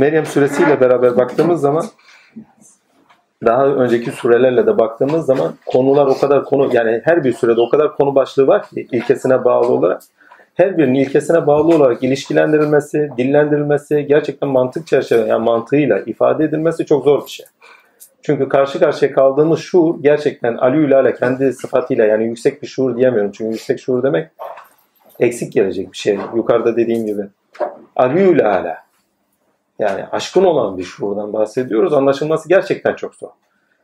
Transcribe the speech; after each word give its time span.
Meryem 0.00 0.26
suresiyle 0.26 0.80
beraber 0.80 1.16
baktığımız 1.16 1.60
zaman 1.60 1.84
daha 3.44 3.66
önceki 3.66 4.10
surelerle 4.10 4.66
de 4.66 4.78
baktığımız 4.78 5.26
zaman 5.26 5.54
konular 5.66 6.06
o 6.06 6.18
kadar 6.18 6.44
konu 6.44 6.70
yani 6.72 7.00
her 7.04 7.24
bir 7.24 7.32
sürede 7.32 7.60
o 7.60 7.68
kadar 7.68 7.96
konu 7.96 8.14
başlığı 8.14 8.46
var 8.46 8.68
ki 8.68 8.88
ilkesine 8.92 9.44
bağlı 9.44 9.72
olarak 9.72 10.02
her 10.54 10.78
birinin 10.78 10.94
ilkesine 10.94 11.46
bağlı 11.46 11.76
olarak 11.76 12.02
ilişkilendirilmesi, 12.02 13.10
dillendirilmesi, 13.18 14.06
gerçekten 14.06 14.48
mantık 14.48 14.86
çerçeve 14.86 15.26
yani 15.26 15.44
mantığıyla 15.44 15.98
ifade 15.98 16.44
edilmesi 16.44 16.86
çok 16.86 17.04
zor 17.04 17.24
bir 17.24 17.30
şey. 17.30 17.46
Çünkü 18.22 18.48
karşı 18.48 18.78
karşıya 18.78 19.12
kaldığımız 19.12 19.60
şuur 19.60 20.02
gerçekten 20.02 20.56
Ali 20.56 20.96
Ala 20.96 21.14
kendi 21.14 21.52
sıfatıyla 21.52 22.04
yani 22.04 22.24
yüksek 22.24 22.62
bir 22.62 22.66
şuur 22.66 22.96
diyemiyorum. 22.96 23.32
Çünkü 23.32 23.52
yüksek 23.52 23.80
şuur 23.80 24.02
demek 24.02 24.28
eksik 25.18 25.52
gelecek 25.52 25.92
bir 25.92 25.98
şey. 25.98 26.18
Yukarıda 26.36 26.76
dediğim 26.76 27.06
gibi. 27.06 27.22
Ali 27.96 28.44
Ala 28.44 28.89
yani 29.80 30.04
aşkın 30.12 30.44
olan 30.44 30.78
bir 30.78 30.82
şuurdan 30.82 31.32
bahsediyoruz. 31.32 31.92
Anlaşılması 31.92 32.48
gerçekten 32.48 32.94
çok 32.94 33.14
zor. 33.14 33.28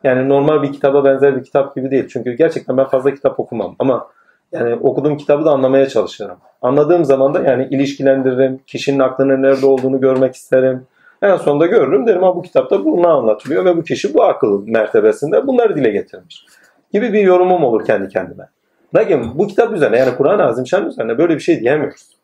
Yani 0.05 0.29
normal 0.29 0.63
bir 0.63 0.73
kitaba 0.73 1.05
benzer 1.05 1.37
bir 1.37 1.45
kitap 1.45 1.77
gibi 1.77 1.91
değil. 1.91 2.09
Çünkü 2.09 2.33
gerçekten 2.33 2.77
ben 2.77 2.85
fazla 2.85 3.15
kitap 3.15 3.41
okumam. 3.41 3.77
Ama 3.79 4.09
yani 4.53 4.75
okuduğum 4.75 5.17
kitabı 5.17 5.45
da 5.45 5.51
anlamaya 5.51 5.89
çalışırım. 5.89 6.37
Anladığım 6.63 7.05
zaman 7.05 7.35
da 7.35 7.43
yani 7.43 7.69
ilişkilendiririm. 7.71 8.61
Kişinin 8.67 8.99
aklının 8.99 9.43
nerede 9.43 9.67
olduğunu 9.67 10.01
görmek 10.01 10.35
isterim. 10.35 10.87
En 11.23 11.37
sonunda 11.37 11.67
görürüm 11.67 12.07
derim 12.07 12.23
ha 12.23 12.37
bu 12.37 12.43
kitapta 12.43 12.85
bunu 12.85 13.09
anlatılıyor 13.09 13.65
ve 13.65 13.77
bu 13.77 13.83
kişi 13.83 14.15
bu 14.15 14.23
akıl 14.23 14.69
mertebesinde 14.69 15.47
bunları 15.47 15.77
dile 15.77 15.91
getirmiş. 15.91 16.47
Gibi 16.93 17.13
bir 17.13 17.23
yorumum 17.23 17.65
olur 17.65 17.85
kendi 17.85 18.09
kendime. 18.09 18.49
Lakin 18.95 19.39
bu 19.39 19.47
kitap 19.47 19.73
üzerine 19.73 19.99
yani 19.99 20.17
Kur'an-ı 20.17 20.45
Azimşan 20.45 20.87
üzerine 20.87 21.19
böyle 21.19 21.35
bir 21.35 21.41
şey 21.41 21.61
diyemiyoruz. 21.61 22.16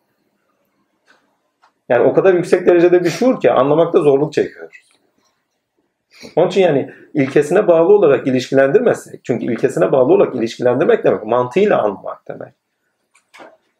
Yani 1.93 2.05
o 2.05 2.13
kadar 2.13 2.35
yüksek 2.35 2.67
derecede 2.67 3.05
bir 3.05 3.11
şuur 3.11 3.41
ki 3.41 3.51
anlamakta 3.51 4.01
zorluk 4.01 4.33
çekiyoruz. 4.33 4.77
Onun 6.37 6.49
için 6.49 6.61
yani 6.61 6.91
ilkesine 7.15 7.67
bağlı 7.67 7.93
olarak 7.93 8.27
ilişkilendirmezsek, 8.27 9.25
çünkü 9.25 9.53
ilkesine 9.53 9.93
bağlı 9.93 10.13
olarak 10.13 10.35
ilişkilendirmek 10.35 11.05
demek 11.05 11.25
mantığıyla 11.25 11.83
anlamak 11.83 12.29
demek. 12.29 12.53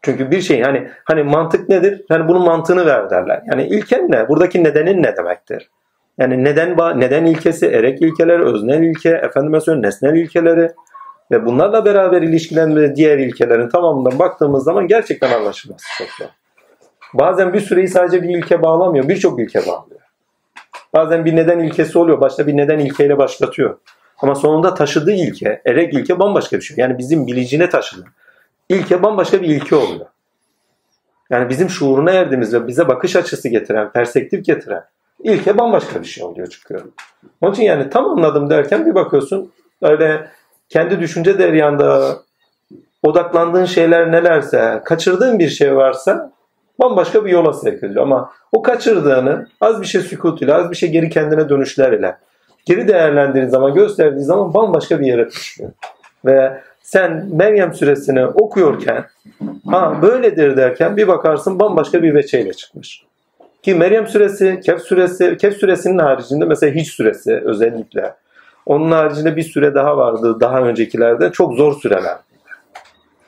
Çünkü 0.03 0.31
bir 0.31 0.41
şey 0.41 0.63
hani 0.63 0.89
hani 1.05 1.23
mantık 1.23 1.69
nedir? 1.69 2.05
Yani 2.11 2.29
bunun 2.29 2.43
mantığını 2.43 2.87
ver 2.87 3.11
derler. 3.11 3.43
Yani 3.51 3.67
ilken 3.67 4.11
ne? 4.11 4.29
Buradaki 4.29 4.65
nedenin 4.65 5.03
ne 5.03 5.17
demektir? 5.17 5.71
Yani 6.19 6.45
neden 6.45 7.01
neden 7.01 7.25
ilkesi, 7.25 7.67
erek 7.67 8.03
ilkeleri, 8.03 8.43
öznel 8.43 8.83
ilke, 8.83 9.11
efendime 9.11 9.61
söyleyeyim 9.61 9.87
nesnel 9.87 10.15
ilkeleri 10.15 10.71
ve 11.31 11.47
bunlarla 11.47 11.85
beraber 11.85 12.23
ilişkilenme 12.23 12.97
diğer 12.97 13.19
ilkelerin 13.19 13.69
tamamından 13.69 14.19
baktığımız 14.19 14.65
zaman 14.65 14.87
gerçekten 14.87 15.33
anlaşılması 15.33 15.87
çok 15.99 16.09
zor. 16.09 16.42
Bazen 17.15 17.53
bir 17.53 17.61
süreyi 17.61 17.89
sadece 17.89 18.23
bir 18.23 18.29
ilke 18.29 18.63
bağlamıyor, 18.63 19.09
birçok 19.09 19.41
ilke 19.41 19.59
bağlıyor. 19.59 20.01
Bazen 20.95 21.25
bir 21.25 21.37
neden 21.37 21.59
ilkesi 21.59 21.99
oluyor, 21.99 22.21
başta 22.21 22.47
bir 22.47 22.57
neden 22.57 22.79
ilkeyle 22.79 23.19
başlatıyor. 23.19 23.79
Ama 24.19 24.35
sonunda 24.35 24.75
taşıdığı 24.75 25.13
ilke, 25.13 25.63
erek 25.67 25.95
ilke 25.95 26.19
bambaşka 26.19 26.57
bir 26.57 26.63
şey. 26.63 26.77
Yani 26.77 26.99
bizim 26.99 27.27
bilicine 27.27 27.69
taşıdığı 27.69 28.05
ilke 28.69 29.03
bambaşka 29.03 29.43
bir 29.43 29.49
ilke 29.49 29.77
oluyor. 29.77 30.07
Yani 31.31 31.49
bizim 31.49 31.71
şuuruna 31.71 32.11
erdiğimiz 32.11 32.55
ve 32.55 32.67
bize 32.67 32.89
bakış 32.89 33.17
açısı 33.17 33.49
getiren, 33.49 33.93
perspektif 33.93 34.45
getiren 34.45 34.85
ilke 35.23 35.59
bambaşka 35.59 36.01
bir 36.01 36.07
şey 36.07 36.25
oluyor 36.25 36.47
çıkıyor. 36.47 36.83
Onun 37.41 37.53
için 37.53 37.63
yani 37.63 37.91
tam 37.91 38.11
anladım 38.11 38.51
derken 38.51 38.87
bir 38.87 38.95
bakıyorsun 38.95 39.53
öyle 39.83 40.29
kendi 40.69 41.01
düşünce 41.01 41.39
deryanda 41.39 42.17
odaklandığın 43.03 43.65
şeyler 43.65 44.13
nelerse, 44.13 44.83
kaçırdığın 44.85 45.39
bir 45.39 45.49
şey 45.49 45.77
varsa 45.77 46.33
bambaşka 46.81 47.25
bir 47.25 47.31
yola 47.31 47.53
sevk 47.53 47.85
ediyor. 47.85 48.03
Ama 48.03 48.33
o 48.53 48.63
kaçırdığını 48.63 49.47
az 49.61 49.81
bir 49.81 49.87
şey 49.87 50.01
sükutuyla, 50.01 50.57
az 50.57 50.71
bir 50.71 50.77
şey 50.77 50.91
geri 50.91 51.11
kendine 51.11 51.49
dönüşler 51.49 51.93
ile 51.93 52.17
geri 52.65 52.89
değerlendirdiği 52.89 53.51
zaman, 53.51 53.75
gösterdiği 53.75 54.25
zaman 54.25 54.55
bambaşka 54.55 55.01
bir 55.01 55.07
yere 55.07 55.29
taşıyor. 55.29 55.71
Ve 56.25 56.61
sen 56.83 57.29
Meryem 57.33 57.75
suresini 57.75 58.27
okuyorken 58.27 59.05
ha 59.67 60.03
böyledir 60.03 60.57
derken 60.57 60.97
bir 60.97 61.09
bakarsın 61.09 61.59
bambaşka 61.59 62.03
bir 62.03 62.15
veçeyle 62.15 62.53
çıkmış. 62.53 63.05
Ki 63.63 63.75
Meryem 63.75 64.07
suresi, 64.07 64.61
Kehf 64.61 64.83
suresi, 64.83 65.37
Kehf 65.37 65.57
suresinin 65.57 65.99
haricinde 65.99 66.45
mesela 66.45 66.75
Hiç 66.75 66.93
suresi 66.93 67.43
özellikle. 67.45 68.15
Onun 68.67 68.91
haricinde 68.91 69.37
bir 69.37 69.43
süre 69.43 69.75
daha 69.75 69.97
vardı 69.97 70.41
daha 70.41 70.61
öncekilerde. 70.61 71.33
Çok 71.33 71.55
zor 71.55 71.81
süreler. 71.81 72.17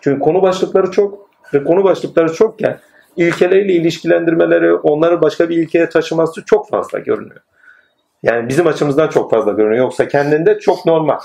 Çünkü 0.01 0.21
konu 0.21 0.43
başlıkları 0.43 0.91
çok 0.91 1.29
ve 1.55 1.65
konu 1.65 1.85
başlıkları 1.85 2.33
çokken 2.33 2.79
ilkeleriyle 3.17 3.73
ilişkilendirmeleri, 3.73 4.75
onları 4.75 5.23
başka 5.23 5.49
bir 5.49 5.57
ilkeye 5.57 5.89
taşıması 5.89 6.45
çok 6.45 6.69
fazla 6.69 6.99
görünüyor. 6.99 7.41
Yani 8.23 8.49
bizim 8.49 8.67
açımızdan 8.67 9.09
çok 9.09 9.31
fazla 9.31 9.53
görünüyor. 9.53 9.85
Yoksa 9.85 10.09
kendinde 10.09 10.59
çok 10.59 10.87
normal. 10.87 11.19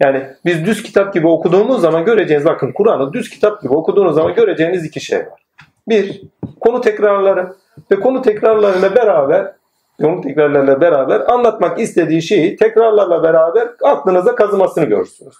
Yani 0.00 0.26
biz 0.44 0.66
düz 0.66 0.82
kitap 0.82 1.14
gibi 1.14 1.26
okuduğumuz 1.26 1.80
zaman 1.80 2.04
göreceğiniz, 2.04 2.46
bakın 2.46 2.72
Kur'an'ı 2.72 3.12
düz 3.12 3.30
kitap 3.30 3.62
gibi 3.62 3.74
okuduğunuz 3.74 4.14
zaman 4.14 4.34
göreceğiniz 4.34 4.84
iki 4.84 5.00
şey 5.00 5.18
var. 5.18 5.44
Bir, 5.88 6.22
konu 6.60 6.80
tekrarları 6.80 7.54
ve 7.90 8.00
konu 8.00 8.22
tekrarlarıyla 8.22 8.94
beraber 8.96 9.52
konu 10.00 10.20
tekrarlarıyla 10.20 10.80
beraber 10.80 11.32
anlatmak 11.32 11.80
istediği 11.80 12.22
şeyi 12.22 12.56
tekrarlarla 12.56 13.22
beraber 13.22 13.68
aklınıza 13.82 14.34
kazımasını 14.34 14.84
görürsünüz. 14.84 15.34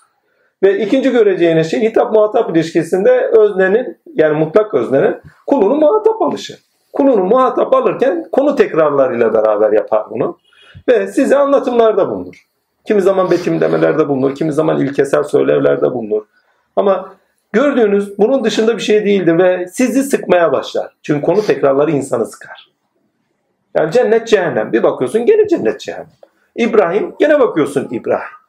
Ve 0.64 0.78
ikinci 0.78 1.10
göreceğiniz 1.10 1.70
şey 1.70 1.80
hitap 1.80 2.12
muhatap 2.12 2.50
ilişkisinde 2.50 3.30
öznenin 3.32 3.98
yani 4.14 4.38
mutlak 4.38 4.74
öznenin 4.74 5.16
kulunu 5.46 5.74
muhatap 5.74 6.22
alışı. 6.22 6.58
Kulunu 6.92 7.24
muhatap 7.24 7.74
alırken 7.74 8.28
konu 8.32 8.56
tekrarlarıyla 8.56 9.34
beraber 9.34 9.72
yapar 9.72 10.10
bunu. 10.10 10.38
Ve 10.88 11.06
size 11.06 11.36
anlatımlarda 11.36 12.10
bulunur. 12.10 12.46
Kimi 12.84 13.02
zaman 13.02 13.30
betimlemelerde 13.30 14.08
bulunur, 14.08 14.34
kimi 14.34 14.52
zaman 14.52 14.80
ilkesel 14.80 15.22
söylevlerde 15.22 15.92
bulunur. 15.92 16.22
Ama 16.76 17.14
gördüğünüz 17.52 18.18
bunun 18.18 18.44
dışında 18.44 18.76
bir 18.76 18.82
şey 18.82 19.04
değildir 19.04 19.38
ve 19.38 19.66
sizi 19.68 20.02
sıkmaya 20.02 20.52
başlar. 20.52 20.92
Çünkü 21.02 21.22
konu 21.22 21.42
tekrarları 21.42 21.90
insanı 21.90 22.26
sıkar. 22.26 22.70
Yani 23.76 23.92
cennet 23.92 24.28
cehennem. 24.28 24.72
Bir 24.72 24.82
bakıyorsun 24.82 25.26
gene 25.26 25.48
cennet 25.48 25.80
cehennem. 25.80 26.06
İbrahim 26.56 27.14
gene 27.18 27.40
bakıyorsun 27.40 27.88
İbrahim. 27.90 28.43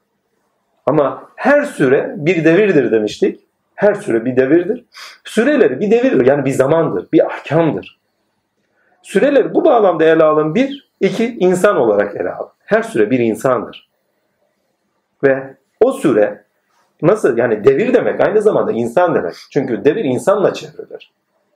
Ama 0.86 1.30
her 1.36 1.64
süre 1.64 2.14
bir 2.18 2.46
devirdir 2.46 2.92
demiştik. 2.92 3.40
Her 3.76 3.94
süre 3.94 4.26
bir 4.26 4.36
devirdir. 4.36 4.86
Süreleri 5.24 5.80
bir 5.80 5.92
devirdir. 5.92 6.26
Yani 6.26 6.46
bir 6.46 6.52
zamandır, 6.52 7.08
bir 7.14 7.26
ahkamdır. 7.26 8.00
Süreleri 9.02 9.54
bu 9.54 9.66
bağlamda 9.66 10.04
ele 10.04 10.24
alın. 10.24 10.56
Bir, 10.56 10.90
iki, 11.00 11.38
insan 11.40 11.78
olarak 11.78 12.16
ele 12.16 12.32
alın. 12.32 12.52
Her 12.66 12.84
süre 12.84 13.12
bir 13.12 13.20
insandır. 13.20 13.90
Ve 15.24 15.56
o 15.80 15.92
süre 15.92 16.44
nasıl 17.02 17.38
yani 17.38 17.64
devir 17.64 17.94
demek 17.94 18.22
aynı 18.22 18.42
zamanda 18.42 18.72
insan 18.72 19.16
demek. 19.16 19.34
Çünkü 19.52 19.86
devir 19.86 20.06
insanla 20.06 20.54
çevrilir. 20.54 21.12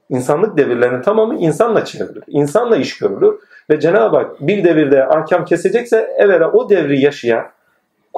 İnsanlık 0.10 0.58
devirlerinin 0.58 1.02
tamamı 1.02 1.36
insanla 1.36 1.86
çevrilir. 1.86 2.24
İnsanla 2.28 2.78
iş 2.78 2.98
görülür. 2.98 3.40
Ve 3.70 3.80
Cenab-ı 3.80 4.18
Hak 4.18 4.48
bir 4.48 4.64
devirde 4.64 5.06
ahkam 5.06 5.46
kesecekse 5.46 6.16
evvela 6.18 6.52
o 6.52 6.70
devri 6.70 7.02
yaşayan 7.02 7.46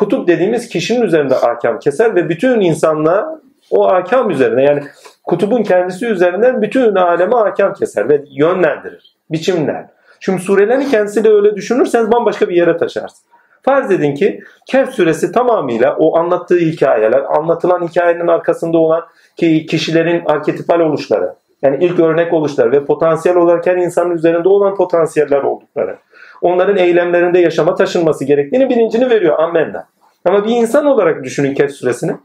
kutup 0.02 0.28
dediğimiz 0.28 0.70
kişinin 0.70 1.02
üzerinde 1.02 1.36
ahkam 1.36 1.80
keser 1.80 2.16
ve 2.16 2.30
bütün 2.30 2.62
insanlığa 2.62 3.40
o 3.72 3.88
ahkam 3.88 4.30
üzerine 4.30 4.64
yani 4.64 4.84
kutubun 5.24 5.64
kendisi 5.64 6.06
üzerinden 6.06 6.62
bütün 6.62 6.96
aleme 6.96 7.36
ahkam 7.36 7.74
keser 7.74 8.10
ve 8.10 8.22
yönlendirir. 8.32 9.16
Biçimler. 9.32 9.86
Çünkü 10.20 10.44
surelerin 10.44 10.90
kendisi 10.90 11.24
de 11.24 11.30
öyle 11.30 11.56
düşünürseniz 11.56 12.12
bambaşka 12.12 12.50
bir 12.50 12.56
yere 12.56 12.78
taşarsın. 12.78 13.26
Farz 13.64 13.92
edin 13.92 14.16
ki 14.16 14.40
Kehf 14.68 14.90
suresi 14.90 15.32
tamamıyla 15.32 15.96
o 16.00 16.18
anlattığı 16.18 16.58
hikayeler, 16.58 17.24
anlatılan 17.38 17.88
hikayenin 17.88 18.28
arkasında 18.28 18.78
olan 18.78 19.04
ki 19.38 19.66
kişilerin 19.66 20.26
arketipal 20.26 20.80
oluşları, 20.80 21.34
yani 21.62 21.78
ilk 21.86 22.00
örnek 22.00 22.34
oluşları 22.34 22.72
ve 22.72 22.86
potansiyel 22.86 23.38
olarak 23.38 23.68
her 23.68 23.76
insanın 23.76 24.12
üzerinde 24.12 24.50
olan 24.50 24.76
potansiyeller 24.76 25.42
oldukları, 25.42 25.98
onların 26.42 26.78
eylemlerinde 26.78 27.40
yaşama 27.40 27.76
taşınması 27.76 28.26
gerektiğini 28.26 28.70
bilincini 28.70 29.10
veriyor 29.10 29.40
ammenna. 29.40 29.88
Ama 30.26 30.46
bir 30.46 30.56
insan 30.56 30.86
olarak 30.86 31.24
düşünün 31.24 31.54
Kehf 31.54 31.72
suresini. 31.72 32.16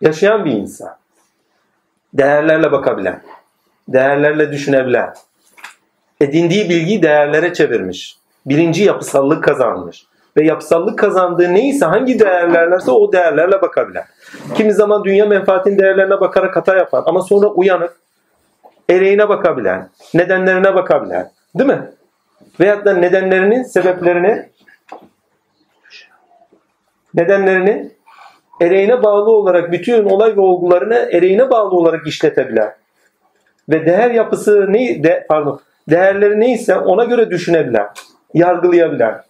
Yaşayan 0.00 0.44
bir 0.44 0.50
insan. 0.50 0.96
Değerlerle 2.14 2.72
bakabilen, 2.72 3.22
değerlerle 3.88 4.52
düşünebilen, 4.52 5.14
edindiği 6.20 6.68
bilgiyi 6.68 7.02
değerlere 7.02 7.54
çevirmiş 7.54 8.18
birinci 8.46 8.84
yapısallık 8.84 9.44
kazanmış. 9.44 10.06
Ve 10.36 10.44
yapısallık 10.44 10.98
kazandığı 10.98 11.54
neyse 11.54 11.86
hangi 11.86 12.18
değerlerlerse 12.18 12.90
o 12.90 13.12
değerlerle 13.12 13.62
bakabilir. 13.62 14.02
Kimi 14.54 14.72
zaman 14.72 15.04
dünya 15.04 15.26
menfaatin 15.26 15.78
değerlerine 15.78 16.20
bakarak 16.20 16.56
hata 16.56 16.76
yapar 16.76 17.02
ama 17.06 17.22
sonra 17.22 17.46
uyanık, 17.46 17.96
ereğine 18.90 19.28
bakabilen, 19.28 19.88
nedenlerine 20.14 20.74
bakabilen. 20.74 21.30
Değil 21.58 21.70
mi? 21.70 21.90
Veyahut 22.60 22.84
da 22.84 22.94
nedenlerini, 22.94 23.64
sebeplerini 23.64 24.48
nedenlerini 27.14 27.90
ereğine 28.60 29.02
bağlı 29.02 29.30
olarak 29.30 29.72
bütün 29.72 30.04
olay 30.04 30.36
ve 30.36 30.40
olgularını 30.40 30.94
ereğine 30.94 31.50
bağlı 31.50 31.76
olarak 31.76 32.06
işletebilen 32.06 32.74
ve 33.68 33.86
değer 33.86 34.10
yapısı 34.10 34.72
ne 34.72 35.04
de, 35.04 35.26
pardon 35.28 35.60
değerleri 35.90 36.40
neyse 36.40 36.76
ona 36.76 37.04
göre 37.04 37.30
düşünebilen, 37.30 37.86
yargılayabilen 38.34 39.22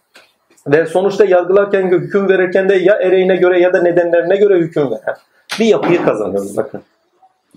ve 0.67 0.85
sonuçta 0.85 1.25
yargılarken 1.25 1.91
hüküm 1.91 2.29
verirken 2.29 2.69
de 2.69 2.75
ya 2.75 2.95
ereğine 2.95 3.35
göre 3.35 3.59
ya 3.59 3.73
da 3.73 3.81
nedenlerine 3.81 4.35
göre 4.35 4.57
hüküm 4.57 4.91
veren 4.91 5.15
bir 5.59 5.65
yapıyı 5.65 6.03
kazanıyoruz 6.03 6.57
bakın. 6.57 6.81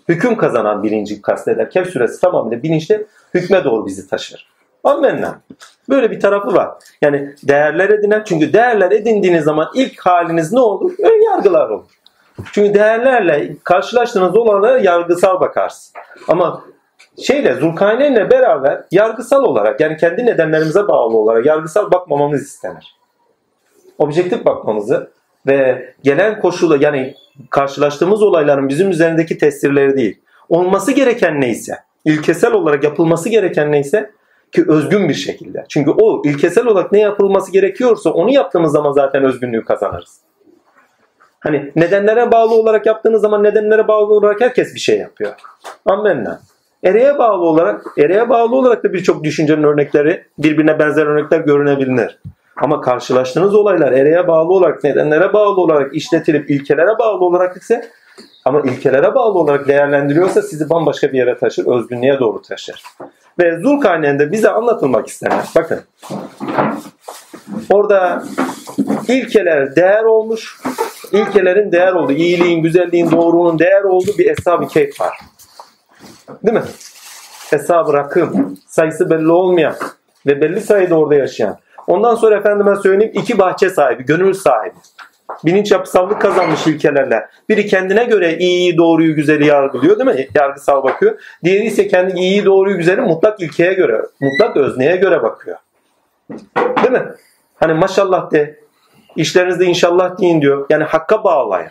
Hüküm 0.08 0.36
kazanan 0.36 0.82
bilinci 0.82 1.22
kasteder. 1.22 1.70
Kehf 1.70 1.90
suresi 1.90 2.20
tamamıyla 2.20 2.62
bilinçte 2.62 3.04
hükme 3.34 3.64
doğru 3.64 3.86
bizi 3.86 4.08
taşır. 4.08 4.57
Amenna. 4.84 5.40
Böyle 5.88 6.10
bir 6.10 6.20
tarafı 6.20 6.54
var. 6.54 6.70
Yani 7.02 7.34
değerler 7.42 7.88
edinen 7.88 8.22
çünkü 8.26 8.52
değerler 8.52 8.90
edindiğiniz 8.90 9.44
zaman 9.44 9.68
ilk 9.74 10.00
haliniz 10.00 10.52
ne 10.52 10.60
olur? 10.60 10.92
Ön 10.98 11.24
yargılar 11.24 11.70
olur. 11.70 11.84
Çünkü 12.52 12.74
değerlerle 12.74 13.56
karşılaştığınız 13.64 14.36
olanlara 14.36 14.78
yargısal 14.78 15.40
bakarsın. 15.40 16.00
Ama 16.28 16.64
şeyle 17.22 17.54
Zulkarneyn'le 17.54 18.30
beraber 18.30 18.84
yargısal 18.90 19.44
olarak 19.44 19.80
yani 19.80 19.96
kendi 19.96 20.26
nedenlerimize 20.26 20.88
bağlı 20.88 21.16
olarak 21.16 21.46
yargısal 21.46 21.92
bakmamamız 21.92 22.42
istenir. 22.42 22.96
Objektif 23.98 24.44
bakmamızı 24.44 25.10
ve 25.46 25.88
gelen 26.02 26.40
koşulu 26.40 26.82
yani 26.82 27.14
karşılaştığımız 27.50 28.22
olayların 28.22 28.68
bizim 28.68 28.90
üzerindeki 28.90 29.38
tesirleri 29.38 29.96
değil. 29.96 30.20
Olması 30.48 30.92
gereken 30.92 31.40
neyse, 31.40 31.78
ilkesel 32.04 32.52
olarak 32.52 32.84
yapılması 32.84 33.28
gereken 33.28 33.72
neyse 33.72 34.10
ki 34.52 34.64
özgün 34.68 35.08
bir 35.08 35.14
şekilde. 35.14 35.64
Çünkü 35.68 35.90
o 35.90 36.22
ilkesel 36.24 36.66
olarak 36.66 36.92
ne 36.92 37.00
yapılması 37.00 37.52
gerekiyorsa 37.52 38.10
onu 38.10 38.30
yaptığımız 38.30 38.72
zaman 38.72 38.92
zaten 38.92 39.24
özgünlüğü 39.24 39.64
kazanırız. 39.64 40.20
Hani 41.40 41.72
nedenlere 41.76 42.32
bağlı 42.32 42.54
olarak 42.54 42.86
yaptığınız 42.86 43.20
zaman 43.20 43.44
nedenlere 43.44 43.88
bağlı 43.88 44.14
olarak 44.14 44.40
herkes 44.40 44.74
bir 44.74 44.80
şey 44.80 44.98
yapıyor. 44.98 45.32
Amenna. 45.86 46.40
Ereğe 46.84 47.18
bağlı 47.18 47.44
olarak, 47.44 47.84
ereğe 47.98 48.28
bağlı 48.28 48.56
olarak 48.56 48.84
da 48.84 48.92
birçok 48.92 49.24
düşüncenin 49.24 49.62
örnekleri, 49.62 50.24
birbirine 50.38 50.78
benzer 50.78 51.06
örnekler 51.06 51.40
görünebilir. 51.40 52.18
Ama 52.56 52.80
karşılaştığınız 52.80 53.54
olaylar 53.54 53.92
ereğe 53.92 54.28
bağlı 54.28 54.52
olarak, 54.52 54.84
nedenlere 54.84 55.32
bağlı 55.32 55.60
olarak 55.60 55.94
işletilip 55.94 56.50
ilkelere 56.50 56.98
bağlı 56.98 57.24
olarak 57.24 57.56
ise 57.56 57.90
ama 58.48 58.60
ilkelere 58.60 59.14
bağlı 59.14 59.38
olarak 59.38 59.68
değerlendiriyorsa 59.68 60.42
sizi 60.42 60.70
bambaşka 60.70 61.12
bir 61.12 61.18
yere 61.18 61.38
taşır, 61.38 61.66
özgünlüğe 61.66 62.18
doğru 62.18 62.42
taşır. 62.42 62.82
Ve 63.38 63.60
Zulkarneyn'de 63.60 64.32
bize 64.32 64.50
anlatılmak 64.50 65.06
istenen, 65.06 65.42
bakın 65.56 65.80
orada 67.70 68.24
ilkeler 69.08 69.76
değer 69.76 70.04
olmuş, 70.04 70.60
ilkelerin 71.12 71.72
değer 71.72 71.92
olduğu, 71.92 72.12
iyiliğin, 72.12 72.62
güzelliğin, 72.62 73.10
doğruluğun 73.10 73.58
değer 73.58 73.82
olduğu 73.82 74.18
bir 74.18 74.30
eshab-ı 74.30 74.68
keyf 74.68 75.00
var. 75.00 75.18
Değil 76.44 76.58
mi? 76.58 76.64
Eshab-ı 77.52 77.92
rakım, 77.92 78.58
sayısı 78.68 79.10
belli 79.10 79.32
olmayan 79.32 79.74
ve 80.26 80.40
belli 80.40 80.60
sayıda 80.60 80.94
orada 80.94 81.14
yaşayan. 81.14 81.58
Ondan 81.86 82.14
sonra 82.14 82.36
efendime 82.36 82.76
söyleyeyim 82.76 83.12
iki 83.14 83.38
bahçe 83.38 83.70
sahibi, 83.70 84.04
gönül 84.04 84.34
sahibi. 84.34 84.74
Bilinç 85.44 85.72
yapısallık 85.72 86.20
kazanmış 86.20 86.66
ilkelerle. 86.66 87.28
Biri 87.48 87.66
kendine 87.66 88.04
göre 88.04 88.38
iyiyi, 88.38 88.76
doğruyu, 88.76 89.14
güzeli 89.14 89.46
yargılıyor 89.46 89.98
değil 89.98 90.18
mi? 90.18 90.26
Yargısal 90.34 90.82
bakıyor. 90.82 91.20
Diğeri 91.44 91.64
ise 91.64 91.88
kendi 91.88 92.12
iyiyi, 92.12 92.44
doğruyu, 92.44 92.76
güzeli 92.76 93.00
mutlak 93.00 93.40
ilkeye 93.40 93.72
göre, 93.72 94.02
mutlak 94.20 94.56
özneye 94.56 94.96
göre 94.96 95.22
bakıyor. 95.22 95.56
Değil 96.56 96.90
mi? 96.90 97.04
Hani 97.56 97.74
maşallah 97.74 98.30
de, 98.30 98.60
işlerinizde 99.16 99.64
inşallah 99.64 100.18
deyin 100.20 100.40
diyor. 100.40 100.66
Yani 100.70 100.84
hakka 100.84 101.24
bağlayın. 101.24 101.70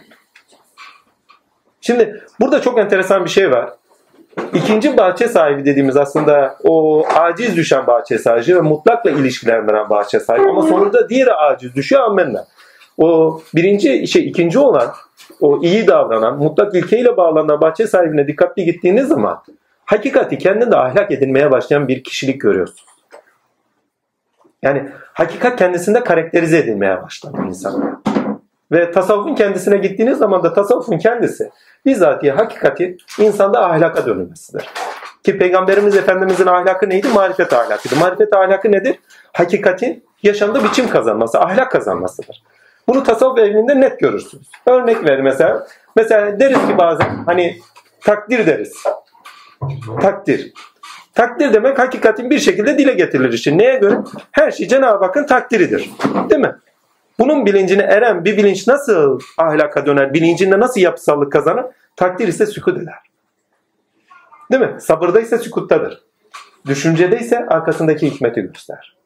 Şimdi 1.82 2.24
burada 2.40 2.62
çok 2.62 2.80
enteresan 2.80 3.26
bir 3.26 3.30
şey 3.30 3.52
var. 3.52 3.70
İkinci 4.54 4.98
bahçe 4.98 5.28
sahibi 5.28 5.66
dediğimiz 5.66 5.98
aslında 5.98 6.58
o 6.64 7.04
aciz 7.16 7.56
düşen 7.56 7.88
bahçe 7.88 8.18
sahibi 8.18 8.56
ve 8.56 8.62
mutlakla 8.62 9.12
ilişkilendiren 9.12 9.90
bahçe 9.90 10.20
sahibi. 10.20 10.50
Ama 10.50 10.62
sonunda 10.62 11.10
diğeri 11.10 11.34
aciz 11.34 11.76
düşüyor 11.76 12.02
amenna. 12.02 12.48
O 12.98 13.42
birinci 13.56 14.08
şey 14.08 14.28
ikinci 14.28 14.60
olan 14.60 14.94
o 15.42 15.62
iyi 15.62 15.88
davranan 15.88 16.38
mutlak 16.38 16.76
ilkeyle 16.76 17.18
bağlanan 17.18 17.62
bahçe 17.62 17.88
sahibine 17.88 18.28
dikkatli 18.28 18.66
gittiğiniz 18.66 19.08
zaman 19.08 19.44
hakikati 19.86 20.38
kendinde 20.38 20.76
ahlak 20.78 21.12
edinmeye 21.12 21.52
başlayan 21.52 21.88
bir 21.88 22.04
kişilik 22.04 22.42
görüyorsunuz. 22.42 22.86
Yani 24.62 24.90
hakikat 25.14 25.60
kendisinde 25.60 26.04
karakterize 26.04 26.58
edilmeye 26.58 27.04
başladı 27.04 27.38
insan. 27.48 28.02
Ve 28.72 28.92
tasavvufun 28.92 29.36
kendisine 29.36 29.78
gittiğiniz 29.78 30.18
zaman 30.18 30.44
da 30.44 30.54
tasavvufun 30.54 30.98
kendisi 30.98 31.52
bizzatihi 31.86 32.32
hakikati 32.32 32.98
insanda 33.20 33.66
ahlaka 33.66 34.06
dönülmesidir. 34.06 34.70
Ki 35.24 35.38
Peygamberimiz 35.38 35.96
Efendimizin 35.96 36.46
ahlakı 36.46 36.90
neydi? 36.90 37.08
Marifet 37.08 37.54
ahlakıydı. 37.54 37.96
Marifet 37.96 38.34
ahlakı 38.34 38.72
nedir? 38.72 39.00
Hakikatin 39.34 40.04
yaşamda 40.24 40.64
biçim 40.64 40.90
kazanması, 40.90 41.40
ahlak 41.40 41.72
kazanmasıdır. 41.72 42.44
Bunu 42.88 43.04
tasavvuf 43.04 43.40
evinde 43.40 43.82
net 43.82 44.00
görürsünüz. 44.00 44.48
Örnek 44.66 45.04
ver 45.10 45.22
mesela. 45.22 45.68
Mesela 45.96 46.40
deriz 46.40 46.68
ki 46.68 46.78
bazen 46.78 47.24
hani 47.26 47.58
takdir 48.02 48.46
deriz. 48.46 48.84
Takdir. 50.02 50.54
Takdir 51.14 51.54
demek 51.54 51.80
hakikatin 51.80 52.30
bir 52.30 52.40
şekilde 52.40 52.78
dile 52.78 52.94
getirilir 52.94 53.34
için. 53.34 53.60
Neye 53.60 53.78
göre? 53.78 53.98
Her 54.32 54.52
şey 54.52 54.68
Cenab-ı 54.68 55.06
Hakk'ın 55.06 55.26
takdiridir. 55.26 55.90
Değil 56.30 56.42
mi? 56.42 56.56
Bunun 57.20 57.46
bilincine 57.46 57.82
eren 57.82 58.26
bir 58.26 58.38
bilinç 58.38 58.68
nasıl 58.68 59.20
ahlaka 59.38 59.86
döner? 59.86 60.14
Bilincinde 60.14 60.60
nasıl 60.60 60.82
yapısallık 60.82 61.32
kazanır? 61.32 61.66
Takdir 61.96 62.28
ise 62.28 62.46
sükut 62.46 62.78
eder. 62.78 62.96
Değil 64.52 64.64
mi? 64.64 64.82
Sabırda 64.82 65.20
ise 65.20 65.38
sükuttadır. 65.38 66.04
Düşüncede 66.66 67.20
ise 67.20 67.46
arkasındaki 67.48 68.12
hikmeti 68.12 68.42
göster. 68.42 68.98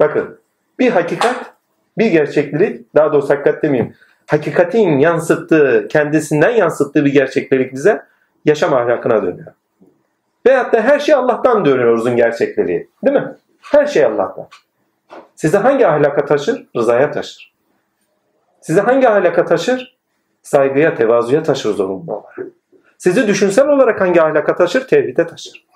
Bakın 0.00 0.38
bir 0.78 0.90
hakikat, 0.90 1.55
bir 1.98 2.06
gerçeklik, 2.06 2.94
daha 2.94 3.12
doğrusu 3.12 3.30
hakikat 3.30 3.62
demeyeyim. 3.62 3.94
Hakikatin 4.26 4.98
yansıttığı, 4.98 5.88
kendisinden 5.88 6.50
yansıttığı 6.50 7.04
bir 7.04 7.12
gerçeklik 7.12 7.72
bize 7.72 8.02
yaşam 8.44 8.74
ahlakına 8.74 9.22
dönüyor. 9.22 9.52
Veyahut 10.46 10.72
da 10.72 10.80
her 10.80 10.98
şey 10.98 11.14
Allah'tan 11.14 11.64
dönüyoruzun 11.64 12.16
gerçekleri. 12.16 12.88
Değil 13.04 13.16
mi? 13.16 13.34
Her 13.60 13.86
şey 13.86 14.04
Allah'tan. 14.04 14.46
Sizi 15.34 15.56
hangi 15.56 15.86
ahlaka 15.86 16.24
taşır? 16.24 16.66
Rızaya 16.76 17.10
taşır. 17.10 17.52
Sizi 18.60 18.80
hangi 18.80 19.08
ahlaka 19.08 19.44
taşır? 19.44 19.96
Saygıya, 20.42 20.94
tevazuya 20.94 21.42
taşır 21.42 21.74
zorunlu 21.74 22.12
olarak. 22.12 22.38
Sizi 22.98 23.28
düşünsel 23.28 23.68
olarak 23.68 24.00
hangi 24.00 24.22
ahlaka 24.22 24.54
taşır? 24.56 24.88
Tevhide 24.88 25.26
taşır. 25.26 25.66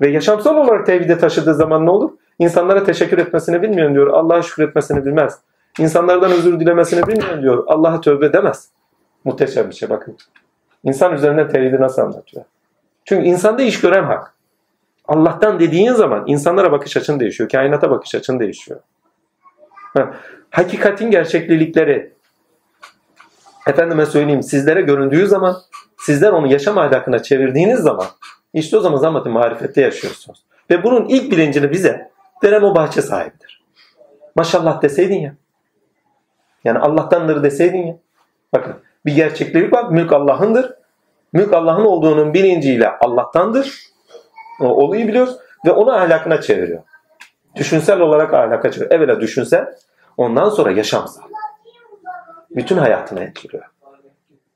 Ve 0.00 0.08
yaşamsal 0.08 0.56
olarak 0.56 0.86
tevhide 0.86 1.18
taşıdığı 1.18 1.54
zaman 1.54 1.86
ne 1.86 1.90
olur? 1.90 2.10
İnsanlara 2.38 2.84
teşekkür 2.84 3.18
etmesini 3.18 3.62
bilmiyor 3.62 3.94
diyor. 3.94 4.06
Allah'a 4.06 4.42
şükür 4.42 4.68
etmesini 4.68 5.04
bilmez. 5.04 5.38
İnsanlardan 5.78 6.32
özür 6.32 6.60
dilemesini 6.60 7.06
bilmiyor 7.06 7.42
diyor. 7.42 7.64
Allah'a 7.66 8.00
tövbe 8.00 8.26
edemez. 8.26 8.68
Muhteşem 9.24 9.70
bir 9.70 9.74
şey 9.74 9.90
bakın. 9.90 10.16
İnsan 10.84 11.14
üzerinden 11.14 11.48
tevhidi 11.48 11.80
nasıl 11.80 12.02
anlatıyor? 12.02 12.44
Çünkü 13.04 13.26
insanda 13.26 13.62
iş 13.62 13.80
gören 13.80 14.04
hak. 14.04 14.34
Allah'tan 15.08 15.60
dediğin 15.60 15.92
zaman 15.92 16.24
insanlara 16.26 16.72
bakış 16.72 16.96
açın 16.96 17.20
değişiyor. 17.20 17.50
Kainata 17.50 17.90
bakış 17.90 18.14
açın 18.14 18.40
değişiyor. 18.40 18.80
Ha, 19.94 20.14
hakikatin 20.50 21.10
gerçeklilikleri 21.10 22.12
efendime 23.66 24.06
söyleyeyim 24.06 24.42
sizlere 24.42 24.80
göründüğü 24.80 25.26
zaman 25.26 25.56
sizler 25.98 26.32
onu 26.32 26.52
yaşam 26.52 26.78
ahlakına 26.78 27.22
çevirdiğiniz 27.22 27.80
zaman 27.80 28.06
işte 28.52 28.76
o 28.76 28.80
zaman 28.80 28.98
zammati 28.98 29.28
marifette 29.28 29.80
yaşıyorsunuz. 29.80 30.44
Ve 30.70 30.84
bunun 30.84 31.04
ilk 31.08 31.32
bilincini 31.32 31.70
bize 31.70 32.07
veren 32.42 32.62
o 32.62 32.74
bahçe 32.74 33.02
sahibidir. 33.02 33.64
Maşallah 34.34 34.82
deseydin 34.82 35.20
ya. 35.20 35.34
Yani 36.64 36.78
Allah'tandır 36.78 37.42
deseydin 37.42 37.86
ya. 37.86 37.96
Bakın 38.52 38.74
bir 39.06 39.14
gerçeklik 39.14 39.72
var. 39.72 39.84
Mülk 39.90 40.12
Allah'ındır. 40.12 40.74
Mülk 41.32 41.52
Allah'ın 41.52 41.84
olduğunun 41.84 42.34
bilinciyle 42.34 42.90
Allah'tandır. 43.00 43.82
O 44.60 44.66
olayı 44.66 45.08
biliyoruz 45.08 45.36
ve 45.66 45.72
onu 45.72 45.92
ahlakına 45.92 46.40
çeviriyor. 46.40 46.82
Düşünsel 47.56 48.00
olarak 48.00 48.34
ahlaka 48.34 48.70
çeviriyor. 48.70 49.00
Evvela 49.00 49.20
düşünsel, 49.20 49.74
ondan 50.16 50.48
sonra 50.48 50.70
yaşamsal. 50.70 51.22
Bütün 52.50 52.76
hayatına 52.78 53.20
etkiliyor. 53.20 53.64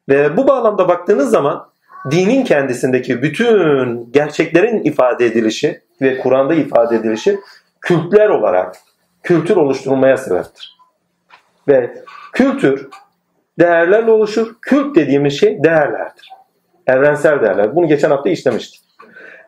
Ve 0.09 0.37
bu 0.37 0.49
bağlamda 0.49 0.89
baktığınız 0.89 1.31
zaman 1.31 1.69
dinin 2.11 2.45
kendisindeki 2.45 3.23
bütün 3.23 4.13
gerçeklerin 4.13 4.85
ifade 4.85 5.27
edilişi 5.27 5.83
ve 6.03 6.19
Kur'an'da 6.19 6.55
ifade 6.55 6.97
edilişi 6.97 7.39
kültler 7.83 8.29
olarak 8.29 8.77
kültür 9.23 9.57
oluşturulmaya 9.57 10.17
sebeptir. 10.17 10.79
Ve 11.69 11.95
kültür 12.33 12.89
değerlerle 13.59 14.11
oluşur. 14.11 14.55
Kült 14.63 14.97
dediğimiz 14.97 15.41
şey 15.41 15.65
değerlerdir. 15.65 16.29
Evrensel 16.87 17.41
değerler. 17.41 17.77
Bunu 17.77 17.89
geçen 17.89 18.11
hafta 18.11 18.31
işlemiştik. 18.31 18.83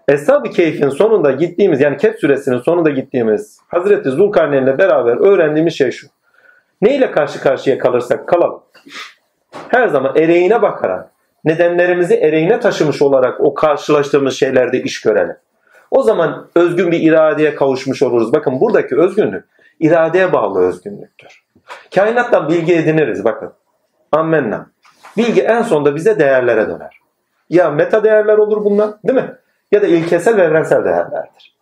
Eshab-ı 0.08 0.50
Keyf'in 0.50 0.88
sonunda 0.88 1.30
gittiğimiz 1.30 1.80
yani 1.80 1.96
Kehf 1.96 2.18
suresinin 2.20 2.58
sonunda 2.58 2.90
gittiğimiz 2.90 3.58
Hazreti 3.68 4.10
Zulkarneyn'le 4.10 4.78
beraber 4.78 5.16
öğrendiğimiz 5.16 5.74
şey 5.74 5.90
şu. 5.90 6.06
Ne 6.82 6.96
ile 6.96 7.10
karşı 7.10 7.40
karşıya 7.40 7.78
kalırsak 7.78 8.28
kalalım. 8.28 8.62
Her 9.68 9.88
zaman 9.88 10.16
ereğine 10.16 10.62
bakarak 10.62 11.10
nedenlerimizi 11.44 12.14
ereğine 12.14 12.60
taşımış 12.60 13.02
olarak 13.02 13.40
o 13.40 13.54
karşılaştığımız 13.54 14.34
şeylerde 14.34 14.82
iş 14.82 15.00
görelim. 15.00 15.36
O 15.94 16.02
zaman 16.02 16.48
özgün 16.54 16.92
bir 16.92 17.00
iradeye 17.00 17.54
kavuşmuş 17.54 18.02
oluruz. 18.02 18.32
Bakın 18.32 18.60
buradaki 18.60 18.96
özgünlük 18.96 19.44
iradeye 19.80 20.32
bağlı 20.32 20.60
özgünlüktür. 20.60 21.44
Kainattan 21.94 22.48
bilgi 22.48 22.74
ediniriz 22.74 23.24
bakın. 23.24 23.52
Ammenna. 24.12 24.66
Bilgi 25.16 25.42
en 25.42 25.62
sonunda 25.62 25.94
bize 25.94 26.18
değerlere 26.18 26.68
döner. 26.68 26.98
Ya 27.50 27.70
meta 27.70 28.04
değerler 28.04 28.38
olur 28.38 28.64
bunlar 28.64 28.90
değil 29.04 29.18
mi? 29.18 29.34
Ya 29.72 29.82
da 29.82 29.86
ilkesel 29.86 30.36
ve 30.36 30.42
evrensel 30.42 30.84
değerlerdir. 30.84 31.54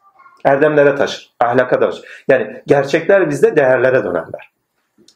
Erdemlere 0.44 0.94
taşır, 0.94 1.30
ahlaka 1.40 1.80
taşır. 1.80 2.04
Yani 2.28 2.62
gerçekler 2.66 3.30
bizde 3.30 3.56
değerlere 3.56 4.04
dönerler. 4.04 4.50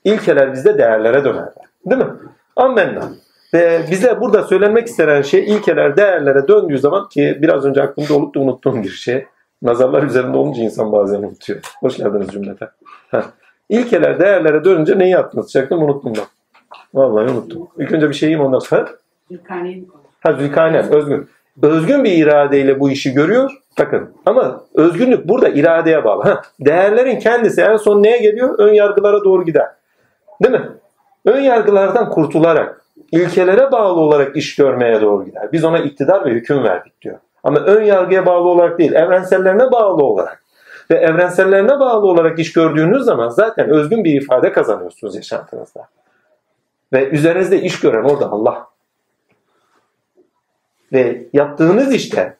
İlkeler 0.04 0.52
bizde 0.52 0.78
değerlere 0.78 1.25
dönerler. 1.25 1.64
Değil 1.87 2.02
mi? 2.02 2.11
Ammenna. 2.56 3.08
Ve 3.56 3.80
bize 3.90 4.20
burada 4.20 4.42
söylenmek 4.42 4.86
istenen 4.86 5.22
şey 5.22 5.44
ilkeler 5.44 5.96
değerlere 5.96 6.48
döndüğü 6.48 6.78
zaman 6.78 7.08
ki 7.08 7.38
biraz 7.42 7.64
önce 7.64 7.82
aklımda 7.82 8.14
olup 8.14 8.34
da 8.34 8.40
unuttuğum 8.40 8.82
bir 8.82 8.88
şey. 8.88 9.26
Nazarlar 9.62 10.02
üzerinde 10.02 10.36
olunca 10.36 10.62
insan 10.62 10.92
bazen 10.92 11.18
unutuyor. 11.18 11.60
Hoş 11.80 11.96
geldiniz 11.96 12.28
cümlete. 12.28 12.68
İlkeler 13.68 14.20
değerlere 14.20 14.64
dönünce 14.64 14.98
neyi 14.98 15.16
anlatacaktım 15.16 15.82
unuttum 15.82 16.12
ben. 16.16 16.25
Vallahi 16.94 17.30
unuttum. 17.30 17.68
İlk 17.78 17.92
önce 17.92 18.08
bir 18.08 18.14
şeyim 18.14 18.40
ondan 18.40 18.58
sonra. 18.58 18.88
Ha 20.20 20.32
Zülkarneyn, 20.32 20.92
özgün. 20.92 21.28
Özgün 21.62 22.04
bir 22.04 22.12
iradeyle 22.12 22.80
bu 22.80 22.90
işi 22.90 23.12
görüyor. 23.12 23.50
Bakın 23.78 24.10
ama 24.26 24.60
özgünlük 24.75 25.28
burada 25.28 25.48
iradeye 25.48 26.04
bağlı. 26.04 26.22
Ha, 26.22 26.42
değerlerin 26.60 27.18
kendisi 27.18 27.60
en 27.60 27.76
son 27.76 28.02
neye 28.02 28.18
geliyor? 28.18 28.58
Ön 28.58 28.75
yargılara 28.75 29.25
doğru 29.25 29.44
gider. 29.44 29.66
Değil 30.42 30.54
mi? 30.54 30.68
Ön 31.25 31.40
yargılardan 31.40 32.10
kurtularak, 32.10 32.85
ilkelere 33.12 33.72
bağlı 33.72 34.00
olarak 34.00 34.36
iş 34.36 34.56
görmeye 34.56 35.00
doğru 35.00 35.25
gider. 35.25 35.52
Biz 35.52 35.64
ona 35.64 35.78
iktidar 35.78 36.25
ve 36.25 36.30
hüküm 36.30 36.64
verdik 36.64 37.02
diyor. 37.02 37.18
Ama 37.44 37.58
ön 37.58 37.84
yargıya 37.84 38.26
bağlı 38.26 38.48
olarak 38.48 38.78
değil, 38.78 38.92
evrensellerine 38.92 39.72
bağlı 39.72 40.04
olarak. 40.04 40.42
Ve 40.90 40.94
evrensellerine 40.94 41.80
bağlı 41.80 42.06
olarak 42.06 42.38
iş 42.38 42.52
gördüğünüz 42.52 43.04
zaman 43.04 43.28
zaten 43.28 43.70
özgün 43.70 44.04
bir 44.04 44.22
ifade 44.22 44.52
kazanıyorsunuz 44.52 45.16
yaşantınızda. 45.16 45.88
Ve 46.92 47.08
üzerinizde 47.08 47.60
iş 47.60 47.80
gören 47.80 48.04
orada 48.04 48.30
Allah. 48.30 48.66
Ve 50.92 51.26
yaptığınız 51.32 51.94
işte 51.94 52.36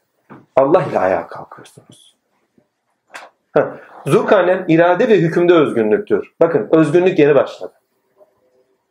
Allah 0.57 0.83
ile 0.91 0.99
ayağa 0.99 1.27
kalkıyorsunuz. 1.27 2.17
Zurkanen 4.07 4.65
irade 4.69 5.09
ve 5.09 5.17
hükümde 5.17 5.55
özgünlüktür. 5.55 6.33
Bakın 6.41 6.69
özgünlük 6.73 7.19
yeni 7.19 7.35
başladı. 7.35 7.73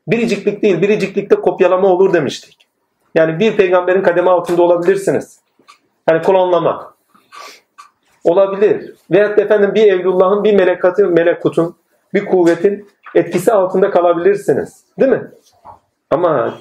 Biriciklik 0.07 0.61
değil, 0.61 0.81
biriciklikte 0.81 1.35
kopyalama 1.35 1.87
olur 1.87 2.13
demiştik. 2.13 2.67
Yani 3.15 3.39
bir 3.39 3.57
peygamberin 3.57 4.03
kademe 4.03 4.29
altında 4.29 4.63
olabilirsiniz. 4.63 5.39
Yani 6.09 6.21
klonlama. 6.21 6.95
Olabilir. 8.23 8.95
Veyahut 9.11 9.39
efendim 9.39 9.71
bir 9.75 9.93
evlullahın, 9.93 10.43
bir 10.43 10.53
melekatın, 10.53 11.13
melekutun, 11.13 11.75
bir 12.13 12.25
kuvvetin 12.25 12.89
etkisi 13.15 13.53
altında 13.53 13.89
kalabilirsiniz. 13.91 14.83
Değil 14.99 15.11
mi? 15.11 15.31
Ama 16.09 16.53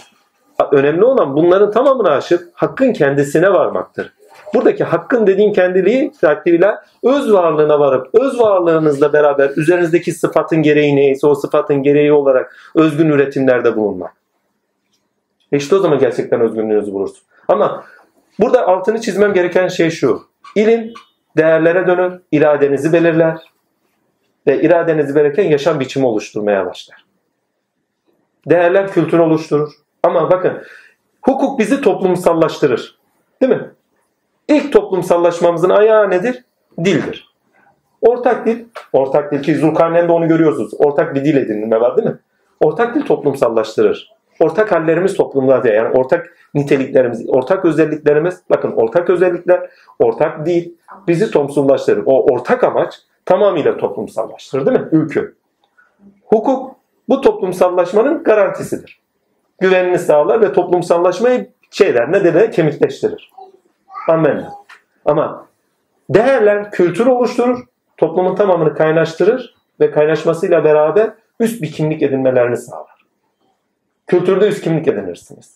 önemli 0.72 1.04
olan 1.04 1.36
bunların 1.36 1.70
tamamını 1.70 2.10
aşıp 2.10 2.50
hakkın 2.54 2.92
kendisine 2.92 3.52
varmaktır. 3.52 4.12
Buradaki 4.54 4.84
hakkın 4.84 5.26
dediğim 5.26 5.52
kendiliği 5.52 6.12
takdiriyle 6.20 6.74
öz 7.02 7.32
varlığına 7.32 7.80
varıp 7.80 8.08
öz 8.14 8.40
varlığınızla 8.40 9.12
beraber 9.12 9.50
üzerinizdeki 9.56 10.12
sıfatın 10.12 10.62
gereği 10.62 10.96
neyse 10.96 11.26
o 11.26 11.34
sıfatın 11.34 11.82
gereği 11.82 12.12
olarak 12.12 12.56
özgün 12.74 13.08
üretimlerde 13.08 13.76
bulunmak. 13.76 14.12
E 15.52 15.56
işte 15.56 15.76
o 15.76 15.78
zaman 15.78 15.98
gerçekten 15.98 16.40
özgünlüğünüzü 16.40 16.92
bulursun. 16.92 17.22
Ama 17.48 17.84
burada 18.40 18.66
altını 18.66 19.00
çizmem 19.00 19.32
gereken 19.32 19.68
şey 19.68 19.90
şu. 19.90 20.22
İlim 20.54 20.92
değerlere 21.36 21.86
dönür, 21.86 22.20
iradenizi 22.32 22.92
belirler 22.92 23.38
ve 24.46 24.62
iradenizi 24.62 25.14
belirken 25.14 25.44
yaşam 25.44 25.80
biçimi 25.80 26.06
oluşturmaya 26.06 26.66
başlar. 26.66 27.04
Değerler 28.48 28.92
kültür 28.92 29.18
oluşturur. 29.18 29.72
Ama 30.02 30.30
bakın 30.30 30.62
hukuk 31.22 31.58
bizi 31.58 31.80
toplumsallaştırır. 31.80 32.98
Değil 33.42 33.52
mi? 33.52 33.73
İlk 34.48 34.72
toplumsallaşmamızın 34.72 35.70
ayağı 35.70 36.10
nedir? 36.10 36.44
Dildir. 36.84 37.34
Ortak 38.00 38.46
dil, 38.46 38.64
ortak 38.92 39.32
dil 39.32 39.42
ki 39.42 39.54
Zulkarneyn'de 39.54 40.12
onu 40.12 40.28
görüyorsunuz. 40.28 40.74
Ortak 40.78 41.14
bir 41.14 41.24
dil 41.24 41.36
edinme 41.36 41.80
var 41.80 41.96
değil 41.96 42.08
mi? 42.08 42.18
Ortak 42.60 42.94
dil 42.94 43.02
toplumsallaştırır. 43.02 44.14
Ortak 44.40 44.72
hallerimiz 44.72 45.16
toplumlar 45.16 45.64
diye 45.64 45.74
yani 45.74 45.98
ortak 45.98 46.36
niteliklerimiz, 46.54 47.28
ortak 47.28 47.64
özelliklerimiz, 47.64 48.42
bakın 48.50 48.72
ortak 48.72 49.10
özellikler, 49.10 49.70
ortak 49.98 50.46
dil 50.46 50.72
bizi 51.08 51.30
toplumsallaştırır. 51.30 52.02
O 52.06 52.32
ortak 52.34 52.64
amaç 52.64 52.94
tamamıyla 53.24 53.76
toplumsallaştırır 53.76 54.66
değil 54.66 54.80
mi? 54.80 54.88
Ülkü. 54.92 55.34
Hukuk 56.24 56.76
bu 57.08 57.20
toplumsallaşmanın 57.20 58.22
garantisidir. 58.22 59.00
Güvenini 59.60 59.98
sağlar 59.98 60.40
ve 60.40 60.52
toplumsallaşmayı 60.52 61.50
şeyler 61.70 62.12
ne 62.12 62.34
de 62.34 62.50
kemikleştirir. 62.50 63.33
Amen. 64.08 64.50
Ama 65.04 65.46
değerler 66.10 66.70
kültür 66.70 67.06
oluşturur, 67.06 67.64
toplumun 67.96 68.34
tamamını 68.34 68.74
kaynaştırır 68.74 69.54
ve 69.80 69.90
kaynaşmasıyla 69.90 70.64
beraber 70.64 71.10
üst 71.40 71.62
bir 71.62 71.72
kimlik 71.72 72.02
edinmelerini 72.02 72.56
sağlar. 72.56 73.04
Kültürde 74.06 74.48
üst 74.48 74.64
kimlik 74.64 74.88
edinirsiniz. 74.88 75.54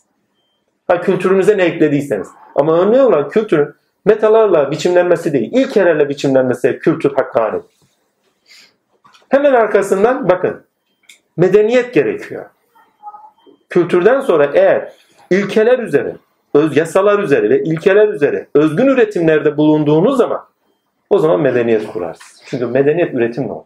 Ha, 0.86 1.00
kültürünüze 1.00 1.58
ne 1.58 1.62
eklediyseniz. 1.62 2.28
Ama 2.54 2.80
önemli 2.80 3.00
olan 3.00 3.28
kültürün 3.28 3.74
metalarla 4.04 4.70
biçimlenmesi 4.70 5.32
değil, 5.32 5.50
ilkelerle 5.52 6.08
biçimlenmesi 6.08 6.78
kültür 6.78 7.14
hakkani. 7.14 7.60
Hemen 9.28 9.52
arkasından 9.52 10.28
bakın 10.28 10.64
medeniyet 11.36 11.94
gerekiyor. 11.94 12.46
Kültürden 13.68 14.20
sonra 14.20 14.50
eğer 14.54 14.92
ilkeler 15.30 15.78
üzere 15.78 16.16
öz 16.58 16.76
yasalar 16.76 17.18
üzeri 17.18 17.50
ve 17.50 17.62
ilkeler 17.62 18.08
üzeri 18.08 18.46
özgün 18.54 18.86
üretimlerde 18.86 19.56
bulunduğunuz 19.56 20.16
zaman 20.16 20.44
o 21.10 21.18
zaman 21.18 21.40
medeniyet 21.40 21.86
kurarsınız. 21.86 22.42
Çünkü 22.46 22.66
medeniyet 22.66 23.14
üretimle 23.14 23.52
olur. 23.52 23.64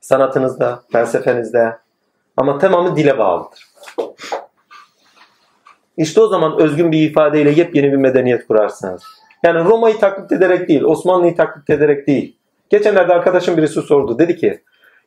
Sanatınızda, 0.00 0.82
felsefenizde 0.92 1.78
ama 2.36 2.58
tamamı 2.58 2.96
dile 2.96 3.18
bağlıdır. 3.18 3.66
İşte 5.96 6.20
o 6.20 6.26
zaman 6.28 6.58
özgün 6.58 6.92
bir 6.92 7.10
ifadeyle 7.10 7.50
yepyeni 7.50 7.92
bir 7.92 7.96
medeniyet 7.96 8.46
kurarsınız. 8.46 9.02
Yani 9.44 9.64
Roma'yı 9.64 9.98
taklit 9.98 10.32
ederek 10.32 10.68
değil, 10.68 10.82
Osmanlı'yı 10.82 11.36
taklit 11.36 11.70
ederek 11.70 12.06
değil. 12.06 12.36
Geçenlerde 12.70 13.12
arkadaşım 13.12 13.56
birisi 13.56 13.82
sordu. 13.82 14.18
Dedi 14.18 14.36
ki, 14.36 14.60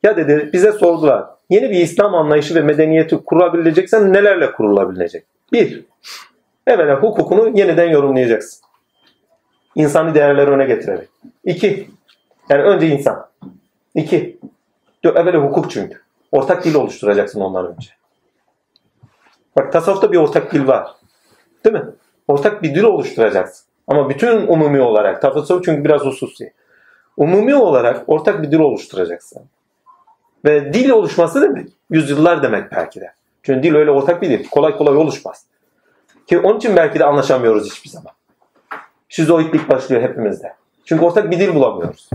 ya 0.04 0.18
dedi 0.18 0.50
bize 0.54 0.72
sordular. 0.72 1.26
Yeni 1.50 1.70
bir 1.70 1.80
İslam 1.80 2.16
anlayışı 2.16 2.56
ve 2.56 2.62
medeniyeti 2.62 3.18
kurabileceksen 3.18 4.14
nelerle 4.14 4.52
kurulabilecek? 4.52 5.26
Bir, 5.54 5.86
evvela 6.70 6.96
hukukunu 6.96 7.58
yeniden 7.60 7.90
yorumlayacaksın. 7.90 8.62
İnsani 9.76 10.16
değerleri 10.16 10.52
öne 10.52 10.66
getirerek. 10.66 11.10
İki, 11.44 11.90
yani 12.50 12.62
önce 12.62 12.88
insan. 12.88 13.28
İki, 13.96 14.40
evvela 15.04 15.38
hukuk 15.38 15.72
çünkü. 15.72 16.02
Ortak 16.32 16.64
dil 16.64 16.76
oluşturacaksın 16.76 17.42
ondan 17.42 17.68
önce. 17.68 17.90
Bak 19.58 19.74
tasavvufta 19.74 20.12
bir 20.12 20.18
ortak 20.18 20.54
dil 20.54 20.68
var. 20.68 20.88
Değil 21.66 21.76
mi? 21.76 21.86
Ortak 22.28 22.64
bir 22.64 22.76
dil 22.76 22.84
oluşturacaksın. 22.84 23.66
Ama 23.88 24.10
bütün 24.10 24.48
umumi 24.48 24.82
olarak, 24.82 25.22
tasavvuf 25.22 25.66
çünkü 25.66 25.84
biraz 25.84 26.02
hususi. 26.02 26.54
Umumi 27.18 27.56
olarak 27.56 28.04
ortak 28.08 28.44
bir 28.44 28.52
dil 28.52 28.60
oluşturacaksın. 28.60 29.44
Ve 30.46 30.74
dil 30.74 30.90
oluşması 30.90 31.42
demek, 31.42 31.68
yüzyıllar 31.90 32.44
demek 32.44 32.72
belki 32.72 33.02
de. 33.02 33.14
Çünkü 33.44 33.64
dil 33.64 33.76
öyle 33.76 33.92
ortak 33.92 34.22
bir 34.22 34.30
dil. 34.30 34.50
Kolay 34.50 34.78
kolay 34.78 34.96
oluşmaz. 34.96 35.46
Ki 36.30 36.40
onun 36.40 36.58
için 36.58 36.76
belki 36.76 37.00
de 37.00 37.06
anlaşamıyoruz 37.06 37.72
hiçbir 37.72 37.90
zaman. 37.90 38.12
Şizoidlik 39.10 39.70
başlıyor 39.70 40.02
hepimizde. 40.02 40.54
Çünkü 40.86 41.06
ortak 41.06 41.32
bir 41.32 41.40
dil 41.40 41.56
bulamıyoruz. 41.56 42.10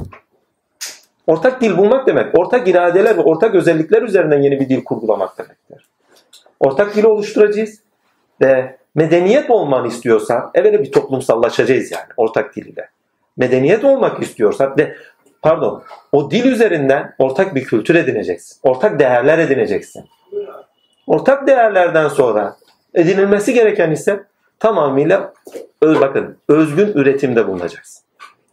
Ortak 1.26 1.60
dil 1.60 1.76
bulmak 1.76 2.06
demek, 2.06 2.38
ortak 2.38 2.68
iradeler 2.68 3.16
ve 3.16 3.20
ortak 3.20 3.54
özellikler 3.54 4.02
üzerinden 4.02 4.42
yeni 4.42 4.60
bir 4.60 4.68
dil 4.68 4.84
kurgulamak 4.84 5.38
demektir. 5.38 5.88
Ortak 6.60 6.96
dil 6.96 7.04
oluşturacağız 7.04 7.80
ve 8.40 8.76
medeniyet 8.94 9.50
olmanı 9.50 9.88
istiyorsan 9.88 10.50
evvela 10.54 10.82
bir 10.82 10.92
toplumsallaşacağız 10.92 11.90
yani 11.90 12.06
ortak 12.16 12.56
diliyle. 12.56 12.88
Medeniyet 13.36 13.84
olmak 13.84 14.22
istiyorsan 14.22 14.74
ve 14.78 14.96
pardon 15.42 15.82
o 16.12 16.30
dil 16.30 16.44
üzerinden 16.44 17.14
ortak 17.18 17.54
bir 17.54 17.64
kültür 17.64 17.94
edineceksin. 17.94 18.60
Ortak 18.62 18.98
değerler 18.98 19.38
edineceksin. 19.38 20.04
Ortak 21.06 21.46
değerlerden 21.46 22.08
sonra 22.08 22.56
edinilmesi 22.94 23.54
gereken 23.54 23.90
ise 23.90 24.24
tamamıyla 24.58 25.32
öz, 25.82 26.00
bakın 26.00 26.38
özgün 26.48 26.92
üretimde 26.94 27.48
bulunacaksın. 27.48 28.04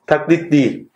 Taklit 0.08 0.52
değil. 0.52 0.90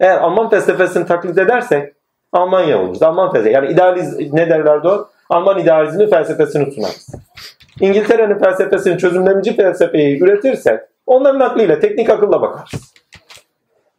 Eğer 0.00 0.18
Alman 0.18 0.50
felsefesini 0.50 1.06
taklit 1.06 1.38
edersek 1.38 1.94
Almanya 2.32 2.82
oluruz. 2.82 3.02
Alman 3.02 3.32
felsefesi. 3.32 3.54
Yani 3.54 3.72
idealiz 3.72 4.32
ne 4.32 4.48
derlerdi 4.50 4.88
o? 4.88 5.08
Alman 5.30 5.58
idealizmin 5.58 6.10
felsefesini 6.10 6.72
sunarız. 6.72 7.08
İngiltere'nin 7.80 8.38
felsefesini 8.38 8.98
çözümlemeci 8.98 9.56
felsefeyi 9.56 10.22
üretirsek 10.22 10.80
Onların 11.06 11.40
aklıyla, 11.40 11.80
teknik 11.80 12.10
akılla 12.10 12.42
bakarız. 12.42 12.94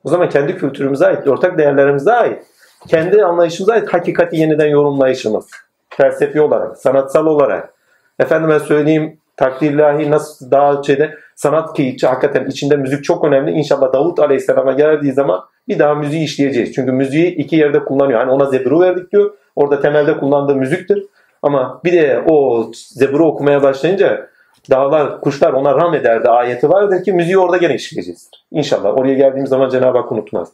O 0.03 0.09
zaman 0.09 0.29
kendi 0.29 0.57
kültürümüze 0.57 1.05
ait, 1.05 1.27
ortak 1.27 1.57
değerlerimize 1.57 2.13
ait, 2.13 2.43
kendi 2.87 3.23
anlayışımıza 3.23 3.73
ait 3.73 3.93
hakikati 3.93 4.37
yeniden 4.37 4.67
yorumlayışımız. 4.67 5.45
Felsefi 5.89 6.41
olarak, 6.41 6.77
sanatsal 6.77 7.25
olarak. 7.25 7.73
Efendime 8.19 8.59
söyleyeyim 8.59 9.17
takdirlahi 9.37 10.11
nasıl 10.11 10.51
daha 10.51 10.83
şeyde 10.83 11.15
sanat 11.35 11.73
ki 11.73 11.97
hakikaten 12.03 12.45
içinde 12.45 12.75
müzik 12.75 13.03
çok 13.03 13.23
önemli. 13.23 13.51
İnşallah 13.51 13.93
Davut 13.93 14.19
Aleyhisselam'a 14.19 14.71
geldiği 14.71 15.13
zaman 15.13 15.41
bir 15.67 15.79
daha 15.79 15.95
müziği 15.95 16.23
işleyeceğiz. 16.23 16.73
Çünkü 16.73 16.91
müziği 16.91 17.35
iki 17.35 17.55
yerde 17.55 17.79
kullanıyor. 17.79 18.19
Hani 18.19 18.31
ona 18.31 18.45
zebru 18.45 18.79
verdik 18.79 19.11
diyor. 19.11 19.31
Orada 19.55 19.79
temelde 19.79 20.17
kullandığı 20.17 20.55
müziktir. 20.55 21.05
Ama 21.41 21.81
bir 21.83 21.93
de 21.93 22.23
o 22.27 22.65
zebru 22.73 23.25
okumaya 23.25 23.63
başlayınca 23.63 24.27
dağlar, 24.69 25.21
kuşlar 25.21 25.53
ona 25.53 25.75
ram 25.75 25.93
ederdi 25.93 26.29
ayeti 26.29 26.69
vardır 26.69 27.03
ki 27.03 27.13
müziği 27.13 27.37
orada 27.37 27.57
gene 27.57 27.75
işleyeceğiz. 27.75 28.29
İnşallah 28.51 28.97
oraya 28.97 29.13
geldiğimiz 29.13 29.49
zaman 29.49 29.69
Cenab-ı 29.69 29.97
Hak 29.97 30.11
unutmaz. 30.11 30.51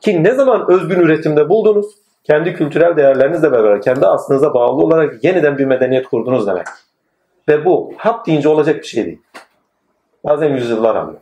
Ki 0.00 0.24
ne 0.24 0.34
zaman 0.34 0.70
özgün 0.70 1.00
üretimde 1.00 1.48
buldunuz? 1.48 1.86
Kendi 2.24 2.54
kültürel 2.54 2.96
değerlerinizle 2.96 3.52
beraber, 3.52 3.82
kendi 3.82 4.06
aslınıza 4.06 4.54
bağlı 4.54 4.82
olarak 4.82 5.24
yeniden 5.24 5.58
bir 5.58 5.64
medeniyet 5.64 6.08
kurdunuz 6.08 6.46
demek. 6.46 6.66
Ve 7.48 7.64
bu 7.64 7.94
hap 7.96 8.26
deyince 8.26 8.48
olacak 8.48 8.76
bir 8.76 8.86
şey 8.86 9.04
değil. 9.04 9.22
Bazen 10.24 10.48
yüzyıllar 10.48 10.96
alıyor. 10.96 11.20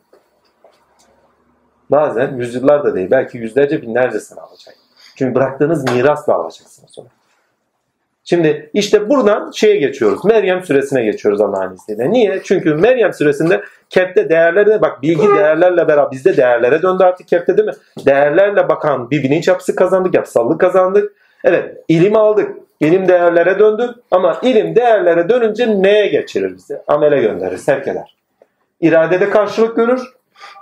Bazen 1.91 2.37
yüzyıllar 2.37 2.85
da 2.85 2.95
değil. 2.95 3.11
Belki 3.11 3.39
yüzlerce 3.39 3.83
binlerce 3.83 4.21
sene 4.21 4.41
alacak. 4.41 4.75
Çünkü 5.17 5.35
bıraktığınız 5.35 5.93
mirasla 5.93 6.35
alacaksınız 6.35 6.99
onu. 6.99 7.09
Şimdi 8.25 8.71
işte 8.75 9.09
buradan 9.09 9.51
şeye 9.51 9.77
geçiyoruz. 9.77 10.25
Meryem 10.25 10.65
süresine 10.65 11.05
geçiyoruz 11.05 11.41
Allah'ın 11.41 11.75
izniyle. 11.75 12.11
Niye? 12.11 12.41
Çünkü 12.45 12.75
Meryem 12.75 13.13
süresinde 13.13 13.63
kepte 13.89 14.29
değerlerine 14.29 14.81
bak 14.81 15.03
bilgi 15.03 15.29
değerlerle 15.29 15.89
beraber 15.89 16.11
bizde 16.11 16.37
değerlere 16.37 16.83
döndü 16.83 17.05
artık 17.05 17.29
kepte 17.29 17.57
değil 17.57 17.69
mi? 17.69 17.75
Değerlerle 18.07 18.69
bakan 18.69 19.11
bir 19.11 19.23
bilinç 19.23 19.49
yapısı 19.49 19.77
kazandık, 19.77 20.15
yapısallık 20.15 20.61
kazandık. 20.61 21.13
Evet 21.45 21.85
ilim 21.89 22.17
aldık. 22.17 22.57
İlim 22.81 23.09
değerlere 23.09 23.59
döndü 23.59 23.95
ama 24.11 24.39
ilim 24.43 24.77
değerlere 24.77 25.29
dönünce 25.29 25.83
neye 25.83 26.07
geçirir 26.07 26.57
bizi? 26.57 26.79
Amele 26.87 27.21
gönderir, 27.21 27.57
sevk 27.57 27.89
eder. 27.89 28.17
İradede 28.81 29.31
karşılık 29.31 29.77
görür. 29.77 30.03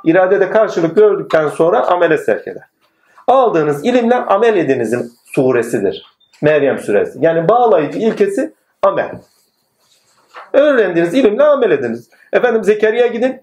İradede 0.04 0.50
karşılık 0.50 0.96
gördükten 0.96 1.48
sonra 1.48 1.86
amele 1.86 2.18
sevk 2.18 2.48
eder. 2.48 2.62
Aldığınız 3.26 3.84
ilimle 3.84 4.14
amel 4.14 4.56
edinizin 4.56 5.12
suresidir. 5.34 6.06
Meryem 6.42 6.78
suresi. 6.78 7.18
Yani 7.20 7.48
bağlayıcı 7.48 7.98
ilkesi 7.98 8.52
amel. 8.82 9.10
Öğrendiğiniz 10.52 11.14
ilimle 11.14 11.42
amel 11.42 11.70
ediniz. 11.70 12.10
Efendim 12.32 12.64
Zekeriya 12.64 13.06
gidin 13.06 13.42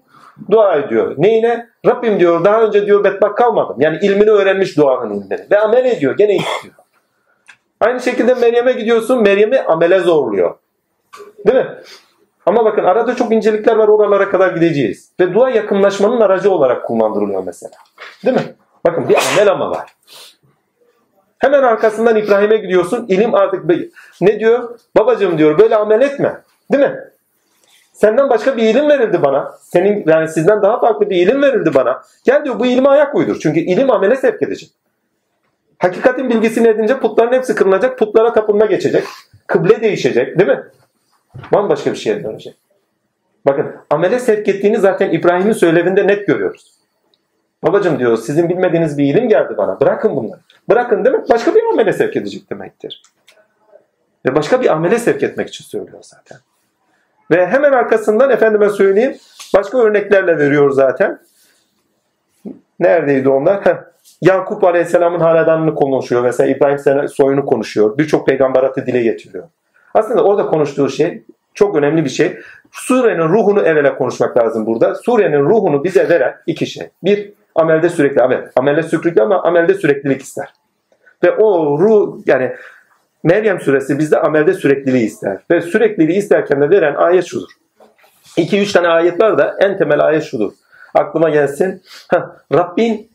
dua 0.50 0.76
ediyor. 0.76 1.14
Neyine? 1.18 1.68
Rabbim 1.86 2.20
diyor 2.20 2.44
daha 2.44 2.62
önce 2.62 2.86
diyor 2.86 3.04
bedbak 3.04 3.36
kalmadım. 3.36 3.76
Yani 3.78 3.98
ilmini 4.02 4.30
öğrenmiş 4.30 4.76
duanın 4.76 5.14
ilmini. 5.14 5.46
Ve 5.50 5.58
amel 5.58 5.84
ediyor. 5.84 6.16
Gene 6.16 6.36
istiyor. 6.36 6.74
Aynı 7.80 8.00
şekilde 8.00 8.34
Meryem'e 8.34 8.72
gidiyorsun. 8.72 9.22
Meryem'i 9.22 9.60
amele 9.60 10.00
zorluyor. 10.00 10.54
Değil 11.46 11.58
mi? 11.58 11.78
Ama 12.46 12.64
bakın 12.64 12.84
arada 12.84 13.16
çok 13.16 13.32
incelikler 13.32 13.76
var 13.76 13.88
oralara 13.88 14.30
kadar 14.30 14.54
gideceğiz. 14.54 15.12
Ve 15.20 15.34
dua 15.34 15.50
yakınlaşmanın 15.50 16.20
aracı 16.20 16.50
olarak 16.50 16.86
kullandırılıyor 16.86 17.42
mesela. 17.44 17.74
Değil 18.24 18.36
mi? 18.36 18.54
Bakın 18.86 19.08
bir 19.08 19.16
amel 19.16 19.52
ama 19.52 19.70
var. 19.70 19.96
Hemen 21.38 21.62
arkasından 21.62 22.16
İbrahim'e 22.16 22.56
gidiyorsun. 22.56 23.06
İlim 23.08 23.34
artık 23.34 23.64
ne 24.20 24.40
diyor? 24.40 24.78
Babacığım 24.96 25.38
diyor 25.38 25.58
böyle 25.58 25.76
amel 25.76 26.00
etme. 26.00 26.42
Değil 26.72 26.84
mi? 26.84 27.00
Senden 27.92 28.30
başka 28.30 28.56
bir 28.56 28.62
ilim 28.62 28.88
verildi 28.88 29.22
bana. 29.22 29.52
Senin 29.60 30.04
yani 30.06 30.28
sizden 30.28 30.62
daha 30.62 30.80
farklı 30.80 31.10
bir 31.10 31.16
ilim 31.16 31.42
verildi 31.42 31.74
bana. 31.74 32.02
Gel 32.24 32.44
diyor 32.44 32.58
bu 32.58 32.66
ilime 32.66 32.88
ayak 32.88 33.14
uydur. 33.14 33.38
Çünkü 33.42 33.60
ilim 33.60 33.90
amele 33.90 34.16
sevk 34.16 34.42
edecek. 34.42 34.70
Hakikatin 35.78 36.30
bilgisini 36.30 36.68
edince 36.68 36.98
putların 36.98 37.32
hepsi 37.32 37.54
kırılacak. 37.54 37.98
Putlara 37.98 38.32
tapınma 38.32 38.66
geçecek. 38.66 39.04
Kıble 39.46 39.80
değişecek. 39.80 40.38
Değil 40.38 40.50
mi? 40.50 40.62
Bambaşka 41.52 41.92
bir 41.92 41.96
şeye 41.96 42.24
dönecek. 42.24 42.56
Bakın 43.46 43.76
amele 43.90 44.18
sevk 44.18 44.48
ettiğini 44.48 44.78
zaten 44.78 45.10
İbrahim'in 45.10 45.52
söylevinde 45.52 46.06
net 46.06 46.26
görüyoruz. 46.26 46.76
Babacım 47.62 47.98
diyor 47.98 48.16
sizin 48.16 48.48
bilmediğiniz 48.48 48.98
bir 48.98 49.04
ilim 49.04 49.28
geldi 49.28 49.54
bana. 49.56 49.80
Bırakın 49.80 50.16
bunları. 50.16 50.40
Bırakın 50.68 51.04
demek 51.04 51.30
başka 51.30 51.54
bir 51.54 51.62
amele 51.72 51.92
sevk 51.92 52.16
edecek 52.16 52.50
demektir. 52.50 53.02
Ve 54.26 54.34
başka 54.34 54.60
bir 54.60 54.72
amele 54.72 54.98
sevk 54.98 55.22
etmek 55.22 55.48
için 55.48 55.64
söylüyor 55.64 55.98
zaten. 56.02 56.38
Ve 57.30 57.46
hemen 57.46 57.72
arkasından 57.72 58.30
efendime 58.30 58.70
söyleyeyim 58.70 59.16
başka 59.54 59.78
örneklerle 59.78 60.38
veriyor 60.38 60.70
zaten. 60.70 61.18
Neredeydi 62.80 63.28
onlar? 63.28 63.66
Heh. 63.66 63.95
Yakup 64.20 64.64
Aleyhisselam'ın 64.64 65.20
hanedanını 65.20 65.74
konuşuyor. 65.74 66.22
Mesela 66.22 66.50
İbrahim 66.50 67.08
soyunu 67.08 67.46
konuşuyor. 67.46 67.98
Birçok 67.98 68.26
peygamberatı 68.26 68.86
dile 68.86 69.02
getiriyor. 69.02 69.44
Aslında 69.94 70.24
orada 70.24 70.46
konuştuğu 70.46 70.88
şey 70.88 71.22
çok 71.54 71.76
önemli 71.76 72.04
bir 72.04 72.10
şey. 72.10 72.38
Surenin 72.72 73.28
ruhunu 73.28 73.60
evvela 73.60 73.98
konuşmak 73.98 74.36
lazım 74.36 74.66
burada. 74.66 74.94
Surenin 74.94 75.40
ruhunu 75.40 75.84
bize 75.84 76.08
veren 76.08 76.34
iki 76.46 76.66
şey. 76.66 76.88
Bir, 77.04 77.32
amelde 77.54 77.88
sürekli 77.88 78.22
amel. 78.22 78.50
Amelde 78.56 78.82
sürekli 78.82 79.22
ama 79.22 79.42
amelde 79.42 79.74
süreklilik 79.74 80.22
ister. 80.22 80.48
Ve 81.24 81.30
o 81.30 81.78
ruh 81.78 82.18
yani 82.26 82.52
Meryem 83.24 83.60
suresi 83.60 83.98
bizde 83.98 84.20
amelde 84.20 84.54
sürekliliği 84.54 85.06
ister. 85.06 85.38
Ve 85.50 85.60
sürekliliği 85.60 86.18
isterken 86.18 86.60
de 86.60 86.70
veren 86.70 86.94
ayet 86.94 87.24
şudur. 87.24 87.48
2-3 88.36 88.72
tane 88.72 88.88
ayet 88.88 89.20
var 89.20 89.38
da 89.38 89.56
en 89.60 89.78
temel 89.78 90.00
ayet 90.00 90.24
şudur. 90.24 90.52
Aklıma 90.94 91.30
gelsin. 91.30 91.82
Rabbin 92.52 93.10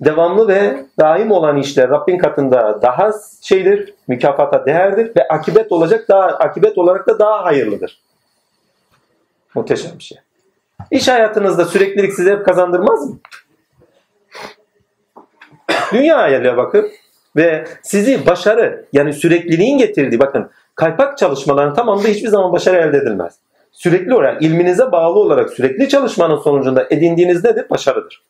devamlı 0.00 0.48
ve 0.48 0.86
daim 1.00 1.30
olan 1.30 1.56
işler 1.56 1.90
Rabbin 1.90 2.18
katında 2.18 2.82
daha 2.82 3.10
şeydir, 3.42 3.94
mükafata 4.08 4.66
değerdir 4.66 5.12
ve 5.16 5.28
akibet 5.28 5.72
olacak 5.72 6.08
daha 6.08 6.26
akibet 6.26 6.78
olarak 6.78 7.08
da 7.08 7.18
daha 7.18 7.44
hayırlıdır. 7.44 8.00
Muhteşem 9.54 9.90
bir 9.98 10.04
şey. 10.04 10.18
İş 10.90 11.08
hayatınızda 11.08 11.64
süreklilik 11.64 12.12
size 12.12 12.32
hep 12.32 12.46
kazandırmaz 12.46 13.10
mı? 13.10 13.18
Dünya 15.92 16.16
ayarına 16.16 16.56
bakın 16.56 16.90
ve 17.36 17.64
sizi 17.82 18.26
başarı 18.26 18.86
yani 18.92 19.12
sürekliliğin 19.12 19.78
getirdiği 19.78 20.18
bakın 20.18 20.50
kaypak 20.74 21.18
çalışmaların 21.18 21.74
tamamında 21.74 22.08
hiçbir 22.08 22.28
zaman 22.28 22.52
başarı 22.52 22.76
elde 22.76 22.96
edilmez. 22.96 23.38
Sürekli 23.72 24.14
olarak 24.14 24.42
ilminize 24.42 24.92
bağlı 24.92 25.18
olarak 25.18 25.50
sürekli 25.50 25.88
çalışmanın 25.88 26.36
sonucunda 26.36 26.86
edindiğiniz 26.90 27.44
nedir? 27.44 27.70
Başarıdır. 27.70 28.22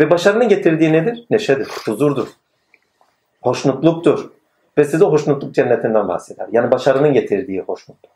Ve 0.00 0.10
başarının 0.10 0.48
getirdiği 0.48 0.92
nedir? 0.92 1.26
Neşedir, 1.30 1.68
huzurdur, 1.86 2.28
hoşnutluktur. 3.42 4.30
Ve 4.78 4.84
size 4.84 5.04
hoşnutluk 5.04 5.54
cennetinden 5.54 6.08
bahseder. 6.08 6.46
Yani 6.52 6.70
başarının 6.70 7.12
getirdiği 7.12 7.60
hoşnutluk. 7.60 8.12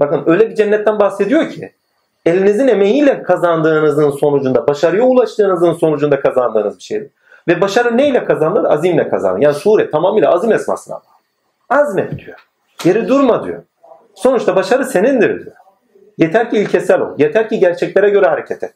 Bakın 0.00 0.22
öyle 0.26 0.50
bir 0.50 0.54
cennetten 0.54 0.98
bahsediyor 0.98 1.50
ki 1.50 1.72
elinizin 2.26 2.68
emeğiyle 2.68 3.22
kazandığınızın 3.22 4.10
sonucunda, 4.10 4.66
başarıya 4.66 5.02
ulaştığınızın 5.02 5.72
sonucunda 5.72 6.20
kazandığınız 6.20 6.78
bir 6.78 6.82
şeydir. 6.82 7.10
Ve 7.48 7.60
başarı 7.60 7.96
neyle 7.96 8.24
kazanılır? 8.24 8.70
Azimle 8.70 9.08
kazanılır. 9.08 9.40
Yani 9.40 9.54
sure 9.54 9.90
tamamıyla 9.90 10.32
azim 10.32 10.52
esmasına 10.52 10.94
bağlı. 10.94 11.80
Azmet 11.80 12.18
diyor. 12.18 12.48
Geri 12.84 13.08
durma 13.08 13.44
diyor. 13.44 13.62
Sonuçta 14.14 14.56
başarı 14.56 14.84
senindir 14.84 15.44
diyor. 15.44 15.56
Yeter 16.18 16.50
ki 16.50 16.56
ilkesel 16.56 17.00
ol. 17.00 17.14
Yeter 17.18 17.48
ki 17.48 17.58
gerçeklere 17.58 18.10
göre 18.10 18.26
hareket 18.26 18.62
et. 18.62 18.74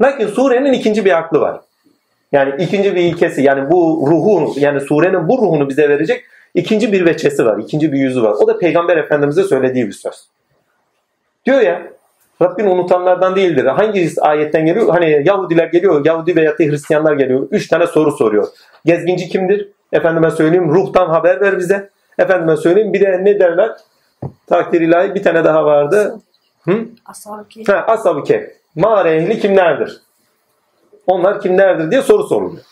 Lakin 0.00 0.26
surenin 0.26 0.72
ikinci 0.72 1.04
bir 1.04 1.18
aklı 1.18 1.40
var. 1.40 1.60
Yani 2.32 2.54
ikinci 2.58 2.94
bir 2.94 3.00
ilkesi 3.00 3.42
yani 3.42 3.70
bu 3.70 4.06
ruhu 4.10 4.54
yani 4.56 4.80
surenin 4.80 5.28
bu 5.28 5.38
ruhunu 5.38 5.68
bize 5.68 5.88
verecek 5.88 6.24
ikinci 6.54 6.92
bir 6.92 7.06
veçesi 7.06 7.44
var. 7.46 7.58
ikinci 7.58 7.92
bir 7.92 7.98
yüzü 7.98 8.22
var. 8.22 8.32
O 8.32 8.46
da 8.46 8.58
Peygamber 8.58 8.96
Efendimiz'e 8.96 9.44
söylediği 9.44 9.86
bir 9.86 9.92
söz. 9.92 10.26
Diyor 11.46 11.60
ya 11.60 11.82
Rabbin 12.42 12.66
unutanlardan 12.66 13.36
değildir. 13.36 13.64
Hangi 13.64 14.10
ayetten 14.20 14.66
geliyor? 14.66 14.88
Hani 14.88 15.22
Yahudiler 15.24 15.66
geliyor, 15.66 16.06
Yahudi 16.06 16.36
veya 16.36 16.52
Hristiyanlar 16.52 17.12
geliyor. 17.12 17.48
Üç 17.50 17.68
tane 17.68 17.86
soru 17.86 18.12
soruyor. 18.12 18.48
Gezginci 18.84 19.28
kimdir? 19.28 19.68
Efendime 19.92 20.30
söyleyeyim 20.30 20.74
ruhtan 20.74 21.08
haber 21.08 21.40
ver 21.40 21.58
bize. 21.58 21.90
Efendime 22.18 22.56
söyleyeyim 22.56 22.92
bir 22.92 23.00
de 23.00 23.24
ne 23.24 23.40
derler? 23.40 23.70
Takdir 24.46 24.80
ilahi 24.80 25.14
bir 25.14 25.22
tane 25.22 25.44
daha 25.44 25.64
vardı. 25.64 26.20
Hı? 26.64 26.84
Ashab-ı 27.86 28.24
Kehf. 28.24 28.61
Mağara 28.76 29.10
ehli 29.10 29.40
kimlerdir? 29.40 30.00
Onlar 31.06 31.40
kimlerdir 31.40 31.90
diye 31.90 32.02
soru 32.02 32.22
soruluyor. 32.22 32.62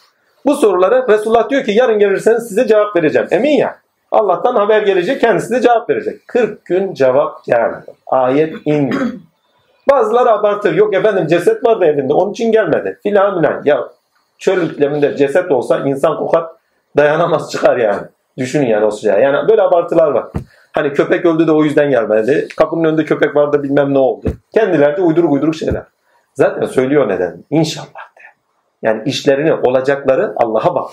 Bu 0.46 0.54
sorulara 0.54 1.08
Resulullah 1.08 1.50
diyor 1.50 1.64
ki 1.64 1.72
yarın 1.72 1.98
gelirseniz 1.98 2.48
size 2.48 2.66
cevap 2.66 2.96
vereceğim. 2.96 3.28
Emin 3.30 3.56
ya. 3.56 3.78
Allah'tan 4.10 4.56
haber 4.56 4.82
gelecek 4.82 5.20
kendisi 5.20 5.54
de 5.54 5.60
cevap 5.60 5.90
verecek. 5.90 6.28
40 6.28 6.64
gün 6.64 6.94
cevap 6.94 7.44
gelmedi. 7.44 7.92
Ayet 8.06 8.54
inmiyor. 8.64 9.02
Bazıları 9.90 10.30
abartır. 10.30 10.74
Yok 10.74 10.94
efendim 10.94 11.26
ceset 11.26 11.66
vardı 11.66 11.84
evinde 11.84 12.12
onun 12.12 12.32
için 12.32 12.52
gelmedi. 12.52 12.98
Filan 13.02 13.40
filan. 13.40 13.62
Ya 13.64 13.88
çöl 14.38 14.70
ikliminde 14.70 15.16
ceset 15.16 15.50
olsa 15.50 15.78
insan 15.78 16.16
kokar 16.16 16.46
dayanamaz 16.96 17.50
çıkar 17.50 17.76
yani. 17.76 18.02
Düşünün 18.38 18.66
yani 18.66 18.84
o 18.84 18.90
sıcağı. 18.90 19.20
Yani 19.20 19.48
böyle 19.48 19.62
abartılar 19.62 20.10
var. 20.10 20.26
Hani 20.80 20.92
köpek 20.92 21.26
öldü 21.26 21.46
de 21.46 21.52
o 21.52 21.64
yüzden 21.64 21.90
gelmedi. 21.90 22.48
Kapının 22.56 22.84
önünde 22.84 23.04
köpek 23.04 23.36
vardı 23.36 23.62
bilmem 23.62 23.94
ne 23.94 23.98
oldu. 23.98 24.32
Kendileri 24.54 25.00
uyduruk 25.00 25.32
uyduruk 25.32 25.54
şeyler. 25.54 25.82
Zaten 26.34 26.66
söylüyor 26.66 27.08
neden. 27.08 27.44
İnşallah 27.50 27.86
de. 27.86 28.20
Yani 28.82 29.02
işlerini, 29.04 29.54
olacakları 29.54 30.34
Allah'a 30.36 30.74
bak. 30.74 30.90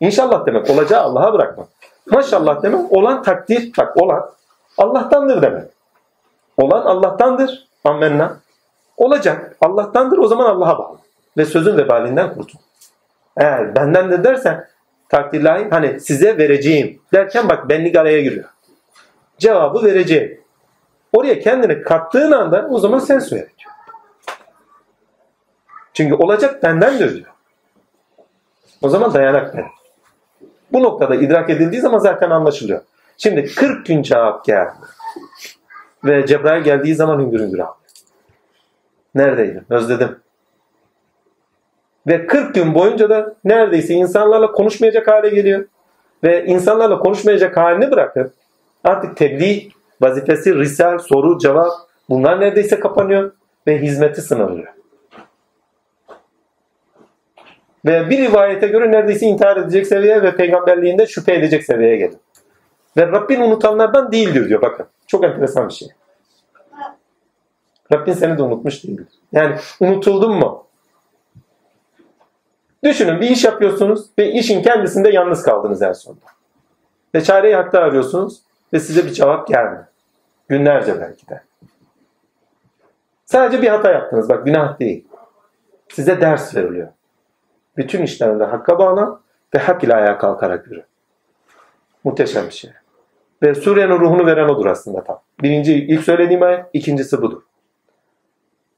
İnşallah 0.00 0.46
demek 0.46 0.70
olacağı 0.70 1.02
Allah'a 1.02 1.32
bırakmak. 1.32 1.68
Maşallah 2.10 2.62
demek 2.62 2.92
olan 2.92 3.22
takdir, 3.22 3.72
bak 3.78 4.02
olan 4.02 4.30
Allah'tandır 4.78 5.42
demek. 5.42 5.64
Olan 6.56 6.82
Allah'tandır. 6.82 7.68
Ammenna. 7.84 8.36
Olacak. 8.96 9.56
Allah'tandır 9.60 10.18
o 10.18 10.26
zaman 10.26 10.44
Allah'a 10.44 10.78
bağlı. 10.78 10.98
Ve 11.36 11.44
sözün 11.44 11.76
vebalinden 11.76 12.34
kurtul. 12.34 12.58
Eğer 13.36 13.76
benden 13.76 14.10
de 14.10 14.24
dersen 14.24 14.68
takdirlahi 15.08 15.68
hani 15.70 16.00
size 16.00 16.38
vereceğim 16.38 16.98
derken 17.12 17.48
bak 17.48 17.68
benlik 17.68 17.96
araya 17.96 18.22
giriyor. 18.22 18.55
Cevabı 19.38 19.82
vereceğim. 19.82 20.40
Oraya 21.12 21.40
kendini 21.40 21.82
kattığın 21.82 22.32
anda 22.32 22.68
o 22.70 22.78
zaman 22.78 22.98
sen 22.98 23.18
söyle 23.18 23.48
diyor. 23.58 23.72
Çünkü 25.94 26.14
olacak 26.14 26.62
bendendir 26.62 27.14
diyor. 27.14 27.32
O 28.82 28.88
zaman 28.88 29.14
dayanak 29.14 29.54
benim. 29.54 29.70
Bu 30.72 30.82
noktada 30.82 31.14
idrak 31.14 31.50
edildiği 31.50 31.80
zaman 31.80 31.98
zaten 31.98 32.30
anlaşılıyor. 32.30 32.80
Şimdi 33.16 33.54
40 33.54 33.86
gün 33.86 34.02
cevap 34.02 34.44
geldi. 34.44 34.72
Ve 36.04 36.26
Cebrail 36.26 36.64
geldiği 36.64 36.94
zaman 36.94 37.18
hüngür 37.18 37.40
hüngür 37.40 37.58
aldı. 37.58 37.76
Neredeydin? 39.14 39.66
Özledim. 39.70 40.18
Ve 42.06 42.26
40 42.26 42.54
gün 42.54 42.74
boyunca 42.74 43.10
da 43.10 43.34
neredeyse 43.44 43.94
insanlarla 43.94 44.52
konuşmayacak 44.52 45.08
hale 45.08 45.28
geliyor. 45.28 45.64
Ve 46.24 46.44
insanlarla 46.44 46.98
konuşmayacak 46.98 47.56
halini 47.56 47.90
bırakıp 47.90 48.32
artık 48.86 49.16
tebliğ 49.16 49.68
vazifesi, 50.00 50.54
risal, 50.54 50.98
soru, 50.98 51.38
cevap 51.38 51.72
bunlar 52.08 52.40
neredeyse 52.40 52.80
kapanıyor 52.80 53.32
ve 53.66 53.78
hizmeti 53.78 54.22
sınırlıyor. 54.22 54.72
Ve 57.86 58.10
bir 58.10 58.18
rivayete 58.18 58.66
göre 58.66 58.92
neredeyse 58.92 59.26
intihar 59.26 59.56
edecek 59.56 59.86
seviyeye 59.86 60.22
ve 60.22 60.36
peygamberliğinde 60.36 61.06
şüphe 61.06 61.34
edecek 61.34 61.64
seviyeye 61.64 61.96
geliyor. 61.96 62.20
Ve 62.96 63.06
Rabbin 63.06 63.40
unutanlardan 63.40 64.12
değildir 64.12 64.48
diyor 64.48 64.62
bakın. 64.62 64.86
Çok 65.06 65.24
enteresan 65.24 65.68
bir 65.68 65.74
şey. 65.74 65.88
Rabbin 67.92 68.12
seni 68.12 68.38
de 68.38 68.42
unutmuş 68.42 68.84
değildir. 68.84 69.06
Yani 69.32 69.56
unutuldun 69.80 70.34
mu? 70.34 70.66
Düşünün 72.84 73.20
bir 73.20 73.30
iş 73.30 73.44
yapıyorsunuz 73.44 74.06
ve 74.18 74.32
işin 74.32 74.62
kendisinde 74.62 75.10
yalnız 75.10 75.42
kaldınız 75.42 75.82
en 75.82 75.92
sonunda. 75.92 76.26
Ve 77.14 77.24
çareyi 77.24 77.54
hakta 77.54 77.80
arıyorsunuz 77.80 78.42
ve 78.72 78.80
size 78.80 79.04
bir 79.04 79.12
cevap 79.12 79.48
gelmiyor. 79.48 79.84
Günlerce 80.48 81.00
belki 81.00 81.28
de. 81.28 81.42
Sadece 83.24 83.62
bir 83.62 83.68
hata 83.68 83.92
yaptınız. 83.92 84.28
Bak 84.28 84.44
günah 84.44 84.80
değil. 84.80 85.08
Size 85.88 86.20
ders 86.20 86.56
veriliyor. 86.56 86.88
Bütün 87.76 88.02
işlerinde 88.02 88.44
hakka 88.44 88.78
bağlan 88.78 89.20
ve 89.54 89.58
hak 89.58 89.84
ile 89.84 89.94
ayağa 89.94 90.18
kalkarak 90.18 90.66
yürü. 90.66 90.84
Muhteşem 92.04 92.46
bir 92.46 92.52
şey. 92.52 92.70
Ve 93.42 93.54
surenin 93.54 93.98
ruhunu 93.98 94.26
veren 94.26 94.48
odur 94.48 94.66
aslında 94.66 95.04
tam. 95.04 95.20
Birinci, 95.42 95.74
ilk 95.74 96.04
söylediğim 96.04 96.42
ayet, 96.42 96.66
ikincisi 96.72 97.22
budur. 97.22 97.42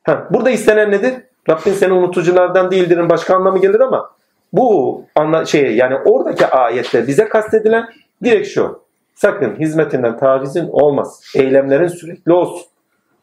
Ha, 0.03 0.27
burada 0.31 0.51
istenen 0.51 0.90
nedir? 0.90 1.14
Rabbin 1.51 1.72
seni 1.72 1.92
unutuculardan 1.92 2.70
değildirin 2.70 3.11
başka 3.11 3.37
anlamı 3.37 3.59
gelir 3.59 3.81
ama 3.81 4.11
bu 4.53 5.05
anla 5.14 5.44
şey 5.44 5.77
yani 5.77 5.96
oradaki 5.96 6.46
ayette 6.46 7.07
bize 7.07 7.29
kastedilen 7.29 7.88
direkt 8.24 8.48
şu. 8.48 8.83
Sakın 9.18 9.57
hizmetinden 9.61 10.18
tavizin 10.18 10.68
olmaz. 10.68 11.22
Eylemlerin 11.35 11.88
sürekli 11.88 12.33
olsun. 12.33 12.66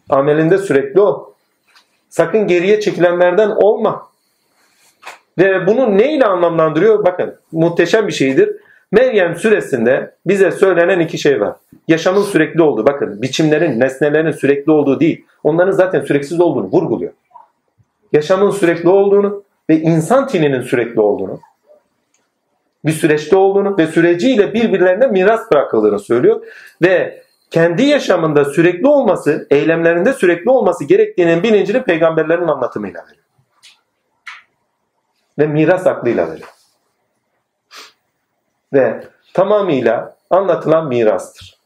Amelinde 0.10 0.58
sürekli 0.58 1.01
ol. 1.01 1.23
Sakın 2.10 2.47
geriye 2.47 2.79
çekilenlerden 2.79 3.49
olma. 3.49 4.08
Ve 5.38 5.67
bunu 5.67 5.97
neyle 5.97 6.25
anlamlandırıyor? 6.25 7.05
Bakın 7.05 7.36
muhteşem 7.51 8.08
bir 8.08 8.12
şeydir. 8.12 8.49
Meryem 8.91 9.36
suresinde 9.36 10.15
bize 10.25 10.51
söylenen 10.51 10.99
iki 10.99 11.17
şey 11.17 11.41
var. 11.41 11.55
Yaşamın 11.88 12.23
sürekli 12.23 12.62
olduğu, 12.62 12.86
bakın 12.86 13.21
biçimlerin, 13.21 13.79
nesnelerin 13.79 14.31
sürekli 14.31 14.71
olduğu 14.71 14.99
değil. 14.99 15.25
Onların 15.43 15.71
zaten 15.71 16.01
süreksiz 16.01 16.39
olduğunu 16.39 16.67
vurguluyor. 16.67 17.12
Yaşamın 18.13 18.51
sürekli 18.51 18.89
olduğunu 18.89 19.43
ve 19.69 19.79
insan 19.79 20.27
tininin 20.27 20.62
sürekli 20.62 21.01
olduğunu, 21.01 21.39
bir 22.86 22.91
süreçte 22.91 23.36
olduğunu 23.36 23.78
ve 23.78 23.88
süreciyle 23.88 24.54
birbirlerine 24.54 25.08
miras 25.08 25.52
bırakıldığını 25.52 26.00
söylüyor. 26.00 26.45
Ve 26.82 27.21
kendi 27.52 27.84
yaşamında 27.84 28.45
sürekli 28.45 28.88
olması, 28.88 29.48
eylemlerinde 29.50 30.13
sürekli 30.13 30.50
olması 30.50 30.84
gerektiğinin 30.84 31.43
bilincini 31.43 31.84
peygamberlerin 31.84 32.48
anlatımıyla 32.48 33.06
veriyor. 33.06 33.26
Ve 35.39 35.48
miras 35.48 35.88
aklıyla 35.88 36.32
veriyor. 36.32 36.50
Ve 38.74 39.04
tamamıyla 39.34 40.15
anlatılan 40.30 40.88
mirastır. 40.88 41.60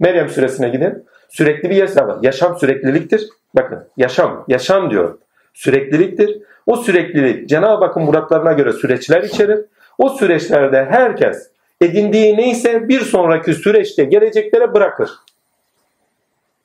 Meryem 0.00 0.28
suresine 0.28 0.68
gidin. 0.68 1.06
Sürekli 1.28 1.70
bir 1.70 1.76
yaşam. 1.76 2.18
Yaşam 2.22 2.58
sürekliliktir. 2.58 3.28
Bakın 3.54 3.88
yaşam, 3.96 4.44
yaşam 4.48 4.90
diyor. 4.90 5.18
Sürekliliktir. 5.54 6.42
O 6.66 6.76
süreklilik 6.76 7.48
Cenab-ı 7.48 7.84
Hakk'ın 7.84 8.02
muratlarına 8.02 8.52
göre 8.52 8.72
süreçler 8.72 9.22
içerir. 9.22 9.64
O 9.98 10.08
süreçlerde 10.08 10.84
herkes 10.90 11.50
edindiği 11.80 12.36
neyse 12.36 12.88
bir 12.88 13.00
sonraki 13.00 13.54
süreçte 13.54 14.04
geleceklere 14.04 14.74
bırakır. 14.74 15.10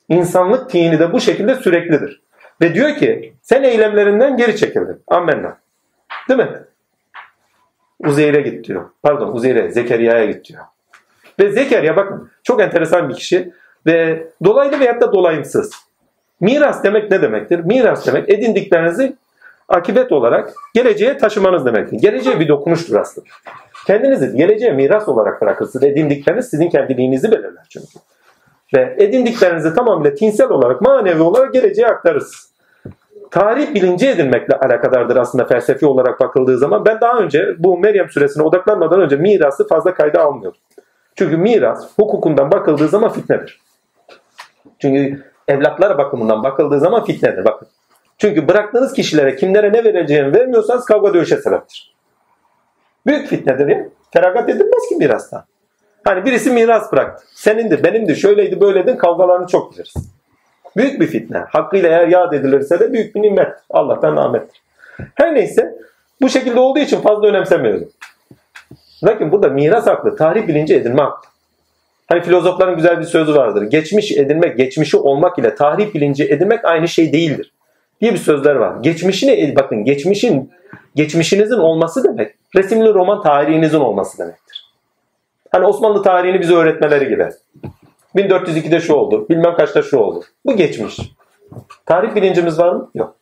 İnsanlık 0.09 0.69
tini 0.69 0.99
de 0.99 1.13
bu 1.13 1.19
şekilde 1.19 1.55
süreklidir. 1.55 2.21
Ve 2.61 2.73
diyor 2.73 2.95
ki 2.95 3.33
sen 3.41 3.63
eylemlerinden 3.63 4.37
geri 4.37 4.57
çekildin. 4.57 5.01
Amenna. 5.07 5.57
Değil 6.29 6.39
mi? 6.39 6.49
Uzeyr'e 7.99 8.41
git 8.41 8.67
diyor. 8.67 8.89
Pardon 9.03 9.31
Uzeyr'e, 9.35 9.71
Zekeriya'ya 9.71 10.25
git 10.25 10.45
diyor. 10.45 10.63
Ve 11.39 11.51
Zekeriya 11.51 11.95
bakın 11.95 12.31
çok 12.43 12.61
enteresan 12.61 13.09
bir 13.09 13.15
kişi 13.15 13.53
ve 13.85 14.27
dolaylı 14.43 14.79
veyahut 14.79 15.01
da 15.01 15.13
dolayımsız. 15.13 15.71
Miras 16.39 16.83
demek 16.83 17.11
ne 17.11 17.21
demektir? 17.21 17.59
Miras 17.59 18.07
demek 18.07 18.29
edindiklerinizi 18.29 19.15
akibet 19.67 20.11
olarak 20.11 20.53
geleceğe 20.73 21.17
taşımanız 21.17 21.65
demektir. 21.65 21.97
Geleceğe 21.97 22.39
bir 22.39 22.47
dokunuştur 22.47 22.95
aslında. 22.95 23.27
Kendinizi 23.87 24.37
geleceğe 24.37 24.71
miras 24.71 25.07
olarak 25.07 25.41
bırakırsınız. 25.41 25.83
Edindikleriniz 25.83 26.49
sizin 26.49 26.69
kendiliğinizi 26.69 27.31
belirler 27.31 27.65
çünkü. 27.69 27.87
Ve 28.75 28.95
edindiklerinizi 28.99 29.75
tamamıyla 29.75 30.13
tinsel 30.13 30.49
olarak, 30.49 30.81
manevi 30.81 31.21
olarak 31.21 31.53
geleceğe 31.53 31.87
aktarırsınız. 31.87 32.51
Tarih 33.31 33.73
bilinci 33.73 34.09
edinmekle 34.09 34.55
alakadardır 34.55 35.15
aslında 35.15 35.45
felsefi 35.45 35.85
olarak 35.85 36.19
bakıldığı 36.19 36.57
zaman. 36.57 36.85
Ben 36.85 37.01
daha 37.01 37.17
önce 37.17 37.55
bu 37.59 37.77
Meryem 37.77 38.09
suresine 38.09 38.43
odaklanmadan 38.43 39.01
önce 39.01 39.15
mirası 39.15 39.67
fazla 39.67 39.93
kayda 39.93 40.21
almıyordum. 40.21 40.59
Çünkü 41.15 41.37
miras 41.37 41.89
hukukundan 41.99 42.51
bakıldığı 42.51 42.87
zaman 42.87 43.11
fitnedir. 43.11 43.61
Çünkü 44.79 45.23
evlatlar 45.47 45.97
bakımından 45.97 46.43
bakıldığı 46.43 46.79
zaman 46.79 47.05
fitnedir. 47.05 47.45
Bakın. 47.45 47.67
Çünkü 48.21 48.47
bıraktığınız 48.47 48.93
kişilere 48.93 49.35
kimlere 49.35 49.73
ne 49.73 49.83
vereceğini 49.83 50.35
vermiyorsanız 50.35 50.85
kavga 50.85 51.13
dövüşe 51.13 51.37
sebeptir. 51.37 51.95
Büyük 53.05 53.27
fitnedir 53.27 53.67
ya. 53.67 53.87
Feragat 54.13 54.49
edilmez 54.49 54.89
ki 54.89 54.95
mirastan. 54.95 55.43
Hani 56.03 56.25
birisi 56.25 56.51
miras 56.51 56.91
bıraktı. 56.91 57.25
Senindi, 57.33 57.83
benimdi, 57.83 58.15
şöyleydi, 58.15 58.61
böyleydi 58.61 58.97
kavgalarını 58.97 59.47
çok 59.47 59.73
biliriz. 59.73 59.93
Büyük 60.77 61.01
bir 61.01 61.07
fitne. 61.07 61.37
Hakkıyla 61.37 61.89
eğer 61.89 62.07
yad 62.07 62.33
edilirse 62.33 62.79
de 62.79 62.93
büyük 62.93 63.15
bir 63.15 63.21
nimet. 63.21 63.53
Allah'tan 63.69 64.15
rahmettir. 64.15 64.61
Her 65.15 65.35
neyse 65.35 65.75
bu 66.21 66.29
şekilde 66.29 66.59
olduğu 66.59 66.79
için 66.79 67.01
fazla 67.01 67.27
önemsemiyorum. 67.27 67.89
Lakin 69.03 69.31
burada 69.31 69.49
miras 69.49 69.87
haklı, 69.87 70.15
tarih 70.15 70.47
bilinci 70.47 70.75
edinme 70.75 71.01
haklı. 71.01 71.29
Hani 72.07 72.21
filozofların 72.21 72.75
güzel 72.75 72.99
bir 72.99 73.05
sözü 73.05 73.35
vardır. 73.35 73.63
Geçmiş 73.63 74.11
edinmek, 74.11 74.57
geçmişi 74.57 74.97
olmak 74.97 75.39
ile 75.39 75.55
tarih 75.55 75.93
bilinci 75.93 76.23
edinmek 76.23 76.65
aynı 76.65 76.87
şey 76.87 77.13
değildir. 77.13 77.51
Diye 78.01 78.13
bir 78.13 78.17
sözler 78.17 78.55
var. 78.55 78.75
Geçmişini 78.81 79.55
bakın 79.55 79.83
geçmişin 79.83 80.51
geçmişinizin 80.95 81.57
olması 81.57 82.03
demek 82.03 82.35
resimli 82.55 82.93
roman 82.93 83.21
tarihinizin 83.21 83.79
olması 83.79 84.17
demektir. 84.17 84.71
Hani 85.51 85.65
Osmanlı 85.65 86.03
tarihini 86.03 86.41
bize 86.41 86.53
öğretmeleri 86.53 87.09
gibi. 87.09 87.29
1402'de 88.15 88.79
şu 88.79 88.93
oldu, 88.93 89.29
bilmem 89.29 89.55
kaçta 89.55 89.81
şu 89.81 89.97
oldu. 89.97 90.25
Bu 90.45 90.55
geçmiş. 90.55 90.99
Tarih 91.85 92.15
bilincimiz 92.15 92.59
var 92.59 92.73
mı? 92.73 92.91
Yok. 92.95 93.15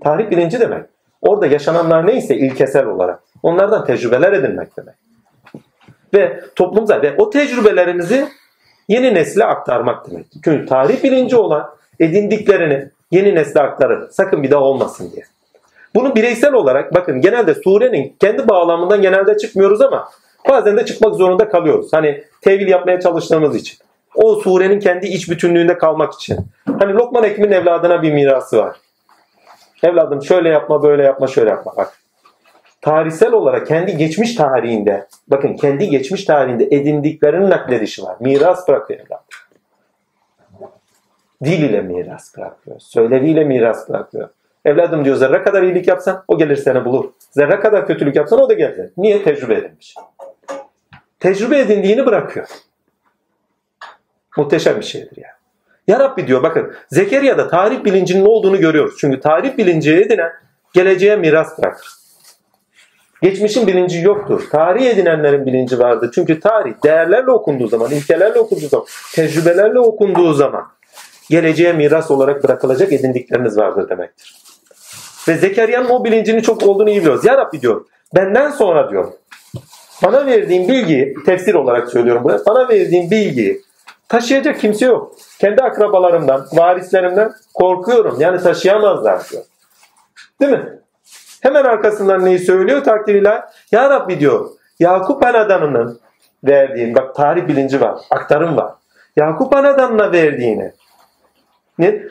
Tarih 0.00 0.30
bilinci 0.30 0.60
demek. 0.60 0.84
Orada 1.22 1.46
yaşananlar 1.46 2.06
neyse 2.06 2.36
ilkesel 2.36 2.86
olarak. 2.86 3.22
Onlardan 3.42 3.84
tecrübeler 3.84 4.32
edinmek 4.32 4.76
demek. 4.76 4.94
Ve 6.14 6.40
toplumda 6.56 7.02
ve 7.02 7.16
o 7.18 7.30
tecrübelerimizi 7.30 8.28
yeni 8.88 9.14
nesle 9.14 9.44
aktarmak 9.44 10.10
demek. 10.10 10.26
Çünkü 10.44 10.66
tarih 10.66 11.04
bilinci 11.04 11.36
olan 11.36 11.70
edindiklerini 12.00 12.90
yeni 13.10 13.34
nesle 13.34 13.60
aktarır. 13.60 14.10
Sakın 14.10 14.42
bir 14.42 14.50
daha 14.50 14.60
olmasın 14.60 15.10
diye. 15.14 15.24
Bunu 15.94 16.14
bireysel 16.14 16.52
olarak 16.52 16.94
bakın 16.94 17.20
genelde 17.20 17.54
surenin 17.54 18.16
kendi 18.20 18.48
bağlamından 18.48 19.02
genelde 19.02 19.38
çıkmıyoruz 19.38 19.80
ama 19.80 20.08
bazen 20.48 20.76
de 20.76 20.84
çıkmak 20.84 21.14
zorunda 21.14 21.48
kalıyoruz. 21.48 21.92
Hani 21.92 22.24
tevil 22.40 22.68
yapmaya 22.68 23.00
çalıştığımız 23.00 23.56
için. 23.56 23.78
O 24.14 24.34
surenin 24.34 24.80
kendi 24.80 25.06
iç 25.06 25.30
bütünlüğünde 25.30 25.78
kalmak 25.78 26.12
için. 26.14 26.38
Hani 26.78 26.92
Lokman 26.92 27.22
Hekim'in 27.22 27.52
evladına 27.52 28.02
bir 28.02 28.12
mirası 28.12 28.58
var. 28.58 28.76
Evladım 29.82 30.22
şöyle 30.22 30.48
yapma, 30.48 30.82
böyle 30.82 31.02
yapma, 31.02 31.26
şöyle 31.26 31.50
yapma. 31.50 31.72
Bak. 31.76 31.92
Tarihsel 32.80 33.32
olarak 33.32 33.66
kendi 33.66 33.96
geçmiş 33.96 34.34
tarihinde, 34.34 35.06
bakın 35.28 35.56
kendi 35.56 35.88
geçmiş 35.88 36.24
tarihinde 36.24 36.64
edindiklerinin 36.64 37.50
nakledişi 37.50 38.02
var. 38.02 38.16
Miras 38.20 38.68
bırakıyor 38.68 39.00
evladım. 39.00 39.24
Dil 41.44 41.62
ile 41.62 41.80
miras 41.80 42.36
bırakıyor. 42.36 42.80
Söyleviyle 42.80 43.44
miras 43.44 43.88
bırakıyor. 43.88 44.28
Evladım 44.64 45.04
diyor 45.04 45.16
zerre 45.16 45.42
kadar 45.42 45.62
iyilik 45.62 45.88
yapsan 45.88 46.24
o 46.28 46.38
gelir 46.38 46.56
seni 46.56 46.84
bulur. 46.84 47.10
Zerre 47.30 47.60
kadar 47.60 47.86
kötülük 47.86 48.16
yapsan 48.16 48.40
o 48.40 48.48
da 48.48 48.54
gelir. 48.54 48.90
Niye? 48.96 49.22
Tecrübe 49.22 49.54
edinmiş. 49.54 49.94
Tecrübe 51.20 51.58
edindiğini 51.58 52.06
bırakıyor. 52.06 52.46
Muhteşem 54.36 54.76
bir 54.76 54.84
şeydir 54.84 55.16
ya. 55.16 55.28
Ya 55.88 56.00
Rabbi 56.00 56.26
diyor 56.26 56.42
bakın 56.42 56.72
Zekeriya'da 56.90 57.48
tarih 57.48 57.84
bilincinin 57.84 58.26
olduğunu 58.26 58.60
görüyoruz. 58.60 58.94
Çünkü 59.00 59.20
tarih 59.20 59.58
bilinci 59.58 59.94
edinen 59.94 60.32
geleceğe 60.74 61.16
miras 61.16 61.58
bırakır. 61.58 61.88
Geçmişin 63.22 63.66
bilinci 63.66 64.00
yoktur. 64.00 64.48
Tarih 64.50 64.86
edinenlerin 64.86 65.46
bilinci 65.46 65.78
vardır. 65.78 66.10
Çünkü 66.14 66.40
tarih 66.40 66.74
değerlerle 66.84 67.30
okunduğu 67.30 67.66
zaman, 67.66 67.90
ilkelerle 67.90 68.38
okunduğu 68.38 68.68
zaman, 68.68 68.86
tecrübelerle 69.14 69.78
okunduğu 69.78 70.32
zaman 70.32 70.77
geleceğe 71.30 71.72
miras 71.72 72.10
olarak 72.10 72.44
bırakılacak 72.44 72.92
edindikleriniz 72.92 73.58
vardır 73.58 73.88
demektir. 73.88 74.36
Ve 75.28 75.34
Zekeriya'nın 75.34 75.88
o 75.88 76.04
bilincinin 76.04 76.40
çok 76.40 76.62
olduğunu 76.62 76.90
iyi 76.90 77.00
biliyoruz. 77.00 77.24
Ya 77.24 77.36
Rabbi 77.36 77.60
diyor, 77.60 77.84
benden 78.14 78.50
sonra 78.50 78.90
diyor, 78.90 79.12
bana 80.04 80.26
verdiğin 80.26 80.68
bilgiyi, 80.68 81.14
tefsir 81.26 81.54
olarak 81.54 81.88
söylüyorum 81.88 82.24
buraya, 82.24 82.38
bana 82.46 82.68
verdiğin 82.68 83.10
bilgiyi 83.10 83.62
taşıyacak 84.08 84.60
kimse 84.60 84.86
yok. 84.86 85.14
Kendi 85.38 85.62
akrabalarımdan, 85.62 86.46
varislerimden 86.52 87.32
korkuyorum. 87.54 88.16
Yani 88.20 88.42
taşıyamazlar 88.42 89.30
diyor. 89.30 89.42
Değil 90.40 90.52
mi? 90.52 90.78
Hemen 91.42 91.64
arkasından 91.64 92.24
neyi 92.24 92.38
söylüyor 92.38 92.84
takdiriyle? 92.84 93.42
Ya 93.72 93.90
Rabbi 93.90 94.20
diyor, 94.20 94.48
Yakup 94.78 95.26
Anadan'ın 95.26 96.00
verdiğin, 96.44 96.94
bak 96.94 97.14
tarih 97.14 97.48
bilinci 97.48 97.80
var, 97.80 97.98
aktarım 98.10 98.56
var. 98.56 98.72
Yakup 99.16 99.56
Anadan'ına 99.56 100.12
verdiğini? 100.12 100.72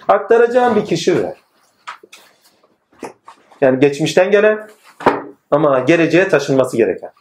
Aktaracağım 0.08 0.76
bir 0.76 0.86
kişi 0.86 1.24
ver. 1.24 1.34
Yani 3.62 3.80
geçmişten 3.80 4.32
gelen 4.32 4.68
ama 5.52 5.80
geleceğe 5.80 6.30
taşınması 6.30 6.78
gereken. 6.78 7.12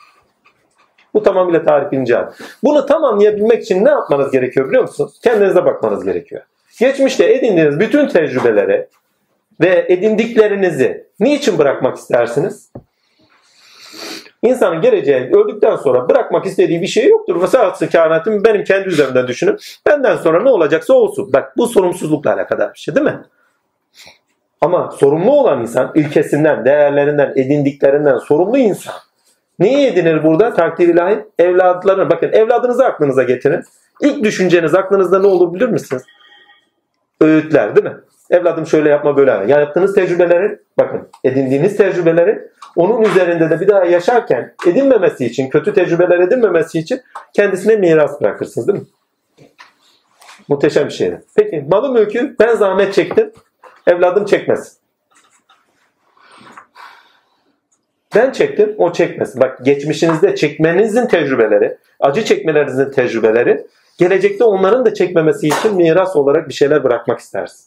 Bu 1.14 1.22
tamamıyla 1.22 1.62
tarih 1.62 1.90
bilinci 1.92 2.16
Bunu 2.64 2.86
tamamlayabilmek 2.86 3.62
için 3.62 3.84
ne 3.84 3.90
yapmanız 3.90 4.30
gerekiyor 4.30 4.68
biliyor 4.68 4.82
musunuz? 4.82 5.20
Kendinize 5.22 5.64
bakmanız 5.64 6.04
gerekiyor. 6.04 6.42
Geçmişte 6.78 7.32
edindiğiniz 7.32 7.80
bütün 7.80 8.08
tecrübeleri 8.08 8.88
ve 9.60 9.86
edindiklerinizi 9.88 11.06
niçin 11.20 11.58
bırakmak 11.58 11.96
istersiniz? 11.96 12.72
İnsanın 14.46 14.80
geleceğe 14.80 15.30
öldükten 15.32 15.76
sonra 15.76 16.08
bırakmak 16.08 16.46
istediği 16.46 16.82
bir 16.82 16.86
şey 16.86 17.08
yoktur. 17.08 17.36
Mesela 17.40 17.74
kainatım 17.92 18.44
benim 18.44 18.64
kendi 18.64 18.88
üzerimden 18.88 19.26
düşünün. 19.28 19.56
Benden 19.86 20.16
sonra 20.16 20.42
ne 20.42 20.48
olacaksa 20.50 20.94
olsun. 20.94 21.32
Bak 21.32 21.56
bu 21.56 21.66
sorumsuzlukla 21.66 22.32
alakadar 22.34 22.74
bir 22.74 22.78
şey 22.78 22.94
değil 22.94 23.06
mi? 23.06 23.20
Ama 24.60 24.90
sorumlu 24.90 25.30
olan 25.30 25.60
insan 25.60 25.92
ilkesinden, 25.94 26.64
değerlerinden, 26.64 27.32
edindiklerinden 27.36 28.18
sorumlu 28.18 28.58
insan. 28.58 28.94
Neyi 29.58 29.86
edinir 29.86 30.24
burada? 30.24 30.54
Takdir 30.54 30.88
ilahi. 30.88 31.24
Evladlarına. 31.38 32.10
Bakın 32.10 32.32
evladınızı 32.32 32.84
aklınıza 32.84 33.22
getirin. 33.22 33.62
İlk 34.00 34.24
düşünceniz 34.24 34.74
aklınızda 34.74 35.18
ne 35.18 35.26
olur 35.26 35.54
bilir 35.54 35.68
misiniz? 35.68 36.02
Öğütler 37.20 37.76
değil 37.76 37.86
mi? 37.86 37.96
Evladım 38.30 38.66
şöyle 38.66 38.88
yapma 38.88 39.16
böyle. 39.16 39.52
Yaptığınız 39.52 39.94
tecrübeleri, 39.94 40.58
bakın 40.78 41.08
edindiğiniz 41.24 41.76
tecrübeleri 41.76 42.48
onun 42.76 43.02
üzerinde 43.02 43.50
de 43.50 43.60
bir 43.60 43.68
daha 43.68 43.84
yaşarken 43.84 44.54
edinmemesi 44.66 45.26
için, 45.26 45.48
kötü 45.48 45.74
tecrübeler 45.74 46.18
edinmemesi 46.18 46.78
için 46.78 47.00
kendisine 47.32 47.76
miras 47.76 48.20
bırakırsınız 48.20 48.68
değil 48.68 48.78
mi? 48.78 48.86
Muhteşem 50.48 50.84
bir 50.84 50.90
şeydi. 50.90 51.22
Peki 51.36 51.64
malı 51.70 51.92
mülkü 51.92 52.36
ben 52.40 52.56
zahmet 52.56 52.94
çektim, 52.94 53.32
evladım 53.86 54.24
çekmez. 54.24 54.76
Ben 58.14 58.32
çektim, 58.32 58.74
o 58.78 58.92
çekmesin. 58.92 59.40
Bak 59.40 59.64
geçmişinizde 59.64 60.36
çekmenizin 60.36 61.06
tecrübeleri, 61.06 61.78
acı 62.00 62.24
çekmelerinizin 62.24 62.90
tecrübeleri, 62.90 63.66
gelecekte 63.98 64.44
onların 64.44 64.84
da 64.84 64.94
çekmemesi 64.94 65.48
için 65.48 65.74
miras 65.74 66.16
olarak 66.16 66.48
bir 66.48 66.54
şeyler 66.54 66.84
bırakmak 66.84 67.18
istersin. 67.18 67.66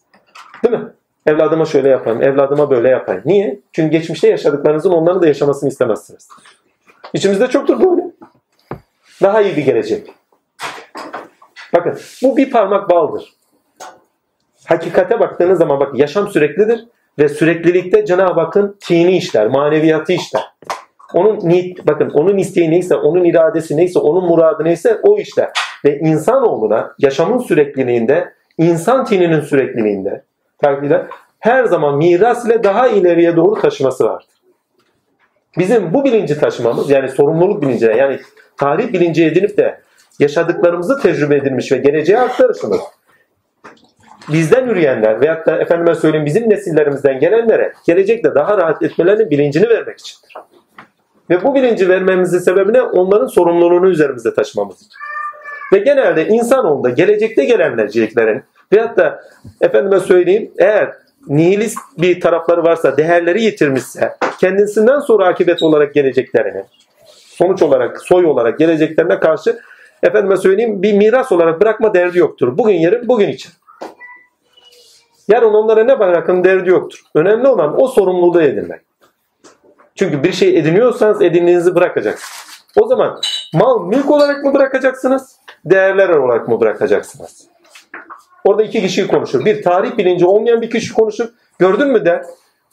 Değil 0.64 0.84
mi? 0.84 0.90
Evladıma 1.30 1.66
şöyle 1.66 1.90
yapayım, 1.90 2.22
evladıma 2.22 2.70
böyle 2.70 2.90
yapayım. 2.90 3.22
Niye? 3.26 3.60
Çünkü 3.72 3.92
geçmişte 3.92 4.28
yaşadıklarınızın 4.28 4.92
onların 4.92 5.22
da 5.22 5.28
yaşamasını 5.28 5.70
istemezsiniz. 5.70 6.28
İçimizde 7.14 7.48
çoktur 7.48 7.80
böyle. 7.80 8.02
Daha 9.22 9.42
iyi 9.42 9.58
bir 9.58 9.66
gelecek. 9.66 10.08
Bakın 11.74 11.98
bu 12.24 12.38
bir 12.38 12.52
parmak 12.52 12.90
baldır. 12.90 13.34
Hakikate 14.66 15.20
baktığınız 15.20 15.58
zaman 15.58 15.80
bak 15.80 16.00
yaşam 16.00 16.28
süreklidir 16.28 16.88
ve 17.20 17.30
süreklilikte 17.30 18.06
Cenab-ı 18.06 18.40
Hakk'ın 18.40 18.78
tini 18.80 19.18
işler, 19.18 19.48
maneviyatı 19.48 20.14
işler. 20.14 20.44
Onun 21.14 21.40
bakın 21.88 22.10
onun 22.10 22.38
isteği 22.38 22.72
neyse, 22.72 22.96
onun 22.96 23.24
iradesi 23.24 23.78
neyse, 23.78 24.00
onun 24.00 24.24
muradı 24.24 24.64
neyse 24.64 25.00
o 25.04 25.20
işler. 25.20 25.50
Ve 25.86 26.00
insanoğluna 26.00 26.96
yaşamın 27.00 27.38
sürekliliğinde, 27.38 28.34
insan 28.58 29.06
tininin 29.06 29.42
sürekliliğinde, 29.42 30.24
takdirde 30.62 31.08
her 31.40 31.66
zaman 31.66 31.98
miras 31.98 32.46
ile 32.46 32.64
daha 32.64 32.88
ileriye 32.88 33.36
doğru 33.36 33.62
taşıması 33.62 34.04
vardır. 34.04 34.28
Bizim 35.58 35.94
bu 35.94 36.06
bilinci 36.06 36.40
taşımamız 36.40 36.90
yani 36.90 37.10
sorumluluk 37.10 37.62
bilincine 37.62 37.96
yani 37.96 38.20
tarih 38.58 38.94
bilinci 38.94 39.26
edinip 39.26 39.58
de 39.58 39.82
yaşadıklarımızı 40.20 41.02
tecrübe 41.02 41.36
edilmiş 41.36 41.72
ve 41.72 41.78
geleceğe 41.78 42.20
aktarışımız 42.20 42.80
bizden 44.34 44.68
yürüyenler 44.68 45.22
veyahut 45.22 45.46
da 45.46 45.62
efendime 45.62 45.96
söyleyeyim 45.96 46.26
bizim 46.26 46.50
nesillerimizden 46.50 47.20
gelenlere 47.20 47.74
gelecekte 47.88 48.36
daha 48.36 48.58
rahat 48.58 48.84
etmelerinin 48.84 49.30
bilincini 49.30 49.70
vermek 49.70 50.00
içindir. 50.00 50.34
Ve 51.30 51.44
bu 51.44 51.56
bilinci 51.56 51.90
vermemizin 51.90 52.40
sebebi 52.40 52.74
ne? 52.74 52.82
Onların 52.82 53.28
sorumluluğunu 53.28 53.90
üzerimizde 53.90 54.34
taşımamız 54.34 54.76
için. 54.76 54.94
Ve 55.74 55.78
genelde 55.78 56.28
insanoğlunda 56.28 56.90
gelecekte 56.90 57.46
gelenlerciliklerin 57.46 58.44
veyahut 58.74 58.98
da 58.98 59.22
efendime 59.62 60.00
söyleyeyim 60.00 60.52
eğer 60.58 60.94
nihilist 61.28 61.80
bir 61.98 62.22
tarafları 62.22 62.64
varsa, 62.64 62.98
değerleri 62.98 63.44
yitirmişse, 63.44 64.16
kendisinden 64.40 65.00
sonra 65.00 65.28
akibet 65.28 65.64
olarak 65.64 65.94
geleceklerini, 65.94 66.64
sonuç 67.08 67.62
olarak, 67.62 68.02
soy 68.02 68.26
olarak 68.26 68.60
geleceklerine 68.60 69.20
karşı 69.20 69.60
efendime 70.04 70.38
söyleyeyim 70.38 70.84
bir 70.84 70.94
miras 70.94 71.32
olarak 71.32 71.62
bırakma 71.62 71.94
derdi 71.94 72.18
yoktur. 72.18 72.58
Bugün 72.58 72.74
yarın 72.74 73.08
bugün 73.08 73.30
için. 73.30 73.52
Yarın 75.28 75.54
onlara 75.54 75.84
ne 75.84 76.00
bırakın 76.00 76.44
derdi 76.44 76.70
yoktur. 76.70 77.00
Önemli 77.16 77.48
olan 77.48 77.82
o 77.82 77.88
sorumluluğu 77.88 78.42
edinmek. 78.42 78.82
Çünkü 79.96 80.24
bir 80.24 80.32
şey 80.32 80.60
ediniyorsanız 80.60 81.22
edindiğinizi 81.22 81.76
bırakacaksınız. 81.76 82.50
O 82.76 82.88
zaman 82.88 83.22
mal 83.54 83.86
mülk 83.86 84.12
olarak 84.12 84.44
mı 84.44 84.54
bırakacaksınız? 84.54 85.39
Değerler 85.66 86.10
olarak 86.10 86.48
mı 86.48 86.60
bırakacaksınız? 86.60 87.48
Orada 88.46 88.64
iki 88.64 88.82
kişi 88.82 89.08
konuşur. 89.08 89.46
Bir 89.46 89.64
tarih 89.64 89.98
bilinci 89.98 90.26
olmayan 90.26 90.62
bir 90.62 90.70
kişi 90.70 90.94
konuşur. 90.94 91.30
Gördün 91.60 91.88
mü 91.88 92.06
der. 92.06 92.24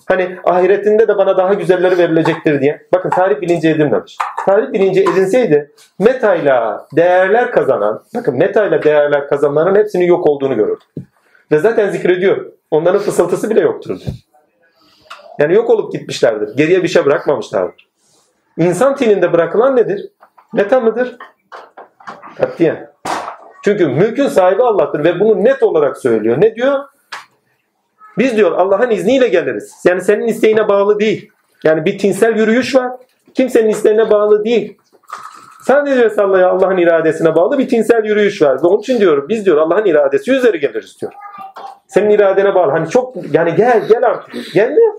Hani 0.07 0.37
ahiretinde 0.45 1.09
de 1.09 1.19
bana 1.19 1.37
daha 1.37 1.55
güzelleri 1.55 1.99
verilecektir 1.99 2.61
diye. 2.61 2.87
Bakın 2.95 3.11
tarih 3.11 3.41
bilinci 3.41 3.69
edinmemiş. 3.69 4.17
Tarih 4.47 4.73
bilinci 4.73 5.03
edinseydi 5.03 5.73
metayla 5.99 6.87
değerler 6.97 7.53
kazanan, 7.53 8.03
bakın 8.15 8.37
metayla 8.37 8.83
değerler 8.83 9.29
kazananların 9.29 9.75
hepsinin 9.75 10.05
yok 10.05 10.27
olduğunu 10.27 10.57
görür. 10.57 10.79
Ve 11.53 11.59
zaten 11.59 11.91
zikrediyor. 11.91 12.53
Onların 12.71 13.01
fısıltısı 13.01 13.51
bile 13.51 13.61
yoktur. 13.61 14.01
Yani 15.39 15.55
yok 15.55 15.71
olup 15.71 15.93
gitmişlerdir. 15.93 16.57
Geriye 16.57 16.83
bir 16.83 16.89
şey 16.89 17.05
bırakmamışlardır. 17.05 17.89
İnsan 18.59 18.97
tininde 18.97 19.33
bırakılan 19.33 19.77
nedir? 19.77 20.09
Meta 20.53 20.81
mıdır? 20.81 21.17
Katiyen. 22.39 22.91
Çünkü 23.65 23.87
mülkün 23.87 24.29
sahibi 24.29 24.63
Allah'tır 24.63 25.05
ve 25.05 25.21
bunu 25.21 25.45
net 25.45 25.63
olarak 25.63 25.97
söylüyor. 25.97 26.41
Ne 26.41 26.55
diyor? 26.55 26.79
Biz 28.19 28.37
diyor 28.37 28.53
Allah'ın 28.53 28.91
izniyle 28.91 29.29
geliriz. 29.29 29.75
Yani 29.87 30.01
senin 30.01 30.27
isteğine 30.27 30.69
bağlı 30.69 31.01
değil. 31.01 31.31
Yani 31.65 31.85
bir 31.85 31.99
tinsel 31.99 32.37
yürüyüş 32.37 32.75
var. 32.75 32.93
Kimsenin 33.35 33.69
isteğine 33.69 34.11
bağlı 34.11 34.45
değil. 34.45 34.79
Sadece 35.63 36.05
ve 36.05 36.11
sallaya 36.11 36.49
Allah'ın 36.49 36.77
iradesine 36.77 37.35
bağlı 37.35 37.59
bir 37.59 37.69
tinsel 37.69 38.05
yürüyüş 38.05 38.43
var. 38.43 38.63
Ve 38.63 38.67
onun 38.67 38.79
için 38.79 39.01
diyor 39.01 39.29
biz 39.29 39.47
diyor 39.47 39.57
Allah'ın 39.57 39.85
iradesi 39.85 40.33
üzeri 40.33 40.61
geliriz 40.61 40.97
diyor. 41.01 41.13
Senin 41.87 42.11
iradene 42.11 42.55
bağlı. 42.55 42.71
Hani 42.71 42.89
çok 42.89 43.17
yani 43.33 43.55
gel 43.55 43.89
gel 43.89 44.05
artık. 44.05 44.53
Gelmiyor. 44.55 44.95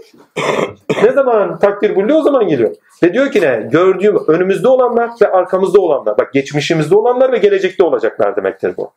ne 1.04 1.12
zaman 1.12 1.60
takdir 1.60 1.96
buluyor 1.96 2.20
o 2.20 2.22
zaman 2.22 2.48
geliyor. 2.48 2.76
Ve 3.04 3.14
diyor 3.14 3.32
ki 3.32 3.42
ne? 3.42 3.68
Gördüğüm 3.72 4.18
önümüzde 4.28 4.68
olanlar 4.68 5.10
ve 5.22 5.32
arkamızda 5.32 5.82
olanlar. 5.82 6.18
Bak 6.18 6.34
geçmişimizde 6.34 6.96
olanlar 6.96 7.32
ve 7.32 7.38
gelecekte 7.38 7.84
olacaklar 7.84 8.36
demektir 8.36 8.74
bu. 8.78 8.92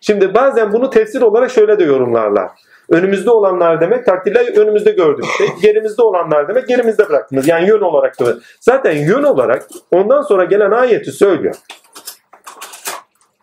Şimdi 0.00 0.34
bazen 0.34 0.72
bunu 0.72 0.90
tefsir 0.90 1.22
olarak 1.22 1.50
şöyle 1.50 1.78
de 1.78 1.84
yorumlarlar. 1.84 2.50
Önümüzde 2.88 3.30
olanlar 3.30 3.80
demek 3.80 4.06
takdirler 4.06 4.56
önümüzde 4.56 4.90
gördüğümüz 4.90 5.30
şey. 5.38 5.48
Gerimizde 5.62 6.02
olanlar 6.02 6.48
demek 6.48 6.68
gerimizde 6.68 7.08
bıraktığımız. 7.08 7.48
Yani 7.48 7.68
yön 7.68 7.80
olarak 7.80 8.20
da. 8.20 8.34
Zaten 8.60 8.92
yön 8.92 9.22
olarak 9.22 9.66
ondan 9.92 10.22
sonra 10.22 10.44
gelen 10.44 10.70
ayeti 10.70 11.12
söylüyor. 11.12 11.54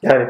Yani 0.01 0.27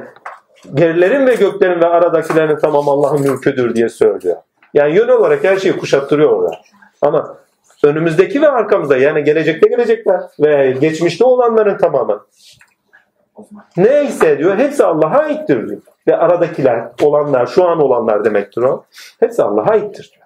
yerlerin 0.77 1.27
ve 1.27 1.36
göklerin 1.36 1.82
ve 1.82 1.86
aradakilerin 1.86 2.58
tamam 2.58 2.89
Allah'ın 2.89 3.21
mülküdür 3.21 3.75
diye 3.75 3.89
söylüyor. 3.89 4.36
Yani 4.73 4.95
yön 4.95 5.08
olarak 5.08 5.43
her 5.43 5.58
şeyi 5.58 5.77
kuşattırıyor 5.77 6.30
orada. 6.32 6.56
Ama 7.01 7.38
önümüzdeki 7.84 8.41
ve 8.41 8.49
arkamızda 8.49 8.97
yani 8.97 9.23
gelecekte 9.23 9.69
gelecekler 9.69 10.21
ve 10.39 10.71
geçmişte 10.71 11.23
olanların 11.25 11.77
tamamı 11.77 12.25
neyse 13.77 14.38
diyor 14.38 14.58
hepsi 14.58 14.84
Allah'a 14.84 15.19
aittir 15.19 15.69
diyor. 15.69 15.82
Ve 16.08 16.17
aradakiler 16.17 16.89
olanlar 17.01 17.45
şu 17.47 17.67
an 17.67 17.82
olanlar 17.82 18.25
demektir 18.25 18.62
o. 18.62 18.86
Hepsi 19.19 19.43
Allah'a 19.43 19.71
aittir 19.71 20.12
diyor. 20.13 20.25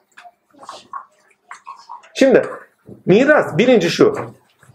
Şimdi 2.13 2.41
miras 3.05 3.57
birinci 3.57 3.89
şu. 3.89 4.15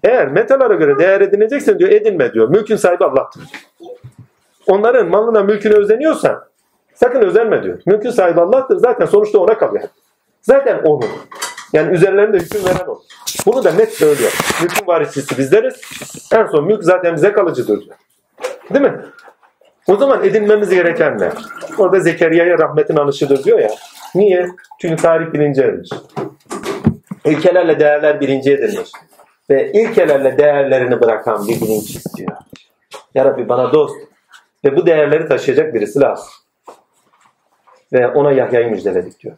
Eğer 0.05 0.29
metalara 0.29 0.74
göre 0.74 0.98
değer 0.98 1.20
edineceksen 1.20 1.79
diyor 1.79 1.90
edinme 1.90 2.33
diyor. 2.33 2.48
Mülkün 2.48 2.76
sahibi 2.76 3.05
Allah'tır. 3.05 3.42
Onların 4.66 5.09
malına 5.09 5.42
mülküne 5.42 5.74
özeniyorsan 5.74 6.44
sakın 6.94 7.20
özenme 7.20 7.62
diyor. 7.62 7.81
Mülkün 7.87 8.11
sahibi 8.11 8.40
Allah'tır 8.40 8.76
zaten 8.76 9.07
sonuçta 9.07 9.38
ona 9.38 9.59
kalıyor. 9.59 9.88
Zaten 10.42 10.81
onun. 10.85 11.09
Yani 11.72 11.94
üzerlerinde 11.94 12.38
hüküm 12.38 12.64
veren 12.64 12.87
o. 12.88 13.02
Bunu 13.46 13.64
da 13.64 13.72
net 13.72 13.92
söylüyor. 13.92 14.33
Mülkün 14.62 14.87
varisçisi 14.87 15.38
bizleriz. 15.38 15.81
En 16.35 16.46
son 16.46 16.64
mülk 16.64 16.85
zaten 16.85 17.14
bize 17.14 17.33
kalıcıdır 17.33 17.85
diyor. 17.85 17.96
Değil 18.74 18.85
mi? 18.85 19.00
O 19.88 19.96
zaman 19.96 20.24
edinmemiz 20.24 20.70
gereken 20.70 21.18
ne? 21.18 21.31
Orada 21.79 22.00
Zekeriya'ya 22.00 22.59
rahmetin 22.59 22.96
anışıdır 22.96 23.44
diyor 23.44 23.59
ya. 23.59 23.70
Niye? 24.14 24.46
Çünkü 24.81 25.02
tarih 25.02 25.33
bilinci 25.33 25.62
edilmiş. 25.62 25.90
İlkelerle 27.24 27.81
değerler 27.81 28.20
bilinci 28.20 28.52
edilmiş. 28.52 28.90
Ve 29.50 29.72
ilkelerle 29.72 30.38
değerlerini 30.38 31.00
bırakan 31.00 31.48
bir 31.48 31.61
bilinç 31.61 31.96
istiyor. 31.96 32.33
Ya 33.14 33.24
Rabbi 33.24 33.48
bana 33.48 33.72
dost. 33.72 33.96
Ve 34.64 34.77
bu 34.77 34.87
değerleri 34.87 35.29
taşıyacak 35.29 35.75
birisi 35.75 36.01
lazım. 36.01 36.29
Ve 37.92 38.09
ona 38.09 38.33
Yahya'yı 38.33 38.71
müjdeledik 38.71 39.21
diyor. 39.21 39.37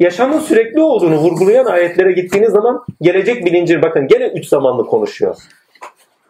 Yaşamın 0.00 0.38
sürekli 0.38 0.80
olduğunu 0.80 1.16
vurgulayan 1.16 1.66
ayetlere 1.66 2.12
gittiğiniz 2.12 2.52
zaman 2.52 2.84
gelecek 3.00 3.46
bilinci 3.46 3.82
bakın 3.82 4.06
gene 4.06 4.26
üç 4.26 4.48
zamanlı 4.48 4.86
konuşuyor. 4.86 5.36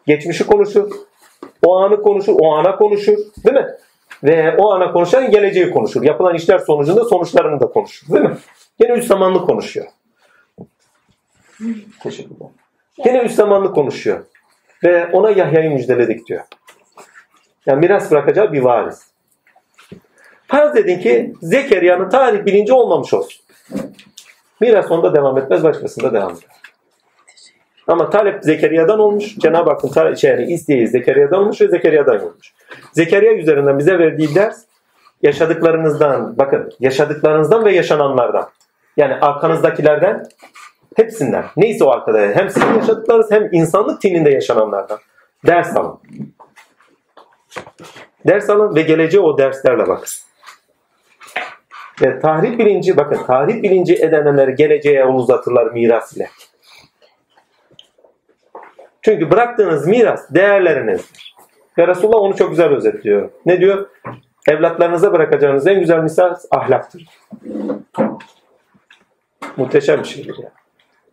Geçmişi 0.06 0.46
konuşur, 0.46 0.90
o 1.66 1.76
anı 1.76 2.02
konuşur, 2.02 2.34
o 2.38 2.54
ana 2.54 2.76
konuşur. 2.76 3.16
Değil 3.44 3.56
mi? 3.56 3.66
Ve 4.24 4.56
o 4.56 4.72
ana 4.72 4.92
konuşan 4.92 5.30
geleceği 5.30 5.70
konuşur. 5.70 6.02
Yapılan 6.02 6.34
işler 6.34 6.58
sonucunda 6.58 7.04
sonuçlarını 7.04 7.60
da 7.60 7.66
konuşur. 7.66 8.12
Değil 8.12 8.24
mi? 8.24 8.36
Yine 8.78 8.92
üç 8.92 9.04
zamanlı 9.04 9.46
konuşuyor. 9.46 9.86
Teşekkürler. 12.02 12.48
Yine 13.04 13.18
üç 13.18 13.32
zamanlı 13.32 13.72
konuşuyor. 13.72 14.24
Ve 14.84 15.06
ona 15.06 15.30
Yahya'yı 15.30 15.70
müjdeledik 15.70 16.26
diyor. 16.26 16.42
Yani 17.68 17.80
miras 17.80 18.10
bırakacağı 18.10 18.52
bir 18.52 18.62
varis. 18.62 19.02
Farz 20.46 20.76
edin 20.76 21.00
ki 21.00 21.34
Zekeriya'nın 21.42 22.08
tarih 22.08 22.44
bilinci 22.44 22.72
olmamış 22.72 23.14
olsun. 23.14 23.42
Miras 24.60 24.90
onda 24.90 25.14
devam 25.14 25.38
etmez, 25.38 25.64
başkasında 25.64 26.12
devam 26.12 26.30
eder. 26.30 26.44
Ama 27.88 28.10
talep 28.10 28.44
Zekeriya'dan 28.44 28.98
olmuş. 28.98 29.36
Cenab-ı 29.36 29.70
Hakk'ın 29.70 30.14
şey, 30.14 30.54
isteği 30.54 30.88
Zekeriya'dan 30.88 31.40
olmuş 31.40 31.60
ve 31.60 31.68
Zekeriya'dan 31.68 32.20
olmuş. 32.20 32.54
Zekeriya 32.92 33.32
üzerinden 33.32 33.78
bize 33.78 33.98
verdiği 33.98 34.34
ders 34.34 34.64
yaşadıklarınızdan, 35.22 36.38
bakın 36.38 36.72
yaşadıklarınızdan 36.80 37.64
ve 37.64 37.74
yaşananlardan. 37.74 38.48
Yani 38.96 39.14
arkanızdakilerden 39.14 40.24
hepsinden. 40.96 41.44
Neyse 41.56 41.84
o 41.84 41.90
arkada. 41.90 42.18
Hem 42.18 42.50
sizin 42.50 42.74
yaşadıklarınız 42.74 43.30
hem 43.30 43.48
insanlık 43.52 44.00
tininde 44.00 44.30
yaşananlardan. 44.30 44.98
Ders 45.46 45.76
alın. 45.76 45.98
Ders 48.26 48.50
alın 48.50 48.74
ve 48.74 48.82
geleceğe 48.82 49.20
o 49.20 49.38
derslerle 49.38 49.88
bakın. 49.88 50.08
Ve 52.02 52.20
tarih 52.20 52.58
bilinci, 52.58 52.96
bakın 52.96 53.24
tarih 53.26 53.62
bilinci 53.62 53.94
edenleri 53.94 54.54
geleceğe 54.54 55.06
uzatırlar 55.06 55.66
miras 55.66 56.16
ile. 56.16 56.28
Çünkü 59.02 59.30
bıraktığınız 59.30 59.86
miras 59.86 60.34
değerlerinizdir. 60.34 61.34
Ve 61.78 61.86
Resulullah 61.86 62.20
onu 62.20 62.36
çok 62.36 62.50
güzel 62.50 62.68
özetliyor. 62.68 63.30
Ne 63.46 63.60
diyor? 63.60 63.88
Evlatlarınıza 64.48 65.12
bırakacağınız 65.12 65.66
en 65.66 65.80
güzel 65.80 65.98
miras 65.98 66.46
ahlaktır. 66.50 67.06
Muhteşem 69.56 69.98
bir 69.98 70.08
şeydir 70.08 70.34
ya. 70.42 70.52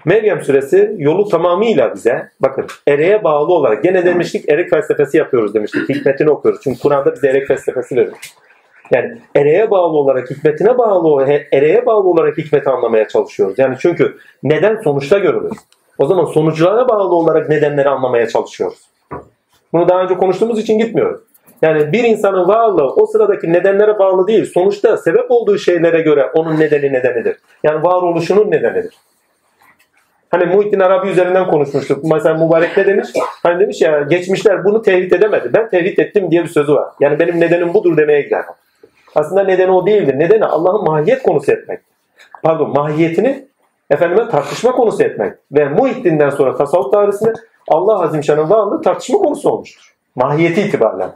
Meryem 0.06 0.42
suresi 0.42 0.96
yolu 0.98 1.30
tamamıyla 1.30 1.96
bize 1.96 2.30
bakın 2.40 2.66
ereğe 2.88 3.24
bağlı 3.24 3.54
olarak 3.54 3.84
gene 3.84 4.06
demiştik 4.06 4.50
erek 4.50 4.70
felsefesi 4.70 5.18
yapıyoruz 5.18 5.54
demiştik. 5.54 5.90
Hikmetini 5.90 6.30
okuyoruz. 6.30 6.62
Çünkü 6.64 6.80
Kur'an'da 6.80 7.16
bize 7.16 7.28
erek 7.28 7.48
felsefesi 7.48 7.96
verir. 7.96 8.14
Yani 8.92 9.18
ereğe 9.36 9.72
bağlı 9.72 9.98
olarak 9.98 10.32
hikmetine 10.32 10.78
bağlı 10.78 11.24
ereğe 11.52 11.86
bağlı 11.86 12.10
olarak 12.10 12.38
hikmeti 12.38 12.70
anlamaya 12.70 13.08
çalışıyoruz. 13.08 13.60
Yani 13.60 13.76
çünkü 13.80 14.18
neden 14.44 14.82
sonuçta 14.84 15.20
görülür. 15.20 15.58
O 15.98 16.06
zaman 16.06 16.26
sonuçlara 16.26 16.90
bağlı 16.90 17.16
olarak 17.16 17.50
nedenleri 17.50 17.90
anlamaya 17.90 18.28
çalışıyoruz. 18.28 18.80
Bunu 19.74 19.90
daha 19.90 20.04
önce 20.04 20.14
konuştuğumuz 20.14 20.60
için 20.60 20.80
gitmiyoruz. 20.80 21.22
Yani 21.62 21.92
bir 21.94 22.04
insanın 22.04 22.48
varlığı 22.48 22.94
o 22.96 23.06
sıradaki 23.06 23.54
nedenlere 23.54 24.00
bağlı 24.00 24.28
değil. 24.28 24.46
Sonuçta 24.54 24.98
sebep 24.98 25.32
olduğu 25.32 25.58
şeylere 25.58 26.02
göre 26.02 26.32
onun 26.34 26.60
nedeni 26.60 26.94
nedenidir. 26.94 27.38
Yani 27.64 27.84
varoluşunun 27.84 28.52
nedenidir. 28.52 28.94
Hani 30.30 30.46
Muhittin 30.46 30.80
Arabi 30.80 31.10
üzerinden 31.10 31.48
konuşmuştuk. 31.48 32.04
Mesela 32.04 32.46
Mübarek 32.46 32.78
ne 32.78 32.86
demiş? 32.86 33.10
Hani 33.44 33.60
demiş 33.60 33.82
ya 33.82 34.02
geçmişler 34.02 34.64
bunu 34.66 34.82
tevhid 34.82 35.12
edemedi. 35.12 35.50
Ben 35.54 35.70
tevhid 35.70 35.98
ettim 35.98 36.32
diye 36.32 36.44
bir 36.44 36.50
sözü 36.50 36.74
var. 36.74 36.88
Yani 37.00 37.20
benim 37.20 37.40
nedenim 37.40 37.74
budur 37.74 37.98
demeye 37.98 38.22
gider. 38.22 38.46
Aslında 39.16 39.44
nedeni 39.44 39.72
o 39.72 39.86
değildir. 39.86 40.20
Nedeni 40.20 40.46
Allah'ın 40.46 40.84
mahiyet 40.84 41.24
konusu 41.24 41.52
etmek. 41.52 41.80
Pardon 42.44 42.70
mahiyetini 42.70 43.48
efendime 43.90 44.30
tartışma 44.30 44.72
konusu 44.72 45.04
etmek. 45.04 45.34
Ve 45.52 45.70
Muhittin'den 45.70 46.30
sonra 46.30 46.56
tasavvuf 46.56 46.92
tarihisinde 46.92 47.34
Allah 47.68 48.02
Azimşan'ın 48.02 48.50
varlığı 48.50 48.82
tartışma 48.82 49.18
konusu 49.18 49.50
olmuştur. 49.50 49.96
Mahiyeti 50.16 50.62
itibariyle. 50.62 51.08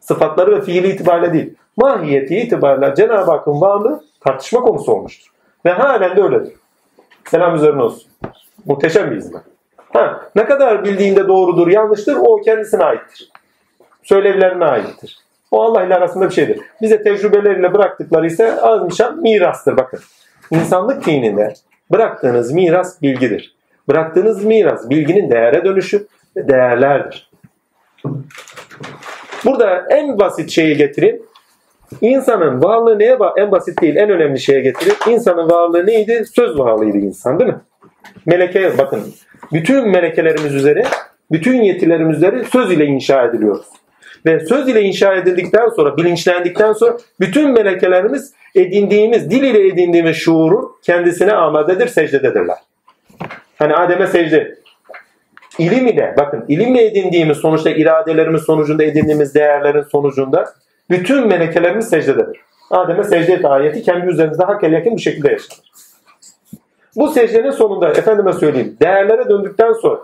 Sıfatları 0.00 0.56
ve 0.56 0.60
fiili 0.60 0.88
itibariyle 0.88 1.32
değil. 1.32 1.54
Mahiyeti 1.76 2.36
itibariyle 2.36 2.94
Cenab-ı 2.94 3.30
Hakk'ın 3.30 3.60
varlığı 3.60 4.04
tartışma 4.20 4.60
konusu 4.60 4.92
olmuştur. 4.92 5.30
Ve 5.64 5.70
halen 5.70 6.16
de 6.16 6.22
öyledir. 6.22 6.52
Selam 7.24 7.54
üzerine 7.54 7.82
olsun. 7.82 8.10
Muhteşem 8.66 9.10
bir 9.10 9.16
hizmet. 9.16 9.42
Ha, 9.92 10.20
ne 10.36 10.44
kadar 10.44 10.84
bildiğinde 10.84 11.28
doğrudur, 11.28 11.68
yanlıştır 11.68 12.16
o 12.16 12.36
kendisine 12.36 12.84
aittir. 12.84 13.30
Söylevlerine 14.02 14.64
aittir. 14.64 15.18
O 15.50 15.62
Allah 15.62 15.84
ile 15.84 15.94
arasında 15.94 16.28
bir 16.28 16.34
şeydir. 16.34 16.60
Bize 16.82 17.02
tecrübeleriyle 17.02 17.74
bıraktıkları 17.74 18.26
ise 18.26 18.60
azmışan 18.60 19.20
mirastır 19.20 19.76
bakın. 19.76 20.00
İnsanlık 20.50 21.06
dininde 21.06 21.54
bıraktığınız 21.92 22.52
miras 22.52 23.02
bilgidir. 23.02 23.54
Bıraktığınız 23.88 24.44
miras 24.44 24.90
bilginin 24.90 25.30
değere 25.30 25.64
dönüşü 25.64 26.06
değerlerdir. 26.36 27.30
Burada 29.44 29.86
en 29.90 30.18
basit 30.18 30.50
şeyi 30.50 30.76
getireyim. 30.76 31.22
İnsanın 32.00 32.62
varlığı 32.62 32.98
neye 32.98 33.20
bağlı? 33.20 33.32
En 33.36 33.50
basit 33.52 33.82
değil, 33.82 33.96
en 33.96 34.10
önemli 34.10 34.40
şeye 34.40 34.60
getirip 34.60 34.96
İnsanın 35.08 35.50
varlığı 35.50 35.86
neydi? 35.86 36.24
Söz 36.34 36.58
varlığıydı 36.58 36.96
insan 36.96 37.38
değil 37.40 37.50
mi? 37.50 37.60
Meleke 38.26 38.78
bakın. 38.78 39.02
Bütün 39.52 39.88
melekelerimiz 39.88 40.54
üzeri, 40.54 40.82
bütün 41.32 41.62
yetilerimiz 41.62 42.16
üzeri 42.16 42.44
söz 42.44 42.72
ile 42.72 42.84
inşa 42.84 43.24
ediliyoruz. 43.24 43.66
Ve 44.26 44.46
söz 44.46 44.68
ile 44.68 44.82
inşa 44.82 45.14
edildikten 45.14 45.68
sonra, 45.68 45.96
bilinçlendikten 45.96 46.72
sonra 46.72 46.96
bütün 47.20 47.50
melekelerimiz 47.50 48.34
edindiğimiz, 48.54 49.30
dil 49.30 49.42
ile 49.42 49.66
edindiğimiz 49.66 50.16
şuurun 50.16 50.72
kendisine 50.82 51.32
amadedir, 51.32 51.88
secdededirler. 51.88 52.56
Hani 53.58 53.74
Adem'e 53.74 54.06
secde. 54.06 54.54
İlim 55.58 55.86
ile, 55.86 56.14
bakın 56.18 56.44
ilimle 56.48 56.86
edindiğimiz 56.86 57.38
sonuçta 57.38 57.70
iradelerimiz 57.70 58.42
sonucunda 58.42 58.84
edindiğimiz 58.84 59.34
değerlerin 59.34 59.82
sonucunda 59.82 60.44
bütün 60.90 61.26
melekelerimiz 61.26 61.88
secdededir. 61.88 62.40
Adem'e 62.70 63.04
secde 63.04 63.32
et 63.32 63.44
ayeti 63.44 63.82
kendi 63.82 64.06
üzerimizde 64.06 64.44
hak 64.44 64.62
yakın 64.62 64.96
bir 64.96 65.02
şekilde 65.02 65.30
yaşanır. 65.30 65.70
Bu 66.96 67.08
secdenin 67.08 67.50
sonunda 67.50 67.88
efendime 67.88 68.32
söyleyeyim 68.32 68.76
değerlere 68.82 69.28
döndükten 69.28 69.72
sonra 69.72 70.00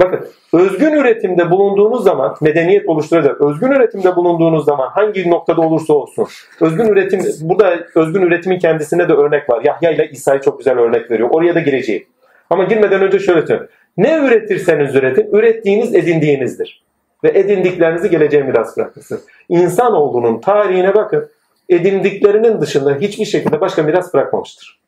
bakın 0.00 0.26
özgün 0.52 0.92
üretimde 0.92 1.50
bulunduğunuz 1.50 2.04
zaman 2.04 2.36
medeniyet 2.40 2.88
oluşturacak. 2.88 3.40
Özgün 3.40 3.70
üretimde 3.70 4.16
bulunduğunuz 4.16 4.64
zaman 4.64 4.88
hangi 4.88 5.30
noktada 5.30 5.60
olursa 5.60 5.92
olsun 5.94 6.26
özgün 6.60 6.86
üretim 6.86 7.20
burada 7.40 7.78
özgün 7.94 8.22
üretimin 8.22 8.58
kendisine 8.58 9.08
de 9.08 9.12
örnek 9.12 9.50
var. 9.50 9.64
Yahya 9.64 9.90
ile 9.90 10.10
İsa'yı 10.10 10.40
çok 10.40 10.58
güzel 10.58 10.78
örnek 10.78 11.10
veriyor. 11.10 11.28
Oraya 11.32 11.54
da 11.54 11.60
gireceğim. 11.60 12.06
Ama 12.50 12.64
girmeden 12.64 13.02
önce 13.02 13.18
şöyle 13.18 13.46
söyleyeyim. 13.46 13.70
Ne 13.96 14.18
üretirseniz 14.18 14.94
üretin, 14.94 15.28
ürettiğiniz 15.32 15.94
edindiğinizdir. 15.94 16.82
Ve 17.24 17.38
edindiklerinizi 17.38 18.10
geleceğe 18.10 18.42
miras 18.42 18.76
bırakırsınız. 18.76 19.24
İnsanoğlunun 19.48 20.40
tarihine 20.40 20.94
bakın. 20.94 21.30
Edindiklerinin 21.68 22.60
dışında 22.60 22.94
hiçbir 22.94 23.24
şekilde 23.24 23.60
başka 23.60 23.82
miras 23.82 24.14
bırakmamıştır. 24.14 24.80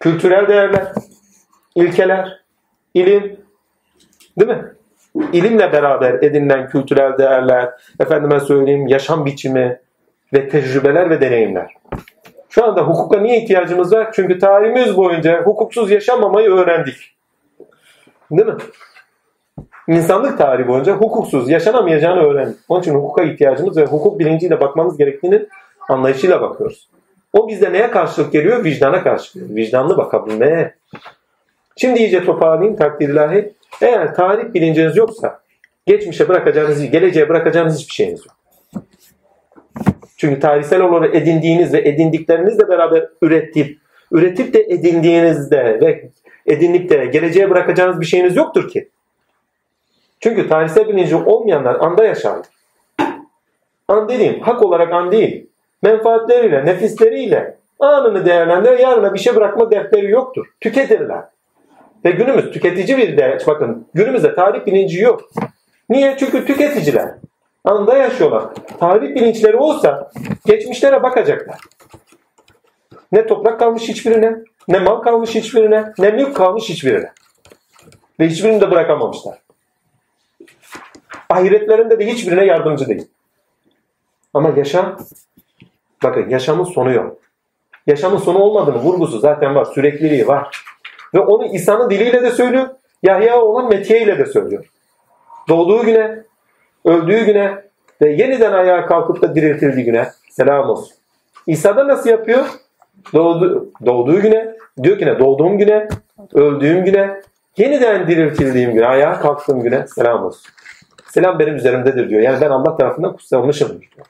Kültürel 0.00 0.48
değerler, 0.48 0.92
ilkeler, 1.74 2.40
ilim, 2.94 3.36
değil 4.38 4.50
mi? 4.50 4.64
İlimle 5.32 5.72
beraber 5.72 6.14
edinilen 6.14 6.68
kültürel 6.68 7.18
değerler, 7.18 7.70
efendime 8.00 8.40
söyleyeyim 8.40 8.86
yaşam 8.86 9.26
biçimi 9.26 9.80
ve 10.32 10.48
tecrübeler 10.48 11.10
ve 11.10 11.20
deneyimler. 11.20 11.74
Şu 12.48 12.64
anda 12.64 12.82
hukuka 12.82 13.20
niye 13.20 13.42
ihtiyacımız 13.42 13.92
var? 13.92 14.12
Çünkü 14.12 14.38
tarihimiz 14.38 14.96
boyunca 14.96 15.42
hukuksuz 15.42 15.90
yaşamamayı 15.90 16.50
öğrendik. 16.50 17.16
Değil 18.30 18.48
mi? 18.48 18.56
İnsanlık 19.90 20.38
tarihi 20.38 20.68
boyunca 20.68 20.92
hukuksuz 20.96 21.50
yaşanamayacağını 21.50 22.20
öğrendik. 22.20 22.56
Onun 22.68 22.80
için 22.80 22.94
hukuka 22.94 23.22
ihtiyacımız 23.22 23.76
ve 23.76 23.84
hukuk 23.84 24.18
bilinciyle 24.18 24.60
bakmamız 24.60 24.96
gerektiğini 24.96 25.46
anlayışıyla 25.88 26.40
bakıyoruz. 26.40 26.88
O 27.32 27.48
bizde 27.48 27.72
neye 27.72 27.90
karşılık 27.90 28.32
geliyor? 28.32 28.64
Vicdana 28.64 29.02
karşılık 29.02 29.34
geliyor. 29.34 29.56
Vicdanlı 29.56 29.96
bakabilmeye. 29.96 30.74
Şimdi 31.76 31.98
iyice 31.98 32.24
toparlayayım 32.24 32.76
takdir 32.76 33.08
ilahi. 33.08 33.52
Eğer 33.82 34.14
tarih 34.14 34.54
bilinciniz 34.54 34.96
yoksa 34.96 35.40
geçmişe 35.86 36.28
bırakacağınız, 36.28 36.90
geleceğe 36.90 37.28
bırakacağınız 37.28 37.78
hiçbir 37.78 37.94
şeyiniz 37.94 38.26
yok. 38.26 38.36
Çünkü 40.16 40.40
tarihsel 40.40 40.80
olarak 40.80 41.14
edindiğiniz 41.14 41.72
ve 41.72 41.88
edindiklerinizle 41.88 42.68
beraber 42.68 43.08
üretip, 43.22 43.78
üretip 44.12 44.54
de 44.54 44.60
edindiğinizde 44.60 45.80
ve 45.80 46.10
edinip 46.46 46.90
de 46.90 47.06
geleceğe 47.06 47.50
bırakacağınız 47.50 48.00
bir 48.00 48.06
şeyiniz 48.06 48.36
yoktur 48.36 48.68
ki. 48.68 48.88
Çünkü 50.20 50.48
tarihsel 50.48 50.88
bilinci 50.88 51.16
olmayanlar 51.16 51.74
anda 51.74 52.04
yaşarlar. 52.04 52.46
An 53.88 54.08
dediğim 54.08 54.40
hak 54.40 54.62
olarak 54.62 54.92
an 54.92 55.12
değil. 55.12 55.46
Menfaatleriyle, 55.82 56.66
nefisleriyle 56.66 57.56
anını 57.78 58.26
değerlendirir, 58.26 58.78
yarına 58.78 59.14
bir 59.14 59.18
şey 59.18 59.36
bırakma 59.36 59.70
defteri 59.70 60.10
yoktur. 60.10 60.46
Tüketirler. 60.60 61.24
Ve 62.04 62.10
günümüz 62.10 62.50
tüketici 62.50 62.98
bir 62.98 63.16
de 63.16 63.38
bakın 63.46 63.86
günümüzde 63.94 64.34
tarih 64.34 64.66
bilinci 64.66 65.00
yok. 65.00 65.20
Niye? 65.90 66.16
Çünkü 66.18 66.46
tüketiciler. 66.46 67.14
Anda 67.64 67.96
yaşıyorlar. 67.96 68.44
Tarih 68.80 69.14
bilinçleri 69.14 69.56
olsa 69.56 70.10
geçmişlere 70.46 71.02
bakacaklar. 71.02 71.58
Ne 73.12 73.26
toprak 73.26 73.58
kalmış 73.58 73.88
hiçbirine, 73.88 74.36
ne 74.68 74.78
mal 74.78 75.00
kalmış 75.00 75.34
hiçbirine, 75.34 75.92
ne 75.98 76.10
mülk 76.10 76.36
kalmış 76.36 76.68
hiçbirine. 76.68 77.12
Ve 78.20 78.28
hiçbirini 78.28 78.60
de 78.60 78.70
bırakamamışlar. 78.70 79.38
Ahiretlerinde 81.30 81.98
de 81.98 82.06
hiçbirine 82.06 82.44
yardımcı 82.44 82.88
değil. 82.88 83.08
Ama 84.34 84.52
yaşam, 84.56 84.96
bakın 86.02 86.28
yaşamın 86.28 86.64
sonu 86.64 86.92
yok. 86.92 87.16
Yaşamın 87.86 88.18
sonu 88.18 88.38
olmadığını 88.38 88.78
vurgusu 88.78 89.18
zaten 89.18 89.54
var, 89.54 89.64
sürekliliği 89.64 90.28
var. 90.28 90.64
Ve 91.14 91.20
onu 91.20 91.46
İsa'nın 91.46 91.90
diliyle 91.90 92.22
de 92.22 92.30
söylüyor, 92.30 92.68
Yahya 93.02 93.40
olan 93.40 93.68
Metiye 93.68 94.02
ile 94.02 94.18
de 94.18 94.26
söylüyor. 94.26 94.64
Doğduğu 95.48 95.84
güne, 95.84 96.24
öldüğü 96.84 97.24
güne 97.24 97.64
ve 98.02 98.10
yeniden 98.10 98.52
ayağa 98.52 98.86
kalkıp 98.86 99.22
da 99.22 99.34
diriltildiği 99.34 99.84
güne 99.84 100.08
selam 100.30 100.70
olsun. 100.70 100.94
İsa 101.46 101.76
da 101.76 101.88
nasıl 101.88 102.10
yapıyor? 102.10 102.46
Doğdu, 103.14 103.70
doğduğu 103.86 104.20
güne, 104.20 104.56
diyor 104.82 104.98
ki 104.98 105.06
ne? 105.06 105.18
Doğduğum 105.18 105.58
güne, 105.58 105.88
öldüğüm 106.34 106.84
güne, 106.84 107.20
yeniden 107.56 108.06
diriltildiğim 108.06 108.72
güne, 108.72 108.86
ayağa 108.86 109.20
kalktığım 109.20 109.62
güne 109.62 109.86
selam 109.86 110.24
olsun. 110.24 110.52
Selam 111.10 111.38
benim 111.38 111.56
üzerimdedir 111.56 112.10
diyor. 112.10 112.22
Yani 112.22 112.40
ben 112.40 112.50
Allah 112.50 112.76
tarafından 112.76 113.12
kutsanmışım 113.12 113.68
diyor. 113.68 114.06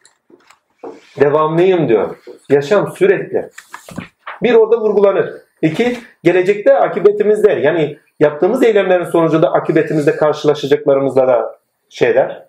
Devamlıyım 1.20 1.88
diyor. 1.88 2.16
Yaşam 2.48 2.92
sürekli. 2.92 3.50
Bir 4.42 4.54
orada 4.54 4.80
vurgulanır. 4.80 5.32
İki, 5.62 5.98
gelecekte 6.24 6.74
akıbetimizde 6.74 7.52
yani 7.52 7.98
yaptığımız 8.20 8.62
eylemlerin 8.62 9.04
sonucunda 9.04 9.52
akıbetimizde 9.52 10.16
karşılaşacaklarımızla 10.16 11.28
da 11.28 11.58
şeyler 11.88 12.46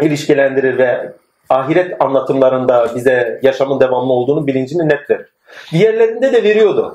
ilişkilendirir 0.00 0.78
ve 0.78 1.12
ahiret 1.48 2.02
anlatımlarında 2.02 2.86
bize 2.94 3.40
yaşamın 3.42 3.80
devamlı 3.80 4.12
olduğunu 4.12 4.46
bilincini 4.46 4.88
net 4.88 5.10
verir. 5.10 5.26
Diğerlerinde 5.72 6.32
de 6.32 6.42
veriyordu. 6.42 6.94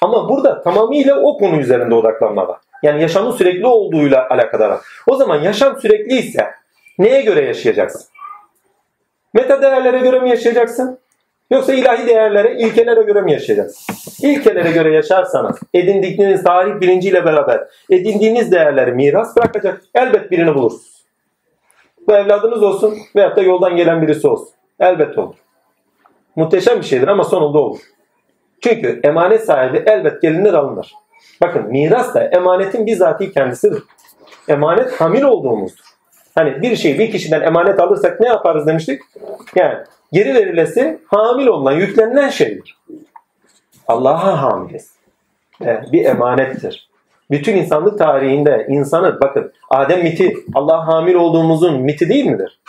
Ama 0.00 0.28
burada 0.28 0.62
tamamıyla 0.62 1.20
o 1.20 1.38
konu 1.38 1.60
üzerinde 1.60 1.94
odaklanma 1.94 2.48
var. 2.48 2.58
Yani 2.82 3.02
yaşamın 3.02 3.30
sürekli 3.30 3.66
olduğuyla 3.66 4.28
alakadar. 4.30 4.80
O 5.06 5.16
zaman 5.16 5.42
yaşam 5.42 5.80
sürekli 5.80 6.16
ise 6.16 6.50
neye 6.98 7.22
göre 7.22 7.44
yaşayacaksın? 7.44 8.02
Meta 9.34 9.62
değerlere 9.62 9.98
göre 9.98 10.20
mi 10.20 10.30
yaşayacaksın? 10.30 10.98
Yoksa 11.50 11.74
ilahi 11.74 12.06
değerlere, 12.06 12.58
ilkelere 12.58 13.02
göre 13.02 13.20
mi 13.20 13.32
yaşayacaksın? 13.32 13.94
İlkelere 14.28 14.70
göre 14.70 14.94
yaşarsanız 14.94 15.56
edindiğiniz 15.74 16.42
tarih 16.42 16.80
bilinciyle 16.80 17.24
beraber 17.24 17.68
edindiğiniz 17.90 18.52
değerleri 18.52 18.92
miras 18.92 19.36
bırakacak. 19.36 19.82
Elbet 19.94 20.30
birini 20.30 20.54
bulursunuz. 20.54 21.04
Bu 22.08 22.16
evladınız 22.16 22.62
olsun 22.62 22.94
veyahut 23.16 23.36
da 23.36 23.42
yoldan 23.42 23.76
gelen 23.76 24.02
birisi 24.02 24.28
olsun. 24.28 24.48
Elbet 24.80 25.18
olur. 25.18 25.34
Muhteşem 26.36 26.78
bir 26.78 26.86
şeydir 26.86 27.08
ama 27.08 27.24
sonunda 27.24 27.58
olur. 27.58 27.78
Çünkü 28.60 29.00
emanet 29.04 29.44
sahibi 29.44 29.82
elbet 29.86 30.22
gelinir 30.22 30.52
alınır. 30.52 30.92
Bakın 31.42 31.66
miras 31.66 32.14
da 32.14 32.22
emanetin 32.24 32.86
bizatihi 32.86 33.32
kendisidir. 33.32 33.82
Emanet 34.48 35.00
hamil 35.00 35.22
olduğumuzdur. 35.22 35.84
Hani 36.34 36.62
bir 36.62 36.76
şey 36.76 36.98
bir 36.98 37.10
kişiden 37.10 37.42
emanet 37.42 37.80
alırsak 37.80 38.20
ne 38.20 38.28
yaparız 38.28 38.66
demiştik? 38.66 39.02
Yani 39.54 39.78
geri 40.12 40.34
verilesi 40.34 41.00
hamil 41.06 41.46
olunan, 41.46 41.72
yüklenilen 41.72 42.28
şeydir. 42.28 42.78
Allah'a 43.86 44.42
hamiliz. 44.42 44.92
Yani 45.60 45.92
bir 45.92 46.04
emanettir. 46.04 46.88
Bütün 47.30 47.56
insanlık 47.56 47.98
tarihinde 47.98 48.66
insanı 48.68 49.20
bakın 49.20 49.52
Adem 49.70 50.02
miti 50.02 50.36
Allah'a 50.54 50.86
hamil 50.86 51.14
olduğumuzun 51.14 51.80
miti 51.80 52.08
değil 52.08 52.26
midir? 52.26 52.60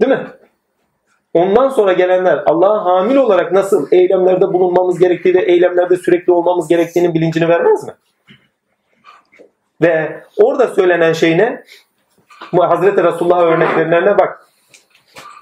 Değil 0.00 0.12
mi? 0.12 0.26
Ondan 1.34 1.68
sonra 1.68 1.92
gelenler 1.92 2.42
Allah'a 2.46 2.84
hamil 2.84 3.16
olarak 3.16 3.52
nasıl 3.52 3.88
eylemlerde 3.92 4.52
bulunmamız 4.52 4.98
gerektiği 4.98 5.34
ve 5.34 5.40
eylemlerde 5.40 5.96
sürekli 5.96 6.32
olmamız 6.32 6.68
gerektiğinin 6.68 7.14
bilincini 7.14 7.48
vermez 7.48 7.84
mi? 7.84 7.92
Ve 9.82 10.22
orada 10.36 10.66
söylenen 10.66 11.12
şey 11.12 11.38
ne? 11.38 11.64
Hazreti 12.52 13.04
Resulullah 13.04 13.40
örneklerinden 13.42 14.18
bak. 14.18 14.46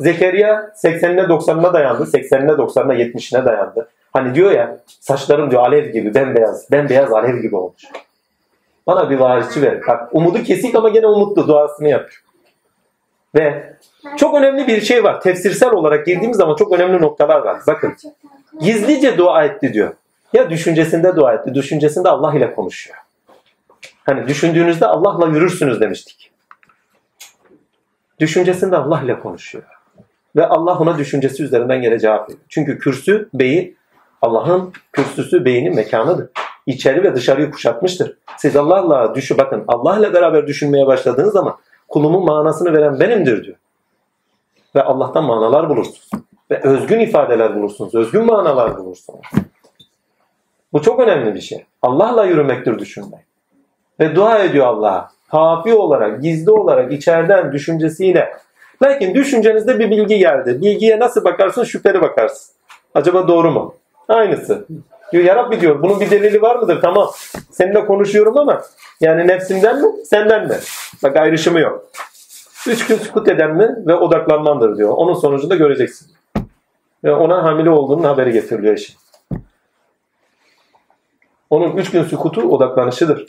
Zekeriya 0.00 0.72
80'ine 0.84 1.20
90'ına 1.20 1.72
dayandı. 1.72 2.02
80'ine 2.02 2.50
90'ına 2.50 2.94
70'ine 2.94 3.44
dayandı. 3.44 3.88
Hani 4.12 4.34
diyor 4.34 4.50
ya 4.50 4.78
saçlarım 5.00 5.50
diyor 5.50 5.62
alev 5.62 5.92
gibi 5.92 6.14
bembeyaz. 6.14 6.72
Bembeyaz 6.72 7.12
alev 7.12 7.36
gibi 7.36 7.56
olmuş. 7.56 7.82
Bana 8.86 9.10
bir 9.10 9.18
varisçi 9.18 9.62
ver. 9.62 9.80
Bak 9.88 10.08
umudu 10.12 10.42
kesik 10.42 10.74
ama 10.74 10.88
gene 10.88 11.06
umutlu 11.06 11.48
duasını 11.48 11.88
yapıyor. 11.88 12.22
Ve 13.34 13.74
çok 14.16 14.34
önemli 14.34 14.66
bir 14.66 14.80
şey 14.80 15.04
var. 15.04 15.20
Tefsirsel 15.20 15.70
olarak 15.70 16.06
girdiğimiz 16.06 16.36
zaman 16.36 16.56
çok 16.56 16.72
önemli 16.72 17.02
noktalar 17.02 17.40
var. 17.40 17.60
Bakın 17.66 17.96
gizlice 18.60 19.18
dua 19.18 19.44
etti 19.44 19.72
diyor. 19.72 19.92
Ya 20.32 20.50
düşüncesinde 20.50 21.16
dua 21.16 21.34
etti. 21.34 21.54
Düşüncesinde 21.54 22.08
Allah 22.08 22.34
ile 22.34 22.54
konuşuyor. 22.54 22.98
Hani 24.04 24.28
düşündüğünüzde 24.28 24.86
Allah'la 24.86 25.26
yürürsünüz 25.26 25.80
demiştik. 25.80 26.30
Düşüncesinde 28.20 28.76
Allah 28.76 29.02
ile 29.04 29.18
konuşuyor. 29.20 29.64
Ve 30.36 30.46
Allah 30.46 30.78
ona 30.78 30.98
düşüncesi 30.98 31.42
üzerinden 31.42 31.82
gene 31.82 31.98
cevap 31.98 32.28
veriyor. 32.28 32.44
Çünkü 32.48 32.78
kürsü, 32.78 33.28
beyi 33.34 33.76
Allah'ın 34.22 34.72
kürsüsü 34.92 35.44
beynin 35.44 35.74
mekanıdır. 35.74 36.28
İçeri 36.66 37.02
ve 37.02 37.14
dışarıyı 37.14 37.50
kuşatmıştır. 37.50 38.18
Siz 38.36 38.56
Allah'la 38.56 39.14
düşü 39.14 39.38
bakın 39.38 39.64
Allah'la 39.68 40.12
beraber 40.12 40.46
düşünmeye 40.46 40.86
başladığınız 40.86 41.32
zaman 41.32 41.56
kulumun 41.88 42.24
manasını 42.24 42.72
veren 42.72 43.00
benimdir 43.00 43.44
diyor. 43.44 43.56
Ve 44.76 44.82
Allah'tan 44.82 45.24
manalar 45.24 45.68
bulursunuz. 45.68 46.10
Ve 46.50 46.60
özgün 46.62 47.00
ifadeler 47.00 47.56
bulursunuz. 47.56 47.94
Özgün 47.94 48.24
manalar 48.24 48.78
bulursunuz. 48.78 49.26
Bu 50.72 50.82
çok 50.82 51.00
önemli 51.00 51.34
bir 51.34 51.40
şey. 51.40 51.64
Allah'la 51.82 52.24
yürümektir 52.24 52.78
düşünmek. 52.78 53.20
Ve 54.00 54.14
dua 54.14 54.38
ediyor 54.38 54.66
Allah'a. 54.66 55.10
Hafi 55.28 55.74
olarak, 55.74 56.22
gizli 56.22 56.50
olarak, 56.50 56.92
içeriden 56.92 57.52
düşüncesiyle. 57.52 58.32
Lakin 58.82 59.14
düşüncenizde 59.14 59.78
bir 59.78 59.90
bilgi 59.90 60.18
geldi. 60.18 60.58
Bilgiye 60.62 61.00
nasıl 61.00 61.24
bakarsın? 61.24 61.64
Şüpheli 61.64 62.00
bakarsın. 62.00 62.54
Acaba 62.94 63.28
doğru 63.28 63.50
mu? 63.50 63.74
Aynısı. 64.08 64.66
Diyor 65.12 65.24
ya 65.24 65.36
Rabbi 65.36 65.60
diyor 65.60 65.82
bunun 65.82 66.00
bir 66.00 66.10
delili 66.10 66.42
var 66.42 66.56
mıdır? 66.56 66.80
Tamam. 66.82 67.10
Seninle 67.50 67.86
konuşuyorum 67.86 68.38
ama 68.38 68.62
yani 69.00 69.26
nefsimden 69.26 69.80
mi? 69.80 69.88
Senden 70.04 70.48
mi? 70.48 70.54
Bak 71.02 71.16
ayrışımı 71.16 71.60
yok. 71.60 71.90
Üç 72.66 72.86
gün 72.86 72.96
sükut 72.96 73.28
eden 73.28 73.56
mi 73.56 73.76
ve 73.86 73.94
odaklanmandır 73.94 74.76
diyor. 74.76 74.92
Onun 74.96 75.14
sonucunda 75.14 75.56
göreceksin. 75.56 76.12
Ve 77.04 77.14
ona 77.14 77.42
hamile 77.44 77.70
olduğunun 77.70 78.04
haberi 78.04 78.32
getiriliyor 78.32 78.74
eşi. 78.74 78.92
Onun 81.50 81.76
üç 81.76 81.90
gün 81.90 82.04
sükutu 82.04 82.42
odaklanışıdır. 82.42 83.24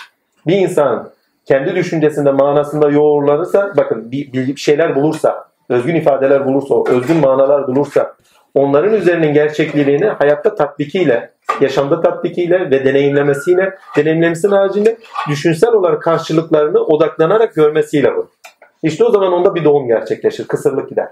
Bir 0.48 0.58
insan 0.58 1.10
kendi 1.46 1.76
düşüncesinde 1.76 2.32
manasında 2.32 2.90
yoğurlanırsa 2.90 3.74
bakın 3.78 4.12
bir, 4.12 4.34
bir 4.34 4.56
şeyler 4.56 4.96
bulursa, 4.96 5.50
özgün 5.70 5.96
ifadeler 5.96 6.46
bulursa, 6.46 6.94
özgün 6.94 7.18
manalar 7.18 7.68
bulursa 7.68 8.16
onların 8.54 8.94
üzerinin 8.94 9.34
gerçekliğini 9.34 10.06
hayatta 10.06 10.56
tatbikiyle, 10.56 11.32
yaşamda 11.62 12.02
tatbikiyle 12.02 12.72
ve 12.72 12.86
deneyimlemesiyle, 12.86 13.78
deneyimlemesinin 13.98 14.52
haricinde 14.52 14.98
düşünsel 15.30 15.74
olarak 15.74 16.02
karşılıklarını 16.02 16.80
odaklanarak 16.80 17.56
görmesiyle 17.56 18.16
bu. 18.16 18.30
İşte 18.84 19.04
o 19.04 19.12
zaman 19.12 19.34
onda 19.34 19.56
bir 19.56 19.64
doğum 19.64 19.88
gerçekleşir, 19.88 20.48
kısırlık 20.48 20.90
gider. 20.90 21.08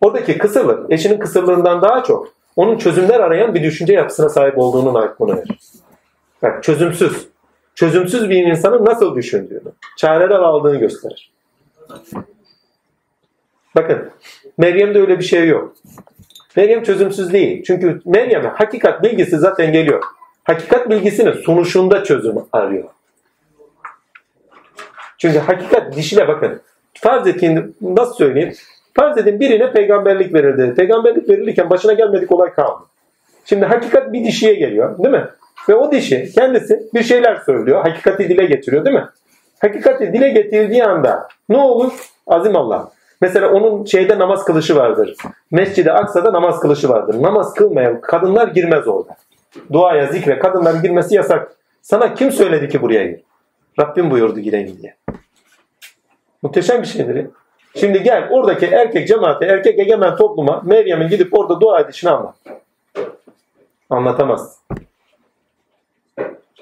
Oradaki 0.00 0.38
kısırlık, 0.38 0.92
eşinin 0.92 1.18
kısırlığından 1.18 1.82
daha 1.82 2.02
çok 2.02 2.28
onun 2.56 2.78
çözümler 2.78 3.20
arayan 3.20 3.54
bir 3.54 3.62
düşünce 3.62 3.92
yapısına 3.92 4.28
sahip 4.28 4.58
olduğunun 4.58 4.94
aykını 4.94 5.36
verir. 5.36 5.58
Bak 6.42 6.62
çözümsüz. 6.62 7.28
Çözümsüz 7.74 8.30
bir 8.30 8.46
insanın 8.46 8.84
nasıl 8.84 9.16
düşündüğünü, 9.16 9.72
çareler 9.96 10.38
aldığını 10.38 10.76
gösterir. 10.76 11.32
Bakın 13.76 14.10
Meryem'de 14.58 15.00
öyle 15.00 15.18
bir 15.18 15.24
şey 15.24 15.48
yok. 15.48 15.74
Meryem 16.56 16.82
çözümsüz 16.82 17.32
değil. 17.32 17.62
Çünkü 17.66 18.00
Meryem'e 18.04 18.48
hakikat 18.48 19.02
bilgisi 19.02 19.38
zaten 19.38 19.72
geliyor. 19.72 20.02
Hakikat 20.44 20.90
bilgisinin 20.90 21.32
sunuşunda 21.32 22.04
çözüm 22.04 22.36
arıyor. 22.52 22.84
Çünkü 25.18 25.38
hakikat 25.38 25.96
dişile 25.96 26.28
bakın. 26.28 26.60
Farz 26.94 27.26
edin 27.26 27.76
nasıl 27.80 28.14
söyleyeyim? 28.14 28.52
Farz 28.94 29.18
edin 29.18 29.40
birine 29.40 29.72
peygamberlik 29.72 30.34
verildi. 30.34 30.74
Peygamberlik 30.74 31.28
verilirken 31.28 31.70
başına 31.70 31.92
gelmedik 31.92 32.32
olay 32.32 32.52
kaldı. 32.52 32.82
Şimdi 33.44 33.64
hakikat 33.64 34.12
bir 34.12 34.24
dişiye 34.24 34.54
geliyor 34.54 34.98
değil 34.98 35.10
mi? 35.10 35.28
Ve 35.68 35.74
o 35.74 35.92
dişi 35.92 36.32
kendisi 36.34 36.82
bir 36.94 37.02
şeyler 37.02 37.36
söylüyor. 37.36 37.82
Hakikati 37.82 38.28
dile 38.28 38.44
getiriyor 38.44 38.84
değil 38.84 38.96
mi? 38.96 39.08
Hakikati 39.58 40.12
dile 40.12 40.28
getirdiği 40.28 40.84
anda 40.84 41.28
ne 41.48 41.56
olur? 41.56 41.92
Azim 42.26 42.56
Allah. 42.56 42.90
Mesela 43.20 43.50
onun 43.52 43.84
şeyde 43.84 44.18
namaz 44.18 44.44
kılışı 44.44 44.76
vardır. 44.76 45.14
Mescid-i 45.50 45.92
Aksa'da 45.92 46.32
namaz 46.32 46.60
kılışı 46.60 46.88
vardır. 46.88 47.22
Namaz 47.22 47.54
kılmayan 47.54 48.00
kadınlar 48.00 48.48
girmez 48.48 48.88
orada. 48.88 49.16
Duaya, 49.72 50.06
zikre 50.06 50.38
kadınlar 50.38 50.74
girmesi 50.74 51.14
yasak. 51.14 51.52
Sana 51.82 52.14
kim 52.14 52.32
söyledi 52.32 52.68
ki 52.68 52.82
buraya 52.82 53.06
gir? 53.06 53.20
Rabbim 53.80 54.10
buyurdu 54.10 54.40
girelim 54.40 54.78
diye. 54.82 54.96
Muhteşem 56.42 56.82
bir 56.82 56.86
şeydir. 56.86 57.26
Şimdi 57.76 58.02
gel 58.02 58.28
oradaki 58.30 58.66
erkek 58.66 59.08
cemaate, 59.08 59.46
erkek 59.46 59.78
egemen 59.78 60.16
topluma 60.16 60.62
Meryem'in 60.64 61.08
gidip 61.08 61.38
orada 61.38 61.60
dua 61.60 61.80
edişini 61.80 62.10
anlat. 62.10 62.34
Anlatamaz. 63.90 64.58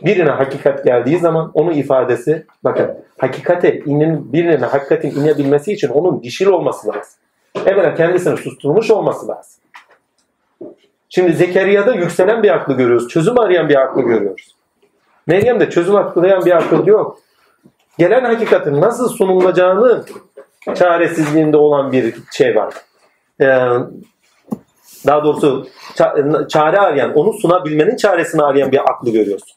Birine 0.03 0.31
hakikat 0.31 0.85
geldiği 0.85 1.19
zaman 1.19 1.51
onun 1.55 1.73
ifadesi 1.73 2.47
bakın 2.65 3.05
hakikate 3.19 3.79
inin, 3.79 4.33
birine 4.33 4.67
hakikatin 4.67 5.11
inebilmesi 5.11 5.73
için 5.73 5.89
onun 5.89 6.23
dişil 6.23 6.47
olması 6.47 6.89
lazım. 6.89 7.15
Evvela 7.67 7.95
kendisini 7.95 8.37
susturmuş 8.37 8.91
olması 8.91 9.29
lazım. 9.29 9.63
Şimdi 11.09 11.33
Zekeriya'da 11.33 11.95
yükselen 11.95 12.43
bir 12.43 12.51
aklı 12.51 12.75
görüyoruz. 12.75 13.09
Çözüm 13.09 13.41
arayan 13.41 13.69
bir 13.69 13.77
aklı 13.77 14.03
görüyoruz. 14.03 14.56
Meryem'de 15.27 15.71
çözüm 15.71 15.97
arayan 15.97 16.45
bir 16.45 16.57
akıl 16.57 16.87
yok. 16.87 17.19
Gelen 17.99 18.25
hakikatin 18.25 18.81
nasıl 18.81 19.09
sunulacağını 19.09 20.05
çaresizliğinde 20.75 21.57
olan 21.57 21.93
bir 21.93 22.15
şey 22.33 22.57
var. 22.57 22.75
Ee, 23.41 23.47
daha 25.07 25.25
doğrusu 25.25 25.67
çare 26.49 26.79
arayan, 26.79 27.15
onu 27.15 27.33
sunabilmenin 27.33 27.97
çaresini 27.97 28.43
arayan 28.43 28.73
bir 28.73 28.91
aklı 28.91 29.11
görüyoruz. 29.11 29.57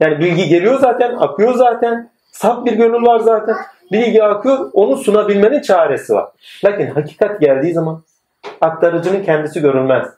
Yani 0.00 0.18
bilgi 0.18 0.48
geliyor 0.48 0.80
zaten, 0.80 1.16
akıyor 1.18 1.54
zaten. 1.54 2.12
Saf 2.32 2.66
bir 2.66 2.72
gönül 2.72 3.06
var 3.06 3.18
zaten. 3.18 3.56
Bilgi 3.92 4.24
akıyor, 4.24 4.70
onu 4.72 4.96
sunabilmenin 4.96 5.62
çaresi 5.62 6.14
var. 6.14 6.28
Lakin 6.64 6.86
hakikat 6.86 7.40
geldiği 7.40 7.72
zaman 7.74 8.02
aktarıcının 8.60 9.22
kendisi 9.22 9.60
görülmez. 9.60 10.08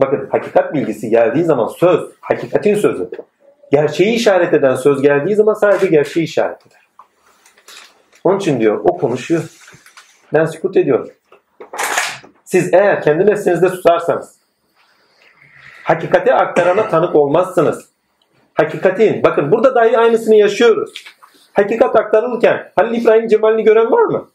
Bakın 0.00 0.28
hakikat 0.32 0.74
bilgisi 0.74 1.10
geldiği 1.10 1.44
zaman 1.44 1.66
söz, 1.66 2.00
hakikatin 2.20 2.74
sözü. 2.74 3.10
Gerçeği 3.72 4.14
işaret 4.14 4.54
eden 4.54 4.74
söz 4.74 5.02
geldiği 5.02 5.34
zaman 5.34 5.54
sadece 5.54 5.86
gerçeği 5.86 6.24
işaret 6.24 6.66
eder. 6.66 6.80
Onun 8.24 8.38
için 8.38 8.60
diyor 8.60 8.80
o 8.84 8.98
konuşuyor. 8.98 9.42
Ben 10.34 10.44
sükut 10.44 10.76
ediyorum. 10.76 11.10
Siz 12.44 12.74
eğer 12.74 13.02
kendi 13.02 13.26
nefsinizde 13.26 13.68
susarsanız 13.68 14.36
hakikati 15.84 16.34
aktarana 16.34 16.88
tanık 16.88 17.14
olmazsınız. 17.14 17.90
Hakikatin, 18.54 19.22
bakın 19.22 19.52
burada 19.52 19.74
dahi 19.74 19.98
aynısını 19.98 20.34
yaşıyoruz. 20.34 21.04
Hakikat 21.52 21.96
aktarılırken 21.96 22.72
Halil 22.76 23.02
İbrahim 23.02 23.28
Cemal'ini 23.28 23.64
gören 23.64 23.92
var 23.92 24.02
mı? 24.02 24.28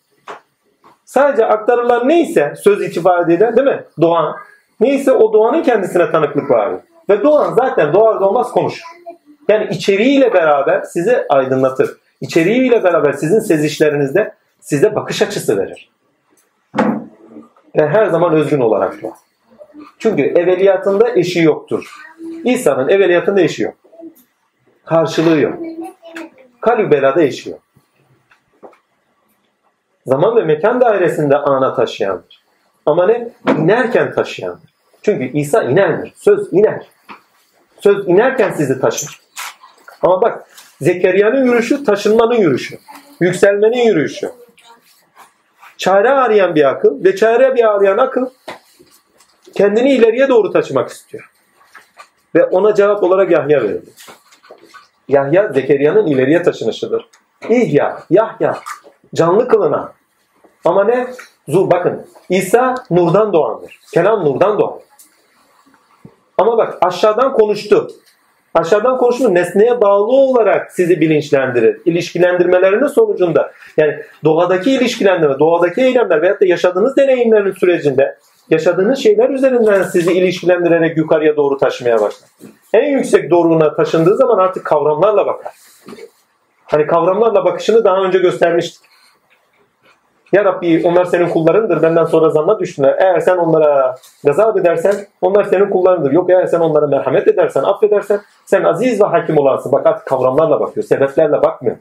Sadece 1.05 1.45
aktarılan 1.45 2.09
neyse 2.09 2.53
söz 2.63 2.81
itibariyle 2.81 3.33
eden 3.33 3.55
değil 3.55 3.67
mi? 3.67 3.83
Doğan. 4.01 4.35
Neyse 4.79 5.11
o 5.11 5.33
doğanın 5.33 5.63
kendisine 5.63 6.11
tanıklık 6.11 6.51
var. 6.51 6.73
Ve 7.09 7.23
doğan 7.23 7.53
zaten 7.53 7.93
doğar 7.93 8.19
doğmaz 8.19 8.51
konuşur. 8.51 8.83
Yani 9.49 9.67
içeriğiyle 9.71 10.33
beraber 10.33 10.81
sizi 10.81 11.25
aydınlatır. 11.29 11.97
İçeriğiyle 12.21 12.83
beraber 12.83 13.13
sizin 13.13 13.39
sezişlerinizde 13.39 14.33
size 14.59 14.95
bakış 14.95 15.21
açısı 15.21 15.57
verir. 15.57 15.91
Ve 17.77 17.87
her 17.87 18.05
zaman 18.05 18.33
özgün 18.33 18.59
olarak 18.59 19.01
doğar. 19.01 19.13
Çünkü 19.99 20.21
evveliyatında 20.21 21.09
eşi 21.15 21.41
yoktur. 21.41 21.95
İsa'nın 22.43 22.89
evveliyatında 22.89 23.41
eşi 23.41 23.63
yok. 23.63 23.75
Karşılığı 24.85 25.39
yok. 25.39 25.53
Kalübela'da 26.61 27.21
eşi 27.21 27.49
yok. 27.49 27.59
Zaman 30.05 30.35
ve 30.35 30.43
mekan 30.43 30.81
dairesinde 30.81 31.37
ana 31.37 31.73
taşıyandır. 31.73 32.44
Ama 32.85 33.07
ne? 33.07 33.29
İnerken 33.57 34.13
taşıyandır. 34.13 34.69
Çünkü 35.01 35.37
İsa 35.37 35.63
inerdir. 35.63 36.13
Söz 36.15 36.53
iner. 36.53 36.87
Söz 37.79 38.07
inerken 38.07 38.51
sizi 38.51 38.81
taşır. 38.81 39.21
Ama 40.01 40.21
bak 40.21 40.47
Zekeriya'nın 40.81 41.45
yürüyüşü 41.45 41.83
taşınmanın 41.83 42.35
yürüyüşü. 42.35 42.77
Yükselmenin 43.19 43.85
yürüyüşü. 43.85 44.31
Çare 45.77 46.09
arayan 46.09 46.55
bir 46.55 46.69
akıl 46.69 47.03
ve 47.03 47.15
çare 47.15 47.55
bir 47.55 47.63
arayan 47.63 47.97
akıl 47.97 48.25
kendini 49.53 49.93
ileriye 49.93 50.29
doğru 50.29 50.51
taşımak 50.51 50.89
istiyor. 50.89 51.31
Ve 52.35 52.43
ona 52.43 52.73
cevap 52.73 53.03
olarak 53.03 53.31
Yahya 53.31 53.63
verildi. 53.63 53.91
Yahya 55.07 55.47
Zekeriya'nın 55.47 56.05
ileriye 56.05 56.43
taşınışıdır. 56.43 57.09
İhya, 57.49 58.03
Yahya, 58.09 58.59
canlı 59.15 59.47
kılınan. 59.47 59.93
Ama 60.65 60.83
ne? 60.83 61.07
Zu, 61.47 61.71
bakın 61.71 62.05
İsa 62.29 62.75
nurdan 62.91 63.33
doğandır. 63.33 63.79
Kelam 63.93 64.25
nurdan 64.25 64.59
doğar. 64.59 64.73
Ama 66.37 66.57
bak 66.57 66.77
aşağıdan 66.81 67.33
konuştu. 67.33 67.87
Aşağıdan 68.53 68.97
konuştu 68.97 69.33
nesneye 69.33 69.81
bağlı 69.81 70.11
olarak 70.11 70.71
sizi 70.71 71.01
bilinçlendirir. 71.01 71.81
İlişkilendirmelerinin 71.85 72.87
sonucunda 72.87 73.51
yani 73.77 73.95
doğadaki 74.23 74.71
ilişkilendirme, 74.71 75.39
doğadaki 75.39 75.81
eylemler 75.81 76.21
veyahut 76.21 76.41
da 76.41 76.45
yaşadığınız 76.45 76.97
deneyimlerin 76.97 77.51
sürecinde 77.51 78.17
yaşadığınız 78.49 78.99
şeyler 78.99 79.29
üzerinden 79.29 79.83
sizi 79.83 80.13
ilişkilendirerek 80.13 80.97
yukarıya 80.97 81.35
doğru 81.35 81.57
taşımaya 81.57 82.01
başlar. 82.01 82.29
En 82.73 82.91
yüksek 82.91 83.31
doğruluğuna 83.31 83.75
taşındığı 83.75 84.17
zaman 84.17 84.37
artık 84.37 84.65
kavramlarla 84.65 85.25
bakar. 85.25 85.53
Hani 86.65 86.87
kavramlarla 86.87 87.45
bakışını 87.45 87.83
daha 87.83 87.97
önce 87.97 88.17
göstermiştik. 88.17 88.94
Ya 90.35 90.45
Rabbi 90.45 90.81
onlar 90.85 91.05
senin 91.05 91.29
kullarındır 91.29 91.81
benden 91.81 92.05
sonra 92.05 92.29
zanna 92.29 92.59
düştüler. 92.59 92.95
Eğer 92.99 93.19
sen 93.19 93.37
onlara 93.37 93.95
gazap 94.23 94.57
edersen 94.57 94.95
onlar 95.21 95.43
senin 95.43 95.69
kullarındır. 95.69 96.11
Yok 96.11 96.29
eğer 96.29 96.45
sen 96.45 96.59
onlara 96.59 96.87
merhamet 96.87 97.27
edersen, 97.27 97.63
affedersen 97.63 98.19
sen 98.45 98.63
aziz 98.63 99.01
ve 99.01 99.05
hakim 99.05 99.37
olansın. 99.37 99.71
Bak 99.71 99.85
artık 99.85 100.05
kavramlarla 100.05 100.59
bakıyor, 100.59 100.83
sebeplerle 100.85 101.41
bakmıyor. 101.43 101.75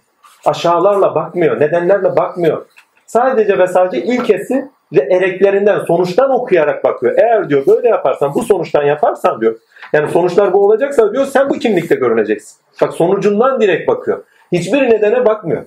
Aşağılarla 0.46 1.14
bakmıyor, 1.14 1.60
nedenlerle 1.60 2.16
bakmıyor. 2.16 2.66
Sadece 3.06 3.58
ve 3.58 3.66
sadece 3.66 4.02
ilkesi 4.02 4.68
ve 4.92 5.00
ereklerinden, 5.00 5.78
sonuçtan 5.78 6.30
okuyarak 6.30 6.84
bakıyor. 6.84 7.14
Eğer 7.18 7.48
diyor 7.48 7.66
böyle 7.66 7.88
yaparsan, 7.88 8.34
bu 8.34 8.42
sonuçtan 8.42 8.82
yaparsan 8.82 9.40
diyor. 9.40 9.56
Yani 9.92 10.10
sonuçlar 10.10 10.52
bu 10.52 10.64
olacaksa 10.64 11.12
diyor 11.12 11.24
sen 11.24 11.50
bu 11.50 11.54
kimlikte 11.54 11.94
görüneceksin. 11.94 12.56
Bak 12.82 12.92
sonucundan 12.92 13.60
direkt 13.60 13.88
bakıyor. 13.88 14.24
Hiçbir 14.52 14.82
nedene 14.82 15.26
bakmıyor. 15.26 15.62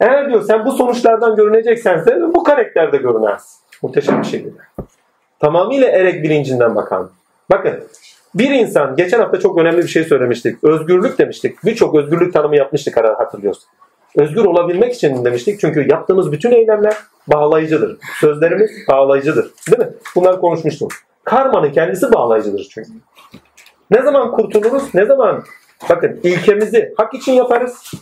Eğer 0.00 0.28
diyor 0.28 0.42
sen 0.42 0.64
bu 0.64 0.72
sonuçlardan 0.72 1.36
görüneceksen 1.36 1.98
sen 1.98 2.34
bu 2.34 2.42
karakterde 2.42 2.96
görünersin. 2.96 3.58
Muhteşem 3.82 4.22
bir 4.22 4.26
şey 4.26 4.46
Tamamıyla 5.40 5.88
erek 5.88 6.22
bilincinden 6.22 6.76
bakan. 6.76 7.10
Bakın 7.50 7.84
bir 8.34 8.50
insan, 8.50 8.96
geçen 8.96 9.20
hafta 9.20 9.40
çok 9.40 9.58
önemli 9.58 9.78
bir 9.78 9.88
şey 9.88 10.04
söylemiştik. 10.04 10.64
Özgürlük 10.64 11.18
demiştik. 11.18 11.64
Birçok 11.64 11.94
özgürlük 11.94 12.32
tanımı 12.32 12.56
yapmıştık 12.56 12.96
hatırlıyorsun. 12.96 13.64
Özgür 14.16 14.44
olabilmek 14.44 14.94
için 14.94 15.24
demiştik. 15.24 15.60
Çünkü 15.60 15.88
yaptığımız 15.90 16.32
bütün 16.32 16.50
eylemler 16.50 16.96
bağlayıcıdır. 17.26 17.98
Sözlerimiz 18.20 18.70
bağlayıcıdır. 18.88 19.50
Değil 19.70 19.78
mi? 19.78 19.94
Bunları 20.16 20.40
konuşmuştuk. 20.40 20.92
Karmanın 21.24 21.72
kendisi 21.72 22.12
bağlayıcıdır 22.12 22.68
çünkü. 22.70 22.90
Ne 23.90 24.02
zaman 24.02 24.32
kurtuluruz? 24.32 24.94
Ne 24.94 25.06
zaman 25.06 25.44
Bakın 25.90 26.20
ilkemizi 26.22 26.94
hak 26.96 27.14
için 27.14 27.32
yaparız. 27.32 27.92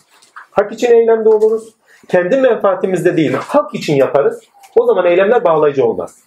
Hak 0.51 0.73
için 0.73 0.91
eylemde 0.93 1.29
oluruz. 1.29 1.75
Kendi 2.09 2.37
menfaatimizde 2.37 3.17
değil, 3.17 3.33
hak 3.33 3.75
için 3.75 3.95
yaparız. 3.95 4.43
O 4.77 4.87
zaman 4.87 5.07
eylemler 5.07 5.45
bağlayıcı 5.45 5.85
olmaz. 5.85 6.19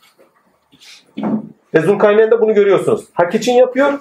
Ve 1.73 1.79
Zulkarneyn'de 1.81 2.41
bunu 2.41 2.53
görüyorsunuz. 2.53 3.05
Hak 3.13 3.35
için 3.35 3.53
yapıyor 3.53 3.93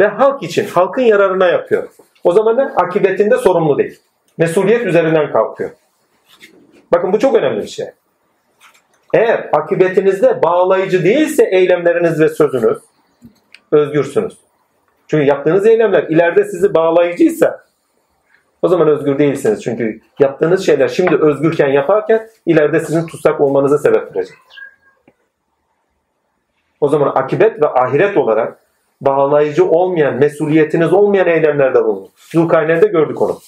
ve 0.00 0.06
halk 0.06 0.42
için, 0.42 0.66
halkın 0.66 1.02
yararına 1.02 1.46
yapıyor. 1.46 1.88
O 2.24 2.32
zaman 2.32 2.56
da 2.56 2.62
akıbetinde 2.62 3.36
sorumlu 3.36 3.78
değil. 3.78 4.00
Mesuliyet 4.38 4.86
üzerinden 4.86 5.32
kalkıyor. 5.32 5.70
Bakın 6.92 7.12
bu 7.12 7.18
çok 7.18 7.34
önemli 7.34 7.62
bir 7.62 7.68
şey. 7.68 7.86
Eğer 9.14 9.50
akıbetinizde 9.52 10.42
bağlayıcı 10.42 11.04
değilse 11.04 11.44
eylemleriniz 11.44 12.20
ve 12.20 12.28
sözünüz 12.28 12.78
özgürsünüz. 13.72 14.38
Çünkü 15.06 15.24
yaptığınız 15.24 15.66
eylemler 15.66 16.02
ileride 16.02 16.44
sizi 16.44 16.74
bağlayıcıysa 16.74 17.64
o 18.62 18.68
zaman 18.68 18.88
özgür 18.88 19.18
değilsiniz. 19.18 19.62
Çünkü 19.62 20.00
yaptığınız 20.18 20.66
şeyler 20.66 20.88
şimdi 20.88 21.16
özgürken 21.16 21.68
yaparken 21.68 22.28
ileride 22.46 22.80
sizin 22.80 23.06
tutsak 23.06 23.40
olmanıza 23.40 23.78
sebep 23.78 24.16
verecektir. 24.16 24.62
O 26.80 26.88
zaman 26.88 27.12
akibet 27.14 27.62
ve 27.62 27.68
ahiret 27.68 28.16
olarak 28.16 28.58
bağlayıcı 29.00 29.64
olmayan, 29.64 30.14
mesuliyetiniz 30.14 30.92
olmayan 30.92 31.26
eylemlerde 31.26 31.84
bulunun. 31.84 32.08
Zulkarneyn'de 32.16 32.86
gördük 32.86 33.22
onu. 33.22 33.38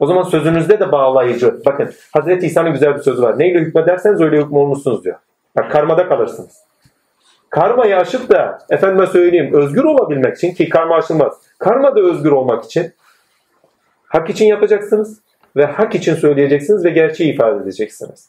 O 0.00 0.06
zaman 0.06 0.22
sözünüzde 0.22 0.80
de 0.80 0.92
bağlayıcı. 0.92 1.60
Bakın 1.66 1.90
Hazreti 2.12 2.46
İsa'nın 2.46 2.72
güzel 2.72 2.94
bir 2.94 3.00
sözü 3.00 3.22
var. 3.22 3.38
Neyle 3.38 3.58
hükmederseniz 3.58 4.20
öyle 4.20 4.40
hükmolmuşsunuz 4.42 5.04
diyor. 5.04 5.16
Bak 5.56 5.70
karmada 5.70 6.08
kalırsınız. 6.08 6.68
Karmayı 7.50 7.96
aşıp 7.96 8.30
da 8.30 8.58
efendime 8.70 9.06
söyleyeyim 9.06 9.54
özgür 9.54 9.84
olabilmek 9.84 10.36
için 10.36 10.54
ki 10.54 10.68
karma 10.68 10.96
aşılmaz. 10.96 11.32
Karmada 11.58 12.00
özgür 12.00 12.30
olmak 12.30 12.64
için 12.64 12.92
hak 14.08 14.30
için 14.30 14.46
yapacaksınız 14.46 15.20
ve 15.56 15.64
hak 15.64 15.94
için 15.94 16.14
söyleyeceksiniz 16.14 16.84
ve 16.84 16.90
gerçeği 16.90 17.34
ifade 17.34 17.62
edeceksiniz. 17.62 18.28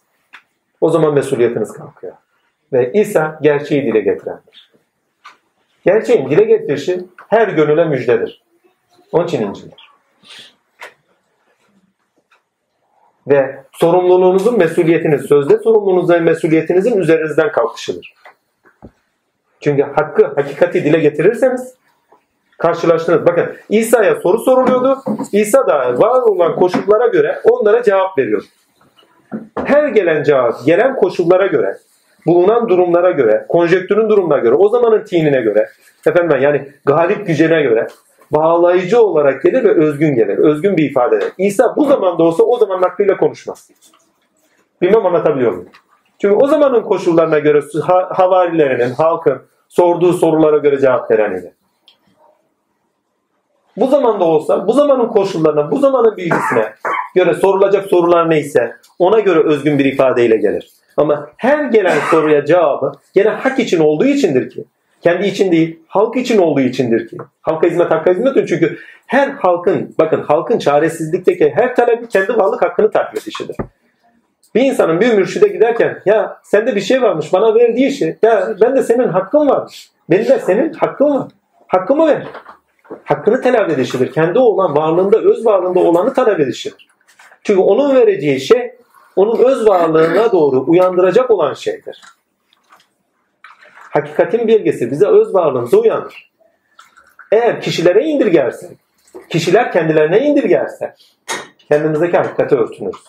O 0.81 0.89
zaman 0.89 1.13
mesuliyetiniz 1.13 1.73
kalkıyor. 1.73 2.13
Ve 2.73 2.91
İsa 2.93 3.39
gerçeği 3.41 3.85
dile 3.85 3.99
getirendir. 3.99 4.71
Gerçeğin 5.85 6.29
dile 6.29 6.43
getirişi 6.43 7.05
her 7.27 7.47
gönüle 7.47 7.85
müjdedir. 7.85 8.43
Onun 9.11 9.25
için 9.25 9.41
İncil'dir. 9.41 9.89
Ve 13.27 13.63
sorumluluğunuzun 13.71 14.57
mesuliyetiniz, 14.57 15.21
sözde 15.21 15.57
sorumluluğunuzun 15.57 16.13
ve 16.13 16.19
mesuliyetinizin 16.19 16.97
üzerinizden 16.97 17.51
kalkışılır. 17.51 18.13
Çünkü 19.61 19.83
hakkı, 19.83 20.25
hakikati 20.25 20.83
dile 20.83 20.99
getirirseniz 20.99 21.73
karşılaştınız. 22.59 23.25
Bakın 23.25 23.45
İsa'ya 23.69 24.15
soru 24.15 24.39
soruluyordu. 24.39 24.97
İsa 25.31 25.67
da 25.67 25.97
var 25.97 26.21
olan 26.21 26.55
koşullara 26.55 27.07
göre 27.07 27.39
onlara 27.43 27.83
cevap 27.83 28.17
veriyor. 28.17 28.43
Her 29.63 29.87
gelen 29.87 30.23
cevap, 30.23 30.65
gelen 30.65 30.95
koşullara 30.95 31.47
göre, 31.47 31.77
bulunan 32.25 32.69
durumlara 32.69 33.11
göre, 33.11 33.45
konjektürün 33.49 34.09
durumuna 34.09 34.37
göre, 34.37 34.55
o 34.55 34.69
zamanın 34.69 35.03
tinine 35.03 35.41
göre, 35.41 35.69
efendim 36.07 36.39
yani 36.41 36.69
galip 36.85 37.27
gücüne 37.27 37.61
göre 37.61 37.87
bağlayıcı 38.31 39.01
olarak 39.01 39.43
gelir 39.43 39.63
ve 39.63 39.71
özgün 39.71 40.15
gelir. 40.15 40.37
Özgün 40.37 40.77
bir 40.77 40.89
ifade. 40.89 41.19
İsa 41.37 41.75
bu 41.75 41.85
zamanda 41.85 42.23
olsa 42.23 42.43
o 42.43 42.57
zaman 42.57 42.81
aklıyla 42.81 43.17
konuşmaz. 43.17 43.69
Bilmem 44.81 45.05
anlatabiliyor 45.05 45.51
muyum? 45.51 45.69
Çünkü 46.21 46.35
o 46.35 46.47
zamanın 46.47 46.81
koşullarına 46.81 47.39
göre 47.39 47.61
havarilerinin, 48.09 48.93
halkın 48.93 49.41
sorduğu 49.69 50.13
sorulara 50.13 50.57
göre 50.57 50.79
cevap 50.79 51.11
veren 51.11 51.39
idi. 51.39 51.53
Bu 53.79 53.87
zamanda 53.87 54.23
olsa, 54.23 54.67
bu 54.67 54.73
zamanın 54.73 55.07
koşullarına, 55.07 55.71
bu 55.71 55.79
zamanın 55.79 56.17
bilgisine 56.17 56.73
göre 57.15 57.33
sorulacak 57.33 57.85
sorular 57.85 58.29
neyse 58.29 58.75
ona 58.99 59.19
göre 59.19 59.39
özgün 59.39 59.79
bir 59.79 59.85
ifadeyle 59.85 60.37
gelir. 60.37 60.71
Ama 60.97 61.29
her 61.37 61.65
gelen 61.65 61.97
soruya 62.11 62.45
cevabı 62.45 62.91
gene 63.13 63.29
hak 63.29 63.59
için 63.59 63.79
olduğu 63.79 64.05
içindir 64.05 64.49
ki. 64.49 64.65
Kendi 65.01 65.27
için 65.27 65.51
değil, 65.51 65.79
halk 65.87 66.15
için 66.17 66.37
olduğu 66.37 66.61
içindir 66.61 67.07
ki. 67.07 67.17
Halka 67.41 67.67
hizmet, 67.67 67.91
hakka 67.91 68.11
hizmet 68.11 68.47
çünkü 68.47 68.77
her 69.07 69.29
halkın, 69.29 69.95
bakın 69.99 70.21
halkın 70.21 70.59
çaresizlikteki 70.59 71.53
her 71.55 71.75
talebi 71.75 72.07
kendi 72.07 72.37
varlık 72.37 72.61
hakkını 72.61 72.91
takip 72.91 73.21
edişidir. 73.21 73.57
Bir 74.55 74.61
insanın 74.61 75.01
bir 75.01 75.13
mürşide 75.13 75.47
giderken 75.47 76.01
ya 76.05 76.37
sende 76.43 76.75
bir 76.75 76.81
şey 76.81 77.01
varmış 77.01 77.33
bana 77.33 77.55
ver 77.55 77.75
diye 77.75 77.91
şey. 77.91 78.15
Ya 78.23 78.49
ben 78.61 78.75
de 78.75 78.83
senin 78.83 79.07
hakkın 79.07 79.47
varmış. 79.49 79.89
Benim 80.09 80.27
de 80.27 80.39
senin 80.39 80.73
hakkın 80.73 81.15
var. 81.15 81.27
Hakkımı 81.67 82.07
ver. 82.07 82.23
Hakkını 83.03 83.41
talep 83.41 83.69
edişidir. 83.69 84.11
Kendi 84.11 84.39
olan 84.39 84.75
varlığında, 84.75 85.17
öz 85.17 85.45
varlığında 85.45 85.79
olanı 85.79 86.13
talep 86.13 86.39
edişidir. 86.39 86.87
Çünkü 87.43 87.59
onun 87.59 87.95
vereceği 87.95 88.39
şey 88.39 88.75
onun 89.15 89.37
öz 89.37 89.67
varlığına 89.67 90.31
doğru 90.31 90.63
uyandıracak 90.67 91.31
olan 91.31 91.53
şeydir. 91.53 92.01
Hakikatin 93.73 94.47
bilgisi 94.47 94.91
bize 94.91 95.07
öz 95.07 95.33
varlığımıza 95.33 95.77
uyanır. 95.77 96.31
Eğer 97.31 97.61
kişilere 97.61 98.05
indirgersek, 98.05 98.77
kişiler 99.29 99.71
kendilerine 99.71 100.19
indirgerse 100.19 100.95
kendimizdeki 101.69 102.17
hakikati 102.17 102.55
örtünürüz. 102.55 103.03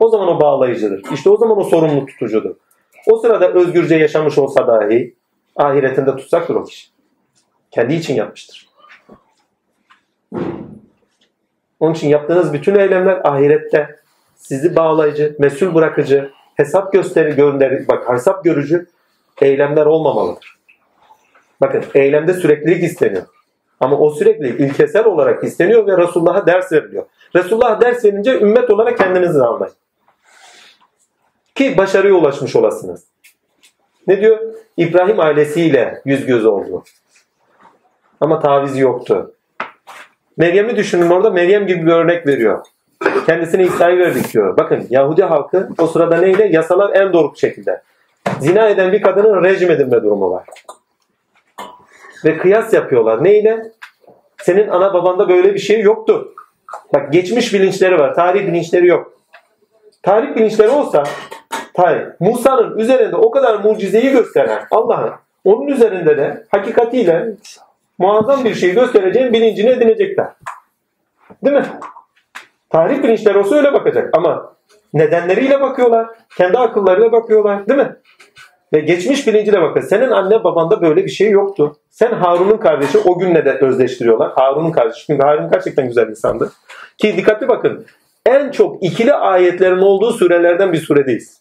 O 0.00 0.08
zaman 0.08 0.28
o 0.28 0.40
bağlayıcıdır. 0.40 1.02
İşte 1.12 1.30
o 1.30 1.36
zaman 1.36 1.58
o 1.58 1.64
sorumlu 1.64 2.06
tutucudur. 2.06 2.54
O 3.06 3.18
sırada 3.18 3.52
özgürce 3.52 3.96
yaşamış 3.96 4.38
olsa 4.38 4.66
dahi 4.66 5.14
ahiretinde 5.56 6.16
tutsaktır 6.16 6.54
o 6.54 6.64
kişi. 6.64 6.88
Kendi 7.70 7.94
için 7.94 8.14
yapmıştır. 8.14 8.68
Onun 11.80 11.94
için 11.94 12.08
yaptığınız 12.08 12.52
bütün 12.52 12.74
eylemler 12.74 13.20
ahirette 13.24 13.96
sizi 14.36 14.76
bağlayıcı, 14.76 15.36
mesul 15.38 15.74
bırakıcı, 15.74 16.30
hesap 16.54 16.92
gösteri 16.92 17.36
gönderi, 17.36 17.88
bak 17.88 18.08
hesap 18.08 18.44
görücü 18.44 18.86
eylemler 19.40 19.86
olmamalıdır. 19.86 20.58
Bakın 21.60 21.84
eylemde 21.94 22.34
süreklilik 22.34 22.82
isteniyor. 22.82 23.26
Ama 23.80 23.98
o 23.98 24.10
sürekli 24.10 24.64
ilkesel 24.64 25.04
olarak 25.04 25.44
isteniyor 25.44 25.86
ve 25.86 25.96
Resulullah'a 25.96 26.46
ders 26.46 26.72
veriliyor. 26.72 27.06
Resulullah'a 27.34 27.80
ders 27.80 28.04
verince 28.04 28.40
ümmet 28.40 28.70
olarak 28.70 28.98
kendinizi 28.98 29.42
anlayın. 29.42 29.74
Ki 31.54 31.76
başarıya 31.76 32.14
ulaşmış 32.14 32.56
olasınız. 32.56 33.04
Ne 34.06 34.20
diyor? 34.20 34.38
İbrahim 34.76 35.20
ailesiyle 35.20 36.02
yüz 36.04 36.26
göz 36.26 36.46
oldu. 36.46 36.84
Ama 38.20 38.40
tavizi 38.40 38.80
yoktu. 38.80 39.35
Meryem'i 40.36 40.76
düşünün 40.76 41.10
orada 41.10 41.30
Meryem 41.30 41.66
gibi 41.66 41.86
bir 41.86 41.92
örnek 41.92 42.26
veriyor. 42.26 42.66
Kendisine 43.26 43.62
İsa'yı 43.62 43.98
verdik 43.98 44.32
diyor. 44.32 44.56
Bakın 44.56 44.86
Yahudi 44.90 45.22
halkı 45.22 45.68
o 45.78 45.86
sırada 45.86 46.16
neyle? 46.16 46.46
Yasalar 46.46 46.94
en 46.94 47.12
doğru 47.12 47.36
şekilde. 47.36 47.82
Zina 48.40 48.68
eden 48.68 48.92
bir 48.92 49.02
kadının 49.02 49.44
rejim 49.44 49.70
edilme 49.70 50.02
durumu 50.02 50.30
var. 50.30 50.44
Ve 52.24 52.38
kıyas 52.38 52.72
yapıyorlar. 52.72 53.24
Neyle? 53.24 53.62
Senin 54.42 54.68
ana 54.68 54.94
babanda 54.94 55.28
böyle 55.28 55.54
bir 55.54 55.58
şey 55.58 55.80
yoktu. 55.80 56.34
Bak 56.94 57.12
geçmiş 57.12 57.54
bilinçleri 57.54 57.98
var. 57.98 58.14
Tarih 58.14 58.46
bilinçleri 58.46 58.86
yok. 58.86 59.12
Tarih 60.02 60.36
bilinçleri 60.36 60.68
olsa 60.68 61.04
Hayır. 61.76 62.08
Musa'nın 62.20 62.78
üzerinde 62.78 63.16
o 63.16 63.30
kadar 63.30 63.54
mucizeyi 63.54 64.10
gösteren 64.10 64.66
Allah'ın 64.70 65.12
onun 65.44 65.66
üzerinde 65.66 66.16
de 66.16 66.44
hakikatiyle 66.48 67.26
muazzam 67.98 68.44
bir 68.44 68.54
şey 68.54 68.74
göstereceğin 68.74 69.32
bilincini 69.32 69.70
edinecekler. 69.70 70.28
Değil 71.44 71.56
mi? 71.56 71.66
Tarih 72.70 73.02
bilinçleri 73.02 73.38
olsa 73.38 73.56
öyle 73.56 73.72
bakacak 73.72 74.16
ama 74.16 74.56
nedenleriyle 74.94 75.60
bakıyorlar. 75.60 76.06
Kendi 76.36 76.58
akıllarıyla 76.58 77.12
bakıyorlar. 77.12 77.68
Değil 77.68 77.78
mi? 77.80 77.96
Ve 78.72 78.80
geçmiş 78.80 79.26
bilinciyle 79.26 79.62
bakın. 79.62 79.80
Senin 79.80 80.10
anne 80.10 80.44
babanda 80.44 80.82
böyle 80.82 81.04
bir 81.04 81.10
şey 81.10 81.30
yoktu. 81.30 81.76
Sen 81.90 82.12
Harun'un 82.12 82.58
kardeşi 82.58 82.98
o 82.98 83.18
günle 83.18 83.44
de 83.44 83.52
özleştiriyorlar. 83.52 84.32
Harun'un 84.32 84.72
kardeşi. 84.72 85.06
Çünkü 85.06 85.26
Harun 85.26 85.50
gerçekten 85.50 85.86
güzel 85.86 86.08
insandı. 86.08 86.52
Ki 86.98 87.16
dikkatli 87.16 87.48
bakın. 87.48 87.86
En 88.26 88.50
çok 88.50 88.82
ikili 88.84 89.14
ayetlerin 89.14 89.78
olduğu 89.78 90.12
sürelerden 90.12 90.72
bir 90.72 90.78
süredeyiz. 90.78 91.40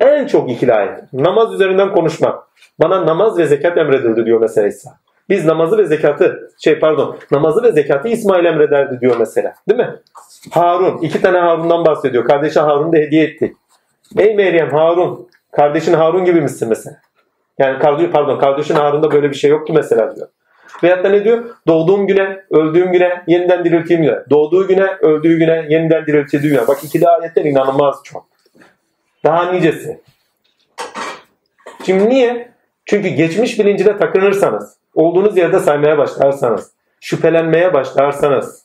En 0.00 0.26
çok 0.26 0.50
ikili 0.50 0.74
ayet. 0.74 1.12
Namaz 1.12 1.54
üzerinden 1.54 1.92
konuşma. 1.92 2.47
Bana 2.80 3.06
namaz 3.06 3.38
ve 3.38 3.46
zekat 3.46 3.78
emredildi 3.78 4.26
diyor 4.26 4.40
mesela 4.40 4.66
İsa. 4.66 4.90
Biz 5.28 5.44
namazı 5.44 5.78
ve 5.78 5.84
zekatı, 5.84 6.50
şey 6.58 6.78
pardon, 6.78 7.16
namazı 7.30 7.62
ve 7.62 7.72
zekatı 7.72 8.08
İsmail 8.08 8.44
emrederdi 8.44 9.00
diyor 9.00 9.16
mesela. 9.18 9.54
Değil 9.68 9.80
mi? 9.80 9.96
Harun, 10.50 10.98
iki 10.98 11.22
tane 11.22 11.38
Harun'dan 11.38 11.84
bahsediyor. 11.84 12.24
Kardeşi 12.24 12.60
Harun'u 12.60 12.92
da 12.92 12.96
hediye 12.96 13.24
etti. 13.24 13.54
Ey 14.18 14.34
Meryem 14.34 14.70
Harun, 14.70 15.28
kardeşin 15.52 15.92
Harun 15.92 16.24
gibi 16.24 16.40
misin 16.40 16.68
mesela? 16.68 16.96
Yani 17.58 17.78
kardeşi, 17.78 18.10
pardon, 18.10 18.38
kardeşin 18.38 18.74
Harun'da 18.74 19.10
böyle 19.10 19.30
bir 19.30 19.34
şey 19.34 19.50
yoktu 19.50 19.72
mesela 19.76 20.16
diyor. 20.16 20.28
Veyahut 20.82 21.04
da 21.04 21.08
ne 21.08 21.24
diyor? 21.24 21.44
Doğduğum 21.66 22.06
güne, 22.06 22.44
öldüğüm 22.50 22.92
güne, 22.92 23.22
yeniden 23.26 23.64
dirilteyim 23.64 24.02
diyor. 24.02 24.24
Doğduğu 24.30 24.66
güne, 24.66 24.86
öldüğü 25.00 25.38
güne, 25.38 25.66
yeniden 25.68 26.06
dirilteceği 26.06 26.52
diyor. 26.52 26.68
Bak 26.68 26.84
ikili 26.84 27.08
ayetler 27.08 27.44
inanılmaz 27.44 28.00
çok. 28.04 28.26
Daha 29.24 29.52
nicesi. 29.52 30.00
Şimdi 31.86 32.08
niye? 32.08 32.52
Çünkü 32.88 33.08
geçmiş 33.08 33.58
bilincine 33.58 33.96
takınırsanız, 33.96 34.76
olduğunuz 34.94 35.36
yerde 35.36 35.58
saymaya 35.58 35.98
başlarsanız, 35.98 36.72
şüphelenmeye 37.00 37.74
başlarsanız, 37.74 38.64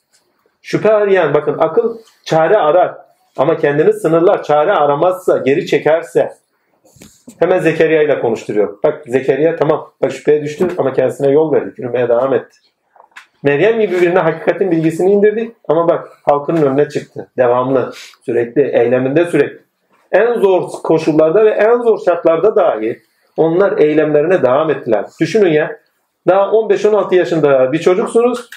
şüphe 0.61 0.93
arayan, 0.93 1.33
bakın 1.33 1.55
akıl 1.59 1.97
çare 2.25 2.57
arar 2.57 2.95
ama 3.37 3.57
kendini 3.57 3.93
sınırlar, 3.93 4.43
çare 4.43 4.73
aramazsa, 4.73 5.37
geri 5.37 5.65
çekerse, 5.65 6.33
hemen 7.39 7.59
Zekeriya 7.59 8.01
ile 8.03 8.19
konuşturuyor. 8.19 8.77
Bak 8.83 9.03
Zekeriya 9.07 9.55
tamam, 9.55 9.91
bak 10.01 10.11
şüpheye 10.11 10.43
düştü 10.43 10.67
ama 10.77 10.93
kendisine 10.93 11.31
yol 11.31 11.53
verdi, 11.53 11.73
yürümeye 11.77 12.09
devam 12.09 12.33
etti. 12.33 12.57
Meryem 13.43 13.79
gibi 13.79 14.01
birine 14.01 14.19
hakikatin 14.19 14.71
bilgisini 14.71 15.11
indirdi 15.11 15.51
ama 15.67 15.87
bak 15.87 16.07
halkının 16.23 16.61
önüne 16.61 16.89
çıktı. 16.89 17.27
Devamlı, 17.37 17.93
sürekli, 18.25 18.61
eyleminde 18.61 19.25
sürekli. 19.25 19.63
En 20.11 20.33
zor 20.33 20.69
koşullarda 20.83 21.45
ve 21.45 21.49
en 21.49 21.77
zor 21.77 21.99
şartlarda 22.05 22.55
dahi 22.55 22.99
onlar 23.37 23.77
eylemlerine 23.77 24.43
devam 24.43 24.69
ettiler. 24.69 25.05
Düşünün 25.19 25.51
ya, 25.51 25.79
daha 26.27 26.41
15-16 26.43 27.15
yaşında 27.15 27.71
bir 27.71 27.79
çocuksunuz 27.79 28.49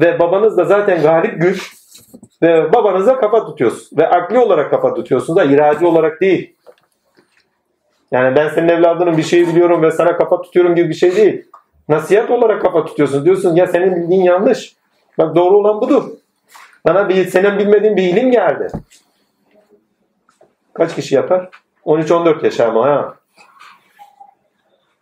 ve 0.00 0.18
babanız 0.18 0.56
da 0.56 0.64
zaten 0.64 1.02
galip 1.02 1.40
güç 1.40 1.72
ve 2.42 2.72
babanıza 2.72 3.20
kafa 3.20 3.46
tutuyorsunuz. 3.46 3.98
Ve 3.98 4.08
akli 4.08 4.38
olarak 4.38 4.70
kafa 4.70 4.94
tutuyorsunuz 4.94 5.36
da 5.36 5.44
iradi 5.44 5.86
olarak 5.86 6.20
değil. 6.20 6.54
Yani 8.12 8.36
ben 8.36 8.48
senin 8.48 8.68
evladının 8.68 9.16
bir 9.16 9.22
şeyi 9.22 9.48
biliyorum 9.48 9.82
ve 9.82 9.90
sana 9.90 10.16
kafa 10.16 10.42
tutuyorum 10.42 10.74
gibi 10.74 10.88
bir 10.88 10.94
şey 10.94 11.16
değil. 11.16 11.44
Nasihat 11.88 12.30
olarak 12.30 12.62
kafa 12.62 12.84
tutuyorsun. 12.84 13.24
Diyorsun 13.24 13.56
ya 13.56 13.66
senin 13.66 13.96
bildiğin 13.96 14.22
yanlış. 14.22 14.74
Bak 15.18 15.34
doğru 15.34 15.56
olan 15.56 15.80
budur. 15.80 16.04
Bana 16.86 17.08
bir, 17.08 17.26
senin 17.26 17.58
bilmediğin 17.58 17.96
bir 17.96 18.02
ilim 18.02 18.30
geldi. 18.30 18.68
Kaç 20.74 20.94
kişi 20.94 21.14
yapar? 21.14 21.48
13-14 21.86 22.44
yaş 22.44 22.60
ama 22.60 22.86
ha. 22.86 23.14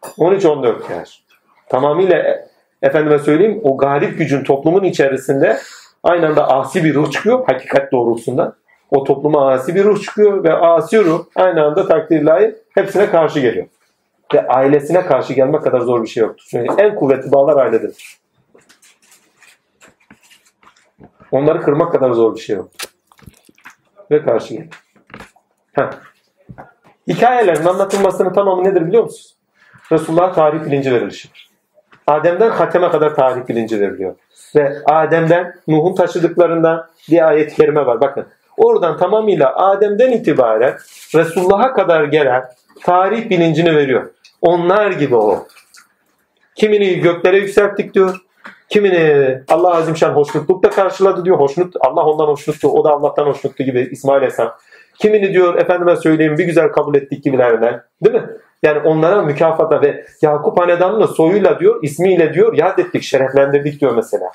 13-14 0.03 0.93
yaş. 0.93 1.23
Tamamıyla 1.69 2.17
e, 2.17 2.49
efendime 2.83 3.19
söyleyeyim 3.19 3.61
o 3.65 3.77
galip 3.77 4.19
gücün 4.19 4.45
toplumun 4.45 4.85
içerisinde 4.85 5.59
aynı 6.03 6.27
anda 6.27 6.49
asi 6.49 6.85
bir 6.85 6.95
ruh 6.95 7.11
çıkıyor 7.11 7.47
hakikat 7.47 7.93
doğrultusunda. 7.93 8.57
O 8.91 9.05
topluma 9.05 9.53
asi 9.53 9.75
bir 9.75 9.85
ruh 9.85 10.03
çıkıyor 10.03 10.45
ve 10.45 10.53
asi 10.53 11.05
ruh 11.05 11.25
aynı 11.37 11.65
anda 11.65 11.89
takdir 11.89 12.29
hepsine 12.75 13.11
karşı 13.11 13.41
geliyor. 13.41 13.67
Ve 14.35 14.47
ailesine 14.49 15.07
karşı 15.07 15.33
gelmek 15.33 15.63
kadar 15.63 15.81
zor 15.81 16.03
bir 16.03 16.09
şey 16.09 16.21
yoktur. 16.21 16.45
Çünkü 16.51 16.83
en 16.83 16.95
kuvvetli 16.95 17.33
bağlar 17.33 17.65
ailedir. 17.65 18.19
Onları 21.33 21.63
kırmak 21.63 21.93
kadar 21.93 22.11
zor 22.11 22.35
bir 22.35 22.41
şey 22.41 22.57
yoktur. 22.57 22.89
Ve 24.11 24.23
karşı 24.23 24.55
geliyor. 24.55 24.73
Heh. 25.73 25.91
Hikayelerin 27.09 27.65
anlatılmasının 27.65 28.33
tamamı 28.33 28.65
nedir 28.65 28.87
biliyor 28.87 29.03
musunuz? 29.03 29.32
Resulullah 29.93 30.35
tarih 30.35 30.65
bilinci 30.65 30.93
verilişidir. 30.93 31.51
Adem'den 32.07 32.51
Hatem'e 32.51 32.91
kadar 32.91 33.15
tarih 33.15 33.49
bilinci 33.49 33.81
veriliyor. 33.81 34.15
Ve 34.57 34.73
Adem'den 34.87 35.55
Nuh'un 35.69 35.95
taşıdıklarından 35.95 36.87
bir 37.11 37.29
ayet-i 37.29 37.57
kerime 37.57 37.87
var. 37.87 38.01
Bakın 38.01 38.27
oradan 38.57 38.99
tamamıyla 38.99 39.57
Adem'den 39.57 40.13
itibaren 40.13 40.77
Resulullah'a 41.15 41.73
kadar 41.73 42.05
gelen 42.05 42.45
tarih 42.83 43.31
bilincini 43.31 43.77
veriyor. 43.77 44.11
Onlar 44.41 44.91
gibi 44.91 45.17
o. 45.17 45.47
Kimini 46.55 47.01
göklere 47.01 47.37
yükselttik 47.37 47.95
diyor. 47.95 48.17
Kimini 48.69 49.39
Allah 49.49 49.75
Azimşan 49.75 50.11
hoşnutlukla 50.13 50.71
karşıladı 50.71 51.25
diyor. 51.25 51.39
Hoşnut, 51.39 51.75
Allah 51.81 52.05
ondan 52.05 52.27
hoşnuttu. 52.27 52.69
O 52.69 52.85
da 52.85 52.91
Allah'tan 52.91 53.27
hoşnuttu 53.27 53.65
gibi 53.65 53.89
İsmail 53.91 54.17
Aleyhisselam. 54.17 54.55
Kimini 54.99 55.33
diyor 55.33 55.55
efendime 55.55 55.97
söyleyeyim 55.97 56.39
bir 56.39 56.45
güzel 56.45 56.69
kabul 56.69 56.95
ettik 56.95 57.25
gibilerinden. 57.25 57.83
Değil 58.05 58.15
mi? 58.15 58.27
Yani 58.63 58.79
onlara 58.79 59.23
mükafata 59.23 59.83
ve 59.83 60.07
Yakup 60.23 60.61
Hanedanı'nın 60.61 61.07
soyuyla 61.07 61.61
diyor, 61.61 61.83
ismiyle 61.83 62.35
diyor 62.35 62.57
yad 62.57 62.79
ettik, 62.79 63.03
şereflendirdik 63.03 63.81
diyor 63.81 63.95
mesela. 63.97 64.33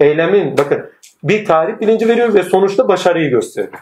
Eylemin 0.00 0.58
bakın 0.58 0.90
bir 1.22 1.44
tarih 1.44 1.80
bilinci 1.80 2.08
veriyor 2.08 2.34
ve 2.34 2.42
sonuçta 2.42 2.88
başarıyı 2.88 3.30
gösteriyor. 3.30 3.72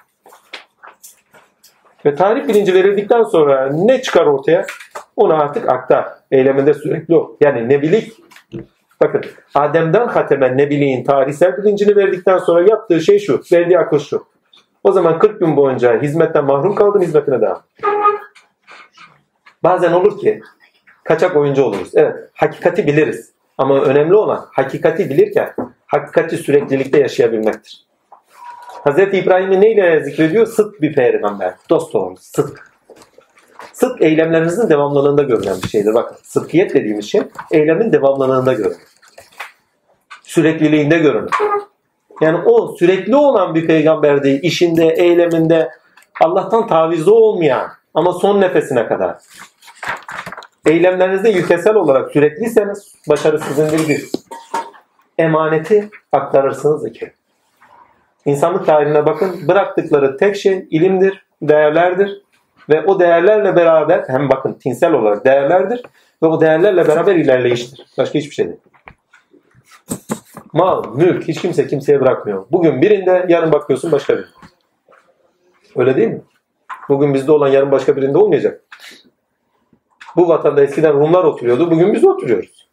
Ve 2.07 2.15
tarih 2.15 2.49
bilinci 2.49 2.75
verildikten 2.75 3.23
sonra 3.23 3.71
ne 3.73 4.03
çıkar 4.03 4.27
ortaya? 4.27 4.67
Onu 5.17 5.35
artık 5.35 5.69
aktar. 5.69 6.09
Eyleminde 6.31 6.75
sürekli 6.75 7.17
o. 7.17 7.37
Yani 7.41 7.69
nebilik 7.69 8.13
Bakın 9.01 9.21
Adem'den 9.55 10.09
Hatem'e 10.09 10.57
Nebiliğin 10.57 11.05
tarihsel 11.05 11.57
bilincini 11.57 11.97
verdikten 11.97 12.39
sonra 12.39 12.69
yaptığı 12.69 13.01
şey 13.01 13.19
şu. 13.19 13.41
Verdiği 13.53 13.79
akıl 13.79 13.99
şu. 13.99 14.25
O 14.85 14.93
zaman 14.93 15.19
40 15.19 15.41
gün 15.41 15.57
boyunca 15.57 16.03
hizmetten 16.03 16.45
mahrum 16.45 16.75
kaldın 16.75 17.01
hizmetine 17.01 17.41
devam. 17.41 17.63
Bazen 19.63 19.93
olur 19.93 20.21
ki 20.21 20.41
kaçak 21.05 21.37
oyuncu 21.37 21.63
oluruz. 21.63 21.91
Evet 21.95 22.17
hakikati 22.35 22.87
biliriz. 22.87 23.33
Ama 23.59 23.81
önemli 23.81 24.15
olan 24.15 24.47
hakikati 24.53 25.11
bilirken 25.11 25.55
hakikati 25.87 26.37
süreklilikte 26.37 26.99
yaşayabilmektir. 26.99 27.89
Hz. 28.87 28.99
İbrahim'i 28.99 29.61
neyle 29.61 30.05
zikrediyor? 30.05 30.47
Sıdk 30.47 30.83
bir 30.83 30.95
peygamber. 30.95 31.55
Dost 31.71 31.95
doğru. 31.95 32.15
Sıdk. 32.21 32.69
Sıdk 33.73 34.03
eylemlerinizin 34.03 34.69
devamlılığında 34.69 35.23
görülen 35.23 35.57
bir 35.63 35.69
şeydir. 35.69 35.95
Bakın 35.95 36.17
sıdkiyet 36.23 36.75
dediğimiz 36.75 37.11
şey 37.11 37.23
eylemin 37.51 37.93
devamlılığında 37.93 38.53
görünür. 38.53 38.77
Sürekliliğinde 40.23 40.99
görünür. 40.99 41.31
Yani 42.21 42.39
o 42.45 42.77
sürekli 42.77 43.17
olan 43.17 43.55
bir 43.55 43.67
peygamber. 43.67 44.23
İşinde, 44.43 44.87
eyleminde 44.87 45.71
Allah'tan 46.21 46.67
tavizli 46.67 47.11
olmayan 47.11 47.78
ama 47.99 48.13
son 48.13 48.41
nefesine 48.41 48.87
kadar. 48.87 49.17
Eylemlerinizde 50.67 51.31
yüktesel 51.31 51.75
olarak 51.75 52.11
sürekliyseniz 52.11 52.95
başarı 53.09 53.39
sizindir 53.39 53.89
bir. 53.89 54.09
Emaneti 55.19 55.91
aktarırsınız 56.13 56.87
iki. 56.87 57.13
İnsanlık 58.25 58.67
tarihine 58.67 59.07
bakın 59.07 59.49
bıraktıkları 59.49 60.17
tek 60.17 60.37
şey 60.37 60.67
ilimdir, 60.71 61.27
değerlerdir. 61.43 62.23
Ve 62.69 62.85
o 62.85 63.01
değerlerle 63.01 63.57
beraber 63.57 64.05
hem 64.07 64.29
bakın 64.29 64.53
tinsel 64.53 64.93
olarak 64.93 65.25
değerlerdir 65.25 65.83
ve 66.23 66.27
o 66.27 66.41
değerlerle 66.41 66.89
beraber 66.89 67.17
ilerleyiştir. 67.17 67.87
Başka 67.99 68.19
hiçbir 68.19 68.35
şey 68.35 68.47
değil. 68.47 68.61
Mal, 70.53 70.95
mülk 70.95 71.29
hiç 71.29 71.41
kimse 71.41 71.67
kimseye 71.67 72.01
bırakmıyor. 72.01 72.47
Bugün 72.51 72.83
birinde 72.83 73.27
yarın 73.29 73.53
bakıyorsun 73.53 73.93
başka 73.93 74.13
birinde. 74.13 74.29
Öyle 75.77 75.97
değil 75.97 76.09
mi? 76.09 76.21
Bugün 76.89 77.15
bizde 77.15 77.33
olan 77.33 77.49
yarın 77.49 77.71
başka 77.71 77.97
birinde 77.97 78.19
olmayacak. 78.19 78.65
Bu 80.17 80.29
vatanda 80.29 80.63
eskiden 80.63 80.95
Rumlar 80.95 81.25
oturuyordu. 81.25 81.71
Bugün 81.71 81.93
biz 81.95 82.05
oturuyoruz. 82.05 82.69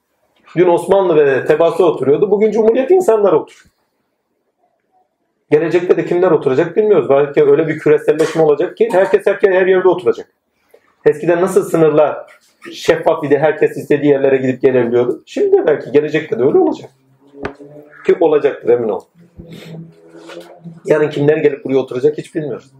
Dün 0.55 0.67
Osmanlı 0.67 1.15
ve 1.15 1.45
Tebaası 1.45 1.85
oturuyordu. 1.85 2.31
Bugün 2.31 2.51
Cumhuriyet 2.51 2.91
insanlar 2.91 3.33
oturuyor. 3.33 3.65
Gelecekte 5.51 5.97
de 5.97 6.05
kimler 6.05 6.31
oturacak 6.31 6.77
bilmiyoruz. 6.77 7.09
Belki 7.09 7.43
öyle 7.43 7.67
bir 7.67 7.79
küreselleşme 7.79 8.41
olacak 8.41 8.77
ki 8.77 8.89
herkes 8.91 9.25
herkes 9.25 9.49
her 9.49 9.67
yerde 9.67 9.87
oturacak. 9.87 10.27
Eskiden 11.05 11.41
nasıl 11.41 11.63
sınırlar 11.63 12.17
şeffaf 12.73 13.23
idi 13.23 13.37
herkes 13.37 13.77
istediği 13.77 14.11
yerlere 14.11 14.37
gidip 14.37 14.61
gelebiliyordu. 14.61 15.23
Şimdi 15.25 15.57
de 15.57 15.67
belki 15.67 15.91
gelecekte 15.91 16.39
de 16.39 16.43
öyle 16.43 16.57
olacak. 16.57 16.89
Ki 18.05 18.15
olacaktır 18.19 18.69
emin 18.69 18.89
ol. 18.89 19.01
Yarın 20.85 21.09
kimler 21.09 21.37
gelip 21.37 21.65
buraya 21.65 21.77
oturacak 21.77 22.17
hiç 22.17 22.35
bilmiyoruz. 22.35 22.71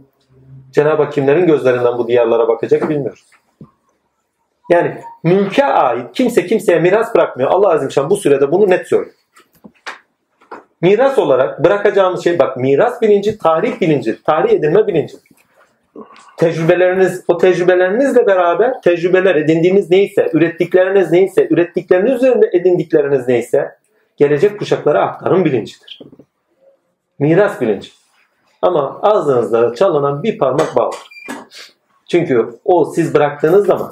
Cenab-ı 0.76 1.04
Hak 1.04 1.14
kimlerin 1.14 1.48
gözlerinden 1.48 1.98
bu 1.98 2.08
diyarlara 2.08 2.48
bakacak 2.48 2.90
bilmiyoruz. 2.90 3.26
Yani 4.70 5.02
mülke 5.24 5.66
ait 5.66 6.12
kimse 6.14 6.46
kimseye 6.46 6.80
miras 6.80 7.16
bırakmıyor. 7.16 7.52
Allah 7.52 7.70
Azimşan 7.70 8.10
bu 8.10 8.18
sürede 8.18 8.52
bunu 8.52 8.70
net 8.70 8.88
söylüyor. 8.88 9.16
Miras 10.82 11.20
olarak 11.20 11.64
bırakacağımız 11.64 12.24
şey 12.24 12.40
bak 12.40 12.58
miras 12.58 13.02
bilinci, 13.02 13.38
tarih 13.38 13.82
bilinci, 13.82 14.24
tarih 14.24 14.52
edinme 14.52 14.88
bilinci. 14.88 15.18
Tecrübeleriniz, 16.38 17.24
o 17.28 17.38
tecrübelerinizle 17.38 18.28
beraber 18.28 18.82
tecrübeler 18.82 19.36
edindiğiniz 19.36 19.92
neyse, 19.92 20.30
ürettikleriniz 20.34 21.12
neyse, 21.12 21.48
ürettikleriniz 21.50 22.14
üzerinde 22.14 22.50
edindikleriniz 22.54 23.28
neyse 23.28 23.76
gelecek 24.18 24.60
kuşaklara 24.60 25.02
aktarım 25.02 25.46
bilincidir. 25.46 26.00
Miras 27.20 27.62
bilinci. 27.62 27.90
Ama 28.66 29.00
ağzınızda 29.02 29.76
çalınan 29.76 30.24
bir 30.24 30.38
parmak 30.38 30.76
bağlı. 30.76 30.96
Çünkü 32.12 32.50
o 32.66 32.86
siz 32.86 33.14
bıraktığınız 33.14 33.66
zaman 33.66 33.92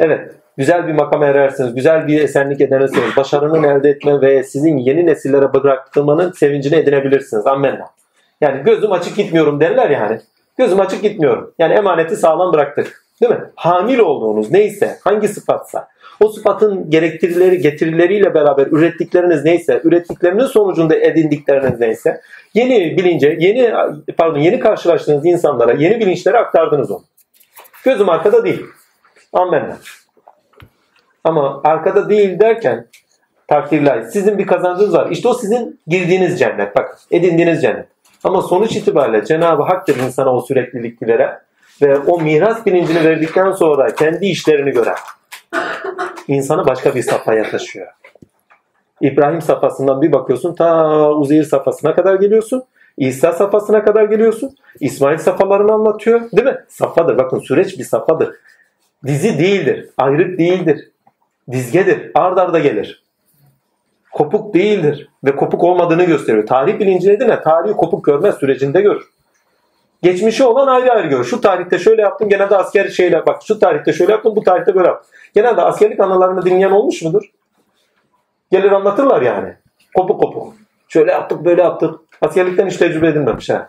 evet 0.00 0.34
güzel 0.56 0.86
bir 0.88 0.92
makam 0.92 1.22
erersiniz, 1.22 1.74
güzel 1.74 2.06
bir 2.06 2.22
esenlik 2.22 2.60
edersiniz, 2.60 3.16
başarının 3.16 3.62
elde 3.62 3.90
etme 3.90 4.20
ve 4.20 4.44
sizin 4.44 4.76
yeni 4.76 5.06
nesillere 5.06 5.54
bıraktırmanın 5.54 6.32
sevincini 6.32 6.74
edinebilirsiniz. 6.74 7.46
Ammenna. 7.46 7.90
Yani 8.40 8.62
gözüm 8.62 8.92
açık 8.92 9.16
gitmiyorum 9.16 9.60
derler 9.60 9.90
yani. 9.90 10.20
Gözüm 10.58 10.80
açık 10.80 11.02
gitmiyorum. 11.02 11.54
Yani 11.58 11.74
emaneti 11.74 12.16
sağlam 12.16 12.52
bıraktık. 12.52 13.04
Değil 13.20 13.32
mi? 13.32 13.40
Hamil 13.54 13.98
olduğunuz 13.98 14.50
neyse, 14.50 14.98
hangi 15.04 15.28
sıfatsa, 15.28 15.88
o 16.20 16.28
sıfatın 16.28 16.90
gerektirileri, 16.90 17.58
getirileriyle 17.58 18.34
beraber 18.34 18.66
ürettikleriniz 18.66 19.44
neyse, 19.44 19.80
ürettiklerinin 19.84 20.46
sonucunda 20.46 20.96
edindikleriniz 20.96 21.80
neyse, 21.80 22.20
yeni 22.54 22.96
bilince, 22.96 23.36
yeni 23.40 23.72
pardon, 24.16 24.38
yeni 24.38 24.60
karşılaştığınız 24.60 25.26
insanlara 25.26 25.72
yeni 25.72 26.00
bilinçleri 26.00 26.38
aktardınız 26.38 26.90
onu. 26.90 27.04
Gözüm 27.84 28.08
arkada 28.08 28.44
değil. 28.44 28.64
Amenna. 29.32 29.76
Ama 31.24 31.60
arkada 31.64 32.08
değil 32.08 32.38
derken 32.38 32.86
Takdirler. 33.48 34.02
Sizin 34.02 34.38
bir 34.38 34.46
kazancınız 34.46 34.94
var. 34.94 35.10
İşte 35.10 35.28
o 35.28 35.34
sizin 35.34 35.80
girdiğiniz 35.86 36.38
cennet. 36.38 36.76
Bak 36.76 36.98
edindiğiniz 37.10 37.62
cennet. 37.62 37.86
Ama 38.24 38.42
sonuç 38.42 38.76
itibariyle 38.76 39.24
Cenab-ı 39.24 39.62
Hak'tır 39.62 39.96
insana 39.96 40.34
o 40.34 40.40
süreklilik 40.40 41.02
veren 41.02 41.40
ve 41.82 41.98
o 41.98 42.20
miras 42.20 42.66
bilincini 42.66 43.04
verdikten 43.04 43.52
sonra 43.52 43.94
kendi 43.94 44.26
işlerini 44.26 44.70
gören 44.70 44.96
insanı 46.28 46.66
başka 46.66 46.94
bir 46.94 47.02
safhaya 47.02 47.50
taşıyor. 47.50 47.86
İbrahim 49.00 49.40
safhasından 49.40 50.02
bir 50.02 50.12
bakıyorsun 50.12 50.54
ta 50.54 51.10
Uzeyir 51.12 51.44
safhasına 51.44 51.94
kadar 51.94 52.14
geliyorsun. 52.14 52.64
İsa 52.96 53.32
safhasına 53.32 53.84
kadar 53.84 54.04
geliyorsun. 54.04 54.56
İsmail 54.80 55.18
safhalarını 55.18 55.72
anlatıyor. 55.72 56.20
Değil 56.32 56.48
mi? 56.48 56.58
Safhadır. 56.68 57.18
Bakın 57.18 57.38
süreç 57.38 57.78
bir 57.78 57.84
safhadır. 57.84 58.34
Dizi 59.06 59.38
değildir. 59.38 59.88
Ayrık 59.96 60.38
değildir. 60.38 60.90
Dizgedir. 61.50 62.10
Ard 62.14 62.38
arda 62.38 62.58
gelir. 62.58 63.02
Kopuk 64.12 64.54
değildir. 64.54 65.08
Ve 65.24 65.36
kopuk 65.36 65.64
olmadığını 65.64 66.04
gösteriyor. 66.04 66.46
Tarih 66.46 66.78
bilinci 66.78 67.08
nedir 67.08 67.28
ne? 67.28 67.40
Tarihi 67.40 67.72
kopuk 67.72 68.04
görmez 68.04 68.34
sürecinde 68.34 68.80
görür. 68.80 69.02
Geçmişi 70.02 70.44
olan 70.44 70.66
ayrı 70.66 70.92
ayrı 70.92 71.08
görür. 71.08 71.24
Şu 71.24 71.40
tarihte 71.40 71.78
şöyle 71.78 72.02
yaptım 72.02 72.28
genelde 72.28 72.56
asker 72.56 72.88
şeyle 72.88 73.26
bak 73.26 73.42
şu 73.46 73.58
tarihte 73.58 73.92
şöyle 73.92 74.12
yaptım 74.12 74.36
bu 74.36 74.42
tarihte 74.42 74.74
böyle 74.74 74.88
yaptım. 74.88 75.10
Genelde 75.34 75.62
askerlik 75.62 76.00
anılarını 76.00 76.44
dinleyen 76.44 76.70
olmuş 76.70 77.02
mudur? 77.02 77.30
Gelir 78.50 78.72
anlatırlar 78.72 79.22
yani. 79.22 79.54
Kopuk 79.96 80.20
kopuk. 80.20 80.54
Şöyle 80.88 81.12
yaptık 81.12 81.44
böyle 81.44 81.62
yaptık. 81.62 82.00
Askerlikten 82.20 82.66
hiç 82.66 82.76
tecrübe 82.76 83.08
edinmemiş 83.08 83.50
ha. 83.50 83.68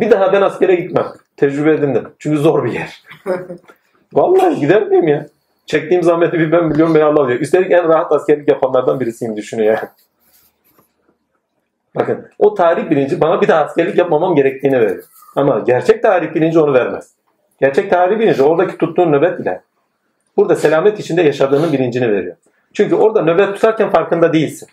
Bir 0.00 0.10
daha 0.10 0.32
ben 0.32 0.42
askere 0.42 0.74
gitmem. 0.74 1.06
Tecrübe 1.36 1.74
edindim. 1.74 2.08
Çünkü 2.18 2.38
zor 2.38 2.64
bir 2.64 2.72
yer. 2.72 3.02
Vallahi 4.12 4.60
gider 4.60 4.88
miyim 4.88 5.08
ya? 5.08 5.26
Çektiğim 5.66 6.02
zahmeti 6.02 6.38
bir 6.38 6.52
ben 6.52 6.70
biliyorum 6.70 6.94
ben 6.94 7.00
Allah 7.00 7.28
diyor. 7.28 7.40
Üstelik 7.40 7.72
en 7.72 7.88
rahat 7.88 8.12
askerlik 8.12 8.48
yapanlardan 8.48 9.00
birisiyim 9.00 9.36
düşünüyor 9.36 9.74
ya. 9.74 9.92
Bakın 11.96 12.28
o 12.38 12.54
tarih 12.54 12.90
bilinci 12.90 13.20
bana 13.20 13.40
bir 13.40 13.48
daha 13.48 13.64
askerlik 13.64 13.98
yapmamam 13.98 14.34
gerektiğini 14.34 14.80
verir. 14.80 15.04
Ama 15.36 15.58
gerçek 15.58 16.02
tarih 16.02 16.34
bilinci 16.34 16.58
onu 16.58 16.74
vermez. 16.74 17.10
Gerçek 17.60 17.90
tarih 17.90 18.18
bilinci 18.18 18.42
oradaki 18.42 18.78
tuttuğun 18.78 19.12
nöbet 19.12 19.38
bile 19.38 19.60
burada 20.36 20.56
selamet 20.56 21.00
içinde 21.00 21.22
yaşadığının 21.22 21.72
bilincini 21.72 22.12
veriyor. 22.12 22.36
Çünkü 22.74 22.94
orada 22.94 23.22
nöbet 23.22 23.54
tutarken 23.54 23.90
farkında 23.90 24.32
değilsin. 24.32 24.68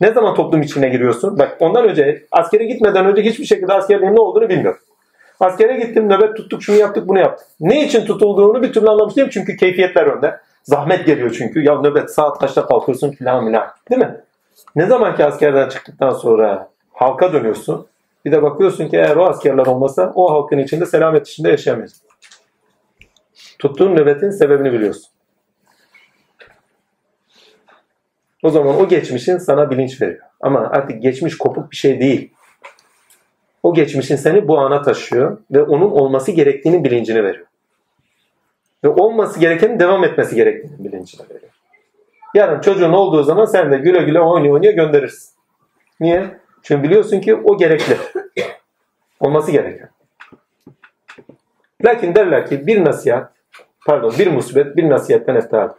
Ne 0.00 0.12
zaman 0.12 0.34
toplum 0.34 0.62
içine 0.62 0.88
giriyorsun? 0.88 1.38
Bak 1.38 1.56
ondan 1.60 1.88
önce 1.88 2.22
askere 2.32 2.64
gitmeden 2.64 3.06
önce 3.06 3.22
hiçbir 3.22 3.44
şekilde 3.44 3.72
askerliğin 3.72 4.16
ne 4.16 4.20
olduğunu 4.20 4.48
bilmiyorum. 4.48 4.80
Askere 5.40 5.76
gittim 5.76 6.08
nöbet 6.08 6.36
tuttuk 6.36 6.62
şunu 6.62 6.76
yaptık 6.76 7.08
bunu 7.08 7.18
yaptık. 7.18 7.46
Ne 7.60 7.84
için 7.84 8.04
tutulduğunu 8.04 8.62
bir 8.62 8.72
türlü 8.72 8.88
anlamış 8.88 9.16
değilim 9.16 9.30
çünkü 9.32 9.56
keyfiyetler 9.56 10.06
önde. 10.06 10.40
Zahmet 10.62 11.06
geliyor 11.06 11.34
çünkü. 11.38 11.60
Ya 11.60 11.80
nöbet 11.80 12.10
saat 12.14 12.38
kaçta 12.38 12.66
kalkıyorsun 12.66 13.10
filan 13.10 13.46
filan. 13.46 13.66
Değil 13.90 14.00
mi? 14.00 14.20
Ne 14.76 14.86
zaman 14.86 15.16
ki 15.16 15.24
askerden 15.24 15.68
çıktıktan 15.68 16.10
sonra 16.10 16.70
halka 16.92 17.32
dönüyorsun. 17.32 17.86
Bir 18.24 18.32
de 18.32 18.42
bakıyorsun 18.42 18.88
ki 18.88 18.96
eğer 18.96 19.16
o 19.16 19.26
askerler 19.26 19.66
olmasa 19.66 20.12
o 20.14 20.32
halkın 20.32 20.58
içinde 20.58 20.86
selamet 20.86 21.28
içinde 21.28 21.48
yaşayamayız. 21.48 22.02
Tuttuğun 23.58 23.96
nöbetin 23.96 24.30
sebebini 24.30 24.72
biliyorsun. 24.72 25.06
O 28.42 28.50
zaman 28.50 28.80
o 28.80 28.88
geçmişin 28.88 29.38
sana 29.38 29.70
bilinç 29.70 30.02
veriyor. 30.02 30.20
Ama 30.40 30.60
artık 30.60 31.02
geçmiş 31.02 31.38
kopuk 31.38 31.70
bir 31.70 31.76
şey 31.76 32.00
değil. 32.00 32.32
O 33.62 33.74
geçmişin 33.74 34.16
seni 34.16 34.48
bu 34.48 34.58
ana 34.58 34.82
taşıyor 34.82 35.38
ve 35.50 35.62
onun 35.62 35.90
olması 35.90 36.32
gerektiğinin 36.32 36.84
bilincini 36.84 37.24
veriyor. 37.24 37.46
Ve 38.84 38.88
olması 38.88 39.40
gerekenin 39.40 39.80
devam 39.80 40.04
etmesi 40.04 40.36
gerektiğinin 40.36 40.84
bilincini 40.84 41.30
veriyor. 41.30 41.52
Yarın 42.34 42.60
çocuğun 42.60 42.92
olduğu 42.92 43.22
zaman 43.22 43.44
sen 43.44 43.72
de 43.72 43.76
güle 43.76 44.02
güle 44.02 44.20
oynuyor 44.20 44.54
oynuyor 44.54 44.74
gönderirsin. 44.74 45.34
Niye? 46.00 46.38
Çünkü 46.62 46.82
biliyorsun 46.82 47.20
ki 47.20 47.34
o 47.34 47.58
gerekli. 47.58 47.96
Olması 49.20 49.50
gereken. 49.50 49.88
Lakin 51.84 52.14
derler 52.14 52.46
ki 52.46 52.66
bir 52.66 52.84
nasihat, 52.84 53.32
pardon 53.86 54.12
bir 54.18 54.26
musibet 54.26 54.76
bir 54.76 54.90
nasihatten 54.90 55.34
eftar. 55.34 55.70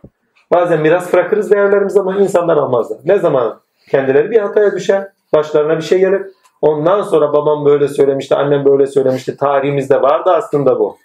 Bazen 0.52 0.82
miras 0.82 1.14
bırakırız 1.14 1.52
değerlerimiz 1.52 1.98
ama 1.98 2.16
insanlar 2.18 2.58
almazlar. 2.58 3.00
Ne 3.06 3.18
zaman 3.18 3.62
kendileri 3.90 4.32
bir 4.32 4.40
hataya 4.40 4.72
düşer, 4.72 5.08
başlarına 5.34 5.78
bir 5.78 5.84
şey 5.84 6.00
gelir. 6.00 6.22
Ondan 6.62 7.02
sonra 7.02 7.34
babam 7.34 7.66
böyle 7.66 7.88
söylemişti, 7.88 8.36
annem 8.36 8.66
böyle 8.66 8.88
söylemişti, 8.88 9.38
tarihimizde 9.38 10.02
vardı 10.02 10.32
aslında 10.32 10.80
bu. 10.80 10.98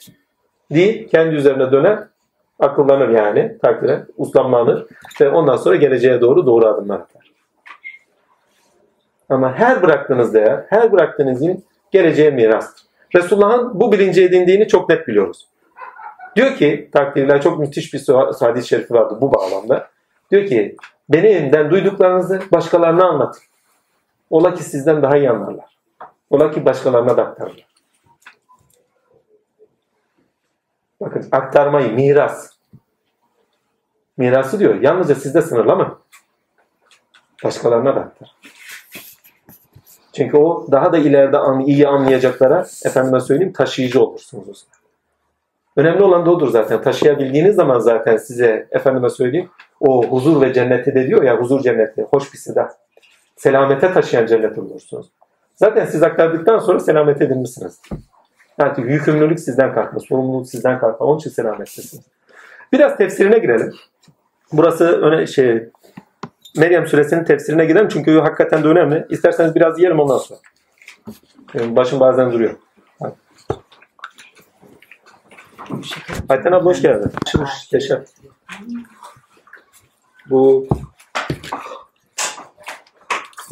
Değil, 0.71 1.09
kendi 1.09 1.35
üzerine 1.35 1.73
döner, 1.73 1.99
akıllanır 2.59 3.09
yani, 3.09 3.59
takdire, 3.63 4.07
uslanlanır 4.17 4.87
ve 5.21 5.29
ondan 5.29 5.57
sonra 5.57 5.77
geleceğe 5.77 6.21
doğru 6.21 6.47
doğru 6.47 6.67
adımlar 6.67 7.01
atar. 7.01 7.33
Ama 9.29 9.55
her 9.55 9.83
bıraktığınız 9.83 10.35
değer, 10.35 10.65
her 10.69 10.93
bıraktığınız 10.93 11.43
in 11.43 11.65
geleceğe 11.91 12.31
mirastır. 12.31 12.85
Resulullah'ın 13.15 13.81
bu 13.81 13.93
bilinci 13.93 14.25
edindiğini 14.25 14.69
çok 14.69 14.89
net 14.89 15.09
biliyoruz. 15.09 15.49
Diyor 16.37 16.55
ki 16.55 16.91
takdirler 16.93 17.43
çok 17.43 17.59
müthiş 17.59 17.95
bir 17.95 18.07
hadis-i 18.41 18.69
şerifi 18.69 18.95
vardı 18.95 19.19
bu 19.21 19.33
bağlamda. 19.35 19.89
Diyor 20.31 20.47
ki 20.47 20.77
beni 21.09 21.27
elimden 21.27 21.71
duyduklarınızı 21.71 22.41
başkalarına 22.53 23.09
anlatın. 23.09 23.43
Ola 24.31 24.55
ki 24.55 24.65
sizden 24.65 25.03
daha 25.03 25.17
iyi 25.17 25.31
anlarlar. 25.31 25.79
Ola 26.31 26.51
ki 26.51 26.65
başkalarına 26.65 27.17
da 27.17 27.23
aktarırlar. 27.23 27.74
Bakın 31.05 31.29
aktarmayı, 31.33 31.93
miras. 31.93 32.51
Mirası 34.17 34.59
diyor. 34.59 34.81
Yalnızca 34.81 35.15
sizde 35.15 35.43
sınırlama. 35.43 35.99
Başkalarına 37.45 37.97
da 37.97 38.01
aktar. 38.01 38.37
Çünkü 40.13 40.37
o 40.37 40.67
daha 40.73 40.93
da 40.93 40.99
ileride 40.99 41.39
iyi 41.67 41.89
anlayacaklara 41.89 42.67
efendime 42.85 43.21
söyleyeyim 43.21 43.53
taşıyıcı 43.53 44.03
olursunuz. 44.03 44.67
Önemli 45.77 46.03
olan 46.03 46.27
da 46.27 46.31
odur 46.31 46.49
zaten. 46.49 46.83
Taşıyabildiğiniz 46.83 47.57
zaman 47.57 47.79
zaten 47.79 48.17
size 48.17 48.69
efendime 48.71 49.11
söyleyeyim 49.11 49.51
o 49.81 50.07
huzur 50.07 50.41
ve 50.41 50.53
cenneti 50.53 50.95
de 50.95 51.07
diyor 51.07 51.23
ya 51.23 51.37
huzur 51.37 51.61
cenneti. 51.61 52.03
Hoş 52.03 52.33
bir 52.33 52.39
silah. 52.39 52.69
Selamete 53.37 53.93
taşıyan 53.93 54.27
cennet 54.27 54.59
olursunuz. 54.59 55.07
Zaten 55.57 55.85
siz 55.85 56.03
aktardıktan 56.03 56.59
sonra 56.59 56.81
selamet 56.81 57.23
edilmişsiniz. 57.23 57.81
Yani 58.59 58.93
yükümlülük 58.93 59.41
sizden 59.41 59.75
kalkma, 59.75 60.01
sorumluluk 60.01 60.49
sizden 60.49 60.79
kalkma. 60.79 61.07
Onun 61.07 61.19
için 61.19 61.31
selamettesiniz. 61.31 62.05
Biraz 62.73 62.97
tefsirine 62.97 63.39
girelim. 63.39 63.73
Burası 64.53 65.01
öne 65.01 65.27
şey 65.27 65.69
Meryem 66.57 66.87
suresinin 66.87 67.25
tefsirine 67.25 67.65
girelim 67.65 67.89
çünkü 67.89 68.19
hakikaten 68.19 68.65
de 68.65 68.69
önemli. 68.69 69.07
İsterseniz 69.11 69.55
biraz 69.55 69.79
yiyelim 69.79 70.01
ondan 70.01 70.19
sonra. 70.19 70.41
Başım 71.55 72.01
bazen 72.01 72.33
duruyor. 72.33 72.55
Ayten 76.29 76.53
abla 76.53 76.65
hoş 76.65 76.83
geldin. 76.83 77.11
Açılış, 77.23 77.73
yaşa. 77.73 78.05
Bu 80.31 80.69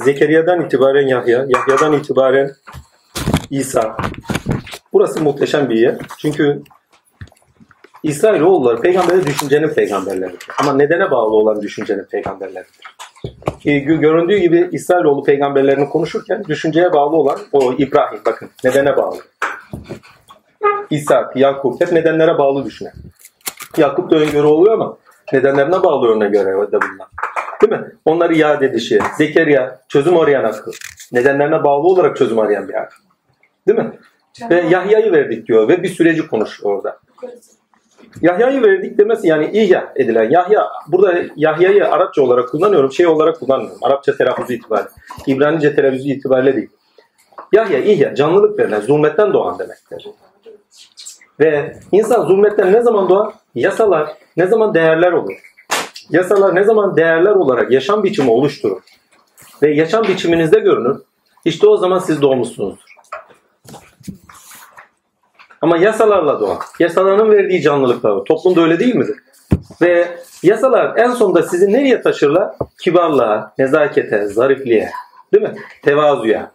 Zekeriya'dan 0.04 0.64
itibaren 0.64 1.06
Yahya, 1.06 1.46
Yahya'dan 1.48 1.92
itibaren 1.92 2.50
İsa. 3.50 3.96
Burası 4.92 5.22
muhteşem 5.22 5.70
bir 5.70 5.76
yer. 5.76 5.96
Çünkü 6.18 6.62
İsrailoğulları 8.02 8.80
peygamberi 8.80 9.26
düşüncenin 9.26 9.68
peygamberleridir. 9.68 10.48
Ama 10.58 10.74
nedene 10.74 11.10
bağlı 11.10 11.36
olan 11.36 11.62
düşüncenin 11.62 12.04
peygamberleridir. 12.04 12.92
Göründüğü 14.00 14.38
gibi 14.38 14.68
İsrailoğlu 14.72 15.22
peygamberlerini 15.22 15.88
konuşurken 15.88 16.44
düşünceye 16.44 16.92
bağlı 16.92 17.16
olan 17.16 17.38
o 17.52 17.72
İbrahim 17.72 18.20
bakın 18.26 18.50
nedene 18.64 18.96
bağlı. 18.96 19.16
İsa, 20.90 21.32
Yakup 21.34 21.80
hep 21.80 21.92
nedenlere 21.92 22.38
bağlı 22.38 22.64
düşünen. 22.64 22.92
Yakup 23.76 24.10
da 24.10 24.16
öngörü 24.16 24.46
oluyor 24.46 24.74
ama 24.74 24.96
nedenlerine 25.32 25.82
bağlı 25.82 26.08
örnek 26.08 26.32
göre 26.32 26.72
de 26.72 26.78
bunlar. 26.80 27.08
Değil 27.62 27.72
mi? 27.72 27.92
Onları 28.04 28.34
iade 28.34 28.66
edişi. 28.66 29.00
Zekeriya 29.18 29.80
çözüm 29.88 30.16
arayan 30.16 30.44
akıl. 30.44 30.72
Nedenlerine 31.12 31.64
bağlı 31.64 31.86
olarak 31.86 32.16
çözüm 32.16 32.38
arayan 32.38 32.68
bir 32.68 32.74
akıl. 32.74 33.02
Değil 33.68 33.78
mi? 33.78 33.92
Ve 34.50 34.60
Yahya'yı 34.70 35.12
verdik 35.12 35.46
diyor 35.48 35.68
ve 35.68 35.82
bir 35.82 35.88
süreci 35.88 36.28
konuşuyor 36.28 36.74
orada. 36.74 36.98
Yahya'yı 38.20 38.62
verdik 38.62 38.98
demesi 38.98 39.28
yani 39.28 39.50
İhya 39.52 39.92
edilen. 39.96 40.30
Yahya, 40.30 40.68
burada 40.88 41.22
Yahya'yı 41.36 41.88
Arapça 41.88 42.22
olarak 42.22 42.48
kullanıyorum, 42.48 42.92
şey 42.92 43.06
olarak 43.06 43.40
kullanmıyorum. 43.40 43.78
Arapça 43.82 44.16
telaffuzu 44.16 44.52
itibariyle. 44.52 44.90
İbranice 45.26 45.74
telaffuzu 45.74 46.08
itibariyle 46.08 46.56
değil. 46.56 46.68
Yahya, 47.52 47.78
İhya, 47.78 48.14
canlılık 48.14 48.58
verilen, 48.58 48.80
zulmetten 48.80 49.32
doğan 49.32 49.58
demektir. 49.58 50.06
Ve 51.40 51.76
insan 51.92 52.26
zulmetten 52.26 52.72
ne 52.72 52.82
zaman 52.82 53.08
doğar? 53.08 53.34
Yasalar 53.54 54.12
ne 54.36 54.46
zaman 54.46 54.74
değerler 54.74 55.12
olur? 55.12 55.34
Yasalar 56.10 56.54
ne 56.54 56.64
zaman 56.64 56.96
değerler 56.96 57.34
olarak 57.34 57.72
yaşam 57.72 58.04
biçimi 58.04 58.30
oluşturur? 58.30 58.82
Ve 59.62 59.74
yaşam 59.74 60.04
biçiminizde 60.04 60.58
görünür. 60.58 60.96
İşte 61.44 61.66
o 61.66 61.76
zaman 61.76 61.98
siz 61.98 62.22
doğmuşsunuzdur. 62.22 62.91
Ama 65.62 65.76
yasalarla 65.76 66.40
doğar. 66.40 66.58
Yasaların 66.78 67.30
verdiği 67.30 67.62
canlılıklar 67.62 68.10
var. 68.10 68.24
Toplumda 68.24 68.60
öyle 68.60 68.78
değil 68.78 68.94
midir? 68.94 69.16
Ve 69.82 70.18
yasalar 70.42 70.96
en 70.96 71.10
sonunda 71.10 71.42
sizi 71.42 71.72
nereye 71.72 72.02
taşırlar? 72.02 72.54
Kibarlığa, 72.80 73.52
nezakete, 73.58 74.26
zarifliğe, 74.26 74.90
değil 75.32 75.42
mi? 75.42 75.54
Tevazuya, 75.82 76.52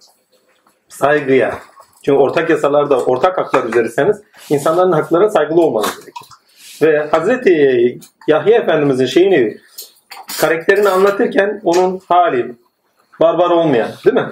saygıya. 0.90 1.58
Çünkü 2.06 2.18
ortak 2.18 2.50
yasalarda 2.50 3.06
ortak 3.06 3.38
haklar 3.38 3.64
üzeriseniz 3.64 4.22
insanların 4.50 4.92
haklarına 4.92 5.30
saygılı 5.30 5.62
olmanız 5.62 5.96
gerekir. 6.00 6.28
Ve 6.82 7.08
Hazreti 7.12 8.00
Yahya 8.28 8.58
Efendimizin 8.58 9.06
şeyini 9.06 9.58
karakterini 10.42 10.90
anlatırken 10.90 11.62
onun 11.64 12.02
hali 12.08 12.56
barbar 13.22 13.50
olmayan 13.50 13.90
değil 14.06 14.16
mi? 14.16 14.30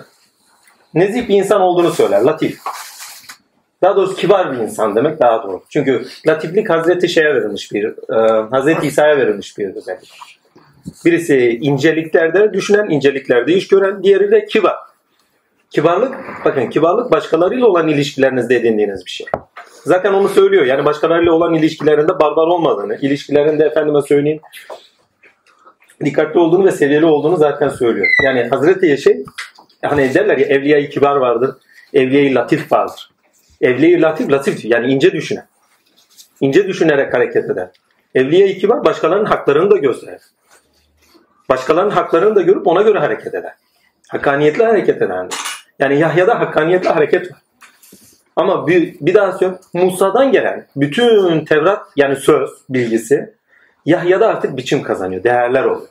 Nezih 0.94 1.28
bir 1.28 1.36
insan 1.36 1.62
olduğunu 1.62 1.92
söyler. 1.92 2.22
Latif. 2.22 2.60
Daha 3.86 3.96
doğrusu 3.96 4.16
kibar 4.16 4.52
bir 4.52 4.58
insan 4.58 4.96
demek 4.96 5.20
daha 5.20 5.44
doğru. 5.44 5.64
Çünkü 5.70 6.06
latiflik 6.28 6.70
Hazreti 6.70 7.10
şeye 7.10 7.36
verilmiş 7.36 7.72
bir, 7.72 7.86
e, 7.86 8.42
Hazreti 8.52 8.88
İsa'ya 8.88 9.18
verilmiş 9.18 9.58
bir 9.58 9.76
özellik. 9.76 10.12
Birisi 11.06 11.60
inceliklerde 11.62 12.54
düşünen, 12.54 12.90
inceliklerde 12.90 13.54
iş 13.54 13.68
gören, 13.68 14.04
diğeri 14.04 14.32
de 14.32 14.46
kibar. 14.46 14.76
Kibarlık, 15.70 16.16
bakın 16.46 16.70
kibarlık 16.70 17.12
başkalarıyla 17.12 17.66
olan 17.66 17.88
ilişkilerinizde 17.88 18.56
edindiğiniz 18.56 19.06
bir 19.06 19.12
şey. 19.12 19.28
Zaten 19.84 20.14
onu 20.14 20.30
söylüyor. 20.30 20.66
Yani 20.66 20.86
başkalarıyla 20.86 21.32
olan 21.32 21.54
ilişkilerinde 21.54 22.20
barbar 22.20 22.48
olmadığını, 22.48 22.96
ilişkilerinde 22.96 23.66
efendime 23.66 24.02
söyleyeyim 24.02 24.42
dikkatli 26.06 26.40
olduğunu 26.40 26.66
ve 26.66 26.72
seviyeli 26.72 27.06
olduğunu 27.06 27.38
zaten 27.38 27.70
söylüyor. 27.70 28.08
Yani 28.24 28.44
Hazreti 28.44 28.98
şey 28.98 29.24
hani 29.82 30.14
derler 30.14 30.38
ya 30.38 30.46
evliya 30.46 30.90
kibar 30.90 31.16
vardır, 31.16 31.56
evliya 31.94 32.42
latif 32.42 32.72
vardır. 32.72 33.15
Evliya 33.62 34.02
latif, 34.02 34.32
latif 34.32 34.66
yani 34.66 34.88
ince 34.88 35.12
düşünen. 35.12 35.48
İnce 36.42 36.68
düşünerek 36.68 37.14
hareket 37.14 37.50
eder. 37.50 37.70
Evliya 38.16 38.48
kibar 38.48 38.86
başkalarının 38.86 39.26
haklarını 39.26 39.72
da 39.72 39.78
gösterir. 39.78 40.22
Başkalarının 41.50 41.92
haklarını 41.92 42.36
da 42.36 42.42
görüp 42.42 42.68
ona 42.68 42.82
göre 42.82 43.00
hareket 43.00 43.36
eder. 43.36 43.54
Hakkaniyetli 44.10 44.64
hareket 44.64 45.02
eder. 45.02 45.28
Yani 45.80 46.00
Yahya'da 46.00 46.40
hakkaniyetli 46.40 46.90
hareket 46.90 47.32
var. 47.32 47.40
Ama 48.36 48.68
bir, 48.68 48.96
bir 49.02 49.14
daha 49.14 49.32
söyleyeyim. 49.32 49.62
Musa'dan 49.74 50.32
gelen 50.32 50.68
bütün 50.76 51.46
Tevrat 51.46 51.88
yani 51.96 52.16
söz 52.16 52.50
bilgisi 52.70 53.34
Yahya'da 53.86 54.28
artık 54.28 54.58
biçim 54.58 54.84
kazanıyor. 54.84 55.24
Değerler 55.24 55.64
oluyor. 55.64 55.88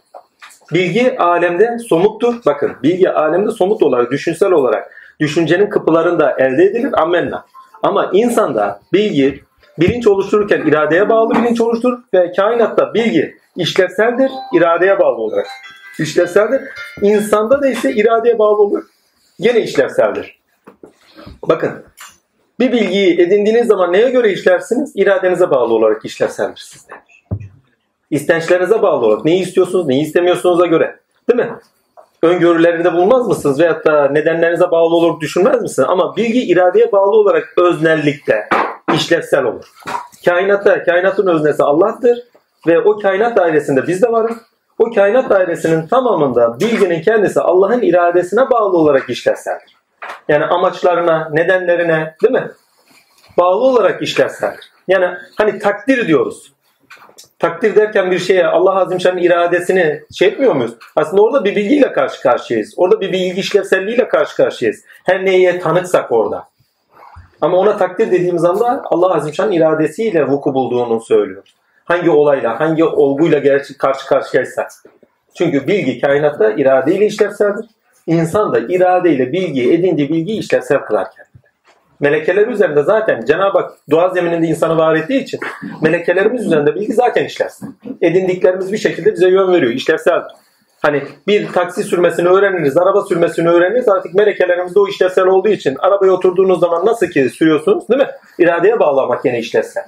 Bilgi 0.72 1.18
alemde 1.18 1.78
somuttur. 1.78 2.34
Bakın 2.46 2.76
bilgi 2.82 3.10
alemde 3.10 3.50
somut 3.50 3.82
olarak, 3.82 4.10
düşünsel 4.10 4.52
olarak 4.52 4.90
düşüncenin 5.20 5.70
kapılarında 5.70 6.36
elde 6.38 6.64
edilir. 6.64 7.02
Ammenna. 7.02 7.46
Ama 7.82 8.10
insanda 8.12 8.80
bilgi 8.92 9.44
bilinç 9.78 10.06
oluştururken 10.06 10.66
iradeye 10.66 11.08
bağlı 11.08 11.34
bilinç 11.34 11.60
oluşturur 11.60 11.98
ve 12.14 12.32
kainatta 12.32 12.94
bilgi 12.94 13.36
işlevseldir, 13.56 14.30
iradeye 14.54 14.98
bağlı 14.98 15.16
olarak 15.16 15.46
işlevseldir. 15.98 16.60
İnsanda 17.02 17.62
da 17.62 17.68
ise 17.68 17.94
iradeye 17.94 18.38
bağlı 18.38 18.62
olarak 18.62 18.84
gene 19.40 19.60
işlevseldir. 19.60 20.40
Bakın 21.48 21.84
bir 22.60 22.72
bilgiyi 22.72 23.20
edindiğiniz 23.20 23.66
zaman 23.66 23.92
neye 23.92 24.10
göre 24.10 24.32
işlersiniz? 24.32 24.92
İradenize 24.94 25.50
bağlı 25.50 25.74
olarak 25.74 26.04
işlevseldir 26.04 26.60
sizde. 26.70 26.92
İstençlerinize 28.10 28.82
bağlı 28.82 29.06
olarak 29.06 29.24
neyi 29.24 29.42
istiyorsunuz, 29.42 29.86
neyi 29.86 30.02
istemiyorsunuza 30.02 30.66
göre. 30.66 30.96
Değil 31.30 31.50
mi? 31.50 31.56
Öngörülerinde 32.24 32.92
bulmaz 32.92 33.28
mısınız? 33.28 33.60
Veyahut 33.60 33.86
da 33.86 34.08
nedenlerinize 34.08 34.70
bağlı 34.70 34.94
olarak 34.94 35.20
düşünmez 35.20 35.62
misiniz? 35.62 35.88
Ama 35.88 36.16
bilgi 36.16 36.42
iradeye 36.42 36.92
bağlı 36.92 37.16
olarak 37.16 37.54
öznellikte, 37.58 38.48
işlevsel 38.94 39.44
olur. 39.44 39.64
Kainatta, 40.24 40.84
kainatın 40.84 41.26
öznesi 41.26 41.62
Allah'tır 41.62 42.18
ve 42.66 42.80
o 42.80 42.98
kainat 42.98 43.36
dairesinde 43.36 43.86
biz 43.86 44.02
de 44.02 44.12
varız. 44.12 44.36
O 44.78 44.90
kainat 44.90 45.30
dairesinin 45.30 45.86
tamamında 45.86 46.60
bilginin 46.60 47.02
kendisi 47.02 47.40
Allah'ın 47.40 47.82
iradesine 47.82 48.50
bağlı 48.50 48.76
olarak 48.76 49.10
işlevseldir. 49.10 49.76
Yani 50.28 50.44
amaçlarına, 50.44 51.28
nedenlerine 51.32 52.14
değil 52.22 52.32
mi? 52.32 52.50
Bağlı 53.38 53.60
olarak 53.60 54.02
işlevseldir. 54.02 54.72
Yani 54.88 55.06
hani 55.36 55.58
takdir 55.58 56.06
diyoruz. 56.06 56.52
Takdir 57.44 57.76
derken 57.76 58.10
bir 58.10 58.18
şeye 58.18 58.46
Allah 58.46 58.74
Azimşan'ın 58.74 59.18
iradesini 59.18 60.02
şey 60.18 60.28
etmiyor 60.28 60.54
muyuz? 60.54 60.74
Aslında 60.96 61.22
orada 61.22 61.44
bir 61.44 61.56
bilgiyle 61.56 61.92
karşı 61.92 62.22
karşıyayız. 62.22 62.74
Orada 62.76 63.00
bir 63.00 63.12
bilgi 63.12 63.40
işlevselliğiyle 63.40 64.08
karşı 64.08 64.36
karşıyayız. 64.36 64.84
Her 65.04 65.24
neye 65.24 65.60
tanıksak 65.60 66.12
orada. 66.12 66.44
Ama 67.40 67.56
ona 67.56 67.76
takdir 67.76 68.10
dediğimiz 68.10 68.44
anda 68.44 68.82
Allah 68.84 69.14
Azimşan'ın 69.14 69.52
iradesiyle 69.52 70.26
vuku 70.26 70.54
bulduğunu 70.54 71.00
söylüyor. 71.00 71.42
Hangi 71.84 72.10
olayla, 72.10 72.60
hangi 72.60 72.84
olguyla 72.84 73.42
karşı 73.78 74.06
karşıyaysa. 74.06 74.68
Çünkü 75.34 75.66
bilgi 75.66 76.00
kainatta 76.00 76.50
iradeyle 76.50 77.06
işlevseldir. 77.06 77.66
İnsan 78.06 78.52
da 78.52 78.58
iradeyle 78.58 79.32
bilgi, 79.32 79.72
edindiği 79.72 80.08
bilgiyi 80.08 80.38
işlevsel 80.38 80.78
kılarken. 80.78 81.26
Melekeler 82.00 82.46
üzerinde 82.46 82.82
zaten 82.82 83.24
Cenab-ı 83.24 83.58
Hak 83.58 83.72
doğa 83.90 84.08
zemininde 84.08 84.46
insanı 84.46 84.76
var 84.76 84.94
ettiği 84.94 85.22
için 85.22 85.40
melekelerimiz 85.82 86.46
üzerinde 86.46 86.74
bilgi 86.74 86.92
zaten 86.92 87.24
işlevsel. 87.24 87.68
Edindiklerimiz 88.02 88.72
bir 88.72 88.78
şekilde 88.78 89.12
bize 89.12 89.28
yön 89.28 89.52
veriyor. 89.52 89.72
İşlevseldir. 89.72 90.32
Hani 90.82 91.02
bir 91.26 91.52
taksi 91.52 91.84
sürmesini 91.84 92.28
öğreniriz, 92.28 92.76
araba 92.76 93.02
sürmesini 93.02 93.48
öğreniriz. 93.48 93.88
Artık 93.88 94.14
melekelerimizde 94.14 94.80
o 94.80 94.88
işlevsel 94.88 95.26
olduğu 95.26 95.48
için 95.48 95.76
arabaya 95.78 96.12
oturduğunuz 96.12 96.60
zaman 96.60 96.86
nasıl 96.86 97.06
ki 97.06 97.30
sürüyorsunuz 97.30 97.88
değil 97.88 98.00
mi? 98.00 98.08
İradeye 98.38 98.80
bağlamak 98.80 99.24
yine 99.24 99.38
işlevsel. 99.38 99.84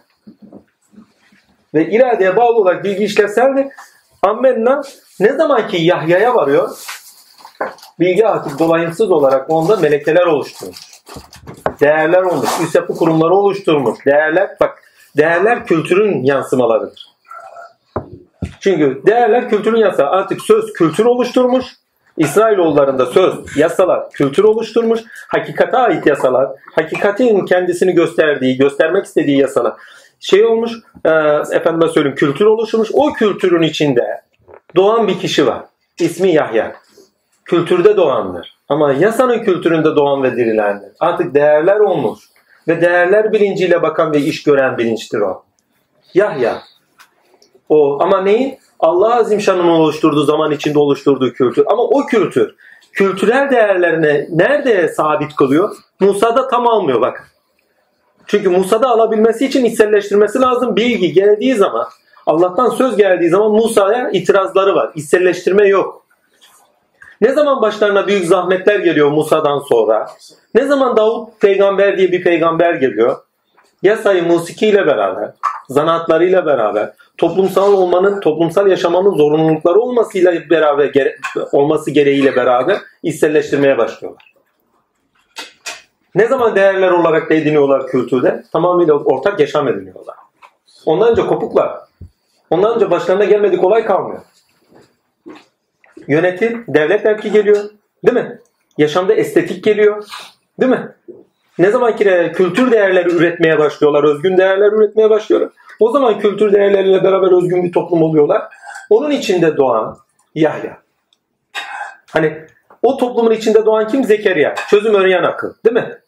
Ve 1.74 1.90
iradeye 1.90 2.36
bağlı 2.36 2.56
olarak 2.56 2.84
bilgi 2.84 3.04
işlevseldir. 3.04 3.66
Ammenna 4.22 4.82
ne 5.20 5.32
zaman 5.32 5.68
ki 5.68 5.76
Yahya'ya 5.76 6.34
varıyor 6.34 6.70
bilgi 8.00 8.26
artık 8.26 8.58
dolayımsız 8.58 9.10
olarak 9.10 9.50
onda 9.50 9.76
melekeler 9.76 10.26
oluşturmuş. 10.26 10.78
Değerler 11.80 12.22
olmuş. 12.22 12.48
Üst 12.62 12.74
yapı 12.74 12.94
kurumları 12.94 13.34
oluşturmuş. 13.34 14.06
Değerler 14.06 14.56
bak 14.60 14.82
değerler 15.16 15.66
kültürün 15.66 16.22
yansımalarıdır. 16.22 17.06
Çünkü 18.60 19.02
değerler 19.06 19.50
kültürün 19.50 19.78
yasağı. 19.78 20.10
Artık 20.10 20.42
söz 20.42 20.72
kültür 20.72 21.04
oluşturmuş. 21.04 21.64
İsrailoğullarında 22.16 23.06
söz, 23.06 23.56
yasalar 23.56 24.10
kültür 24.10 24.44
oluşturmuş. 24.44 25.00
Hakikate 25.28 25.76
ait 25.76 26.06
yasalar, 26.06 26.48
hakikatin 26.74 27.44
kendisini 27.44 27.92
gösterdiği, 27.92 28.56
göstermek 28.56 29.04
istediği 29.04 29.38
yasalar 29.38 29.72
şey 30.20 30.44
olmuş, 30.44 30.72
e, 31.04 31.10
efendime 31.52 31.88
söyleyeyim 31.88 32.16
kültür 32.16 32.44
oluşmuş. 32.44 32.88
O 32.92 33.12
kültürün 33.12 33.62
içinde 33.62 34.22
doğan 34.76 35.08
bir 35.08 35.18
kişi 35.18 35.46
var. 35.46 35.62
İsmi 36.00 36.32
Yahya. 36.32 36.76
Kültürde 37.44 37.96
doğandır. 37.96 38.55
Ama 38.68 38.92
yasanın 38.92 39.42
kültüründe 39.42 39.96
doğan 39.96 40.22
ve 40.22 40.36
dirilendir. 40.36 40.90
Artık 41.00 41.34
değerler 41.34 41.80
olmuş. 41.80 42.20
Ve 42.68 42.80
değerler 42.80 43.32
bilinciyle 43.32 43.82
bakan 43.82 44.12
ve 44.12 44.18
iş 44.18 44.42
gören 44.42 44.78
bilinçtir 44.78 45.18
o. 45.18 45.42
Yahya. 46.14 46.62
O 47.68 48.02
ama 48.02 48.20
neyi? 48.22 48.58
Allah 48.80 49.16
Azimşan'ın 49.16 49.68
oluşturduğu 49.68 50.24
zaman 50.24 50.52
içinde 50.52 50.78
oluşturduğu 50.78 51.32
kültür. 51.32 51.64
Ama 51.66 51.82
o 51.82 52.06
kültür 52.06 52.54
kültürel 52.96 53.50
değerlerine 53.50 54.26
nerede 54.30 54.88
sabit 54.88 55.36
kılıyor? 55.36 55.76
Musa'da 56.00 56.48
tam 56.48 56.66
almıyor 56.66 57.00
bak. 57.00 57.32
Çünkü 58.26 58.48
Musa'da 58.48 58.88
alabilmesi 58.88 59.46
için 59.46 59.64
içselleştirmesi 59.64 60.40
lazım. 60.40 60.76
Bilgi 60.76 61.12
geldiği 61.12 61.54
zaman, 61.54 61.86
Allah'tan 62.26 62.68
söz 62.68 62.96
geldiği 62.96 63.30
zaman 63.30 63.52
Musa'ya 63.52 64.10
itirazları 64.10 64.74
var. 64.74 64.90
İçselleştirme 64.94 65.68
yok. 65.68 66.05
Ne 67.20 67.32
zaman 67.32 67.62
başlarına 67.62 68.06
büyük 68.06 68.24
zahmetler 68.24 68.78
geliyor 68.78 69.10
Musa'dan 69.10 69.58
sonra? 69.58 70.06
Ne 70.54 70.64
zaman 70.64 70.96
Davut 70.96 71.40
peygamber 71.40 71.98
diye 71.98 72.12
bir 72.12 72.22
peygamber 72.22 72.74
geliyor? 72.74 73.16
Yasayı 73.82 74.22
musikiyle 74.22 74.86
beraber, 74.86 75.30
zanaatlarıyla 75.68 76.46
beraber, 76.46 76.92
toplumsal 77.18 77.72
olmanın, 77.72 78.20
toplumsal 78.20 78.66
yaşamanın 78.66 79.14
zorunlulukları 79.14 79.80
olmasıyla 79.80 80.50
beraber 80.50 80.84
gere, 80.84 81.16
olması 81.52 81.90
gereğiyle 81.90 82.36
beraber 82.36 82.78
içselleştirmeye 83.02 83.78
başlıyorlar. 83.78 84.34
Ne 86.14 86.26
zaman 86.26 86.56
değerler 86.56 86.90
olarak 86.90 87.32
ediniyorlar 87.32 87.86
kültürde? 87.86 88.42
Tamamıyla 88.52 88.94
ortak 88.94 89.40
yaşam 89.40 89.68
ediniyorlar. 89.68 90.16
Ondan 90.86 91.10
önce 91.10 91.26
kopuklar. 91.26 91.78
Ondan 92.50 92.74
önce 92.74 92.90
başlarına 92.90 93.24
gelmedik 93.24 93.64
olay 93.64 93.84
kalmıyor. 93.84 94.22
Yönetim, 96.08 96.64
devlet 96.68 97.04
belki 97.04 97.32
geliyor. 97.32 97.64
Değil 98.06 98.18
mi? 98.18 98.38
Yaşamda 98.78 99.14
estetik 99.14 99.64
geliyor. 99.64 100.04
Değil 100.60 100.72
mi? 100.72 100.88
Ne 101.58 101.70
zaman 101.70 101.96
ki 101.96 102.32
kültür 102.34 102.70
değerleri 102.70 103.14
üretmeye 103.14 103.58
başlıyorlar, 103.58 104.04
özgün 104.04 104.36
değerler 104.36 104.72
üretmeye 104.72 105.10
başlıyorlar. 105.10 105.50
O 105.80 105.90
zaman 105.90 106.18
kültür 106.18 106.52
değerleriyle 106.52 107.04
beraber 107.04 107.36
özgün 107.36 107.64
bir 107.64 107.72
toplum 107.72 108.02
oluyorlar. 108.02 108.42
Onun 108.90 109.10
içinde 109.10 109.56
doğan 109.56 109.96
Yahya. 110.34 110.78
Hani 112.10 112.46
o 112.82 112.96
toplumun 112.96 113.30
içinde 113.30 113.66
doğan 113.66 113.88
kim? 113.88 114.04
Zekeriya. 114.04 114.54
Çözüm 114.70 114.94
öğreyen 114.94 115.22
akıl. 115.22 115.54
Değil 115.64 115.74
mi? 115.74 115.98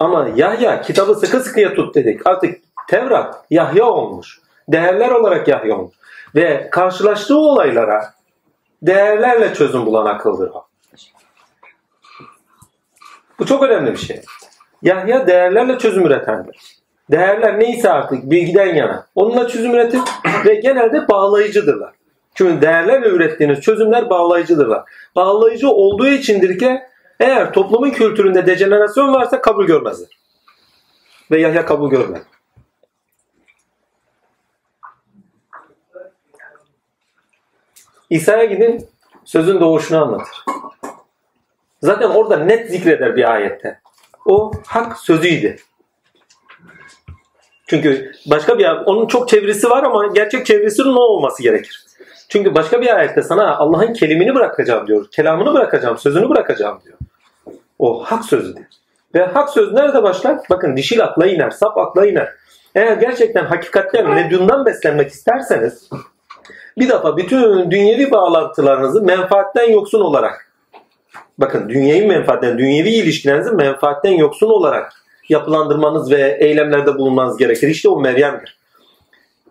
Ama 0.00 0.28
Yahya 0.36 0.82
kitabı 0.82 1.14
sıkı 1.14 1.40
sıkıya 1.40 1.74
tut 1.74 1.94
dedik. 1.94 2.26
Artık 2.26 2.58
Tevrat 2.88 3.44
Yahya 3.50 3.84
olmuş. 3.84 4.40
Değerler 4.68 5.10
olarak 5.10 5.48
Yahya 5.48 5.76
olmuş. 5.76 5.94
Ve 6.34 6.68
karşılaştığı 6.70 7.38
olaylara 7.38 8.04
değerlerle 8.82 9.54
çözüm 9.54 9.86
bulan 9.86 10.06
akıldır 10.06 10.50
o. 10.50 10.66
Bu 13.38 13.46
çok 13.46 13.62
önemli 13.62 13.92
bir 13.92 13.98
şey. 13.98 14.22
Yahya 14.82 15.26
değerlerle 15.26 15.78
çözüm 15.78 16.06
üretendir. 16.06 16.78
Değerler 17.10 17.60
neyse 17.60 17.92
artık 17.92 18.30
bilgiden 18.30 18.74
yana. 18.74 19.06
Onunla 19.14 19.48
çözüm 19.48 19.74
üretir 19.74 20.00
ve 20.44 20.54
genelde 20.54 21.08
bağlayıcıdırlar. 21.08 21.94
Çünkü 22.34 22.62
değerlerle 22.62 23.08
ürettiğiniz 23.08 23.60
çözümler 23.60 24.10
bağlayıcıdırlar. 24.10 24.82
Bağlayıcı 25.16 25.68
olduğu 25.68 26.08
içindir 26.08 26.58
ki 26.58 26.80
eğer 27.20 27.52
toplumun 27.52 27.90
kültüründe 27.90 28.46
dejenerasyon 28.46 29.14
varsa 29.14 29.40
kabul 29.40 29.66
görmezler. 29.66 30.08
Ve 31.30 31.40
Yahya 31.40 31.66
kabul 31.66 31.90
görmez. 31.90 32.22
İsa'ya 38.10 38.44
gidin 38.44 38.88
sözün 39.24 39.60
doğuşunu 39.60 40.02
anlatır. 40.02 40.44
Zaten 41.82 42.10
orada 42.10 42.36
net 42.36 42.70
zikreder 42.70 43.16
bir 43.16 43.32
ayette. 43.32 43.80
O 44.26 44.52
hak 44.66 44.98
sözüydü. 44.98 45.56
Çünkü 47.66 48.12
başka 48.26 48.58
bir 48.58 48.66
onun 48.66 49.06
çok 49.06 49.28
çevresi 49.28 49.70
var 49.70 49.82
ama 49.82 50.06
gerçek 50.06 50.46
çevresinin 50.46 50.94
o 50.94 51.00
olması 51.00 51.42
gerekir. 51.42 51.84
Çünkü 52.28 52.54
başka 52.54 52.80
bir 52.80 52.96
ayette 52.96 53.22
sana 53.22 53.56
Allah'ın 53.56 53.92
kelimini 53.92 54.34
bırakacağım 54.34 54.86
diyor. 54.86 55.06
Kelamını 55.10 55.54
bırakacağım, 55.54 55.98
sözünü 55.98 56.28
bırakacağım 56.28 56.80
diyor. 56.84 56.98
O 57.78 58.04
hak 58.04 58.24
sözüdür. 58.24 58.66
Ve 59.14 59.24
hak 59.24 59.50
söz 59.50 59.72
nerede 59.72 60.02
başlar? 60.02 60.38
Bakın 60.50 60.76
dişil 60.76 61.04
akla 61.04 61.26
iner, 61.26 61.50
sap 61.50 61.78
akla 61.78 62.06
iner. 62.06 62.34
Eğer 62.74 62.96
gerçekten 62.96 63.44
hakikatten 63.44 64.10
medyumdan 64.10 64.66
beslenmek 64.66 65.10
isterseniz 65.10 65.88
bir 66.80 66.88
defa 66.88 67.16
bütün 67.16 67.70
dünyevi 67.70 68.10
bağlantılarınızı 68.10 69.02
menfaatten 69.02 69.70
yoksun 69.70 70.00
olarak 70.00 70.52
bakın 71.38 71.68
dünyevi 71.68 72.06
menfaatten, 72.06 72.58
dünyevi 72.58 72.90
ilişkilerinizi 72.90 73.50
menfaatten 73.50 74.12
yoksun 74.12 74.48
olarak 74.48 74.92
yapılandırmanız 75.28 76.10
ve 76.10 76.38
eylemlerde 76.40 76.94
bulunmanız 76.98 77.36
gerekir. 77.36 77.68
İşte 77.68 77.88
o 77.88 78.00
Meryem'dir. 78.00 78.58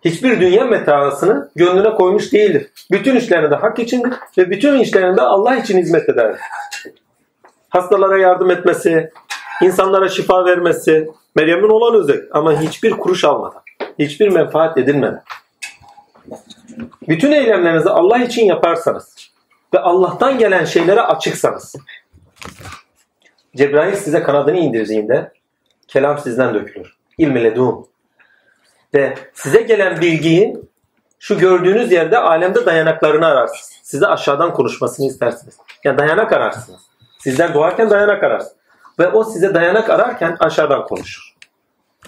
Hiçbir 0.05 0.41
dünya 0.41 0.65
metasını 0.65 1.49
gönlüne 1.55 1.95
koymuş 1.95 2.33
değildir. 2.33 2.67
Bütün 2.91 3.15
işlerinde 3.15 3.55
hak 3.55 3.79
içindir 3.79 4.13
ve 4.37 4.49
bütün 4.49 4.79
işlerinde 4.79 5.21
Allah 5.21 5.55
için 5.55 5.77
hizmet 5.77 6.09
eder. 6.09 6.35
Hastalara 7.69 8.17
yardım 8.17 8.51
etmesi, 8.51 9.11
insanlara 9.61 10.09
şifa 10.09 10.45
vermesi, 10.45 11.09
Meryem'in 11.35 11.69
olan 11.69 11.95
özel 11.95 12.21
ama 12.31 12.61
hiçbir 12.61 12.91
kuruş 12.91 13.23
almadan, 13.23 13.61
hiçbir 13.99 14.29
menfaat 14.29 14.77
edinmeden. 14.77 15.23
Bütün 17.07 17.31
eylemlerinizi 17.31 17.89
Allah 17.89 18.17
için 18.17 18.45
yaparsanız 18.45 19.15
ve 19.73 19.79
Allah'tan 19.79 20.37
gelen 20.37 20.65
şeylere 20.65 21.01
açıksanız, 21.01 21.75
Cebrail 23.55 23.95
size 23.95 24.23
kanadını 24.23 24.57
indirdiğinde 24.57 25.31
kelam 25.87 26.17
sizden 26.17 26.53
dökülür. 26.53 26.97
İlm 27.17 27.35
ledun. 27.35 27.87
Ve 28.93 29.15
size 29.33 29.61
gelen 29.61 30.01
bilgiyi 30.01 30.57
şu 31.19 31.37
gördüğünüz 31.39 31.91
yerde 31.91 32.17
alemde 32.17 32.65
dayanaklarını 32.65 33.25
ararsınız. 33.25 33.79
Size 33.83 34.07
aşağıdan 34.07 34.53
konuşmasını 34.53 35.05
istersiniz. 35.05 35.57
Yani 35.83 35.97
dayanak 35.97 36.33
ararsınız. 36.33 36.81
Sizler 37.19 37.53
doğarken 37.53 37.89
dayanak 37.89 38.23
ararsınız. 38.23 38.55
Ve 38.99 39.07
o 39.07 39.23
size 39.23 39.53
dayanak 39.53 39.89
ararken 39.89 40.37
aşağıdan 40.39 40.85
konuşur. 40.85 41.33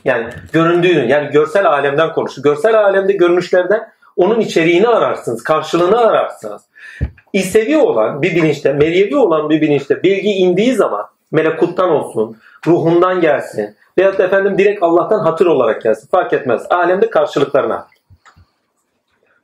Yani 0.05 0.29
göründüğünü, 0.53 1.05
yani 1.05 1.31
görsel 1.31 1.65
alemden 1.65 2.13
konuşur. 2.13 2.43
Görsel 2.43 2.79
alemde 2.79 3.13
görünüşlerden 3.13 3.91
onun 4.19 4.39
içeriğini 4.39 4.87
ararsınız, 4.87 5.43
karşılığını 5.43 5.97
ararsınız. 5.99 6.61
İsevi 7.33 7.77
olan 7.77 8.21
bir 8.21 8.35
bilinçte, 8.35 8.73
meriyevi 8.73 9.15
olan 9.15 9.49
bir 9.49 9.61
bilinçte 9.61 10.03
bilgi 10.03 10.29
indiği 10.29 10.73
zaman 10.73 11.05
melekuttan 11.31 11.89
olsun, 11.89 12.37
ruhundan 12.67 13.21
gelsin 13.21 13.75
veyahut 13.97 14.19
da 14.19 14.23
efendim 14.23 14.57
direkt 14.57 14.83
Allah'tan 14.83 15.19
hatır 15.19 15.45
olarak 15.45 15.81
gelsin 15.81 16.07
fark 16.11 16.33
etmez. 16.33 16.65
Alemde 16.69 17.09
karşılıklarına. 17.09 17.87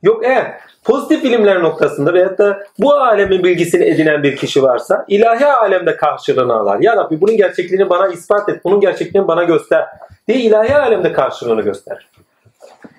Yok 0.04 0.26
eğer 0.26 0.60
pozitif 0.84 1.24
bilimler 1.24 1.64
noktasında 1.64 2.14
veyahut 2.14 2.38
da 2.38 2.64
bu 2.80 2.94
alemin 2.94 3.44
bilgisini 3.44 3.86
edinen 3.86 4.24
bir 4.24 4.36
kişi 4.36 4.64
varsa 4.64 5.06
ilahi 5.08 5.46
alemde 5.46 5.98
karşılığını 5.98 6.54
alır. 6.54 6.80
Ya 6.80 6.96
Rabbi 6.96 7.22
bunun 7.22 7.38
gerçekliğini 7.38 7.90
bana 7.90 8.08
ispat 8.08 8.50
et, 8.50 8.66
bunun 8.66 8.80
gerçekliğini 8.80 9.28
bana 9.28 9.44
göster 9.44 9.86
diye 10.28 10.40
ilahi 10.40 10.76
alemde 10.76 11.14
karşılığını 11.14 11.62
gösterir. 11.62 12.10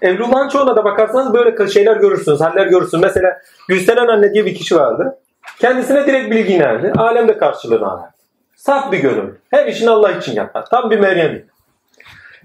Evlullah'ın 0.03 0.49
çoğuna 0.49 0.77
da 0.77 0.85
bakarsanız 0.85 1.35
böyle 1.35 1.69
şeyler 1.69 1.97
görürsünüz, 1.97 2.41
haller 2.41 2.67
görürsünüz. 2.67 3.03
Mesela 3.03 3.39
Gülseren 3.69 4.09
anne 4.09 4.35
diye 4.35 4.47
bir 4.47 4.55
kişi 4.55 4.77
vardı. 4.77 5.19
Kendisine 5.61 6.07
direkt 6.07 6.31
bilgi 6.31 6.53
inerdi. 6.53 6.93
Alemde 6.97 7.39
karşılığını 7.39 7.87
alır. 7.87 8.05
Saf 8.57 8.93
bir 8.93 8.99
gönül. 8.99 9.35
Her 9.51 9.67
işini 9.67 9.91
Allah 9.91 10.13
için 10.13 10.33
yapar. 10.33 10.65
Tam 10.71 10.91
bir 10.91 10.99
Meryem. 10.99 11.43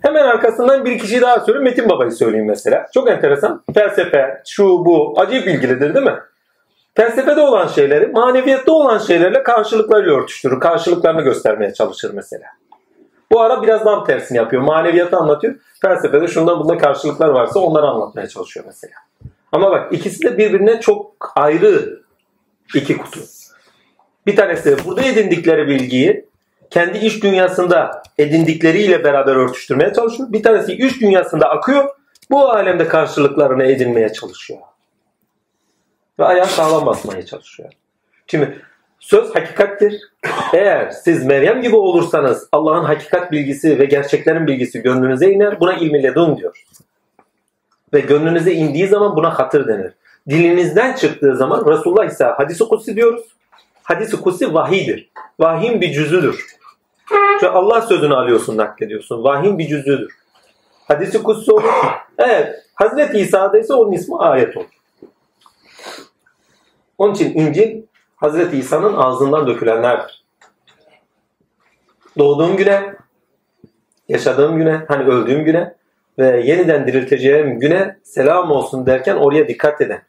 Hemen 0.02 0.24
arkasından 0.24 0.86
bir 0.86 1.00
kişi 1.00 1.22
daha 1.22 1.40
söyleyeyim. 1.40 1.64
Metin 1.64 1.90
Baba'yı 1.90 2.12
söyleyeyim 2.12 2.48
mesela. 2.48 2.88
Çok 2.94 3.10
enteresan. 3.10 3.64
Felsefe, 3.74 4.42
şu 4.48 4.64
bu. 4.64 5.14
Acayip 5.18 5.48
bilgilidir 5.48 5.94
değil 5.94 6.06
mi? 6.06 6.20
Felsefede 6.96 7.42
olan 7.42 7.68
şeyleri, 7.68 8.08
maneviyatta 8.08 8.72
olan 8.72 8.98
şeylerle 8.98 9.44
karşılıklarıyla 9.44 10.14
örtüştürür. 10.14 10.60
Karşılıklarını 10.60 11.22
göstermeye 11.22 11.74
çalışır 11.74 12.12
mesela. 12.14 12.46
Bu 13.32 13.42
ara 13.42 13.64
biraz 13.64 13.86
daha 13.86 14.04
tersini 14.04 14.38
yapıyor. 14.38 14.62
Maneviyatı 14.62 15.18
anlatıyor. 15.18 15.56
Felsefede 15.82 16.28
şundan 16.28 16.60
bundan 16.60 16.78
karşılıklar 16.78 17.30
varsa 17.30 17.60
onları 17.60 17.86
anlatmaya 17.88 18.28
çalışıyor 18.28 18.66
mesela. 18.66 18.94
Ama 19.52 19.72
bak 19.72 19.94
ikisi 19.94 20.24
de 20.24 20.38
birbirine 20.38 20.80
çok 20.80 21.32
ayrı 21.36 22.02
iki 22.76 22.98
kutu. 22.98 23.20
Bir 24.28 24.36
tanesi 24.36 24.78
burada 24.86 25.02
edindikleri 25.02 25.68
bilgiyi 25.68 26.26
kendi 26.70 26.98
iş 26.98 27.24
dünyasında 27.24 28.04
edindikleriyle 28.18 29.04
beraber 29.04 29.36
örtüştürmeye 29.36 29.94
çalışıyor. 29.94 30.32
Bir 30.32 30.44
tanesi 30.44 30.74
iş 30.74 31.02
dünyasında 31.02 31.50
akıyor. 31.50 31.90
Bu 32.32 32.50
alemde 32.50 32.88
karşılıklarını 32.88 33.64
edinmeye 33.64 34.14
çalışıyor. 34.14 34.60
Ve 36.20 36.26
ayağa 36.26 36.46
sağlam 36.46 36.86
basmaya 36.86 37.26
çalışıyor. 37.26 37.70
Şimdi 38.28 38.62
söz 39.02 39.36
hakikattir. 39.36 40.02
Eğer 40.54 40.90
siz 40.90 41.26
Meryem 41.26 41.62
gibi 41.62 41.76
olursanız 41.76 42.50
Allah'ın 42.52 42.84
hakikat 42.84 43.32
bilgisi 43.32 43.80
ve 43.80 43.86
gerçeklerin 43.86 44.48
bilgisi 44.48 44.82
gönlünüze 44.82 45.32
iner. 45.32 45.60
Buna 45.60 45.74
ilmi 45.74 46.04
ledun 46.04 46.38
diyor. 46.38 46.64
Ve 47.94 48.00
gönlünüze 48.00 48.54
indiği 48.54 48.88
zaman 48.88 49.16
buna 49.16 49.40
hatır 49.40 49.68
denir. 49.68 49.94
Dilinizden 50.30 50.94
çıktığı 50.94 51.36
zaman 51.38 51.66
Resulullah 51.68 52.06
ise 52.06 52.24
hadisi 52.24 52.64
kutsi 52.64 52.96
diyoruz. 52.96 53.26
Hadisi 53.84 54.22
kutsi 54.22 54.54
vahidir. 54.54 55.10
Vahyin 55.40 55.82
bir 55.82 55.94
cüzüdür. 55.94 56.46
Çünkü 57.10 57.48
Allah 57.48 57.82
sözünü 57.82 58.16
alıyorsun, 58.16 58.58
naklediyorsun. 58.58 59.24
Vahyin 59.24 59.58
bir 59.58 59.68
cüzüdür. 59.68 60.14
Hadisi 60.88 61.24
kutsi 61.24 61.52
olur. 61.52 61.64
Evet. 62.18 62.56
Hazreti 62.76 63.18
İsa'da 63.18 63.60
ise 63.60 63.74
onun 63.74 63.92
ismi 63.92 64.18
ayet 64.18 64.58
olur. 64.58 64.66
Onun 66.98 67.14
için 67.14 67.34
İncil 67.34 67.82
Hazreti 68.22 68.58
İsa'nın 68.58 68.94
ağzından 68.94 69.48
dökülenlerdir. 69.48 70.24
Doğduğum 72.18 72.58
güne, 72.58 72.96
yaşadığım 74.10 74.58
güne, 74.58 74.86
hani 74.88 75.04
öldüğüm 75.04 75.44
güne 75.44 75.76
ve 76.20 76.42
yeniden 76.46 76.88
dirilteceğim 76.88 77.60
güne 77.60 77.98
selam 78.04 78.52
olsun 78.52 78.86
derken 78.86 79.16
oraya 79.16 79.48
dikkat 79.48 79.82
edin. 79.82 80.00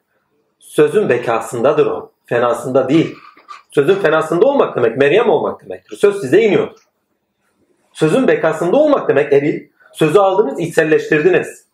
Sözün 0.59 1.09
bekasındadır 1.09 1.87
o. 1.87 2.13
Fenasında 2.27 2.89
değil. 2.89 3.17
Sözün 3.71 3.95
fenasında 3.95 4.47
olmak 4.47 4.77
demek 4.77 4.97
Meryem 4.97 5.31
olmak 5.31 5.65
demektir. 5.65 5.97
Söz 5.97 6.21
size 6.21 6.43
iniyordur. 6.43 6.81
Sözün 7.93 8.29
bekasında 8.29 8.77
olmak 8.77 9.09
demek 9.09 9.33
eril. 9.33 9.69
Sözü 9.93 10.19
aldınız, 10.19 10.61
içselleştirdiniz. 10.61 11.67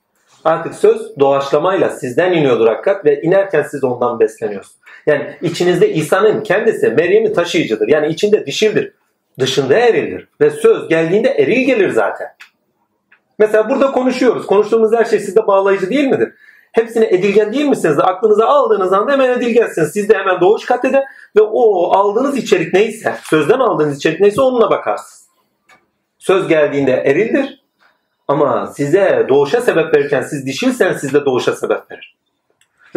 Artık 0.44 0.74
söz 0.74 1.18
doğaçlamayla 1.18 1.90
sizden 1.90 2.32
iniyordur 2.32 2.66
hakikat 2.66 3.04
ve 3.04 3.22
inerken 3.22 3.62
siz 3.62 3.84
ondan 3.84 4.20
besleniyorsunuz. 4.20 4.78
Yani 5.06 5.36
içinizde 5.42 5.92
İsa'nın 5.92 6.42
kendisi 6.42 6.88
Meryem'i 6.88 7.32
taşıyıcıdır. 7.32 7.88
Yani 7.88 8.08
içinde 8.08 8.46
dişildir. 8.46 8.92
Dışında 9.40 9.74
erildir. 9.74 10.28
Ve 10.40 10.50
söz 10.50 10.88
geldiğinde 10.88 11.28
eril 11.28 11.66
gelir 11.66 11.90
zaten. 11.90 12.26
Mesela 13.38 13.70
burada 13.70 13.92
konuşuyoruz. 13.92 14.46
Konuştuğumuz 14.46 14.92
her 14.92 15.04
şey 15.04 15.18
sizde 15.18 15.46
bağlayıcı 15.46 15.90
değil 15.90 16.06
midir? 16.06 16.32
Hepsine 16.72 17.06
edilgen 17.06 17.52
değil 17.52 17.64
misiniz? 17.64 17.98
Aklınıza 17.98 18.46
aldığınız 18.46 18.92
anda 18.92 19.12
hemen 19.12 19.30
edilgensiniz. 19.30 19.92
Siz 19.92 20.08
de 20.08 20.18
hemen 20.18 20.40
doğuş 20.40 20.64
kat 20.64 20.84
ede 20.84 21.04
ve 21.36 21.40
o 21.40 21.92
aldığınız 21.92 22.36
içerik 22.36 22.74
neyse, 22.74 23.14
sözden 23.22 23.58
aldığınız 23.58 23.96
içerik 23.96 24.20
neyse 24.20 24.40
onunla 24.40 24.70
bakarsınız. 24.70 25.28
Söz 26.18 26.48
geldiğinde 26.48 26.92
erildir 26.92 27.64
ama 28.28 28.66
size 28.66 29.26
doğuşa 29.28 29.60
sebep 29.60 29.94
verirken 29.94 30.22
siz 30.22 30.46
dişilseniz 30.46 31.00
sizde 31.00 31.24
doğuşa 31.24 31.56
sebep 31.56 31.90
verir. 31.90 32.16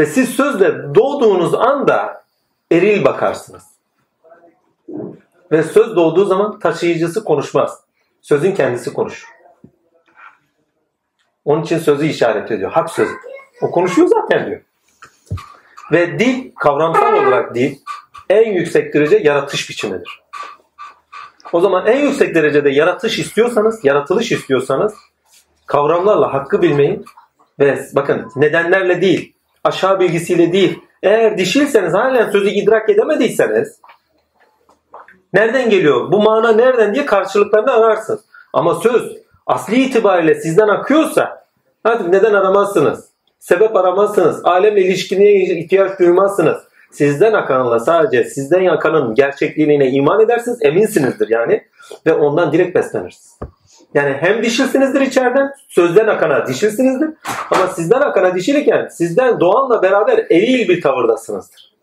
Ve 0.02 0.06
siz 0.06 0.30
sözle 0.30 0.95
doğduğunuz 0.95 1.53
anda 1.53 2.23
eril 2.72 3.06
bakarsınız. 3.06 3.64
Ve 5.52 5.64
söz 5.64 5.95
doğduğu 5.95 6.26
zaman 6.26 6.60
taşıyıcısı 6.60 7.23
konuşmaz. 7.23 7.80
Sözün 8.22 8.52
kendisi 8.52 8.94
konuşur. 8.94 9.28
Onun 11.45 11.64
için 11.64 11.78
sözü 11.78 12.06
işaret 12.06 12.52
ediyor. 12.52 12.72
Hak 12.72 12.90
sözü. 12.90 13.14
O 13.61 13.72
konuşuyor 13.72 14.07
zaten 14.07 14.48
diyor. 14.48 14.61
Ve 15.91 16.19
dil, 16.19 16.52
kavramsal 16.56 17.14
olarak 17.14 17.56
dil 17.56 17.78
en 18.30 18.53
yüksek 18.53 18.94
derece 18.94 19.18
yaratış 19.18 19.69
biçimidir. 19.69 20.23
O 21.53 21.60
zaman 21.60 21.88
en 21.88 22.07
yüksek 22.07 22.36
derecede 22.36 22.69
yaratış 22.69 23.19
istiyorsanız, 23.19 23.86
yaratılış 23.86 24.32
istiyorsanız 24.32 24.94
kavramlarla 25.65 26.34
hakkı 26.34 26.61
bilmeyin 26.61 27.06
ve 27.60 27.86
bakın 27.95 28.32
nedenlerle 28.36 29.02
değil, 29.02 29.36
aşağı 29.64 30.00
bilgisiyle 30.00 30.54
değil. 30.54 30.80
Eğer 31.04 31.38
dişilseniz 31.38 31.94
halen 31.94 32.32
sözü 32.32 32.50
idrak 32.50 32.90
edemediyseniz 32.90 33.80
nereden 35.34 35.70
geliyor? 35.70 36.12
Bu 36.12 36.22
mana 36.22 36.52
nereden 36.52 36.94
diye 36.94 37.06
karşılıklarını 37.06 37.72
ararsınız. 37.72 38.22
Ama 38.54 38.76
söz 38.76 39.18
asli 39.48 39.76
itibariyle 39.84 40.36
sizden 40.36 40.68
akıyorsa 40.68 41.46
artık 41.84 42.08
neden 42.08 42.34
aramazsınız? 42.34 43.12
Sebep 43.40 43.76
aramazsınız. 43.76 44.46
Alemle 44.46 44.82
ilişkine 44.82 45.34
ihtiyaç 45.34 46.00
duymazsınız. 46.00 46.58
Sizden 46.92 47.34
akanla 47.34 47.80
sadece 47.80 48.24
sizden 48.24 48.66
akanın 48.66 49.16
gerçekliğine 49.16 49.90
iman 49.90 50.22
edersiniz. 50.22 50.58
Eminsinizdir 50.62 51.30
yani. 51.30 51.64
Ve 52.06 52.14
ondan 52.14 52.52
direkt 52.52 52.76
beslenirsiniz. 52.76 53.40
Yani 53.94 54.18
hem 54.20 54.44
dişilsinizdir 54.44 55.02
içeriden, 55.02 55.54
sözden 55.68 56.08
akana 56.08 56.48
dişilsinizdir. 56.48 57.10
Ama 57.52 57.68
sizden 57.68 58.02
akana 58.02 58.36
dişilirken 58.36 58.88
sizden 58.88 59.40
doğanla 59.40 59.82
beraber 59.82 60.18
eril 60.18 60.70
bir 60.70 60.82
tavırdasınızdır. 60.82 61.74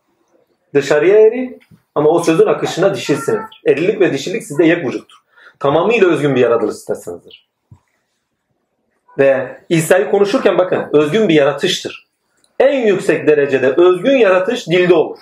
Dışarıya 0.73 1.19
eril 1.27 1.51
ama 1.95 2.09
o 2.09 2.19
sözün 2.23 2.45
akışına 2.45 2.95
dişilsinizdir. 2.95 3.61
Erillik 3.67 3.99
ve 3.99 4.13
dişilik 4.13 4.43
sizde 4.43 4.65
yek 4.65 4.85
vücuttur. 4.85 5.17
Tamamıyla 5.59 6.07
özgün 6.07 6.35
bir 6.35 6.41
yaratılış 6.41 6.75
sitesinizdir. 6.75 7.49
Ve 9.17 9.57
İsa'yı 9.69 10.11
konuşurken 10.11 10.57
bakın 10.57 10.89
özgün 10.93 11.29
bir 11.29 11.33
yaratıştır. 11.33 12.07
En 12.59 12.87
yüksek 12.87 13.27
derecede 13.27 13.73
özgün 13.77 14.17
yaratış 14.17 14.67
dilde 14.67 14.93
olur. 14.93 15.19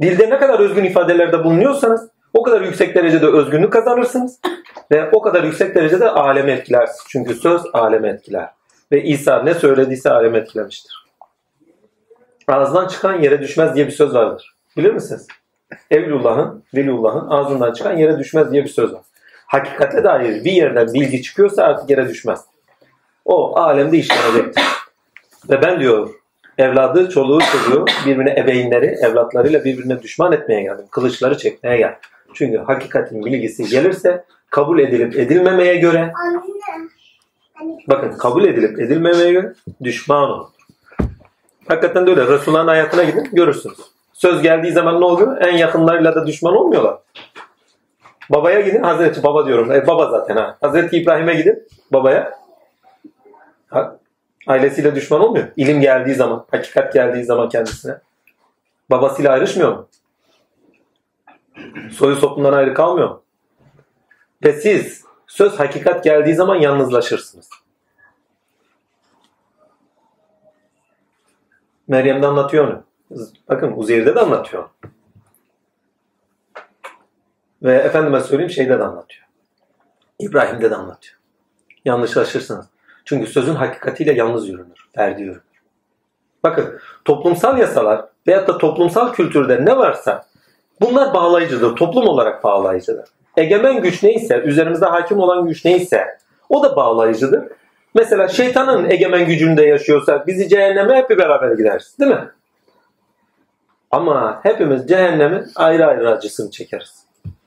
Dilde 0.00 0.30
ne 0.30 0.38
kadar 0.38 0.60
özgün 0.60 0.84
ifadelerde 0.84 1.44
bulunuyorsanız 1.44 2.10
o 2.36 2.42
kadar 2.42 2.60
yüksek 2.60 2.94
derecede 2.94 3.26
özgünlük 3.26 3.72
kazanırsınız 3.72 4.40
ve 4.90 5.10
o 5.10 5.22
kadar 5.22 5.44
yüksek 5.44 5.74
derecede 5.74 6.10
alemi 6.10 6.50
etkilersiniz. 6.50 7.04
Çünkü 7.08 7.34
söz 7.34 7.62
alemi 7.72 8.08
etkiler. 8.08 8.48
Ve 8.92 9.02
İsa 9.02 9.42
ne 9.42 9.54
söylediyse 9.54 10.10
alemi 10.10 10.38
etkilemiştir. 10.38 11.06
Ağzından 12.48 12.88
çıkan 12.88 13.20
yere 13.20 13.40
düşmez 13.42 13.74
diye 13.74 13.86
bir 13.86 13.92
söz 13.92 14.14
vardır. 14.14 14.54
Bilir 14.76 14.92
misiniz? 14.92 15.26
Evlullah'ın, 15.90 16.64
Veliullah'ın 16.74 17.28
ağzından 17.30 17.72
çıkan 17.72 17.96
yere 17.96 18.18
düşmez 18.18 18.52
diye 18.52 18.64
bir 18.64 18.68
söz 18.68 18.92
var. 18.92 19.02
Hakikate 19.46 20.04
dair 20.04 20.44
bir 20.44 20.52
yerden 20.52 20.94
bilgi 20.94 21.22
çıkıyorsa 21.22 21.62
artık 21.62 21.90
yere 21.90 22.08
düşmez. 22.08 22.40
O 23.24 23.58
alemde 23.58 23.98
işlenecektir. 23.98 24.64
Ve 25.50 25.62
ben 25.62 25.80
diyor 25.80 26.10
evladı, 26.58 27.10
çoluğu, 27.10 27.40
çocuğu 27.40 27.84
birbirine 28.06 28.40
ebeğinleri, 28.40 28.86
evlatlarıyla 28.86 29.64
birbirine 29.64 30.02
düşman 30.02 30.32
etmeye 30.32 30.62
geldim. 30.62 30.86
Kılıçları 30.90 31.38
çekmeye 31.38 31.76
geldim. 31.76 31.98
Çünkü 32.36 32.58
hakikatin 32.58 33.24
bilgisi 33.24 33.64
gelirse 33.64 34.24
kabul 34.50 34.78
edilip 34.78 35.16
edilmemeye 35.16 35.76
göre 35.76 36.12
bakın 37.88 38.18
kabul 38.18 38.44
edilip 38.44 38.80
edilmemeye 38.80 39.32
göre 39.32 39.52
düşman 39.82 40.30
olur. 40.30 40.46
Hakikaten 41.68 42.06
de 42.06 42.10
öyle. 42.10 42.26
Resulullah'ın 42.26 42.68
hayatına 42.68 43.04
gidin 43.04 43.28
görürsünüz. 43.32 43.78
Söz 44.12 44.42
geldiği 44.42 44.72
zaman 44.72 45.00
ne 45.00 45.04
oluyor? 45.04 45.40
En 45.40 45.56
yakınlarıyla 45.56 46.14
da 46.14 46.26
düşman 46.26 46.56
olmuyorlar. 46.56 46.98
Babaya 48.30 48.60
gidin 48.60 48.82
Hazreti 48.82 49.22
Baba 49.22 49.46
diyorum. 49.46 49.72
E, 49.72 49.86
baba 49.86 50.10
zaten 50.10 50.36
ha. 50.36 50.56
Hazreti 50.60 50.96
İbrahim'e 50.96 51.34
gidin 51.34 51.68
babaya. 51.92 52.32
Ha, 53.68 53.98
ailesiyle 54.46 54.94
düşman 54.94 55.20
olmuyor. 55.20 55.46
İlim 55.56 55.80
geldiği 55.80 56.14
zaman, 56.14 56.44
hakikat 56.50 56.92
geldiği 56.92 57.24
zaman 57.24 57.48
kendisine. 57.48 57.94
Babasıyla 58.90 59.32
ayrışmıyor 59.32 59.72
mu? 59.76 59.88
Soyu 61.92 62.16
sopundan 62.16 62.52
ayrı 62.52 62.74
kalmıyor? 62.74 63.20
Ve 64.44 64.52
siz 64.52 65.04
söz 65.26 65.58
hakikat 65.58 66.04
geldiği 66.04 66.34
zaman 66.34 66.56
yalnızlaşırsınız. 66.56 67.50
Meryem'de 71.88 72.26
anlatıyor 72.26 72.68
onu. 72.68 72.84
Bakın 73.48 73.72
Uzeyir'de 73.76 74.14
de 74.14 74.20
anlatıyor. 74.20 74.68
Ve 77.62 77.74
efendime 77.74 78.20
söyleyeyim 78.20 78.50
şeyde 78.50 78.78
de 78.78 78.84
anlatıyor. 78.84 79.26
İbrahim'de 80.18 80.70
de 80.70 80.76
anlatıyor. 80.76 81.16
Yanlışlaşırsınız. 81.84 82.66
Çünkü 83.04 83.30
sözün 83.30 83.54
hakikatiyle 83.54 84.12
yalnız 84.12 84.48
yürünür. 84.48 84.88
Ferdi 84.94 85.22
yürünür. 85.22 85.40
Bakın 86.42 86.78
toplumsal 87.04 87.58
yasalar 87.58 88.04
veyahut 88.26 88.48
da 88.48 88.58
toplumsal 88.58 89.12
kültürde 89.12 89.64
ne 89.64 89.76
varsa 89.76 90.26
bunlar 90.80 91.14
bağlayıcıdır. 91.14 91.76
Toplum 91.76 92.08
olarak 92.08 92.44
bağlayıcıdır. 92.44 93.08
Egemen 93.36 93.82
güç 93.82 94.02
neyse, 94.02 94.38
üzerimizde 94.38 94.86
hakim 94.86 95.18
olan 95.18 95.46
güç 95.46 95.64
neyse 95.64 96.18
o 96.48 96.62
da 96.62 96.76
bağlayıcıdır. 96.76 97.44
Mesela 97.94 98.28
şeytanın 98.28 98.90
egemen 98.90 99.26
gücünde 99.26 99.62
yaşıyorsa 99.62 100.26
bizi 100.26 100.48
cehenneme 100.48 100.96
hep 100.96 101.10
beraber 101.10 101.52
gideriz. 101.52 101.96
Değil 102.00 102.10
mi? 102.10 102.30
Ama 103.90 104.40
hepimiz 104.42 104.88
cehennemin 104.88 105.44
ayrı 105.56 105.86
ayrı 105.86 106.10
acısını 106.10 106.50
çekeriz. 106.50 107.06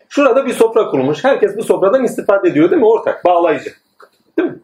Şurada 0.10 0.46
bir 0.46 0.54
sofra 0.54 0.88
kurulmuş. 0.88 1.24
Herkes 1.24 1.58
bu 1.58 1.64
sofradan 1.64 2.04
istifade 2.04 2.50
ediyor 2.50 2.72
değil 2.72 2.82
mi? 2.82 2.88
Ortak, 2.88 3.26
bağlayıcı. 3.26 3.72
Değil 4.38 4.50
mi? 4.50 4.60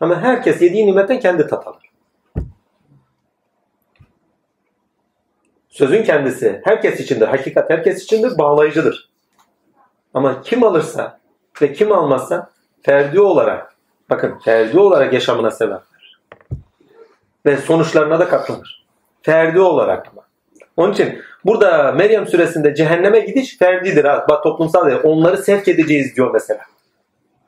Ama 0.00 0.20
herkes 0.20 0.62
yediği 0.62 0.86
nimetten 0.86 1.20
kendi 1.20 1.46
tat 1.46 1.66
alır. 1.66 1.85
Sözün 5.76 6.02
kendisi 6.02 6.60
herkes 6.64 7.00
içindir. 7.00 7.26
Hakikat 7.26 7.70
herkes 7.70 8.02
içindir. 8.02 8.38
Bağlayıcıdır. 8.38 9.10
Ama 10.14 10.42
kim 10.42 10.64
alırsa 10.64 11.18
ve 11.62 11.72
kim 11.72 11.92
almazsa 11.92 12.50
ferdi 12.82 13.20
olarak 13.20 13.74
bakın 14.10 14.38
ferdi 14.44 14.78
olarak 14.78 15.12
yaşamına 15.12 15.50
sebep 15.50 15.72
verir. 15.72 16.20
Ve 17.46 17.56
sonuçlarına 17.56 18.18
da 18.18 18.28
katlanır. 18.28 18.86
Ferdi 19.22 19.60
olarak 19.60 20.06
ama. 20.12 20.22
Onun 20.76 20.92
için 20.92 21.22
burada 21.44 21.92
Meryem 21.92 22.26
suresinde 22.26 22.74
cehenneme 22.74 23.20
gidiş 23.20 23.58
ferdidir. 23.58 24.04
Bak 24.04 24.42
toplumsal 24.42 24.86
değil. 24.86 25.00
Onları 25.02 25.36
sevk 25.36 25.68
edeceğiz 25.68 26.16
diyor 26.16 26.30
mesela. 26.32 26.60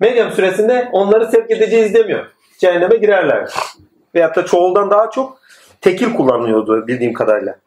Meryem 0.01 0.31
suresinde 0.31 0.89
onları 0.93 1.27
sevk 1.27 1.51
edeceğiz 1.51 1.95
demiyor. 1.95 2.27
Cehenneme 2.59 2.97
girerler. 2.97 3.51
Veyahut 4.15 4.37
da 4.37 4.47
çoğuldan 4.47 4.91
daha 4.91 5.11
çok 5.11 5.39
tekil 5.81 6.15
kullanılıyordu 6.15 6.87
bildiğim 6.87 7.13
kadarıyla. 7.13 7.59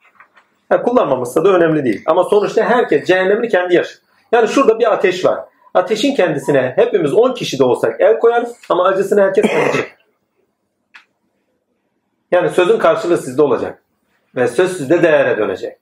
Yani 0.71 0.83
kullanmaması 0.83 1.45
da 1.45 1.49
önemli 1.49 1.83
değil. 1.83 2.03
Ama 2.05 2.23
sonuçta 2.23 2.63
herkes 2.63 3.07
cehennemini 3.07 3.49
kendi 3.49 3.75
yaşar. 3.75 3.97
Yani 4.31 4.47
şurada 4.47 4.79
bir 4.79 4.93
ateş 4.93 5.25
var. 5.25 5.39
Ateşin 5.73 6.15
kendisine 6.15 6.73
hepimiz 6.75 7.13
10 7.13 7.33
kişi 7.33 7.59
de 7.59 7.63
olsak 7.63 8.01
el 8.01 8.19
koyarız 8.19 8.55
ama 8.69 8.85
acısını 8.85 9.21
herkes 9.21 9.45
kendi. 9.45 9.87
Yani 12.31 12.49
sözün 12.49 12.77
karşılığı 12.77 13.17
sizde 13.17 13.41
olacak. 13.41 13.83
Ve 14.35 14.47
söz 14.47 14.77
sizde 14.77 15.03
değere 15.03 15.37
dönecek. 15.37 15.77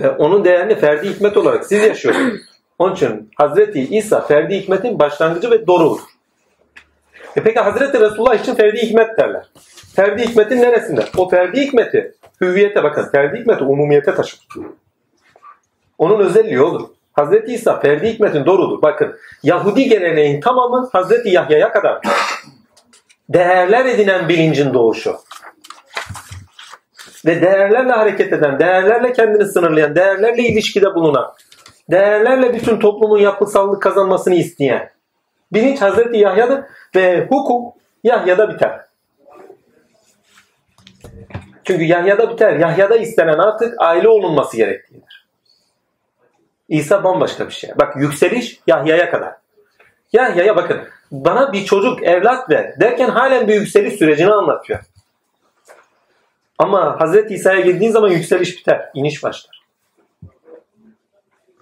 Ve 0.00 0.10
onun 0.10 0.44
değerini 0.44 0.74
ferdi 0.74 1.08
hikmet 1.08 1.36
olarak 1.36 1.66
siz 1.66 1.82
yaşıyorsunuz. 1.82 2.40
Onun 2.78 2.94
için 2.94 3.30
Hazreti 3.36 3.80
İsa 3.80 4.20
ferdi 4.20 4.54
hikmetin 4.54 4.98
başlangıcı 4.98 5.50
ve 5.50 5.66
doruğudur. 5.66 6.02
E 7.36 7.42
peki 7.42 7.60
Hazreti 7.60 8.00
Resulullah 8.00 8.34
için 8.34 8.54
ferdi 8.54 8.82
hikmet 8.82 9.18
derler. 9.18 9.46
Ferdi 9.96 10.22
hikmetin 10.28 10.62
neresinde? 10.62 11.04
O 11.16 11.28
ferdi 11.28 11.60
hikmeti 11.60 12.14
hüviyete 12.40 12.82
bakın. 12.82 13.08
Ferdi 13.12 13.38
hikmeti 13.38 13.64
umumiyete 13.64 14.14
taşır. 14.14 14.40
Onun 15.98 16.20
özelliği 16.20 16.60
olur. 16.60 16.88
Hazreti 17.12 17.54
İsa 17.54 17.80
ferdi 17.80 18.08
hikmetin 18.08 18.46
doğrudur. 18.46 18.82
Bakın 18.82 19.16
Yahudi 19.42 19.88
geleneğin 19.88 20.40
tamamı 20.40 20.88
Hazreti 20.92 21.28
Yahya'ya 21.28 21.72
kadar 21.72 22.00
değerler 23.28 23.84
edinen 23.84 24.28
bilincin 24.28 24.74
doğuşu. 24.74 25.16
Ve 27.26 27.42
değerlerle 27.42 27.92
hareket 27.92 28.32
eden, 28.32 28.58
değerlerle 28.58 29.12
kendini 29.12 29.46
sınırlayan, 29.46 29.96
değerlerle 29.96 30.42
ilişkide 30.42 30.94
bulunan, 30.94 31.32
değerlerle 31.90 32.54
bütün 32.54 32.78
toplumun 32.78 33.18
yapısallık 33.18 33.82
kazanmasını 33.82 34.34
isteyen 34.34 34.90
bilinç 35.52 35.80
Hazreti 35.80 36.18
Yahya'dır 36.18 36.64
ve 36.96 37.26
hukuk 37.30 37.74
Yahya'da 38.04 38.54
biter. 38.54 38.80
Çünkü 41.64 41.84
Yahya'da 41.84 42.30
biter. 42.30 42.56
Yahya'da 42.56 42.96
istenen 42.96 43.38
artık 43.38 43.74
aile 43.78 44.08
olunması 44.08 44.56
gerektiğidir. 44.56 45.26
İsa 46.68 47.04
bambaşka 47.04 47.46
bir 47.46 47.52
şey. 47.52 47.70
Bak 47.80 47.96
yükseliş 47.96 48.60
Yahya'ya 48.66 49.10
kadar. 49.10 49.34
Yahya'ya 50.12 50.56
bakın. 50.56 50.80
Bana 51.10 51.52
bir 51.52 51.64
çocuk 51.64 52.02
evlat 52.02 52.50
ver 52.50 52.80
derken 52.80 53.08
halen 53.08 53.48
bir 53.48 53.54
yükseliş 53.54 53.94
sürecini 53.94 54.32
anlatıyor. 54.32 54.80
Ama 56.58 57.00
Hazreti 57.00 57.34
İsa'ya 57.34 57.60
girdiğin 57.60 57.90
zaman 57.90 58.08
yükseliş 58.08 58.58
biter. 58.58 58.90
iniş 58.94 59.22
başlar. 59.22 59.64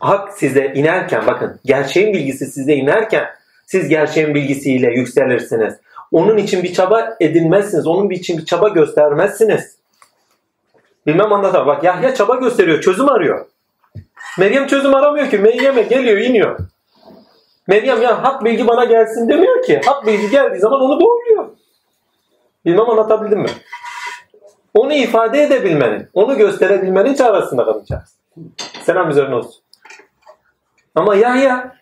Hak 0.01 0.33
size 0.33 0.73
inerken 0.75 1.27
bakın 1.27 1.61
gerçeğin 1.65 2.15
bilgisi 2.15 2.47
size 2.47 2.75
inerken 2.75 3.27
siz 3.67 3.89
gerçeğin 3.89 4.35
bilgisiyle 4.35 4.87
yükselirsiniz. 4.93 5.75
Onun 6.13 6.37
için 6.37 6.63
bir 6.63 6.73
çaba 6.73 7.17
edinmezsiniz. 7.21 7.87
Onun 7.87 8.11
için 8.11 8.39
bir 8.39 8.45
çaba 8.45 8.69
göstermezsiniz. 8.69 9.82
Bilmem 11.07 11.33
anlatar. 11.33 11.67
Bak 11.67 11.85
Yahya 11.85 12.15
çaba 12.15 12.35
gösteriyor. 12.35 12.81
Çözüm 12.81 13.13
arıyor. 13.13 13.47
Meryem 14.39 14.67
çözüm 14.67 14.95
aramıyor 14.95 15.31
ki. 15.31 15.39
Meryem'e 15.39 15.83
geliyor 15.83 16.19
iniyor. 16.19 16.59
Meryem 17.67 18.03
ya 18.03 18.23
hak 18.23 18.45
bilgi 18.45 18.69
bana 18.69 18.85
gelsin 18.85 19.29
demiyor 19.29 19.63
ki. 19.63 19.81
Hak 19.85 20.07
bilgi 20.07 20.31
geldiği 20.31 20.59
zaman 20.59 20.81
onu 20.81 21.01
doğruluyor. 21.01 21.49
Bilmem 22.65 22.91
anlatabildim 22.91 23.39
mi? 23.39 23.51
Onu 24.75 24.93
ifade 24.93 25.43
edebilmenin, 25.43 26.09
onu 26.15 26.37
gösterebilmenin 26.37 27.15
çaresinde 27.15 27.65
kalacağız. 27.65 28.17
Selam 28.83 29.11
üzerine 29.11 29.35
olsun. 29.35 29.63
Ama 30.95 31.15
Yahya, 31.15 31.77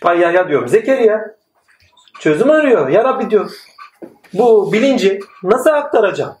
pay 0.00 0.18
Yahya 0.18 0.48
diyorum, 0.48 0.68
Zekeriya 0.68 1.36
çözüm 2.18 2.50
arıyor. 2.50 2.88
Ya 2.88 3.04
Rabbi 3.04 3.30
diyor. 3.30 3.50
Bu 4.32 4.72
bilinci 4.72 5.20
nasıl 5.42 5.70
aktaracağım? 5.70 6.36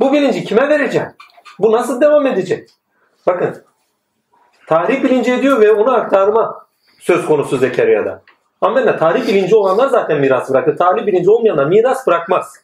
Bu 0.00 0.12
bilinci 0.12 0.44
kime 0.44 0.68
vereceğim? 0.68 1.08
Bu 1.58 1.72
nasıl 1.72 2.00
devam 2.00 2.26
edecek? 2.26 2.68
Bakın. 3.26 3.64
Tarih 4.66 5.02
bilinci 5.02 5.32
ediyor 5.32 5.60
ve 5.60 5.72
onu 5.72 5.92
aktarma 5.94 6.66
söz 7.00 7.26
konusu 7.26 7.56
Zekeriya'da. 7.56 8.22
Amenna. 8.60 8.96
Tarih 8.96 9.28
bilinci 9.28 9.56
olanlar 9.56 9.88
zaten 9.88 10.20
miras 10.20 10.50
bırakır. 10.50 10.76
Tarih 10.76 11.06
bilinci 11.06 11.30
olmayanlar 11.30 11.66
miras 11.66 12.06
bırakmaz. 12.06 12.54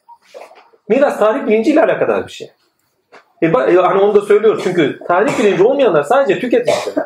Miras 0.89 1.19
tarih 1.19 1.47
bilinciyle 1.47 1.83
alakadar 1.83 2.27
bir 2.27 2.31
şey. 2.31 2.51
E, 3.41 3.47
hani 3.51 4.01
onu 4.01 4.15
da 4.15 4.21
söylüyoruz 4.21 4.63
çünkü 4.63 4.99
tarih 5.07 5.39
bilinci 5.39 5.63
olmayanlar 5.63 6.03
sadece 6.03 6.39
tüketiciler. 6.39 7.05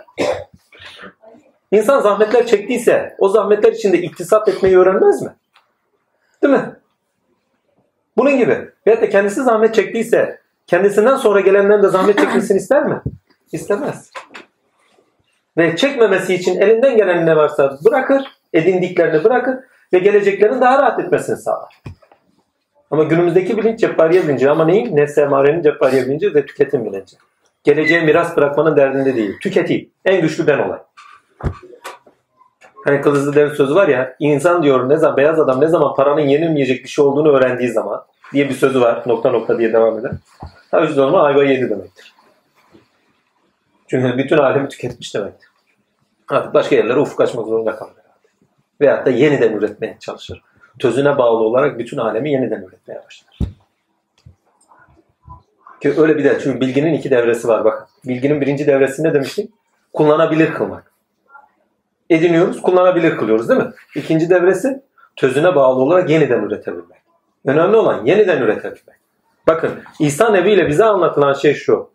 İnsan 1.72 2.02
zahmetler 2.02 2.46
çektiyse 2.46 3.16
o 3.20 3.30
zahmetler 3.30 3.72
içinde 3.72 3.98
iktisat 3.98 4.48
etmeyi 4.48 4.78
öğrenmez 4.78 5.22
mi? 5.22 5.36
Değil 6.44 6.54
mi? 6.54 6.76
Bunun 8.18 8.38
gibi. 8.38 8.70
Veyahut 8.88 9.04
da 9.04 9.10
kendisi 9.10 9.44
zahmet 9.44 9.76
çektiyse 9.76 10.40
kendisinden 10.68 11.16
sonra 11.16 11.40
gelenlerin 11.40 11.84
de 11.84 11.90
zahmet 11.90 12.18
çekmesini 12.18 12.58
ister 12.58 12.84
mi? 12.84 13.02
İstemez. 13.52 14.12
Ve 15.58 15.76
çekmemesi 15.76 16.34
için 16.34 16.62
elinden 16.62 16.98
gelen 16.98 17.26
ne 17.26 17.36
varsa 17.36 17.78
bırakır, 17.86 18.24
edindiklerini 18.54 19.24
bırakır 19.24 19.56
ve 19.94 20.00
geleceklerin 20.00 20.62
daha 20.62 20.82
rahat 20.82 21.00
etmesini 21.00 21.38
sağlar. 21.38 21.82
Ama 22.92 23.04
günümüzdeki 23.04 23.58
bilinç 23.58 23.80
cebbariye 23.80 24.24
bilinci 24.24 24.50
ama 24.50 24.66
neyin? 24.66 24.98
Nefs 24.98 25.18
emarenin 25.18 25.62
cebbariye 25.62 26.06
bilinci 26.06 26.36
ve 26.36 26.46
tüketim 26.46 26.86
bilinci. 26.86 27.16
Geleceğe 27.64 28.02
miras 28.02 28.38
bırakmanın 28.38 28.78
derdinde 28.78 29.16
değil. 29.16 29.40
Tüketeyim. 29.42 29.90
En 30.06 30.22
güçlü 30.22 30.48
ben 30.48 30.60
olayım. 30.60 30.84
Hani 32.84 33.02
Kılıçdaroğlu 33.02 33.56
sözü 33.56 33.76
var 33.76 33.88
ya, 33.88 34.16
insan 34.20 34.64
diyor 34.64 34.90
ne 34.90 34.98
zaman 34.98 35.18
beyaz 35.18 35.40
adam 35.40 35.62
ne 35.62 35.68
zaman 35.68 35.96
paranın 35.96 36.22
yenilmeyecek 36.22 36.84
bir 36.84 36.90
şey 36.90 37.06
olduğunu 37.06 37.30
öğrendiği 37.30 37.70
zaman 37.70 38.04
diye 38.34 38.50
bir 38.50 38.54
sözü 38.54 38.82
var. 38.82 39.04
Nokta 39.06 39.32
nokta 39.32 39.60
diye 39.60 39.74
devam 39.74 40.00
eder. 40.00 40.12
Ha 40.72 40.82
o 40.82 40.88
zaman 40.88 41.26
ayva 41.26 41.44
yedi 41.44 41.70
demektir. 41.70 42.14
Çünkü 43.88 44.18
bütün 44.18 44.38
alemi 44.38 44.70
tüketmiş 44.70 45.16
demektir. 45.16 45.50
Artık 46.30 46.54
başka 46.54 46.76
yerlere 46.76 47.00
ufuk 47.00 47.22
açmak 47.22 47.48
zorunda 47.48 47.76
kalır. 47.76 47.94
Veyahut 48.82 49.06
da 49.06 49.10
yeniden 49.10 49.54
üretmeye 49.54 49.98
çalışır. 50.00 50.42
Tözüne 50.80 51.18
bağlı 51.18 51.44
olarak 51.44 51.80
bütün 51.80 51.98
alemi 51.98 52.32
yeniden 52.32 52.62
üretmeye 52.62 53.02
başlar. 53.06 53.38
Ki 55.82 55.94
öyle 55.98 56.18
bir 56.18 56.24
de 56.24 56.40
çünkü 56.44 56.62
bilginin 56.62 56.94
iki 56.94 57.12
devresi 57.12 57.48
var 57.48 57.66
bak. 57.66 57.88
Bilginin 58.06 58.42
birinci 58.42 58.68
devresi 58.68 59.04
ne 59.04 59.14
demiştik? 59.14 59.52
Kullanabilir 59.94 60.54
kılmak 60.54 60.93
ediniyoruz, 62.10 62.62
kullanabilir 62.62 63.18
kılıyoruz 63.18 63.50
değil 63.50 63.62
mi? 63.62 63.72
İkinci 63.96 64.30
devresi 64.30 64.84
tözüne 65.16 65.56
bağlı 65.56 65.82
olarak 65.82 66.10
yeniden 66.10 66.44
üretebilmek. 66.44 67.04
Önemli 67.46 67.78
olan 67.78 68.06
yeniden 68.06 68.42
üretebilmek. 68.42 68.98
Bakın 69.48 69.72
İsa 70.00 70.30
Nebi 70.30 70.52
ile 70.52 70.68
bize 70.68 70.86
anlatılan 70.86 71.34
şey 71.34 71.54
şu. 71.54 71.90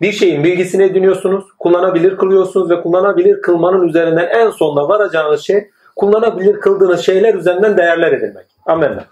Bir 0.00 0.12
şeyin 0.12 0.44
bilgisini 0.44 0.82
ediniyorsunuz, 0.82 1.44
kullanabilir 1.58 2.16
kılıyorsunuz 2.16 2.70
ve 2.70 2.82
kullanabilir 2.82 3.42
kılmanın 3.42 3.88
üzerinden 3.88 4.28
en 4.28 4.50
sonunda 4.50 4.88
varacağınız 4.88 5.40
şey 5.40 5.70
kullanabilir 5.96 6.60
kıldığınız 6.60 7.00
şeyler 7.00 7.34
üzerinden 7.34 7.76
değerler 7.76 8.12
edinmek. 8.12 8.46
Amenna. 8.66 9.04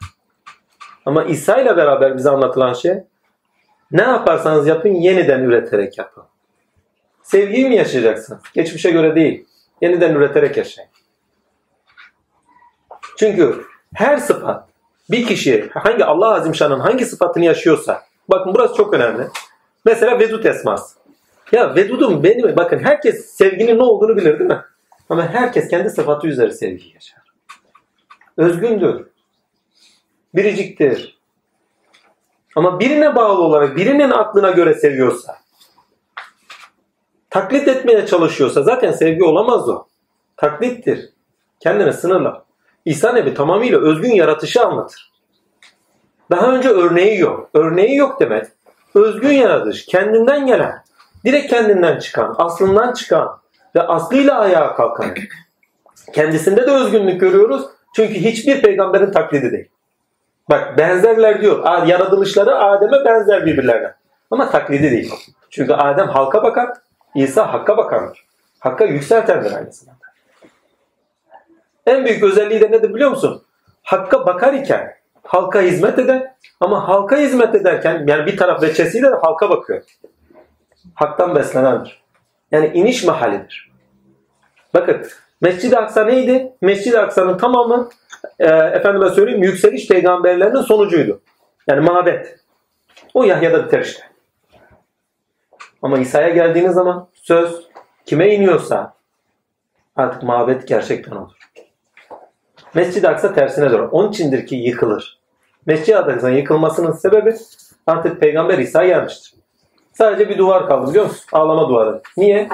Ama 1.07 1.25
İsa 1.25 1.61
ile 1.61 1.77
beraber 1.77 2.17
bize 2.17 2.31
anlatılan 2.31 2.73
şey 2.73 2.95
ne 3.93 4.03
yaparsanız 4.03 4.67
yapın 4.67 4.89
yeniden 4.89 5.43
üreterek 5.43 5.99
yapın. 5.99 6.25
Sevgiyi 7.23 7.69
mi 7.69 7.77
yaşayacaksın? 7.77 8.41
Geçmişe 8.55 8.91
göre 8.91 9.15
değil. 9.15 9.47
Yeniden 9.81 10.15
üreterek 10.15 10.57
yaşayın. 10.57 10.91
Çünkü 13.19 13.65
her 13.95 14.19
sıfat 14.19 14.69
bir 15.11 15.27
kişi 15.27 15.71
hangi 15.75 16.05
Allah 16.05 16.35
Azimşan'ın 16.35 16.81
hangi 16.81 17.07
sıfatını 17.07 17.45
yaşıyorsa 17.45 18.03
bakın 18.29 18.55
burası 18.55 18.75
çok 18.75 18.95
önemli. 18.95 19.29
Mesela 19.85 20.19
Vedud 20.19 20.45
esması. 20.45 20.99
Ya 21.53 21.75
Vedud'un 21.75 22.23
benim 22.23 22.57
bakın 22.57 22.79
herkes 22.79 23.27
sevginin 23.27 23.79
ne 23.79 23.83
olduğunu 23.83 24.17
bilir 24.17 24.39
değil 24.39 24.51
mi? 24.51 24.63
Ama 25.09 25.29
herkes 25.29 25.69
kendi 25.69 25.91
sıfatı 25.91 26.27
üzeri 26.27 26.53
sevgi 26.53 26.95
yaşar. 26.95 27.23
Özgündür. 28.37 29.07
Biriciktir. 30.35 31.19
Ama 32.57 32.81
birine 32.81 33.17
bağlı 33.17 33.43
olarak 33.43 33.77
birinin 33.77 34.11
aklına 34.11 34.51
göre 34.51 34.75
seviyorsa 34.75 35.39
taklit 37.31 37.69
etmeye 37.69 38.07
çalışıyorsa 38.07 38.63
zaten 38.63 38.93
sevgi 38.93 39.25
olamaz 39.25 39.69
o. 39.69 39.87
Taklittir. 40.37 41.09
Kendine 41.61 41.93
sınırla. 41.93 42.45
İsa 42.85 43.13
Nebi 43.13 43.35
tamamıyla 43.35 43.81
özgün 43.81 44.13
yaratışı 44.13 44.63
anlatır. 44.65 45.13
Daha 46.31 46.53
önce 46.53 46.69
örneği 46.69 47.19
yok. 47.19 47.51
Örneği 47.55 47.97
yok 47.97 48.21
demek. 48.21 48.47
Özgün 48.95 49.33
yaratış, 49.33 49.87
kendinden 49.87 50.47
gelen, 50.47 50.83
direkt 51.25 51.51
kendinden 51.51 51.99
çıkan, 51.99 52.35
aslından 52.39 52.93
çıkan 52.93 53.39
ve 53.75 53.83
aslıyla 53.83 54.39
ayağa 54.39 54.75
kalkan. 54.75 55.15
Kendisinde 56.13 56.67
de 56.67 56.71
özgünlük 56.71 57.21
görüyoruz. 57.21 57.67
Çünkü 57.97 58.15
hiçbir 58.15 58.63
peygamberin 58.63 59.11
taklidi 59.11 59.53
değil. 59.53 59.69
Bak 60.51 60.79
benzerler 60.79 61.41
diyor. 61.41 61.87
Yaratılışları 61.87 62.59
Adem'e 62.59 63.05
benzer 63.05 63.47
birbirlerine. 63.47 63.95
Ama 64.31 64.51
taklidi 64.51 64.91
değil. 64.91 65.15
Çünkü 65.51 65.73
Adem 65.73 66.09
halka 66.09 66.43
bakar, 66.43 66.69
İsa 67.17 67.53
hakka 67.53 67.77
bakandır. 67.77 68.27
Hakka 68.59 68.85
yükseltendir 68.85 69.53
aynı 69.53 69.73
zamanda. 69.73 70.07
En 71.87 72.05
büyük 72.05 72.23
özelliği 72.23 72.61
de 72.61 72.71
nedir 72.71 72.95
biliyor 72.95 73.11
musun? 73.11 73.43
Hakka 73.83 74.27
bakar 74.27 74.53
iken 74.53 74.97
halka 75.27 75.61
hizmet 75.61 75.99
eder 75.99 76.33
ama 76.61 76.89
halka 76.89 77.17
hizmet 77.17 77.55
ederken 77.55 78.05
yani 78.09 78.27
bir 78.27 78.37
taraf 78.37 78.63
veçesiyle 78.63 79.11
de 79.11 79.15
halka 79.15 79.51
bakıyor. 79.51 79.83
Haktan 80.95 81.35
beslenendir. 81.35 82.03
Yani 82.53 82.71
iniş 82.75 83.05
mahallidir. 83.05 83.71
Bakın 84.75 85.07
Mescid-i 85.41 85.77
Aksa 85.77 86.05
neydi? 86.05 86.53
Mescid-i 86.61 86.99
Aksa'nın 86.99 87.39
tamamı 87.39 87.89
e, 88.39 88.47
efendime 88.47 89.11
söyleyeyim 89.11 89.43
yükseliş 89.43 89.89
peygamberlerinin 89.89 90.61
sonucuydu. 90.61 91.21
Yani 91.69 91.81
mabet. 91.81 92.39
O 93.15 93.25
Yahya'da 93.25 93.67
biter 93.67 93.81
işte. 93.81 94.03
Ama 95.83 95.99
İsa'ya 95.99 96.29
geldiğiniz 96.29 96.73
zaman 96.73 97.09
söz 97.15 97.69
kime 98.07 98.35
iniyorsa 98.35 98.95
artık 99.97 100.23
mabet 100.23 100.69
gerçekten 100.69 101.17
olur. 101.17 101.33
Mescid-i 102.75 103.09
Aksa 103.09 103.35
tersine 103.35 103.71
doğru. 103.71 103.89
Onun 103.93 104.11
içindir 104.11 104.47
ki 104.47 104.57
yıkılır. 104.57 105.19
Mescid-i 105.67 105.97
Aksa'nın 105.97 106.37
yıkılmasının 106.37 106.93
sebebi 106.93 107.35
artık 107.87 108.21
Peygamber 108.21 108.59
İsa 108.59 108.87
gelmiştir. 108.87 109.35
Sadece 109.93 110.29
bir 110.29 110.39
duvar 110.39 110.67
kaldı 110.67 110.91
biliyor 110.91 111.05
musun? 111.05 111.25
Ağlama 111.33 111.69
duvarı. 111.69 112.03
Niye? 112.17 112.49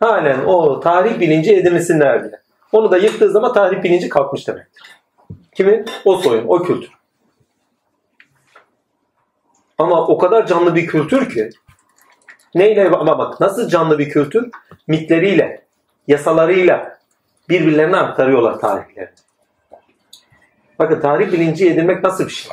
Halen 0.00 0.44
o 0.44 0.80
tarih 0.80 1.20
bilinci 1.20 1.56
edinmesinler 1.56 2.24
diye. 2.24 2.40
Onu 2.72 2.90
da 2.90 2.98
yıktığı 2.98 3.30
zaman 3.30 3.52
tarih 3.52 3.82
bilinci 3.82 4.08
kalkmış 4.08 4.48
demektir. 4.48 4.82
Kimin? 5.54 5.84
O 6.04 6.16
soyun, 6.16 6.44
o 6.48 6.62
kültür. 6.62 6.90
Ama 9.78 10.06
o 10.06 10.18
kadar 10.18 10.46
canlı 10.46 10.74
bir 10.74 10.86
kültür 10.86 11.34
ki 11.34 11.50
Neyle 12.58 12.88
ama 12.88 13.18
bak 13.18 13.40
nasıl 13.40 13.68
canlı 13.68 13.98
bir 13.98 14.08
kültür? 14.08 14.50
Mitleriyle, 14.86 15.62
yasalarıyla 16.08 16.98
birbirlerine 17.48 17.96
aktarıyorlar 17.96 18.58
tarihlerini. 18.58 19.10
Bakın 20.78 21.00
tarih 21.00 21.32
bilinci 21.32 21.70
edinmek 21.70 22.04
nasıl 22.04 22.24
bir 22.24 22.30
şey? 22.30 22.52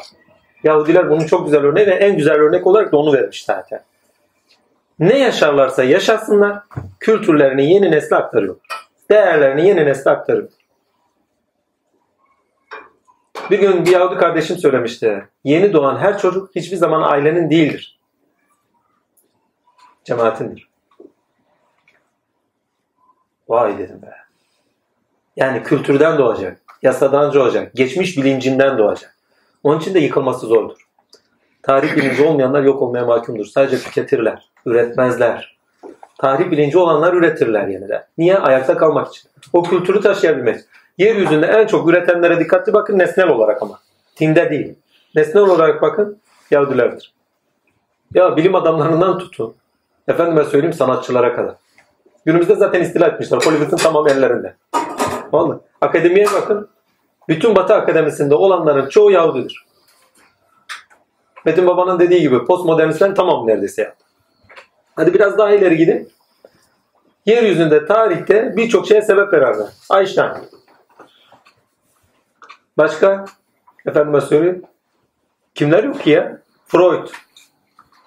Yahudiler 0.63 1.09
bunun 1.09 1.25
çok 1.25 1.45
güzel 1.45 1.61
örneği 1.61 1.87
ve 1.87 1.93
en 1.93 2.17
güzel 2.17 2.33
örnek 2.33 2.67
olarak 2.67 2.91
da 2.91 2.97
onu 2.97 3.13
vermiş 3.13 3.45
zaten. 3.45 3.81
Ne 4.99 5.17
yaşarlarsa 5.17 5.83
yaşasınlar, 5.83 6.59
kültürlerini 6.99 7.73
yeni 7.73 7.91
nesle 7.91 8.15
aktarıyor. 8.15 8.55
Değerlerini 9.09 9.67
yeni 9.67 9.85
nesle 9.85 10.11
aktarıyor. 10.11 10.49
Bir 13.51 13.59
gün 13.59 13.85
bir 13.85 13.91
Yahudi 13.91 14.19
kardeşim 14.19 14.57
söylemişti. 14.57 15.27
Yeni 15.43 15.73
doğan 15.73 15.97
her 15.97 16.17
çocuk 16.17 16.55
hiçbir 16.55 16.77
zaman 16.77 17.01
ailenin 17.01 17.49
değildir 17.49 17.94
cemaatindir. 20.05 20.69
Vay 23.49 23.77
dedim 23.77 24.01
be. 24.01 24.15
Yani 25.35 25.63
kültürden 25.63 26.17
doğacak, 26.17 26.61
yasadan 26.81 27.33
doğacak, 27.33 27.73
geçmiş 27.73 28.17
bilincinden 28.17 28.77
doğacak. 28.77 29.15
Onun 29.63 29.79
için 29.79 29.93
de 29.93 29.99
yıkılması 29.99 30.47
zordur. 30.47 30.87
Tarih 31.63 31.95
bilinci 31.95 32.23
olmayanlar 32.23 32.63
yok 32.63 32.81
olmaya 32.81 33.05
mahkumdur. 33.05 33.45
Sadece 33.45 33.77
tüketirler, 33.77 34.49
üretmezler. 34.65 35.57
Tarih 36.17 36.51
bilinci 36.51 36.77
olanlar 36.77 37.13
üretirler 37.13 37.67
yeniden. 37.67 38.05
Niye? 38.17 38.37
Ayakta 38.37 38.77
kalmak 38.77 39.07
için. 39.07 39.29
O 39.53 39.63
kültürü 39.63 40.01
taşıyabilmek. 40.01 40.61
Yeryüzünde 40.97 41.45
en 41.45 41.67
çok 41.67 41.89
üretenlere 41.89 42.39
dikkatli 42.39 42.73
bakın 42.73 42.99
nesnel 42.99 43.27
olarak 43.27 43.61
ama. 43.61 43.79
Tinde 44.15 44.49
değil. 44.49 44.75
Nesnel 45.15 45.43
olarak 45.43 45.81
bakın 45.81 46.19
Yahudilerdir. 46.51 47.13
Ya 48.13 48.37
bilim 48.37 48.55
adamlarından 48.55 49.19
tutun. 49.19 49.55
Efendime 50.07 50.43
söyleyeyim 50.43 50.73
sanatçılara 50.73 51.35
kadar. 51.35 51.55
Günümüzde 52.25 52.55
zaten 52.55 52.81
istila 52.81 53.07
etmişler. 53.07 53.37
Hollywood'un 53.37 53.77
tamam 53.77 54.07
ellerinde. 54.07 54.55
Vallahi. 55.31 55.59
Akademiye 55.81 56.25
bakın. 56.33 56.69
Bütün 57.29 57.55
Batı 57.55 57.73
Akademisi'nde 57.73 58.35
olanların 58.35 58.89
çoğu 58.89 59.11
Yahudidir. 59.11 59.65
Metin 61.45 61.67
Baba'nın 61.67 61.99
dediği 61.99 62.21
gibi 62.21 62.45
postmodernistlerin 62.45 63.13
tamam 63.13 63.47
neredeyse 63.47 63.81
yaptı. 63.81 64.05
Hadi 64.95 65.13
biraz 65.13 65.37
daha 65.37 65.51
ileri 65.51 65.77
gidin. 65.77 66.11
Yeryüzünde 67.25 67.85
tarihte 67.85 68.57
birçok 68.57 68.87
şeye 68.87 69.01
sebep 69.01 69.33
vererler. 69.33 69.67
Einstein. 69.93 70.31
Başka? 72.77 73.25
Efendime 73.85 74.21
söyleyeyim. 74.21 74.63
Kimler 75.55 75.83
yok 75.83 76.01
ki 76.01 76.09
ya? 76.09 76.41
Freud. 76.65 77.07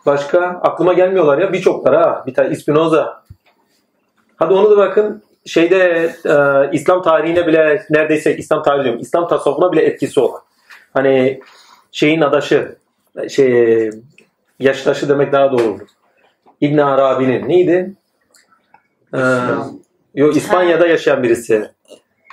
Başka? 0.09 0.41
Aklıma 0.41 0.93
gelmiyorlar 0.93 1.39
ya. 1.39 1.53
Birçoklar 1.53 1.97
ha. 1.97 2.25
Bir 2.27 2.35
tane 2.35 2.55
Spinoza. 2.55 3.23
Hadi 4.37 4.55
onu 4.55 4.71
da 4.71 4.77
bakın. 4.77 5.23
Şeyde 5.47 6.13
e, 6.27 6.35
İslam 6.73 7.03
tarihine 7.03 7.47
bile 7.47 7.87
neredeyse 7.91 8.37
İslam 8.37 8.63
tarihi 8.63 8.85
diyorum. 8.85 9.01
İslam 9.01 9.29
tasavvufuna 9.29 9.73
bile 9.73 9.83
etkisi 9.83 10.21
olan. 10.21 10.41
Hani 10.95 11.41
şeyin 11.93 12.21
adaşı 12.21 12.77
şey 13.29 13.91
yaştaşı 14.59 15.09
demek 15.09 15.33
daha 15.33 15.53
doğru 15.53 15.63
olur. 15.63 15.89
İbn 16.61 16.79
Arabi'nin 16.79 17.49
neydi? 17.49 17.95
Ee, 19.15 19.19
yok 20.15 20.37
İspanya'da 20.37 20.87
yaşayan 20.87 21.23
birisi. 21.23 21.71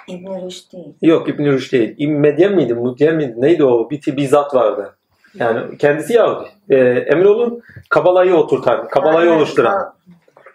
İbn 0.08 0.46
Rüşd 0.46 0.74
değil. 0.74 0.94
Yok 1.02 1.30
İbn 1.30 1.46
Rüşd 1.46 1.74
değil. 1.74 1.96
İbn 1.98 2.12
Medyen 2.12 2.56
miydi? 2.56 2.74
Mudyen 2.74 3.16
miydi? 3.16 3.34
Neydi 3.38 3.64
o? 3.64 3.90
Bir, 3.90 4.18
bir 4.18 4.28
zat 4.28 4.56
vardı. 4.56 4.96
Yani 5.36 5.78
kendisi 5.78 6.14
Yahudi. 6.14 6.50
Ee, 6.70 6.76
emin 6.86 7.26
olun 7.26 7.62
Kabala'yı 7.90 8.36
oturtan, 8.36 8.88
Kabala'yı 8.88 9.32
oluşturan. 9.32 9.96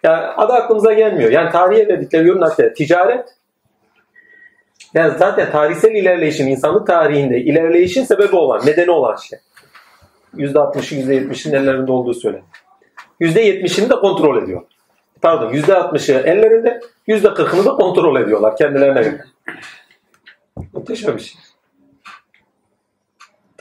Yani 0.03 0.17
adı 0.17 0.53
aklımıza 0.53 0.93
gelmiyor. 0.93 1.31
Yani 1.31 1.51
tarihe 1.51 1.87
verdikleri 1.87 2.27
yorum 2.27 2.41
hatta 2.41 2.73
ticaret. 2.73 3.29
Yani 4.93 5.17
zaten 5.17 5.51
tarihsel 5.51 5.91
ilerleyişin, 5.91 6.47
insanlık 6.47 6.87
tarihinde 6.87 7.41
ilerleyişin 7.41 8.03
sebebi 8.03 8.35
olan, 8.35 8.65
nedeni 8.65 8.91
olan 8.91 9.15
şey. 9.15 9.39
%60'ı 10.35 11.13
%70'in 11.13 11.53
ellerinde 11.53 11.91
olduğu 11.91 12.13
söyleniyor. 12.13 12.47
%70'ini 13.21 13.89
de 13.89 13.95
kontrol 13.95 14.43
ediyor. 14.43 14.61
Pardon 15.21 15.53
%60'ı 15.53 16.27
ellerinde, 16.27 16.79
%40'ını 17.07 17.65
da 17.65 17.71
kontrol 17.71 18.21
ediyorlar 18.21 18.57
kendilerine 18.57 19.01
göre. 19.01 19.25
Muhteşem 20.73 21.15
bir 21.15 21.21
şey. 21.21 21.41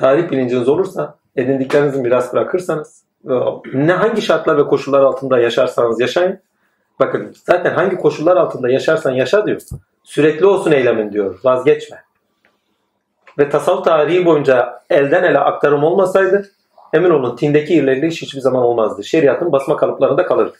Tarih 0.00 0.30
bilinciniz 0.30 0.68
olursa, 0.68 1.14
edindiklerinizi 1.36 2.00
miras 2.00 2.32
bırakırsanız, 2.32 3.02
ne 3.74 3.92
hangi 3.92 4.22
şartlar 4.22 4.58
ve 4.58 4.64
koşullar 4.66 5.00
altında 5.00 5.38
yaşarsanız 5.38 6.00
yaşayın. 6.00 6.38
Bakın 7.00 7.34
zaten 7.46 7.74
hangi 7.74 7.96
koşullar 7.96 8.36
altında 8.36 8.70
yaşarsan 8.70 9.10
yaşa 9.10 9.46
diyor. 9.46 9.60
Sürekli 10.04 10.46
olsun 10.46 10.72
eylemin 10.72 11.12
diyor. 11.12 11.40
Vazgeçme. 11.44 12.02
Ve 13.38 13.50
tasavvuf 13.50 13.84
tarihi 13.84 14.24
boyunca 14.24 14.82
elden 14.90 15.22
ele 15.22 15.38
aktarım 15.38 15.84
olmasaydı 15.84 16.50
emin 16.92 17.10
olun 17.10 17.36
tindeki 17.36 17.74
ilerleyiş 17.74 18.22
hiçbir 18.22 18.40
zaman 18.40 18.62
olmazdı. 18.62 19.04
Şeriatın 19.04 19.52
basma 19.52 19.76
kalıplarında 19.76 20.26
kalırdı. 20.26 20.52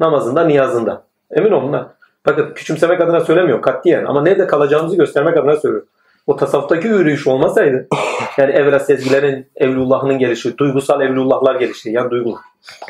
Namazında, 0.00 0.44
niyazında. 0.44 1.02
Emin 1.30 1.50
olun 1.50 1.72
ha. 1.72 1.92
Bakın 2.26 2.54
küçümsemek 2.54 3.00
adına 3.00 3.20
söylemiyorum 3.20 3.62
katiyen 3.62 4.04
ama 4.04 4.22
nerede 4.22 4.46
kalacağımızı 4.46 4.96
göstermek 4.96 5.36
adına 5.36 5.56
söylüyorum. 5.56 5.88
O 6.30 6.36
tasavvuftaki 6.36 6.88
yürüyüş 6.88 7.26
olmasaydı 7.26 7.88
yani 8.38 8.52
evvela 8.52 8.78
sezgilerin 8.78 9.46
evlullahının 9.56 10.18
gelişi, 10.18 10.58
duygusal 10.58 11.00
evlullahlar 11.00 11.54
gelişi, 11.54 11.90
yani 11.90 12.10
duygu, 12.10 12.38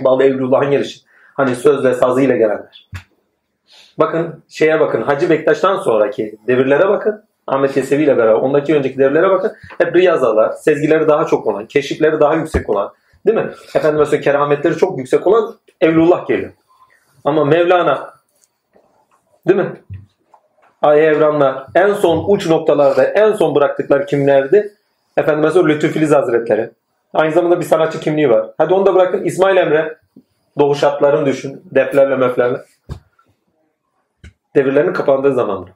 bağlı 0.00 0.24
evlullahın 0.24 0.70
gelişi. 0.70 1.00
Hani 1.34 1.56
söz 1.56 1.84
ve 1.84 1.94
sazıyla 1.94 2.36
gelenler. 2.36 2.90
Bakın 3.98 4.42
şeye 4.48 4.80
bakın 4.80 5.02
Hacı 5.02 5.30
Bektaş'tan 5.30 5.76
sonraki 5.76 6.34
devirlere 6.46 6.88
bakın. 6.88 7.24
Ahmet 7.46 7.76
Yesevi 7.76 8.02
ile 8.02 8.16
beraber 8.16 8.40
ondaki 8.40 8.74
önceki 8.74 8.98
devirlere 8.98 9.30
bakın. 9.30 9.52
Hep 9.78 9.96
riyazalar, 9.96 10.52
sezgileri 10.52 11.08
daha 11.08 11.26
çok 11.26 11.46
olan, 11.46 11.66
keşifleri 11.66 12.20
daha 12.20 12.34
yüksek 12.34 12.70
olan, 12.70 12.92
değil 13.26 13.38
mi? 13.38 13.50
Efendim 13.74 13.98
mesela 13.98 14.20
kerametleri 14.20 14.76
çok 14.76 14.98
yüksek 14.98 15.26
olan 15.26 15.54
Evlullah 15.80 16.26
geliyor. 16.26 16.52
Ama 17.24 17.44
Mevlana, 17.44 18.10
değil 19.48 19.58
mi? 19.58 19.72
Ay 20.82 21.06
evranlar 21.06 21.66
en 21.74 21.94
son 21.94 22.24
uç 22.28 22.46
noktalarda 22.46 23.04
en 23.04 23.32
son 23.32 23.54
bıraktıkları 23.54 24.06
kimlerdi? 24.06 24.74
Efendim 25.16 25.42
mesela 25.44 25.66
Lütfü 25.66 26.14
Hazretleri. 26.14 26.70
Aynı 27.14 27.32
zamanda 27.32 27.60
bir 27.60 27.64
sanatçı 27.64 28.00
kimliği 28.00 28.30
var. 28.30 28.46
Hadi 28.58 28.74
onu 28.74 28.86
da 28.86 28.94
bırakın. 28.94 29.24
İsmail 29.24 29.56
Emre. 29.56 29.98
Doğu 30.58 30.74
şartlarını 30.74 31.26
düşün. 31.26 31.62
Deflerle 31.74 32.16
möflerle. 32.16 32.58
Devirlerin 34.56 34.92
kapandığı 34.92 35.34
zaman. 35.34 35.68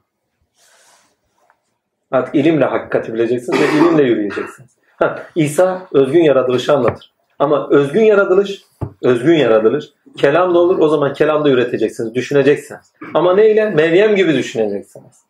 Artık 2.11 2.35
ilimle 2.35 2.65
hakikati 2.65 3.15
bileceksiniz 3.15 3.61
ve 3.61 3.65
ilimle 3.65 4.03
yürüyeceksiniz. 4.03 4.71
Ha, 4.97 5.23
İsa 5.35 5.87
özgün 5.93 6.23
yaratılışı 6.23 6.73
anlatır. 6.73 7.13
Ama 7.39 7.69
özgün 7.71 8.03
yaratılış, 8.03 8.63
özgün 9.03 9.35
yaratılış 9.35 9.85
kelamla 10.17 10.59
olur. 10.59 10.79
O 10.79 10.89
zaman 10.89 11.13
kelamda 11.13 11.51
üreteceksiniz, 11.51 12.15
düşüneceksiniz. 12.15 12.93
Ama 13.15 13.35
neyle? 13.35 13.71
Meryem 13.71 14.17
gibi 14.17 14.35
düşüneceksiniz. 14.35 15.23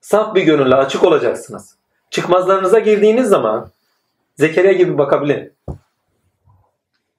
Saf 0.00 0.34
bir 0.34 0.42
gönülle 0.42 0.74
açık 0.74 1.04
olacaksınız. 1.04 1.76
Çıkmazlarınıza 2.10 2.78
girdiğiniz 2.78 3.28
zaman 3.28 3.70
Zekeriya 4.36 4.72
gibi 4.72 4.98
bakabilin. 4.98 5.52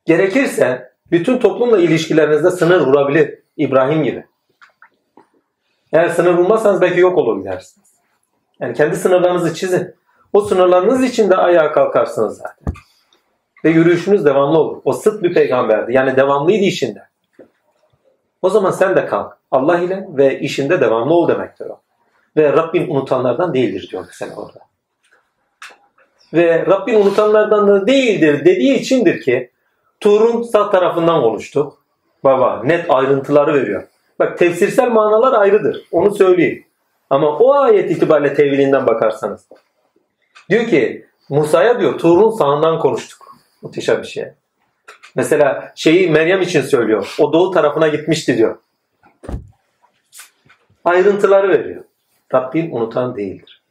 Gerekirse 0.06 0.92
bütün 1.12 1.38
toplumla 1.38 1.78
ilişkilerinizde 1.78 2.52
sınır 2.52 2.82
vurabilir. 2.82 3.40
İbrahim 3.58 4.04
gibi. 4.04 4.26
Eğer 5.94 6.10
sınır 6.10 6.34
vurmazsanız 6.34 6.82
belki 6.82 7.00
yok 7.00 7.18
olur 7.18 7.40
gidersiniz. 7.40 7.88
Yani 8.60 8.74
kendi 8.74 8.96
sınırlarınızı 8.96 9.54
çizin. 9.54 9.96
O 10.34 10.42
sınırlarınız 10.42 11.04
içinde 11.04 11.36
ayağa 11.36 11.72
kalkarsınız 11.72 12.38
zaten. 12.38 12.83
Ve 13.66 13.70
yürüyüşünüz 13.70 14.26
devamlı 14.26 14.58
olur. 14.58 14.82
O 14.86 14.94
sıt 14.94 15.24
bir 15.24 15.34
peygamberdi. 15.34 15.94
Yani 15.94 16.16
devamlıydı 16.16 16.66
işinde. 16.66 17.04
O 18.42 18.50
zaman 18.50 18.72
sen 18.72 18.96
de 18.96 19.06
kalk. 19.06 19.38
Allah 19.52 19.80
ile 19.80 20.08
ve 20.10 20.40
işinde 20.40 20.82
devamlı 20.82 21.14
ol 21.14 21.28
demektir 21.28 21.66
o. 21.66 21.80
Ve 22.38 22.54
Rabbin 22.54 22.90
unutanlardan 22.90 23.54
değildir 23.54 23.88
diyor 23.92 24.04
mesela 24.08 24.36
orada. 24.36 24.60
Ve 26.34 26.66
Rabbin 26.66 27.02
unutanlardan 27.02 27.68
da 27.68 27.88
değildir 27.88 28.46
dediği 28.46 28.74
içindir 28.74 29.22
ki 29.22 29.52
Tur'un 30.00 30.42
sağ 30.42 30.70
tarafından 30.70 31.22
konuştuk. 31.22 31.84
Baba 32.24 32.62
net 32.64 32.92
ayrıntıları 32.92 33.54
veriyor. 33.54 33.84
Bak 34.20 34.38
tefsirsel 34.38 34.90
manalar 34.90 35.42
ayrıdır. 35.42 35.88
Onu 35.92 36.16
söyleyeyim. 36.16 36.66
Ama 37.10 37.38
o 37.38 37.54
ayet 37.54 37.92
itibariyle 37.92 38.34
tevilinden 38.34 38.88
bakarsanız. 38.88 39.48
Diyor 40.50 40.66
ki 40.66 41.06
Musa'ya 41.30 41.80
diyor 41.80 42.00
Tur'un 42.00 42.30
sağından 42.30 42.80
konuştuk. 42.80 43.23
Muhteşem 43.64 44.02
bir 44.02 44.08
şey. 44.08 44.26
Mesela 45.16 45.72
şeyi 45.76 46.12
Meryem 46.12 46.42
için 46.42 46.62
söylüyor. 46.62 47.16
O 47.20 47.34
doğu 47.34 47.52
tarafına 47.52 47.88
gitmişti 47.88 48.38
diyor. 48.38 48.58
Ayrıntıları 50.86 51.50
veriyor. 51.50 51.84
Rabbin 52.34 52.72
unutan 52.72 53.16
değildir. 53.16 53.64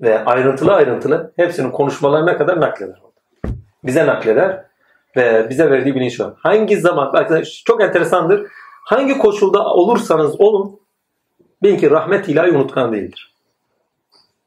Ve 0.00 0.24
ayrıntılı 0.24 0.72
ayrıntılı 0.72 1.32
hepsinin 1.36 1.70
konuşmalarına 1.70 2.38
kadar 2.38 2.60
nakleder. 2.60 3.02
Bize 3.84 4.06
nakleder 4.06 4.64
ve 5.16 5.46
bize 5.50 5.70
verdiği 5.70 5.94
bilinç 5.94 6.20
var. 6.20 6.34
Hangi 6.38 6.80
zaman, 6.80 7.06
arkadaşlar 7.06 7.62
çok 7.66 7.82
enteresandır. 7.82 8.46
Hangi 8.84 9.18
koşulda 9.18 9.64
olursanız 9.64 10.40
olun 10.40 10.80
bilin 11.62 11.76
ki 11.76 11.90
rahmet 11.90 12.28
ilahi 12.28 12.50
unutkan 12.50 12.92
değildir. 12.92 13.34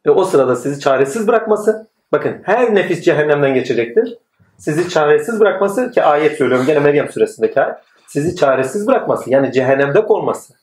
Ve 0.06 0.12
o 0.12 0.24
sırada 0.24 0.56
sizi 0.56 0.80
çaresiz 0.80 1.28
bırakması, 1.28 1.88
bakın 2.12 2.42
her 2.44 2.76
nefis 2.76 3.02
cehennemden 3.02 3.54
geçecektir. 3.54 4.18
Sizi 4.58 4.90
çaresiz 4.90 5.40
bırakması 5.40 5.92
ki 5.92 6.04
ayet 6.04 6.38
söylüyorum 6.38 6.66
gene 6.66 6.80
Meryem 6.80 7.12
suresindeki 7.12 7.62
ayet. 7.62 7.76
Sizi 8.08 8.36
çaresiz 8.36 8.88
bırakması 8.88 9.30
yani 9.30 9.52
cehennemde 9.52 10.00
olması. 10.00 10.54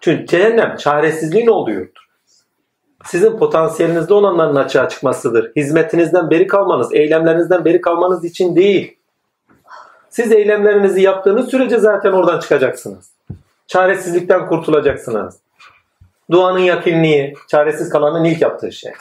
Çünkü 0.00 0.26
cehennem 0.26 0.76
çaresizliğin 0.76 1.46
olduğu 1.46 1.70
yurttur. 1.70 2.02
Sizin 3.04 3.36
potansiyelinizde 3.38 4.14
olanların 4.14 4.56
açığa 4.56 4.88
çıkmasıdır. 4.88 5.52
Hizmetinizden 5.56 6.30
beri 6.30 6.46
kalmanız, 6.46 6.94
eylemlerinizden 6.94 7.64
beri 7.64 7.80
kalmanız 7.80 8.24
için 8.24 8.56
değil. 8.56 8.96
Siz 10.10 10.32
eylemlerinizi 10.32 11.02
yaptığınız 11.02 11.50
sürece 11.50 11.78
zaten 11.78 12.12
oradan 12.12 12.40
çıkacaksınız. 12.40 13.10
Çaresizlikten 13.66 14.46
kurtulacaksınız. 14.46 15.36
Duanın 16.30 16.58
yakinliği, 16.58 17.34
çaresiz 17.48 17.88
kalanın 17.88 18.24
ilk 18.24 18.42
yaptığı 18.42 18.72
şey. 18.72 18.92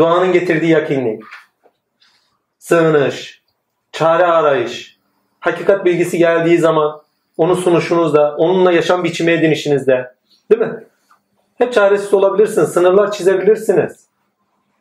Duanın 0.00 0.32
getirdiği 0.32 0.70
yakinlik. 0.70 1.22
sığınış, 2.58 3.42
çare 3.92 4.26
arayış, 4.26 4.98
hakikat 5.40 5.84
bilgisi 5.84 6.18
geldiği 6.18 6.58
zaman 6.58 7.00
onu 7.36 7.56
sunuşunuzda, 7.56 8.36
onunla 8.36 8.72
yaşam 8.72 9.04
biçimi 9.04 9.32
edinişinizde 9.32 10.14
değil 10.50 10.60
mi? 10.60 10.84
Hep 11.58 11.72
çaresiz 11.72 12.14
olabilirsiniz, 12.14 12.68
sınırlar 12.68 13.12
çizebilirsiniz. 13.12 14.06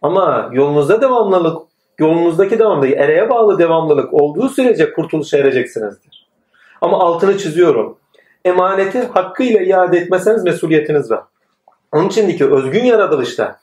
Ama 0.02 0.50
yolunuzda 0.54 1.02
devamlılık, 1.02 1.68
yolunuzdaki 1.98 2.60
devamlılık, 2.60 2.98
ereğe 2.98 3.30
bağlı 3.30 3.60
devamlılık 3.60 4.14
olduğu 4.14 4.50
sürece 4.50 4.94
kurtuluşa 4.94 5.38
ereceksinizdir. 5.38 6.28
Ama 6.82 7.00
altını 7.00 7.38
çiziyorum. 7.38 7.98
Emaneti 8.46 9.02
hakkıyla 9.02 9.62
iade 9.62 9.98
etmeseniz 9.98 10.44
mesuliyetiniz 10.44 11.12
var. 11.12 11.24
Onun 11.92 12.08
içindeki 12.08 12.46
özgün 12.46 12.84
yaratılışta 12.84 13.60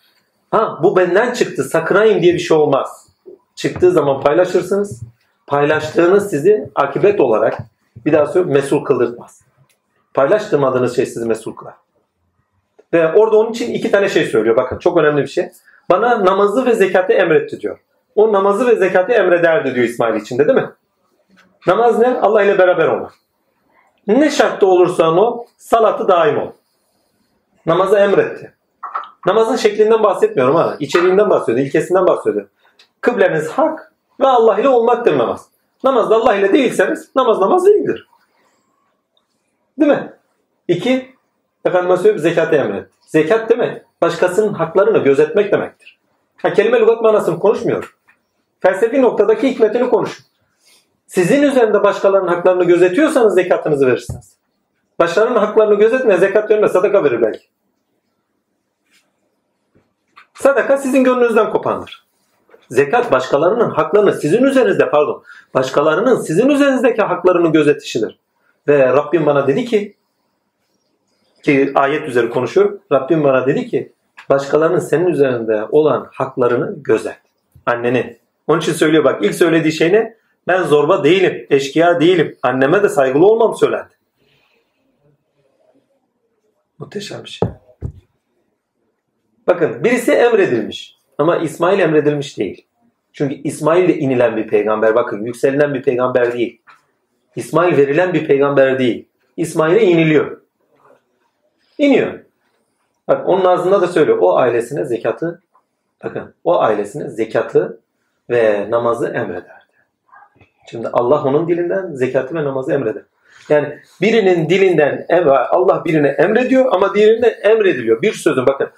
ha 0.57 0.79
bu 0.83 0.97
benden 0.97 1.33
çıktı 1.33 1.65
sakınayım 1.65 2.23
diye 2.23 2.35
bir 2.35 2.39
şey 2.39 2.57
olmaz. 2.57 3.09
Çıktığı 3.55 3.91
zaman 3.91 4.21
paylaşırsınız. 4.21 5.03
Paylaştığınız 5.47 6.31
sizi 6.31 6.71
akibet 6.75 7.21
olarak 7.21 7.59
bir 8.07 8.13
daha 8.13 8.27
söylüyorum 8.27 8.53
mesul 8.53 8.85
kıldırtmaz. 8.85 9.41
Paylaştırmadığınız 10.15 10.97
şey 10.97 11.07
sizi 11.07 11.27
mesul 11.27 11.57
kılar. 11.57 11.75
Ve 12.93 13.13
orada 13.13 13.37
onun 13.37 13.51
için 13.51 13.75
iki 13.75 13.91
tane 13.91 14.09
şey 14.09 14.25
söylüyor. 14.25 14.57
Bakın 14.57 14.79
çok 14.79 14.99
önemli 14.99 15.23
bir 15.23 15.27
şey. 15.27 15.49
Bana 15.91 16.25
namazı 16.25 16.67
ve 16.67 16.75
zekatı 16.75 17.13
emretti 17.13 17.61
diyor. 17.61 17.79
O 18.15 18.33
namazı 18.33 18.67
ve 18.67 18.77
zekatı 18.77 19.13
emrederdi 19.13 19.75
diyor 19.75 19.87
İsmail 19.87 20.21
içinde 20.21 20.49
değil 20.49 20.59
mi? 20.59 20.71
Namaz 21.67 21.99
ne? 21.99 22.21
Allah 22.21 22.43
ile 22.43 22.59
beraber 22.59 22.87
olmak. 22.87 23.13
Ne 24.07 24.31
şartta 24.31 24.67
olursan 24.67 25.19
o 25.19 25.47
salatı 25.57 26.09
daim 26.09 26.39
ol. 26.39 26.51
Namazı 27.67 27.97
emretti. 27.97 28.56
Namazın 29.27 29.57
şeklinden 29.57 30.03
bahsetmiyorum 30.03 30.55
ha. 30.55 30.77
İçeriğinden 30.81 31.31
bahsediyor, 31.31 31.67
ilkesinden 31.67 32.07
bahsediyor. 32.07 32.49
Kıbleniz 33.01 33.49
hak 33.49 33.93
ve 34.21 34.27
Allah 34.27 34.59
ile 34.59 34.69
olmaktır 34.69 35.19
namaz. 35.19 35.49
Namazda 35.85 36.17
Allah 36.17 36.35
ile 36.35 36.53
değilseniz 36.53 37.11
namaz 37.17 37.41
namaz 37.41 37.67
değildir. 37.67 38.09
Değil 39.81 39.93
mi? 39.93 40.13
İki, 40.69 41.15
efendim 41.65 41.97
söyleyeyim 41.97 42.19
zekatı 42.19 42.57
emret. 42.57 42.89
Zekat 43.01 43.51
demek 43.51 43.83
başkasının 44.03 44.55
haklarını 44.55 44.99
gözetmek 44.99 45.53
demektir. 45.53 45.99
Ha, 46.37 46.53
kelime 46.53 46.81
lügat 46.81 47.03
manasını 47.03 47.39
konuşmuyor. 47.39 47.97
Felsefi 48.61 49.03
noktadaki 49.03 49.51
hikmetini 49.51 49.91
konuş. 49.91 50.19
Sizin 51.07 51.43
üzerinde 51.43 51.85
başkalarının 51.85 52.29
haklarını 52.29 52.65
gözetiyorsanız 52.65 53.35
zekatınızı 53.35 53.87
verirsiniz. 53.87 54.37
Başkalarının 54.99 55.39
haklarını 55.39 55.75
gözetmeye 55.75 56.19
zekat 56.19 56.51
vermez, 56.51 56.73
sadaka 56.73 57.05
verir 57.05 57.23
belki. 57.23 57.47
Sadaka 60.37 60.77
sizin 60.77 61.05
gönlünüzden 61.05 61.51
kopandır. 61.51 62.07
Zekat 62.71 63.13
başkalarının 63.13 63.71
haklarını 63.71 64.13
sizin 64.13 64.43
üzerinizde 64.43 64.91
pardon 64.91 65.23
başkalarının 65.55 66.21
sizin 66.21 66.49
üzerinizdeki 66.49 67.03
haklarını 67.03 67.53
gözetişidir. 67.53 68.19
Ve 68.69 68.87
Rabbim 68.87 69.27
bana 69.27 69.47
dedi 69.47 69.65
ki 69.65 69.97
ki 71.43 71.73
ayet 71.75 72.09
üzeri 72.09 72.31
konuşuyorum. 72.31 72.81
Rabbim 72.93 73.25
bana 73.25 73.47
dedi 73.47 73.67
ki 73.67 73.93
başkalarının 74.31 74.79
senin 74.79 75.07
üzerinde 75.07 75.65
olan 75.71 76.09
haklarını 76.13 76.75
gözet. 76.77 77.17
Anneni. 77.67 78.19
Onun 78.47 78.61
için 78.61 78.73
söylüyor 78.73 79.05
bak 79.05 79.25
ilk 79.25 79.35
söylediği 79.35 79.73
şey 79.73 79.93
ne? 79.93 80.17
Ben 80.49 80.63
zorba 80.63 81.05
değilim, 81.05 81.47
eşkıya 81.51 82.01
değilim. 82.01 82.37
Anneme 82.43 82.83
de 82.83 82.89
saygılı 82.89 83.27
olmam 83.27 83.57
söylendi. 83.57 83.95
Muhteşem 86.79 87.25
bir 87.25 87.29
şey. 87.29 87.49
Bakın 89.47 89.85
birisi 89.85 90.13
emredilmiş 90.13 90.97
ama 91.19 91.37
İsmail 91.37 91.79
emredilmiş 91.79 92.39
değil. 92.39 92.67
Çünkü 93.13 93.35
İsmail 93.35 93.89
de 93.89 93.99
inilen 93.99 94.37
bir 94.37 94.47
peygamber. 94.47 94.95
Bakın 94.95 95.25
yükselilen 95.25 95.75
bir 95.75 95.83
peygamber 95.83 96.33
değil. 96.33 96.63
İsmail 97.37 97.77
verilen 97.77 98.15
bir 98.15 98.27
peygamber 98.27 98.79
değil. 98.79 99.09
İsmail'e 99.37 99.83
iniliyor. 99.83 100.41
İniyor. 101.79 102.13
Bak 103.09 103.29
onun 103.29 103.45
ağzında 103.45 103.81
da 103.81 103.87
söylüyor. 103.87 104.19
O 104.21 104.37
ailesine 104.37 104.85
zekatı 104.85 105.43
bakın 106.05 106.35
o 106.45 106.61
ailesine 106.61 107.11
zekatı 107.11 107.81
ve 108.31 108.71
namazı 108.71 109.07
emrederdi. 109.07 109.67
Şimdi 110.71 110.89
Allah 110.89 111.25
onun 111.25 111.49
dilinden 111.49 111.95
zekatı 111.95 112.35
ve 112.35 112.45
namazı 112.45 112.73
emreder. 112.73 113.03
Yani 113.49 113.79
birinin 114.01 114.49
dilinden 114.49 115.07
Allah 115.29 115.85
birine 115.85 116.09
emrediyor 116.09 116.73
ama 116.73 116.95
diğerine 116.95 117.27
emrediliyor. 117.27 118.03
Bir 118.03 118.13
sözün 118.13 118.47
bakın 118.47 118.69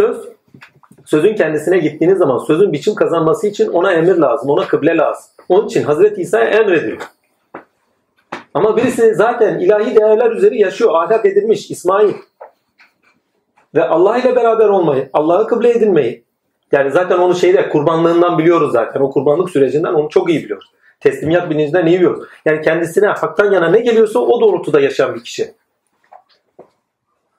söz 0.00 0.16
sözün 1.04 1.34
kendisine 1.34 1.78
gittiğiniz 1.78 2.18
zaman 2.18 2.38
sözün 2.38 2.72
biçim 2.72 2.94
kazanması 2.94 3.46
için 3.46 3.68
ona 3.68 3.92
emir 3.92 4.16
lazım, 4.16 4.50
ona 4.50 4.66
kıble 4.68 4.96
lazım. 4.96 5.24
Onun 5.48 5.66
için 5.66 5.82
Hazreti 5.82 6.20
İsa'ya 6.20 6.44
emrediyor. 6.44 6.98
Ama 8.54 8.76
birisi 8.76 9.14
zaten 9.14 9.58
ilahi 9.58 9.96
değerler 9.96 10.30
üzeri 10.30 10.60
yaşıyor, 10.60 10.94
ahlak 10.94 11.26
edilmiş 11.26 11.70
İsmail. 11.70 12.14
Ve 13.74 13.84
Allah 13.84 14.18
ile 14.18 14.36
beraber 14.36 14.68
olmayı, 14.68 15.10
Allah'ı 15.12 15.46
kıble 15.46 15.70
edinmeyi. 15.70 16.24
Yani 16.72 16.90
zaten 16.90 17.18
onu 17.18 17.34
şeyde 17.34 17.68
kurbanlığından 17.68 18.38
biliyoruz 18.38 18.72
zaten. 18.72 19.00
O 19.00 19.10
kurbanlık 19.10 19.50
sürecinden 19.50 19.94
onu 19.94 20.08
çok 20.08 20.30
iyi 20.30 20.44
biliyoruz. 20.44 20.72
Teslimiyat 21.00 21.50
bilincinden 21.50 21.86
iyi 21.86 21.96
biliyoruz. 21.96 22.28
Yani 22.44 22.62
kendisine 22.62 23.06
haktan 23.06 23.52
yana 23.52 23.68
ne 23.68 23.80
geliyorsa 23.80 24.18
o 24.18 24.40
doğrultuda 24.40 24.80
yaşayan 24.80 25.14
bir 25.14 25.24
kişi. 25.24 25.54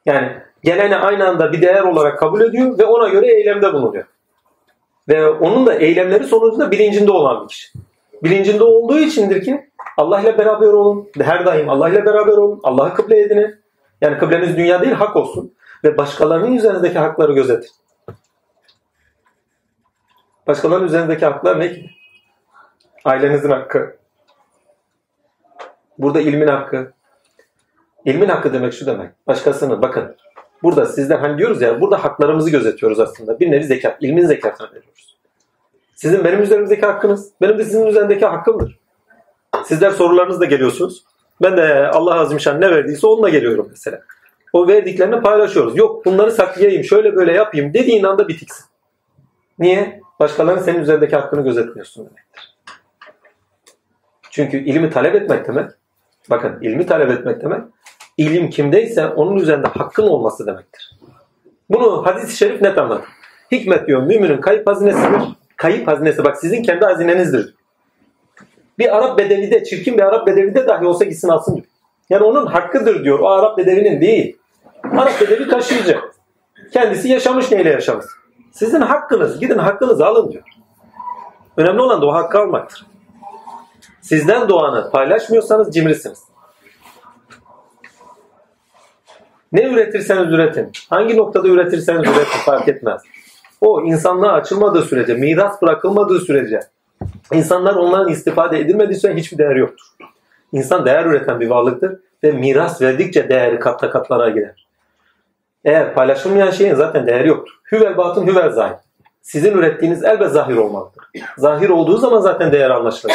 Yani 0.06 0.42
geleni 0.64 0.96
aynı 0.96 1.28
anda 1.28 1.54
bir 1.54 1.62
değer 1.62 1.84
olarak 1.84 2.20
kabul 2.20 2.42
ediyor 2.42 2.80
ve 2.80 2.86
ona 2.86 3.10
göre 3.10 3.28
eylemde 3.28 3.74
bulunuyor. 3.74 4.06
Ve 5.10 5.30
onun 5.30 5.66
da 5.66 5.74
eylemleri 5.74 6.24
sonucunda 6.24 6.72
bilincinde 6.72 7.12
olan 7.12 7.44
bir 7.44 7.48
kişi. 7.48 7.70
Bilincinde 8.24 8.64
olduğu 8.64 9.00
içindir 9.00 9.44
ki 9.44 9.70
Allah 9.98 10.22
ile 10.22 10.38
beraber 10.38 10.68
olun. 10.68 11.10
Her 11.22 11.46
daim 11.46 11.70
Allah 11.70 11.90
ile 11.90 12.06
beraber 12.06 12.32
olun. 12.32 12.60
Allah'ı 12.64 12.94
kıble 12.94 13.22
edinin. 13.22 13.56
Yani 14.02 14.18
kıbleniz 14.18 14.58
dünya 14.58 14.82
değil 14.82 14.94
hak 14.94 15.16
olsun. 15.16 15.54
Ve 15.84 15.98
başkalarının 15.98 16.54
üzerindeki 16.54 17.00
hakları 17.00 17.34
gözetin. 17.34 17.70
Başkalarının 20.48 20.86
üzerindeki 20.86 21.26
haklar 21.26 21.60
ne 21.60 21.74
ki? 21.74 21.90
Ailenizin 23.06 23.50
hakkı. 23.50 23.98
Burada 25.98 26.22
ilmin 26.22 26.48
hakkı. 26.48 26.94
İlmin 28.06 28.30
hakkı 28.30 28.54
demek 28.54 28.74
şu 28.74 28.86
demek. 28.86 29.28
Başkasının 29.28 29.82
bakın. 29.82 30.16
Burada 30.64 30.86
sizden 30.86 31.18
hani 31.18 31.38
diyoruz 31.38 31.62
ya 31.62 31.82
burada 31.82 32.04
haklarımızı 32.04 32.50
gözetiyoruz 32.50 33.00
aslında. 33.00 33.40
Bir 33.40 33.52
nevi 33.52 33.64
zekat. 33.64 33.98
ilmin 34.02 34.26
zekatını 34.26 34.68
veriyoruz. 34.68 35.18
Sizin 35.96 36.24
benim 36.24 36.42
üzerimizdeki 36.42 36.86
hakkınız. 36.86 37.32
Benim 37.42 37.58
de 37.58 37.64
sizin 37.64 37.86
üzerindeki 37.86 38.26
hakkımdır. 38.26 38.80
Sizler 39.66 39.92
sorularınızla 39.92 40.46
geliyorsunuz. 40.46 41.04
Ben 41.44 41.58
de 41.58 41.88
Allah 41.88 42.14
Azimşan 42.14 42.62
ne 42.62 42.72
verdiyse 42.72 43.08
onunla 43.08 43.30
geliyorum 43.30 43.68
mesela. 43.70 44.02
O 44.54 44.68
verdiklerini 44.68 45.22
paylaşıyoruz. 45.22 45.78
Yok 45.78 46.06
bunları 46.06 46.32
saklayayım, 46.32 46.84
şöyle 46.84 47.16
böyle 47.16 47.34
yapayım 47.34 47.74
dediğin 47.74 48.04
anda 48.04 48.28
bitiksin. 48.28 48.66
Niye? 49.60 50.02
Başkalarının 50.20 50.62
senin 50.62 50.80
üzerindeki 50.80 51.16
hakkını 51.16 51.44
gözetmiyorsun 51.44 52.06
demektir. 52.06 52.56
Çünkü 54.32 54.58
ilmi 54.58 54.90
talep 54.90 55.16
etmek 55.16 55.48
demek, 55.48 55.72
bakın 56.30 56.62
ilmi 56.62 56.86
talep 56.86 57.10
etmek 57.10 57.42
demek, 57.42 57.62
ilim 58.22 58.50
kimdeyse 58.50 59.08
onun 59.08 59.36
üzerinde 59.36 59.68
hakkın 59.68 60.08
olması 60.08 60.46
demektir. 60.46 60.92
Bunu 61.70 62.06
hadis-i 62.06 62.38
şerif 62.38 62.62
net 62.62 62.78
anlatır. 62.78 63.10
Hikmet 63.52 63.88
diyor 63.88 64.04
müminin 64.04 64.42
kayıp 64.42 64.68
hazinesidir. 64.68 65.22
Kayıp 65.56 65.88
hazinesi 65.88 66.24
bak 66.24 66.38
sizin 66.38 66.64
kendi 66.64 66.86
hazinenizdir. 66.86 67.56
Bir 68.80 68.98
Arap 68.98 69.18
bedevide, 69.20 69.64
çirkin 69.64 69.98
bir 69.98 70.02
Arap 70.02 70.28
bedevide 70.28 70.68
dahi 70.68 70.86
olsa 70.86 71.06
gitsin 71.06 71.30
alsın 71.30 71.56
diyor. 71.56 71.66
Yani 72.10 72.24
onun 72.24 72.46
hakkıdır 72.46 73.04
diyor. 73.04 73.20
O 73.20 73.30
Arap 73.30 73.58
bedevinin 73.58 74.02
değil. 74.02 74.38
Arap 74.84 75.22
bedevi 75.22 75.48
taşıyacak. 75.48 76.16
Kendisi 76.74 77.10
yaşamış 77.10 77.52
neyle 77.52 77.70
yaşamış. 77.70 78.06
Sizin 78.52 78.82
hakkınız. 78.82 79.40
Gidin 79.40 79.58
hakkınızı 79.58 80.06
alın 80.06 80.32
diyor. 80.32 80.44
Önemli 81.58 81.82
olan 81.82 82.02
da 82.02 82.06
o 82.06 82.14
hakkı 82.14 82.40
almaktır. 82.40 82.86
Sizden 84.02 84.50
doğanı 84.50 84.92
paylaşmıyorsanız 84.92 85.74
cimrisiniz. 85.74 86.31
Ne 89.52 89.64
üretirseniz 89.64 90.34
üretin. 90.34 90.72
Hangi 90.90 91.18
noktada 91.18 91.48
üretirseniz 91.48 92.02
üretin 92.02 92.40
fark 92.46 92.68
etmez. 92.68 93.02
O 93.62 93.82
insanlığa 93.82 94.34
açılmadığı 94.34 94.82
sürece, 94.82 95.14
miras 95.14 95.62
bırakılmadığı 95.62 96.20
sürece, 96.20 96.60
insanlar 97.34 97.76
onların 97.76 98.12
istifade 98.12 98.60
edilmediği 98.60 99.00
sürece 99.00 99.20
hiçbir 99.20 99.38
değer 99.38 99.56
yoktur. 99.56 99.86
İnsan 100.52 100.86
değer 100.86 101.06
üreten 101.06 101.40
bir 101.40 101.50
varlıktır 101.50 102.00
ve 102.24 102.32
miras 102.32 102.82
verdikçe 102.82 103.30
değeri 103.30 103.60
katta 103.60 103.90
katlara 103.90 104.30
gider. 104.30 104.68
Eğer 105.66 105.94
paylaşılmayan 105.94 106.52
şeyin 106.52 106.76
zaten 106.76 107.08
değeri 107.08 107.28
yoktur. 107.28 107.54
Hüvel 107.72 107.98
batın 107.98 108.28
hüvel 108.28 108.52
zahir. 108.52 108.78
Sizin 109.22 109.58
ürettiğiniz 109.58 110.04
elbet 110.04 110.32
zahir 110.32 110.56
olmalıdır. 110.56 111.04
Zahir 111.38 111.70
olduğu 111.70 111.98
zaman 111.98 112.22
zaten 112.22 112.52
değer 112.52 112.70
anlaşılır. 112.70 113.14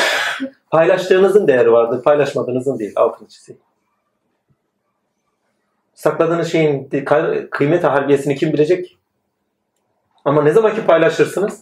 Paylaştığınızın 0.71 1.47
değeri 1.47 1.73
vardır, 1.73 2.03
paylaşmadığınızın 2.03 2.79
değil. 2.79 2.93
Altını 2.97 3.29
çizeyim. 3.29 3.61
Sakladığınız 5.97 6.53
şeyin 6.53 6.91
kıymet 7.51 7.85
harbiyesini 7.85 8.37
kim 8.37 8.53
bilecek? 8.53 8.97
Ama 10.25 10.43
ne 10.43 10.53
zaman 10.53 10.75
ki 10.75 10.87
paylaşırsınız? 10.87 11.61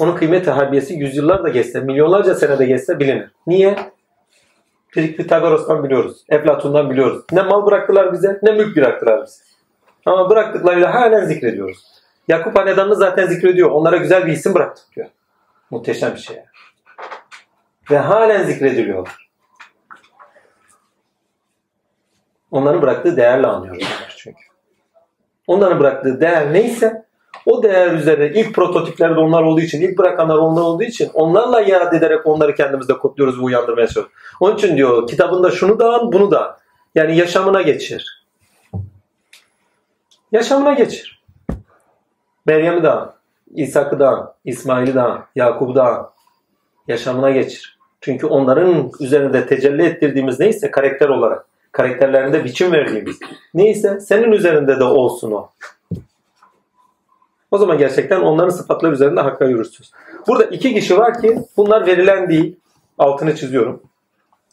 Onun 0.00 0.16
kıymeti 0.16 0.50
harbiyesi 0.50 0.94
yüzyıllar 0.94 1.44
da 1.44 1.48
geçse, 1.48 1.80
milyonlarca 1.80 2.34
senede 2.34 2.66
geçse 2.66 3.00
bilinir. 3.00 3.30
Niye? 3.46 3.76
Pitagoras'tan 4.92 5.84
biliyoruz. 5.84 6.24
Eflatun'dan 6.28 6.90
biliyoruz. 6.90 7.24
Ne 7.32 7.42
mal 7.42 7.66
bıraktılar 7.66 8.12
bize 8.12 8.40
ne 8.42 8.52
mülk 8.52 8.76
bıraktılar 8.76 9.22
bize. 9.26 9.42
Ama 10.06 10.30
bıraktıklarıyla 10.30 10.94
halen 10.94 11.24
zikrediyoruz. 11.24 11.84
Yakup 12.28 12.58
Hanedanlı 12.58 12.96
zaten 12.96 13.26
zikrediyor. 13.26 13.70
Onlara 13.70 13.96
güzel 13.96 14.26
bir 14.26 14.32
isim 14.32 14.54
bıraktık 14.54 14.96
diyor. 14.96 15.06
Muhteşem 15.70 16.14
bir 16.14 16.20
şey. 16.20 16.36
Ve 17.90 17.98
halen 17.98 18.42
zikrediliyorlar. 18.42 19.25
Onların 22.56 22.82
bıraktığı 22.82 23.16
değerle 23.16 23.46
anlıyoruz 23.46 23.88
çünkü. 24.16 24.38
Onların 25.46 25.80
bıraktığı 25.80 26.20
değer 26.20 26.52
neyse 26.52 27.06
o 27.46 27.62
değer 27.62 27.92
üzerine 27.92 28.40
ilk 28.40 28.54
prototipler 28.54 29.16
de 29.16 29.20
onlar 29.20 29.42
olduğu 29.42 29.60
için, 29.60 29.80
ilk 29.80 29.98
bırakanlar 29.98 30.36
onlar 30.36 30.62
olduğu 30.62 30.82
için 30.82 31.10
onlarla 31.14 31.60
yad 31.60 31.92
ederek 31.92 32.26
onları 32.26 32.54
kendimizde 32.54 32.98
kodluyoruz 32.98 33.38
ve 33.38 33.42
uyandırmaya 33.42 33.86
çalışıyoruz. 33.86 34.12
Onun 34.40 34.56
için 34.56 34.76
diyor 34.76 35.06
kitabında 35.08 35.50
şunu 35.50 35.78
da 35.78 35.94
an, 35.94 36.12
bunu 36.12 36.30
da. 36.30 36.58
Yani 36.94 37.16
yaşamına 37.16 37.62
geçir. 37.62 38.26
Yaşamına 40.32 40.72
geçir. 40.72 41.22
Meryem'i 42.46 42.82
de 42.82 42.90
an, 42.90 43.14
İshak'ı 43.54 43.98
da 43.98 44.34
İsmail'i 44.44 44.94
de 44.94 45.02
an, 45.02 45.26
Yakup'u 45.34 45.74
da. 45.74 46.12
Yaşamına 46.88 47.30
geçir. 47.30 47.78
Çünkü 48.00 48.26
onların 48.26 48.90
üzerinde 49.00 49.46
tecelli 49.46 49.82
ettirdiğimiz 49.82 50.40
neyse 50.40 50.70
karakter 50.70 51.08
olarak, 51.08 51.46
karakterlerinde 51.76 52.44
biçim 52.44 52.72
verdiğimiz 52.72 53.18
neyse 53.54 54.00
senin 54.00 54.32
üzerinde 54.32 54.80
de 54.80 54.84
olsun 54.84 55.32
o. 55.32 55.50
O 57.50 57.58
zaman 57.58 57.78
gerçekten 57.78 58.20
onların 58.20 58.48
sıfatları 58.48 58.92
üzerinde 58.92 59.20
hakka 59.20 59.44
yürürsünüz. 59.44 59.92
Burada 60.26 60.44
iki 60.44 60.74
kişi 60.74 60.98
var 60.98 61.20
ki 61.20 61.38
bunlar 61.56 61.86
verilen 61.86 62.28
değil. 62.28 62.56
Altını 62.98 63.36
çiziyorum. 63.36 63.82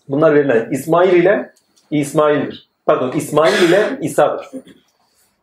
Bunlar 0.09 0.35
verilen. 0.35 0.69
İsmail 0.71 1.13
ile 1.13 1.53
İsmail'dir. 1.91 2.69
Pardon 2.85 3.11
İsmail 3.11 3.69
ile 3.69 3.97
İsa'dır. 4.01 4.47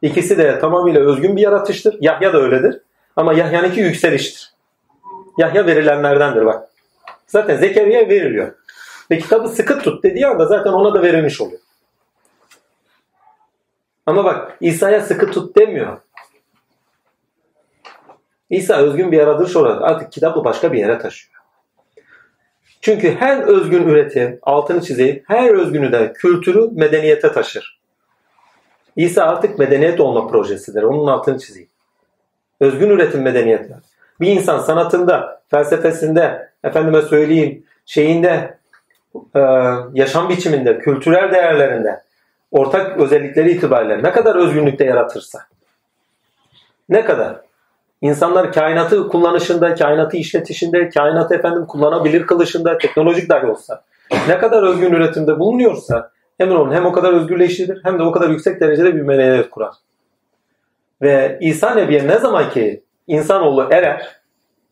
İkisi 0.02 0.38
de 0.38 0.58
tamamıyla 0.58 1.00
özgün 1.00 1.36
bir 1.36 1.42
yaratıştır. 1.42 1.96
Yahya 2.00 2.32
da 2.32 2.38
öyledir. 2.38 2.80
Ama 3.16 3.32
Yahya'nınki 3.32 3.80
yükseliştir. 3.80 4.52
Yahya 5.38 5.66
verilenlerdendir 5.66 6.46
bak. 6.46 6.68
Zaten 7.26 7.56
Zekeriya 7.56 8.08
veriliyor. 8.08 8.52
Ve 9.10 9.18
kitabı 9.18 9.48
sıkı 9.48 9.78
tut 9.78 10.04
dediği 10.04 10.26
anda 10.26 10.46
zaten 10.46 10.72
ona 10.72 10.94
da 10.94 11.02
verilmiş 11.02 11.40
oluyor. 11.40 11.60
Ama 14.10 14.24
bak 14.24 14.56
İsa'ya 14.60 15.00
sıkı 15.00 15.30
tut 15.30 15.56
demiyor. 15.56 15.98
İsa 18.50 18.76
özgün 18.76 19.12
bir 19.12 19.16
yaratılış 19.16 19.56
olarak 19.56 19.82
artık 19.82 20.12
kitabı 20.12 20.44
başka 20.44 20.72
bir 20.72 20.78
yere 20.78 20.98
taşıyor. 20.98 21.34
Çünkü 22.80 23.14
her 23.14 23.42
özgün 23.42 23.88
üretim, 23.88 24.38
altını 24.42 24.80
çizeyim, 24.80 25.22
her 25.26 25.50
özgünü 25.50 25.92
de 25.92 26.12
kültürü 26.12 26.70
medeniyete 26.72 27.32
taşır. 27.32 27.80
İsa 28.96 29.24
artık 29.24 29.58
medeniyet 29.58 30.00
olma 30.00 30.28
projesidir. 30.28 30.82
Onun 30.82 31.06
altını 31.06 31.38
çizeyim. 31.38 31.68
Özgün 32.60 32.90
üretim 32.90 33.22
medeniyeti. 33.22 33.74
Bir 34.20 34.26
insan 34.26 34.58
sanatında, 34.58 35.42
felsefesinde, 35.50 36.50
efendime 36.64 37.02
söyleyeyim, 37.02 37.64
şeyinde, 37.86 38.58
yaşam 39.94 40.28
biçiminde, 40.28 40.78
kültürel 40.78 41.32
değerlerinde, 41.32 42.02
ortak 42.50 43.00
özellikleri 43.00 43.50
itibariyle 43.50 44.02
ne 44.02 44.12
kadar 44.12 44.36
özgünlükte 44.36 44.84
yaratırsa, 44.84 45.38
ne 46.88 47.04
kadar 47.04 47.36
İnsanlar 48.02 48.52
kainatı 48.52 49.08
kullanışında, 49.08 49.74
kainatı 49.74 50.16
işletişinde, 50.16 50.88
kainatı 50.88 51.34
efendim 51.34 51.66
kullanabilir 51.66 52.26
kılışında, 52.26 52.78
teknolojik 52.78 53.28
dahi 53.28 53.46
olsa 53.46 53.82
ne 54.28 54.38
kadar 54.38 54.62
özgün 54.62 54.92
üretimde 54.92 55.38
bulunuyorsa 55.38 56.10
emin 56.38 56.54
olun 56.54 56.72
hem 56.72 56.86
o 56.86 56.92
kadar 56.92 57.12
özgürleşilir 57.12 57.80
hem 57.84 57.98
de 57.98 58.02
o 58.02 58.12
kadar 58.12 58.28
yüksek 58.28 58.60
derecede 58.60 58.94
bir 58.94 59.00
medeniyet 59.00 59.50
kurar. 59.50 59.74
Ve 61.02 61.38
İsa 61.40 61.74
Nebi'ye 61.74 62.08
ne 62.08 62.18
zaman 62.18 62.50
ki 62.50 62.82
insanoğlu 63.06 63.68
erer, 63.70 64.20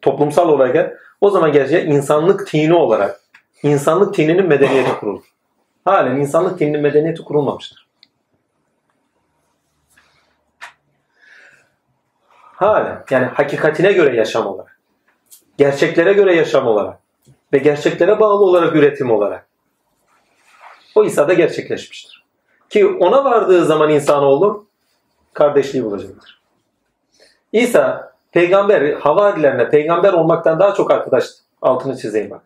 toplumsal 0.03 0.49
olarak 0.49 0.99
o 1.21 1.31
zaman 1.31 1.53
gerçekten 1.53 1.93
insanlık 1.93 2.47
tini 2.47 2.75
olarak 2.75 3.21
insanlık 3.63 4.15
tininin 4.15 4.47
medeniyeti 4.47 5.01
kurulur. 5.01 5.25
Halen 5.89 6.17
insanlık 6.17 6.59
tininin 6.59 6.81
medeniyeti 6.81 7.25
kurulmamıştır. 7.25 7.89
Hala 12.33 13.05
yani 13.11 13.27
hakikatine 13.27 13.93
göre 13.93 14.17
yaşam 14.17 14.47
olarak. 14.47 14.79
Gerçeklere 15.59 16.13
göre 16.13 16.37
yaşam 16.37 16.67
olarak. 16.67 16.99
Ve 17.53 17.59
gerçeklere 17.59 18.21
bağlı 18.21 18.45
olarak 18.45 18.75
üretim 18.75 19.11
olarak. 19.11 19.47
O 20.95 21.05
İsa'da 21.05 21.35
gerçekleşmiştir. 21.35 22.25
Ki 22.71 22.87
ona 22.87 23.25
vardığı 23.25 23.65
zaman 23.65 23.91
insanoğlu 23.91 24.67
kardeşliği 25.33 25.85
bulacaktır. 25.85 26.41
İsa 27.53 28.13
peygamber 28.33 28.93
havarilerine 28.93 29.71
peygamber 29.71 30.13
olmaktan 30.13 30.61
daha 30.61 30.75
çok 30.75 30.91
arkadaş 30.91 31.25
altını 31.63 31.97
çizeyim 31.97 32.31
bak. 32.31 32.43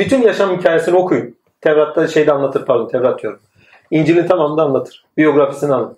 Bütün 0.00 0.22
yaşam 0.22 0.58
hikayesini 0.58 0.96
okuyun. 0.96 1.36
Tevrat'ta 1.60 2.08
şeyde 2.08 2.32
anlatır 2.32 2.66
pardon 2.66 2.88
Tevrat 2.88 3.22
diyorum. 3.22 3.40
İncil'in 3.90 4.26
tamamında 4.26 4.62
anlatır. 4.62 5.04
Biyografisini 5.16 5.74
anlatır. 5.74 5.96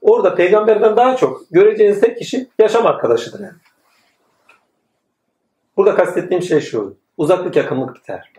Orada 0.00 0.34
peygamberden 0.34 0.96
daha 0.96 1.16
çok 1.16 1.40
göreceğiniz 1.50 2.00
tek 2.00 2.18
kişi 2.18 2.48
yaşam 2.58 2.86
arkadaşıdır. 2.86 3.40
Yani. 3.40 3.54
Burada 5.76 5.94
kastettiğim 5.94 6.42
şey 6.42 6.60
şu. 6.60 6.96
Uzaklık 7.16 7.56
yakınlık 7.56 7.94
biter. 7.94 8.32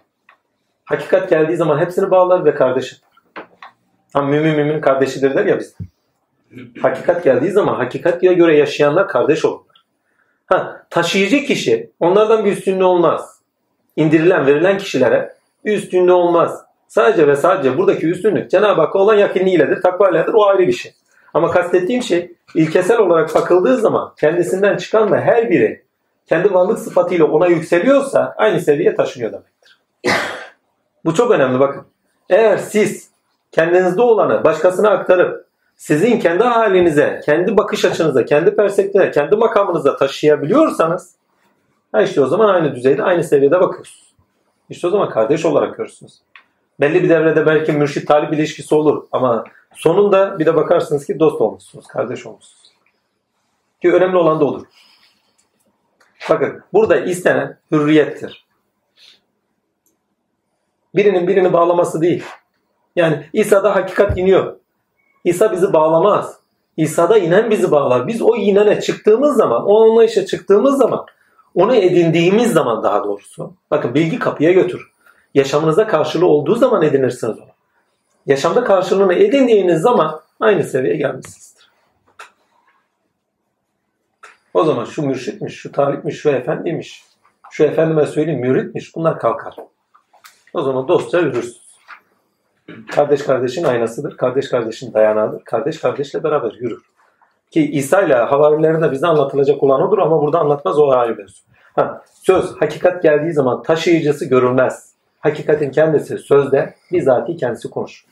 Hakikat 0.86 1.30
geldiği 1.30 1.58
zaman 1.58 1.80
hepsini 1.80 2.12
bağlar 2.12 2.46
ve 2.46 2.54
kardeşidir. 2.54 3.04
Ha, 4.14 4.22
mümin 4.22 4.56
mümin 4.56 4.82
kardeşidir 4.82 5.36
der 5.36 5.46
ya 5.46 5.60
bizde. 5.60 5.84
Hakikat 6.82 7.24
geldiği 7.24 7.52
zaman 7.52 7.76
hakikatliğe 7.76 8.34
göre 8.34 8.58
yaşayanlar 8.58 9.08
kardeş 9.08 9.46
olurlar. 9.46 9.86
Ha, 10.46 10.86
taşıyıcı 10.90 11.44
kişi 11.44 11.92
onlardan 12.00 12.46
bir 12.46 12.52
üstünlüğü 12.52 12.84
olmaz. 12.84 13.31
İndirilen, 13.96 14.48
verilen 14.48 14.78
kişilere 14.78 15.34
bir 15.66 15.78
üstünlüğü 15.78 16.12
olmaz. 16.12 16.62
Sadece 16.88 17.28
ve 17.28 17.36
sadece 17.36 17.78
buradaki 17.78 18.08
üstünlük 18.08 18.52
Cenab-ı 18.52 18.82
Hakk'a 18.82 19.00
olan 19.00 19.16
yakınlığıyledir, 19.16 19.82
takvayladır. 19.82 20.34
O 20.34 20.46
ayrı 20.46 20.68
bir 20.68 20.74
şey. 20.74 20.94
Ama 21.34 21.52
kastettiğim 21.52 22.02
şey 22.02 22.32
ilkesel 22.56 22.98
olarak 22.98 23.36
bakıldığı 23.36 23.78
zaman 23.78 24.14
kendisinden 24.20 24.78
çıkan 24.78 25.12
da 25.12 25.18
her 25.18 25.50
biri 25.50 25.84
kendi 26.26 26.54
varlık 26.54 26.80
sıfatıyla 26.80 27.26
ona 27.26 27.48
yükseliyorsa 27.48 28.36
aynı 28.38 28.60
seviyeye 28.60 28.96
taşınıyor 28.96 29.32
demektir. 29.32 29.80
Bu 31.06 31.14
çok 31.14 31.32
önemli 31.32 31.60
bakın. 31.60 31.86
Eğer 32.30 32.58
siz 32.58 33.10
kendinizde 33.52 34.02
olanı 34.02 34.44
başkasına 34.44 34.90
aktarıp 34.90 35.46
sizin 35.76 36.20
kendi 36.20 36.44
halinize, 36.44 37.22
kendi 37.26 37.58
bakış 37.58 37.86
açınıza, 37.86 38.26
kendi 38.26 38.56
perspektifine, 38.56 39.12
kendi 39.12 39.36
makamınıza 39.36 39.98
taşıyabiliyorsanız 39.98 41.16
işte 42.00 42.22
o 42.22 42.28
zaman 42.28 42.54
aynı 42.54 42.76
düzeyde, 42.76 43.04
aynı 43.04 43.24
seviyede 43.24 43.60
bakıyorsunuz. 43.60 44.14
İşte 44.70 44.88
o 44.88 44.90
zaman 44.90 45.10
kardeş 45.10 45.46
olarak 45.46 45.78
görürsünüz. 45.78 46.14
Belli 46.80 47.04
bir 47.04 47.10
devrede 47.10 47.46
belki 47.46 47.72
mürşit 47.72 48.08
talip 48.08 48.34
ilişkisi 48.34 48.76
olur 48.76 49.04
ama 49.12 49.44
Sonunda 49.76 50.40
bir 50.40 50.46
de 50.46 50.56
bakarsınız 50.56 51.08
ki 51.08 51.20
dost 51.20 51.42
olmuşsunuz, 51.42 51.88
kardeş 51.88 52.26
olmuşsunuz. 52.26 52.72
Ki 53.82 53.94
önemli 53.94 54.18
olan 54.18 54.40
da 54.40 54.46
olur. 54.46 54.66
Bakın 56.30 56.64
burada 56.74 56.98
istenen 56.98 57.60
hürriyettir. 57.72 58.46
Birinin 60.96 61.28
birini 61.28 61.54
bağlaması 61.54 62.02
değil. 62.02 62.24
Yani 62.96 63.30
İsa'da 63.34 63.76
hakikat 63.76 64.18
iniyor. 64.18 64.58
İsa 65.24 65.52
bizi 65.52 65.74
bağlamaz. 65.74 66.40
İsa'da 66.78 67.18
inen 67.18 67.50
bizi 67.50 67.72
bağlar. 67.72 68.08
Biz 68.08 68.22
o 68.22 68.36
inene 68.36 68.82
çıktığımız 68.82 69.38
zaman, 69.38 69.66
o 69.66 69.84
anlayışa 69.84 70.26
çıktığımız 70.26 70.78
zaman, 70.78 71.06
onu 71.56 71.76
edindiğimiz 71.76 72.54
zaman 72.54 72.84
daha 72.84 73.04
doğrusu. 73.04 73.54
Bakın 73.72 73.94
bilgi 73.94 74.20
kapıya 74.20 74.52
götür. 74.52 74.92
Yaşamınıza 75.34 75.88
karşılığı 75.88 76.28
olduğu 76.28 76.56
zaman 76.56 76.82
edinirsiniz 76.82 77.40
onu 77.40 77.52
yaşamda 78.26 78.64
karşılığını 78.64 79.14
edindiğiniz 79.14 79.82
zaman 79.82 80.22
aynı 80.40 80.64
seviyeye 80.64 80.98
gelmişsinizdir. 80.98 81.72
O 84.54 84.64
zaman 84.64 84.86
şu 84.86 85.02
mürşitmiş, 85.02 85.56
şu 85.56 85.72
talipmiş, 85.72 86.20
şu 86.20 86.30
efendiymiş, 86.30 87.04
şu 87.52 87.64
efendime 87.64 88.06
söyleyeyim 88.06 88.42
müritmiş 88.42 88.96
bunlar 88.96 89.20
kalkar. 89.20 89.56
O 90.54 90.62
zaman 90.62 90.88
dostça 90.88 91.20
yürürsünüz. 91.20 91.62
Kardeş 92.92 93.24
kardeşin 93.24 93.64
aynasıdır. 93.64 94.18
Kardeş 94.18 94.50
kardeşin 94.50 94.94
dayanağıdır. 94.94 95.44
Kardeş 95.44 95.80
kardeşle 95.80 96.24
beraber 96.24 96.52
yürür. 96.52 96.91
Ki 97.52 97.72
İsa 97.72 98.02
ile 98.02 98.16
havarilerinde 98.16 98.92
bize 98.92 99.08
anlatılacak 99.08 99.64
olan 99.64 99.82
odur 99.82 99.98
ama 99.98 100.22
burada 100.22 100.40
anlatmaz 100.40 100.80
o 100.80 100.92
ayrı 100.92 101.16
mevzu. 101.16 101.42
Ha, 101.76 102.04
söz 102.24 102.56
hakikat 102.62 103.04
geldiği 103.04 103.34
zaman 103.34 103.64
taşıyıcısı 103.64 104.26
görülmez. 104.26 104.92
Hakikatin 105.20 105.72
kendisi 105.72 106.18
sözde 106.18 106.74
bizatihi 106.92 107.38
kendisi 107.38 107.70
konuşur. 107.70 108.06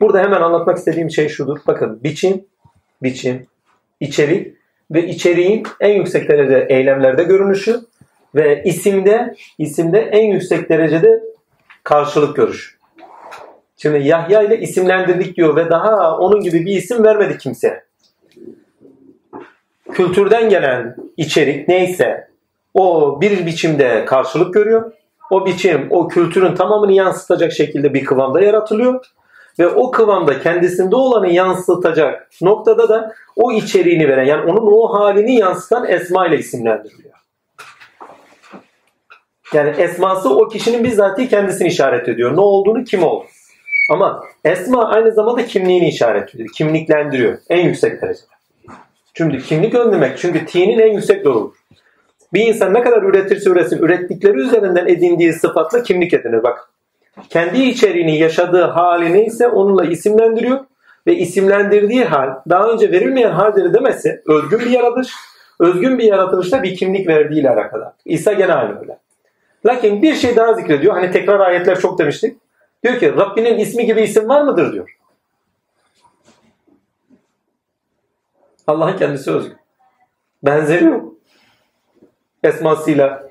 Burada 0.00 0.18
hemen 0.18 0.40
anlatmak 0.40 0.78
istediğim 0.78 1.10
şey 1.10 1.28
şudur. 1.28 1.58
Bakın 1.66 2.00
biçim, 2.04 2.44
biçim, 3.02 3.46
içerik 4.00 4.56
ve 4.90 5.06
içeriğin 5.06 5.66
en 5.80 5.94
yüksek 5.94 6.28
derecede 6.28 6.66
eylemlerde 6.70 7.24
görünüşü 7.24 7.80
ve 8.34 8.62
isimde 8.64 9.34
isimde 9.58 10.00
en 10.00 10.32
yüksek 10.32 10.68
derecede 10.68 11.22
karşılık 11.84 12.36
görüşü. 12.36 12.78
Şimdi 13.76 14.08
Yahya 14.08 14.42
ile 14.42 14.60
isimlendirdik 14.60 15.36
diyor 15.36 15.56
ve 15.56 15.70
daha 15.70 16.18
onun 16.18 16.40
gibi 16.40 16.66
bir 16.66 16.76
isim 16.76 17.04
vermedi 17.04 17.38
kimse. 17.38 17.87
Kültürden 19.92 20.48
gelen 20.48 20.96
içerik 21.16 21.68
neyse 21.68 22.28
o 22.74 23.20
bir 23.20 23.46
biçimde 23.46 24.04
karşılık 24.04 24.54
görüyor. 24.54 24.92
O 25.30 25.46
biçim 25.46 25.86
o 25.90 26.08
kültürün 26.08 26.54
tamamını 26.54 26.92
yansıtacak 26.92 27.52
şekilde 27.52 27.94
bir 27.94 28.04
kıvamda 28.04 28.40
yaratılıyor. 28.40 29.04
Ve 29.58 29.68
o 29.68 29.90
kıvamda 29.90 30.40
kendisinde 30.40 30.96
olanı 30.96 31.30
yansıtacak 31.32 32.28
noktada 32.42 32.88
da 32.88 33.12
o 33.36 33.52
içeriğini 33.52 34.08
veren 34.08 34.24
yani 34.24 34.52
onun 34.52 34.72
o 34.72 34.94
halini 34.94 35.34
yansıtan 35.34 35.86
esma 35.88 36.26
ile 36.26 36.38
isimlendiriliyor. 36.38 37.14
Yani 39.52 39.70
esması 39.78 40.36
o 40.38 40.48
kişinin 40.48 40.84
bizzatihi 40.84 41.28
kendisini 41.28 41.68
işaret 41.68 42.08
ediyor. 42.08 42.36
Ne 42.36 42.40
olduğunu, 42.40 42.84
kim 42.84 43.02
olduğunu. 43.02 43.28
Ama 43.90 44.24
esma 44.44 44.88
aynı 44.88 45.12
zamanda 45.12 45.46
kimliğini 45.46 45.88
işaret 45.88 46.34
ediyor. 46.34 46.48
Kimliklendiriyor. 46.54 47.38
En 47.48 47.66
yüksek 47.66 48.02
derecede. 48.02 48.37
Çünkü 49.18 49.38
kimlik 49.38 49.74
önlemek 49.74 50.18
çünkü 50.18 50.46
tinin 50.46 50.78
en 50.78 50.92
yüksek 50.92 51.24
doğrudur. 51.24 51.56
Bir 52.32 52.46
insan 52.46 52.74
ne 52.74 52.82
kadar 52.82 53.02
üretirse 53.02 53.50
üretsin 53.50 53.78
ürettikleri 53.78 54.38
üzerinden 54.38 54.86
edindiği 54.86 55.32
sıfatla 55.32 55.82
kimlik 55.82 56.14
edinir. 56.14 56.42
Bak 56.42 56.70
kendi 57.28 57.62
içeriğini 57.62 58.18
yaşadığı 58.18 58.62
halini 58.62 59.24
ise 59.24 59.48
onunla 59.48 59.84
isimlendiriyor 59.84 60.60
ve 61.06 61.16
isimlendirdiği 61.16 62.04
hal 62.04 62.28
daha 62.48 62.68
önce 62.68 62.92
verilmeyen 62.92 63.30
halleri 63.30 63.74
demesi 63.74 64.22
özgün 64.26 64.58
bir 64.58 64.70
yaratış. 64.70 65.12
Özgün 65.60 65.98
bir 65.98 66.04
yaratılışta 66.04 66.62
bir 66.62 66.76
kimlik 66.76 67.08
verdiğiyle 67.08 67.50
alakalı. 67.50 67.92
İsa 68.04 68.32
gene 68.32 68.52
aynı 68.52 68.80
öyle. 68.80 68.98
Lakin 69.66 70.02
bir 70.02 70.14
şey 70.14 70.36
daha 70.36 70.54
zikrediyor. 70.54 70.94
Hani 70.94 71.10
tekrar 71.10 71.40
ayetler 71.40 71.80
çok 71.80 71.98
demiştik. 71.98 72.36
Diyor 72.84 72.98
ki 72.98 73.12
Rabbinin 73.16 73.58
ismi 73.58 73.86
gibi 73.86 74.00
isim 74.02 74.28
var 74.28 74.42
mıdır 74.42 74.72
diyor. 74.72 74.97
Allah'ın 78.68 78.96
kendisi 78.96 79.30
özgün. 79.30 79.56
Benzeri 80.42 80.84
yok. 80.84 81.14
Esmasıyla 82.42 83.30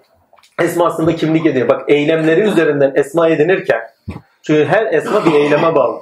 esmasında 0.61 1.15
kimlik 1.15 1.45
edinir. 1.45 1.67
Bak 1.67 1.83
eylemleri 1.87 2.41
üzerinden 2.41 2.91
esma 2.95 3.29
edinirken 3.29 3.81
çünkü 4.41 4.65
her 4.65 4.93
esma 4.93 5.25
bir 5.25 5.33
eyleme 5.33 5.75
bağlı. 5.75 6.01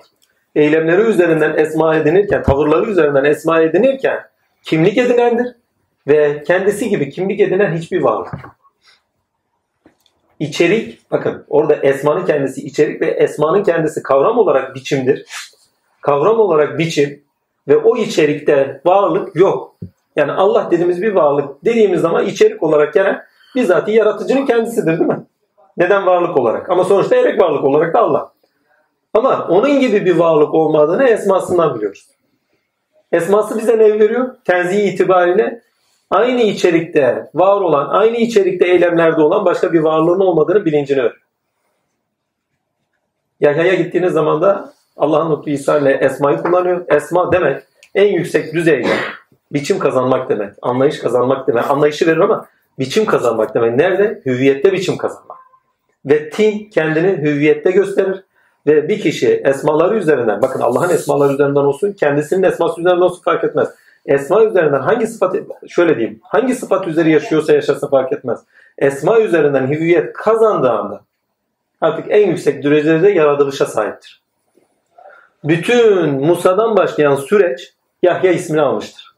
Eylemleri 0.55 1.01
üzerinden 1.01 1.57
esma 1.57 1.95
edinirken, 1.95 2.43
tavırları 2.43 2.91
üzerinden 2.91 3.23
esma 3.23 3.61
edinirken 3.61 4.19
kimlik 4.63 4.97
edinendir 4.97 5.55
ve 6.07 6.43
kendisi 6.43 6.89
gibi 6.89 7.09
kimlik 7.09 7.39
edinen 7.39 7.77
hiçbir 7.77 8.01
varlık. 8.01 8.33
İçerik, 10.39 11.11
bakın 11.11 11.45
orada 11.47 11.75
esmanın 11.75 12.25
kendisi 12.25 12.61
içerik 12.65 13.01
ve 13.01 13.05
esmanın 13.05 13.63
kendisi 13.63 14.03
kavram 14.03 14.37
olarak 14.37 14.75
biçimdir. 14.75 15.25
Kavram 16.01 16.39
olarak 16.39 16.79
biçim 16.79 17.24
ve 17.67 17.77
o 17.77 17.97
içerikte 17.97 18.81
varlık 18.85 19.35
yok. 19.35 19.75
Yani 20.15 20.31
Allah 20.31 20.67
dediğimiz 20.71 21.01
bir 21.01 21.15
varlık 21.15 21.65
dediğimiz 21.65 22.01
zaman 22.01 22.25
içerik 22.25 22.63
olarak 22.63 22.93
gelen 22.93 23.21
bizzat 23.55 23.89
yaratıcının 23.89 24.45
kendisidir 24.45 24.99
değil 24.99 25.09
mi? 25.09 25.25
Neden 25.77 26.05
varlık 26.05 26.37
olarak? 26.37 26.69
Ama 26.69 26.83
sonuçta 26.83 27.15
erek 27.15 27.41
varlık 27.41 27.63
olarak 27.63 27.93
da 27.93 27.99
Allah. 27.99 28.31
Ama 29.13 29.47
onun 29.49 29.79
gibi 29.79 30.05
bir 30.05 30.15
varlık 30.15 30.53
olmadığını 30.53 31.03
esmasından 31.03 31.75
biliyoruz. 31.75 32.07
Esması 33.11 33.57
bize 33.57 33.77
ne 33.77 33.99
veriyor? 33.99 34.35
Tenzih 34.45 34.93
itibariyle 34.93 35.61
aynı 36.11 36.41
içerikte 36.41 37.29
var 37.33 37.61
olan, 37.61 37.89
aynı 37.89 38.17
içerikte 38.17 38.67
eylemlerde 38.67 39.21
olan 39.21 39.45
başka 39.45 39.73
bir 39.73 39.79
varlığın 39.79 40.19
olmadığını 40.19 40.65
bilincini 40.65 40.97
veriyor. 40.97 41.21
Yahya'ya 43.39 43.73
gittiğiniz 43.75 44.13
zaman 44.13 44.41
da 44.41 44.73
Allah'ın 44.97 45.29
Nutlu 45.29 45.51
İsa 45.51 45.77
ile 45.77 45.91
esmayı 45.91 46.37
kullanıyor. 46.37 46.85
Esma 46.87 47.31
demek 47.31 47.63
en 47.95 48.13
yüksek 48.13 48.53
düzeyde 48.53 48.89
biçim 49.51 49.79
kazanmak 49.79 50.29
demek, 50.29 50.53
anlayış 50.61 50.99
kazanmak 50.99 51.47
demek. 51.47 51.71
Anlayışı 51.71 52.07
verir 52.07 52.17
ama 52.17 52.45
biçim 52.79 53.05
kazanmak 53.05 53.55
demek. 53.55 53.75
Nerede? 53.75 54.21
Hüviyette 54.25 54.71
biçim 54.71 54.97
kazanmak. 54.97 55.37
Ve 56.05 56.29
tin 56.29 56.69
kendini 56.69 57.17
hüviyette 57.17 57.71
gösterir. 57.71 58.23
Ve 58.67 58.89
bir 58.89 59.01
kişi 59.01 59.41
esmaları 59.45 59.97
üzerinden, 59.97 60.41
bakın 60.41 60.61
Allah'ın 60.61 60.89
esmaları 60.89 61.33
üzerinden 61.33 61.59
olsun, 61.59 61.91
kendisinin 61.91 62.43
esması 62.43 62.81
üzerinden 62.81 63.01
olsun 63.01 63.21
fark 63.23 63.43
etmez. 63.43 63.69
Esma 64.05 64.43
üzerinden 64.43 64.79
hangi 64.79 65.07
sıfat, 65.07 65.35
şöyle 65.67 65.97
diyeyim, 65.97 66.19
hangi 66.23 66.55
sıfat 66.55 66.87
üzeri 66.87 67.11
yaşıyorsa 67.11 67.53
yaşasa 67.53 67.87
fark 67.87 68.13
etmez. 68.13 68.39
Esma 68.77 69.19
üzerinden 69.19 69.67
hüviyet 69.67 70.13
kazandığı 70.13 70.71
anda 70.71 71.01
artık 71.81 72.05
en 72.09 72.27
yüksek 72.27 72.63
derecede 72.63 73.09
yaratılışa 73.09 73.65
sahiptir. 73.65 74.24
Bütün 75.45 76.09
Musa'dan 76.25 76.77
başlayan 76.77 77.15
süreç 77.15 77.73
Yahya 78.03 78.31
ismini 78.31 78.61
almıştır. 78.61 79.15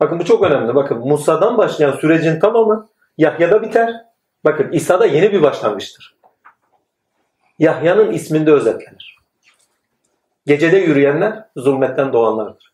Bakın 0.00 0.18
bu 0.18 0.24
çok 0.24 0.42
önemli. 0.42 0.74
Bakın 0.74 0.98
Musa'dan 0.98 1.58
başlayan 1.58 1.92
sürecin 1.92 2.40
tamamı 2.40 2.88
Yahya'da 3.18 3.62
biter. 3.62 3.94
Bakın 4.44 4.72
İsa'da 4.72 5.06
yeni 5.06 5.32
bir 5.32 5.42
başlangıçtır. 5.42 6.16
Yahya'nın 7.58 8.12
isminde 8.12 8.52
özetlenir. 8.52 9.18
Gecede 10.46 10.78
yürüyenler 10.78 11.44
zulmetten 11.56 12.12
doğanlardır. 12.12 12.72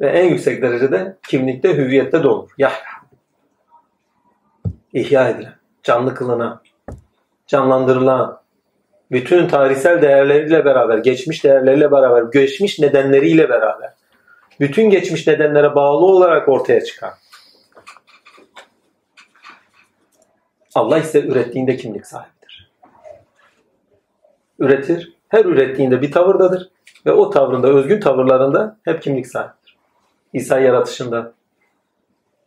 Ve 0.00 0.08
en 0.08 0.24
yüksek 0.24 0.62
derecede 0.62 1.18
kimlikte, 1.28 1.76
hüviyette 1.76 2.22
doğur. 2.22 2.50
Yahya. 2.58 2.90
İhya 4.92 5.28
edilen, 5.28 5.54
canlı 5.82 6.14
kılınan, 6.14 6.62
canlandırılan, 7.46 8.40
bütün 9.10 9.48
tarihsel 9.48 10.02
değerleriyle 10.02 10.64
beraber, 10.64 10.98
geçmiş 10.98 11.44
değerleriyle 11.44 11.90
beraber, 11.90 12.22
geçmiş 12.22 12.78
nedenleriyle 12.78 13.48
beraber, 13.48 13.94
bütün 14.60 14.90
geçmiş 14.90 15.26
nedenlere 15.26 15.74
bağlı 15.74 16.04
olarak 16.06 16.48
ortaya 16.48 16.84
çıkan. 16.84 17.12
Allah 20.74 20.98
ise 20.98 21.22
ürettiğinde 21.26 21.76
kimlik 21.76 22.06
sahibidir. 22.06 22.70
Üretir, 24.58 25.12
her 25.28 25.44
ürettiğinde 25.44 26.02
bir 26.02 26.12
tavırdadır 26.12 26.70
ve 27.06 27.12
o 27.12 27.30
tavrında, 27.30 27.68
özgün 27.68 28.00
tavırlarında 28.00 28.76
hep 28.84 29.02
kimlik 29.02 29.26
sahibidir. 29.26 29.76
İsa 30.32 30.60
yaratışında, 30.60 31.32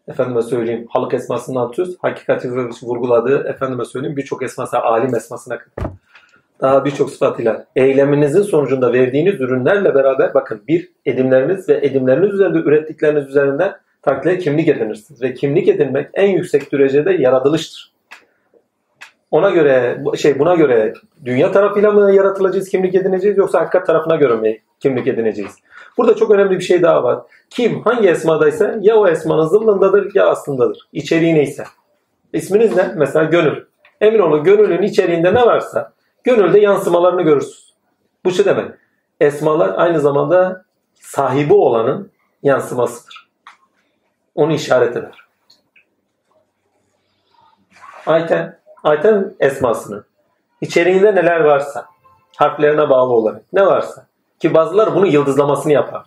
efendime 0.08 0.42
söyleyeyim 0.42 0.88
halık 0.90 1.14
esmasından 1.14 1.72
tuz, 1.72 1.98
hakikati 2.02 2.52
vurguladığı 2.84 3.48
efendime 3.48 3.86
söyleyeyim 3.86 4.18
birçok 4.18 4.44
esması, 4.44 4.80
alim 4.80 5.16
esmasına 5.16 5.58
kadar 5.58 5.94
daha 6.62 6.86
birçok 6.86 7.10
sıfatıyla 7.10 7.66
eyleminizin 7.76 8.42
sonucunda 8.42 8.94
verdiğiniz 8.94 9.42
ürünlerle 9.42 9.96
beraber 9.96 10.34
bakın 10.34 10.62
bir 10.68 10.90
edimleriniz 11.06 11.70
ve 11.70 11.80
edimleriniz 11.84 12.34
üzerinde 12.34 12.58
ürettikleriniz 12.58 13.28
üzerinden 13.28 13.76
takliye 14.02 14.38
kimlik 14.38 14.68
edinirsiniz. 14.68 15.22
Ve 15.22 15.34
kimlik 15.34 15.68
edinmek 15.68 16.10
en 16.14 16.30
yüksek 16.30 16.72
derecede 16.72 17.14
yaratılıştır. 17.14 17.94
Ona 19.32 19.50
göre 19.50 20.04
şey 20.18 20.40
buna 20.40 20.56
göre 20.56 20.94
dünya 21.26 21.52
tarafıyla 21.52 21.92
mı 21.92 22.14
yaratılacağız, 22.16 22.70
kimlik 22.70 22.96
edineceğiz 22.96 23.38
yoksa 23.38 23.62
hakikat 23.62 23.88
tarafına 23.88 24.16
göre 24.16 24.36
mi 24.36 24.60
kimlik 24.80 25.08
edineceğiz? 25.08 25.52
Burada 25.98 26.16
çok 26.16 26.32
önemli 26.32 26.58
bir 26.58 26.64
şey 26.64 26.82
daha 26.82 27.04
var. 27.04 27.20
Kim 27.50 27.82
hangi 27.82 28.10
esmadaysa 28.10 28.76
ya 28.82 28.96
o 28.96 29.08
esmanın 29.08 29.48
zıllındadır 29.48 30.16
ya 30.16 30.28
aslındadır. 30.28 30.88
İçeriği 30.94 31.36
neyse. 31.36 31.64
İsminiz 32.34 32.76
ne? 32.76 32.92
Mesela 32.96 33.26
gönül. 33.26 33.64
Emin 34.02 34.20
olun 34.20 34.44
gönülün 34.44 34.82
içeriğinde 34.82 35.34
ne 35.34 35.46
varsa 35.46 35.94
Gönülde 36.24 36.60
yansımalarını 36.60 37.22
görürsünüz. 37.22 37.74
Bu 38.26 38.32
şu 38.32 38.46
demek. 38.46 38.72
Esmalar 39.20 39.74
aynı 39.78 40.00
zamanda 40.00 40.66
sahibi 40.94 41.54
olanın 41.54 42.12
yansımasıdır. 42.44 43.30
Onu 44.36 44.54
işaret 44.54 44.98
eder. 44.98 45.24
Ayten, 48.06 48.60
ayten 48.84 49.34
esmasını 49.40 50.04
içeriğinde 50.62 51.16
neler 51.16 51.40
varsa 51.40 51.86
harflerine 52.38 52.90
bağlı 52.90 53.14
olarak 53.14 53.42
ne 53.54 53.66
varsa 53.66 54.08
ki 54.40 54.54
bazılar 54.54 54.96
bunu 54.96 55.08
yıldızlamasını 55.08 55.74
yapar. 55.74 56.06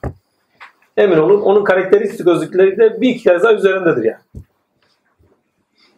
Emin 0.96 1.16
olun 1.16 1.40
onun 1.40 1.64
karakteristik 1.64 2.26
özellikleri 2.26 2.76
de 2.78 3.00
bir 3.00 3.18
kez 3.18 3.42
daha 3.42 3.52
üzerindedir 3.52 4.04
yani. 4.04 4.44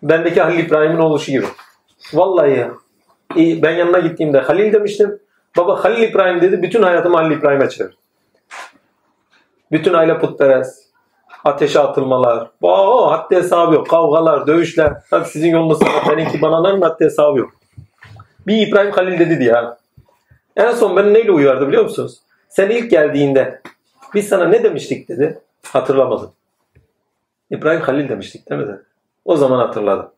Bendeki 0.02 0.40
Halil 0.42 0.58
İbrahim'in 0.58 0.98
oluşu 0.98 1.32
gibi. 1.32 1.46
Vallahi 2.14 2.70
ben 3.36 3.70
yanına 3.70 3.98
gittiğimde 3.98 4.40
Halil 4.40 4.72
demiştim. 4.72 5.18
Baba 5.56 5.84
Halil 5.84 6.02
İbrahim 6.02 6.40
dedi. 6.40 6.62
Bütün 6.62 6.82
hayatımı 6.82 7.16
Halil 7.16 7.36
İbrahim'e 7.36 7.68
çevirdim. 7.68 7.98
Bütün 9.72 9.94
aile 9.94 10.18
putperest. 10.18 10.88
Ateşe 11.44 11.80
atılmalar. 11.80 12.50
Oo, 12.62 13.10
haddi 13.10 13.36
hesabı 13.36 13.74
yok. 13.74 13.90
Kavgalar, 13.90 14.46
dövüşler. 14.46 14.92
Tabii 15.10 15.28
sizin 15.28 15.48
yolunuz 15.48 15.78
sana. 15.78 16.16
Benimki 16.16 16.42
banaların 16.42 16.80
haddi 16.80 17.05
hesabı 17.05 17.38
yok. 17.38 17.50
Bir 18.46 18.66
İbrahim 18.68 18.90
Halil 18.90 19.18
dedi 19.18 19.40
diye. 19.40 19.55
En 20.56 20.72
son 20.72 20.96
beni 20.96 21.14
neyle 21.14 21.32
uyardı 21.32 21.68
biliyor 21.68 21.82
musunuz? 21.82 22.18
Sen 22.48 22.70
ilk 22.70 22.90
geldiğinde 22.90 23.60
Biz 24.14 24.28
sana 24.28 24.44
ne 24.44 24.62
demiştik 24.62 25.09
dedi. 25.09 25.40
Hatırlamadım. 25.66 26.32
İbrahim 27.50 27.80
Halil 27.80 28.09
demiştik 28.09 28.50
değil 28.50 28.60
mi. 28.60 28.78
O 29.24 29.36
zaman 29.36 29.59
hatırladım. 29.59 30.10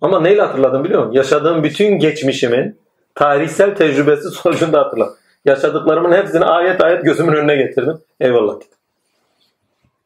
Ama 0.00 0.20
neyle 0.20 0.42
hatırladım 0.42 0.84
biliyor 0.84 1.00
musun? 1.00 1.14
Yaşadığım 1.14 1.62
bütün 1.62 1.98
geçmişimin 1.98 2.78
tarihsel 3.14 3.74
tecrübesi 3.74 4.30
sonucunda 4.30 4.80
hatırladım. 4.80 5.14
Yaşadıklarımın 5.44 6.12
hepsini 6.12 6.44
ayet 6.44 6.84
ayet 6.84 7.04
gözümün 7.04 7.32
önüne 7.32 7.56
getirdim. 7.56 7.98
Eyvallah 8.20 8.56
dedim. 8.56 8.68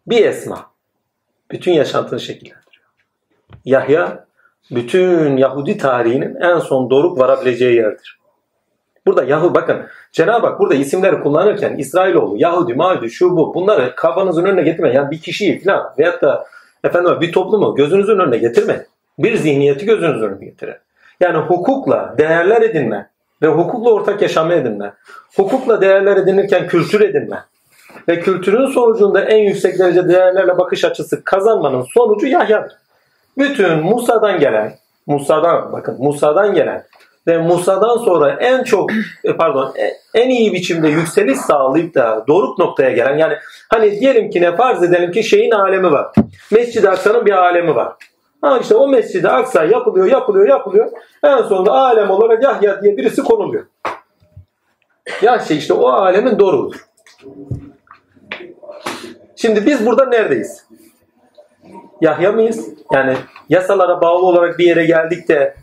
Bir 0.07 0.27
esma. 0.27 0.71
Bütün 1.51 1.73
yaşantını 1.73 2.21
şekillendiriyor. 2.21 2.85
Yahya 3.65 4.27
bütün 4.71 5.37
Yahudi 5.37 5.79
tarihinin 5.79 6.35
en 6.35 6.59
son 6.59 6.91
doruk 6.91 7.19
varabileceği 7.19 7.77
yerdir. 7.77 8.19
Burada 9.07 9.25
Yahu 9.25 9.55
bakın 9.55 9.87
Cenab-ı 10.13 10.47
Hak 10.47 10.61
burada 10.61 10.75
isimleri 10.75 11.21
kullanırken 11.21 11.77
İsrailoğlu, 11.77 12.35
Yahudi, 12.39 12.75
Mahudi, 12.75 13.11
şu 13.11 13.37
bu 13.37 13.55
bunları 13.55 13.95
kafanızın 13.95 14.45
önüne 14.45 14.63
getirmeyin. 14.63 14.97
Yani 14.97 15.11
bir 15.11 15.21
kişiyi 15.21 15.65
falan 15.65 15.95
veyahut 15.99 16.23
da 16.23 16.47
efendim 16.85 17.21
bir 17.21 17.33
toplumu 17.33 17.75
gözünüzün 17.75 18.19
önüne 18.19 18.39
getirmeyin. 18.39 18.83
Bir 19.19 19.37
zihniyeti 19.37 19.87
gözünüzün 19.87 20.29
önüne 20.29 20.45
getirin. 20.45 20.75
Yani 21.21 21.39
hukukla 21.39 22.15
değerler 22.19 22.63
edinme 22.63 23.11
ve 23.43 23.47
hukukla 23.47 23.91
ortak 23.91 24.23
yaşama 24.23 24.55
edinme. 24.55 24.95
Hukukla 25.37 25.81
değerler 25.81 26.17
edinirken 26.17 26.67
kültür 26.67 27.01
edinme. 27.01 27.45
Ve 28.09 28.21
kültürün 28.21 28.67
sonucunda 28.67 29.25
en 29.25 29.39
yüksek 29.39 29.79
derece 29.79 30.09
değerlerle 30.09 30.59
bakış 30.59 30.85
açısı 30.85 31.25
kazanmanın 31.25 31.83
sonucu 31.83 32.27
Yahya'dır. 32.27 32.73
Bütün 33.39 33.79
Musa'dan 33.79 34.41
gelen, 34.41 34.75
Musa'dan 35.07 35.73
bakın 35.73 35.97
Musa'dan 35.99 36.55
gelen 36.55 36.85
ve 37.27 37.39
Musa'dan 37.39 37.97
sonra 37.97 38.37
en 38.41 38.65
çok 38.65 38.91
e, 39.25 39.37
pardon 39.37 39.75
e, 39.77 39.93
en 40.21 40.31
iyi 40.31 40.53
biçimde 40.53 40.89
yükseliş 40.89 41.39
sağlayıp 41.39 41.95
da 41.95 42.25
doruk 42.29 42.59
noktaya 42.59 42.91
gelen 42.91 43.19
yani 43.19 43.35
hani 43.69 44.01
diyelim 44.01 44.31
ki 44.31 44.43
ne 44.43 44.57
farz 44.57 44.83
edelim 44.83 45.13
ki 45.13 45.23
şeyin 45.23 45.51
alemi 45.51 45.93
var. 45.93 46.07
Mescid-i 46.51 46.89
Aksa'nın 46.89 47.27
bir 47.27 47.33
alemi 47.33 47.75
var. 47.75 47.93
Ha 48.43 48.59
işte 48.59 48.75
o 48.75 48.89
Mescid-i 48.89 49.29
Aksa 49.29 49.65
yapılıyor, 49.65 50.07
yapılıyor, 50.07 50.49
yapılıyor. 50.49 50.91
En 51.25 51.43
sonunda 51.43 51.73
alem 51.73 52.11
olarak 52.11 52.43
Yahya 52.43 52.83
diye 52.83 52.97
birisi 52.97 53.23
konuluyor. 53.23 53.67
Ya 55.23 55.39
şey 55.39 55.59
işte 55.59 55.75
o 55.75 55.89
alemin 55.89 56.39
doruğudur. 56.39 56.87
Şimdi 59.37 59.67
biz 59.67 59.87
burada 59.87 60.05
neredeyiz? 60.05 60.67
Yahya 62.01 62.33
mıyız? 62.33 62.69
Yani 62.93 63.17
yasalara 63.49 64.01
bağlı 64.01 64.27
olarak 64.27 64.59
bir 64.59 64.67
yere 64.67 64.85
geldik 64.85 65.29
de 65.29 65.57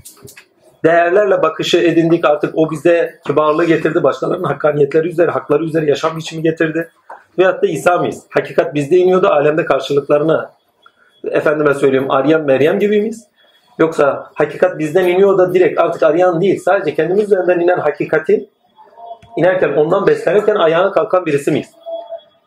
değerlerle 0.83 1.41
bakışı 1.41 1.77
edindik 1.77 2.25
artık 2.25 2.57
o 2.57 2.71
bize 2.71 3.19
kibarlığı 3.27 3.65
getirdi. 3.65 4.03
Başkalarının 4.03 4.47
hakkaniyetleri 4.47 5.07
üzeri, 5.07 5.31
hakları 5.31 5.63
üzeri 5.63 5.89
yaşam 5.89 6.17
biçimi 6.17 6.43
getirdi. 6.43 6.91
Veyahut 7.37 7.63
da 7.63 7.67
İsa 7.67 7.97
mıyız? 7.97 8.23
Hakikat 8.29 8.73
bizde 8.73 8.97
iniyordu 8.97 9.27
alemde 9.27 9.65
karşılıklarını 9.65 10.49
efendime 11.31 11.73
söyleyeyim 11.73 12.11
arayan 12.11 12.41
Meryem 12.41 12.79
gibi 12.79 13.01
miyiz? 13.01 13.27
Yoksa 13.79 14.31
hakikat 14.33 14.79
bizden 14.79 15.07
iniyor 15.07 15.37
da 15.37 15.53
direkt 15.53 15.79
artık 15.79 16.03
arayan 16.03 16.41
değil. 16.41 16.59
Sadece 16.59 16.95
kendimiz 16.95 17.23
üzerinden 17.23 17.59
inen 17.59 17.79
hakikati 17.79 18.49
inerken 19.37 19.73
ondan 19.73 20.07
beslenirken 20.07 20.55
ayağa 20.55 20.91
kalkan 20.91 21.25
birisi 21.25 21.51
miyiz? 21.51 21.69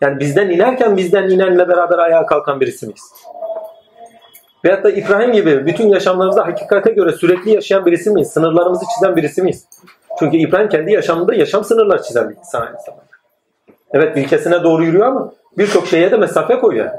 Yani 0.00 0.20
bizden 0.20 0.50
inerken 0.50 0.96
bizden 0.96 1.28
inenle 1.28 1.68
beraber 1.68 1.98
ayağa 1.98 2.26
kalkan 2.26 2.60
birisi 2.60 2.86
miyiz? 2.86 3.12
Veyahut 4.64 4.84
da 4.84 4.90
İbrahim 4.90 5.32
gibi 5.32 5.66
bütün 5.66 5.88
yaşamlarımızda 5.88 6.46
hakikate 6.46 6.90
göre 6.90 7.12
sürekli 7.12 7.50
yaşayan 7.50 7.86
birisi 7.86 8.10
miyiz? 8.10 8.28
Sınırlarımızı 8.28 8.84
çizen 8.94 9.16
birisi 9.16 9.42
miyiz? 9.42 9.68
Çünkü 10.18 10.36
İbrahim 10.36 10.68
kendi 10.68 10.92
yaşamında 10.92 11.34
yaşam 11.34 11.64
sınırları 11.64 12.02
çizen 12.02 12.30
bir 12.30 12.36
insan 12.36 12.60
aynı 12.60 12.76
zamanda. 12.86 13.01
Evet 13.92 14.16
ilkesine 14.16 14.62
doğru 14.62 14.84
yürüyor 14.84 15.06
ama 15.06 15.32
birçok 15.58 15.86
şeye 15.86 16.10
de 16.10 16.16
mesafe 16.16 16.58
koyuyor. 16.58 16.90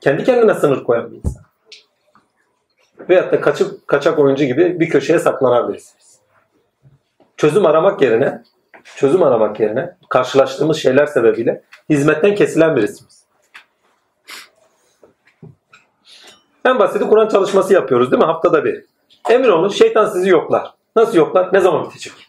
Kendi 0.00 0.24
kendine 0.24 0.54
sınır 0.54 0.84
koyan 0.84 1.10
bir 1.10 1.16
insan. 1.16 1.42
Veyahut 3.08 3.32
da 3.32 3.40
kaçıp, 3.40 3.88
kaçak 3.88 4.18
oyuncu 4.18 4.44
gibi 4.44 4.80
bir 4.80 4.88
köşeye 4.88 5.18
saklanan 5.18 5.68
birisiniz. 5.68 6.18
Çözüm 7.36 7.66
aramak 7.66 8.02
yerine 8.02 8.42
çözüm 8.96 9.22
aramak 9.22 9.60
yerine 9.60 9.96
karşılaştığımız 10.08 10.76
şeyler 10.76 11.06
sebebiyle 11.06 11.62
hizmetten 11.90 12.34
kesilen 12.34 12.76
birisiniz. 12.76 13.24
En 16.64 16.78
basiti 16.78 17.04
Kur'an 17.04 17.28
çalışması 17.28 17.74
yapıyoruz 17.74 18.10
değil 18.10 18.22
mi? 18.22 18.26
Haftada 18.26 18.64
bir. 18.64 18.84
Emin 19.30 19.48
olun 19.48 19.68
şeytan 19.68 20.06
sizi 20.06 20.30
yoklar. 20.30 20.74
Nasıl 20.96 21.16
yoklar? 21.16 21.48
Ne 21.52 21.60
zaman 21.60 21.84
bitecek? 21.84 22.27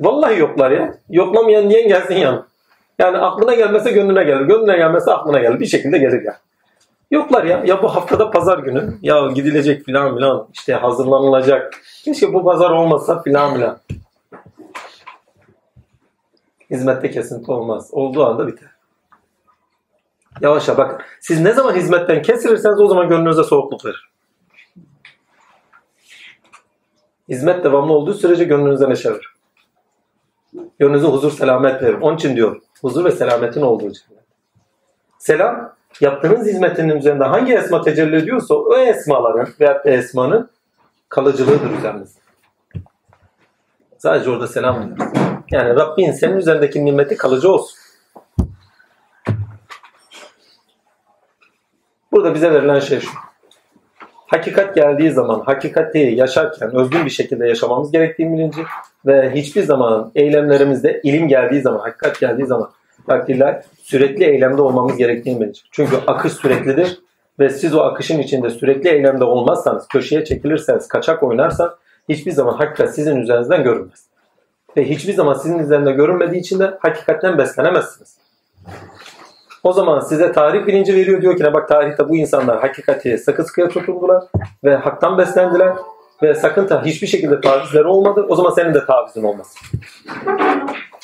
Vallahi 0.00 0.38
yoklar 0.38 0.70
ya. 0.70 0.94
Yoklamayan 1.10 1.70
diyen 1.70 1.88
gelsin 1.88 2.14
yanına. 2.14 2.46
Yani 2.98 3.18
aklına 3.18 3.54
gelmese 3.54 3.90
gönlüne 3.90 4.24
gelir. 4.24 4.40
Gönlüne 4.40 4.76
gelmese 4.76 5.12
aklına 5.12 5.38
gelir. 5.38 5.60
Bir 5.60 5.66
şekilde 5.66 5.98
gelir 5.98 6.22
ya. 6.22 6.38
Yoklar 7.10 7.44
ya. 7.44 7.62
Ya 7.66 7.82
bu 7.82 7.94
haftada 7.94 8.30
pazar 8.30 8.58
günü. 8.58 8.98
Ya 9.02 9.26
gidilecek 9.26 9.84
filan 9.84 10.16
filan. 10.16 10.48
İşte 10.52 10.74
hazırlanılacak. 10.74 11.80
Keşke 12.04 12.34
bu 12.34 12.44
pazar 12.44 12.70
olmasa 12.70 13.22
filan 13.22 13.54
filan. 13.54 13.78
Hizmette 16.70 17.10
kesinti 17.10 17.52
olmaz. 17.52 17.88
Olduğu 17.92 18.26
anda 18.26 18.46
biter. 18.46 18.68
Yavaşça 20.40 20.76
bak. 20.76 21.18
Siz 21.20 21.40
ne 21.40 21.52
zaman 21.52 21.74
hizmetten 21.74 22.22
kesilirseniz 22.22 22.80
o 22.80 22.86
zaman 22.86 23.08
gönlünüze 23.08 23.42
soğukluk 23.42 23.84
verir. 23.84 24.10
Hizmet 27.28 27.64
devamlı 27.64 27.92
olduğu 27.92 28.14
sürece 28.14 28.44
gönlünüze 28.44 28.90
neşe 28.90 29.10
verir. 29.10 29.33
Gönlünüze 30.78 31.06
huzur, 31.06 31.32
selamet 31.32 31.82
verir. 31.82 31.98
Onun 32.00 32.16
için 32.16 32.36
diyor. 32.36 32.60
Huzur 32.80 33.04
ve 33.04 33.10
selametin 33.10 33.62
olduğu 33.62 33.92
cennet. 33.92 34.24
Selam, 35.18 35.74
yaptığınız 36.00 36.46
hizmetinin 36.46 36.96
üzerinde 36.96 37.24
hangi 37.24 37.54
esma 37.54 37.82
tecelli 37.82 38.16
ediyorsa 38.16 38.54
o 38.54 38.76
esmaların 38.76 39.48
veya 39.60 39.82
esmanın 39.84 40.50
kalıcılığıdır 41.08 41.78
üzerinizde. 41.78 42.20
Sadece 43.98 44.30
orada 44.30 44.46
selam 44.46 44.96
diyoruz. 44.96 45.18
Yani 45.50 45.76
Rabbin 45.76 46.12
senin 46.12 46.36
üzerindeki 46.36 46.84
nimeti 46.84 47.16
kalıcı 47.16 47.52
olsun. 47.52 47.78
Burada 52.12 52.34
bize 52.34 52.52
verilen 52.52 52.80
şey 52.80 53.00
şu. 53.00 53.23
Hakikat 54.26 54.74
geldiği 54.74 55.10
zaman 55.10 55.40
hakikati 55.40 55.98
yaşarken 55.98 56.76
özgün 56.76 57.04
bir 57.04 57.10
şekilde 57.10 57.46
yaşamamız 57.46 57.92
gerektiği 57.92 58.32
bilinci 58.32 58.60
ve 59.06 59.30
hiçbir 59.34 59.62
zaman 59.62 60.10
eylemlerimizde 60.14 61.00
ilim 61.04 61.28
geldiği 61.28 61.60
zaman, 61.60 61.78
hakikat 61.78 62.20
geldiği 62.20 62.46
zaman 62.46 62.70
takdirler 63.06 63.62
sürekli 63.82 64.24
eylemde 64.24 64.62
olmamız 64.62 64.96
gerektiğini 64.96 65.40
bilinci. 65.40 65.60
Çünkü 65.70 65.96
akış 66.06 66.32
süreklidir 66.32 66.98
ve 67.38 67.50
siz 67.50 67.74
o 67.74 67.80
akışın 67.80 68.18
içinde 68.18 68.50
sürekli 68.50 68.88
eylemde 68.88 69.24
olmazsanız, 69.24 69.88
köşeye 69.88 70.24
çekilirseniz, 70.24 70.88
kaçak 70.88 71.22
oynarsanız 71.22 71.72
hiçbir 72.08 72.32
zaman 72.32 72.54
hakikat 72.54 72.94
sizin 72.94 73.16
üzerinizden 73.16 73.64
görünmez. 73.64 74.06
Ve 74.76 74.84
hiçbir 74.88 75.12
zaman 75.12 75.34
sizin 75.34 75.58
üzerinde 75.58 75.92
görünmediği 75.92 76.40
için 76.40 76.58
de 76.58 76.78
hakikatten 76.80 77.38
beslenemezsiniz. 77.38 78.18
O 79.64 79.72
zaman 79.72 80.00
size 80.00 80.32
tarih 80.32 80.66
bilinci 80.66 80.94
veriyor 80.94 81.22
diyor 81.22 81.36
ki 81.36 81.44
ne 81.44 81.54
bak 81.54 81.68
tarihte 81.68 82.08
bu 82.08 82.16
insanlar 82.16 82.60
hakikati 82.60 83.18
sıkı 83.18 83.44
sıkıya 83.44 83.68
tutundular 83.68 84.24
ve 84.64 84.76
haktan 84.76 85.18
beslendiler 85.18 85.76
ve 86.22 86.34
sakın 86.34 86.66
ta 86.66 86.84
hiçbir 86.84 87.06
şekilde 87.06 87.40
tavizleri 87.40 87.86
olmadı. 87.86 88.26
O 88.28 88.36
zaman 88.36 88.50
senin 88.50 88.74
de 88.74 88.86
tavizin 88.86 89.22
olmaz. 89.22 89.54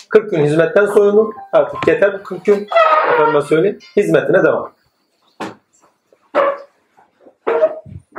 40 0.08 0.30
gün 0.30 0.44
hizmetten 0.44 0.86
soyunun. 0.86 1.34
Artık 1.52 1.88
yeter 1.88 2.18
bu 2.20 2.22
40 2.22 2.44
gün. 2.44 2.68
Efendime 3.14 3.42
söyleyeyim. 3.42 3.78
Hizmetine 3.96 4.44
devam. 4.44 4.72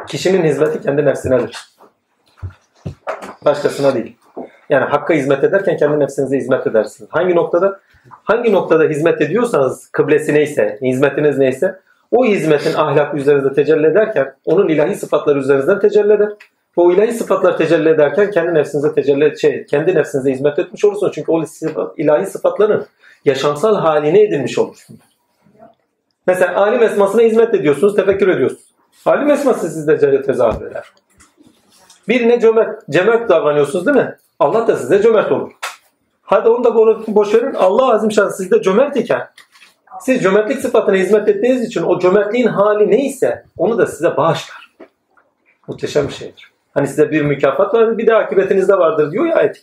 Kişinin 0.07 0.43
hizmeti 0.43 0.81
kendi 0.81 1.05
nefsinedir. 1.05 1.57
Başkasına 3.45 3.93
değil. 3.93 4.17
Yani 4.69 4.85
hakka 4.85 5.13
hizmet 5.13 5.43
ederken 5.43 5.77
kendi 5.77 5.99
nefsinize 5.99 6.37
hizmet 6.37 6.67
edersiniz. 6.67 7.09
Hangi 7.13 7.35
noktada? 7.35 7.79
Hangi 8.09 8.51
noktada 8.51 8.83
hizmet 8.83 9.21
ediyorsanız 9.21 9.89
kıblesi 9.91 10.33
neyse, 10.33 10.79
hizmetiniz 10.81 11.37
neyse 11.37 11.79
o 12.11 12.25
hizmetin 12.25 12.73
ahlak 12.73 13.13
üzerinizde 13.15 13.53
tecelli 13.53 13.87
ederken 13.87 14.35
onun 14.45 14.67
ilahi 14.67 14.95
sıfatları 14.95 15.39
üzerinizden 15.39 15.79
tecelli 15.79 16.13
eder. 16.13 16.29
O 16.75 16.91
ilahi 16.91 17.13
sıfatlar 17.13 17.57
tecelli 17.57 17.89
ederken 17.89 18.31
kendi 18.31 18.53
nefsinize 18.53 18.93
tecelli 18.93 19.39
şey, 19.39 19.65
kendi 19.65 19.95
nefsinize 19.95 20.31
hizmet 20.31 20.59
etmiş 20.59 20.85
olursunuz. 20.85 21.11
Çünkü 21.15 21.31
o 21.31 21.43
ilahi 21.97 22.25
sıfatların 22.25 22.85
yaşamsal 23.25 23.75
haline 23.75 24.21
edilmiş 24.21 24.57
olursunuz. 24.59 25.01
Mesela 26.27 26.55
alim 26.55 26.83
esmasına 26.83 27.21
hizmet 27.21 27.53
ediyorsunuz, 27.53 27.95
tefekkür 27.95 28.27
ediyorsunuz. 28.27 28.63
Alim 29.05 29.29
esması 29.29 29.69
sizde 29.69 30.21
tezahür 30.21 30.65
eder. 30.65 30.93
Birine 32.07 32.39
cömert, 32.39 32.87
cömert 32.89 33.29
davranıyorsunuz 33.29 33.85
değil 33.85 33.97
mi? 33.97 34.15
Allah 34.39 34.67
da 34.67 34.75
size 34.75 35.01
cömert 35.01 35.31
olur. 35.31 35.51
Hadi 36.31 36.49
onu 36.49 36.63
da 36.63 36.75
boş 37.07 37.33
verin. 37.33 37.53
Allah 37.53 37.93
azim 37.93 38.11
şan 38.11 38.29
sizde 38.29 38.61
cömert 38.61 38.97
iken 38.97 39.29
siz 40.01 40.23
cömertlik 40.23 40.59
sıfatına 40.59 40.95
hizmet 40.95 41.27
ettiğiniz 41.27 41.61
için 41.67 41.83
o 41.83 41.99
cömertliğin 41.99 42.47
hali 42.47 42.91
neyse 42.91 43.45
onu 43.57 43.77
da 43.77 43.87
size 43.87 44.17
bağışlar. 44.17 44.75
Muhteşem 45.67 46.07
bir 46.07 46.13
şeydir. 46.13 46.51
Hani 46.73 46.87
size 46.87 47.11
bir 47.11 47.21
mükafat 47.21 47.73
var 47.73 47.97
bir 47.97 48.07
de 48.07 48.15
akıbetinizde 48.15 48.73
vardır 48.73 49.11
diyor 49.11 49.25
ya 49.25 49.35
ayet 49.35 49.61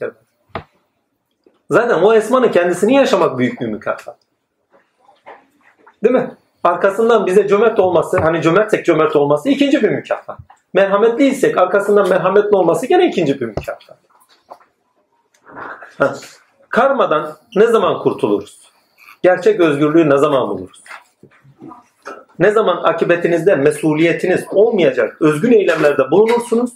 Zaten 1.70 2.03
o 2.03 2.15
esmanın 2.15 2.49
kendisini 2.49 2.95
yaşamak 2.95 3.39
büyük 3.39 3.61
bir 3.61 3.66
mükafat. 3.66 4.16
Değil 6.05 6.15
mi? 6.15 6.31
Arkasından 6.65 7.27
bize 7.27 7.49
cömert 7.49 7.78
olması, 7.78 8.19
hani 8.19 8.43
cömertsek 8.43 8.86
cömert 8.86 9.16
olması 9.16 9.49
ikinci 9.49 9.82
bir 9.82 9.89
mükafat. 9.89 10.39
Merhametliysek 10.73 11.59
arkasından 11.59 12.09
merhametli 12.09 12.57
olması 12.57 12.86
gene 12.86 13.09
ikinci 13.09 13.40
bir 13.40 13.47
mükafat. 13.47 13.99
Karmadan 16.69 17.36
ne 17.57 17.66
zaman 17.66 17.99
kurtuluruz? 17.99 18.59
Gerçek 19.23 19.61
özgürlüğü 19.61 20.11
ne 20.11 20.19
zaman 20.19 20.49
buluruz? 20.49 20.82
Ne 22.39 22.51
zaman 22.51 22.82
akibetinizde 22.82 23.55
mesuliyetiniz 23.55 24.45
olmayacak 24.51 25.16
özgün 25.20 25.53
eylemlerde 25.53 26.11
bulunursunuz? 26.11 26.70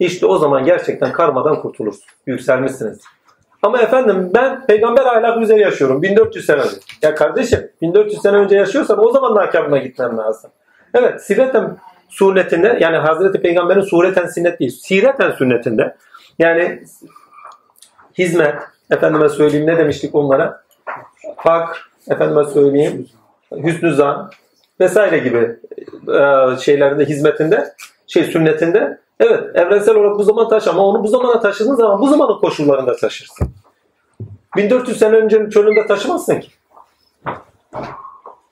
İşte 0.00 0.26
o 0.26 0.38
zaman 0.38 0.64
gerçekten 0.64 1.12
karmadan 1.12 1.62
kurtulursunuz. 1.62 2.06
Yükselmişsiniz. 2.26 3.00
Ama 3.62 3.78
efendim 3.80 4.30
ben 4.34 4.66
peygamber 4.66 5.04
ahlakı 5.04 5.40
üzere 5.40 5.60
yaşıyorum. 5.60 6.02
1400 6.02 6.46
sene 6.46 6.60
önce. 6.60 6.76
Ya 7.02 7.14
kardeşim 7.14 7.70
1400 7.82 8.22
sene 8.22 8.36
önce 8.36 8.56
yaşıyorsan 8.56 9.04
o 9.04 9.10
zaman 9.10 9.34
nakabına 9.34 9.78
gitmen 9.78 10.18
lazım. 10.18 10.50
Evet 10.94 11.22
sireten 11.22 11.76
sünnetinde 12.08 12.78
yani 12.80 12.96
Hazreti 12.96 13.42
Peygamber'in 13.42 13.80
sureten 13.80 14.26
sünnet 14.26 14.60
değil. 14.60 14.70
Sireten 14.70 15.30
sünnetinde 15.30 15.96
yani 16.38 16.82
hizmet 18.20 18.54
efendime 18.90 19.28
söyleyeyim 19.28 19.66
ne 19.66 19.78
demiştik 19.78 20.14
onlara? 20.14 20.62
Fakr 21.36 21.90
efendime 22.08 22.44
söyleyeyim 22.44 23.08
hüsnü 23.52 23.94
zan 23.94 24.30
vesaire 24.80 25.18
gibi 25.18 25.56
e, 26.08 26.56
şeylerinde 26.60 27.04
hizmetinde 27.04 27.74
şey 28.06 28.24
sünnetinde 28.24 28.98
evet 29.20 29.56
evrensel 29.56 29.94
olarak 29.94 30.18
bu 30.18 30.22
zaman 30.22 30.48
taş 30.48 30.68
ama 30.68 30.86
onu 30.86 31.04
bu 31.04 31.08
zamana 31.08 31.40
taşıdığın 31.40 31.74
zaman 31.74 32.00
bu 32.00 32.08
zamanın 32.08 32.40
koşullarında 32.40 32.96
taşırsın. 32.96 33.48
1400 34.56 34.98
sene 34.98 35.16
öncenin 35.16 35.50
çölünde 35.50 35.86
taşımazsın 35.86 36.40
ki. 36.40 36.48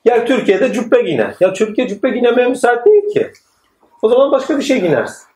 Gel 0.04 0.26
Türkiye'de 0.26 0.72
cübbe 0.72 1.02
giyine. 1.02 1.34
Ya 1.40 1.52
Türkiye 1.52 1.88
cübbe 1.88 2.10
giymeye 2.10 2.48
müsait 2.48 2.86
değil 2.86 3.12
ki. 3.12 3.32
O 4.02 4.08
zaman 4.08 4.32
başka 4.32 4.58
bir 4.58 4.62
şey 4.62 4.80
ginersin. 4.80 5.26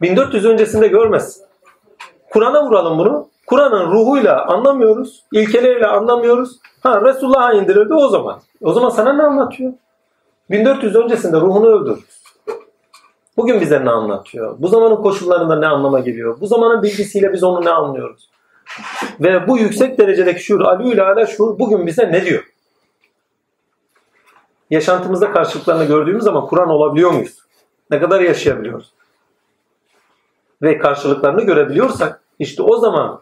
1400 0.00 0.44
öncesinde 0.44 0.88
görmez. 0.88 1.47
Kur'an'a 2.30 2.66
vuralım 2.66 2.98
bunu. 2.98 3.28
Kur'an'ın 3.46 3.90
ruhuyla 3.90 4.46
anlamıyoruz. 4.46 5.24
ilkeleriyle 5.32 5.86
anlamıyoruz. 5.86 6.58
Ha 6.82 7.00
Resulullah'a 7.00 7.52
indirildi 7.52 7.94
o 7.94 8.08
zaman. 8.08 8.40
O 8.62 8.72
zaman 8.72 8.88
sana 8.88 9.12
ne 9.12 9.22
anlatıyor? 9.22 9.72
1400 10.50 10.96
öncesinde 10.96 11.40
ruhunu 11.40 11.66
öldürürüz. 11.66 12.22
Bugün 13.36 13.60
bize 13.60 13.84
ne 13.84 13.90
anlatıyor? 13.90 14.56
Bu 14.58 14.68
zamanın 14.68 14.96
koşullarında 14.96 15.56
ne 15.56 15.66
anlama 15.66 16.00
geliyor? 16.00 16.40
Bu 16.40 16.46
zamanın 16.46 16.82
bilgisiyle 16.82 17.32
biz 17.32 17.44
onu 17.44 17.64
ne 17.64 17.70
anlıyoruz? 17.70 18.30
Ve 19.20 19.48
bu 19.48 19.58
yüksek 19.58 19.98
derecedeki 19.98 20.42
şuur, 20.42 20.60
alü 20.60 20.92
ile 20.92 21.02
ala 21.02 21.26
şuur 21.26 21.58
bugün 21.58 21.86
bize 21.86 22.12
ne 22.12 22.24
diyor? 22.24 22.44
Yaşantımızda 24.70 25.32
karşılıklarını 25.32 25.84
gördüğümüz 25.84 26.24
zaman 26.24 26.46
Kur'an 26.46 26.68
olabiliyor 26.68 27.10
muyuz? 27.10 27.38
Ne 27.90 28.00
kadar 28.00 28.20
yaşayabiliyoruz? 28.20 28.92
Ve 30.62 30.78
karşılıklarını 30.78 31.42
görebiliyorsak 31.42 32.20
işte 32.38 32.62
o 32.62 32.76
zaman 32.76 33.20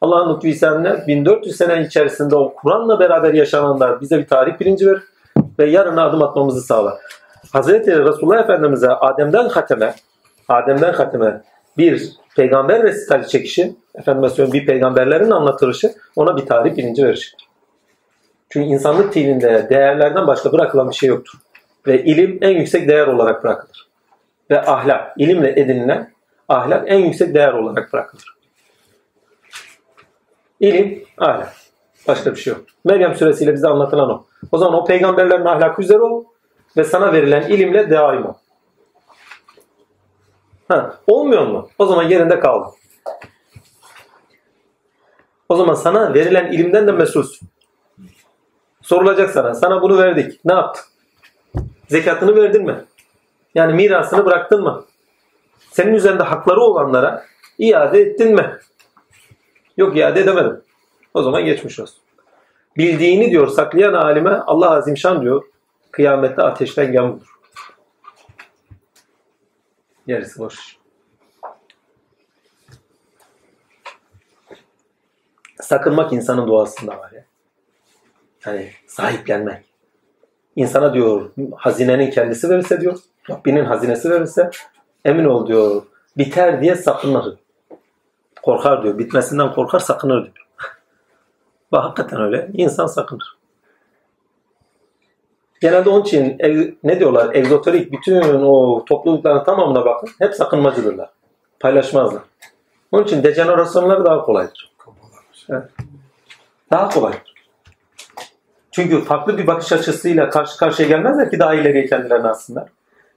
Allah'ın 0.00 0.34
lütfu 0.34 0.48
ihsanına 0.48 1.06
1400 1.06 1.56
sene 1.56 1.82
içerisinde 1.82 2.36
o 2.36 2.54
Kur'an'la 2.54 3.00
beraber 3.00 3.34
yaşananlar 3.34 4.00
bize 4.00 4.18
bir 4.18 4.26
tarih 4.26 4.60
bilinci 4.60 4.86
verir 4.86 5.02
ve 5.58 5.66
yarına 5.66 6.04
adım 6.04 6.22
atmamızı 6.22 6.60
sağlar. 6.60 6.94
Hazreti 7.52 7.98
Resulullah 7.98 8.44
Efendimiz'e 8.44 8.88
Adem'den 8.88 9.48
hateme 9.48 9.94
Adem'den 10.48 10.92
hateme 10.92 11.42
bir 11.78 12.12
peygamber 12.36 12.82
resitali 12.82 13.28
çekişi, 13.28 13.76
efendime 13.94 14.28
söyleyeyim 14.28 14.52
bir 14.52 14.66
peygamberlerin 14.66 15.30
anlatılışı 15.30 15.92
ona 16.16 16.36
bir 16.36 16.46
tarih 16.46 16.76
bilinci 16.76 17.04
verir. 17.04 17.36
Çünkü 18.50 18.68
insanlık 18.68 19.14
dilinde 19.14 19.66
değerlerden 19.70 20.26
başka 20.26 20.52
bırakılan 20.52 20.90
bir 20.90 20.94
şey 20.94 21.08
yoktur. 21.08 21.38
Ve 21.86 22.04
ilim 22.04 22.38
en 22.40 22.58
yüksek 22.58 22.88
değer 22.88 23.06
olarak 23.06 23.44
bırakılır. 23.44 23.88
Ve 24.50 24.60
ahlak, 24.60 25.14
ilimle 25.18 25.60
edinilen 25.60 26.10
ahlak 26.48 26.84
en 26.86 26.98
yüksek 26.98 27.34
değer 27.34 27.52
olarak 27.52 27.92
bırakılır. 27.92 28.36
İlim, 30.60 31.04
ahlak. 31.18 31.52
Başka 32.08 32.30
bir 32.30 32.36
şey 32.36 32.52
yok. 32.52 32.64
Meryem 32.84 33.14
suresiyle 33.14 33.54
bize 33.54 33.68
anlatılan 33.68 34.10
o. 34.10 34.26
O 34.52 34.58
zaman 34.58 34.74
o 34.74 34.84
peygamberlerin 34.84 35.44
ahlakı 35.44 35.82
üzere 35.82 35.98
ol 35.98 36.24
ve 36.76 36.84
sana 36.84 37.12
verilen 37.12 37.42
ilimle 37.42 37.90
daim 37.90 38.26
ol. 38.26 38.34
Ha, 40.68 40.98
olmuyor 41.06 41.46
mu? 41.46 41.68
O 41.78 41.86
zaman 41.86 42.02
yerinde 42.02 42.40
kal. 42.40 42.72
O 45.48 45.56
zaman 45.56 45.74
sana 45.74 46.14
verilen 46.14 46.52
ilimden 46.52 46.86
de 46.86 46.92
mesulsün. 46.92 47.48
Sorulacak 48.82 49.30
sana. 49.30 49.54
Sana 49.54 49.82
bunu 49.82 49.98
verdik. 49.98 50.40
Ne 50.44 50.52
yaptın? 50.52 50.84
Zekatını 51.88 52.36
verdin 52.36 52.64
mi? 52.64 52.84
Yani 53.54 53.74
mirasını 53.74 54.26
bıraktın 54.26 54.62
mı? 54.62 54.84
Senin 55.70 55.94
üzerinde 55.94 56.22
hakları 56.22 56.60
olanlara 56.60 57.24
iade 57.58 58.00
ettin 58.00 58.34
mi? 58.34 58.58
Yok 59.76 59.96
iade 59.96 60.20
edemedim. 60.20 60.62
O 61.14 61.22
zaman 61.22 61.44
geçmiş 61.44 61.80
olsun. 61.80 61.98
Bildiğini 62.76 63.30
diyor 63.30 63.48
saklayan 63.48 63.92
alime 63.92 64.30
Allah 64.30 64.70
azimşan 64.70 65.22
diyor 65.22 65.44
kıyamette 65.90 66.42
ateşten 66.42 66.92
yağmur. 66.92 67.20
Gerisi 70.06 70.38
boş. 70.38 70.76
Sakınmak 75.60 76.12
insanın 76.12 76.48
doğasında 76.48 76.98
var 76.98 77.12
ya. 77.12 77.24
Yani 78.46 78.72
sahiplenmek. 78.86 79.64
İnsana 80.56 80.94
diyor 80.94 81.30
hazinenin 81.56 82.10
kendisi 82.10 82.50
verirse 82.50 82.80
diyor, 82.80 82.98
Rabbinin 83.30 83.64
hazinesi 83.64 84.10
verirse 84.10 84.50
emin 85.08 85.24
ol 85.24 85.46
diyor 85.46 85.82
biter 86.18 86.62
diye 86.62 86.74
sakınır. 86.74 87.34
Korkar 88.42 88.82
diyor. 88.82 88.98
Bitmesinden 88.98 89.54
korkar 89.54 89.78
sakınır 89.78 90.22
diyor. 90.22 90.46
Bak 91.72 91.84
hakikaten 91.84 92.20
öyle. 92.20 92.50
İnsan 92.54 92.86
sakınır. 92.86 93.38
Genelde 95.60 95.90
onun 95.90 96.02
için 96.02 96.38
ne 96.84 97.00
diyorlar? 97.00 97.34
Egzoterik 97.34 97.92
bütün 97.92 98.22
o 98.42 98.84
toplulukların 98.84 99.44
tamamına 99.44 99.84
bakın. 99.84 100.10
Hep 100.18 100.34
sakınmacıdırlar. 100.34 101.10
Paylaşmazlar. 101.60 102.22
Onun 102.92 103.04
için 103.04 103.22
dejenerasyonları 103.22 104.04
daha 104.04 104.22
kolaydır. 104.22 104.72
Daha 106.70 106.88
kolay. 106.88 107.12
Çünkü 108.70 109.04
farklı 109.04 109.38
bir 109.38 109.46
bakış 109.46 109.72
açısıyla 109.72 110.30
karşı 110.30 110.58
karşıya 110.58 110.88
gelmezler 110.88 111.30
ki 111.30 111.38
daha 111.38 111.54
ileriye 111.54 111.86
kendilerini 111.86 112.28
aslında. 112.28 112.68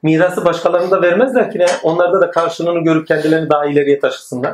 Mirası 0.04 0.46
başkalarına 0.46 0.92
da 0.92 1.02
vermezler 1.02 1.52
ki 1.52 1.60
ne? 1.60 1.66
Onlarda 1.84 2.22
da 2.22 2.32
karşılığını 2.32 2.80
görüp 2.80 3.08
kendilerini 3.08 3.50
daha 3.50 3.66
ileriye 3.66 4.00
taşısınlar. 4.00 4.54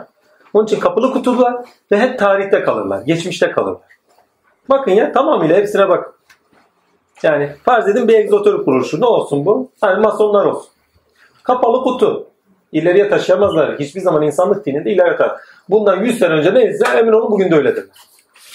Onun 0.53 0.65
için 0.65 0.79
kapılı 0.79 1.13
kutular 1.13 1.55
ve 1.91 1.99
hep 1.99 2.19
tarihte 2.19 2.63
kalırlar. 2.63 3.01
Geçmişte 3.01 3.51
kalırlar. 3.51 3.81
Bakın 4.69 4.91
ya 4.91 5.11
tamamıyla 5.11 5.57
hepsine 5.57 5.89
bak. 5.89 6.13
Yani 7.23 7.51
farz 7.63 7.87
edin 7.87 8.07
bir 8.07 8.13
egzotörü 8.13 8.65
kuruluşu. 8.65 9.01
Ne 9.01 9.05
olsun 9.05 9.45
bu? 9.45 9.71
Hani 9.81 10.01
masonlar 10.01 10.45
olsun. 10.45 10.69
Kapalı 11.43 11.83
kutu. 11.83 12.27
İleriye 12.71 13.09
taşıyamazlar. 13.09 13.79
Hiçbir 13.79 14.01
zaman 14.01 14.21
insanlık 14.21 14.65
dininde 14.65 14.91
ileri 14.91 15.17
taşır. 15.17 15.35
Bundan 15.69 16.03
100 16.03 16.19
sene 16.19 16.33
önce 16.33 16.53
neyse 16.53 16.85
emin 16.97 17.11
olun 17.11 17.31
bugün 17.31 17.51
de 17.51 17.55
öyledir. 17.55 17.85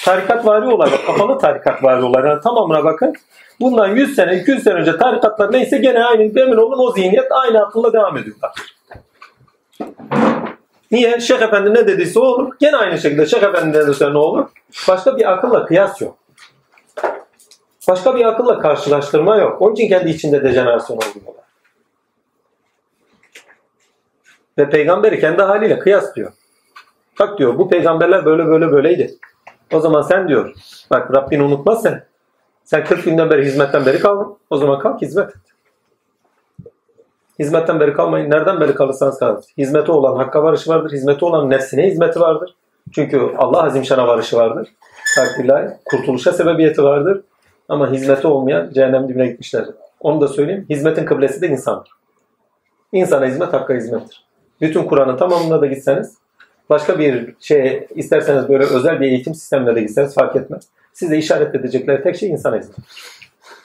Tarikat 0.05 0.47
vari 0.47 0.67
olaylar, 0.67 1.07
kapalı 1.07 1.39
tarikat 1.39 1.85
vari 1.85 2.03
olaylar. 2.03 2.31
Yani 2.31 2.41
tamamına 2.41 2.85
bakın. 2.85 3.15
Bundan 3.61 3.89
100 3.89 4.15
sene, 4.15 4.37
200 4.37 4.63
sene 4.63 4.75
önce 4.75 4.97
tarikatlar 4.97 5.53
neyse 5.53 5.79
gene 5.79 6.05
aynı 6.05 6.23
emin 6.23 6.57
olun 6.57 6.89
o 6.89 6.93
zihniyet 6.93 7.33
aynı 7.33 7.67
akılla 7.67 7.93
devam 7.93 8.17
ediyorlar. 8.17 8.51
Niye? 10.91 11.21
Şeyh 11.21 11.43
Efendi 11.43 11.75
ne 11.75 11.87
dediyse 11.87 12.21
olur. 12.21 12.53
Gene 12.61 12.77
aynı 12.77 12.99
şekilde 12.99 13.27
Şeyh 13.27 13.43
Efendi 13.43 13.79
ne 13.79 13.83
dediyse 13.83 14.13
ne 14.13 14.19
olur? 14.19 14.49
Başka 14.89 15.17
bir 15.17 15.33
akılla 15.33 15.67
kıyas 15.67 16.01
yok. 16.01 16.19
Başka 17.89 18.17
bir 18.17 18.25
akılla 18.25 18.59
karşılaştırma 18.59 19.37
yok. 19.37 19.63
Onun 19.63 19.75
için 19.75 19.89
kendi 19.89 20.11
içinde 20.11 20.45
dejenerasyon 20.45 20.97
oluyorlar. 20.97 21.45
Ve 24.59 24.71
peygamberi 24.71 25.21
kendi 25.21 25.43
haliyle 25.43 25.79
kıyas 25.79 26.15
diyor. 26.17 26.33
Bak 27.21 27.39
diyor 27.39 27.59
bu 27.59 27.69
peygamberler 27.69 28.25
böyle 28.25 28.47
böyle 28.47 28.73
böyleydi. 28.73 29.15
O 29.73 29.81
zaman 29.81 30.03
sen 30.03 30.29
diyor 30.29 30.55
bak 30.91 31.15
Rabbini 31.15 31.43
unutmaz 31.43 31.83
sen. 31.83 32.12
Sen 32.65 32.85
40 32.85 33.05
günden 33.05 33.31
beri 33.31 33.45
hizmetten 33.45 33.87
beri 33.87 33.99
kaldın. 33.99 34.37
O 34.51 34.57
zaman 34.57 34.79
kalk 34.79 35.03
hizmet 35.03 35.29
et. 35.29 35.43
Hizmetten 37.39 37.81
beri 37.81 37.93
kalmayın. 37.93 38.31
Nereden 38.31 38.61
beri 38.61 38.75
kalırsanız 38.75 39.19
kalın. 39.19 39.43
Hizmeti 39.59 39.93
olan 39.93 40.17
hakka 40.17 40.43
varışı 40.43 40.71
vardır. 40.71 40.93
Hizmeti 40.93 41.25
olan 41.25 41.51
nefsine 41.51 41.87
hizmeti 41.87 42.21
vardır. 42.21 42.55
Çünkü 42.95 43.31
Allah 43.39 43.63
azimşana 43.63 44.07
varışı 44.09 44.37
vardır. 44.37 44.69
Takdirler, 45.17 45.77
kurtuluşa 45.85 46.33
sebebiyeti 46.33 46.83
vardır. 46.83 47.21
Ama 47.69 47.93
hizmeti 47.93 48.27
olmayan 48.27 48.71
cehennem 48.71 49.09
dibine 49.09 49.27
gitmişler. 49.27 49.65
Onu 50.01 50.21
da 50.21 50.29
söyleyeyim. 50.29 50.67
Hizmetin 50.71 51.05
kıblesi 51.05 51.41
de 51.43 51.49
insandır. 51.49 51.91
İnsana 52.93 53.27
hizmet 53.27 53.53
hakka 53.53 53.75
hizmettir. 53.75 54.25
Bütün 54.61 54.85
Kur'an'ın 54.85 55.17
tamamına 55.17 55.61
da 55.61 55.67
gitseniz 55.67 56.15
başka 56.71 56.99
bir 56.99 57.35
şey 57.41 57.87
isterseniz 57.95 58.49
böyle 58.49 58.65
özel 58.65 59.01
bir 59.01 59.07
eğitim 59.07 59.35
sistemine 59.35 59.75
de 59.77 59.81
gitseniz 59.81 60.15
fark 60.15 60.37
etmez. 60.37 60.69
Size 60.93 61.17
işaret 61.17 61.55
edecekleri 61.55 62.03
tek 62.03 62.17
şey 62.17 62.29
insana 62.31 62.57
hizmet. 62.57 62.77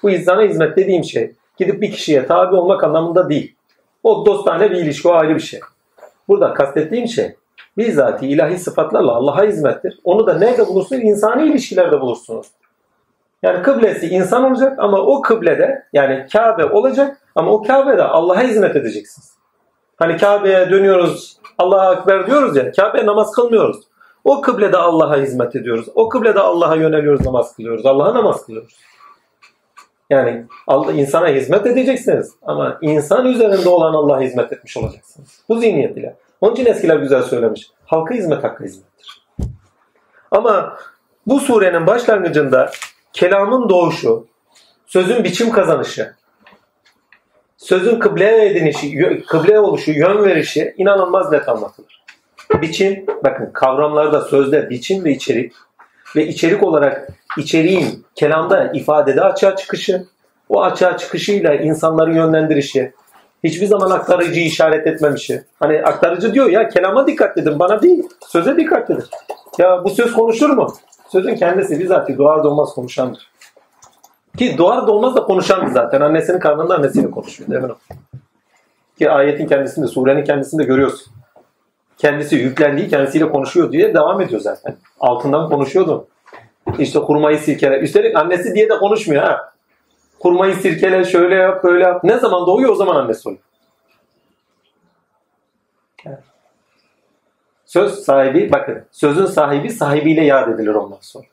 Bu 0.04 0.10
insana 0.10 0.42
hizmet 0.42 0.78
dediğim 0.78 1.04
şey 1.04 1.34
gidip 1.58 1.82
bir 1.82 1.92
kişiye 1.92 2.26
tabi 2.26 2.56
olmak 2.56 2.84
anlamında 2.84 3.30
değil. 3.30 3.56
O 4.04 4.26
dostane 4.26 4.72
bir 4.72 4.76
ilişki, 4.76 5.08
o 5.08 5.12
ayrı 5.12 5.36
bir 5.36 5.40
şey. 5.40 5.60
Burada 6.28 6.54
kastettiğim 6.54 7.08
şey 7.08 7.36
bizzati 7.78 8.28
ilahi 8.28 8.58
sıfatlarla 8.58 9.12
Allah'a 9.12 9.44
hizmettir. 9.44 10.00
Onu 10.04 10.28
da 10.28 10.34
nerede 10.34 10.68
bulursunuz? 10.68 11.04
İnsani 11.04 11.50
ilişkilerde 11.50 12.02
bulursunuz. 12.02 12.48
Yani 13.44 13.64
kıblesi 13.64 14.08
insan 14.08 14.44
olacak 14.44 14.80
ama 14.80 14.98
o 14.98 15.22
kıblede 15.22 15.86
yani 15.94 16.26
Kabe 16.34 16.66
olacak 16.66 17.18
ama 17.36 17.52
o 17.52 17.64
Kabe'de 17.64 18.04
Allah'a 18.04 18.42
hizmet 18.42 18.76
edeceksiniz. 18.76 19.34
Hani 19.98 20.18
Kabe'ye 20.18 20.70
dönüyoruz, 20.70 21.38
Allah'a 21.58 21.94
Ekber 21.94 22.28
diyoruz 22.28 22.56
ya, 22.58 22.72
Kabe'ye 22.72 23.06
namaz 23.06 23.32
kılmıyoruz. 23.32 23.87
O 24.28 24.42
kıblede 24.42 24.78
Allah'a 24.78 25.18
hizmet 25.18 25.56
ediyoruz. 25.56 25.88
O 25.96 26.10
kıblede 26.10 26.40
Allah'a 26.40 26.76
yöneliyoruz, 26.76 27.26
namaz 27.26 27.56
kılıyoruz. 27.56 27.86
Allah'a 27.86 28.14
namaz 28.14 28.46
kılıyoruz. 28.46 28.76
Yani 30.10 30.46
insana 30.94 31.28
hizmet 31.28 31.66
edeceksiniz 31.66 32.34
ama 32.42 32.78
insan 32.82 33.26
üzerinde 33.26 33.70
olan 33.70 33.94
Allah'a 33.94 34.22
hizmet 34.22 34.54
etmiş 34.54 34.78
olacaksınız. 34.78 35.42
Bu 35.50 35.60
zihniyet 35.60 35.98
ile. 35.98 36.16
Onun 36.42 36.54
için 36.54 36.66
eskiler 36.66 36.98
güzel 36.98 37.22
söylemiş. 37.22 37.72
Halka 37.86 38.14
hizmet 38.14 38.44
hakkı 38.44 38.64
hizmettir. 38.64 39.28
Ama 40.32 40.78
bu 41.28 41.40
surenin 41.40 41.88
başlangıcında 41.88 42.72
kelamın 43.14 43.70
doğuşu, 43.70 44.28
sözün 44.86 45.24
biçim 45.24 45.52
kazanışı, 45.52 46.14
sözün 47.58 48.00
kıble 48.00 48.46
edinişi, 48.46 49.24
kıble 49.28 49.60
oluşu, 49.60 49.92
yön 49.92 50.24
verişi 50.24 50.74
inanılmaz 50.78 51.32
net 51.32 51.50
anlatılır. 51.50 52.07
Biçim, 52.62 53.06
bakın 53.24 53.50
kavramlarda, 53.54 54.22
sözde 54.22 54.70
biçim 54.70 55.06
ve 55.06 55.12
içerik 55.12 55.54
ve 56.16 56.28
içerik 56.28 56.64
olarak 56.64 57.10
içeriğin 57.38 58.06
kelamda 58.16 58.72
ifadede 58.74 59.22
açığa 59.22 59.56
çıkışı, 59.56 60.06
o 60.50 60.64
açığa 60.64 60.98
çıkışıyla 60.98 61.54
insanları 61.54 62.16
yönlendirişi, 62.16 62.94
hiçbir 63.44 63.66
zaman 63.66 63.92
aktarıcı 63.92 64.40
işaret 64.40 64.88
etmemişi. 64.88 65.44
Hani 65.60 65.84
aktarıcı 65.84 66.34
diyor 66.34 66.50
ya 66.50 66.70
kelama 66.70 67.08
dikkat 67.08 67.38
edin 67.38 67.60
bana 67.60 67.82
değil, 67.82 68.04
söze 68.28 68.58
dikkat 68.58 68.90
edin. 68.90 69.04
Ya 69.58 69.84
bu 69.84 69.90
söz 69.90 70.14
konuşur 70.14 70.50
mu? 70.50 70.74
Sözün 71.10 71.36
kendisi 71.36 71.80
bizatihi 71.80 72.18
doğar 72.18 72.44
doğmaz 72.44 72.74
konuşandır. 72.74 73.32
Ki 74.38 74.58
doğar 74.58 74.88
doğmaz 74.88 75.16
da 75.16 75.24
konuşandı 75.24 75.72
zaten. 75.74 76.02
Annesinin 76.02 76.40
karnında 76.40 76.76
annesiyle 76.76 77.12
konuşuyor. 77.12 77.50
Değil 77.50 77.64
mi? 77.64 77.70
Ki 78.98 79.12
ayetin 79.12 79.48
kendisinde, 79.48 79.88
surenin 79.88 80.24
kendisinde 80.24 80.64
görüyorsun. 80.64 81.14
Kendisi 81.98 82.36
yüklendiği 82.36 82.90
kendisiyle 82.90 83.30
konuşuyor 83.30 83.72
diye 83.72 83.94
devam 83.94 84.22
ediyor 84.22 84.42
zaten. 84.42 84.76
Altından 85.00 85.50
konuşuyordu. 85.50 86.08
İşte 86.80 87.00
kurmayı 87.00 87.40
sirkele. 87.40 87.80
Üstelik 87.80 88.16
annesi 88.16 88.56
diye 88.56 88.70
de 88.70 88.78
konuşmuyor 88.78 89.24
ha. 89.24 89.54
Kurmayı 90.20 90.56
sirkele, 90.56 91.06
şöyle 91.06 91.36
yap, 91.36 91.64
böyle 91.64 91.84
yap. 91.84 92.04
Ne 92.04 92.18
zaman 92.18 92.48
doğuyor 92.48 92.72
o 92.72 92.76
zaman 92.76 92.96
annesi 92.96 93.30
oluyor. 93.30 93.42
Söz 97.66 97.94
sahibi, 98.00 98.52
bakın 98.52 98.86
sözün 98.92 99.26
sahibi 99.26 99.70
sahibiyle 99.70 100.26
yad 100.26 100.48
edilir 100.48 100.76
ondan 100.76 100.98
sonra. 101.02 101.26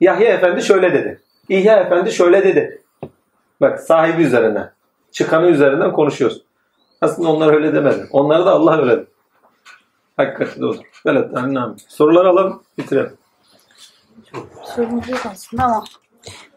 Yahya 0.00 0.28
Efendi 0.28 0.62
şöyle 0.62 0.92
dedi. 0.92 1.20
İhya 1.48 1.76
Efendi 1.76 2.12
şöyle 2.12 2.44
dedi. 2.44 2.82
Bak 3.60 3.80
sahibi 3.80 4.22
üzerine, 4.22 4.70
çıkanı 5.12 5.46
üzerinden 5.46 5.92
konuşuyoruz. 5.92 6.42
Aslında 7.00 7.28
onlar 7.28 7.52
öyle 7.54 7.74
demedi. 7.74 8.08
Onlara 8.12 8.46
da 8.46 8.50
Allah 8.50 8.78
öyle 8.80 8.92
dedi. 8.96 9.06
Hakikati 10.16 10.60
de 10.60 10.66
odur. 10.66 10.84
Evet, 11.06 11.30
annem. 11.36 11.74
Sorular 11.88 12.24
alalım, 12.24 12.62
bitirelim. 12.78 13.16
Sorumuz 14.76 15.08
yok 15.08 15.20
aslında 15.32 15.64
ama 15.64 15.84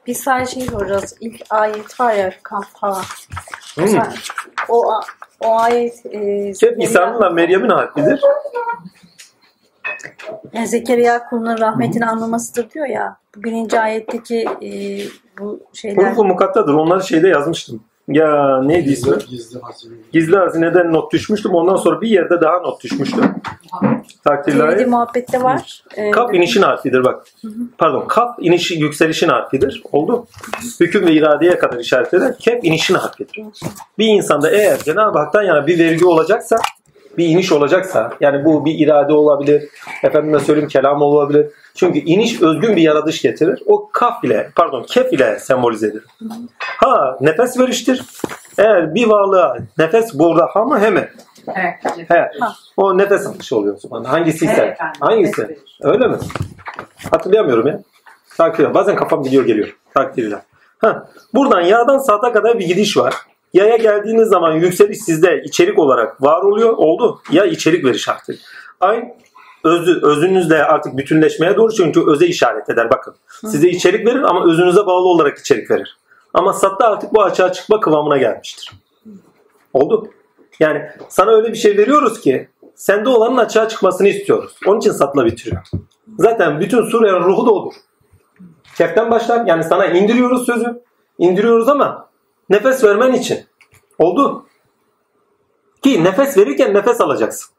biz 0.08 0.18
sadece 0.18 0.52
şey 0.52 0.64
soracağız. 0.70 1.18
İlk 1.20 1.42
ayet 1.50 2.00
var 2.00 2.14
ya 2.14 2.34
Kafa. 2.44 3.02
Hmm. 3.76 3.88
Sen- 3.88 4.14
O, 4.70 4.84
o 5.42 5.60
ayet 5.60 6.06
e, 6.06 6.54
Hep 6.62 6.84
İsa'nınla 6.84 7.30
Meryem'in 7.30 7.70
harfidir. 7.70 8.22
yani 10.54 10.68
Zekeriya 10.68 11.26
kulunun 11.30 11.58
rahmetini 11.60 12.06
anlamasıdır 12.06 12.70
diyor 12.70 12.86
ya. 12.88 13.18
Bu 13.36 13.44
birinci 13.44 13.80
ayetteki 13.80 14.40
e, 14.40 14.70
bu 15.40 15.60
şeyler 15.74 16.04
Hurufu 16.04 16.26
mukattadır. 16.26 16.74
Onları 16.74 17.04
şeyde 17.04 17.28
yazmıştım. 17.28 17.84
Ya 18.08 18.62
neydi 18.62 18.90
ismi? 18.90 19.18
Gizli 19.30 19.60
hazine. 19.60 19.94
Gizli 20.12 20.38
hazineden 20.38 20.94
not 20.94 21.14
düşmüştüm. 21.14 21.52
Ondan 21.52 21.76
sonra 21.76 22.02
bir 22.02 22.10
yerde 22.10 22.42
daha 22.42 22.58
not 22.60 22.84
düşmüştüm. 22.84 23.36
Tevhidi 24.46 24.64
ayet. 24.64 24.88
muhabbette 24.88 25.44
var. 25.44 25.84
E, 25.96 26.12
Kaf 26.12 26.34
inişin 26.34 26.62
harfidir 26.62 27.04
bak. 27.04 27.26
Pardon. 27.78 28.08
Kaf 28.08 28.36
inişi 28.40 28.80
yükselişin 28.80 29.30
harfidir. 29.30 29.84
Oldu. 29.92 30.26
Hüküm 30.80 31.06
ve 31.08 31.14
iradeye 31.14 31.58
kadar 31.58 31.80
işaret 31.80 32.14
eder. 32.14 32.38
Kef 32.40 32.64
inişin 32.64 32.94
harfidir. 32.96 33.44
Bir 33.98 34.08
insanda 34.08 34.50
eğer 34.52 34.78
Cenab-ı 34.80 35.20
Hak'tan 35.20 35.44
yana 35.44 35.68
bir 35.68 35.80
vergi 35.80 36.06
olacaksa 36.06 36.58
bir 37.18 37.26
iniş 37.26 37.52
olacaksa 37.52 38.14
yani 38.20 38.46
bu 38.46 38.66
bir 38.66 38.80
irade 38.80 39.14
olabilir, 39.14 39.70
efendime 40.04 40.40
söyleyeyim 40.40 40.70
kelam 40.70 41.02
olabilir. 41.02 41.48
Çünkü 41.76 42.00
iniş 42.00 42.42
özgün 42.42 42.76
bir 42.76 42.82
yaratış 42.82 43.22
getirir. 43.22 43.64
O 43.66 43.90
kaf 43.92 44.24
ile 44.24 44.50
pardon 44.56 44.84
kef 44.84 45.14
ile 45.14 45.40
sembolize 45.40 45.88
edilir. 45.88 46.04
Ha 46.58 47.18
nefes 47.22 47.60
veriştir. 47.60 48.06
Eğer 48.58 48.96
bir 48.96 49.08
varlığa 49.08 49.58
nefes 49.78 50.14
burada 50.20 50.46
ha 50.54 50.64
mı 50.64 50.80
he 50.80 50.90
mi? 50.90 51.10
Evet. 51.48 52.10
He. 52.10 52.30
O 52.78 52.98
nefes 52.98 53.28
alışı 53.28 53.58
oluyor 53.58 53.76
o 53.76 53.80
zaman. 53.80 54.04
Hangisiyse. 54.04 54.62
Evet 54.62 54.78
Hangisi? 55.00 55.42
nefes. 55.42 55.58
Öyle 55.82 56.08
mi? 56.08 56.18
Hatırlayamıyorum 57.12 57.68
ya. 57.68 57.82
Takdir. 58.38 58.74
Bazen 58.74 58.96
kafam 58.96 59.24
gidiyor 59.24 59.46
geliyor. 59.46 59.78
Takdirle. 59.94 60.36
Ha. 60.80 61.08
Buradan 61.34 61.62
yağdan 61.62 61.98
saata 61.98 62.34
kadar 62.34 62.60
bir 62.60 62.68
gidiş 62.68 62.98
var. 62.98 63.14
Yaya 63.54 63.78
geldiğiniz 63.78 64.30
zaman 64.30 64.52
yükseliş 64.54 64.98
sizde 64.98 65.42
içerik 65.46 65.80
olarak 65.80 66.22
var 66.22 66.42
oluyor. 66.42 66.74
Oldu. 66.78 67.22
Ya 67.32 67.46
içerik 67.46 67.86
veriş 67.86 68.10
artık. 68.10 68.40
Aynı 68.80 69.14
özü, 69.64 70.00
özünüzle 70.04 70.64
artık 70.64 70.98
bütünleşmeye 70.98 71.56
doğru 71.56 71.74
çünkü 71.74 72.02
öze 72.08 72.26
işaret 72.26 72.70
eder. 72.70 72.90
Bakın. 72.92 73.16
Size 73.28 73.70
içerik 73.70 74.08
verir 74.08 74.22
ama 74.22 74.46
özünüze 74.52 74.86
bağlı 74.86 75.08
olarak 75.08 75.38
içerik 75.38 75.72
verir. 75.72 75.98
Ama 76.34 76.54
satta 76.54 76.88
artık 76.88 77.14
bu 77.14 77.24
açığa 77.24 77.52
çıkma 77.52 77.80
kıvamına 77.80 78.18
gelmiştir. 78.18 78.72
Oldu. 79.74 80.10
Yani 80.60 80.82
sana 81.10 81.32
öyle 81.32 81.50
bir 81.50 81.58
şey 81.58 81.78
veriyoruz 81.78 82.22
ki 82.22 82.50
sende 82.76 83.10
olanın 83.10 83.38
açığa 83.38 83.68
çıkmasını 83.68 84.08
istiyoruz. 84.08 84.56
Onun 84.68 84.80
için 84.80 84.92
satla 84.92 85.26
bitiriyor. 85.26 85.62
Zaten 86.20 86.60
bütün 86.60 86.84
surenin 86.84 87.24
ruhu 87.24 87.46
da 87.46 87.52
odur. 87.52 87.74
Keften 88.78 89.12
başlar. 89.12 89.46
Yani 89.46 89.64
sana 89.64 89.86
indiriyoruz 89.86 90.46
sözü. 90.46 90.82
İndiriyoruz 91.18 91.70
ama 91.70 92.11
nefes 92.50 92.84
vermen 92.84 93.14
için. 93.14 93.46
Oldu. 94.00 94.46
Ki 95.82 96.04
nefes 96.04 96.38
verirken 96.38 96.74
nefes 96.74 97.02
alacaksın. 97.02 97.56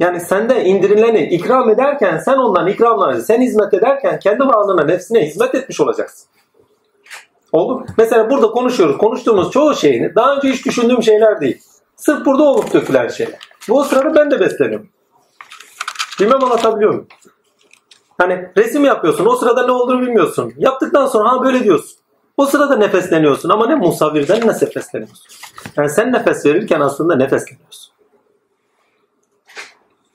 Yani 0.00 0.20
sende 0.20 0.64
indirileni 0.64 1.24
ikram 1.24 1.70
ederken 1.70 2.18
sen 2.18 2.36
ondan 2.36 2.66
ikramları 2.66 3.22
sen 3.22 3.40
hizmet 3.40 3.74
ederken 3.74 4.18
kendi 4.18 4.42
varlığına 4.42 4.84
nefsine 4.84 5.26
hizmet 5.26 5.54
etmiş 5.54 5.80
olacaksın. 5.80 6.28
Oldu. 7.52 7.86
Mesela 7.98 8.30
burada 8.30 8.50
konuşuyoruz. 8.50 8.98
Konuştuğumuz 8.98 9.50
çoğu 9.50 9.74
şeyini 9.74 10.14
daha 10.14 10.36
önce 10.36 10.48
hiç 10.48 10.66
düşündüğüm 10.66 11.02
şeyler 11.02 11.40
değil. 11.40 11.62
Sırf 11.96 12.26
burada 12.26 12.42
olup 12.42 12.74
dökülen 12.74 13.08
şeyler. 13.08 13.38
Bu 13.68 13.84
sırada 13.84 14.14
ben 14.14 14.30
de 14.30 14.40
besleniyorum. 14.40 14.88
Bilmem 16.20 16.44
anlatabiliyor 16.44 16.90
muyum? 16.90 17.06
Hani 18.18 18.48
resim 18.56 18.84
yapıyorsun. 18.84 19.26
O 19.26 19.36
sırada 19.36 19.66
ne 19.66 19.72
olduğunu 19.72 20.00
bilmiyorsun. 20.00 20.52
Yaptıktan 20.56 21.06
sonra 21.06 21.32
ha 21.32 21.44
böyle 21.44 21.64
diyorsun. 21.64 21.99
O 22.40 22.46
sırada 22.46 22.76
nefesleniyorsun 22.76 23.48
ama 23.48 23.66
ne 23.66 23.74
musavvirden 23.74 24.40
ne 24.40 24.46
nefesleniyorsun. 24.46 25.26
Yani 25.76 25.90
sen 25.90 26.12
nefes 26.12 26.46
verirken 26.46 26.80
aslında 26.80 27.16
nefesleniyorsun. 27.16 27.92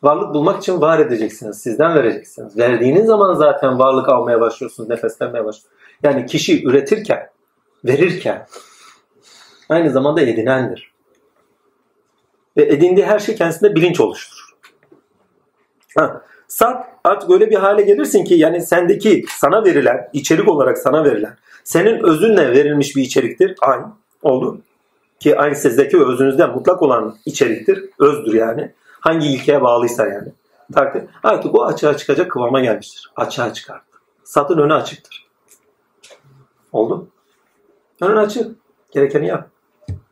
Varlık 0.04 0.34
bulmak 0.34 0.62
için 0.62 0.82
var 0.82 1.00
edeceksiniz. 1.00 1.62
Sizden 1.62 1.96
vereceksiniz. 1.96 2.58
Verdiğiniz 2.58 3.06
zaman 3.06 3.34
zaten 3.34 3.80
varlık 3.80 4.10
almaya 4.10 4.42
başlıyorsunuz. 4.42 4.90
Nefeslenmeye 4.90 5.46
başlıyorsunuz. 5.46 5.76
Yani 6.04 6.26
kişi 6.26 6.68
üretirken, 6.68 7.30
verirken 7.86 8.48
aynı 9.70 9.90
zamanda 9.90 10.22
edinendir. 10.22 10.92
Ve 12.58 12.64
edindiği 12.64 13.06
her 13.06 13.20
şey 13.20 13.36
kendisinde 13.36 13.76
bilinç 13.76 14.00
oluşturur. 14.00 14.56
Ha, 15.98 16.22
sat 16.48 16.86
artık 17.04 17.30
öyle 17.30 17.50
bir 17.50 17.56
hale 17.56 17.82
gelirsin 17.82 18.24
ki 18.24 18.36
yani 18.36 18.62
sendeki 18.62 19.26
sana 19.40 19.66
verilen, 19.66 20.10
içerik 20.14 20.48
olarak 20.48 20.78
sana 20.78 21.04
verilen, 21.04 21.38
senin 21.66 22.04
özünle 22.04 22.52
verilmiş 22.52 22.96
bir 22.96 23.02
içeriktir. 23.02 23.56
Aynı 23.62 23.86
oldu. 24.24 24.62
Ki 25.20 25.40
aynı 25.40 25.56
sizdeki 25.56 26.00
ve 26.00 26.06
özünüzde 26.06 26.46
mutlak 26.46 26.82
olan 26.82 27.18
içeriktir. 27.26 27.90
Özdür 28.00 28.34
yani. 28.34 28.72
Hangi 29.00 29.28
ilkeye 29.28 29.62
bağlıysa 29.62 30.08
yani. 30.08 30.28
Takdir. 30.74 31.04
Artık 31.24 31.56
o 31.56 31.66
açığa 31.66 31.98
çıkacak 31.98 32.32
kıvama 32.32 32.60
gelmiştir. 32.60 33.12
Açığa 33.16 33.54
çıkarttı. 33.54 33.98
Satın 34.24 34.58
önü 34.58 34.74
açıktır. 34.74 35.28
Oldu. 36.72 37.08
Önün 38.02 38.16
açık. 38.16 38.56
Gerekeni 38.92 39.28
yap. 39.28 39.50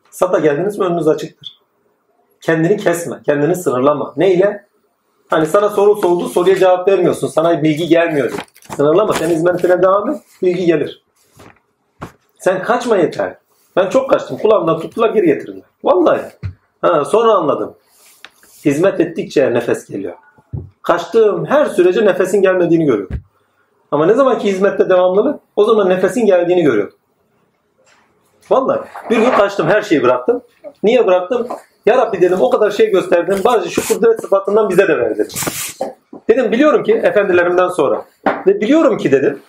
Sata 0.09 0.39
geldiniz 0.39 0.80
mi 0.80 0.85
önünüz 0.85 1.07
açıktır. 1.07 1.59
Kendini 2.41 2.77
kesme. 2.77 3.21
Kendini 3.25 3.55
sınırlama. 3.55 4.13
Neyle? 4.17 4.65
Hani 5.30 5.45
sana 5.45 5.69
soru 5.69 5.95
sordu, 5.95 6.30
soruya 6.30 6.55
cevap 6.55 6.88
vermiyorsun. 6.88 7.27
Sana 7.27 7.63
bilgi 7.63 7.88
gelmiyor. 7.88 8.31
Sınırlama. 8.75 9.13
Sen 9.13 9.30
hizmetine 9.30 9.81
devam 9.81 10.09
et, 10.09 10.21
bilgi 10.41 10.65
gelir. 10.65 11.02
Sen 12.44 12.64
kaçma 12.64 12.98
yeter. 12.98 13.36
Ben 13.76 13.90
çok 13.90 14.10
kaçtım. 14.10 14.38
Kulağımdan 14.38 14.80
tuttular 14.80 15.10
geri 15.10 15.26
getirdiler. 15.26 15.64
Vallahi. 15.84 16.22
Ha, 16.82 17.06
sonra 17.06 17.32
anladım. 17.32 17.76
Hizmet 18.65 18.99
ettikçe 18.99 19.53
nefes 19.53 19.90
geliyor. 19.90 20.14
Kaçtığım 20.82 21.45
her 21.45 21.65
sürece 21.65 22.06
nefesin 22.06 22.41
gelmediğini 22.41 22.86
görüyorum. 22.86 23.18
Ama 23.91 24.06
ne 24.06 24.14
zaman 24.14 24.40
ki 24.40 24.48
hizmette 24.48 24.90
devamlılık 24.90 25.40
o 25.56 25.65
zaman 25.65 25.90
nefesin 25.90 26.26
geldiğini 26.26 26.64
görüyorum. 26.64 26.94
Vallahi 28.49 28.80
bir 29.10 29.18
gün 29.18 29.32
kaçtım 29.32 29.68
her 29.68 29.82
şeyi 29.82 30.03
bıraktım. 30.03 30.41
Niye 30.84 31.07
bıraktım? 31.07 31.48
Ya 31.86 31.98
Rabbi 31.98 32.22
dedim 32.22 32.41
o 32.41 32.49
kadar 32.49 32.72
şey 32.72 32.91
gösterdin. 32.91 33.44
Bazı 33.44 33.70
şu 33.70 33.88
kudret 33.88 34.22
sıfatından 34.22 34.70
bize 34.70 34.88
de 34.88 34.98
ver 34.98 35.18
dedim. 35.18 35.38
Dedim 36.30 36.52
biliyorum 36.52 36.84
ki 36.84 36.94
efendilerimden 36.94 37.70
sonra. 37.70 38.06
Ve 38.48 38.61
biliyorum 38.61 38.98
ki 38.98 39.11
dedim 39.11 39.40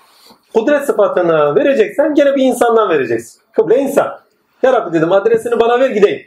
kudret 0.54 0.84
sıfatını 0.84 1.56
vereceksen 1.56 2.14
gene 2.14 2.36
bir 2.36 2.42
insandan 2.42 2.88
vereceksin. 2.88 3.40
Kıble 3.52 3.78
insan. 3.78 4.18
Ya 4.62 4.72
Rabbi 4.72 4.92
dedim 4.98 5.12
adresini 5.12 5.60
bana 5.60 5.80
ver 5.80 5.90
gideyim. 5.90 6.22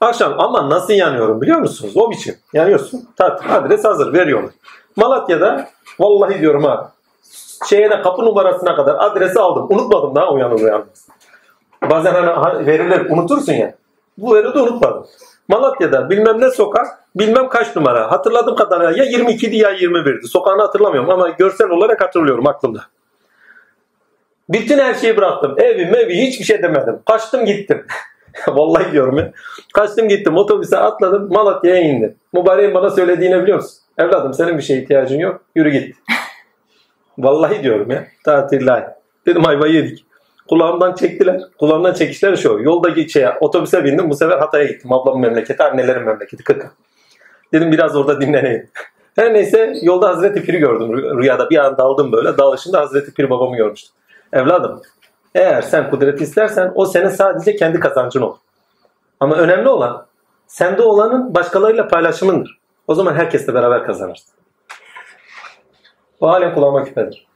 Akşam 0.00 0.40
ama 0.40 0.70
nasıl 0.70 0.92
yanıyorum 0.92 1.40
biliyor 1.40 1.58
musunuz? 1.58 1.96
O 1.96 2.10
biçim. 2.10 2.34
Yanıyorsun. 2.52 3.08
Tat, 3.16 3.42
adres 3.50 3.84
hazır 3.84 4.12
veriyorlar. 4.12 4.50
Malatya'da 4.96 5.68
vallahi 5.98 6.40
diyorum 6.40 6.64
ha 6.64 6.92
şeye 7.68 7.90
de 7.90 8.02
kapı 8.02 8.24
numarasına 8.24 8.76
kadar 8.76 8.96
adresi 8.98 9.40
aldım. 9.40 9.66
Unutmadım 9.70 10.14
daha 10.14 10.32
uyanır 10.32 10.60
uyanmaz. 10.60 11.08
Bazen 11.90 12.14
hani 12.14 12.66
verilir 12.66 13.10
unutursun 13.10 13.52
ya. 13.52 13.74
Bu 14.18 14.34
veri 14.34 14.54
de 14.54 14.58
unutmadım. 14.58 15.06
Malatya'da 15.48 16.10
bilmem 16.10 16.40
ne 16.40 16.50
sokak 16.50 16.86
bilmem 17.16 17.48
kaç 17.48 17.76
numara. 17.76 18.10
Hatırladığım 18.10 18.56
kadarıyla 18.56 19.04
ya 19.04 19.10
22'di 19.10 19.56
ya 19.56 19.72
21'di. 19.72 20.28
Sokağını 20.28 20.62
hatırlamıyorum 20.62 21.10
ama 21.10 21.28
görsel 21.28 21.70
olarak 21.70 22.00
hatırlıyorum 22.00 22.46
aklımda. 22.46 22.80
Bütün 24.48 24.78
her 24.78 24.94
şeyi 24.94 25.16
bıraktım. 25.16 25.54
Evi 25.58 25.86
mevi 25.86 26.16
hiçbir 26.16 26.44
şey 26.44 26.62
demedim. 26.62 26.98
Kaçtım 27.06 27.44
gittim. 27.44 27.86
Vallahi 28.48 28.92
diyorum 28.92 29.18
ya. 29.18 29.32
Kaçtım 29.74 30.08
gittim 30.08 30.36
otobüse 30.36 30.78
atladım 30.78 31.32
Malatya'ya 31.32 31.80
indim. 31.80 32.14
Mübareğin 32.32 32.74
bana 32.74 32.90
söylediğini 32.90 33.42
biliyor 33.42 33.56
musun? 33.56 33.78
Evladım 33.98 34.34
senin 34.34 34.58
bir 34.58 34.62
şeye 34.62 34.82
ihtiyacın 34.82 35.18
yok. 35.18 35.40
Yürü 35.54 35.70
git. 35.70 35.96
Vallahi 37.18 37.62
diyorum 37.62 37.90
ya. 37.90 38.06
Tatiller. 38.24 38.94
Dedim 39.26 39.46
ayvayı 39.46 39.74
yedik. 39.74 40.04
Kulağımdan 40.48 40.94
çektiler. 40.94 41.40
Kulağımdan 41.58 41.94
çekişler 41.94 42.36
şu. 42.36 42.58
Yoldaki 42.62 43.08
şeye, 43.10 43.30
otobüse 43.40 43.84
bindim. 43.84 44.10
Bu 44.10 44.14
sefer 44.14 44.38
Hatay'a 44.38 44.64
gittim. 44.64 44.92
Ablamın 44.92 45.20
memleketi, 45.20 45.62
annelerin 45.62 46.02
memleketi. 46.02 46.44
Kırka. 46.44 46.70
Dedim 47.52 47.72
biraz 47.72 47.96
orada 47.96 48.20
dinleneyim. 48.20 48.68
Her 49.16 49.34
neyse 49.34 49.74
yolda 49.82 50.08
Hazreti 50.08 50.42
Pir'i 50.42 50.58
gördüm 50.58 51.18
rüyada. 51.18 51.50
Bir 51.50 51.58
an 51.58 51.78
daldım 51.78 52.12
böyle. 52.12 52.38
Dalışında 52.38 52.80
Hazreti 52.80 53.14
Pir 53.14 53.30
babamı 53.30 53.56
görmüştüm. 53.56 53.94
Evladım 54.32 54.82
eğer 55.34 55.62
sen 55.62 55.90
kudret 55.90 56.20
istersen 56.20 56.72
o 56.74 56.86
senin 56.86 57.08
sadece 57.08 57.56
kendi 57.56 57.80
kazancın 57.80 58.22
olur. 58.22 58.36
Ama 59.20 59.36
önemli 59.36 59.68
olan 59.68 60.06
sende 60.46 60.82
olanın 60.82 61.34
başkalarıyla 61.34 61.88
paylaşımındır. 61.88 62.58
O 62.86 62.94
zaman 62.94 63.14
herkesle 63.14 63.54
beraber 63.54 63.84
kazanırsın. 63.84 64.34
O 66.20 66.28
halen 66.28 66.54
kulağıma 66.54 66.84
küpedir. 66.84 67.26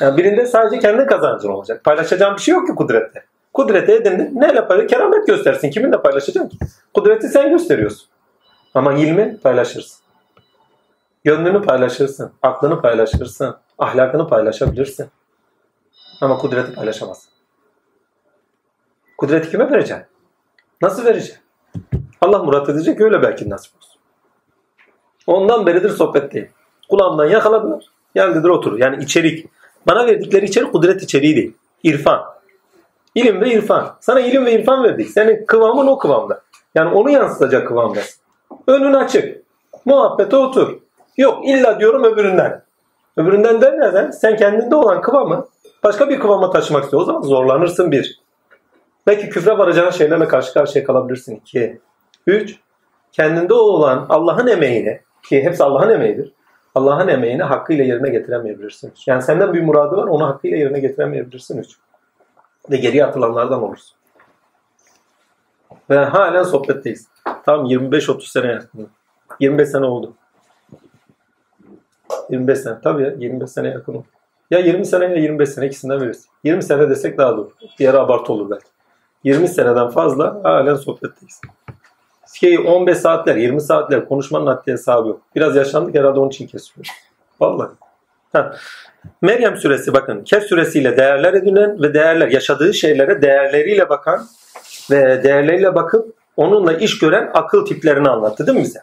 Yani 0.00 0.16
birinde 0.16 0.46
sadece 0.46 0.78
kendi 0.78 1.06
kazancın 1.06 1.48
olacak. 1.48 1.84
Paylaşacağın 1.84 2.36
bir 2.36 2.40
şey 2.40 2.54
yok 2.54 2.66
ki 2.66 2.74
kudrette. 2.74 3.24
Kudreti 3.54 3.92
edindin. 3.92 4.40
Neyle 4.40 4.66
paylaş? 4.66 4.90
Keramet 4.90 5.26
göstersin. 5.26 5.70
Kiminle 5.70 6.02
paylaşacaksın 6.02 6.48
ki? 6.48 6.58
Kudreti 6.94 7.28
sen 7.28 7.50
gösteriyorsun. 7.50 8.08
Ama 8.74 8.92
ilmi 8.94 9.38
paylaşırsın. 9.40 10.00
Gönlünü 11.24 11.62
paylaşırsın. 11.62 12.32
Aklını 12.42 12.80
paylaşırsın. 12.80 13.56
Ahlakını 13.78 14.28
paylaşabilirsin. 14.28 15.10
Ama 16.20 16.38
kudreti 16.38 16.74
paylaşamazsın. 16.74 17.30
Kudreti 19.18 19.50
kime 19.50 19.70
vereceksin? 19.70 20.06
Nasıl 20.82 21.04
vereceksin? 21.04 21.38
Allah 22.20 22.42
murat 22.42 22.68
edecek 22.68 23.00
öyle 23.00 23.22
belki 23.22 23.50
nasip 23.50 23.72
olsun. 23.76 24.00
Ondan 25.26 25.66
beridir 25.66 25.90
sohbetteyim. 25.90 26.48
Kulağımdan 26.88 27.24
yakaladılar. 27.24 27.84
Geldiler 28.14 28.48
otur. 28.48 28.78
Yani 28.78 29.04
içerik. 29.04 29.46
Bana 29.86 30.06
verdikleri 30.06 30.44
içerik 30.44 30.72
kudret 30.72 31.02
içeriği 31.02 31.36
değil. 31.36 31.56
İrfan. 31.82 32.24
İlim 33.14 33.40
ve 33.40 33.52
irfan. 33.52 33.96
Sana 34.00 34.20
ilim 34.20 34.46
ve 34.46 34.52
irfan 34.52 34.84
verdik. 34.84 35.10
Senin 35.10 35.46
kıvamın 35.46 35.86
o 35.86 35.98
kıvamda. 35.98 36.42
Yani 36.74 36.94
onu 36.94 37.10
yansıtacak 37.10 37.68
kıvamdasın. 37.68 38.22
Önün 38.66 38.92
açık. 38.92 39.42
Muhabbete 39.84 40.36
otur. 40.36 40.78
Yok 41.16 41.48
illa 41.48 41.80
diyorum 41.80 42.04
öbüründen. 42.04 42.62
Öbüründen 43.16 43.60
derlerden 43.60 44.10
sen 44.10 44.36
kendinde 44.36 44.74
olan 44.74 45.00
kıvamı 45.00 45.46
başka 45.84 46.08
bir 46.08 46.20
kıvama 46.20 46.50
taşımak 46.50 46.84
istiyor. 46.84 47.02
O 47.02 47.04
zaman 47.04 47.22
zorlanırsın 47.22 47.92
bir. 47.92 48.20
Belki 49.06 49.28
küfre 49.28 49.58
varacağın 49.58 49.90
şeylerle 49.90 50.28
karşı 50.28 50.54
karşıya 50.54 50.84
kalabilirsin. 50.84 51.36
İki. 51.36 51.80
Üç. 52.26 52.58
Kendinde 53.12 53.54
olan 53.54 54.06
Allah'ın 54.08 54.46
emeğini 54.46 55.00
ki 55.22 55.44
hepsi 55.44 55.64
Allah'ın 55.64 55.90
emeğidir. 55.90 56.32
Allah'ın 56.74 57.08
emeğini 57.08 57.42
hakkıyla 57.42 57.84
yerine 57.84 58.10
getiremeyebilirsin. 58.10 58.92
Yani 59.06 59.22
senden 59.22 59.54
bir 59.54 59.62
muradı 59.62 59.96
var 59.96 60.04
onu 60.04 60.26
hakkıyla 60.26 60.56
yerine 60.56 60.80
getiremeyebilirsin. 60.80 61.58
Üç. 61.58 61.68
Ve 62.70 62.76
geriye 62.76 63.04
atılanlardan 63.04 63.62
olursun. 63.62 63.98
Ve 65.90 65.96
halen 65.96 66.42
sohbetteyiz. 66.42 67.08
Tam 67.44 67.66
25-30 67.66 68.30
sene 68.30 68.46
yakın. 68.46 68.88
25 69.40 69.68
sene 69.68 69.86
oldu. 69.86 70.14
25 72.30 72.58
sene. 72.58 72.80
Tabii 72.84 73.02
ya 73.02 73.12
25 73.18 73.50
sene 73.50 73.68
yakın 73.68 73.94
oldu. 73.94 74.06
Ya 74.50 74.58
20 74.58 74.86
sene 74.86 75.04
ya 75.04 75.16
25 75.16 75.48
sene 75.48 75.66
ikisinden 75.66 76.00
veririz. 76.00 76.26
20 76.44 76.62
sene 76.62 76.90
desek 76.90 77.18
daha 77.18 77.36
doğru. 77.36 77.52
Diğer 77.78 77.94
abartı 77.94 78.32
olur 78.32 78.50
belki. 78.50 78.66
20 79.24 79.48
seneden 79.48 79.88
fazla 79.88 80.40
halen 80.44 80.74
sohbetteyiz. 80.74 81.40
Şey 82.34 82.58
15 82.58 82.98
saatler, 82.98 83.36
20 83.36 83.60
saatler 83.60 84.08
konuşmanın 84.08 84.46
haddi 84.46 84.72
hesabı 84.72 85.08
yok. 85.08 85.20
Biraz 85.36 85.56
yaşlandık 85.56 85.94
herhalde 85.94 86.20
onun 86.20 86.28
için 86.28 86.46
kesiyoruz. 86.46 86.92
Vallahi. 87.40 87.70
Ha. 88.32 88.54
Meryem 89.22 89.56
suresi 89.56 89.92
bakın. 89.92 90.24
Kehf 90.24 90.42
suresiyle 90.42 90.96
değerler 90.96 91.34
edinen 91.34 91.82
ve 91.82 91.94
değerler 91.94 92.28
yaşadığı 92.28 92.74
şeylere 92.74 93.22
değerleriyle 93.22 93.88
bakan 93.88 94.26
ve 94.90 95.22
değerleriyle 95.22 95.74
bakıp 95.74 96.14
onunla 96.36 96.72
iş 96.72 96.98
gören 96.98 97.30
akıl 97.34 97.66
tiplerini 97.66 98.08
anlattı 98.08 98.46
değil 98.46 98.58
mi 98.58 98.64
bize? 98.64 98.80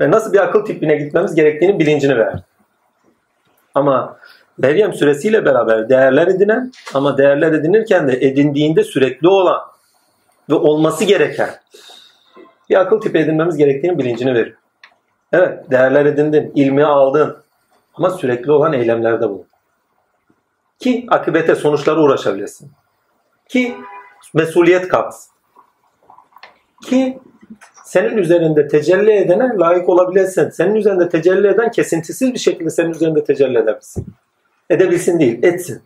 Ve 0.00 0.10
nasıl 0.10 0.32
bir 0.32 0.38
akıl 0.38 0.64
tipine 0.64 0.96
gitmemiz 0.96 1.34
gerektiğini 1.34 1.78
bilincini 1.78 2.18
verdi. 2.18 2.44
Ama 3.74 4.16
Meryem 4.58 4.92
suresiyle 4.92 5.44
beraber 5.44 5.88
değerler 5.88 6.26
edinen 6.26 6.72
ama 6.94 7.18
değerler 7.18 7.52
edinirken 7.52 8.08
de 8.08 8.12
edindiğinde 8.12 8.84
sürekli 8.84 9.28
olan 9.28 9.60
ve 10.50 10.54
olması 10.54 11.04
gereken 11.04 11.50
bir 12.70 12.80
akıl 12.80 13.00
tipi 13.00 13.18
edinmemiz 13.18 13.56
gerektiğini 13.56 13.98
bilincini 13.98 14.34
veriyor. 14.34 14.56
Evet 15.32 15.70
değerler 15.70 16.06
edindin, 16.06 16.52
ilmi 16.54 16.84
aldın 16.84 17.36
ama 17.94 18.10
sürekli 18.10 18.52
olan 18.52 18.72
eylemlerde 18.72 19.28
bulun. 19.28 19.46
Ki 20.78 21.06
akıbete, 21.10 21.54
sonuçlara 21.54 22.00
uğraşabilirsin. 22.00 22.72
Ki 23.48 23.74
mesuliyet 24.34 24.88
kalksın. 24.88 25.32
Ki 26.84 27.18
senin 27.84 28.16
üzerinde 28.16 28.68
tecelli 28.68 29.12
edene 29.12 29.48
layık 29.58 29.88
olabilesin. 29.88 30.50
Senin 30.50 30.74
üzerinde 30.74 31.08
tecelli 31.08 31.48
eden 31.48 31.70
kesintisiz 31.70 32.34
bir 32.34 32.38
şekilde 32.38 32.70
senin 32.70 32.90
üzerinde 32.90 33.24
tecelli 33.24 33.58
edebilsin. 33.58 34.06
Edebilsin 34.70 35.18
değil, 35.18 35.42
etsin. 35.42 35.82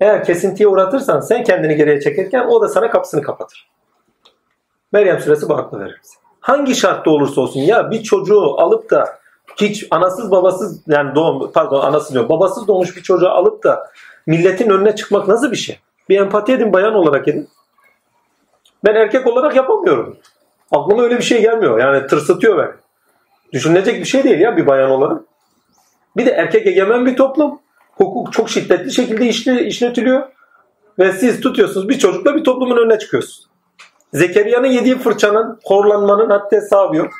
Eğer 0.00 0.24
kesintiye 0.24 0.68
uğratırsan 0.68 1.20
sen 1.20 1.44
kendini 1.44 1.76
geriye 1.76 2.00
çekerken 2.00 2.46
o 2.46 2.62
da 2.62 2.68
sana 2.68 2.90
kapısını 2.90 3.22
kapatır. 3.22 3.70
Meryem 4.92 5.20
suresi 5.20 5.48
bu 5.48 5.54
aklı 5.54 5.80
verir. 5.80 6.00
Hangi 6.40 6.74
şartta 6.74 7.10
olursa 7.10 7.40
olsun 7.40 7.60
ya 7.60 7.90
bir 7.90 8.02
çocuğu 8.02 8.60
alıp 8.60 8.90
da 8.90 9.18
hiç 9.60 9.86
anasız 9.90 10.30
babasız 10.30 10.82
yani 10.86 11.14
doğum 11.14 11.52
pardon 11.52 11.80
anasız 11.80 12.14
diyor 12.14 12.28
babasız 12.28 12.68
doğmuş 12.68 12.96
bir 12.96 13.02
çocuğu 13.02 13.28
alıp 13.28 13.64
da 13.64 13.90
milletin 14.26 14.70
önüne 14.70 14.96
çıkmak 14.96 15.28
nasıl 15.28 15.50
bir 15.50 15.56
şey? 15.56 15.78
Bir 16.08 16.20
empati 16.20 16.52
edin 16.52 16.72
bayan 16.72 16.94
olarak 16.94 17.28
edin. 17.28 17.48
Ben 18.84 18.94
erkek 18.94 19.26
olarak 19.26 19.56
yapamıyorum. 19.56 20.16
Aklıma 20.70 21.02
öyle 21.02 21.18
bir 21.18 21.22
şey 21.22 21.42
gelmiyor. 21.42 21.78
Yani 21.78 22.06
tırsıtıyor 22.06 22.58
beni. 22.58 22.74
Düşünülecek 23.52 24.00
bir 24.00 24.04
şey 24.04 24.24
değil 24.24 24.40
ya 24.40 24.56
bir 24.56 24.66
bayan 24.66 24.90
olarak. 24.90 25.22
Bir 26.16 26.26
de 26.26 26.30
erkek 26.30 26.66
egemen 26.66 27.06
bir 27.06 27.16
toplum. 27.16 27.60
Hukuk 27.92 28.32
çok 28.32 28.50
şiddetli 28.50 28.92
şekilde 28.92 29.26
işletiliyor. 29.66 30.22
Ve 30.98 31.12
siz 31.12 31.40
tutuyorsunuz 31.40 31.88
bir 31.88 31.98
çocukla 31.98 32.34
bir 32.34 32.44
toplumun 32.44 32.76
önüne 32.76 32.98
çıkıyorsunuz. 32.98 33.46
Zekeriya'nın 34.12 34.66
yediği 34.66 34.98
fırçanın, 34.98 35.58
horlanmanın 35.64 36.30
hatta 36.30 36.56
hesabı 36.56 36.96
yok. 36.96 37.10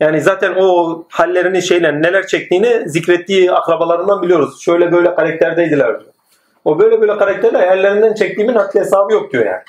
Yani 0.00 0.20
zaten 0.20 0.54
o 0.54 1.04
hallerini 1.10 1.62
şeyle 1.62 2.02
neler 2.02 2.26
çektiğini 2.26 2.88
zikrettiği 2.88 3.52
akrabalarından 3.52 4.22
biliyoruz. 4.22 4.62
Şöyle 4.62 4.92
böyle 4.92 5.14
karakterdeydiler 5.14 6.00
diyor. 6.00 6.12
O 6.64 6.78
böyle 6.78 7.00
böyle 7.00 7.16
karakterle 7.16 7.58
ellerinden 7.58 8.14
çektiğimin 8.14 8.54
hatta 8.54 8.80
hesabı 8.80 9.12
yok 9.12 9.32
diyor 9.32 9.46
yani. 9.46 9.62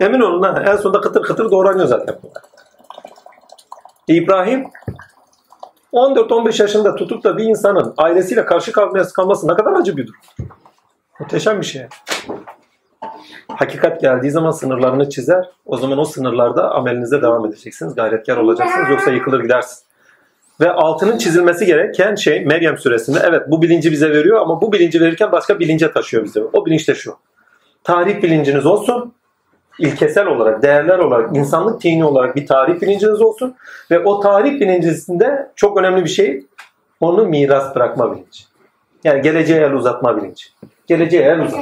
Emin 0.00 0.20
olun 0.20 0.42
ha. 0.42 0.62
En 0.66 0.76
sonunda 0.76 1.00
kıtır 1.00 1.22
kıtır 1.22 1.50
doğranıyor 1.50 1.86
zaten. 1.86 2.18
İbrahim 4.08 4.66
14-15 5.92 6.62
yaşında 6.62 6.94
tutup 6.94 7.24
da 7.24 7.36
bir 7.36 7.44
insanın 7.44 7.94
ailesiyle 7.96 8.44
karşı 8.44 8.72
kalması, 8.72 9.12
kalması 9.12 9.48
ne 9.48 9.54
kadar 9.54 9.72
acı 9.72 9.96
bir 9.96 10.06
durum. 10.06 10.20
Muhteşem 11.20 11.60
bir 11.60 11.66
şey. 11.66 11.86
Hakikat 13.48 14.00
geldiği 14.00 14.30
zaman 14.30 14.50
sınırlarını 14.50 15.08
çizer. 15.08 15.50
O 15.66 15.76
zaman 15.76 15.98
o 15.98 16.04
sınırlarda 16.04 16.70
amelinize 16.70 17.22
devam 17.22 17.46
edeceksiniz. 17.46 17.94
Gayretkar 17.94 18.36
olacaksınız. 18.36 18.90
Yoksa 18.90 19.10
yıkılır 19.10 19.40
gidersiniz. 19.40 19.84
Ve 20.60 20.72
altının 20.72 21.18
çizilmesi 21.18 21.66
gereken 21.66 22.14
şey 22.14 22.44
Meryem 22.44 22.78
suresinde 22.78 23.18
evet 23.24 23.42
bu 23.48 23.62
bilinci 23.62 23.92
bize 23.92 24.10
veriyor 24.10 24.40
ama 24.40 24.60
bu 24.60 24.72
bilinci 24.72 25.00
verirken 25.00 25.32
başka 25.32 25.60
bilince 25.60 25.92
taşıyor 25.92 26.24
bize. 26.24 26.40
O 26.52 26.66
bilinç 26.66 26.88
de 26.88 26.94
şu. 26.94 27.16
Tarih 27.84 28.22
bilinciniz 28.22 28.66
olsun. 28.66 29.14
İlkesel 29.78 30.26
olarak, 30.26 30.62
değerler 30.62 30.98
olarak, 30.98 31.36
insanlık 31.36 31.80
tini 31.80 32.04
olarak 32.04 32.36
bir 32.36 32.46
tarih 32.46 32.80
bilinciniz 32.80 33.22
olsun. 33.22 33.54
Ve 33.90 33.98
o 33.98 34.20
tarih 34.20 34.60
bilincisinde 34.60 35.50
çok 35.56 35.78
önemli 35.78 36.04
bir 36.04 36.10
şey 36.10 36.46
onu 37.00 37.26
miras 37.26 37.74
bırakma 37.74 38.12
bilinci. 38.12 38.44
Yani 39.04 39.22
geleceğe 39.22 39.60
el 39.60 39.72
uzatma 39.72 40.16
bilinci. 40.16 40.44
Geleceğe 40.86 41.22
el 41.22 41.40
uzat. 41.40 41.60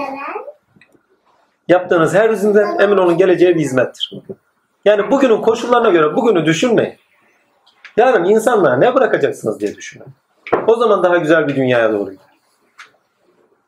Yaptığınız 1.69 2.15
her 2.15 2.31
izinden 2.31 2.79
emin 2.79 2.97
olun 2.97 3.19
geleceğe 3.19 3.55
bir 3.55 3.61
hizmettir. 3.61 4.15
Yani 4.85 5.11
bugünün 5.11 5.41
koşullarına 5.41 5.91
göre 5.91 6.17
bugünü 6.17 6.47
düşünmeyin. 6.47 6.95
Yarın 7.97 8.25
insanlara 8.25 8.77
ne 8.77 8.95
bırakacaksınız 8.95 9.61
diye 9.61 9.77
düşünün. 9.77 10.07
O 10.67 10.77
zaman 10.77 11.03
daha 11.03 11.17
güzel 11.17 11.49
bir 11.49 11.57
dünyaya 11.57 11.93
doğru 11.93 12.11
gider. 12.11 12.30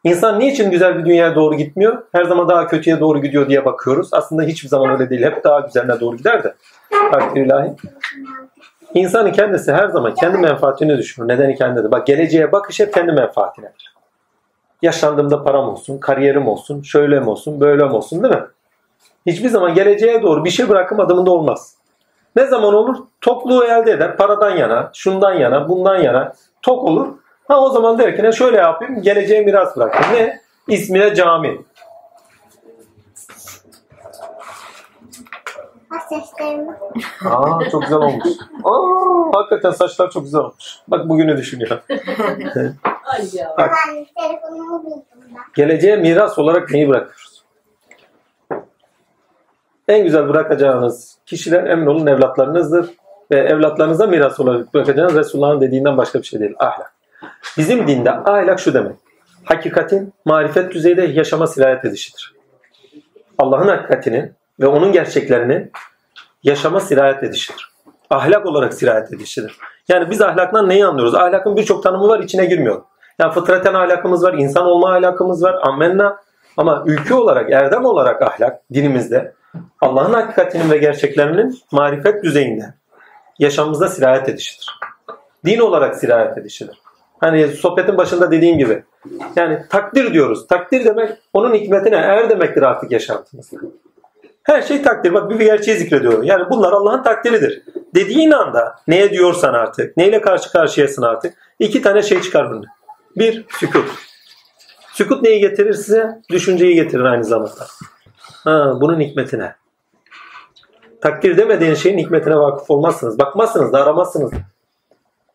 İnsan 0.05 0.41
niçin 0.41 0.71
güzel 0.71 0.99
bir 0.99 1.05
dünyaya 1.05 1.35
doğru 1.35 1.55
gitmiyor? 1.55 2.03
Her 2.13 2.25
zaman 2.25 2.49
daha 2.49 2.67
kötüye 2.67 3.01
doğru 3.01 3.23
gidiyor 3.23 3.49
diye 3.49 3.65
bakıyoruz. 3.65 4.09
Aslında 4.13 4.43
hiçbir 4.43 4.69
zaman 4.69 4.91
öyle 4.91 5.11
değil. 5.11 5.23
Hep 5.23 5.45
daha 5.45 5.61
güzeline 5.61 6.01
doğru 6.01 6.17
gider 6.17 6.45
de. 6.45 6.55
Takdir 7.13 7.47
ilahi. 7.47 7.73
İnsanın 8.95 9.33
kendisi 9.33 9.73
her 9.73 9.89
zaman 9.89 10.15
kendi 10.15 10.39
menfaatini 10.39 10.99
düşünür. 10.99 11.29
Nedeni 11.29 11.55
kendidir. 11.55 11.91
Bak 11.91 12.07
geleceğe 12.07 12.53
bakış 12.53 12.81
hep 12.81 12.95
kendi 12.95 13.13
menfaatinedir. 13.13 13.95
Yaşlandığımda 14.83 15.45
param 15.45 15.69
olsun, 15.69 15.99
kariyerim 15.99 16.49
olsun, 16.49 16.83
şöyle 16.83 17.21
mi 17.21 17.31
olsun, 17.31 17.61
böyle 17.61 17.85
mi 17.85 17.93
olsun 17.93 18.23
değil 18.23 18.35
mi? 18.35 18.43
Hiçbir 19.27 19.49
zaman 19.49 19.75
geleceğe 19.75 20.23
doğru 20.23 20.45
bir 20.45 20.51
şey 20.51 20.69
bırakım 20.69 21.01
adımında 21.01 21.31
olmaz. 21.31 21.77
Ne 22.37 22.47
zaman 22.47 22.75
olur? 22.75 22.97
Tokluğu 23.21 23.65
elde 23.65 23.93
eder. 23.93 24.17
Paradan 24.17 24.57
yana, 24.57 24.91
şundan 24.95 25.33
yana, 25.33 25.69
bundan 25.69 25.97
yana 25.97 26.33
tok 26.63 26.85
olur. 26.85 27.09
Ha 27.53 27.61
o 27.61 27.71
zaman 27.71 27.99
der 27.99 28.17
ki 28.17 28.23
ne 28.23 28.33
şöyle 28.33 28.57
yapayım, 28.57 29.03
geleceğe 29.03 29.41
miras 29.43 29.77
bırakayım. 29.77 30.15
Ne? 30.15 30.41
İsmine 30.69 31.15
cami. 31.15 31.61
Aa 37.25 37.71
çok 37.71 37.83
güzel 37.83 37.99
olmuş. 37.99 38.25
Aa 38.65 39.39
hakikaten 39.39 39.71
saçlar 39.71 40.11
çok 40.11 40.25
güzel 40.25 40.41
olmuş. 40.41 40.79
Bak 40.89 41.09
bugünü 41.09 41.37
düşünüyor. 41.37 41.83
Ay 43.05 43.25
ya. 43.33 43.55
Bak 43.59 43.71
Ben 43.89 44.07
telefonumu 44.29 44.85
buldum 44.85 45.03
ben. 45.35 45.43
geleceğe 45.55 45.97
miras 45.97 46.39
olarak 46.39 46.71
neyi 46.71 46.89
bırakıyoruz? 46.89 47.45
En 49.89 50.05
güzel 50.05 50.29
bırakacağınız 50.29 51.19
kişiler 51.27 51.65
emin 51.65 51.87
olun 51.87 52.07
evlatlarınızdır. 52.07 52.91
Ve 53.31 53.37
evlatlarınıza 53.37 54.07
miras 54.07 54.41
olarak 54.41 54.75
bırakacağınız 54.75 55.15
Resulullah'ın 55.15 55.61
dediğinden 55.61 55.97
başka 55.97 56.19
bir 56.19 56.25
şey 56.25 56.41
değil. 56.41 56.55
Ahlak. 56.59 57.02
Bizim 57.59 57.89
dinde 57.89 58.11
ahlak 58.11 58.61
şu 58.61 58.75
demek. 58.75 58.97
Hakikatin 59.45 60.13
marifet 60.25 60.75
düzeyde 60.75 61.03
yaşama 61.03 61.47
sirayet 61.47 61.85
edişidir. 61.85 62.35
Allah'ın 63.39 63.69
hakikatinin 63.69 64.35
ve 64.61 64.67
onun 64.67 64.93
gerçeklerinin 64.93 65.73
yaşama 66.43 66.81
sirayet 66.81 67.23
edişidir. 67.23 67.73
Ahlak 68.11 68.47
olarak 68.47 68.75
sirayet 68.75 69.13
edişidir. 69.13 69.57
Yani 69.89 70.11
biz 70.11 70.23
ahlaktan 70.23 70.69
neyi 70.69 70.87
anlıyoruz? 70.87 71.15
Ahlakın 71.15 71.57
birçok 71.57 71.83
tanımı 71.83 72.09
var 72.09 72.21
içine 72.21 72.45
girmiyor. 72.45 72.83
Yani 73.19 73.33
fıtraten 73.33 73.75
ahlakımız 73.75 74.25
var, 74.25 74.35
insan 74.35 74.67
olma 74.67 74.95
ahlakımız 74.95 75.43
var, 75.43 75.57
ammenna. 75.63 76.21
Ama 76.57 76.85
ülke 76.87 77.15
olarak, 77.15 77.53
erdem 77.53 77.85
olarak 77.85 78.23
ahlak 78.23 78.61
dinimizde 78.73 79.35
Allah'ın 79.81 80.13
hakikatinin 80.13 80.71
ve 80.71 80.79
gerçeklerinin 80.79 81.59
marifet 81.73 82.25
düzeyinde 82.25 82.75
yaşamımıza 83.39 83.89
sirayet 83.89 84.29
edişidir. 84.29 84.79
Din 85.45 85.59
olarak 85.59 85.97
sirayet 85.97 86.39
edişidir. 86.39 86.82
Hani 87.23 87.49
sohbetin 87.49 87.97
başında 87.97 88.31
dediğim 88.31 88.59
gibi. 88.59 88.83
Yani 89.37 89.59
takdir 89.71 90.13
diyoruz. 90.13 90.47
Takdir 90.47 90.85
demek 90.85 91.11
onun 91.33 91.55
hikmetine 91.55 91.97
er 91.97 92.31
demektir 92.31 92.63
artık 92.63 92.93
yaşantımızda. 92.93 93.57
Her 94.43 94.63
şey 94.63 94.83
takdir. 94.83 95.15
Bak 95.15 95.31
bir 95.31 95.41
gerçeği 95.41 95.77
zikrediyorum. 95.77 96.23
Yani 96.23 96.45
bunlar 96.51 96.73
Allah'ın 96.73 97.03
takdiridir. 97.03 97.63
Dediğin 97.95 98.31
anda 98.31 98.75
neye 98.89 99.11
diyorsan 99.11 99.55
artık, 99.55 99.97
neyle 99.97 100.21
karşı 100.21 100.53
karşıyasın 100.53 101.03
artık. 101.03 101.35
iki 101.59 101.83
tane 101.83 102.03
şey 102.03 102.21
çıkar 102.21 102.51
bundan. 102.51 102.71
Bir, 103.17 103.47
sükut. 103.49 103.89
Sükut 104.93 105.23
neyi 105.23 105.41
getirir 105.41 105.73
size? 105.73 106.21
Düşünceyi 106.31 106.75
getirir 106.75 107.05
aynı 107.05 107.25
zamanda. 107.25 107.67
Ha, 108.45 108.73
bunun 108.81 109.01
hikmetine. 109.01 109.55
Takdir 111.01 111.37
demediğin 111.37 111.75
şeyin 111.75 111.99
hikmetine 111.99 112.37
vakıf 112.37 112.71
olmazsınız. 112.71 113.19
Bakmazsınız 113.19 113.73
da 113.73 113.83
aramazsınız. 113.83 114.33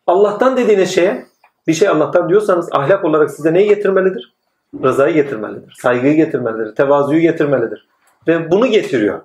Allah'tan 0.06 0.56
dediğiniz 0.56 0.94
şeye 0.94 1.27
bir 1.68 1.74
şey 1.74 1.88
Allah'tan 1.88 2.28
diyorsanız 2.28 2.68
ahlak 2.72 3.04
olarak 3.04 3.30
size 3.30 3.54
neyi 3.54 3.68
getirmelidir? 3.68 4.32
Rızayı 4.82 5.14
getirmelidir. 5.14 5.74
Saygıyı 5.82 6.14
getirmelidir. 6.14 6.74
Tevazuyu 6.74 7.20
getirmelidir. 7.20 7.86
Ve 8.28 8.50
bunu 8.50 8.66
getiriyor. 8.66 9.20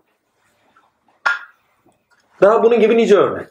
Daha 2.41 2.63
bunun 2.63 2.79
gibi 2.79 2.97
nice 2.97 3.15
örnek. 3.15 3.47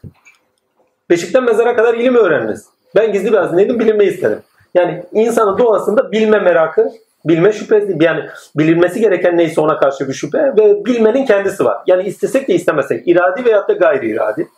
Beşikten 1.10 1.44
mezara 1.44 1.76
kadar 1.76 1.94
ilim 1.94 2.14
öğreniniz. 2.14 2.66
Ben 2.96 3.12
gizli 3.12 3.32
bir 3.32 3.36
hazineydim 3.36 3.78
bilinmeyi 3.78 4.10
istedim. 4.10 4.38
Yani 4.74 5.04
insanın 5.12 5.58
doğasında 5.58 6.12
bilme 6.12 6.38
merakı, 6.38 6.90
bilme 7.24 7.52
şüphesi, 7.52 7.96
yani 8.00 8.26
bilinmesi 8.56 9.00
gereken 9.00 9.38
neyse 9.38 9.60
ona 9.60 9.78
karşı 9.78 10.08
bir 10.08 10.14
şüphe 10.14 10.38
ve 10.38 10.84
bilmenin 10.84 11.26
kendisi 11.26 11.64
var. 11.64 11.82
Yani 11.86 12.02
istesek 12.02 12.48
de 12.48 12.54
istemesek, 12.54 13.08
iradi 13.08 13.44
veyahut 13.44 13.68
da 13.68 13.72
gayri 13.72 14.10
iradi. 14.10 14.48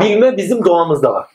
Bilme 0.00 0.36
bizim 0.36 0.64
doğamızda 0.64 1.12
var. 1.12 1.26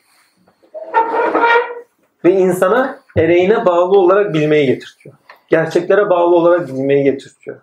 Ve 2.26 2.32
insana 2.32 2.98
ereğine 3.16 3.66
bağlı 3.66 3.98
olarak 3.98 4.34
bilmeyi 4.34 4.66
getirtiyor. 4.66 5.14
Gerçeklere 5.48 6.10
bağlı 6.10 6.36
olarak 6.36 6.68
bilmeyi 6.68 7.04
getirtiyor. 7.04 7.56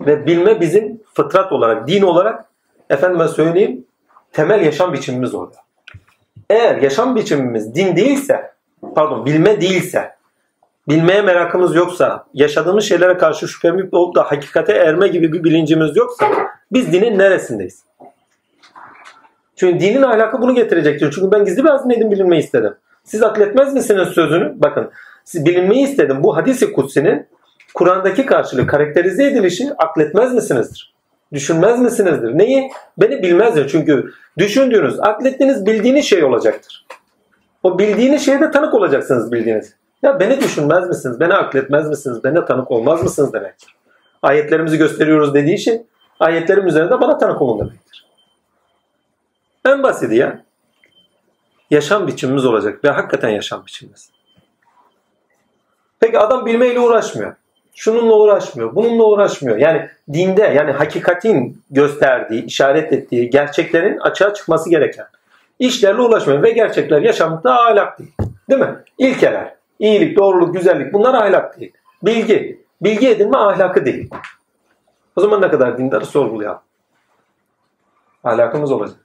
Ve 0.00 0.26
bilme 0.26 0.60
bizim 0.60 1.02
fıtrat 1.14 1.52
olarak, 1.52 1.88
din 1.88 2.02
olarak 2.02 2.44
efendime 2.90 3.28
söyleyeyim 3.28 3.84
temel 4.32 4.64
yaşam 4.64 4.92
biçimimiz 4.92 5.34
oluyor. 5.34 5.54
Eğer 6.50 6.76
yaşam 6.76 7.16
biçimimiz 7.16 7.74
din 7.74 7.96
değilse, 7.96 8.52
pardon 8.94 9.26
bilme 9.26 9.60
değilse, 9.60 10.14
bilmeye 10.88 11.22
merakımız 11.22 11.74
yoksa, 11.74 12.26
yaşadığımız 12.34 12.84
şeylere 12.84 13.16
karşı 13.16 13.48
şüphemiz 13.48 13.94
olup 13.94 14.16
da 14.16 14.22
hakikate 14.22 14.72
erme 14.72 15.08
gibi 15.08 15.32
bir 15.32 15.44
bilincimiz 15.44 15.96
yoksa 15.96 16.26
biz 16.72 16.92
dinin 16.92 17.18
neresindeyiz? 17.18 17.84
Çünkü 19.56 19.80
dinin 19.80 20.02
ahlakı 20.02 20.42
bunu 20.42 20.54
getirecektir. 20.54 21.12
Çünkü 21.12 21.32
ben 21.32 21.44
gizli 21.44 21.64
bir 21.64 21.68
hazineydim 21.68 22.10
bilinmeyi 22.10 22.42
istedim. 22.42 22.74
Siz 23.04 23.22
akletmez 23.22 23.74
misiniz 23.74 24.08
sözünü? 24.08 24.52
Bakın 24.56 24.90
bilinmeyi 25.34 25.84
istedim. 25.84 26.22
Bu 26.22 26.36
hadisi 26.36 26.72
kutsinin 26.72 27.26
Kur'an'daki 27.74 28.26
karşılığı 28.26 28.66
karakterize 28.66 29.26
edilişi 29.26 29.72
akletmez 29.78 30.34
misinizdir? 30.34 30.94
Düşünmez 31.32 31.80
misinizdir? 31.80 32.38
Neyi? 32.38 32.70
Beni 32.98 33.22
bilmezdir. 33.22 33.68
Çünkü 33.68 34.10
düşündüğünüz, 34.38 35.00
aklettiğiniz, 35.00 35.66
bildiğiniz 35.66 36.04
şey 36.04 36.24
olacaktır. 36.24 36.86
O 37.62 37.78
bildiğiniz 37.78 38.24
şeye 38.24 38.40
de 38.40 38.50
tanık 38.50 38.74
olacaksınız 38.74 39.32
bildiğiniz. 39.32 39.74
Ya 40.02 40.20
beni 40.20 40.40
düşünmez 40.40 40.88
misiniz? 40.88 41.20
Beni 41.20 41.34
akletmez 41.34 41.88
misiniz? 41.88 42.24
Bana 42.24 42.44
tanık 42.44 42.70
olmaz 42.70 43.02
mısınız 43.02 43.32
demektir. 43.32 43.76
Ayetlerimizi 44.22 44.78
gösteriyoruz 44.78 45.34
dediği 45.34 45.54
için 45.54 45.86
ayetlerim 46.20 46.66
üzerinde 46.66 47.00
bana 47.00 47.18
tanık 47.18 47.42
olun 47.42 47.58
demektir. 47.58 48.06
En 49.64 49.82
basiti 49.82 50.14
ya. 50.14 50.42
Yaşam 51.70 52.06
biçimimiz 52.06 52.46
olacak 52.46 52.84
ve 52.84 52.90
hakikaten 52.90 53.28
yaşam 53.28 53.66
biçimimiz. 53.66 54.10
Peki 56.00 56.18
adam 56.18 56.46
bilmeyle 56.46 56.80
uğraşmıyor. 56.80 57.34
Şununla 57.74 58.14
uğraşmıyor, 58.14 58.74
bununla 58.74 59.04
uğraşmıyor. 59.04 59.56
Yani 59.56 59.90
dinde 60.12 60.42
yani 60.42 60.72
hakikatin 60.72 61.62
gösterdiği, 61.70 62.44
işaret 62.44 62.92
ettiği 62.92 63.30
gerçeklerin 63.30 63.98
açığa 63.98 64.34
çıkması 64.34 64.70
gereken 64.70 65.06
işlerle 65.60 66.00
uğraşmıyor. 66.00 66.42
Ve 66.42 66.50
gerçekler 66.50 67.02
yaşamda 67.02 67.60
ahlak 67.60 67.98
değil. 67.98 68.12
Değil 68.50 68.60
mi? 68.60 68.74
İlkeler, 68.98 69.54
iyilik, 69.78 70.18
doğruluk, 70.18 70.54
güzellik 70.54 70.92
bunlar 70.92 71.14
ahlak 71.14 71.60
değil. 71.60 71.72
Bilgi, 72.02 72.64
bilgi 72.82 73.08
edinme 73.08 73.38
ahlakı 73.38 73.84
değil. 73.84 74.10
O 75.16 75.20
zaman 75.20 75.42
ne 75.42 75.50
kadar 75.50 75.78
dindarı 75.78 76.06
sorgulayalım. 76.06 76.60
Ahlakımız 78.24 78.72
olacak. 78.72 78.96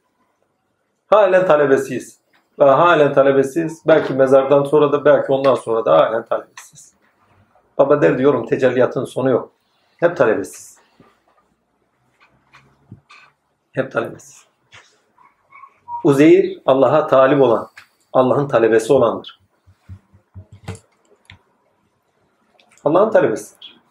Halen 1.07 1.47
talebesiyiz. 1.47 2.19
Ve 2.59 2.63
halen 2.63 3.13
talebesiyiz. 3.13 3.81
Belki 3.87 4.13
mezardan 4.13 4.63
sonra 4.63 4.91
da 4.91 5.05
belki 5.05 5.31
ondan 5.31 5.55
sonra 5.55 5.85
da 5.85 5.91
halen 5.91 6.25
talebesiyiz. 6.25 6.93
Baba 7.77 8.01
der 8.01 8.17
diyorum 8.17 8.45
tecelliyatın 8.45 9.05
sonu 9.05 9.29
yok. 9.29 9.51
Hep 9.97 10.17
talebesiz. 10.17 10.79
Hep 13.71 13.91
talebesiz. 13.91 14.45
Uzeyr 16.03 16.61
Allah'a 16.65 17.07
talip 17.07 17.41
olan, 17.41 17.69
Allah'ın 18.13 18.47
talebesi 18.47 18.93
olandır. 18.93 19.39
Allah'ın 22.83 23.11
talebesidir. 23.11 23.81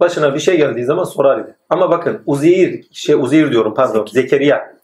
Başına 0.00 0.34
bir 0.34 0.40
şey 0.40 0.56
geldiği 0.56 0.84
zaman 0.84 1.04
sorar 1.04 1.38
idi. 1.38 1.56
Ama 1.70 1.90
bakın 1.90 2.22
Uzeyr, 2.26 2.84
şey 2.92 3.14
Uzeyr 3.14 3.50
diyorum 3.50 3.74
pardon, 3.74 4.06
Zekeriya. 4.06 4.76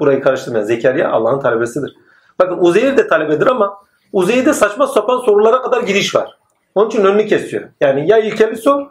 Burayı 0.00 0.20
karıştırmayın. 0.20 0.64
Zekeriya 0.64 1.10
Allah'ın 1.10 1.40
talebesidir. 1.40 1.96
Bakın 2.38 2.58
Uzeyr 2.60 2.96
de 2.96 3.08
talebedir 3.08 3.46
ama 3.46 3.78
Uzeyr'de 4.12 4.52
saçma 4.52 4.86
sapan 4.86 5.18
sorulara 5.18 5.62
kadar 5.62 5.82
giriş 5.82 6.14
var. 6.14 6.38
Onun 6.74 6.88
için 6.88 7.04
önünü 7.04 7.26
kesiyor. 7.26 7.68
Yani 7.80 8.10
ya 8.10 8.18
ilkeli 8.18 8.56
sor 8.56 8.86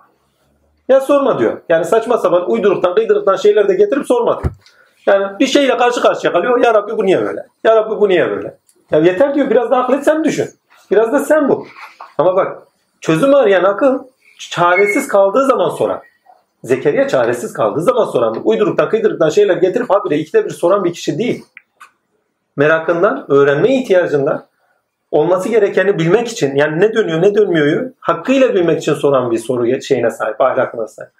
ya 0.89 1.01
sorma 1.01 1.39
diyor. 1.39 1.61
Yani 1.69 1.85
saçma 1.85 2.17
sapan 2.17 2.51
uyduruktan 2.51 2.95
kıydırıktan 2.95 3.35
şeyler 3.35 3.67
de 3.67 3.73
getirip 3.73 4.07
sorma 4.07 4.43
diyor. 4.43 4.53
Yani 5.05 5.39
bir 5.39 5.47
şeyle 5.47 5.77
karşı 5.77 6.01
karşıya 6.01 6.34
kalıyor. 6.34 6.63
Ya 6.63 6.73
Rabbi 6.73 6.97
bu 6.97 7.05
niye 7.05 7.22
böyle? 7.22 7.45
Ya 7.63 7.76
Rabbi 7.76 8.01
bu 8.01 8.09
niye 8.09 8.30
böyle? 8.30 8.57
Ya 8.91 8.99
yeter 8.99 9.35
diyor 9.35 9.49
biraz 9.49 9.72
da 9.72 9.77
akıl 9.77 9.93
et 9.93 10.03
sen 10.03 10.23
düşün. 10.23 10.49
Biraz 10.91 11.13
da 11.13 11.19
sen 11.19 11.49
bu. 11.49 11.67
Ama 12.17 12.35
bak 12.35 12.57
çözüm 13.01 13.35
arayan 13.35 13.63
akıl 13.63 13.99
çaresiz 14.51 15.07
kaldığı 15.07 15.45
zaman 15.45 15.69
sorar. 15.69 15.99
Zekeriya 16.63 17.07
çaresiz 17.07 17.53
kaldığı 17.53 17.81
zaman 17.81 18.05
soran. 18.05 18.41
Uyduruktan 18.43 18.89
kıydırıktan 18.89 19.30
şeyler 19.30 19.57
getirip 19.57 19.89
habire 19.89 20.17
ikide 20.17 20.45
bir 20.45 20.49
soran 20.49 20.84
bir 20.84 20.93
kişi 20.93 21.17
değil. 21.17 21.45
Merakından, 22.56 23.26
öğrenme 23.32 23.76
ihtiyacından 23.76 24.45
olması 25.11 25.49
gerekeni 25.49 25.99
bilmek 25.99 26.27
için 26.27 26.56
yani 26.56 26.80
ne 26.82 26.94
dönüyor 26.94 27.22
ne 27.22 27.36
dönmüyor 27.36 27.91
hakkıyla 27.99 28.53
bilmek 28.53 28.82
için 28.82 28.94
soran 28.94 29.32
bir 29.32 29.38
soru 29.38 29.82
şeyine 29.82 30.11
sahip, 30.11 30.41
ahlakına 30.41 30.88
sahip. 30.88 31.11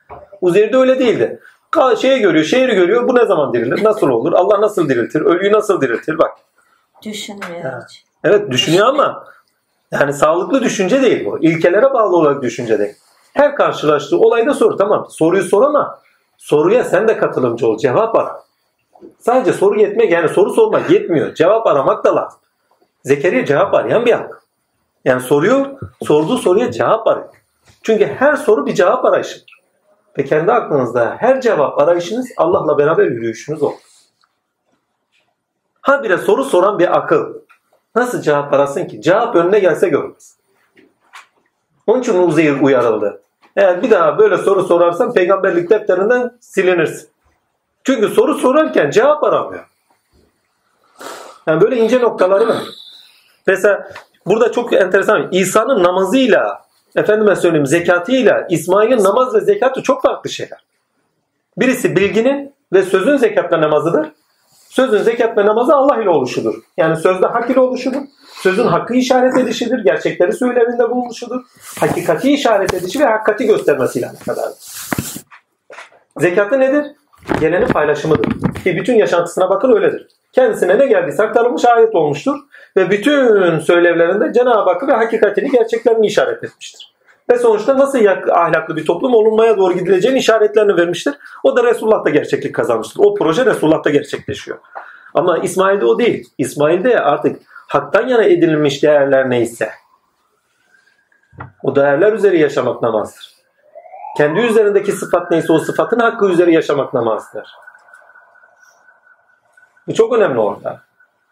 Uzeyir'de 0.42 0.78
öyle 0.78 1.00
değildi. 1.00 1.40
Ka- 1.72 2.02
Şeyi 2.02 2.20
görüyor, 2.20 2.46
şehri 2.46 2.76
görüyor. 2.76 3.08
Bu 3.08 3.16
ne 3.16 3.26
zaman 3.26 3.54
dirilir? 3.54 3.84
Nasıl 3.84 4.10
olur? 4.10 4.34
Allah 4.34 4.62
nasıl 4.62 4.90
diriltir? 4.90 5.22
Ölüyü 5.22 5.52
nasıl 5.54 5.82
diriltir? 5.82 6.18
Bak. 6.18 6.32
Düşünmüyor 7.04 7.62
Ha. 7.64 7.80
hiç. 7.90 8.04
Evet 8.24 8.52
düşünüyor 8.52 8.88
ama 8.88 9.26
yani 9.92 10.14
sağlıklı 10.14 10.64
düşünce 10.64 11.02
değil 11.02 11.26
bu. 11.26 11.40
İlkelere 11.44 11.94
bağlı 11.94 12.18
olarak 12.18 12.42
düşünce 12.42 12.80
değil. 12.80 12.94
Her 13.34 13.56
karşılaştığı 13.56 14.18
olayda 14.20 14.54
sor. 14.54 14.78
Tamam 14.78 15.08
soruyu 15.10 15.44
sor 15.44 15.64
ama 15.64 16.00
soruya 16.38 16.84
sen 16.84 17.08
de 17.08 17.18
katılımcı 17.18 17.68
ol. 17.68 17.78
Cevap 17.78 18.16
ara. 18.16 18.42
Sadece 19.20 19.54
soru 19.54 19.80
yetmek 19.80 20.12
yani 20.12 20.30
soru 20.30 20.54
sormak 20.54 20.92
yetmiyor. 20.92 21.34
Cevap 21.34 21.68
aramak 21.68 22.06
da 22.06 22.16
lazım. 22.16 22.40
Zekeriya 23.04 23.46
cevap 23.46 23.74
arayan 23.74 24.06
bir 24.06 24.12
hak. 24.12 24.44
Yani 25.06 25.22
soruyor, 25.22 25.66
sorduğu 26.04 26.38
soruya 26.38 26.72
cevap 26.72 27.08
arıyor. 27.08 27.30
Çünkü 27.84 28.06
her 28.06 28.36
soru 28.36 28.66
bir 28.66 28.74
cevap 28.74 29.06
arayışıdır. 29.06 29.62
Ve 30.18 30.26
kendi 30.26 30.52
aklınızda 30.52 31.16
her 31.20 31.42
cevap 31.42 31.80
arayışınız 31.80 32.28
Allah'la 32.38 32.78
beraber 32.78 33.06
yürüyüşünüz 33.06 33.64
olur. 33.64 33.76
Habire 35.82 36.18
soru 36.18 36.44
soran 36.44 36.80
bir 36.80 36.98
akıl. 36.98 37.34
Nasıl 37.96 38.22
cevap 38.22 38.54
arasın 38.54 38.86
ki? 38.86 39.02
Cevap 39.02 39.36
önüne 39.36 39.60
gelse 39.60 39.90
görmez. 39.90 40.38
Onun 41.88 42.02
için 42.02 42.28
Uzeyr 42.28 42.62
uyarıldı. 42.62 43.22
Eğer 43.56 43.84
bir 43.84 43.92
daha 43.92 44.18
böyle 44.18 44.38
soru 44.38 44.64
sorarsan 44.64 45.14
peygamberlik 45.14 45.70
defterinden 45.70 46.38
silinirsin. 46.40 47.10
Çünkü 47.86 48.08
soru 48.08 48.34
sorarken 48.34 48.92
cevap 48.92 49.24
aramıyor. 49.24 49.66
Yani 51.48 51.62
böyle 51.62 51.78
ince 51.78 52.02
noktaları 52.02 52.48
var. 52.48 52.64
Mesela 53.48 53.92
burada 54.26 54.52
çok 54.52 54.74
enteresan. 54.74 55.28
İsa'nın 55.32 55.84
namazıyla, 55.84 56.62
efendime 56.96 57.36
söyleyeyim 57.36 57.66
zekatıyla 57.66 58.48
İsmail'in 58.50 59.04
namaz 59.04 59.36
ve 59.36 59.40
zekatı 59.40 59.84
çok 59.84 60.02
farklı 60.02 60.30
şeyler. 60.30 60.66
Birisi 61.58 61.96
bilginin 61.96 62.54
ve 62.74 62.84
sözün 62.84 63.18
zekatla 63.18 63.62
namazıdır. 63.62 64.12
Sözün 64.70 64.98
zekat 64.98 65.38
ve 65.38 65.46
namazı 65.46 65.76
Allah 65.76 66.02
ile 66.02 66.10
oluşudur. 66.10 66.56
Yani 66.78 66.98
sözde 66.98 67.28
hak 67.28 67.50
ile 67.50 67.60
oluşudur. 67.60 68.02
Sözün 68.42 68.68
hakkı 68.68 68.94
işaret 68.94 69.38
edişidir. 69.38 69.84
Gerçekleri 69.84 70.34
söyleminde 70.34 70.90
bulunuşudur. 70.90 71.42
Hakikati 71.80 72.34
işaret 72.34 72.74
edişi 72.74 73.00
ve 73.00 73.06
hakikati 73.06 73.46
göstermesiyle 73.46 74.10
alakadardır. 74.10 74.58
Zekatı 76.18 76.60
nedir? 76.60 76.86
Gelenin 77.40 77.68
paylaşımıdır. 77.68 78.26
Ki 78.64 78.76
bütün 78.76 78.96
yaşantısına 78.96 79.50
bakın 79.50 79.72
öyledir. 79.72 80.08
Kendisine 80.32 80.80
ne 80.80 80.86
geldiyse 80.86 81.24
aktarılmış 81.24 81.66
ayet 81.66 81.96
olmuştur. 81.96 82.36
Ve 82.78 82.90
bütün 82.90 83.60
söylevlerinde 83.60 84.34
Cenab-ı 84.34 84.70
Hakk'ı 84.70 84.88
ve 84.88 84.94
hakikatini, 84.94 85.52
gerçeklerini 85.52 86.08
işaret 86.08 86.44
etmiştir. 86.44 86.96
Ve 87.32 87.38
sonuçta 87.38 87.78
nasıl 87.78 88.06
ahlaklı 88.32 88.76
bir 88.76 88.86
toplum 88.86 89.14
olunmaya 89.14 89.58
doğru 89.58 89.74
gidileceğini 89.74 90.18
işaretlerini 90.18 90.78
vermiştir. 90.78 91.14
O 91.44 91.58
da 91.58 91.64
Resulullah'ta 91.64 92.10
gerçeklik 92.10 92.56
kazanmıştır. 92.56 93.00
O 93.04 93.16
proje 93.16 93.46
Resulullah'ta 93.46 93.90
gerçekleşiyor. 93.90 94.58
Ama 95.14 95.38
İsmail'de 95.38 95.86
o 95.86 96.00
değil. 96.00 96.30
İsmail'de 96.38 97.00
artık 97.00 97.42
haktan 97.68 98.08
yana 98.08 98.24
edinilmiş 98.24 98.84
değerler 98.84 99.30
neyse 99.30 99.70
o 101.64 101.76
değerler 101.76 102.14
üzeri 102.14 102.40
yaşamak 102.40 102.82
namazdır. 102.82 103.35
Kendi 104.18 104.40
üzerindeki 104.40 104.92
sıfat 104.92 105.32
neyse 105.32 105.54
o 105.54 105.60
sıfatın 105.60 106.00
hakkı 106.00 106.30
üzeri 106.30 106.54
yaşamak 106.54 106.94
namazdır. 106.94 107.48
Bu 109.88 109.94
çok 109.94 110.14
önemli 110.14 110.40
orada. 110.40 110.82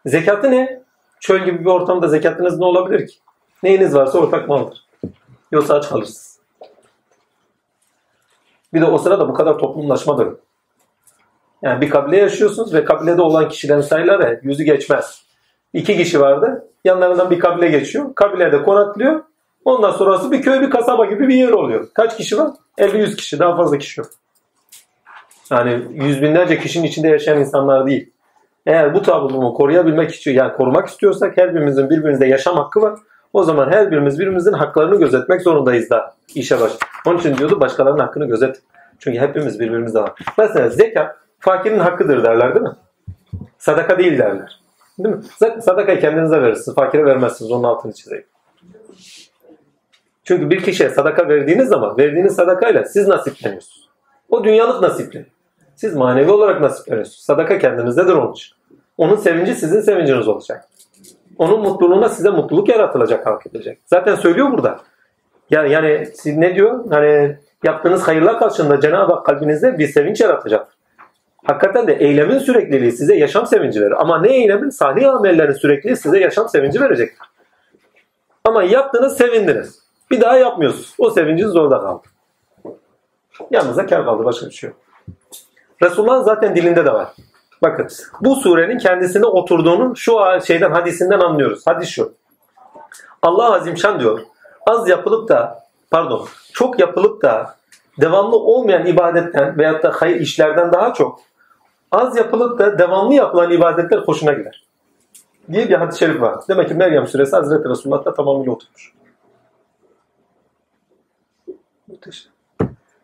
Zekatı 0.06 0.50
ne? 0.50 0.82
Çöl 1.20 1.44
gibi 1.44 1.60
bir 1.60 1.70
ortamda 1.70 2.08
zekatınız 2.08 2.58
ne 2.58 2.64
olabilir 2.64 3.06
ki? 3.06 3.14
Neyiniz 3.62 3.94
varsa 3.94 4.18
ortak 4.18 4.48
maldır. 4.48 4.86
Yoksa 5.52 5.74
aç 5.74 5.88
kalırsınız. 5.88 6.40
Bir 8.74 8.80
de 8.80 8.84
o 8.84 8.98
sırada 8.98 9.28
bu 9.28 9.34
kadar 9.34 9.58
toplumlaşmadır. 9.58 10.28
Yani 11.62 11.80
bir 11.80 11.90
kabile 11.90 12.16
yaşıyorsunuz 12.16 12.74
ve 12.74 12.84
kabilede 12.84 13.22
olan 13.22 13.48
kişilerin 13.48 13.80
sayıları 13.80 14.40
yüzü 14.42 14.64
geçmez. 14.64 15.24
İki 15.72 15.96
kişi 15.96 16.20
vardı. 16.20 16.68
Yanlarından 16.84 17.30
bir 17.30 17.38
kabile 17.38 17.68
geçiyor. 17.68 18.14
Kabilede 18.14 18.62
konaklıyor. 18.62 19.24
Ondan 19.64 19.90
sonrası 19.90 20.32
bir 20.32 20.42
köy 20.42 20.60
bir 20.60 20.70
kasaba 20.70 21.04
gibi 21.04 21.28
bir 21.28 21.34
yer 21.34 21.50
oluyor. 21.50 21.88
Kaç 21.94 22.16
kişi 22.16 22.38
var? 22.38 22.50
50-100 22.78 23.16
kişi. 23.16 23.38
Daha 23.38 23.56
fazla 23.56 23.78
kişi 23.78 24.00
yok. 24.00 24.10
Yani 25.50 25.82
yüz 25.92 26.22
binlerce 26.22 26.58
kişinin 26.58 26.86
içinde 26.86 27.08
yaşayan 27.08 27.38
insanlar 27.38 27.86
değil. 27.86 28.10
Eğer 28.66 28.94
bu 28.94 29.02
toplumu 29.02 29.54
koruyabilmek 29.54 30.14
için 30.14 30.32
yani 30.32 30.52
korumak 30.52 30.88
istiyorsak 30.88 31.36
her 31.36 31.54
birimizin 31.54 31.90
birbirimizde 31.90 32.26
yaşam 32.26 32.56
hakkı 32.56 32.82
var. 32.82 32.98
O 33.32 33.42
zaman 33.42 33.72
her 33.72 33.90
birimiz 33.90 34.18
birimizin 34.18 34.52
haklarını 34.52 34.98
gözetmek 34.98 35.42
zorundayız 35.42 35.90
da 35.90 36.14
işe 36.34 36.60
baş. 36.60 36.72
Onun 37.06 37.18
için 37.18 37.36
diyordu 37.36 37.60
başkalarının 37.60 38.00
hakkını 38.00 38.26
gözet. 38.26 38.62
Çünkü 38.98 39.18
hepimiz 39.18 39.60
birbirimizde 39.60 40.00
var. 40.00 40.12
Mesela 40.38 40.68
zekat 40.68 41.16
fakirin 41.38 41.78
hakkıdır 41.78 42.22
derler 42.22 42.54
değil 42.54 42.66
mi? 42.66 42.72
Sadaka 43.58 43.98
değil 43.98 44.18
derler. 44.18 44.60
Değil 44.98 45.14
mi? 45.14 45.22
Sadakayı 45.62 46.00
kendinize 46.00 46.42
verirsiniz. 46.42 46.74
Fakire 46.74 47.04
vermezsiniz. 47.04 47.52
Onun 47.52 47.64
altını 47.64 47.92
çizeyim. 47.92 48.24
Çünkü 50.24 50.50
bir 50.50 50.62
kişiye 50.62 50.90
sadaka 50.90 51.28
verdiğiniz 51.28 51.68
zaman 51.68 51.98
verdiğiniz 51.98 52.34
sadakayla 52.34 52.84
siz 52.84 53.08
nasipleniyorsunuz. 53.08 53.88
O 54.30 54.44
dünyalık 54.44 54.82
nasipli. 54.82 55.26
Siz 55.76 55.94
manevi 55.94 56.30
olarak 56.30 56.60
nasipleniyorsunuz. 56.60 57.20
Sadaka 57.20 57.58
kendinizdedir 57.58 58.12
onun 58.12 58.32
için. 58.32 58.54
Onun 58.98 59.16
sevinci 59.16 59.54
sizin 59.54 59.80
sevinciniz 59.80 60.28
olacak. 60.28 60.64
Onun 61.38 61.60
mutluluğuna 61.60 62.08
size 62.08 62.30
mutluluk 62.30 62.68
yaratılacak, 62.68 63.26
halk 63.26 63.46
edecek. 63.46 63.78
Zaten 63.86 64.14
söylüyor 64.14 64.52
burada. 64.52 64.80
Yani, 65.50 65.72
yani 65.72 66.06
siz 66.14 66.36
ne 66.36 66.54
diyor? 66.54 66.84
Hani 66.90 67.36
yaptığınız 67.64 68.08
hayırlar 68.08 68.38
karşılığında 68.38 68.80
Cenab-ı 68.80 69.12
Hak 69.12 69.26
kalbinizde 69.26 69.78
bir 69.78 69.88
sevinç 69.88 70.20
yaratacak. 70.20 70.68
Hakikaten 71.44 71.86
de 71.86 71.92
eylemin 71.94 72.38
sürekliliği 72.38 72.92
size 72.92 73.16
yaşam 73.16 73.46
sevinci 73.46 73.80
verir. 73.80 74.00
Ama 74.00 74.20
ne 74.20 74.36
eylemin? 74.36 74.70
Salih 74.70 75.14
amellerin 75.14 75.52
sürekliliği 75.52 75.96
size 75.96 76.18
yaşam 76.18 76.48
sevinci 76.48 76.80
verecektir. 76.80 77.26
Ama 78.44 78.62
yaptınız 78.62 79.16
sevindiniz. 79.16 79.83
Bir 80.14 80.20
daha 80.20 80.36
yapmıyorsunuz. 80.36 80.94
O 80.98 81.10
sevinciniz 81.10 81.56
orada 81.56 81.80
kaldı. 81.80 82.02
Yanınıza 83.50 83.86
kar 83.86 84.04
kaldı. 84.04 84.24
Başka 84.24 84.46
bir 84.46 84.50
şey 84.50 84.70
yok. 84.70 84.78
Resulullah'ın 85.82 86.22
zaten 86.22 86.56
dilinde 86.56 86.84
de 86.84 86.92
var. 86.92 87.08
Bakın 87.62 87.88
bu 88.20 88.36
surenin 88.36 88.78
kendisine 88.78 89.26
oturduğunu 89.26 89.96
şu 89.96 90.18
şeyden 90.46 90.70
hadisinden 90.70 91.18
anlıyoruz. 91.18 91.66
Hadis 91.66 91.88
şu. 91.88 92.12
Allah 93.22 93.54
Azimşan 93.54 94.00
diyor. 94.00 94.20
Az 94.66 94.88
yapılıp 94.88 95.28
da 95.28 95.62
pardon 95.90 96.28
çok 96.52 96.80
yapılıp 96.80 97.22
da 97.22 97.56
devamlı 98.00 98.36
olmayan 98.36 98.86
ibadetten 98.86 99.58
veyahut 99.58 99.82
da 99.82 99.92
hayır 99.94 100.20
işlerden 100.20 100.72
daha 100.72 100.94
çok 100.94 101.20
az 101.92 102.16
yapılıp 102.16 102.58
da 102.58 102.78
devamlı 102.78 103.14
yapılan 103.14 103.50
ibadetler 103.50 103.98
hoşuna 103.98 104.32
gider. 104.32 104.64
Diye 105.52 105.68
bir 105.68 105.74
hadis-i 105.74 105.98
şerif 105.98 106.20
var. 106.20 106.34
Demek 106.48 106.68
ki 106.68 106.74
Meryem 106.74 107.06
suresi 107.06 107.36
Hazreti 107.36 107.68
Resulullah'ta 107.68 108.14
tamamıyla 108.14 108.52
oturmuş. 108.52 108.94
Muhteşem. 112.06 112.32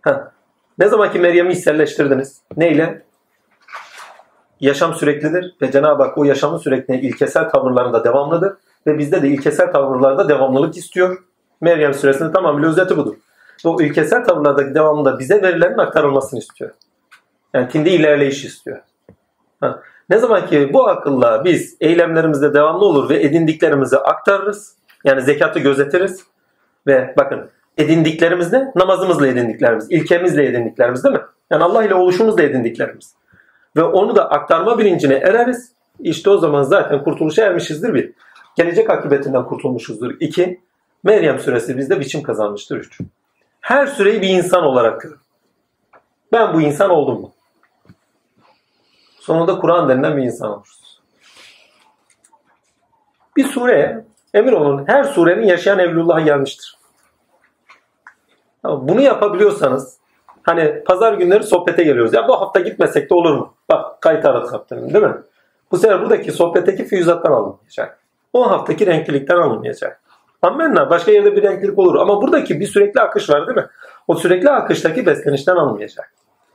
Ha. 0.02 0.32
Ne 0.78 0.88
zaman 0.88 1.12
ki 1.12 1.18
Meryem'i 1.18 1.52
içselleştirdiniz? 1.52 2.40
Neyle? 2.56 3.02
Yaşam 4.60 4.94
süreklidir 4.94 5.54
ve 5.62 5.72
Cenab-ı 5.72 6.02
Hak 6.02 6.18
o 6.18 6.24
yaşamın 6.24 6.58
sürekli 6.58 7.00
ilkesel 7.00 7.48
tavırlarında 7.48 8.04
devamlıdır 8.04 8.52
ve 8.86 8.98
bizde 8.98 9.22
de 9.22 9.28
ilkesel 9.28 9.72
tavırlarda 9.72 10.28
devamlılık 10.28 10.76
istiyor. 10.76 11.18
Meryem 11.60 11.94
suresinin 11.94 12.32
tamamıyla 12.32 12.68
özeti 12.68 12.96
budur. 12.96 13.14
O 13.64 13.82
ilkesel 13.82 14.24
tavırlardaki 14.24 14.74
devamında 14.74 15.18
bize 15.18 15.42
verilerin 15.42 15.78
aktarılmasını 15.78 16.38
istiyor. 16.38 16.70
Yani 17.54 17.68
tinde 17.68 17.90
ilerleyiş 17.90 18.44
istiyor. 18.44 18.78
Ha. 19.60 19.82
Ne 20.10 20.18
zaman 20.18 20.46
ki 20.46 20.70
bu 20.72 20.88
akılla 20.88 21.44
biz 21.44 21.76
eylemlerimizde 21.80 22.54
devamlı 22.54 22.84
olur 22.84 23.08
ve 23.08 23.22
edindiklerimizi 23.22 23.98
aktarırız. 23.98 24.76
Yani 25.04 25.22
zekatı 25.22 25.58
gözetiriz. 25.58 26.24
Ve 26.86 27.14
bakın 27.16 27.50
edindiklerimiz 27.80 28.52
ne? 28.52 28.72
Namazımızla 28.76 29.26
edindiklerimiz, 29.26 29.90
ilkemizle 29.90 30.46
edindiklerimiz 30.46 31.04
değil 31.04 31.14
mi? 31.14 31.22
Yani 31.50 31.64
Allah 31.64 31.84
ile 31.84 31.94
oluşumuzla 31.94 32.42
edindiklerimiz. 32.42 33.14
Ve 33.76 33.82
onu 33.82 34.16
da 34.16 34.30
aktarma 34.30 34.78
bilincine 34.78 35.14
ereriz. 35.14 35.72
İşte 36.00 36.30
o 36.30 36.38
zaman 36.38 36.62
zaten 36.62 37.04
kurtuluşa 37.04 37.44
ermişizdir 37.44 37.94
bir. 37.94 38.12
Gelecek 38.56 38.90
akıbetinden 38.90 39.44
kurtulmuşuzdur. 39.44 40.16
İki, 40.20 40.60
Meryem 41.04 41.38
suresi 41.38 41.78
bizde 41.78 42.00
biçim 42.00 42.22
kazanmıştır. 42.22 42.76
Üç. 42.76 43.00
Her 43.60 43.86
süreyi 43.86 44.22
bir 44.22 44.28
insan 44.28 44.64
olarak 44.64 45.00
görün. 45.00 45.18
Ben 46.32 46.54
bu 46.54 46.60
insan 46.60 46.90
oldum 46.90 47.20
mu? 47.20 47.32
Sonunda 49.20 49.58
Kur'an 49.58 49.88
denilen 49.88 50.16
bir 50.16 50.22
insan 50.22 50.50
oluruz. 50.50 51.00
Bir 53.36 53.44
sure, 53.44 54.04
emin 54.34 54.52
olun 54.52 54.84
her 54.86 55.04
surenin 55.04 55.46
yaşayan 55.46 55.78
Evlullah'a 55.78 56.20
gelmiştir. 56.20 56.79
Bunu 58.64 59.00
yapabiliyorsanız 59.00 59.98
hani 60.42 60.84
pazar 60.84 61.12
günleri 61.12 61.42
sohbete 61.42 61.82
geliyoruz. 61.82 62.14
Ya 62.14 62.28
bu 62.28 62.40
hafta 62.40 62.60
gitmesek 62.60 63.10
de 63.10 63.14
olur 63.14 63.34
mu? 63.34 63.54
Bak 63.70 64.00
kayıt 64.00 64.24
aradık 64.24 64.52
haftanın 64.52 64.94
değil 64.94 65.04
mi? 65.04 65.16
Bu 65.70 65.78
sefer 65.78 66.00
buradaki 66.00 66.32
sohbetteki 66.32 66.84
füyüzattan 66.84 67.32
alınmayacak. 67.32 67.98
O 68.32 68.50
haftaki 68.50 68.86
renklilikten 68.86 69.36
alınmayacak. 69.36 70.00
Amenna 70.42 70.90
başka 70.90 71.10
yerde 71.10 71.36
bir 71.36 71.42
renklilik 71.42 71.78
olur 71.78 71.94
ama 71.94 72.22
buradaki 72.22 72.60
bir 72.60 72.66
sürekli 72.66 73.00
akış 73.00 73.30
var 73.30 73.46
değil 73.46 73.58
mi? 73.58 73.66
O 74.08 74.14
sürekli 74.14 74.50
akıştaki 74.50 75.06
beslenişten 75.06 75.56
alınmayacak. 75.56 76.12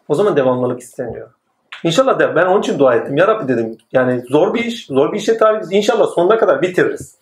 O 0.07 0.15
zaman 0.15 0.35
devamlılık 0.35 0.79
isteniyor. 0.79 1.29
İnşallah 1.83 2.19
de 2.19 2.35
ben 2.35 2.45
onun 2.45 2.59
için 2.59 2.79
dua 2.79 2.95
ettim. 2.95 3.17
Ya 3.17 3.27
Rabbi 3.27 3.47
dedim 3.47 3.77
yani 3.91 4.21
zor 4.29 4.53
bir 4.53 4.65
iş, 4.65 4.85
zor 4.85 5.13
bir 5.13 5.17
işe 5.17 5.37
talibiz. 5.37 5.71
İnşallah 5.71 6.07
sonuna 6.07 6.37
kadar 6.37 6.61
bitiririz. 6.61 7.19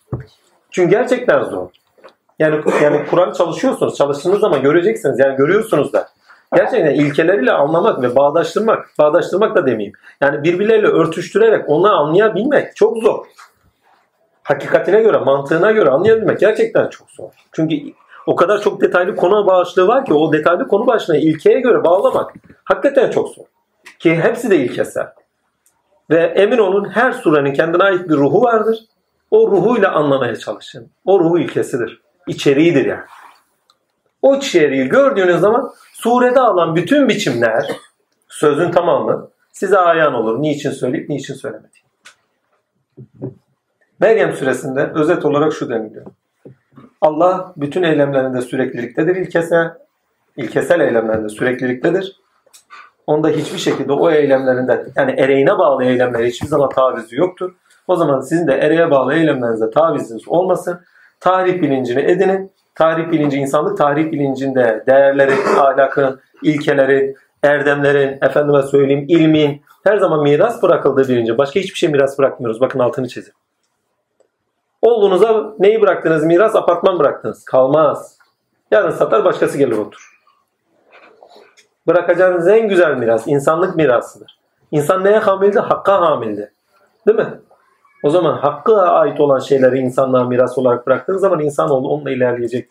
Çünkü 0.70 0.90
gerçekten 0.90 1.42
zor. 1.42 1.68
Yani 2.38 2.60
yani 2.82 3.06
Kur'an 3.10 3.32
çalışıyorsunuz. 3.32 3.96
Çalıştığınız 3.96 4.40
zaman 4.40 4.62
göreceksiniz. 4.62 5.18
Yani 5.18 5.36
görüyorsunuz 5.36 5.92
da. 5.92 6.08
Gerçekten 6.54 6.94
ilkeleriyle 6.94 7.52
anlamak 7.52 8.02
ve 8.02 8.16
bağdaştırmak, 8.16 8.86
bağdaştırmak 8.98 9.56
da 9.56 9.66
demeyeyim. 9.66 9.92
Yani 10.20 10.42
birbirleriyle 10.42 10.86
örtüştürerek 10.86 11.64
onları 11.68 11.92
anlayabilmek 11.92 12.76
çok 12.76 12.98
zor. 12.98 13.26
Hakikatine 14.42 15.02
göre, 15.02 15.18
mantığına 15.18 15.72
göre 15.72 15.90
anlayabilmek 15.90 16.40
gerçekten 16.40 16.88
çok 16.88 17.10
zor. 17.10 17.30
Çünkü 17.52 17.76
o 18.26 18.36
kadar 18.36 18.60
çok 18.60 18.80
detaylı 18.80 19.16
konu 19.16 19.46
başlığı 19.46 19.88
var 19.88 20.04
ki 20.04 20.14
o 20.14 20.32
detaylı 20.32 20.68
konu 20.68 20.86
başlığını 20.86 21.18
ilkeye 21.18 21.60
göre 21.60 21.84
bağlamak 21.84 22.34
hakikaten 22.64 23.10
çok 23.10 23.28
zor. 23.28 23.44
Ki 23.98 24.16
hepsi 24.16 24.50
de 24.50 24.56
ilkesel. 24.56 25.06
Ve 26.10 26.20
emin 26.20 26.58
olun 26.58 26.90
her 26.90 27.12
surenin 27.12 27.54
kendine 27.54 27.82
ait 27.82 28.08
bir 28.08 28.14
ruhu 28.14 28.42
vardır. 28.42 28.78
O 29.30 29.50
ruhuyla 29.50 29.92
anlamaya 29.92 30.36
çalışın. 30.36 30.90
O 31.04 31.20
ruhu 31.20 31.38
ilkesidir. 31.38 32.03
İçeriğidir 32.26 32.86
yani. 32.86 33.04
O 34.22 34.36
içeriği 34.36 34.88
gördüğünüz 34.88 35.40
zaman 35.40 35.72
surede 35.92 36.40
alan 36.40 36.76
bütün 36.76 37.08
biçimler 37.08 37.66
sözün 38.28 38.70
tamamı 38.70 39.30
size 39.52 39.78
ayan 39.78 40.14
olur. 40.14 40.42
Niçin 40.42 40.70
söyleyip 40.70 41.08
niçin 41.08 41.34
söylemedi. 41.34 41.68
Meryem 44.00 44.32
suresinde 44.32 44.90
özet 44.94 45.24
olarak 45.24 45.52
şu 45.52 45.68
deniliyor. 45.68 46.06
Allah 47.00 47.52
bütün 47.56 47.82
eylemlerinde 47.82 48.40
sürekliliktedir 48.40 49.16
ilkesel. 49.16 49.74
İlkesel 50.36 50.80
eylemlerinde 50.80 51.28
sürekliliktedir. 51.28 52.20
Onda 53.06 53.28
hiçbir 53.28 53.58
şekilde 53.58 53.92
o 53.92 54.10
eylemlerinde 54.10 54.86
yani 54.96 55.12
ereğine 55.12 55.58
bağlı 55.58 55.84
eylemler 55.84 56.24
hiçbir 56.24 56.46
zaman 56.46 56.68
tavizi 56.68 57.16
yoktur. 57.16 57.54
O 57.88 57.96
zaman 57.96 58.20
sizin 58.20 58.46
de 58.46 58.52
ereğe 58.52 58.90
bağlı 58.90 59.14
eylemlerinizde 59.14 59.70
taviziniz 59.70 60.28
olmasın. 60.28 60.80
Tarih 61.24 61.62
bilincini 61.62 62.00
edinin. 62.00 62.52
Tarih 62.74 63.10
bilinci 63.10 63.38
insanlık 63.38 63.78
tarih 63.78 64.12
bilincinde 64.12 64.84
değerlerin, 64.86 65.38
ahlakın, 65.58 66.20
ilkelerin, 66.42 67.16
erdemlerin, 67.42 68.18
efendime 68.22 68.62
söyleyeyim 68.62 69.04
ilmin 69.08 69.62
her 69.84 69.96
zaman 69.96 70.22
miras 70.22 70.62
bırakıldığı 70.62 71.08
bilinci. 71.08 71.38
Başka 71.38 71.60
hiçbir 71.60 71.78
şey 71.78 71.88
miras 71.88 72.18
bırakmıyoruz. 72.18 72.60
Bakın 72.60 72.78
altını 72.78 73.08
çizin. 73.08 73.32
Oğlunuza 74.82 75.54
neyi 75.58 75.80
bıraktınız? 75.82 76.24
Miras 76.24 76.54
apartman 76.54 76.98
bıraktınız. 76.98 77.44
Kalmaz. 77.44 78.18
Yarın 78.70 78.90
satar 78.90 79.24
başkası 79.24 79.58
gelir 79.58 79.76
otur. 79.76 80.20
Bırakacağınız 81.86 82.48
en 82.48 82.68
güzel 82.68 82.96
miras 82.96 83.26
insanlık 83.26 83.76
mirasıdır. 83.76 84.38
İnsan 84.70 85.04
neye 85.04 85.18
hamildi? 85.18 85.58
Hakka 85.58 86.00
hamildi. 86.00 86.52
Değil 87.06 87.18
mi? 87.18 87.40
O 88.04 88.10
zaman 88.10 88.36
hakkı 88.36 88.80
ait 88.82 89.20
olan 89.20 89.38
şeyleri 89.38 89.78
insanlığa 89.78 90.24
miras 90.24 90.58
olarak 90.58 90.86
bıraktığınız 90.86 91.20
zaman 91.20 91.40
insanoğlu 91.40 91.88
onunla 91.88 92.10
ilerleyecek. 92.10 92.68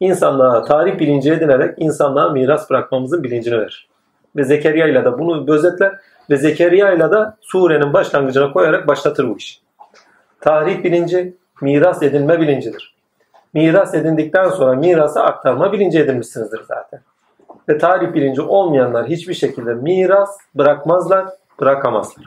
İnsanlığa 0.00 0.64
tarih 0.64 0.98
bilinci 0.98 1.32
edinerek 1.32 1.74
insanlığa 1.78 2.28
miras 2.28 2.70
bırakmamızın 2.70 3.22
bilincini 3.22 3.58
verir. 3.58 3.88
Ve 4.36 4.44
Zekeriya 4.44 4.86
ile 4.86 5.04
de 5.04 5.18
bunu 5.18 5.52
özetler 5.52 5.92
ve 6.30 6.36
Zekeriya 6.36 6.92
ile 6.92 7.10
de 7.10 7.18
surenin 7.40 7.92
başlangıcına 7.92 8.52
koyarak 8.52 8.88
başlatır 8.88 9.28
bu 9.28 9.36
işi. 9.36 9.60
Tarih 10.40 10.84
bilinci 10.84 11.36
miras 11.60 12.02
edinme 12.02 12.40
bilincidir. 12.40 12.94
Miras 13.54 13.94
edindikten 13.94 14.48
sonra 14.48 14.74
mirası 14.74 15.22
aktarma 15.22 15.72
bilinci 15.72 15.98
edinmişsinizdir 15.98 16.60
zaten. 16.68 17.00
Ve 17.68 17.78
tarih 17.78 18.14
bilinci 18.14 18.42
olmayanlar 18.42 19.06
hiçbir 19.06 19.34
şekilde 19.34 19.74
miras 19.74 20.38
bırakmazlar, 20.54 21.26
bırakamazlar. 21.60 22.24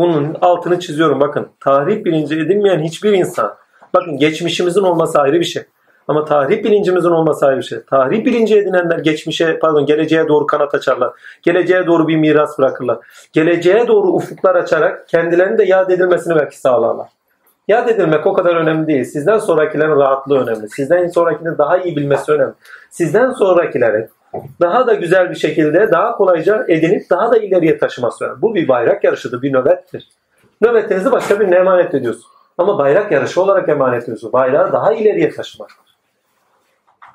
Bunun 0.00 0.36
altını 0.40 0.80
çiziyorum 0.80 1.20
bakın. 1.20 1.48
Tarih 1.60 2.04
bilinci 2.04 2.34
edinmeyen 2.34 2.80
hiçbir 2.80 3.12
insan. 3.12 3.54
Bakın 3.94 4.16
geçmişimizin 4.16 4.82
olması 4.82 5.20
ayrı 5.20 5.40
bir 5.40 5.44
şey. 5.44 5.62
Ama 6.08 6.24
tarih 6.24 6.64
bilincimizin 6.64 7.08
olması 7.08 7.46
ayrı 7.46 7.58
bir 7.58 7.62
şey. 7.62 7.78
Tarih 7.90 8.24
bilinci 8.24 8.58
edinenler 8.58 8.98
geçmişe 8.98 9.58
pardon 9.58 9.86
geleceğe 9.86 10.28
doğru 10.28 10.46
kanat 10.46 10.74
açarlar. 10.74 11.12
Geleceğe 11.42 11.86
doğru 11.86 12.08
bir 12.08 12.16
miras 12.16 12.58
bırakırlar. 12.58 12.98
Geleceğe 13.32 13.88
doğru 13.88 14.08
ufuklar 14.08 14.54
açarak 14.54 15.08
kendilerinin 15.08 15.58
de 15.58 15.64
yad 15.64 15.90
edilmesini 15.90 16.36
belki 16.36 16.58
sağlarlar. 16.58 17.08
Yad 17.68 17.88
edilmek 17.88 18.26
o 18.26 18.32
kadar 18.32 18.56
önemli 18.56 18.86
değil. 18.86 19.04
Sizden 19.04 19.38
sonrakilerin 19.38 19.96
rahatlığı 19.96 20.38
önemli. 20.38 20.68
Sizden 20.68 21.08
sonrakilerin 21.08 21.58
daha 21.58 21.78
iyi 21.78 21.96
bilmesi 21.96 22.32
önemli. 22.32 22.54
Sizden 22.90 23.30
sonrakilerin 23.30 24.08
daha 24.60 24.86
da 24.86 24.94
güzel 24.94 25.30
bir 25.30 25.34
şekilde 25.34 25.90
daha 25.90 26.16
kolayca 26.16 26.64
edinip 26.68 27.10
daha 27.10 27.32
da 27.32 27.38
ileriye 27.38 27.78
taşıması 27.78 28.24
önemli. 28.24 28.42
Bu 28.42 28.54
bir 28.54 28.68
bayrak 28.68 29.04
yarışıdır, 29.04 29.42
bir 29.42 29.52
nöbettir. 29.52 30.08
Nöbetinizi 30.60 31.12
başka 31.12 31.40
birine 31.40 31.56
emanet 31.56 31.94
ediyorsun. 31.94 32.24
Ama 32.58 32.78
bayrak 32.78 33.12
yarışı 33.12 33.42
olarak 33.42 33.68
emanet 33.68 34.02
ediyorsun. 34.02 34.32
Bayrağı 34.32 34.72
daha 34.72 34.92
ileriye 34.92 35.30
taşımak. 35.30 35.70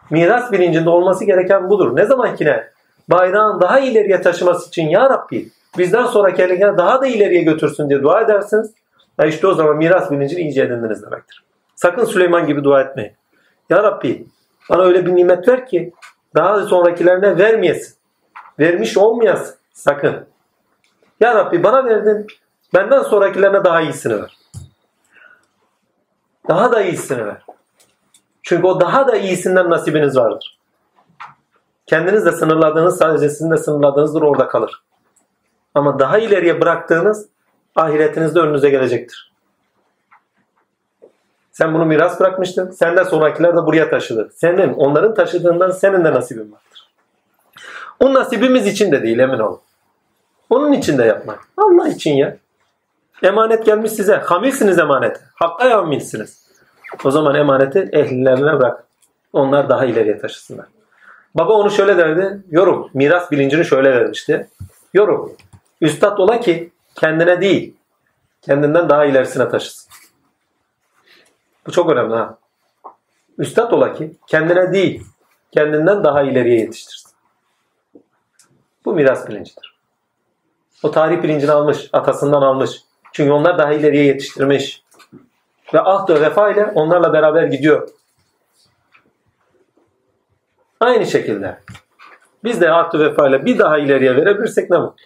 Miras 0.10 0.52
bilincinde 0.52 0.90
olması 0.90 1.26
gereken 1.26 1.70
budur. 1.70 1.96
Ne 1.96 2.06
zaman 2.06 2.36
ki 2.36 2.46
ne? 2.46 2.68
Bayrağın 3.10 3.62
daha 3.62 3.80
ileriye 3.80 4.22
taşıması 4.22 4.68
için 4.68 4.90
Ya 4.90 5.10
Rabbi 5.10 5.50
bizden 5.78 6.06
sonraki 6.06 6.42
eline 6.42 6.78
daha 6.78 7.02
da 7.02 7.08
ileriye 7.08 7.44
götürsün 7.44 7.90
diye 7.90 8.04
dua 8.04 8.22
edersiniz. 8.22 8.74
Ya 9.20 9.26
işte 9.26 9.48
o 9.48 9.54
zaman 9.54 9.78
miras 9.78 10.12
bilincini 10.12 10.42
iyice 10.42 10.62
edindiniz 10.62 11.04
demektir. 11.04 11.44
Sakın 11.76 12.06
Süleyman 12.06 12.48
gibi 12.48 12.64
dua 12.64 12.82
etmeyin. 12.82 13.12
Ya 13.70 13.84
Rabbi 13.84 14.28
bana 14.70 14.84
öyle 14.84 15.06
bir 15.06 15.16
nimet 15.16 15.48
ver 15.48 15.68
ki 15.68 15.94
daha 16.36 16.66
sonrakilerine 16.66 17.38
vermeyesin. 17.38 17.96
Vermiş 18.60 18.98
olmayasın. 18.98 19.56
Sakın. 19.74 20.28
Ya 21.20 21.36
Rabbi 21.36 21.64
bana 21.64 21.86
verdin. 21.86 22.28
Benden 22.74 23.04
sonrakilerine 23.04 23.64
daha 23.64 23.82
iyisini 23.82 24.22
ver. 24.22 24.38
Daha 26.48 26.72
da 26.72 26.82
iyisini 26.82 27.26
ver. 27.26 27.46
Çünkü 28.44 28.68
o 28.68 28.82
daha 28.82 29.08
da 29.08 29.16
iyisinden 29.16 29.70
nasibiniz 29.70 30.18
vardır. 30.18 30.58
Kendiniz 31.86 32.26
de 32.26 32.32
sınırladığınız 32.32 32.98
sadece 32.98 33.30
sizin 33.30 33.52
de 33.52 33.58
sınırladığınızdır 33.58 34.22
orada 34.22 34.48
kalır. 34.48 34.84
Ama 35.76 36.00
daha 36.00 36.18
ileriye 36.18 36.62
bıraktığınız 36.62 37.30
ahiretinizde 37.76 38.40
önünüze 38.40 38.70
gelecektir. 38.70 39.35
Sen 41.58 41.74
bunu 41.74 41.86
miras 41.86 42.20
bırakmıştın. 42.20 42.72
Senden 42.72 43.04
sonrakiler 43.04 43.52
de 43.52 43.66
buraya 43.66 43.90
taşıdı. 43.90 44.32
Senin 44.36 44.74
onların 44.74 45.14
taşıdığından 45.14 45.72
senin 45.72 46.06
de 46.06 46.14
nasibin 46.14 46.52
vardır. 46.52 46.90
O 48.00 48.14
nasibimiz 48.14 48.68
için 48.68 48.92
de 48.92 49.04
değil 49.04 49.20
emin 49.20 49.40
olun. 49.40 49.60
Onun 50.50 50.72
için 50.72 50.98
de 50.98 51.04
yapmak. 51.04 51.40
Allah 51.58 51.88
için 51.88 52.14
ya. 52.14 52.38
Emanet 53.24 53.66
gelmiş 53.66 53.92
size. 53.92 54.16
Hamilsiniz 54.16 54.80
emanete. 54.80 55.20
Hakka 55.36 55.72
hamilsiniz. 55.72 56.48
O 57.06 57.12
zaman 57.12 57.36
emaneti 57.36 57.90
ehlilerine 57.92 58.60
bırak. 58.60 58.84
Onlar 59.34 59.70
daha 59.70 59.86
ileriye 59.86 60.18
taşısınlar. 60.18 60.66
Baba 61.36 61.54
onu 61.54 61.72
şöyle 61.72 61.98
derdi. 61.98 62.44
Yorum. 62.52 62.90
Miras 62.94 63.32
bilincini 63.32 63.66
şöyle 63.66 63.92
vermişti. 63.92 64.48
Yorum. 64.94 65.36
Üstad 65.82 66.18
ola 66.18 66.40
ki 66.40 66.72
kendine 66.96 67.42
değil, 67.42 67.76
kendinden 68.42 68.90
daha 68.90 69.06
ilerisine 69.06 69.50
taşısın. 69.50 69.92
Bu 71.68 71.72
çok 71.72 71.90
önemli 71.90 72.16
ha. 72.16 72.38
Üstad 73.38 73.72
ola 73.72 73.94
ki 73.94 74.16
kendine 74.28 74.74
değil, 74.74 75.04
kendinden 75.52 76.04
daha 76.04 76.22
ileriye 76.22 76.60
yetiştirsin. 76.60 77.12
Bu 78.86 78.94
miras 78.94 79.30
bilincidir. 79.30 79.76
O 80.84 80.92
tarih 80.92 81.24
bilincini 81.24 81.52
almış, 81.52 81.90
atasından 81.94 82.42
almış. 82.42 82.82
Çünkü 83.14 83.32
onlar 83.32 83.58
daha 83.58 83.74
ileriye 83.74 84.06
yetiştirmiş. 84.06 84.84
Ve 85.74 85.82
ahd 85.82 86.10
ve 86.10 86.22
vefa 86.22 86.52
ile 86.52 86.66
onlarla 86.66 87.14
beraber 87.14 87.44
gidiyor. 87.44 87.90
Aynı 90.80 91.06
şekilde 91.06 91.60
biz 92.44 92.62
de 92.62 92.72
ahd 92.72 93.00
ve 93.00 93.00
vefa 93.00 93.28
ile 93.28 93.46
bir 93.46 93.60
daha 93.60 93.78
ileriye 93.78 94.16
verebilirsek 94.16 94.70
ne 94.70 94.78
mutlu. 94.78 95.06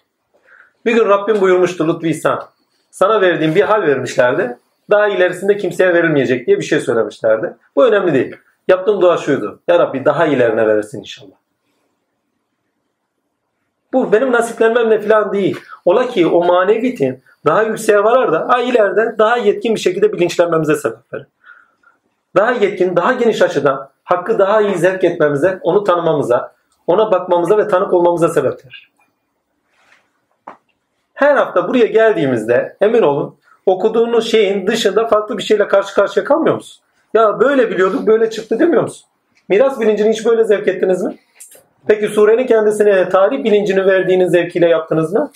Bir 0.86 0.94
gün 0.94 1.06
Rabbim 1.06 1.42
buyurmuştu 1.42 1.88
Lütfü 1.88 2.08
İhsan. 2.08 2.50
Sana 2.92 3.22
verdiğim 3.22 3.56
bir 3.56 3.62
hal 3.62 3.82
vermişlerdi. 3.82 4.58
Daha 4.90 5.08
ilerisinde 5.08 5.58
kimseye 5.58 5.94
verilmeyecek 5.94 6.48
diye 6.48 6.58
bir 6.58 6.64
şey 6.64 6.80
söylemişlerdi. 6.80 7.54
Bu 7.76 7.86
önemli 7.86 8.14
değil. 8.14 8.36
Yaptığım 8.68 9.02
dua 9.02 9.18
şuydu. 9.18 9.60
Ya 9.68 9.80
Rabbi 9.80 10.06
daha 10.06 10.26
ilerine 10.26 10.68
verirsin 10.68 11.00
inşallah. 11.00 11.36
Bu 13.94 14.12
benim 14.12 14.32
nasiplenmemle 14.32 15.02
falan 15.02 15.34
değil. 15.34 15.60
Ola 15.86 16.08
ki 16.08 16.28
o 16.28 16.46
maneviyetin 16.46 17.24
daha 17.46 17.64
yükseğe 17.64 18.04
varar 18.04 18.32
da 18.32 18.48
ha, 18.50 18.62
ileride 18.62 19.16
daha 19.18 19.38
yetkin 19.38 19.76
bir 19.76 19.80
şekilde 19.80 20.14
bilinçlenmemize 20.14 20.76
sebep 20.76 21.14
verir. 21.14 21.28
Daha 22.36 22.52
yetkin, 22.52 22.96
daha 22.96 23.14
geniş 23.14 23.42
açıdan 23.42 23.90
hakkı 24.04 24.40
daha 24.40 24.62
iyi 24.62 24.78
zevk 24.78 25.04
etmemize, 25.04 25.60
onu 25.62 25.84
tanımamıza, 25.84 26.54
ona 26.88 27.12
bakmamıza 27.12 27.58
ve 27.58 27.68
tanık 27.68 27.94
olmamıza 27.94 28.30
sebep 28.30 28.66
verir. 28.66 28.92
Her 31.14 31.36
hafta 31.36 31.68
buraya 31.68 31.86
geldiğimizde 31.86 32.78
emin 32.82 33.02
olun 33.02 33.39
okuduğunuz 33.70 34.32
şeyin 34.32 34.68
dışında 34.68 35.08
farklı 35.08 35.38
bir 35.38 35.44
şeyle 35.44 35.68
karşı 35.68 35.96
karşıya 35.96 36.26
kalmıyor 36.26 36.56
musun? 36.56 36.84
Ya 37.14 37.40
böyle 37.40 37.72
biliyorduk 37.72 38.08
böyle 38.08 38.30
çıktı 38.30 38.60
demiyor 38.60 38.84
musun? 38.84 39.06
Miras 39.50 39.80
bilincini 39.80 40.10
hiç 40.10 40.26
böyle 40.26 40.44
zevk 40.44 40.68
ettiniz 40.68 41.04
mi? 41.04 41.18
Peki 41.88 42.08
surenin 42.08 42.48
kendisine 42.48 43.10
tarih 43.10 43.44
bilincini 43.44 43.86
verdiğiniz 43.86 44.32
zevkiyle 44.32 44.70
yaptınız 44.70 45.14
mı? 45.14 45.32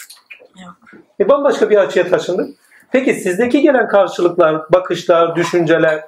Yok. 0.64 0.76
E 1.20 1.30
bambaşka 1.30 1.70
bir 1.70 1.78
açıya 1.78 2.08
taşındık. 2.08 2.58
Peki 2.92 3.14
sizdeki 3.14 3.62
gelen 3.62 3.88
karşılıklar, 3.88 4.62
bakışlar, 4.74 5.36
düşünceler 5.36 6.04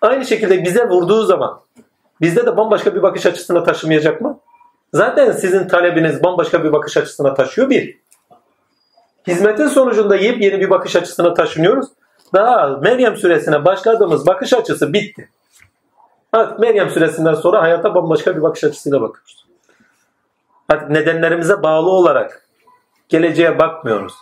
aynı 0.00 0.24
şekilde 0.24 0.64
bize 0.64 0.88
vurduğu 0.88 1.24
zaman 1.24 1.60
bizde 2.20 2.46
de 2.46 2.56
bambaşka 2.56 2.94
bir 2.94 3.02
bakış 3.02 3.26
açısına 3.26 3.64
taşımayacak 3.64 4.20
mı? 4.20 4.38
Zaten 4.92 5.32
sizin 5.32 5.68
talebiniz 5.68 6.22
bambaşka 6.22 6.64
bir 6.64 6.72
bakış 6.72 6.96
açısına 6.96 7.34
taşıyor 7.34 7.70
bir. 7.70 8.02
Hizmetin 9.26 9.66
sonucunda 9.66 10.16
yepyeni 10.16 10.60
bir 10.60 10.70
bakış 10.70 10.96
açısına 10.96 11.34
taşınıyoruz. 11.34 11.86
Daha 12.34 12.66
Meryem 12.66 13.16
suresine 13.16 13.64
başladığımız 13.64 14.26
bakış 14.26 14.52
açısı 14.52 14.92
bitti. 14.92 15.28
Artık 16.32 16.58
Meryem 16.58 16.90
suresinden 16.90 17.34
sonra 17.34 17.62
hayata 17.62 17.94
bambaşka 17.94 18.36
bir 18.36 18.42
bakış 18.42 18.64
açısıyla 18.64 19.00
bakıyoruz. 19.00 19.46
Artık 20.68 20.90
nedenlerimize 20.90 21.62
bağlı 21.62 21.90
olarak 21.90 22.46
geleceğe 23.08 23.58
bakmıyoruz. 23.58 24.14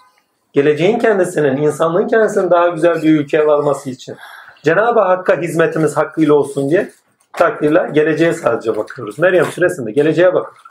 Geleceğin 0.52 0.98
kendisinin, 0.98 1.56
insanlığın 1.56 2.08
kendisinin 2.08 2.50
daha 2.50 2.68
güzel 2.68 3.02
bir 3.02 3.20
ülkeye 3.20 3.46
varması 3.46 3.90
için 3.90 4.16
Cenab-ı 4.62 5.00
Hakk'a 5.00 5.36
hizmetimiz 5.36 5.96
hakkıyla 5.96 6.34
olsun 6.34 6.70
diye 6.70 6.90
takdirle 7.32 7.90
geleceğe 7.92 8.32
sadece 8.32 8.76
bakıyoruz. 8.76 9.18
Meryem 9.18 9.44
suresinde 9.44 9.90
geleceğe 9.90 10.34
bakıyoruz. 10.34 10.62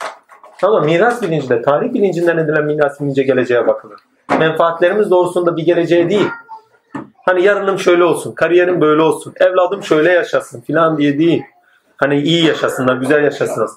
Ama 0.62 0.80
miras 0.80 1.22
bilincinde, 1.22 1.62
tarih 1.62 1.94
bilincinden 1.94 2.38
edilen 2.38 2.64
miras 2.64 3.00
bilince 3.00 3.22
geleceğe 3.22 3.66
bakılır. 3.66 4.00
Menfaatlerimiz 4.38 5.10
doğrusunda 5.10 5.56
bir 5.56 5.62
geleceğe 5.62 6.10
değil. 6.10 6.28
Hani 7.26 7.42
yarınım 7.42 7.78
şöyle 7.78 8.04
olsun, 8.04 8.32
kariyerim 8.32 8.80
böyle 8.80 9.02
olsun, 9.02 9.34
evladım 9.36 9.82
şöyle 9.82 10.12
yaşasın 10.12 10.60
filan 10.60 10.98
diye 10.98 11.18
değil. 11.18 11.42
Hani 11.96 12.20
iyi 12.20 12.46
yaşasınlar, 12.46 12.96
güzel 12.96 13.24
yaşasınlar. 13.24 13.68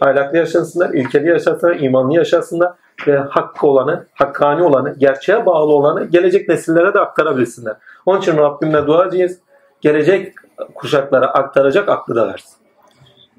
Ahlaklı 0.00 0.38
yaşasınlar, 0.38 0.90
ilkeli 0.90 1.28
yaşasınlar, 1.28 1.76
imanlı 1.76 2.14
yaşasınlar 2.14 2.72
ve 3.06 3.18
hakkı 3.18 3.66
olanı, 3.66 4.06
hakkani 4.14 4.62
olanı, 4.62 4.94
gerçeğe 4.98 5.46
bağlı 5.46 5.72
olanı 5.72 6.04
gelecek 6.04 6.48
nesillere 6.48 6.94
de 6.94 7.00
aktarabilsinler. 7.00 7.76
Onun 8.06 8.20
için 8.20 8.36
Rabbimle 8.36 8.86
duacıyız. 8.86 9.38
Gelecek 9.80 10.34
kuşaklara 10.74 11.26
aktaracak 11.26 11.88
aklı 11.88 12.14
da 12.14 12.28
versin. 12.28 12.56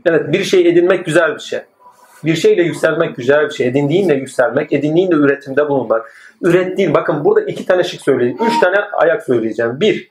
Evet 0.06 0.34
bir 0.34 0.43
şey 0.43 0.69
edinmek 0.69 1.06
güzel 1.06 1.35
bir 1.35 1.40
şey. 1.40 1.59
Bir 2.26 2.35
şeyle 2.35 2.61
yükselmek 2.61 3.16
güzel 3.16 3.45
bir 3.45 3.53
şey. 3.53 3.68
Edindiğinle 3.68 4.14
yükselmek, 4.14 4.74
edindiğinle 4.74 5.16
üretimde 5.16 5.69
bulunmak. 5.69 6.14
Ürettiğin, 6.42 6.93
bakın 6.93 7.26
burada 7.26 7.42
iki 7.42 7.66
tane 7.66 7.84
şık 7.84 8.01
söyleyeyim. 8.01 8.38
Üç 8.48 8.59
tane 8.59 8.76
ayak 8.93 9.24
söyleyeceğim. 9.24 9.80
Bir, 9.80 10.09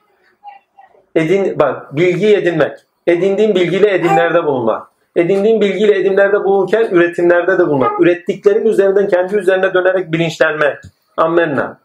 edin, 1.15 1.59
bak 1.59 1.95
bilgi 1.95 2.35
edinmek. 2.35 2.77
Edindiğin 3.07 3.55
bilgiyle 3.55 3.93
edimlerde 3.93 4.45
bulunmak. 4.45 4.87
Edindiğin 5.15 5.61
bilgiyle 5.61 5.99
edimlerde 5.99 6.43
bulunurken 6.43 6.87
üretimlerde 6.91 7.57
de 7.57 7.67
bulunmak. 7.67 8.01
Ürettiklerin 8.01 8.65
üzerinden 8.65 9.07
kendi 9.07 9.35
üzerine 9.35 9.73
dönerek 9.73 10.11
bilinçlenmek. 10.11 10.77
Ammenna. 11.17 11.79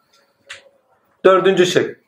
Dördüncü 1.25 1.67
şık. 1.67 2.01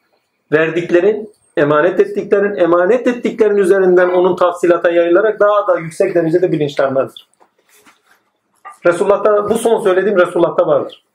Verdiklerin, 0.52 1.32
emanet 1.56 2.00
ettiklerin, 2.00 2.56
emanet 2.56 3.06
ettiklerin 3.06 3.56
üzerinden 3.56 4.08
onun 4.08 4.36
tafsilata 4.36 4.90
yayılarak 4.90 5.40
daha 5.40 5.66
da 5.66 5.78
yüksek 5.78 6.14
derecede 6.14 6.52
bilinçlenmezdir. 6.52 7.28
Resulullah'ta 8.86 9.50
bu 9.50 9.58
son 9.58 9.80
söylediğim 9.80 10.18
Resulullah'ta 10.18 10.66
vardır. 10.66 11.05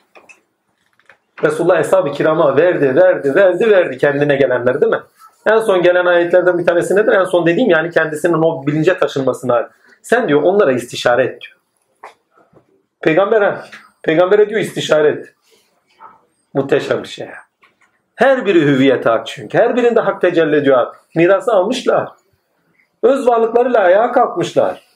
Resulullah 1.44 1.80
Eshab-ı 1.80 2.12
Kiram'a 2.12 2.58
verdi, 2.58 2.96
verdi, 2.96 3.36
verdi, 3.36 3.70
verdi 3.70 3.98
kendine 3.98 4.36
gelenler 4.36 4.82
değil 4.82 4.92
mi? 4.92 5.02
En 5.46 5.60
son 5.60 5.82
gelen 5.82 6.06
ayetlerden 6.06 6.58
bir 6.58 6.66
tanesi 6.66 6.96
nedir? 6.96 7.12
En 7.12 7.24
son 7.24 7.46
dediğim 7.46 7.70
yani 7.70 7.92
kendisinin 7.92 8.34
o 8.34 8.68
bilince 8.68 8.98
taşınmasına. 8.98 9.70
Sen 10.02 10.28
diyor 10.28 10.42
onlara 10.42 10.72
istişare 10.72 11.24
et 11.24 11.42
diyor. 11.42 11.56
Peygambere, 13.02 13.58
peygambere 14.04 14.50
diyor 14.50 14.62
istişare 14.62 15.08
et. 15.08 15.34
Muhteşem 16.54 17.04
bir 17.04 17.08
şey. 17.08 17.30
Her 18.16 18.46
biri 18.46 18.62
hüviyete 18.62 19.10
hak 19.10 19.28
çünkü. 19.28 19.58
Her 19.58 19.76
birinde 19.76 20.00
hak 20.02 20.22
tecelli 20.22 20.56
ediyor. 20.56 20.96
Mirası 21.16 21.52
almışlar. 21.52 22.10
Öz 23.04 23.28
varlıklarıyla 23.28 23.80
ayağa 23.80 24.12
kalkmışlar. 24.12 24.88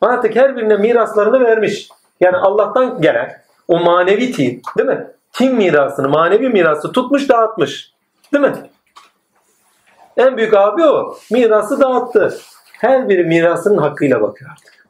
Artık 0.00 0.36
her 0.36 0.56
birine 0.56 0.76
miraslarını 0.76 1.44
vermiş. 1.44 1.88
Yani 2.20 2.36
Allah'tan 2.36 3.00
gelen 3.00 3.40
o 3.70 3.78
manevi 3.78 4.32
tin, 4.32 4.62
değil 4.78 4.88
mi? 4.88 5.06
Tin 5.32 5.54
mirasını, 5.54 6.08
manevi 6.08 6.48
mirası 6.48 6.92
tutmuş 6.92 7.28
dağıtmış. 7.28 7.92
Değil 8.32 8.44
mi? 8.44 8.52
En 10.16 10.36
büyük 10.36 10.54
abi 10.54 10.84
o. 10.84 11.16
Mirası 11.30 11.80
dağıttı. 11.80 12.38
Her 12.72 13.08
biri 13.08 13.24
mirasının 13.24 13.78
hakkıyla 13.78 14.20
bakıyor 14.20 14.50
artık. 14.50 14.86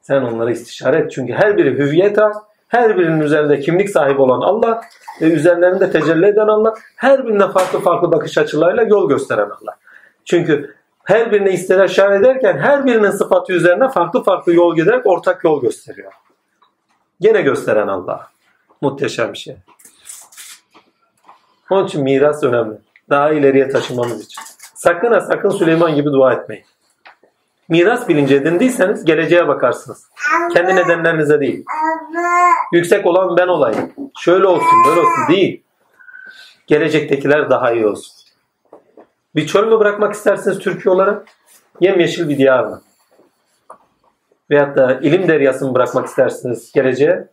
Sen 0.00 0.22
onlara 0.22 0.50
istişare 0.50 0.96
et. 0.96 1.12
Çünkü 1.12 1.32
her 1.32 1.56
biri 1.56 1.78
hüviyet 1.78 2.18
hak, 2.18 2.34
her 2.68 2.98
birinin 2.98 3.20
üzerinde 3.20 3.60
kimlik 3.60 3.90
sahibi 3.90 4.20
olan 4.20 4.40
Allah 4.40 4.80
ve 5.20 5.26
üzerlerinde 5.26 5.90
tecelli 5.90 6.26
eden 6.26 6.48
Allah, 6.48 6.74
her 6.96 7.26
birine 7.26 7.48
farklı 7.48 7.80
farklı 7.80 8.12
bakış 8.12 8.38
açılarıyla 8.38 8.82
yol 8.82 9.08
gösteren 9.08 9.50
Allah. 9.50 9.76
Çünkü 10.24 10.74
her 11.04 11.32
birine 11.32 11.52
istişare 11.52 12.16
ederken 12.16 12.58
her 12.58 12.86
birinin 12.86 13.10
sıfatı 13.10 13.52
üzerine 13.52 13.88
farklı 13.88 14.22
farklı 14.22 14.54
yol 14.54 14.76
giderek 14.76 15.06
ortak 15.06 15.44
yol 15.44 15.62
gösteriyor. 15.62 16.12
Gene 17.20 17.42
gösteren 17.42 17.88
Allah. 17.88 18.28
Muhteşem 18.80 19.32
bir 19.32 19.38
şey. 19.38 19.56
Onun 21.70 21.86
için 21.86 22.02
miras 22.02 22.42
önemli. 22.42 22.78
Daha 23.10 23.32
ileriye 23.32 23.68
taşımamız 23.68 24.24
için. 24.24 24.42
Sakın 24.74 25.12
ha 25.12 25.20
sakın 25.20 25.50
Süleyman 25.50 25.94
gibi 25.94 26.12
dua 26.12 26.32
etmeyin. 26.32 26.64
Miras 27.68 28.08
bilinci 28.08 28.34
edindiyseniz 28.34 29.04
geleceğe 29.04 29.48
bakarsınız. 29.48 30.06
Kendi 30.52 30.76
nedenlerinize 30.76 31.40
değil. 31.40 31.64
Yüksek 32.72 33.06
olan 33.06 33.36
ben 33.36 33.48
olayım. 33.48 33.92
Şöyle 34.18 34.46
olsun 34.46 34.84
böyle 34.86 35.00
olsun 35.00 35.28
değil. 35.28 35.62
Gelecektekiler 36.66 37.50
daha 37.50 37.72
iyi 37.72 37.86
olsun. 37.86 38.12
Bir 39.34 39.46
çöl 39.46 39.66
mü 39.66 39.78
bırakmak 39.78 40.14
istersiniz 40.14 40.58
Türkiye 40.58 40.94
olarak? 40.94 41.28
Yemyeşil 41.80 42.28
bir 42.28 42.38
diyar 42.38 42.64
mı? 42.64 42.82
Veyahut 44.50 44.76
da 44.76 45.00
ilim 45.02 45.28
deryası 45.28 45.66
mı 45.66 45.74
bırakmak 45.74 46.06
istersiniz 46.06 46.72
geleceğe? 46.72 47.28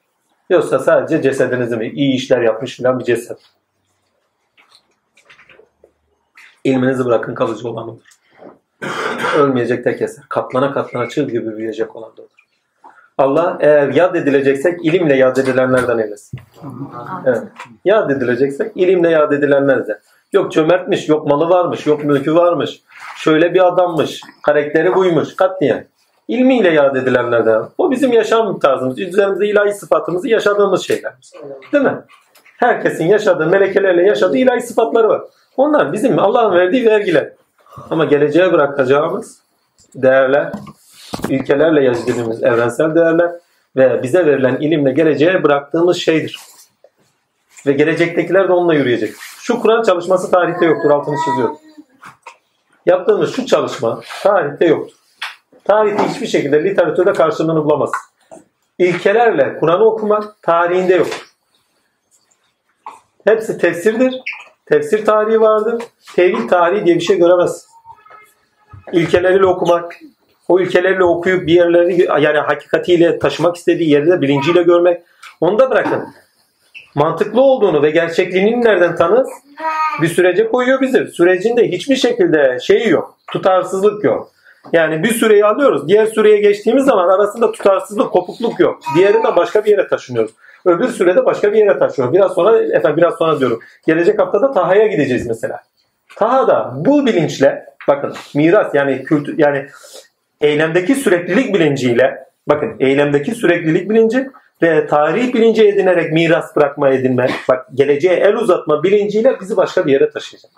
Yoksa 0.49 0.79
sadece 0.79 1.21
cesedinizi 1.21 1.77
mi? 1.77 1.87
İyi 1.87 2.15
işler 2.15 2.41
yapmış 2.41 2.77
filan 2.77 2.99
bir 2.99 3.05
ceset. 3.05 3.37
İlminizi 6.63 7.05
bırakın 7.05 7.35
kalıcı 7.35 7.69
olan 7.69 7.89
odur. 7.89 8.07
Ölmeyecek 9.37 9.83
tek 9.83 10.01
eser. 10.01 10.25
Katlana 10.29 10.73
katlana 10.73 11.09
çığ 11.09 11.23
gibi 11.23 11.57
büyüyecek 11.57 11.95
olan 11.95 12.17
da 12.17 12.21
odur. 12.21 12.47
Allah 13.17 13.57
eğer 13.59 13.87
yad 13.87 14.15
edileceksek 14.15 14.85
ilimle 14.85 15.15
yad 15.15 15.37
edilenlerden 15.37 15.97
eylesin. 15.97 16.39
Evet. 17.25 17.43
Yad 17.85 18.09
edileceksek 18.09 18.71
ilimle 18.75 19.09
yad 19.09 19.31
edilenlerden. 19.31 19.99
Yok 20.33 20.51
cömertmiş, 20.51 21.09
yok 21.09 21.27
malı 21.27 21.49
varmış, 21.49 21.85
yok 21.85 22.03
mülkü 22.03 22.35
varmış. 22.35 22.81
Şöyle 23.15 23.53
bir 23.53 23.67
adammış, 23.67 24.21
karakteri 24.43 24.95
buymuş, 24.95 25.35
katliyen. 25.35 25.87
İlmiyle 26.27 26.69
yad 26.69 26.95
edilenlerden. 26.95 27.63
O 27.77 27.91
bizim 27.91 28.13
yaşam 28.13 28.59
tarzımız, 28.59 28.99
üzerimizde 28.99 29.47
ilahi 29.47 29.73
sıfatımızı 29.73 30.27
yaşadığımız 30.27 30.81
şeylerimiz. 30.81 31.33
Değil 31.73 31.83
mi? 31.83 31.97
Herkesin 32.57 33.07
yaşadığı, 33.07 33.45
melekelerle 33.45 34.03
yaşadığı 34.03 34.37
ilahi 34.37 34.61
sıfatları 34.61 35.09
var. 35.09 35.21
Onlar 35.57 35.93
bizim 35.93 36.19
Allah'ın 36.19 36.55
verdiği 36.55 36.85
vergiler. 36.85 37.33
Ama 37.89 38.05
geleceğe 38.05 38.53
bırakacağımız 38.53 39.41
değerler 39.95 40.51
ilkelerle 41.29 41.83
yazılımız 41.83 42.43
evrensel 42.43 42.95
değerler 42.95 43.31
ve 43.75 44.03
bize 44.03 44.25
verilen 44.25 44.55
ilimle 44.55 44.91
geleceğe 44.91 45.43
bıraktığımız 45.43 45.97
şeydir. 45.97 46.39
Ve 47.67 47.71
gelecektekiler 47.71 48.47
de 48.47 48.53
onunla 48.53 48.73
yürüyecek. 48.73 49.13
Şu 49.39 49.59
Kur'an 49.59 49.83
çalışması 49.83 50.31
tarihte 50.31 50.65
yoktur, 50.65 50.89
altını 50.89 51.15
çiziyorum. 51.25 51.57
Yaptığımız 52.85 53.35
şu 53.35 53.45
çalışma 53.45 54.01
tarihte 54.23 54.65
yoktur. 54.65 54.96
Tarihte 55.67 56.03
hiçbir 56.03 56.27
şekilde 56.27 56.63
literatürde 56.63 57.13
karşılığını 57.13 57.65
bulamaz. 57.65 57.91
İlkelerle 58.79 59.57
Kur'an'ı 59.59 59.85
okumak 59.85 60.41
tarihinde 60.41 60.95
yoktur. 60.95 61.27
Hepsi 63.25 63.57
tefsirdir. 63.57 64.21
Tefsir 64.65 65.05
tarihi 65.05 65.41
vardır. 65.41 65.83
Tevhid 66.15 66.49
tarihi 66.49 66.85
diye 66.85 66.95
bir 66.95 67.01
şey 67.01 67.17
göremez. 67.17 67.67
İlkeleriyle 68.91 69.45
okumak, 69.45 69.99
o 70.47 70.59
ilkeleriyle 70.59 71.03
okuyup 71.03 71.47
bir 71.47 71.53
yerleri 71.53 72.01
yani 72.01 72.37
hakikatiyle 72.37 73.19
taşımak 73.19 73.55
istediği 73.55 73.89
yerde 73.89 74.21
bilinciyle 74.21 74.63
görmek. 74.63 75.01
Onu 75.41 75.59
da 75.59 75.69
bırakın. 75.69 76.07
Mantıklı 76.95 77.41
olduğunu 77.41 77.83
ve 77.83 77.89
gerçekliğini 77.89 78.63
nereden 78.63 78.95
tanır? 78.95 79.25
Bir 80.01 80.07
sürece 80.07 80.47
koyuyor 80.47 80.81
bizi. 80.81 81.07
Sürecinde 81.07 81.71
hiçbir 81.71 81.95
şekilde 81.95 82.57
şeyi 82.61 82.89
yok. 82.89 83.17
Tutarsızlık 83.31 84.03
yok. 84.03 84.31
Yani 84.73 85.03
bir 85.03 85.13
süreyi 85.13 85.45
alıyoruz. 85.45 85.87
Diğer 85.87 86.05
süreye 86.05 86.37
geçtiğimiz 86.37 86.85
zaman 86.85 87.07
arasında 87.07 87.51
tutarsızlık, 87.51 88.11
kopukluk 88.11 88.59
yok. 88.59 88.79
Diğerinden 88.95 89.35
başka 89.35 89.65
bir 89.65 89.71
yere 89.71 89.87
taşınıyoruz. 89.87 90.31
Öbür 90.65 90.87
sürede 90.87 91.25
başka 91.25 91.53
bir 91.53 91.57
yere 91.57 91.79
taşıyoruz. 91.79 92.13
Biraz 92.13 92.33
sonra, 92.33 92.61
efendim 92.61 92.97
biraz 92.97 93.13
sonra 93.17 93.39
diyorum. 93.39 93.59
Gelecek 93.87 94.19
haftada 94.19 94.51
Taha'ya 94.51 94.87
gideceğiz 94.87 95.27
mesela. 95.27 95.59
Taha'da 96.15 96.73
bu 96.75 97.05
bilinçle, 97.05 97.65
bakın 97.87 98.13
miras 98.35 98.75
yani 98.75 99.03
kültür, 99.03 99.37
yani 99.37 99.67
eylemdeki 100.41 100.95
süreklilik 100.95 101.53
bilinciyle, 101.53 102.23
bakın 102.47 102.75
eylemdeki 102.79 103.35
süreklilik 103.35 103.89
bilinci 103.89 104.29
ve 104.61 104.87
tarih 104.87 105.33
bilinci 105.33 105.67
edinerek 105.67 106.11
miras 106.11 106.55
bırakma 106.55 106.89
edinme, 106.89 107.27
bak 107.49 107.65
geleceğe 107.73 108.15
el 108.15 108.35
uzatma 108.35 108.83
bilinciyle 108.83 109.39
bizi 109.41 109.57
başka 109.57 109.85
bir 109.85 109.91
yere 109.91 110.09
taşıyacak. 110.09 110.51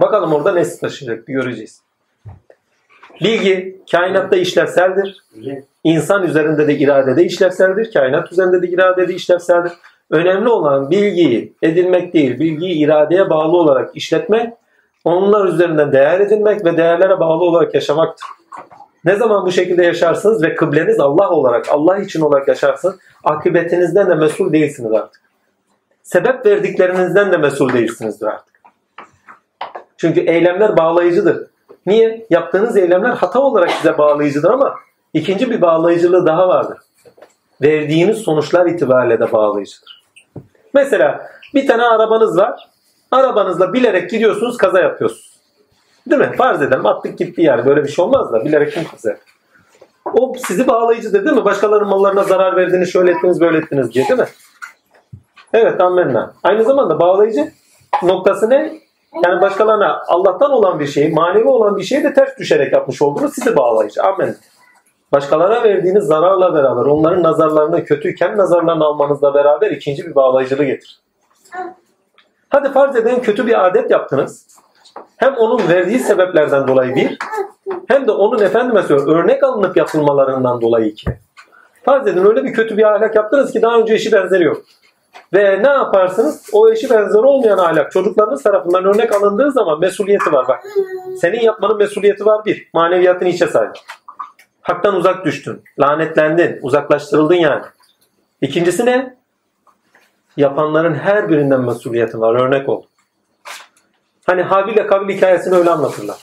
Bakalım 0.00 0.32
orada 0.32 0.54
nasıl 0.54 0.78
taşıyacak 0.78 1.28
bir 1.28 1.32
göreceğiz. 1.32 1.82
Bilgi 3.20 3.80
kainatta 3.92 4.36
işlevseldir. 4.36 5.16
İnsan 5.84 6.22
üzerinde 6.22 6.68
de 6.68 6.74
iradede 6.78 7.24
işlevseldir. 7.24 7.92
Kainat 7.92 8.32
üzerinde 8.32 8.62
de 8.62 8.68
iradede 8.68 9.14
işlevseldir. 9.14 9.72
Önemli 10.10 10.48
olan 10.48 10.90
bilgiyi 10.90 11.52
edinmek 11.62 12.14
değil, 12.14 12.38
bilgiyi 12.38 12.84
iradeye 12.84 13.30
bağlı 13.30 13.56
olarak 13.56 13.96
işletmek, 13.96 14.52
onlar 15.04 15.48
üzerinden 15.48 15.92
değer 15.92 16.20
edinmek 16.20 16.64
ve 16.64 16.76
değerlere 16.76 17.20
bağlı 17.20 17.44
olarak 17.44 17.74
yaşamaktır. 17.74 18.26
Ne 19.04 19.16
zaman 19.16 19.46
bu 19.46 19.52
şekilde 19.52 19.84
yaşarsınız 19.84 20.42
ve 20.42 20.54
kıbleniz 20.54 21.00
Allah 21.00 21.30
olarak, 21.30 21.68
Allah 21.68 21.98
için 21.98 22.20
olarak 22.20 22.48
yaşarsınız, 22.48 22.98
akıbetinizden 23.24 24.10
de 24.10 24.14
mesul 24.14 24.52
değilsiniz 24.52 24.92
artık. 24.92 25.22
Sebep 26.02 26.46
verdiklerinizden 26.46 27.32
de 27.32 27.36
mesul 27.36 27.72
değilsinizdir 27.72 28.26
artık. 28.26 28.60
Çünkü 29.96 30.20
eylemler 30.20 30.76
bağlayıcıdır. 30.76 31.46
Niye? 31.86 32.26
Yaptığınız 32.30 32.76
eylemler 32.76 33.10
hata 33.10 33.40
olarak 33.40 33.70
size 33.70 33.98
bağlayıcıdır 33.98 34.50
ama 34.50 34.74
ikinci 35.14 35.50
bir 35.50 35.60
bağlayıcılığı 35.60 36.26
daha 36.26 36.48
vardır. 36.48 36.78
Verdiğiniz 37.62 38.18
sonuçlar 38.18 38.66
itibariyle 38.66 39.20
de 39.20 39.32
bağlayıcıdır. 39.32 40.04
Mesela 40.74 41.26
bir 41.54 41.66
tane 41.66 41.82
arabanız 41.82 42.38
var. 42.38 42.68
Arabanızla 43.10 43.72
bilerek 43.72 44.10
gidiyorsunuz 44.10 44.56
kaza 44.56 44.80
yapıyorsunuz. 44.80 45.32
Değil 46.10 46.20
mi? 46.20 46.36
Farz 46.36 46.62
edelim 46.62 46.86
attık 46.86 47.18
gitti 47.18 47.42
yani. 47.42 47.66
Böyle 47.66 47.84
bir 47.84 47.88
şey 47.88 48.04
olmaz 48.04 48.32
da 48.32 48.44
bilerek 48.44 48.72
kim 48.72 48.84
kaza? 48.84 49.16
O 50.04 50.34
sizi 50.46 50.66
bağlayıcıdır 50.66 51.24
değil 51.24 51.36
mi? 51.36 51.44
Başkalarının 51.44 51.88
mallarına 51.88 52.22
zarar 52.22 52.56
verdiğini 52.56 52.86
şöyle 52.86 53.10
ettiniz 53.10 53.40
böyle 53.40 53.58
ettiniz 53.58 53.94
diye 53.94 54.08
değil 54.08 54.20
mi? 54.20 54.26
Evet 55.52 55.80
amenna. 55.80 56.34
Aynı 56.42 56.64
zamanda 56.64 57.00
bağlayıcı 57.00 57.52
noktası 58.02 58.50
ne? 58.50 58.72
Yani 59.24 59.40
başkalarına 59.40 60.02
Allah'tan 60.08 60.50
olan 60.50 60.80
bir 60.80 60.86
şeyi, 60.86 61.14
manevi 61.14 61.48
olan 61.48 61.76
bir 61.76 61.82
şeyi 61.82 62.04
de 62.04 62.14
ters 62.14 62.38
düşerek 62.38 62.72
yapmış 62.72 63.02
olduğunuz 63.02 63.34
sizi 63.34 63.56
bağlayıcı. 63.56 64.02
Amen. 64.02 64.36
Başkalarına 65.12 65.62
verdiğiniz 65.64 66.04
zararla 66.04 66.54
beraber, 66.54 66.82
onların 66.82 67.22
nazarlarını 67.22 67.84
kötüyken 67.84 68.38
nazarlarını 68.38 68.84
almanızla 68.84 69.34
beraber 69.34 69.70
ikinci 69.70 70.06
bir 70.06 70.14
bağlayıcılığı 70.14 70.64
getirir. 70.64 71.00
Hadi 72.48 72.72
farz 72.72 72.96
edelim 72.96 73.22
kötü 73.22 73.46
bir 73.46 73.66
adet 73.66 73.90
yaptınız. 73.90 74.46
Hem 75.16 75.34
onun 75.34 75.68
verdiği 75.68 75.98
sebeplerden 75.98 76.68
dolayı 76.68 76.94
bir, 76.94 77.18
hem 77.88 78.06
de 78.06 78.12
onun 78.12 78.42
efendime 78.42 78.82
söylüyorum 78.82 79.14
örnek 79.14 79.44
alınıp 79.44 79.76
yapılmalarından 79.76 80.60
dolayı 80.60 80.86
iki. 80.86 81.10
Farz 81.84 82.06
edin 82.06 82.24
öyle 82.24 82.44
bir 82.44 82.52
kötü 82.52 82.76
bir 82.76 82.94
ahlak 82.94 83.16
yaptınız 83.16 83.52
ki 83.52 83.62
daha 83.62 83.78
önce 83.78 83.94
eşi 83.94 84.12
benzeri 84.12 84.44
yok. 84.44 84.62
Ve 85.34 85.62
ne 85.62 85.68
yaparsınız? 85.68 86.50
O 86.52 86.72
eşi 86.72 86.90
benzeri 86.90 87.22
olmayan 87.22 87.58
ahlak 87.58 87.92
çocuklarınız 87.92 88.42
tarafından 88.42 88.84
örnek 88.84 89.12
alındığı 89.12 89.52
zaman 89.52 89.80
mesuliyeti 89.80 90.32
var 90.32 90.48
bak. 90.48 90.64
Senin 91.20 91.40
yapmanın 91.40 91.78
mesuliyeti 91.78 92.26
var 92.26 92.44
bir. 92.44 92.68
Maneviyatını 92.74 93.28
içe 93.28 93.46
say. 93.46 93.68
Haktan 94.62 94.94
uzak 94.94 95.24
düştün. 95.24 95.62
Lanetlendin. 95.80 96.58
Uzaklaştırıldın 96.62 97.34
yani. 97.34 97.62
İkincisi 98.40 98.86
ne? 98.86 99.16
Yapanların 100.36 100.94
her 100.94 101.28
birinden 101.28 101.60
mesuliyeti 101.60 102.20
var. 102.20 102.34
Örnek 102.34 102.68
ol. 102.68 102.82
Hani 104.26 104.42
Habil 104.42 104.72
ile 104.72 104.86
Kabil 104.86 105.16
hikayesini 105.16 105.54
öyle 105.54 105.70
anlatırlar. 105.70 106.16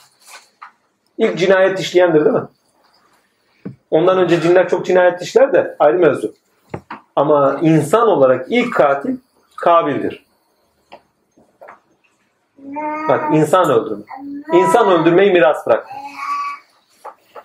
İlk 1.18 1.38
cinayet 1.38 1.80
işleyendir 1.80 2.24
değil 2.24 2.36
mi? 2.36 2.48
Ondan 3.90 4.18
önce 4.18 4.40
cinler 4.40 4.68
çok 4.68 4.86
cinayet 4.86 5.22
işler 5.22 5.52
de 5.52 5.76
ayrı 5.78 5.98
mevzu. 5.98 6.34
Ama 7.16 7.58
insan 7.62 8.08
olarak 8.08 8.46
ilk 8.48 8.74
katil 8.74 9.16
Kabil'dir. 9.56 10.24
Bak 13.08 13.34
insan 13.34 13.70
öldürme. 13.70 14.02
İnsan 14.52 14.90
öldürmeyi 14.90 15.32
miras 15.32 15.66
bırak. 15.66 15.86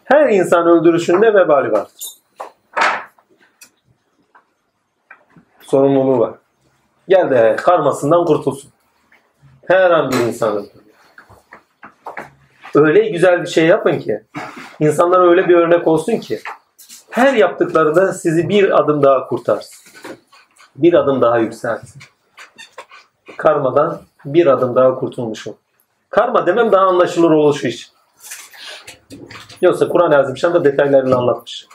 Her 0.04 0.30
insan 0.30 0.68
öldürüşünde 0.68 1.34
vebali 1.34 1.72
vardır. 1.72 2.04
Sorumluluğu 5.62 6.20
var. 6.20 6.34
Gel 7.08 7.30
de 7.30 7.56
karmasından 7.56 8.26
kurtulsun. 8.26 8.72
Her 9.68 9.92
an 9.92 10.12
bir 10.12 10.18
insan 10.18 10.52
öldürüyor. 10.52 10.86
Öyle 12.76 13.10
güzel 13.10 13.42
bir 13.42 13.48
şey 13.48 13.66
yapın 13.66 14.00
ki 14.00 14.24
insanlara 14.80 15.30
öyle 15.30 15.50
bir 15.50 15.56
örnek 15.56 15.88
olsun 15.88 16.18
ki 16.18 16.42
her 17.16 17.34
yaptıklarında 17.34 18.14
sizi 18.14 18.50
bir 18.50 18.80
adım 18.80 19.04
daha 19.04 19.28
kurtarsın. 19.28 19.92
Bir 20.76 20.94
adım 20.94 21.22
daha 21.22 21.38
yükselsin. 21.38 22.02
Karmadan 23.38 24.02
bir 24.26 24.48
adım 24.48 24.76
daha 24.76 24.96
kurtulmuşum. 24.96 25.56
Karma 26.10 26.46
demem 26.48 26.72
daha 26.72 26.86
anlaşılır 26.86 27.32
oluşu 27.32 27.68
için. 27.68 27.90
Yoksa 29.62 29.88
Kur'an-ı 29.88 30.18
Azimşan 30.18 30.54
da 30.54 30.64
detaylarını 30.64 31.16
anlatmış. 31.16 31.68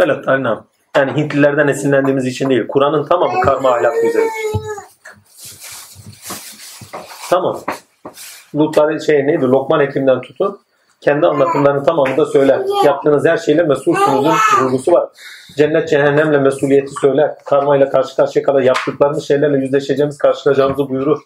Velat 0.00 0.28
alnam. 0.28 0.66
Yani 0.96 1.16
Hintlilerden 1.16 1.68
esinlendiğimiz 1.68 2.26
için 2.26 2.50
değil. 2.50 2.66
Kur'an'ın 2.68 3.04
tamamı 3.04 3.40
karma 3.40 3.68
ahlak 3.70 4.04
üzeridir. 4.04 4.30
Tamam. 7.30 7.60
Lut 8.54 9.02
şey 9.06 9.26
neydi? 9.26 9.44
Lokman 9.44 9.80
Hekim'den 9.80 10.20
tutun 10.20 10.60
kendi 11.04 11.26
anlatımlarının 11.26 11.84
tamamı 11.84 12.16
da 12.16 12.26
söyler. 12.26 12.60
Yaptığınız 12.84 13.26
her 13.26 13.36
şeyle 13.36 13.62
mesulsunuzun 13.62 14.34
vurgusu 14.60 14.92
var. 14.92 15.08
Cennet 15.56 15.88
cehennemle 15.88 16.38
mesuliyeti 16.38 16.90
söyler. 17.00 17.34
Karmayla 17.44 17.90
karşı 17.90 18.16
karşıya 18.16 18.44
kadar 18.44 18.60
yaptıklarımız 18.60 19.28
şeylerle 19.28 19.58
yüzleşeceğimiz 19.58 20.18
karşılayacağımızı 20.18 20.88
buyurur. 20.88 21.18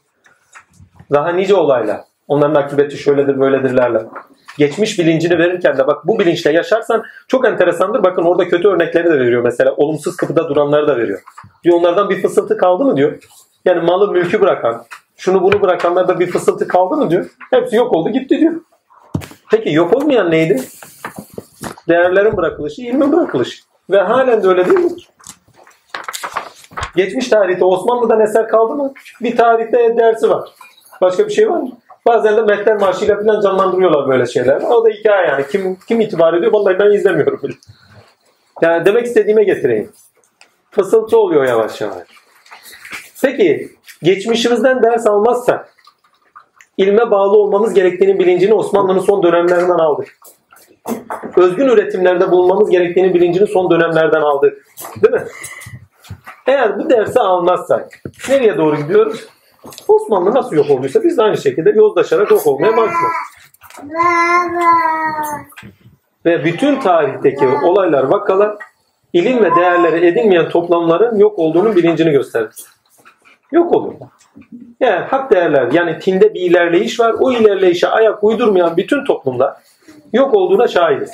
Daha 1.13 1.33
nice 1.33 1.55
olaylar. 1.55 2.01
Onların 2.29 2.55
akıbeti 2.55 2.97
şöyledir 2.97 3.41
böyledirlerle. 3.41 4.03
Geçmiş 4.59 4.99
bilincini 4.99 5.39
verirken 5.39 5.79
de 5.79 5.87
bak 5.87 6.07
bu 6.07 6.19
bilinçle 6.19 6.53
yaşarsan 6.53 7.03
çok 7.29 7.47
enteresandır. 7.47 8.03
Bakın 8.03 8.23
orada 8.23 8.49
kötü 8.49 8.69
örnekleri 8.69 9.05
de 9.05 9.19
veriyor 9.19 9.43
mesela. 9.43 9.75
Olumsuz 9.77 10.17
kapıda 10.17 10.49
duranları 10.49 10.89
da 10.89 10.97
veriyor. 10.97 11.21
Diyor 11.65 11.79
onlardan 11.79 12.11
bir 12.11 12.23
fısıltı 12.23 12.57
kaldı 12.57 12.85
mı 12.85 12.97
diyor. 12.97 13.19
Yani 13.65 13.81
malı 13.81 14.13
mülkü 14.13 14.41
bırakan, 14.41 14.85
şunu 15.17 15.43
bunu 15.43 15.63
bırakanlarda 15.63 16.21
bir 16.21 16.27
fısıltı 16.27 16.69
kaldı 16.69 16.97
mı 16.97 17.11
diyor. 17.11 17.27
Hepsi 17.51 17.77
yok 17.77 17.93
oldu 17.93 18.11
gitti 18.11 18.41
diyor. 18.41 18.55
Peki 19.51 19.73
yok 19.73 19.97
olmayan 19.97 20.31
neydi? 20.31 20.63
Değerlerin 21.89 22.37
bırakılışı, 22.37 22.83
ilmin 22.83 23.13
bırakılışı. 23.13 23.63
Ve 23.91 24.01
halen 24.01 24.43
de 24.43 24.49
öyle 24.49 24.67
değil 24.67 24.79
mi? 24.79 24.91
Geçmiş 26.97 27.29
tarihte 27.29 27.65
Osmanlı'dan 27.65 28.21
eser 28.21 28.49
kaldı 28.49 28.75
mı? 28.75 28.93
Bir 29.21 29.37
tarihte 29.37 29.97
dersi 29.97 30.31
var. 30.31 30.49
Başka 31.01 31.27
bir 31.27 31.33
şey 31.33 31.51
var 31.51 31.61
mı? 31.61 31.71
Bazen 32.07 32.37
de 32.37 32.43
Mehter 32.43 32.77
Marşı'yla 32.77 33.17
falan 33.17 33.41
canlandırıyorlar 33.41 34.09
böyle 34.09 34.27
şeyler. 34.27 34.61
O 34.61 34.85
da 34.85 34.89
hikaye 34.89 35.29
yani. 35.29 35.45
Kim, 35.53 35.79
kim 35.89 36.01
itibar 36.01 36.35
ediyor? 36.35 36.53
Vallahi 36.53 36.79
ben 36.79 36.91
izlemiyorum 36.91 37.41
bile. 37.43 37.53
Yani 38.63 38.85
demek 38.85 39.07
istediğime 39.07 39.45
getireyim. 39.45 39.93
Fısıltı 40.71 41.19
oluyor 41.19 41.45
yavaş 41.45 41.81
yavaş. 41.81 42.09
Peki 43.23 43.73
geçmişimizden 44.03 44.83
ders 44.83 45.07
almazsak 45.07 45.75
ilme 46.79 47.11
bağlı 47.11 47.39
olmamız 47.39 47.75
gerektiğinin 47.75 48.19
bilincini 48.19 48.55
Osmanlı'nın 48.55 49.01
son 49.01 49.23
dönemlerinden 49.23 49.79
aldık. 49.79 50.19
Özgün 51.37 51.69
üretimlerde 51.69 52.31
bulunmamız 52.31 52.71
gerektiğini 52.71 53.15
bilincini 53.15 53.47
son 53.47 53.71
dönemlerden 53.71 54.21
aldık. 54.21 54.67
Değil 55.03 55.15
mi? 55.15 55.25
Eğer 56.47 56.79
bu 56.79 56.91
dersi 56.91 57.21
almazsak 57.21 58.03
nereye 58.29 58.57
doğru 58.57 58.77
gidiyoruz? 58.77 59.29
Osmanlı 59.89 60.35
nasıl 60.35 60.57
yok 60.57 60.71
olduysa 60.71 61.05
biz 61.05 61.19
de 61.19 61.23
aynı 61.23 61.37
şekilde 61.37 61.71
yozlaşarak 61.71 62.31
yok 62.31 62.47
olmaya 62.47 62.77
başlıyoruz. 62.77 63.17
Ve 66.25 66.45
bütün 66.45 66.81
tarihteki 66.81 67.49
olaylar, 67.49 68.05
vakalar 68.05 68.57
ilim 69.13 69.45
ve 69.45 69.55
değerleri 69.57 70.07
edinmeyen 70.07 70.49
toplamların 70.49 71.19
yok 71.19 71.39
olduğunun 71.39 71.77
bilincini 71.77 72.11
gösterir. 72.11 72.55
Yok 73.53 73.75
oluyor. 73.75 73.95
Yani 74.81 75.05
hak 75.05 75.33
değerler 75.33 75.73
yani 75.73 75.99
tinde 75.99 76.35
bir 76.35 76.41
ilerleyiş 76.41 77.01
var. 77.01 77.15
O 77.21 77.33
ilerleyişe 77.33 77.89
ayak 77.89 78.25
uydurmayan 78.25 78.77
bütün 78.77 79.05
toplumlar 79.05 79.55
yok 80.13 80.35
olduğuna 80.35 80.69
şahidiz. 80.69 81.11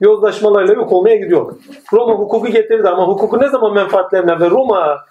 Yozlaşmalarla 0.00 0.72
yok 0.72 0.92
olmaya 0.92 1.16
gidiyor. 1.16 1.54
Roma 1.92 2.14
hukuku 2.14 2.46
getirdi 2.46 2.88
ama 2.88 3.08
hukuku 3.08 3.40
ne 3.40 3.48
zaman 3.48 3.74
menfaatlerine 3.74 4.40
ve 4.40 4.50
Roma 4.50 5.04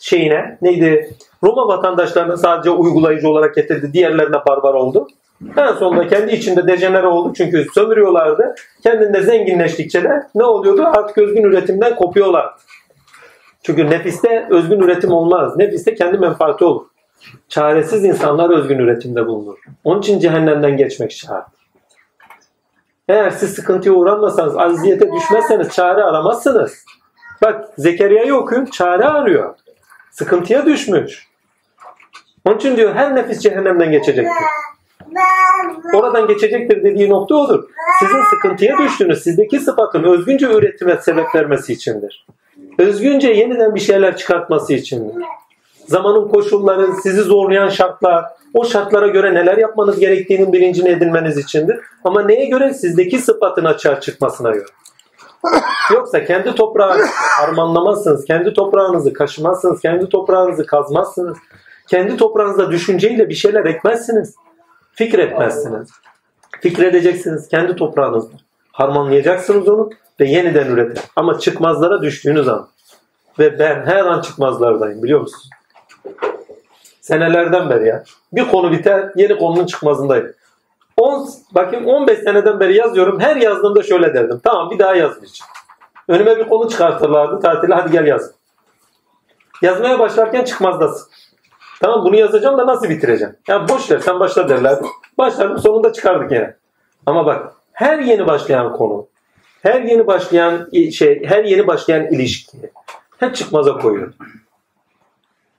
şeyine 0.00 0.58
neydi? 0.62 1.10
Roma 1.42 1.68
vatandaşlarına 1.68 2.36
sadece 2.36 2.70
uygulayıcı 2.70 3.28
olarak 3.28 3.54
getirdi. 3.54 3.92
Diğerlerine 3.92 4.36
barbar 4.48 4.74
oldu. 4.74 5.08
En 5.56 5.72
sonunda 5.72 6.08
kendi 6.08 6.32
içinde 6.32 6.66
dejenere 6.66 7.06
oldu 7.06 7.32
çünkü 7.36 7.66
sömürüyorlardı. 7.74 8.54
Kendinde 8.82 9.22
zenginleştikçe 9.22 10.04
de 10.04 10.22
ne 10.34 10.44
oluyordu? 10.44 10.84
Artık 10.86 11.18
özgün 11.18 11.42
üretimden 11.42 11.96
kopuyorlar. 11.96 12.50
Çünkü 13.64 13.90
nefiste 13.90 14.46
özgün 14.50 14.80
üretim 14.80 15.12
olmaz. 15.12 15.56
Nefiste 15.56 15.94
kendi 15.94 16.18
menfaati 16.18 16.64
olur. 16.64 16.86
Çaresiz 17.48 18.04
insanlar 18.04 18.50
özgün 18.50 18.78
üretimde 18.78 19.26
bulunur. 19.26 19.58
Onun 19.84 20.00
için 20.00 20.18
cehennemden 20.18 20.76
geçmek 20.76 21.12
şart. 21.12 21.46
Eğer 23.08 23.30
siz 23.30 23.54
sıkıntıya 23.54 23.94
uğranmasanız, 23.94 24.56
aziyete 24.56 25.12
düşmezseniz 25.12 25.68
çare 25.68 26.02
aramazsınız. 26.02 26.84
Bak 27.42 27.68
Zekeriya'yı 27.78 28.34
okuyun, 28.34 28.64
çare 28.64 29.04
arıyor. 29.04 29.54
Sıkıntıya 30.10 30.66
düşmüş. 30.66 31.28
Onun 32.44 32.56
için 32.56 32.76
diyor 32.76 32.94
her 32.94 33.16
nefis 33.16 33.38
cehennemden 33.38 33.90
geçecektir. 33.90 34.44
Oradan 35.94 36.26
geçecektir 36.26 36.84
dediği 36.84 37.10
nokta 37.10 37.34
odur. 37.34 37.64
Sizin 37.98 38.22
sıkıntıya 38.22 38.78
düştüğünüz, 38.78 39.22
sizdeki 39.22 39.60
sıfatın 39.60 40.02
özgünce 40.02 40.46
üretime 40.46 40.96
sebep 40.96 41.34
vermesi 41.34 41.72
içindir. 41.72 42.26
Özgünce 42.78 43.28
yeniden 43.28 43.74
bir 43.74 43.80
şeyler 43.80 44.16
çıkartması 44.16 44.72
içindir. 44.72 45.24
Zamanın 45.86 46.28
koşulları, 46.28 46.92
sizi 47.02 47.22
zorlayan 47.22 47.68
şartlar, 47.68 48.24
o 48.54 48.64
şartlara 48.64 49.06
göre 49.06 49.34
neler 49.34 49.58
yapmanız 49.58 49.98
gerektiğinin 50.00 50.52
bilincini 50.52 50.88
edinmeniz 50.88 51.38
içindir. 51.38 51.80
Ama 52.04 52.22
neye 52.22 52.46
göre? 52.46 52.74
Sizdeki 52.74 53.18
sıfatın 53.18 53.64
açığa 53.64 54.00
çıkmasına 54.00 54.50
göre. 54.50 54.66
Yoksa 55.92 56.24
kendi 56.24 56.54
toprağınızı 56.54 57.10
harmanlamazsınız, 57.12 58.24
kendi 58.24 58.54
toprağınızı 58.54 59.12
kaşımazsınız, 59.12 59.80
kendi 59.80 60.08
toprağınızı 60.08 60.66
kazmazsınız. 60.66 61.38
Kendi 61.88 62.16
toprağınızda 62.16 62.70
düşünceyle 62.70 63.28
bir 63.28 63.34
şeyler 63.34 63.64
ekmezsiniz. 63.64 64.34
Fikretmezsiniz. 64.92 65.88
Fikredeceksiniz 66.60 67.48
kendi 67.48 67.76
toprağınızda. 67.76 68.36
Harmanlayacaksınız 68.74 69.68
onu 69.68 69.90
ve 70.20 70.24
yeniden 70.28 70.66
üretin. 70.66 71.02
Ama 71.16 71.38
çıkmazlara 71.38 72.02
düştüğünüz 72.02 72.48
an. 72.48 72.68
Ve 73.38 73.58
ben 73.58 73.86
her 73.86 74.04
an 74.04 74.20
çıkmazlardayım 74.20 75.02
biliyor 75.02 75.20
musun? 75.20 75.50
Senelerden 77.00 77.70
beri 77.70 77.88
ya. 77.88 78.04
Bir 78.32 78.48
konu 78.48 78.72
biter, 78.72 79.10
yeni 79.16 79.38
konunun 79.38 79.66
çıkmazındayım. 79.66 80.32
10, 80.96 81.28
bakayım 81.54 81.86
15 81.86 82.18
seneden 82.18 82.60
beri 82.60 82.76
yazıyorum. 82.76 83.20
Her 83.20 83.36
yazdığımda 83.36 83.82
şöyle 83.82 84.14
derdim. 84.14 84.40
Tamam 84.44 84.70
bir 84.70 84.78
daha 84.78 84.94
yazmayacağım. 84.94 85.50
Önüme 86.08 86.36
bir 86.36 86.48
konu 86.48 86.68
çıkartırlardı 86.68 87.40
tatile 87.40 87.74
hadi 87.74 87.92
gel 87.92 88.06
yaz. 88.06 88.30
Yazmaya 89.62 89.98
başlarken 89.98 90.44
çıkmazdasın. 90.44 91.10
Tamam 91.80 92.04
bunu 92.04 92.16
yazacağım 92.16 92.58
da 92.58 92.66
nasıl 92.66 92.88
bitireceğim? 92.88 93.36
Ya 93.48 93.68
boş 93.68 93.90
ver 93.90 93.98
sen 93.98 94.20
başla 94.20 94.48
derlerdi. 94.48 94.86
Başladım 95.18 95.58
sonunda 95.58 95.92
çıkardık 95.92 96.32
yine. 96.32 96.56
Ama 97.06 97.26
bak 97.26 97.54
her 97.74 97.98
yeni 97.98 98.26
başlayan 98.26 98.72
konu, 98.72 99.06
her 99.62 99.82
yeni 99.82 100.06
başlayan 100.06 100.68
şey, 100.90 101.24
her 101.24 101.44
yeni 101.44 101.66
başlayan 101.66 102.06
ilişki 102.06 102.58
hep 103.18 103.36
çıkmaza 103.36 103.78
koyuyor. 103.78 104.12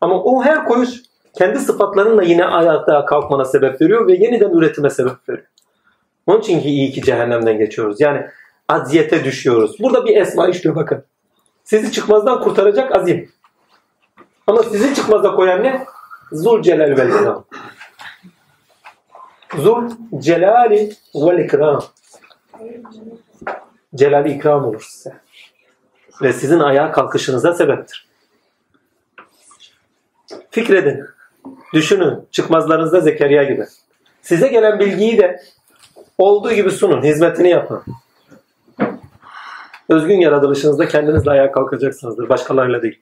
Ama 0.01 0.23
o 0.23 0.43
her 0.43 0.65
koyuş 0.65 0.89
kendi 1.37 1.59
sıfatlarınla 1.59 2.23
yine 2.23 2.45
ayağa 2.45 3.05
kalkmana 3.05 3.45
sebep 3.45 3.81
veriyor 3.81 4.07
ve 4.07 4.13
yeniden 4.13 4.49
üretime 4.49 4.89
sebep 4.89 5.29
veriyor. 5.29 5.47
Onun 6.27 6.39
için 6.39 6.61
ki 6.61 6.69
iyi 6.69 6.91
ki 6.91 7.01
cehennemden 7.01 7.57
geçiyoruz. 7.57 8.01
Yani 8.01 8.27
aziyete 8.69 9.23
düşüyoruz. 9.23 9.79
Burada 9.79 10.05
bir 10.05 10.17
esma 10.17 10.47
işliyor 10.47 10.75
bakın. 10.75 11.03
Sizi 11.63 11.91
çıkmazdan 11.91 12.43
kurtaracak 12.43 12.97
azim. 12.97 13.31
Ama 14.47 14.63
sizi 14.63 14.95
çıkmaza 14.95 15.35
koyan 15.35 15.63
ne? 15.63 15.85
Zul 16.31 16.61
celal 16.61 16.97
vel. 16.97 17.11
Zul 19.57 19.89
celali 20.19 20.93
vel 21.15 21.39
ikram. 21.39 21.83
Celali 23.95 24.32
ikram 24.32 24.66
olur 24.66 24.82
size. 24.90 25.16
Ve 26.22 26.34
sizin 26.34 26.59
ayağa 26.59 26.92
kalkışınıza 26.92 27.53
sebeptir. 27.53 28.08
Fikredin. 30.51 31.06
Düşünün. 31.74 32.27
Çıkmazlarınızda 32.32 33.00
Zekeriya 33.00 33.43
gibi. 33.43 33.66
Size 34.22 34.48
gelen 34.48 34.80
bilgiyi 34.80 35.17
de 35.17 35.42
olduğu 36.17 36.51
gibi 36.51 36.72
sunun. 36.72 37.03
Hizmetini 37.03 37.50
yapın. 37.50 37.84
Özgün 39.90 40.19
yaratılışınızda 40.19 40.88
kendinizle 40.88 41.32
ayağa 41.32 41.51
kalkacaksınızdır. 41.51 42.30
Başkalarıyla 42.30 42.82
değil. 42.82 43.00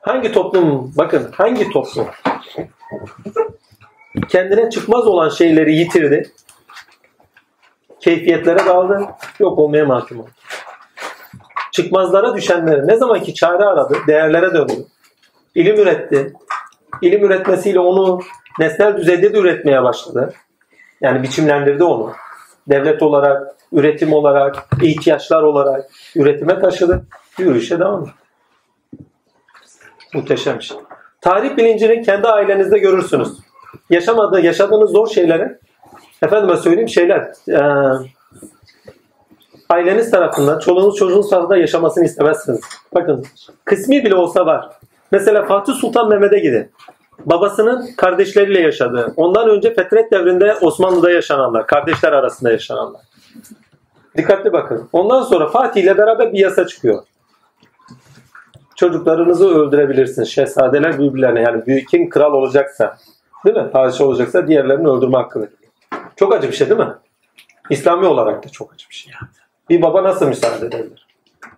Hangi 0.00 0.32
toplum, 0.32 0.92
bakın 0.96 1.28
hangi 1.32 1.70
toplum 1.70 2.06
kendine 4.28 4.70
çıkmaz 4.70 5.06
olan 5.06 5.28
şeyleri 5.28 5.76
yitirdi, 5.76 6.30
keyfiyetlere 8.06 8.66
daldı, 8.66 9.00
yok 9.40 9.58
olmaya 9.58 9.84
mahkum 9.84 10.20
oldu. 10.20 10.30
Çıkmazlara 11.72 12.36
düşenleri 12.36 12.86
ne 12.86 12.96
zaman 12.96 13.20
ki 13.20 13.34
çare 13.34 13.64
aradı, 13.64 13.98
değerlere 14.06 14.54
döndü, 14.54 14.72
ilim 15.54 15.76
üretti, 15.76 16.32
ilim 17.02 17.24
üretmesiyle 17.24 17.80
onu 17.80 18.20
nesnel 18.58 18.96
düzeyde 18.96 19.34
de 19.34 19.38
üretmeye 19.38 19.82
başladı. 19.82 20.32
Yani 21.00 21.22
biçimlendirdi 21.22 21.84
onu. 21.84 22.12
Devlet 22.68 23.02
olarak, 23.02 23.54
üretim 23.72 24.12
olarak, 24.12 24.56
ihtiyaçlar 24.82 25.42
olarak 25.42 25.90
üretime 26.16 26.58
taşıdı. 26.58 27.06
Yürüyüşe 27.38 27.78
devam 27.78 28.02
etti. 28.02 28.12
Muhteşem 30.14 30.62
şey. 30.62 30.76
Tarih 31.20 31.56
bilincini 31.56 32.02
kendi 32.02 32.28
ailenizde 32.28 32.78
görürsünüz. 32.78 33.28
Yaşamadığı, 33.90 34.40
yaşadığınız 34.40 34.90
zor 34.90 35.06
şeyleri 35.06 35.58
efendime 36.22 36.56
söyleyeyim 36.56 36.88
şeyler 36.88 37.32
e, 37.48 37.60
aileniz 39.70 40.10
tarafından, 40.10 40.58
çoluğunuz 40.58 40.96
çocuğunuz 40.96 41.30
tarafından 41.30 41.56
yaşamasını 41.56 42.04
istemezsiniz. 42.04 42.60
Bakın 42.94 43.26
kısmi 43.64 44.04
bile 44.04 44.14
olsa 44.14 44.46
var. 44.46 44.68
Mesela 45.10 45.44
Fatih 45.44 45.74
Sultan 45.74 46.08
Mehmet'e 46.08 46.38
gidin. 46.38 46.70
Babasının 47.26 47.88
kardeşleriyle 47.96 48.60
yaşadığı, 48.60 49.12
ondan 49.16 49.48
önce 49.48 49.74
Fetret 49.74 50.12
devrinde 50.12 50.54
Osmanlı'da 50.60 51.10
yaşananlar, 51.10 51.66
kardeşler 51.66 52.12
arasında 52.12 52.52
yaşananlar. 52.52 53.00
Dikkatli 54.16 54.52
bakın. 54.52 54.88
Ondan 54.92 55.22
sonra 55.22 55.48
Fatih 55.48 55.82
ile 55.82 55.98
beraber 55.98 56.32
bir 56.32 56.38
yasa 56.38 56.66
çıkıyor. 56.66 57.02
Çocuklarınızı 58.76 59.48
öldürebilirsiniz. 59.48 60.28
Şehzadeler 60.28 60.98
birbirlerine 60.98 61.40
yani 61.40 61.66
büyük 61.66 61.88
kim 61.88 62.08
kral 62.08 62.32
olacaksa, 62.32 62.96
değil 63.46 63.56
mi? 63.56 63.70
Padişah 63.70 64.04
olacaksa 64.04 64.48
diğerlerini 64.48 64.88
öldürme 64.88 65.16
hakkı. 65.16 65.48
Çok 66.16 66.34
acı 66.34 66.48
bir 66.48 66.52
şey 66.52 66.68
değil 66.70 66.80
mi? 66.80 66.94
İslami 67.70 68.06
olarak 68.06 68.44
da 68.44 68.48
çok 68.48 68.74
acı 68.74 68.88
bir 68.90 68.94
şey. 68.94 69.12
Bir 69.68 69.82
baba 69.82 70.04
nasıl 70.04 70.26
müsaade 70.26 70.66
edebilir? 70.66 71.06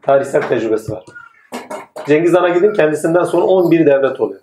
Tarihsel 0.03 0.43
tecrübesi 0.43 0.93
var. 0.93 1.05
Cengiz 2.07 2.35
Han'a 2.35 2.49
gidin 2.49 2.73
kendisinden 2.73 3.25
sonra 3.25 3.45
11 3.45 3.87
devlet 3.87 4.21
oluyor. 4.21 4.41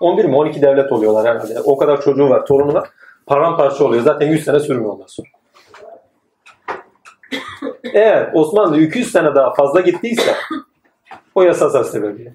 11 0.00 0.24
mi 0.24 0.36
12 0.36 0.62
devlet 0.62 0.92
oluyorlar 0.92 1.26
herhalde. 1.26 1.60
O 1.60 1.78
kadar 1.78 2.00
çocuğu 2.00 2.30
var, 2.30 2.46
torunu 2.46 2.74
var. 2.74 2.90
Paramparça 3.26 3.84
oluyor. 3.84 4.02
Zaten 4.02 4.26
100 4.26 4.44
sene 4.44 4.60
sürmüyor 4.60 4.92
ondan 4.92 5.06
sonra. 5.06 5.28
Eğer 7.92 8.30
Osmanlı 8.34 8.80
200 8.80 9.12
sene 9.12 9.34
daha 9.34 9.54
fazla 9.54 9.80
gittiyse 9.80 10.34
o 11.34 11.42
yasasal 11.42 11.84
sebebiyle. 11.84 12.34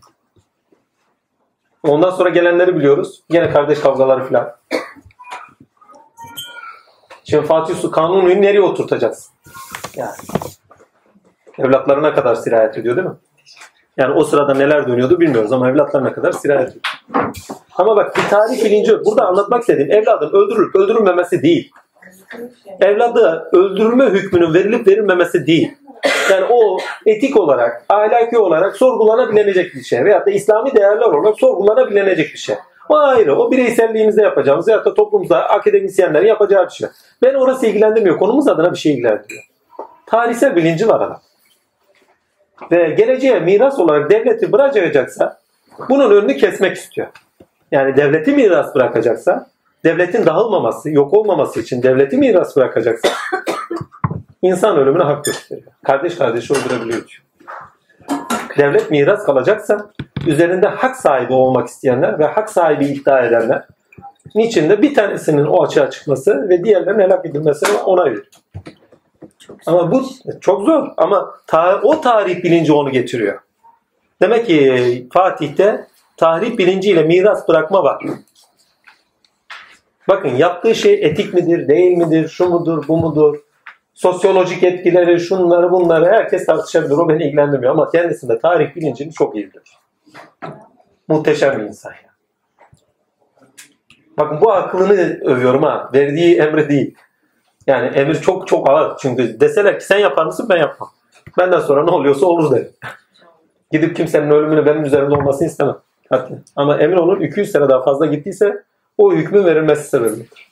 Ondan 1.83 2.09
sonra 2.09 2.29
gelenleri 2.29 2.75
biliyoruz. 2.75 3.23
Yine 3.29 3.49
kardeş 3.49 3.79
kavgaları 3.79 4.23
falan. 4.23 4.55
Şimdi 7.23 7.47
Fatih 7.47 7.75
Su 7.75 7.91
Kanuni'yi 7.91 8.41
nereye 8.41 8.61
oturtacağız? 8.61 9.29
Yani. 9.95 10.11
Evlatlarına 11.59 12.13
kadar 12.13 12.35
sirayet 12.35 12.77
ediyor 12.77 12.95
değil 12.95 13.07
mi? 13.07 13.15
Yani 13.97 14.13
o 14.13 14.23
sırada 14.23 14.53
neler 14.53 14.87
dönüyordu 14.87 15.19
bilmiyoruz 15.19 15.51
ama 15.51 15.69
evlatlarına 15.69 16.13
kadar 16.13 16.31
sirayet 16.31 16.69
ediyor. 16.69 16.85
Ama 17.75 17.95
bak 17.95 18.17
bir 18.17 18.29
tarih 18.29 18.65
bilinci. 18.65 19.05
Burada 19.05 19.27
anlatmak 19.27 19.61
istediğim 19.61 19.91
evladın 19.91 20.29
öldürülüp 20.29 20.75
öldürülmemesi 20.75 21.43
değil. 21.43 21.71
Evladı 22.79 23.49
öldürme 23.53 24.05
hükmünün 24.05 24.53
verilip 24.53 24.87
verilmemesi 24.87 25.47
değil. 25.47 25.71
Yani 26.31 26.45
o 26.49 26.77
etik 27.05 27.39
olarak, 27.39 27.85
ahlaki 27.89 28.37
olarak 28.37 28.75
sorgulanabilecek 28.75 29.75
bir 29.75 29.81
şey. 29.81 30.05
Veyahut 30.05 30.27
da 30.27 30.31
İslami 30.31 30.75
değerler 30.75 31.05
olarak 31.05 31.39
sorgulanabilecek 31.39 32.33
bir 32.33 32.39
şey. 32.39 32.55
O 32.89 32.97
ayrı. 32.97 33.35
O 33.35 33.51
bireyselliğimizde 33.51 34.21
yapacağımız 34.21 34.67
veyahut 34.67 34.85
da 34.85 34.93
toplumda 34.93 35.49
akademisyenlerin 35.49 36.27
yapacağı 36.27 36.65
bir 36.65 36.71
şey. 36.71 36.87
Ben 37.23 37.33
orası 37.33 37.65
ilgilendirmiyor. 37.65 38.19
Konumuz 38.19 38.47
adına 38.47 38.71
bir 38.71 38.77
şey 38.77 38.93
ilgilendiriyor. 38.93 39.43
Tarihsel 40.05 40.55
bilinci 40.55 40.87
var 40.87 41.01
adam. 41.01 41.21
Ve 42.71 42.89
geleceğe 42.89 43.39
miras 43.39 43.79
olarak 43.79 44.11
devleti 44.11 44.51
bırakacaksa 44.51 45.39
bunun 45.89 46.11
önünü 46.11 46.37
kesmek 46.37 46.77
istiyor. 46.77 47.07
Yani 47.71 47.97
devleti 47.97 48.31
miras 48.31 48.75
bırakacaksa, 48.75 49.47
devletin 49.85 50.25
dağılmaması, 50.25 50.89
yok 50.89 51.13
olmaması 51.13 51.59
için 51.59 51.83
devleti 51.83 52.17
miras 52.17 52.55
bırakacaksa 52.55 53.09
insan 54.41 54.77
ölümüne 54.77 55.03
hak 55.03 55.25
gösteriyor. 55.25 55.67
Kardeş 55.83 56.15
kardeşi 56.15 56.53
öldürebiliyor 56.53 57.07
diyor. 57.07 57.23
Devlet 58.57 58.91
miras 58.91 59.25
kalacaksa 59.25 59.91
üzerinde 60.27 60.67
hak 60.67 60.95
sahibi 60.95 61.33
olmak 61.33 61.67
isteyenler 61.67 62.19
ve 62.19 62.25
hak 62.25 62.49
sahibi 62.49 62.85
iddia 62.85 63.25
edenler 63.25 63.65
niçin 64.35 64.69
de 64.69 64.81
bir 64.81 64.93
tanesinin 64.93 65.45
o 65.45 65.63
açığa 65.63 65.89
çıkması 65.89 66.49
ve 66.49 66.63
diğerlerinin 66.63 67.03
helak 67.03 67.25
edilmesine 67.25 67.77
onay 67.77 68.05
veriyor. 68.05 68.25
Ama 69.65 69.91
bu 69.91 70.03
çok 70.41 70.65
zor 70.65 70.87
ama 70.97 71.31
ta- 71.47 71.81
o 71.83 72.01
tarih 72.01 72.43
bilinci 72.43 72.73
onu 72.73 72.89
getiriyor. 72.91 73.39
Demek 74.21 74.45
ki 74.45 75.07
Fatih'te 75.13 75.87
tarih 76.17 76.57
bilinciyle 76.57 77.03
miras 77.03 77.47
bırakma 77.47 77.83
var. 77.83 78.03
Bakın 80.07 80.29
yaptığı 80.29 80.75
şey 80.75 80.93
etik 80.93 81.33
midir, 81.33 81.67
değil 81.67 81.97
midir, 81.97 82.27
şu 82.27 82.49
mudur, 82.49 82.87
bu 82.87 82.97
mudur? 82.97 83.37
Sosyolojik 83.93 84.63
etkileri, 84.63 85.19
şunları 85.19 85.71
bunları 85.71 86.05
herkes 86.05 86.45
tartışabilir. 86.45 86.97
O 86.97 87.09
beni 87.09 87.23
ilgilendirmiyor 87.23 87.71
ama 87.71 87.91
kendisinde 87.91 88.39
tarih 88.39 88.75
bilincini 88.75 89.13
çok 89.13 89.35
iyi 89.35 89.49
bilir. 89.49 89.77
Muhteşem 91.07 91.59
bir 91.59 91.63
insan 91.63 91.91
ya. 91.91 92.13
Bakın 94.17 94.41
bu 94.41 94.51
aklını 94.51 95.19
övüyorum 95.21 95.63
ha. 95.63 95.89
Verdiği 95.93 96.37
emri 96.37 96.69
değil. 96.69 96.95
Yani 97.67 97.87
emir 97.87 98.15
çok 98.15 98.47
çok 98.47 98.69
ağır. 98.69 98.97
Çünkü 98.97 99.39
deseler 99.39 99.79
ki 99.79 99.85
sen 99.85 99.97
yapar 99.97 100.25
mısın 100.25 100.45
ben 100.49 100.57
yapmam. 100.57 100.89
Benden 101.37 101.59
sonra 101.59 101.83
ne 101.83 101.91
oluyorsa 101.91 102.25
olur 102.25 102.55
derim. 102.55 102.71
Gidip 103.71 103.95
kimsenin 103.95 104.31
ölümünü 104.31 104.65
benim 104.65 104.85
üzerimde 104.85 105.15
olmasını 105.15 105.47
istemem. 105.47 105.77
Hatta. 106.09 106.35
Ama 106.55 106.77
emin 106.77 106.97
olun 106.97 107.21
200 107.21 107.51
sene 107.51 107.69
daha 107.69 107.83
fazla 107.83 108.05
gittiyse 108.05 108.63
o 108.97 109.13
hükmün 109.13 109.45
verilmesi 109.45 109.89
sebebidir. 109.89 110.51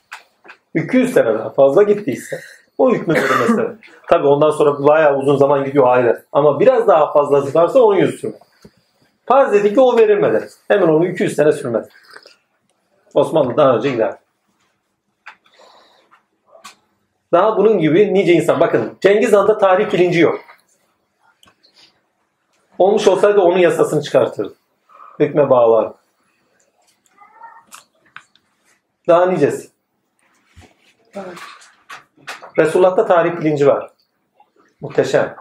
200 0.75 1.13
sene 1.13 1.33
daha 1.33 1.49
fazla 1.49 1.83
gittiyse 1.83 2.39
o 2.77 2.91
hükmün 2.91 3.15
verilmesi 3.15 3.53
sebebi. 3.53 3.75
Tabi 4.09 4.27
ondan 4.27 4.49
sonra 4.49 4.87
bayağı 4.87 5.17
uzun 5.17 5.37
zaman 5.37 5.65
gidiyor 5.65 5.87
ayrı. 5.87 6.25
Ama 6.31 6.59
biraz 6.59 6.87
daha 6.87 7.13
fazlası 7.13 7.59
varsa 7.59 7.79
onun 7.79 7.97
yüz 7.97 8.19
sürmez. 8.19 8.41
Farz 9.25 9.53
edik 9.53 9.75
ki 9.75 9.81
o 9.81 9.97
verilmedi. 9.97 10.49
Emin 10.69 10.87
olun 10.87 11.05
200 11.05 11.35
sene 11.35 11.51
sürmez. 11.51 11.87
Osmanlı 13.13 13.57
daha 13.57 13.75
önce 13.75 13.89
gider. 13.89 14.15
Daha 17.31 17.57
bunun 17.57 17.79
gibi 17.79 18.13
nice 18.13 18.33
insan. 18.33 18.59
Bakın 18.59 18.97
Cengiz 19.01 19.33
Han'da 19.33 19.57
tarih 19.57 19.93
bilinci 19.93 20.19
yok. 20.19 20.39
Olmuş 22.77 23.07
olsaydı 23.07 23.41
onun 23.41 23.57
yasasını 23.57 24.01
çıkartırdı. 24.01 24.53
Hükme 25.19 25.49
bağlar. 25.49 25.93
Daha 29.07 29.25
nicesi. 29.25 29.69
Resulullah'ta 32.57 33.05
tarih 33.05 33.39
bilinci 33.39 33.67
var. 33.67 33.89
Muhteşem. 34.81 35.35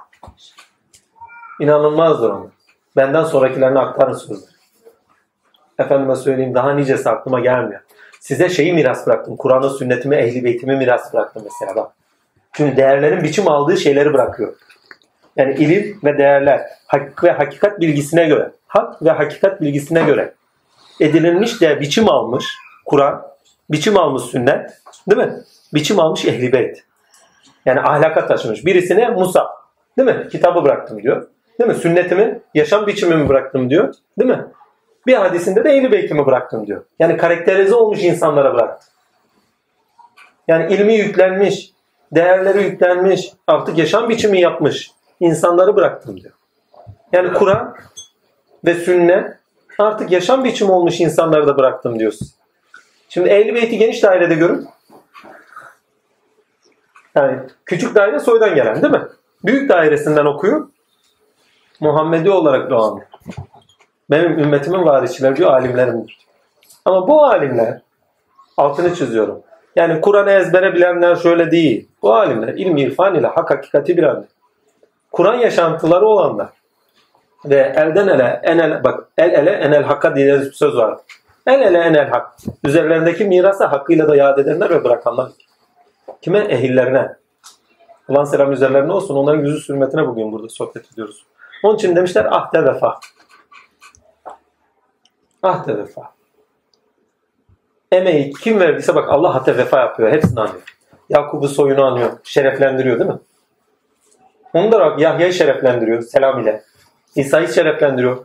İnanılmazdır 1.60 2.30
onun. 2.30 2.52
Benden 2.96 3.24
sonrakilerine 3.24 3.78
aktarın 3.78 4.12
sözleri. 4.12 4.50
Efendime 5.78 6.16
söyleyeyim 6.16 6.54
daha 6.54 6.72
nicesi 6.72 7.10
aklıma 7.10 7.40
gelmiyor. 7.40 7.80
Size 8.20 8.48
şeyi 8.48 8.72
miras 8.72 9.06
bıraktım. 9.06 9.36
Kur'an'ı, 9.36 9.70
sünnetimi, 9.70 10.16
ehli 10.16 10.44
beytimi 10.44 10.76
miras 10.76 11.14
bıraktım 11.14 11.42
mesela 11.44 11.76
bak. 11.76 11.92
Çünkü 12.52 12.76
değerlerin 12.76 13.22
biçim 13.22 13.48
aldığı 13.48 13.76
şeyleri 13.76 14.12
bırakıyor. 14.12 14.54
Yani 15.36 15.54
ilim 15.54 16.00
ve 16.04 16.18
değerler, 16.18 16.66
hak 16.86 17.24
ve 17.24 17.30
hakikat 17.30 17.80
bilgisine 17.80 18.26
göre, 18.26 18.52
hak 18.66 19.02
ve 19.02 19.10
hakikat 19.10 19.60
bilgisine 19.60 20.02
göre 20.02 20.34
edinilmiş 21.00 21.60
de 21.60 21.80
biçim 21.80 22.10
almış 22.10 22.58
Kur'an, 22.84 23.22
biçim 23.70 23.98
almış 23.98 24.22
sünnet, 24.22 24.70
değil 25.10 25.28
mi? 25.28 25.34
Biçim 25.74 26.00
almış 26.00 26.24
ehli 26.24 26.52
beyt. 26.52 26.84
Yani 27.66 27.80
ahlaka 27.80 28.26
taşımış. 28.26 28.66
Birisine 28.66 29.08
Musa, 29.08 29.48
değil 29.98 30.08
mi? 30.08 30.28
Kitabı 30.32 30.64
bıraktım 30.64 31.02
diyor. 31.02 31.26
Değil 31.60 31.70
mi? 31.70 31.76
Sünnetimi, 31.76 32.40
yaşam 32.54 32.86
biçimimi 32.86 33.28
bıraktım 33.28 33.70
diyor. 33.70 33.94
Değil 34.18 34.30
mi? 34.30 34.44
Bir 35.06 35.14
hadisinde 35.14 35.64
de 35.64 35.70
ehli 35.70 35.92
beytimi 35.92 36.26
bıraktım 36.26 36.66
diyor. 36.66 36.84
Yani 36.98 37.16
karakterize 37.16 37.74
olmuş 37.74 38.02
insanlara 38.02 38.54
bıraktı. 38.54 38.86
Yani 40.48 40.74
ilmi 40.74 40.94
yüklenmiş, 40.94 41.70
değerleri 42.12 42.62
yüklenmiş, 42.62 43.32
artık 43.46 43.78
yaşam 43.78 44.08
biçimi 44.08 44.40
yapmış 44.40 44.90
insanları 45.20 45.76
bıraktım 45.76 46.20
diyor. 46.20 46.32
Yani 47.12 47.32
Kur'an 47.32 47.76
ve 48.64 48.74
sünnet 48.74 49.36
artık 49.78 50.12
yaşam 50.12 50.44
biçimi 50.44 50.70
olmuş 50.70 51.00
insanları 51.00 51.46
da 51.46 51.58
bıraktım 51.58 51.98
diyorsun. 51.98 52.28
Şimdi 53.08 53.28
ehli 53.28 53.54
beyti 53.54 53.78
geniş 53.78 54.02
dairede 54.02 54.34
görün. 54.34 54.68
Yani 57.14 57.38
küçük 57.64 57.94
daire 57.94 58.18
soydan 58.18 58.54
gelen 58.54 58.82
değil 58.82 58.92
mi? 58.92 59.02
Büyük 59.44 59.68
dairesinden 59.68 60.26
okuyor. 60.26 60.68
Muhammedi 61.80 62.30
olarak 62.30 62.70
doğan. 62.70 63.00
Benim 64.10 64.38
ümmetimin 64.38 64.84
varisçileri 64.84 65.36
diyor 65.36 65.50
alimlerimdir. 65.50 66.18
Ama 66.84 67.08
bu 67.08 67.24
alimler 67.24 67.80
altını 68.56 68.94
çiziyorum. 68.94 69.42
Yani 69.76 70.00
Kur'an'ı 70.00 70.30
ezbere 70.30 70.74
bilenler 70.74 71.16
şöyle 71.16 71.50
değil. 71.50 71.88
Bu 72.02 72.14
alimler 72.14 72.48
ilmi 72.48 72.82
irfan 72.82 73.14
ile 73.14 73.26
hak 73.26 73.50
hakikati 73.50 73.96
bilenler. 73.96 74.24
Kur'an 75.12 75.34
yaşantıları 75.34 76.06
olanlar. 76.06 76.48
Ve 77.44 77.72
elden 77.76 78.08
ele, 78.08 78.40
enel, 78.42 78.84
bak 78.84 79.08
el 79.18 79.30
ele 79.30 79.50
enel 79.50 79.82
hakka 79.82 80.14
diye 80.14 80.40
bir 80.40 80.52
söz 80.52 80.76
var. 80.76 80.98
El 81.46 81.60
ele 81.60 81.78
enel 81.78 82.08
hak. 82.08 82.36
Üzerlerindeki 82.64 83.24
mirası 83.24 83.64
hakkıyla 83.64 84.08
da 84.08 84.16
yad 84.16 84.38
edenler 84.38 84.70
ve 84.70 84.84
bırakanlar. 84.84 85.28
Kime? 86.22 86.38
Ehillerine. 86.38 87.16
Ulan 88.08 88.24
selam 88.24 88.52
üzerlerine 88.52 88.92
olsun. 88.92 89.16
Onların 89.16 89.40
yüzü 89.40 89.60
sürmetine 89.60 90.06
bugün 90.06 90.32
burada 90.32 90.48
sohbet 90.48 90.92
ediyoruz. 90.92 91.26
Onun 91.64 91.76
için 91.76 91.96
demişler 91.96 92.24
ahde 92.30 92.64
vefa. 92.64 93.00
Ahde 95.42 95.78
vefa. 95.78 96.12
Emeği 97.92 98.32
kim 98.32 98.60
verdiyse 98.60 98.94
bak 98.94 99.08
Allah 99.08 99.36
ahde 99.36 99.56
vefa 99.56 99.80
yapıyor. 99.80 100.12
Hepsini 100.12 100.40
anıyor. 100.40 100.62
Yakup'u 101.08 101.48
soyunu 101.48 101.84
anıyor. 101.84 102.10
Şereflendiriyor 102.24 102.98
değil 102.98 103.10
mi? 103.10 103.18
Onu 104.54 104.72
da 104.72 104.94
Yahya'yı 104.98 105.32
şereflendiriyor 105.32 106.02
selam 106.02 106.40
ile. 106.40 106.62
İsa'yı 107.16 107.48
şereflendiriyor. 107.48 108.24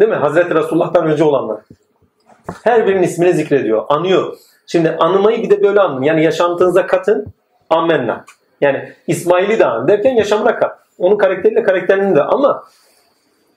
Değil 0.00 0.10
mi? 0.10 0.16
Hazreti 0.16 0.54
Resulullah'tan 0.54 1.06
önce 1.06 1.24
olanlar. 1.24 1.60
Her 2.64 2.86
birinin 2.86 3.02
ismini 3.02 3.32
zikrediyor. 3.32 3.84
Anıyor. 3.88 4.36
Şimdi 4.72 4.90
anımayı 4.90 5.42
bir 5.42 5.50
de 5.50 5.62
böyle 5.62 5.80
anın. 5.80 6.02
Yani 6.02 6.24
yaşantınıza 6.24 6.86
katın. 6.86 7.26
Ammenna. 7.70 8.24
Yani 8.60 8.92
İsmail'i 9.06 9.58
de 9.58 9.66
an 9.66 9.88
derken 9.88 10.14
yaşamına 10.14 10.58
kat. 10.58 10.78
Onun 10.98 11.16
karakteriyle 11.16 11.62
karakterini 11.62 12.16
de 12.16 12.22
ama 12.22 12.64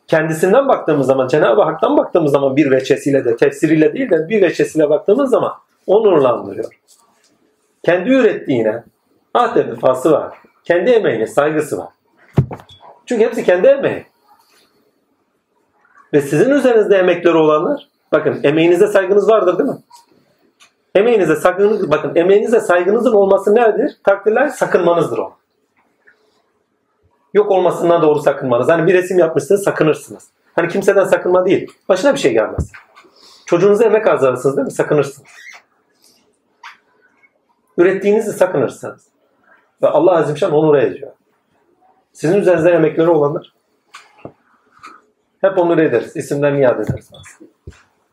kendisinden 0.08 0.68
baktığımız 0.68 1.08
zaman 1.08 1.28
Cenab-ı 1.28 1.62
Hak'tan 1.62 1.98
baktığımız 1.98 2.32
zaman 2.32 2.56
bir 2.56 2.72
veçesiyle 2.72 3.26
de 3.26 3.36
tefsiriyle 3.36 3.94
değil 3.94 4.10
de 4.10 4.30
bir 4.30 4.42
veçesiyle 4.42 4.90
baktığımız 4.90 5.30
zaman 5.30 5.54
onurlandırıyor. 5.88 6.80
Kendi 7.84 8.10
ürettiğine 8.10 8.84
ahde 9.34 9.68
vefası 9.68 10.12
var. 10.12 10.38
Kendi 10.64 10.92
emeğine 10.92 11.28
saygısı 11.28 11.78
var. 11.78 11.90
Çünkü 13.06 13.24
hepsi 13.24 13.44
kendi 13.44 13.68
emeği. 13.68 14.06
Ve 16.14 16.22
sizin 16.22 16.50
üzerinizde 16.50 16.98
emekleri 16.98 17.38
olanlar 17.38 17.90
bakın 18.12 18.40
emeğinize 18.44 18.88
saygınız 18.88 19.30
vardır 19.30 19.58
değil 19.58 19.70
mi? 19.70 19.78
Emeğinize 20.96 21.36
saygınız, 21.36 21.92
bakın 21.92 22.16
emeğinize 22.16 22.60
saygınızın 22.60 23.14
olması 23.14 23.56
nedir? 23.56 23.98
Takdirler 24.04 24.48
sakınmanızdır 24.48 25.18
o. 25.18 25.36
Yok 27.34 27.52
olmasından 27.52 28.02
doğru 28.02 28.20
sakınmanız. 28.20 28.70
Hani 28.70 28.88
bir 28.88 28.94
resim 28.94 29.20
yapmışsınız 29.20 29.64
sakınırsınız. 29.64 30.28
Hani 30.56 30.68
kimseden 30.68 31.04
sakınma 31.04 31.46
değil. 31.46 31.72
Başına 31.90 32.14
bir 32.14 32.20
şey 32.20 32.34
gelmez. 32.34 32.72
Çocuğunuza 33.46 33.84
emek 33.84 34.08
harcarsınız 34.08 34.58
değil 34.58 34.66
mi? 34.66 34.72
Sakınırsınız. 34.72 35.30
Ürettiğinizi 37.78 38.34
sakınırsınız. 38.34 39.08
Ve 39.82 39.88
Allah 39.88 40.18
Azimşan 40.18 40.52
onur 40.52 40.76
ediyor. 40.76 41.12
Sizin 42.14 42.38
üzerinizde 42.38 42.72
emekleri 42.72 43.10
olanlar 43.10 43.54
hep 45.42 45.58
onur 45.58 45.78
ederiz. 45.78 46.16
İsimlerini 46.16 46.62
yad 46.62 46.80
ederiz 46.80 47.10
aslında. 47.14 47.52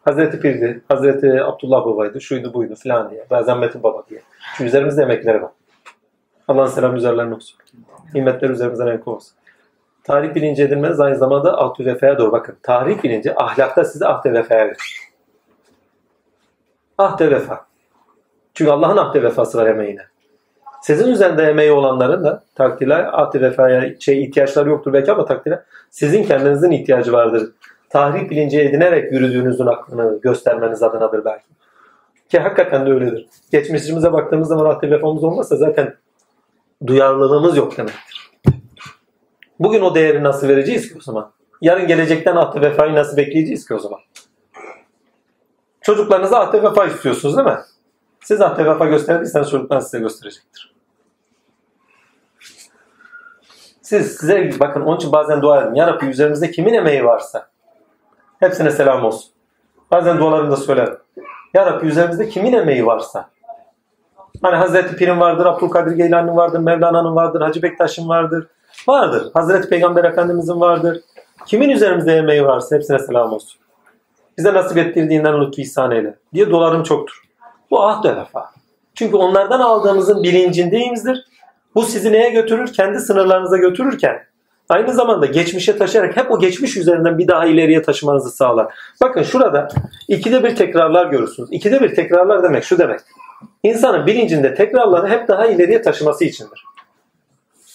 Hazreti 0.04 0.40
Pir'di, 0.40 0.82
Hazreti 0.88 1.44
Abdullah 1.44 1.86
Baba'ydı, 1.86 2.20
şuydu 2.20 2.54
buydu 2.54 2.74
filan 2.74 3.10
diye. 3.10 3.26
Bazen 3.30 3.58
Metin 3.58 3.82
Baba 3.82 4.02
diye. 4.10 4.20
Çünkü 4.56 4.68
üzerimizde 4.68 5.02
emekleri 5.02 5.42
var. 5.42 5.50
Allah'ın 6.48 6.66
selamı 6.66 6.96
üzerlerine 6.96 7.34
olsun. 7.34 7.58
Himmetler 8.14 8.50
üzerimizden 8.50 8.86
eksik 8.86 9.08
olsun. 9.08 9.34
Tarih 10.04 10.34
bilinci 10.34 10.62
edinmeniz 10.62 11.00
aynı 11.00 11.16
zamanda 11.16 11.62
ahdü 11.62 11.86
vefaya 11.86 12.18
doğru. 12.18 12.32
Bakın 12.32 12.56
tarih 12.62 13.02
bilinci 13.02 13.42
ahlakta 13.42 13.84
sizi 13.84 14.06
ahdü 14.06 14.32
vefaya 14.32 14.66
götürür. 14.66 15.12
Ahdü 16.98 17.30
vefa. 17.30 17.66
Çünkü 18.54 18.70
Allah'ın 18.70 18.96
ahdü 18.96 19.22
vefası 19.22 19.58
var 19.58 19.66
emeğine. 19.66 20.02
Sizin 20.82 21.12
üzerinde 21.12 21.42
emeği 21.42 21.72
olanların 21.72 22.24
da 22.24 22.42
takdirle 22.54 22.94
ahdü 22.94 23.40
vefaya 23.40 24.00
şey 24.00 24.24
ihtiyaçları 24.24 24.68
yoktur 24.68 24.92
belki 24.92 25.12
ama 25.12 25.24
takdirle 25.24 25.62
sizin 25.90 26.24
kendinizin 26.24 26.70
ihtiyacı 26.70 27.12
vardır. 27.12 27.52
Tarih 27.92 28.30
bilinci 28.30 28.60
edinerek 28.60 29.12
yürüdüğünüzün 29.12 29.66
aklını 29.66 30.20
göstermeniz 30.20 30.82
adınadır 30.82 31.24
belki. 31.24 31.46
Ki 32.28 32.38
hakikaten 32.38 32.86
de 32.86 32.90
öyledir. 32.90 33.26
Geçmişimize 33.50 34.12
baktığımız 34.12 34.48
zaman 34.48 34.74
ahdü 34.74 34.90
vefamız 34.90 35.24
olmazsa 35.24 35.56
zaten 35.56 35.96
duyarlılığımız 36.86 37.56
yok 37.56 37.76
demektir. 37.76 38.30
Bugün 39.58 39.80
o 39.80 39.94
değeri 39.94 40.22
nasıl 40.22 40.48
vereceğiz 40.48 40.88
ki 40.88 40.94
o 40.98 41.00
zaman? 41.00 41.32
Yarın 41.60 41.86
gelecekten 41.86 42.36
ahde 42.36 42.60
vefayı 42.60 42.94
nasıl 42.94 43.16
bekleyeceğiz 43.16 43.68
ki 43.68 43.74
o 43.74 43.78
zaman? 43.78 44.00
Çocuklarınıza 45.80 46.40
ahde 46.40 46.62
vefa 46.62 46.86
istiyorsunuz 46.86 47.36
değil 47.36 47.48
mi? 47.48 47.58
Siz 48.20 48.40
ahde 48.40 48.64
vefa 48.64 48.84
gösterdiyseniz 48.84 49.50
çocuklar 49.50 49.80
size 49.80 49.98
gösterecektir. 49.98 50.74
Siz 53.82 54.16
size 54.16 54.50
bakın 54.60 54.80
onun 54.80 54.96
için 54.96 55.12
bazen 55.12 55.42
dua 55.42 55.62
edin. 55.62 55.74
Ya 55.74 55.86
Rabbi 55.86 56.06
üzerimizde 56.06 56.50
kimin 56.50 56.74
emeği 56.74 57.04
varsa 57.04 57.51
hepsine 58.42 58.70
selam 58.70 59.04
olsun. 59.04 59.30
Bazen 59.90 60.18
dualarımda 60.18 60.56
söylerim. 60.56 60.96
Ya 61.54 61.66
Rabbi 61.66 61.86
üzerimizde 61.86 62.28
kimin 62.28 62.52
emeği 62.52 62.86
varsa 62.86 63.28
Hani 64.42 64.56
Hazreti 64.56 64.96
Pir'in 64.96 65.20
vardır, 65.20 65.46
Abdülkadir 65.46 65.96
Geylani'nin 65.96 66.36
vardır, 66.36 66.58
Mevlana'nın 66.58 67.14
vardır, 67.16 67.40
Hacı 67.40 67.62
Bektaş'ın 67.62 68.08
vardır. 68.08 68.46
Vardır. 68.88 69.30
Hazreti 69.34 69.68
Peygamber 69.68 70.04
Efendimizin 70.04 70.60
vardır. 70.60 71.00
Kimin 71.46 71.68
üzerimizde 71.68 72.16
emeği 72.16 72.44
varsa 72.44 72.76
hepsine 72.76 72.98
selam 72.98 73.32
olsun. 73.32 73.60
Bize 74.38 74.54
nasip 74.54 74.78
ettirdiğinden 74.78 75.40
lütfu 75.40 75.60
ihsan 75.60 75.90
eyle. 75.90 76.14
Diye 76.34 76.50
dolarım 76.50 76.82
çoktur. 76.82 77.22
Bu 77.70 77.82
ahd 77.82 78.04
vefa. 78.04 78.50
Çünkü 78.94 79.16
onlardan 79.16 79.60
aldığımızın 79.60 80.22
bilincindeyimizdir. 80.22 81.24
Bu 81.74 81.82
sizi 81.82 82.12
neye 82.12 82.30
götürür? 82.30 82.72
Kendi 82.72 83.00
sınırlarınıza 83.00 83.56
götürürken 83.56 84.22
aynı 84.68 84.92
zamanda 84.92 85.26
geçmişe 85.26 85.78
taşıyarak 85.78 86.16
hep 86.16 86.30
o 86.30 86.38
geçmiş 86.38 86.76
üzerinden 86.76 87.18
bir 87.18 87.28
daha 87.28 87.46
ileriye 87.46 87.82
taşımanızı 87.82 88.30
sağlar. 88.30 88.74
Bakın 89.02 89.22
şurada 89.22 89.68
ikide 90.08 90.44
bir 90.44 90.56
tekrarlar 90.56 91.06
görürsünüz. 91.06 91.48
İkide 91.52 91.80
bir 91.80 91.94
tekrarlar 91.94 92.42
demek 92.42 92.64
şu 92.64 92.78
demek. 92.78 93.00
İnsanın 93.62 94.06
bilincinde 94.06 94.54
tekrarları 94.54 95.08
hep 95.08 95.28
daha 95.28 95.46
ileriye 95.46 95.82
taşıması 95.82 96.24
içindir. 96.24 96.64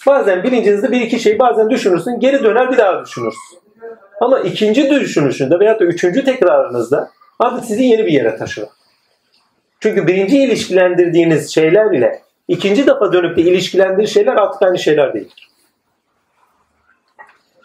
Bazen 0.06 0.42
bilincinizde 0.42 0.92
bir 0.92 1.00
iki 1.00 1.20
şeyi 1.20 1.38
bazen 1.38 1.70
düşünürsün, 1.70 2.20
geri 2.20 2.44
döner 2.44 2.72
bir 2.72 2.76
daha 2.76 3.04
düşünürsün. 3.04 3.58
Ama 4.20 4.40
ikinci 4.40 4.90
düşünüşünde 4.90 5.60
veyahut 5.60 5.80
da 5.80 5.84
üçüncü 5.84 6.24
tekrarınızda 6.24 7.10
artık 7.38 7.64
sizi 7.64 7.84
yeni 7.84 8.06
bir 8.06 8.12
yere 8.12 8.36
taşır. 8.36 8.64
Çünkü 9.80 10.06
birinci 10.06 10.38
ilişkilendirdiğiniz 10.38 11.54
şeyler 11.54 11.92
ile 11.92 12.22
ikinci 12.48 12.86
defa 12.86 13.12
dönüp 13.12 13.36
de 13.36 13.42
ilişkilendirdiği 13.42 14.08
şeyler 14.08 14.32
artık 14.32 14.62
aynı 14.62 14.78
şeyler 14.78 15.14
değil. 15.14 15.28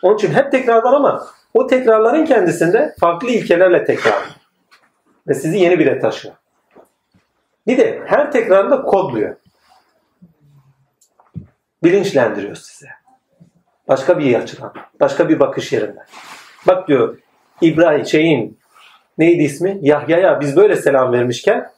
Onun 0.03 0.15
için 0.15 0.33
hep 0.33 0.51
tekrarlar 0.51 0.93
ama 0.93 1.27
o 1.53 1.67
tekrarların 1.67 2.25
kendisinde 2.25 2.95
farklı 2.99 3.30
ilkelerle 3.30 3.85
tekrar. 3.85 4.14
Ve 5.27 5.33
sizi 5.33 5.57
yeni 5.57 5.80
bir 5.80 5.99
taşıyor. 5.99 6.35
Bir 7.67 7.77
de 7.77 8.01
her 8.06 8.32
tekrarında 8.32 8.82
kodluyor. 8.82 9.35
Bilinçlendiriyor 11.83 12.56
size. 12.56 12.88
Başka 13.88 14.19
bir 14.19 14.35
açıdan. 14.35 14.73
Başka 14.99 15.30
bir 15.30 15.40
bakış 15.40 15.73
yerinden. 15.73 16.06
Bak 16.67 16.88
diyor 16.88 17.17
İbrahim 17.61 18.06
şeyin 18.06 18.59
neydi 19.17 19.43
ismi? 19.43 19.77
Yahya'ya 19.82 20.40
biz 20.40 20.56
böyle 20.56 20.75
selam 20.75 21.14
vermişken 21.14 21.72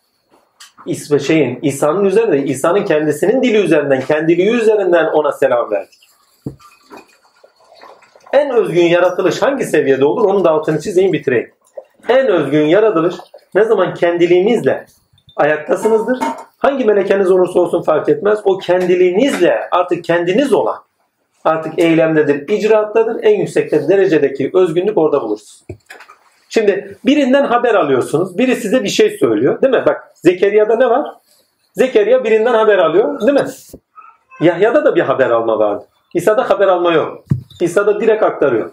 şeyin 1.27 1.59
İsa'nın 1.61 2.05
üzerinde 2.05 2.43
İsa'nın 2.43 2.85
kendisinin 2.85 3.43
dili 3.43 3.57
üzerinden 3.57 4.01
kendiliği 4.01 4.49
üzerinden 4.49 5.05
ona 5.05 5.31
selam 5.31 5.71
verdik. 5.71 6.05
En 8.35 8.49
özgün 8.49 8.85
yaratılış 8.85 9.41
hangi 9.41 9.63
seviyede 9.63 10.05
olur? 10.05 10.25
Onun 10.25 10.43
da 10.43 10.51
altını 10.51 10.81
çizeyim 10.81 11.13
bitireyim. 11.13 11.51
En 12.09 12.27
özgün 12.27 12.65
yaratılış 12.65 13.15
ne 13.55 13.63
zaman 13.63 13.93
kendiliğimizle 13.93 14.85
ayaktasınızdır. 15.35 16.19
Hangi 16.57 16.85
melekeniz 16.85 17.31
olursa 17.31 17.59
olsun 17.59 17.81
fark 17.81 18.09
etmez. 18.09 18.39
O 18.43 18.57
kendiliğinizle 18.57 19.59
artık 19.71 20.03
kendiniz 20.03 20.53
olan 20.53 20.75
artık 21.43 21.79
eylemdedir, 21.79 22.47
icraattadır. 22.47 23.23
En 23.23 23.39
yüksek 23.39 23.71
derecedeki 23.71 24.51
özgünlük 24.53 24.97
orada 24.97 25.21
bulursunuz. 25.21 25.63
Şimdi 26.49 26.97
birinden 27.05 27.45
haber 27.45 27.75
alıyorsunuz. 27.75 28.37
Biri 28.37 28.55
size 28.55 28.83
bir 28.83 28.89
şey 28.89 29.09
söylüyor. 29.09 29.61
Değil 29.61 29.73
mi? 29.73 29.83
Bak 29.85 30.11
Zekeriya'da 30.15 30.75
ne 30.75 30.89
var? 30.89 31.07
Zekeriya 31.73 32.23
birinden 32.23 32.53
haber 32.53 32.77
alıyor. 32.77 33.21
Değil 33.21 33.39
mi? 33.39 33.47
Yahya'da 34.41 34.85
da 34.85 34.95
bir 34.95 35.01
haber 35.01 35.29
alma 35.29 35.59
vardı. 35.59 35.85
İsa'da 36.13 36.49
haber 36.49 36.67
alma 36.67 36.91
yok. 36.91 37.25
İsa'da 37.61 38.01
direkt 38.01 38.23
aktarıyor. 38.23 38.71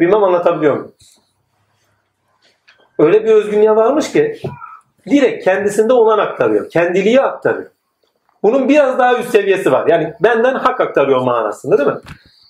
Bilmem 0.00 0.24
anlatabiliyor 0.24 0.74
muyum? 0.74 0.92
Öyle 2.98 3.24
bir 3.24 3.30
özgünlüğe 3.30 3.76
varmış 3.76 4.12
ki 4.12 4.40
direkt 5.06 5.44
kendisinde 5.44 5.92
olan 5.92 6.18
aktarıyor. 6.18 6.70
Kendiliği 6.70 7.20
aktarıyor. 7.20 7.70
Bunun 8.42 8.68
biraz 8.68 8.98
daha 8.98 9.18
üst 9.18 9.30
seviyesi 9.30 9.72
var. 9.72 9.86
Yani 9.86 10.14
benden 10.20 10.54
hak 10.54 10.80
aktarıyor 10.80 11.20
manasında 11.20 11.78
değil 11.78 11.88
mi? 11.88 12.00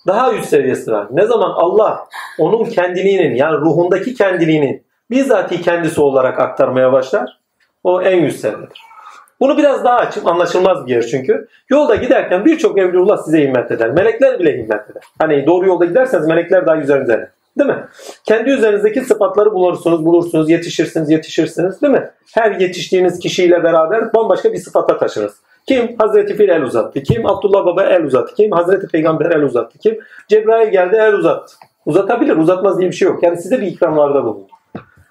Daha 0.07 0.33
üst 0.33 0.49
seviyesi 0.49 0.91
var. 0.91 1.07
Ne 1.11 1.25
zaman 1.25 1.49
Allah 1.49 2.07
onun 2.39 2.65
kendiliğinin 2.65 3.35
yani 3.35 3.57
ruhundaki 3.57 4.13
kendiliğinin 4.13 4.85
bizzati 5.09 5.61
kendisi 5.61 6.01
olarak 6.01 6.39
aktarmaya 6.39 6.91
başlar 6.91 7.39
o 7.83 8.01
en 8.01 8.23
üst 8.23 8.39
seviyedir. 8.39 8.92
Bunu 9.39 9.57
biraz 9.57 9.85
daha 9.85 9.95
açıp 9.95 10.27
anlaşılmaz 10.27 10.87
bir 10.87 10.91
yer 10.91 11.01
çünkü. 11.01 11.47
Yolda 11.69 11.95
giderken 11.95 12.45
birçok 12.45 12.77
evlullah 12.77 13.17
size 13.17 13.41
himmet 13.41 13.71
eder. 13.71 13.89
Melekler 13.91 14.39
bile 14.39 14.53
himmet 14.53 14.89
eder. 14.91 15.03
Hani 15.19 15.45
doğru 15.45 15.67
yolda 15.67 15.85
giderseniz 15.85 16.27
melekler 16.27 16.65
daha 16.65 16.77
üzerinize 16.77 17.29
Değil 17.57 17.69
mi? 17.69 17.83
Kendi 18.25 18.49
üzerinizdeki 18.49 19.01
sıfatları 19.01 19.53
bulursunuz, 19.53 20.05
bulursunuz, 20.05 20.49
yetişirsiniz, 20.49 21.09
yetişirsiniz 21.09 21.81
değil 21.81 21.93
mi? 21.93 22.09
Her 22.33 22.51
yetiştiğiniz 22.51 23.19
kişiyle 23.19 23.63
beraber 23.63 24.13
bambaşka 24.13 24.53
bir 24.53 24.57
sıfata 24.57 24.97
taşınız. 24.97 25.33
Kim? 25.67 25.95
Hazreti 25.97 26.35
Fil 26.35 26.49
el 26.49 26.61
uzattı. 26.61 27.03
Kim? 27.03 27.25
Abdullah 27.25 27.65
Baba 27.65 27.83
el 27.83 28.03
uzattı. 28.03 28.35
Kim? 28.35 28.51
Hazreti 28.51 28.87
Peygamber 28.87 29.25
el 29.25 29.43
uzattı. 29.43 29.77
Kim? 29.79 29.99
Cebrail 30.27 30.71
geldi 30.71 30.95
el 30.95 31.13
uzattı. 31.13 31.53
Uzatabilir, 31.85 32.37
uzatmaz 32.37 32.79
diye 32.79 32.89
bir 32.89 32.95
şey 32.95 33.07
yok. 33.07 33.23
Yani 33.23 33.37
size 33.37 33.61
bir 33.61 33.67
ikramlarda 33.67 34.23
bulundu. 34.23 34.47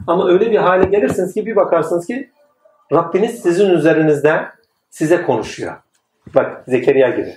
Ama 0.07 0.28
öyle 0.28 0.51
bir 0.51 0.57
hale 0.57 0.84
gelirsiniz 0.84 1.34
ki 1.34 1.47
bir 1.47 1.57
bakarsınız 1.57 2.07
ki 2.07 2.31
Rabbiniz 2.93 3.43
sizin 3.43 3.71
üzerinizde 3.71 4.49
size 4.91 5.23
konuşuyor. 5.23 5.77
Bak 6.35 6.65
Zekeriya 6.69 7.11
gibi. 7.11 7.37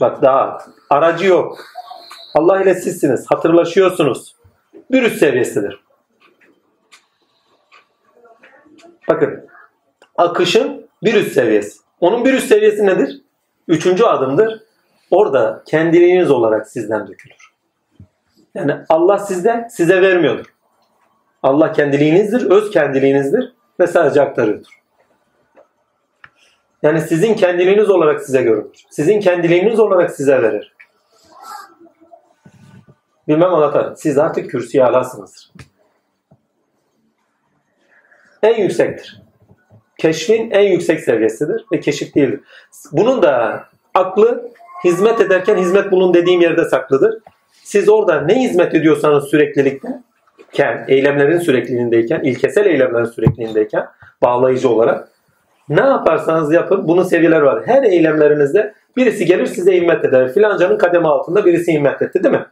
Bak 0.00 0.22
daha 0.22 0.58
aracı 0.90 1.26
yok. 1.26 1.64
Allah 2.34 2.62
ile 2.62 2.74
sizsiniz. 2.74 3.26
Hatırlaşıyorsunuz. 3.30 4.36
Bir 4.90 5.02
üst 5.02 5.18
seviyesidir. 5.18 5.80
Bakın. 9.08 9.48
Akışın 10.16 10.88
bir 11.02 11.14
üst 11.14 11.32
seviyesi. 11.32 11.78
Onun 12.00 12.24
bir 12.24 12.34
üst 12.34 12.48
seviyesi 12.48 12.86
nedir? 12.86 13.20
Üçüncü 13.68 14.04
adımdır. 14.04 14.62
Orada 15.10 15.62
kendiliğiniz 15.66 16.30
olarak 16.30 16.68
sizden 16.68 17.08
dökülür. 17.08 17.50
Yani 18.54 18.76
Allah 18.88 19.18
sizden 19.18 19.68
size 19.68 20.02
vermiyordur. 20.02 20.54
Allah 21.42 21.72
kendiliğinizdir, 21.72 22.50
öz 22.50 22.70
kendiliğinizdir 22.70 23.59
ve 23.80 23.86
sadece 23.86 24.22
aktarıyordur. 24.22 24.80
Yani 26.82 27.00
sizin 27.00 27.34
kendiliğiniz 27.34 27.90
olarak 27.90 28.22
size 28.22 28.42
görünür. 28.42 28.84
Sizin 28.90 29.20
kendiliğiniz 29.20 29.80
olarak 29.80 30.10
size 30.10 30.42
verir. 30.42 30.74
Bilmem 33.28 33.54
anlatar. 33.54 33.94
Siz 33.96 34.18
artık 34.18 34.50
kürsüye 34.50 34.84
alasınızdır. 34.84 35.52
En 38.42 38.62
yüksektir. 38.62 39.22
Keşfin 39.98 40.50
en 40.50 40.72
yüksek 40.72 41.00
seviyesidir 41.00 41.64
ve 41.72 41.80
keşif 41.80 42.14
değildir. 42.14 42.40
Bunun 42.92 43.22
da 43.22 43.64
aklı 43.94 44.50
hizmet 44.84 45.20
ederken 45.20 45.56
hizmet 45.56 45.92
bulun 45.92 46.14
dediğim 46.14 46.40
yerde 46.40 46.64
saklıdır. 46.64 47.18
Siz 47.52 47.88
orada 47.88 48.20
ne 48.20 48.42
hizmet 48.42 48.74
ediyorsanız 48.74 49.24
süreklilikte, 49.24 49.88
eylemlerin 50.88 51.38
sürekliliğindeyken, 51.38 52.20
ilkesel 52.20 52.66
eylemlerin 52.66 53.04
sürekliliğindeyken 53.04 53.86
bağlayıcı 54.22 54.68
olarak 54.68 55.08
ne 55.68 55.80
yaparsanız 55.80 56.52
yapın 56.52 56.88
bunun 56.88 57.02
seviyeleri 57.02 57.44
var. 57.44 57.66
Her 57.66 57.82
eylemlerinizde 57.82 58.74
birisi 58.96 59.24
gelir 59.24 59.46
size 59.46 59.76
himmet 59.76 60.04
eder. 60.04 60.32
Filancanın 60.32 60.78
kademe 60.78 61.08
altında 61.08 61.44
birisi 61.44 61.72
himmet 61.72 62.02
etti 62.02 62.24
değil 62.24 62.34
mi? 62.34 62.46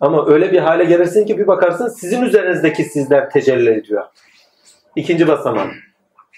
Ama 0.00 0.26
öyle 0.26 0.52
bir 0.52 0.58
hale 0.58 0.84
gelirsin 0.84 1.26
ki 1.26 1.38
bir 1.38 1.46
bakarsın 1.46 1.88
sizin 1.88 2.22
üzerinizdeki 2.22 2.84
sizler 2.84 3.30
tecelli 3.30 3.70
ediyor. 3.70 4.04
İkinci 4.96 5.28
basamağı. 5.28 5.66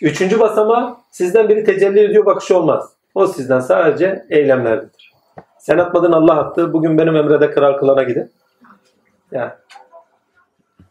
Üçüncü 0.03 0.41
basamağı 0.41 0.97
sizden 1.11 1.49
biri 1.49 1.65
tecelli 1.65 2.01
ediyor 2.01 2.27
bakış 2.27 2.51
olmaz. 2.51 2.93
O 3.15 3.27
sizden 3.27 3.61
sadece 3.61 4.27
eylemlerdedir. 4.31 5.13
Sen 5.59 5.79
atmadın 5.79 6.13
Allah 6.13 6.39
attı. 6.39 6.73
Bugün 6.73 6.99
benim 6.99 7.17
emrede 7.17 7.51
kral 7.51 7.79
kılana 7.79 8.03
gidin. 8.03 8.31
Yani. 9.33 9.51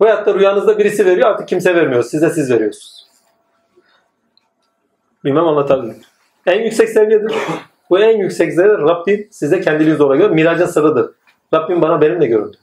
Veyahut 0.01 0.25
da 0.25 0.33
rüyanızda 0.33 0.77
birisi 0.79 1.05
veriyor 1.05 1.29
artık 1.29 1.47
kimse 1.47 1.75
vermiyor. 1.75 2.03
Size 2.03 2.29
siz 2.29 2.51
veriyorsunuz. 2.51 3.07
Bilmem 5.25 5.47
anlatabildim. 5.47 6.01
En 6.45 6.61
yüksek 6.61 6.89
seviyedir. 6.89 7.35
Bu 7.89 7.99
en 7.99 8.17
yüksek 8.17 8.53
seviye 8.53 8.77
Rabbim 8.77 9.27
size 9.31 9.61
kendiliği 9.61 9.95
zora 9.95 10.15
göre 10.15 10.33
miracın 10.33 10.65
sırrıdır. 10.65 11.11
Rabbim 11.53 11.81
bana 11.81 12.01
benimle 12.01 12.27
göründü. 12.27 12.57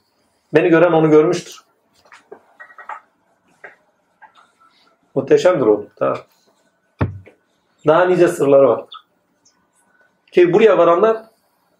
Beni 0.53 0.69
gören 0.69 0.91
onu 0.91 1.09
görmüştür. 1.09 1.61
Muhteşemdir 5.15 5.65
o. 5.65 5.85
Tamam. 5.95 6.17
Daha 7.87 8.05
nice 8.05 8.27
sırları 8.27 8.67
vardır. 8.67 9.05
Ki 10.31 10.53
buraya 10.53 10.77
varanlar 10.77 11.17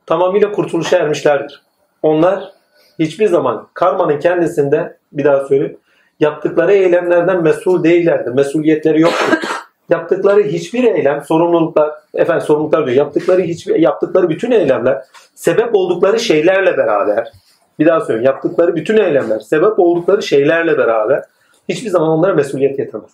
tamamıyla 0.05 0.51
kurtuluşa 0.51 0.97
ermişlerdir. 0.97 1.63
Onlar 2.01 2.51
hiçbir 2.99 3.27
zaman 3.27 3.67
karmanın 3.73 4.19
kendisinde 4.19 4.97
bir 5.13 5.23
daha 5.23 5.45
söyleyeyim 5.45 5.77
yaptıkları 6.19 6.73
eylemlerden 6.73 7.43
mesul 7.43 7.83
değillerdir. 7.83 8.31
Mesuliyetleri 8.31 9.01
yoktur. 9.01 9.37
yaptıkları 9.89 10.43
hiçbir 10.43 10.83
eylem, 10.83 11.23
sorumluluklar, 11.23 11.91
efendim 12.13 12.45
sorumluluklar 12.45 12.85
diyor. 12.85 12.97
Yaptıkları 12.97 13.41
hiçbir 13.41 13.75
yaptıkları 13.75 14.29
bütün 14.29 14.51
eylemler 14.51 15.01
sebep 15.35 15.75
oldukları 15.75 16.19
şeylerle 16.19 16.77
beraber 16.77 17.31
bir 17.79 17.85
daha 17.85 18.01
söyleyeyim. 18.01 18.25
Yaptıkları 18.25 18.75
bütün 18.75 18.97
eylemler 18.97 19.39
sebep 19.39 19.79
oldukları 19.79 20.23
şeylerle 20.23 20.77
beraber 20.77 21.23
hiçbir 21.69 21.89
zaman 21.89 22.09
onlara 22.09 22.33
mesuliyet 22.33 22.77
getirmez. 22.77 23.11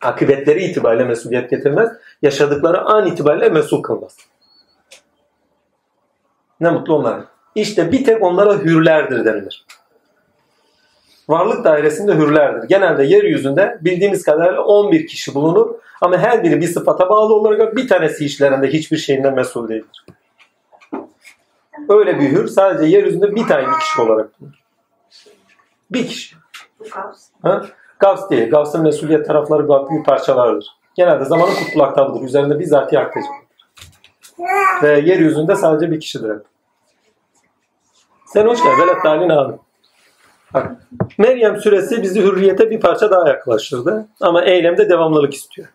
Akıbetleri 0.00 0.64
itibariyle 0.64 1.04
mesuliyet 1.04 1.50
getirmez. 1.50 1.90
Yaşadıkları 2.22 2.80
an 2.80 3.06
itibariyle 3.06 3.48
mesul 3.48 3.82
kılmaz. 3.82 4.16
Ne 6.60 6.70
mutlu 6.70 6.96
onlara. 6.96 7.24
İşte 7.58 7.92
bir 7.92 8.04
tek 8.04 8.22
onlara 8.22 8.54
hürlerdir 8.54 9.24
denilir. 9.24 9.66
Varlık 11.28 11.64
dairesinde 11.64 12.14
hürlerdir. 12.14 12.68
Genelde 12.68 13.04
yeryüzünde 13.04 13.78
bildiğimiz 13.80 14.22
kadarıyla 14.22 14.62
11 14.62 15.06
kişi 15.06 15.34
bulunur. 15.34 15.74
Ama 16.00 16.18
her 16.18 16.44
biri 16.44 16.60
bir 16.60 16.66
sıfata 16.66 17.08
bağlı 17.08 17.34
olarak 17.34 17.76
bir 17.76 17.88
tanesi 17.88 18.24
işlerinde 18.24 18.66
hiçbir 18.66 18.96
şeyinden 18.96 19.34
mesul 19.34 19.68
değildir. 19.68 20.06
Öyle 21.88 22.20
bir 22.20 22.30
hür 22.30 22.46
sadece 22.46 22.96
yeryüzünde 22.96 23.34
bir 23.34 23.46
tane 23.46 23.66
bir 23.66 23.80
kişi 23.80 24.00
olarak 24.00 24.40
bulunur. 24.40 24.54
Bir 25.90 26.06
kişi. 26.06 26.36
Ha? 27.42 27.64
Gavs 27.98 28.30
değil. 28.30 28.50
Gavs'ın 28.50 28.82
mesuliyet 28.82 29.26
tarafları 29.26 29.90
büyük 29.90 30.06
parçalardır. 30.06 30.66
Genelde 30.94 31.24
zamanın 31.24 31.54
kutbulaktadır. 31.54 32.22
Üzerinde 32.22 32.58
bizzat 32.58 32.82
aktacaktır. 32.82 33.22
Ve 34.82 35.00
yeryüzünde 35.00 35.56
sadece 35.56 35.90
bir 35.90 36.00
kişidir 36.00 36.30
hep. 36.30 36.57
Sen 38.32 38.46
hoş 38.46 38.62
geldin. 38.62 38.82
Velet 38.82 39.04
Dalin 39.04 39.28
abi. 39.28 39.58
Meryem 41.18 41.56
suresi 41.56 42.02
bizi 42.02 42.22
hürriyete 42.22 42.70
bir 42.70 42.80
parça 42.80 43.10
daha 43.10 43.28
yaklaştırdı. 43.28 44.08
Ama 44.20 44.44
eylemde 44.44 44.88
devamlılık 44.88 45.34
istiyor. 45.34 45.68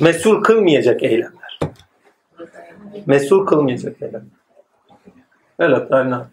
Mesul 0.00 0.42
kılmayacak 0.42 1.02
eylemler. 1.02 1.58
Mesul 3.06 3.46
kılmayacak 3.46 4.02
eylemler. 4.02 4.28
Velet 5.60 5.90
Dalin 5.90 6.10
abi. 6.10 6.26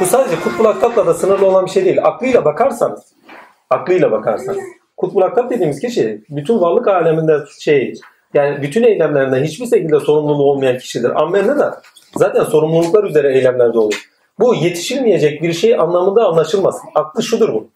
Bu 0.00 0.06
sadece 0.06 0.40
Kutbul 0.40 0.64
Aktap'la 0.64 1.06
da 1.06 1.14
sınırlı 1.14 1.46
olan 1.46 1.66
bir 1.66 1.70
şey 1.70 1.84
değil. 1.84 2.04
Aklıyla 2.04 2.44
bakarsanız, 2.44 3.12
aklıyla 3.70 4.12
bakarsanız. 4.12 4.64
Kutbul 4.96 5.22
Aktap 5.22 5.50
dediğimiz 5.50 5.80
kişi 5.80 6.24
bütün 6.30 6.60
varlık 6.60 6.88
aleminde 6.88 7.44
şey, 7.60 7.94
yani 8.34 8.62
bütün 8.62 8.82
eylemlerinde 8.82 9.42
hiçbir 9.42 9.66
şekilde 9.66 10.00
sorumluluğu 10.00 10.50
olmayan 10.50 10.78
kişidir. 10.78 11.22
Ammen'de 11.22 11.58
de 11.58 11.64
zaten 12.16 12.44
sorumluluklar 12.44 13.04
üzere 13.04 13.34
eylemlerde 13.34 13.78
olur. 13.78 14.10
Bu 14.38 14.54
yetişilmeyecek 14.54 15.42
bir 15.42 15.52
şey 15.52 15.74
anlamında 15.74 16.26
anlaşılmasın. 16.26 16.88
Aklı 16.94 17.22
şudur 17.22 17.54
bu. 17.54 17.68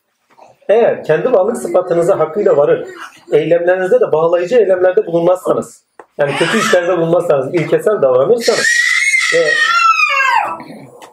Eğer 0.69 1.05
kendi 1.05 1.33
varlık 1.33 1.57
sıfatınıza 1.57 2.19
hakkıyla 2.19 2.57
varır, 2.57 2.89
eylemlerinizde 3.33 4.01
de 4.01 4.13
bağlayıcı 4.13 4.57
eylemlerde 4.57 5.07
bulunmazsanız, 5.07 5.85
yani 6.19 6.33
kötü 6.39 6.59
işlerde 6.59 6.99
bulunmazsanız, 6.99 7.55
ilkesel 7.55 8.03
davranırsanız 8.03 8.67
ve 9.35 9.45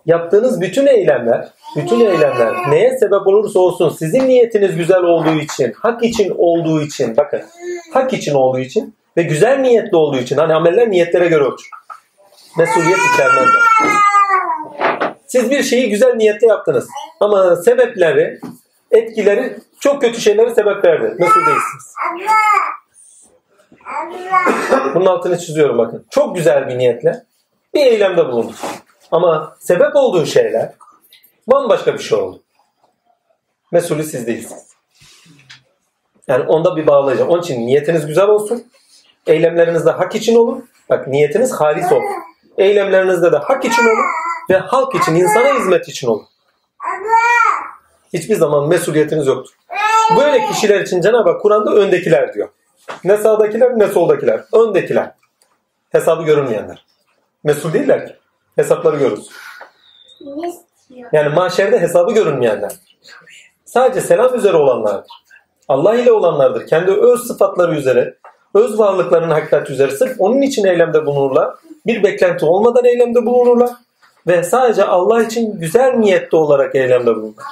yaptığınız 0.05 0.61
bütün 0.61 0.87
eylemler, 0.87 1.47
bütün 1.75 1.99
eylemler 1.99 2.53
neye 2.69 2.97
sebep 2.97 3.27
olursa 3.27 3.59
olsun 3.59 3.89
sizin 3.89 4.27
niyetiniz 4.27 4.77
güzel 4.77 5.03
olduğu 5.03 5.39
için, 5.39 5.73
hak 5.77 6.03
için 6.03 6.33
olduğu 6.37 6.81
için, 6.81 7.17
bakın 7.17 7.41
hak 7.93 8.13
için 8.13 8.33
olduğu 8.33 8.59
için 8.59 8.95
ve 9.17 9.23
güzel 9.23 9.59
niyetli 9.59 9.97
olduğu 9.97 10.17
için, 10.17 10.37
hani 10.37 10.53
ameller 10.53 10.91
niyetlere 10.91 11.27
göre 11.27 11.43
ölçür. 11.43 11.69
Mesuliyet 12.57 12.99
içermezler. 13.13 13.61
Siz 15.27 15.49
bir 15.49 15.63
şeyi 15.63 15.89
güzel 15.89 16.15
niyetle 16.15 16.47
yaptınız 16.47 16.87
ama 17.19 17.55
sebepleri, 17.55 18.39
etkileri 18.91 19.57
çok 19.79 20.01
kötü 20.01 20.21
şeylere 20.21 20.55
sebep 20.55 20.85
verdi. 20.85 21.15
Mesul 21.19 21.45
değilsiniz. 21.45 21.95
Bunun 24.95 25.05
altını 25.05 25.39
çiziyorum 25.39 25.77
bakın. 25.77 26.05
Çok 26.09 26.35
güzel 26.35 26.67
bir 26.67 26.77
niyetle 26.77 27.23
bir 27.73 27.85
eylemde 27.85 28.27
bulunduk. 28.27 28.55
Ama 29.11 29.55
sebep 29.59 29.95
olduğun 29.95 30.25
şeyler 30.25 30.73
bambaşka 31.47 31.93
bir 31.93 31.99
şey 31.99 32.17
oldu. 32.17 32.41
Mesulü 33.71 34.03
siz 34.03 34.27
değilsiniz. 34.27 34.71
Yani 36.27 36.43
onda 36.43 36.75
bir 36.75 36.87
bağlayacağım. 36.87 37.29
Onun 37.29 37.41
için 37.41 37.67
niyetiniz 37.67 38.07
güzel 38.07 38.27
olsun. 38.27 38.71
Eylemlerinizde 39.27 39.91
hak 39.91 40.15
için 40.15 40.35
olun. 40.35 40.69
Bak 40.89 41.07
niyetiniz 41.07 41.51
halis 41.51 41.91
olsun. 41.91 42.09
Eylemlerinizde 42.57 43.31
de 43.31 43.37
hak 43.37 43.65
için 43.65 43.83
olun. 43.83 44.05
Ve 44.49 44.57
halk 44.57 44.95
için, 44.95 45.15
insana 45.15 45.59
hizmet 45.59 45.87
için 45.89 46.07
olun. 46.07 46.25
Hiçbir 48.13 48.35
zaman 48.35 48.67
mesuliyetiniz 48.67 49.27
yoktur. 49.27 49.53
Böyle 50.17 50.45
kişiler 50.45 50.79
için 50.81 51.01
Cenab-ı 51.01 51.29
Hak 51.29 51.41
Kur'an'da 51.41 51.71
öndekiler 51.71 52.33
diyor. 52.33 52.49
Ne 53.03 53.17
sağdakiler 53.17 53.79
ne 53.79 53.87
soldakiler. 53.87 54.43
Öndekiler. 54.53 55.11
Hesabı 55.91 56.23
görünmeyenler. 56.23 56.85
Mesul 57.43 57.73
değiller 57.73 58.07
ki. 58.07 58.15
Hesapları 58.55 58.97
görürüz. 58.97 59.29
Yani 61.11 61.29
mahşerde 61.29 61.79
hesabı 61.79 62.13
görünmeyenler. 62.13 62.71
Sadece 63.65 64.01
selam 64.01 64.35
üzere 64.35 64.57
olanlardır. 64.57 65.11
Allah 65.67 65.95
ile 65.95 66.11
olanlardır. 66.11 66.67
Kendi 66.67 66.91
öz 66.91 67.27
sıfatları 67.27 67.75
üzere, 67.75 68.17
öz 68.53 68.79
varlıklarının 68.79 69.29
hakikat 69.29 69.69
üzere 69.69 69.91
sırf 69.91 70.15
onun 70.19 70.41
için 70.41 70.65
eylemde 70.65 71.05
bulunurlar. 71.05 71.55
Bir 71.85 72.03
beklenti 72.03 72.45
olmadan 72.45 72.85
eylemde 72.85 73.25
bulunurlar. 73.25 73.69
Ve 74.27 74.43
sadece 74.43 74.83
Allah 74.83 75.23
için 75.23 75.59
güzel 75.59 75.93
niyetli 75.93 76.37
olarak 76.37 76.75
eylemde 76.75 77.15
bulunurlar. 77.15 77.45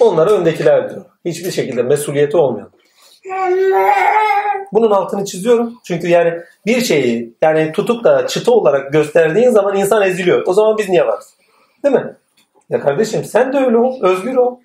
Onlara 0.00 0.30
öndekiler 0.30 0.90
diyor. 0.90 1.04
Hiçbir 1.24 1.50
şekilde 1.50 1.82
mesuliyeti 1.82 2.36
olmayan. 2.36 2.70
Bunun 4.72 4.90
altını 4.90 5.24
çiziyorum. 5.24 5.74
Çünkü 5.84 6.08
yani 6.08 6.34
bir 6.66 6.80
şeyi 6.80 7.34
yani 7.42 7.72
tutup 7.72 8.04
da 8.04 8.26
çıta 8.26 8.52
olarak 8.52 8.92
gösterdiğin 8.92 9.50
zaman 9.50 9.76
insan 9.76 10.02
eziliyor. 10.02 10.42
O 10.46 10.52
zaman 10.52 10.78
biz 10.78 10.88
niye 10.88 11.06
varız? 11.06 11.34
Değil 11.84 11.94
mi? 11.94 12.16
Ya 12.70 12.80
kardeşim 12.80 13.24
sen 13.24 13.52
de 13.52 13.58
öyle 13.58 13.76
ol. 13.76 14.02
Özgür 14.02 14.36
ol. 14.36 14.56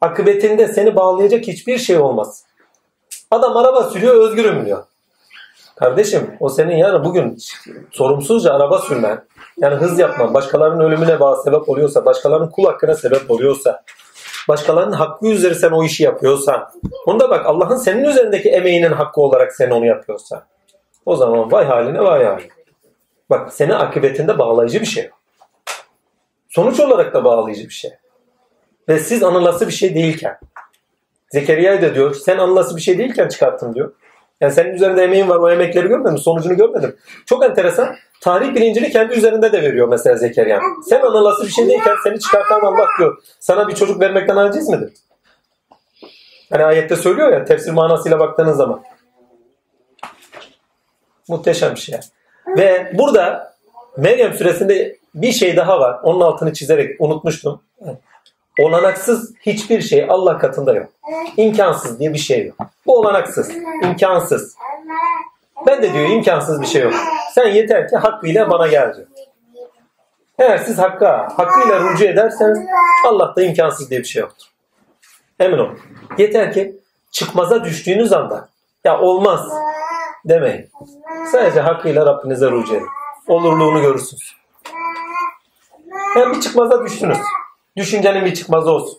Akıbetinde 0.00 0.68
seni 0.68 0.96
bağlayacak 0.96 1.46
hiçbir 1.46 1.78
şey 1.78 1.98
olmaz. 1.98 2.44
Adam 3.34 3.56
araba 3.56 3.82
sürüyor 3.84 4.14
özgürüm 4.14 4.66
diyor. 4.66 4.84
Kardeşim 5.76 6.36
o 6.40 6.48
senin 6.48 6.76
yarın 6.76 7.04
bugün 7.04 7.38
sorumsuzca 7.90 8.52
araba 8.52 8.78
sürmen, 8.78 9.24
yani 9.56 9.74
hız 9.74 9.98
yapman, 9.98 10.34
başkalarının 10.34 10.84
ölümüne 10.84 11.20
bağ 11.20 11.36
sebep 11.36 11.68
oluyorsa, 11.68 12.04
başkalarının 12.04 12.50
kul 12.50 12.64
hakkına 12.64 12.94
sebep 12.94 13.30
oluyorsa, 13.30 13.82
başkalarının 14.48 14.92
hakkı 14.92 15.26
üzeri 15.26 15.54
sen 15.54 15.70
o 15.70 15.84
işi 15.84 16.02
yapıyorsan, 16.02 16.70
onda 17.06 17.30
bak 17.30 17.46
Allah'ın 17.46 17.76
senin 17.76 18.04
üzerindeki 18.04 18.50
emeğinin 18.50 18.92
hakkı 18.92 19.20
olarak 19.20 19.52
sen 19.52 19.70
onu 19.70 19.86
yapıyorsa, 19.86 20.46
o 21.06 21.16
zaman 21.16 21.52
vay 21.52 21.64
haline 21.64 22.00
vay 22.00 22.24
haline. 22.24 22.48
Bak 23.30 23.52
seni 23.52 23.74
akıbetinde 23.74 24.38
bağlayıcı 24.38 24.80
bir 24.80 24.86
şey. 24.86 25.10
Sonuç 26.48 26.80
olarak 26.80 27.14
da 27.14 27.24
bağlayıcı 27.24 27.64
bir 27.64 27.74
şey. 27.74 27.90
Ve 28.88 28.98
siz 28.98 29.22
anılası 29.22 29.66
bir 29.66 29.72
şey 29.72 29.94
değilken, 29.94 30.38
Zekeriya 31.34 31.82
da 31.82 31.94
diyor, 31.94 32.14
sen 32.14 32.38
anılası 32.38 32.76
bir 32.76 32.80
şey 32.80 32.98
değilken 32.98 33.28
çıkarttın 33.28 33.74
diyor. 33.74 33.92
Yani 34.40 34.52
senin 34.52 34.74
üzerinde 34.74 35.02
emeğin 35.02 35.28
var, 35.28 35.36
o 35.36 35.50
emekleri 35.50 35.88
görmedim, 35.88 36.18
sonucunu 36.18 36.56
görmedim. 36.56 36.96
Çok 37.26 37.44
enteresan. 37.44 37.96
Tarih 38.20 38.54
bilincini 38.54 38.90
kendi 38.90 39.14
üzerinde 39.14 39.52
de 39.52 39.62
veriyor 39.62 39.88
mesela 39.88 40.16
Zekeriya. 40.16 40.60
Sen 40.88 41.00
anılası 41.00 41.44
bir 41.46 41.50
şey 41.50 41.68
değilken 41.68 41.94
seni 42.04 42.20
çıkartan 42.20 42.60
Allah 42.60 42.86
diyor. 42.98 43.22
Sana 43.40 43.68
bir 43.68 43.74
çocuk 43.74 44.00
vermekten 44.00 44.36
aciz 44.36 44.68
midir? 44.68 44.92
Hani 46.50 46.64
ayette 46.64 46.96
söylüyor 46.96 47.32
ya 47.32 47.44
tefsir 47.44 47.72
manasıyla 47.72 48.18
baktığınız 48.18 48.56
zaman. 48.56 48.82
Muhteşem 51.28 51.74
bir 51.74 51.80
şey. 51.80 51.98
Ve 52.46 52.92
burada 52.94 53.54
Meryem 53.96 54.34
suresinde 54.34 54.96
bir 55.14 55.32
şey 55.32 55.56
daha 55.56 55.80
var. 55.80 56.00
Onun 56.02 56.20
altını 56.20 56.52
çizerek 56.52 57.00
unutmuştum. 57.00 57.62
Olanaksız 58.58 59.34
hiçbir 59.40 59.80
şey 59.80 60.06
Allah 60.08 60.38
katında 60.38 60.74
yok. 60.74 60.88
İmkansız 61.36 61.98
diye 61.98 62.12
bir 62.12 62.18
şey 62.18 62.46
yok. 62.46 62.56
Bu 62.86 62.98
olanaksız, 62.98 63.50
imkansız. 63.82 64.56
Ben 65.66 65.82
de 65.82 65.92
diyor 65.92 66.08
imkansız 66.08 66.62
bir 66.62 66.66
şey 66.66 66.82
yok. 66.82 66.94
Sen 67.34 67.48
yeter 67.48 67.88
ki 67.88 67.96
hakkıyla 67.96 68.50
bana 68.50 68.66
gel 68.66 68.94
diyor. 68.94 69.06
Eğer 70.38 70.58
siz 70.58 70.78
hakka, 70.78 71.28
hakkıyla 71.36 71.90
rücu 71.90 72.04
ederseniz 72.04 72.58
Allah'ta 73.06 73.42
imkansız 73.42 73.90
diye 73.90 74.00
bir 74.00 74.04
şey 74.04 74.20
yoktur. 74.20 74.46
Emin 75.40 75.58
olun. 75.58 75.78
Yeter 76.18 76.52
ki 76.52 76.76
çıkmaza 77.10 77.64
düştüğünüz 77.64 78.12
anda 78.12 78.48
ya 78.84 79.00
olmaz 79.00 79.48
demeyin. 80.24 80.70
Sadece 81.32 81.60
hakkıyla 81.60 82.06
Rabbinize 82.06 82.50
rücu 82.50 82.74
edin. 82.74 82.88
Olurluğunu 83.26 83.80
görürsünüz. 83.80 84.36
Yani 86.16 86.36
bir 86.36 86.40
çıkmaza 86.40 86.84
düştünüz. 86.84 87.18
Düşüncenin 87.76 88.24
bir 88.24 88.34
çıkmazı 88.34 88.70
olsun. 88.70 88.98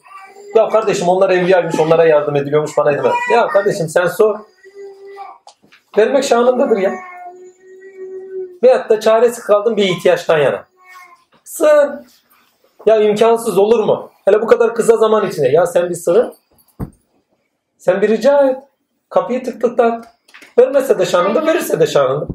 Ya 0.56 0.70
kardeşim 0.70 1.08
onlar 1.08 1.30
evliyaymış, 1.30 1.80
onlara 1.80 2.06
yardım 2.06 2.36
ediliyormuş, 2.36 2.78
bana 2.78 2.92
edemez. 2.92 3.14
Ya 3.34 3.48
kardeşim 3.48 3.90
sen 3.90 4.08
sor. 4.08 4.40
Vermek 5.98 6.24
şanındadır 6.24 6.78
ya. 6.78 6.94
Veyahut 8.64 8.90
da 8.90 9.00
çaresiz 9.00 9.44
kaldın 9.44 9.78
bir 9.78 9.84
ihtiyaçtan 9.84 10.38
yana. 10.38 10.66
Sığın. 11.44 12.06
Ya 12.86 13.02
imkansız 13.02 13.58
olur 13.58 13.84
mu? 13.84 14.12
Hele 14.26 14.42
bu 14.42 14.48
kadar 14.48 14.76
kısa 14.76 14.98
zaman 14.98 15.28
içinde. 15.28 15.48
Ya 15.48 15.66
sen 15.66 15.90
bir 15.90 15.95
sığın. 15.95 16.36
Sen 17.78 18.02
bir 18.02 18.10
rica 18.10 18.50
et. 18.50 18.58
Kapıyı 19.10 19.44
tık 19.44 19.62
tıklat. 19.62 20.06
Vermese 20.60 21.00
de 21.00 21.06
şanında, 21.06 21.45
verirse 21.45 21.80
de 21.80 21.88
şanında. 21.88 22.28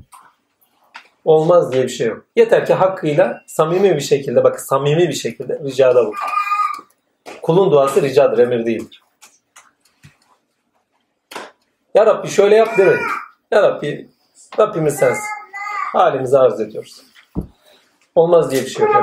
Olmaz 1.30 1.72
diye 1.72 1.82
bir 1.82 1.88
şey 1.88 2.06
yok. 2.06 2.24
Yeter 2.36 2.66
ki 2.66 2.74
hakkıyla 2.74 3.42
samimi 3.46 3.96
bir 3.96 4.00
şekilde, 4.00 4.44
bakın 4.44 4.58
samimi 4.58 5.08
bir 5.08 5.12
şekilde 5.12 5.60
ricada 5.64 6.04
bulun. 6.04 6.14
Kulun 7.42 7.72
duası 7.72 8.02
ricadır, 8.02 8.38
emir 8.38 8.66
değildir. 8.66 9.02
Ya 11.94 12.06
Rabbi 12.06 12.28
şöyle 12.28 12.56
yap 12.56 12.78
demeyin. 12.78 13.00
Ya 13.50 13.62
Rabbi, 13.62 14.08
Rabbimiz 14.58 14.94
sensin. 14.94 15.24
Halimizi 15.92 16.38
arz 16.38 16.60
ediyoruz. 16.60 17.02
Olmaz 18.14 18.50
diye 18.50 18.62
bir 18.62 18.68
şey 18.68 18.86
yok. 18.86 18.96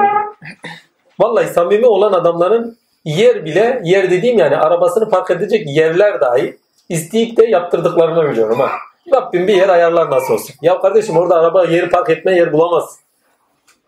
Vallahi 1.19 1.47
samimi 1.47 1.85
olan 1.85 2.14
adamların 2.14 2.77
yer 3.06 3.45
bile, 3.45 3.81
yer 3.83 4.11
dediğim 4.11 4.38
yani 4.39 4.57
arabasını 4.57 5.09
park 5.09 5.31
edecek 5.31 5.67
yerler 5.67 6.22
dahi 6.22 6.57
isteyip 6.89 7.38
de 7.38 7.45
yaptırdıklarını 7.45 8.31
biliyorum 8.31 8.59
ha. 8.59 8.72
Rabbim 9.13 9.47
bir 9.47 9.53
yer 9.53 9.69
ayarlar 9.69 10.11
nasıl 10.11 10.33
olsun. 10.33 10.55
Ya 10.61 10.81
kardeşim 10.81 11.17
orada 11.17 11.35
araba 11.35 11.65
yeri 11.65 11.89
park 11.89 12.09
etme 12.09 12.35
yer 12.35 12.53
bulamaz. 12.53 12.99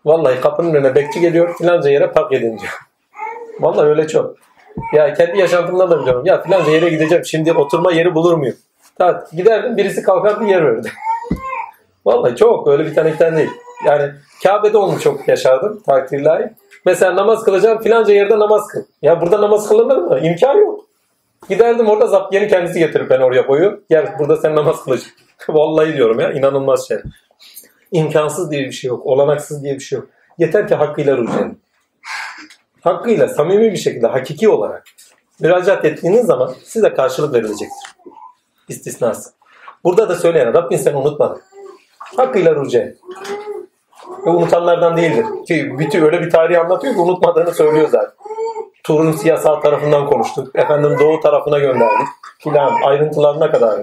Vallahi 0.04 0.40
kapının 0.40 0.74
önüne 0.74 0.94
bekçi 0.94 1.20
geliyor 1.20 1.54
filanca 1.58 1.90
yere 1.90 2.10
park 2.12 2.32
edin 2.32 2.58
diyor. 2.58 2.72
Vallahi 3.60 3.86
öyle 3.86 4.08
çok. 4.08 4.36
Ya 4.92 5.14
kendi 5.14 5.38
yaşantımdan 5.38 5.90
da 5.90 6.00
biliyorum. 6.00 6.26
Ya 6.26 6.42
filanca 6.42 6.70
yere 6.70 6.88
gideceğim 6.88 7.24
şimdi 7.24 7.52
oturma 7.52 7.92
yeri 7.92 8.14
bulur 8.14 8.34
muyum? 8.34 8.56
Ta, 8.98 9.26
giderdim 9.32 9.76
birisi 9.76 10.02
kalkar 10.02 10.40
bir 10.40 10.46
yer 10.46 10.64
verirdi. 10.64 10.92
Vallahi 12.06 12.36
çok 12.36 12.68
öyle 12.68 12.86
bir 12.86 12.94
tane 12.94 13.16
tane 13.16 13.36
değil. 13.36 13.50
Yani 13.86 14.12
Kabe'de 14.42 14.78
onu 14.78 15.00
çok 15.00 15.28
yaşardım 15.28 15.82
takdirlahi. 15.86 16.50
Mesela 16.86 17.16
namaz 17.16 17.44
kılacağım 17.44 17.82
filanca 17.82 18.14
yerde 18.14 18.38
namaz 18.38 18.66
kıl. 18.66 18.80
Ya 19.02 19.20
burada 19.20 19.40
namaz 19.40 19.68
kılınır 19.68 19.96
mı? 19.96 20.20
İmkan 20.22 20.56
yok. 20.56 20.69
Giderdim 21.48 21.88
orada 21.88 22.06
zaptiyenin 22.06 22.48
kendisi 22.48 22.78
getirip 22.78 23.10
ben 23.10 23.20
oraya 23.20 23.46
koyuyor. 23.46 23.78
Gel 23.90 24.14
burada 24.18 24.36
sen 24.36 24.56
namaz 24.56 24.84
kılacaksın. 24.84 25.12
Vallahi 25.48 25.92
diyorum 25.92 26.20
ya 26.20 26.32
inanılmaz 26.32 26.88
şey. 26.88 26.98
İmkansız 27.92 28.50
diye 28.50 28.62
bir 28.62 28.72
şey 28.72 28.88
yok. 28.88 29.06
Olanaksız 29.06 29.62
diye 29.64 29.74
bir 29.74 29.80
şey 29.80 29.98
yok. 29.98 30.08
Yeter 30.38 30.68
ki 30.68 30.74
hakkıyla 30.74 31.14
edin. 31.14 31.60
Hakkıyla 32.80 33.28
samimi 33.28 33.72
bir 33.72 33.76
şekilde 33.76 34.06
hakiki 34.06 34.48
olarak 34.48 34.84
müracaat 35.40 35.84
ettiğiniz 35.84 36.26
zaman 36.26 36.54
size 36.64 36.94
karşılık 36.94 37.34
verilecektir. 37.34 37.96
İstisnası. 38.68 39.30
Burada 39.84 40.08
da 40.08 40.14
söyleyen 40.14 40.54
Rabbin 40.54 40.76
seni 40.76 40.96
unutmadı. 40.96 41.40
Hakkıyla 41.98 42.54
rücu 42.56 42.78
et. 42.78 42.98
Ve 44.26 44.30
unutanlardan 44.30 44.96
değildir. 44.96 45.24
Ki 45.48 45.78
bütün 45.78 46.02
öyle 46.02 46.20
bir 46.20 46.30
tarihi 46.30 46.58
anlatıyor 46.58 46.94
ki 46.94 47.00
unutmadığını 47.00 47.54
söylüyor 47.54 47.88
zaten. 47.88 48.14
Tur'un 48.84 49.12
siyasal 49.12 49.60
tarafından 49.60 50.06
konuştuk. 50.06 50.58
Efendim 50.58 50.96
doğu 51.00 51.20
tarafına 51.20 51.58
gönderdik. 51.58 52.06
Filan 52.38 52.82
ayrıntılarına 52.84 53.50
kadar. 53.50 53.80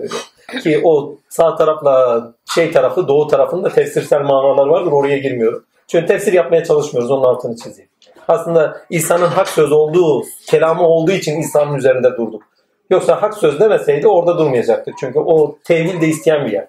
Ki 0.64 0.82
o 0.84 1.16
sağ 1.30 1.56
tarafla 1.56 2.24
şey 2.56 2.72
tarafı 2.72 3.08
doğu 3.08 3.28
tarafında 3.28 3.70
tefsirsel 3.70 4.22
manalar 4.22 4.68
vardır 4.68 4.92
oraya 4.92 5.18
girmiyorum. 5.18 5.64
Çünkü 5.88 6.06
tefsir 6.06 6.34
yapmaya 6.34 6.64
çalışmıyoruz 6.64 7.12
onun 7.12 7.24
altını 7.24 7.56
çizeyim. 7.56 7.90
Aslında 8.28 8.82
İsa'nın 8.90 9.28
hak 9.28 9.48
söz 9.48 9.72
olduğu, 9.72 10.24
kelamı 10.48 10.88
olduğu 10.88 11.12
için 11.12 11.40
İsa'nın 11.40 11.76
üzerinde 11.76 12.18
durduk. 12.18 12.44
Yoksa 12.90 13.22
hak 13.22 13.38
söz 13.38 13.60
demeseydi 13.60 14.08
orada 14.08 14.38
durmayacaktık. 14.38 14.94
Çünkü 15.00 15.20
o 15.20 15.58
tevil 15.64 16.02
de 16.02 16.08
isteyen 16.08 16.46
bir 16.46 16.52
yer. 16.52 16.68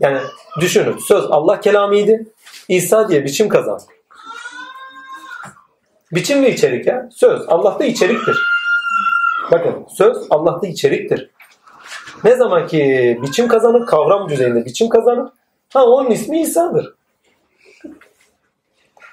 Yani 0.00 0.18
düşünün 0.60 0.98
söz 0.98 1.24
Allah 1.30 1.60
kelamıydı. 1.60 2.20
İsa 2.68 3.08
diye 3.08 3.24
biçim 3.24 3.48
kazandı. 3.48 3.82
Biçim 6.12 6.42
ve 6.42 6.50
içerik 6.50 6.86
ya. 6.86 7.08
Söz 7.12 7.48
Allah'ta 7.48 7.84
içeriktir. 7.84 8.36
Bakın 9.50 9.86
söz 9.88 10.16
Allah'ta 10.30 10.66
içeriktir. 10.66 11.30
Ne 12.24 12.36
zaman 12.36 12.66
ki 12.66 13.18
biçim 13.22 13.48
kazanır, 13.48 13.86
kavram 13.86 14.28
düzeyinde 14.28 14.64
biçim 14.64 14.88
kazanır, 14.88 15.28
ha 15.72 15.86
onun 15.86 16.10
ismi 16.10 16.40
İsa'dır. 16.40 16.94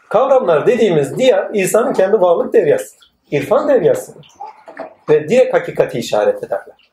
Kavramlar 0.10 0.68
dediğimiz 0.68 1.18
diğer 1.18 1.50
İsa'nın 1.53 1.94
kendi 1.94 2.22
varlık 2.22 2.53
deryasıdır. 2.53 3.14
İrfan 3.32 3.68
deryasıdır. 3.68 4.28
Ve 5.10 5.30
direkt 5.30 5.53
hakikati 5.53 6.00
işaret 6.00 6.44
ederler. 6.44 6.92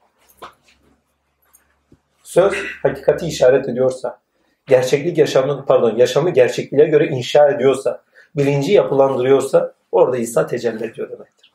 Söz 2.23 2.55
hakikati 2.83 3.27
işaret 3.27 3.69
ediyorsa, 3.69 4.19
gerçeklik 4.67 5.19
yaşamı, 5.19 5.65
pardon 5.67 5.97
yaşamı 5.97 6.31
gerçekliğe 6.31 6.87
göre 6.87 7.07
inşa 7.07 7.49
ediyorsa, 7.49 8.03
bilinci 8.37 8.73
yapılandırıyorsa 8.73 9.75
orada 9.97 10.17
İsa 10.17 10.47
tecelli 10.47 10.85
ediyor 10.85 11.11
demektir. 11.11 11.53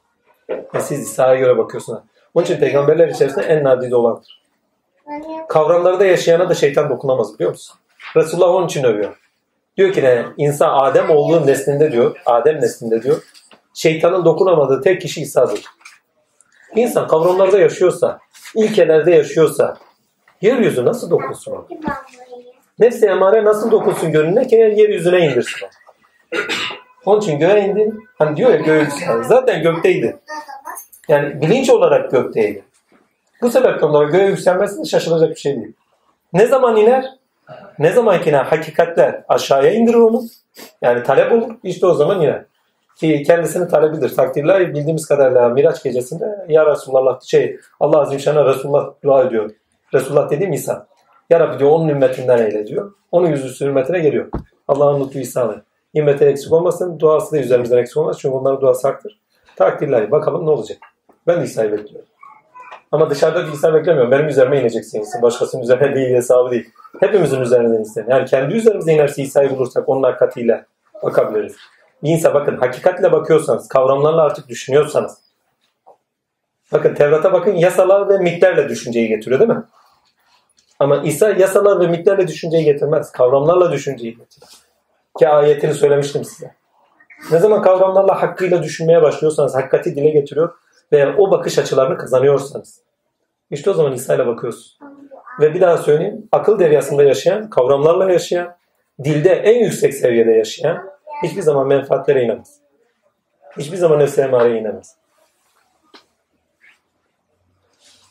Ve 0.50 0.80
siz 0.82 1.00
İsa'ya 1.00 1.36
göre 1.36 1.58
bakıyorsunuz. 1.58 2.00
Onun 2.34 2.45
için 2.45 2.58
peygamberler 2.58 3.08
içerisinde 3.08 3.45
en 3.45 3.64
nadide 3.64 3.95
olandır. 3.95 4.42
Kavramlarda 5.50 6.06
yaşayana 6.06 6.50
da 6.50 6.53
şeytan 6.53 6.90
dokunamaz 6.90 7.34
biliyor 7.34 7.52
musun? 7.52 7.76
Resulullah 8.16 8.50
onun 8.50 8.66
için 8.66 8.84
övüyor. 8.84 9.18
Diyor 9.78 9.94
ki 9.94 10.03
ne? 10.03 10.26
İnsan 10.38 10.80
Adem 10.80 11.10
olduğu 11.10 11.48
neslinde 11.48 11.92
diyor, 11.92 12.22
Adem 12.26 12.61
neslinde 12.61 13.03
diyor, 13.03 13.24
şeytanın 13.74 14.26
dokunamadığı 14.26 14.82
tek 14.82 15.02
kişi 15.02 15.22
İsa'dır. 15.22 15.66
İnsan 16.76 17.08
kavramlarda 17.08 17.60
yaşıyorsa, 17.60 18.20
ilkelerde 18.56 19.11
yaşıyorsa, 19.11 19.78
yeryüzü 20.42 20.86
nasıl 20.86 21.10
dokunsun 21.10 21.52
ona? 21.52 21.66
Nefsi 22.80 23.06
emare 23.06 23.45
nasıl 23.45 23.72
dokunsun 23.72 24.11
gönlüne 24.11 24.48
ki 24.48 24.56
yeryüzüne 24.56 25.20
indirsin. 25.20 25.68
Onun 27.06 27.22
için 27.22 27.40
göğe 27.40 27.62
indi. 27.62 27.94
Hani 28.18 28.38
diyor 28.38 28.52
ya 28.52 28.58
göğe. 28.58 28.88
Zaten 29.24 29.64
gökteydi. 29.64 30.18
Yani 31.08 31.42
bilinç 31.42 31.70
olarak 31.70 32.12
gökteydi. 32.12 32.64
Bu 33.42 33.52
sebepten 33.52 33.90
dolayı 33.90 34.10
göğe 34.10 34.28
yükselmesi 34.28 34.80
de 34.80 34.86
şaşılacak 34.86 35.30
bir 35.30 35.40
şey 35.40 35.56
değil. 35.56 35.74
Ne 36.34 36.46
zaman 36.46 36.78
iner? 36.78 37.06
Ne 37.80 37.92
zaman 37.92 38.24
iner 38.24 38.44
hakikatler 38.44 39.24
aşağıya 39.28 39.74
indirir 39.74 39.98
onu. 39.98 40.24
Yani 40.82 41.04
talep 41.04 41.32
olur. 41.32 41.56
İşte 41.64 41.86
o 41.86 41.94
zaman 41.94 42.22
iner. 42.22 42.46
Ki 42.96 43.24
kendisini 43.28 43.68
talebidir. 43.68 44.16
Takdirler 44.16 44.74
bildiğimiz 44.74 45.06
kadarıyla 45.06 45.50
Miraç 45.50 45.84
gecesinde 45.84 46.46
Ya 46.48 46.66
Resulullah 46.66 47.22
şey 47.22 47.60
Allah 47.80 48.02
Azim 48.02 48.20
Şan'a 48.20 48.46
Resulullah 48.46 48.90
dua 49.04 49.24
ediyor. 49.24 49.52
Resulullah 49.94 50.30
dediğim 50.30 50.54
İsa. 50.54 50.88
Ya 51.30 51.40
Rabbi 51.40 51.60
diyor 51.60 51.72
onun 51.72 51.88
ümmetinden 51.88 52.38
eyle 52.38 52.68
diyor. 52.68 52.92
Onun 53.12 53.28
yüzü 53.28 53.66
ümmetine 53.66 54.00
geliyor. 54.00 54.30
Allah'ın 54.68 55.06
lütfu 55.06 55.20
İsa'lı. 55.20 55.64
Ümmete 55.95 56.26
eksik 56.26 56.53
olmasın. 56.53 57.00
Duası 57.00 57.32
da 57.32 57.40
üzerimizden 57.40 57.78
eksik 57.78 57.98
olmaz. 57.98 58.18
Çünkü 58.20 58.36
onların 58.36 58.61
duası 58.61 58.88
haktır. 58.88 59.20
Takdirler. 59.56 60.11
Bakalım 60.11 60.45
ne 60.45 60.50
olacak. 60.50 60.78
Ben 61.28 61.40
de 61.40 61.44
İsa'yı 61.44 61.72
bekliyorum. 61.72 62.10
Ama 62.92 63.10
dışarıda 63.10 63.48
bir 63.48 63.52
İsa 63.52 63.74
beklemiyorum. 63.74 64.11
Benim 64.11 64.28
üzerime 64.28 64.61
ineceksin. 64.61 65.03
Başkasının 65.22 65.61
üzerine 65.61 65.95
değil 65.95 66.16
hesabı 66.16 66.52
değil. 66.52 66.70
Hepimizin 67.00 67.42
üzerine 67.42 67.80
insin. 67.80 68.06
Yani 68.10 68.26
kendi 68.26 68.56
üzerimize 68.56 68.94
inerse 68.94 69.22
İsa'yı 69.24 69.50
bulursak 69.50 69.90
onun 69.90 70.03
hakikatiyle 70.03 70.66
bakabiliriz. 71.03 71.56
Bir 72.03 72.10
insan 72.10 72.34
bakın 72.34 72.58
hakikatle 72.58 73.11
bakıyorsanız, 73.11 73.68
kavramlarla 73.68 74.22
artık 74.22 74.50
düşünüyorsanız. 74.50 75.18
Bakın 76.72 76.94
Tevrat'a 76.94 77.34
bakın 77.34 77.56
yasalar 77.56 78.10
ve 78.10 78.18
miktarla 78.18 78.70
düşünceyi 78.70 79.08
getiriyor 79.08 79.40
değil 79.40 79.52
mi? 79.52 79.64
Ama 80.80 80.98
İsa 80.98 81.30
yasalar 81.30 81.80
ve 81.80 81.88
miktarla 81.88 82.28
düşünceyi 82.28 82.66
getirmez. 82.66 83.11
Kavramlarla 83.11 83.72
düşünceyi 83.72 84.18
getirir. 84.18 84.50
Ki 85.19 85.27
ayetini 85.27 85.73
söylemiştim 85.73 86.25
size. 86.25 86.56
Ne 87.31 87.40
zaman 87.40 87.61
kavramlarla 87.61 88.22
hakkıyla 88.22 88.64
düşünmeye 88.64 89.01
başlıyorsanız, 89.01 89.56
hakikati 89.56 89.95
dile 89.95 90.09
getiriyor 90.09 90.53
ve 90.91 91.15
o 91.15 91.31
bakış 91.31 91.57
açılarını 91.57 91.98
kazanıyorsanız. 91.98 92.81
işte 93.51 93.69
o 93.69 93.73
zaman 93.73 93.93
İsa 93.93 94.15
ile 94.15 94.27
bakıyorsunuz. 94.27 94.80
Ve 95.40 95.53
bir 95.53 95.61
daha 95.61 95.77
söyleyeyim. 95.77 96.27
Akıl 96.31 96.59
deryasında 96.59 97.03
yaşayan, 97.03 97.49
kavramlarla 97.49 98.11
yaşayan, 98.11 98.56
dilde 99.03 99.30
en 99.30 99.59
yüksek 99.59 99.93
seviyede 99.93 100.31
yaşayan 100.31 100.90
hiçbir 101.23 101.41
zaman 101.41 101.67
menfaatlere 101.67 102.23
inemez. 102.23 102.59
Hiçbir 103.57 103.77
zaman 103.77 103.99
nefse 103.99 104.22
emareye 104.22 104.59
inemez. 104.59 104.95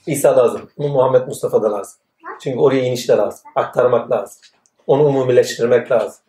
İsa 0.07 0.37
lazım. 0.37 0.71
Ama 0.79 0.89
Muhammed 0.89 1.27
Mustafa 1.27 1.63
da 1.63 1.73
lazım. 1.73 2.01
Çünkü 2.43 2.59
oraya 2.59 2.83
iniş 2.83 3.09
de 3.09 3.13
lazım. 3.13 3.51
Aktarmak 3.55 4.11
lazım. 4.11 4.43
Onu 4.87 5.05
umumileştirmek 5.05 5.91
lazım. 5.91 6.25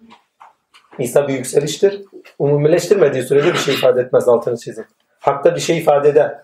İsa 1.00 1.28
bir 1.28 1.34
yükseliştir. 1.34 2.02
Umumileştirmediği 2.40 3.24
sürece 3.24 3.54
bir 3.54 3.58
şey 3.58 3.74
ifade 3.74 4.02
etmez 4.02 4.28
altını 4.28 4.58
çizin. 4.58 4.86
Hakta 5.20 5.56
bir 5.56 5.60
şey 5.60 5.78
ifade 5.78 6.10
eder. 6.10 6.42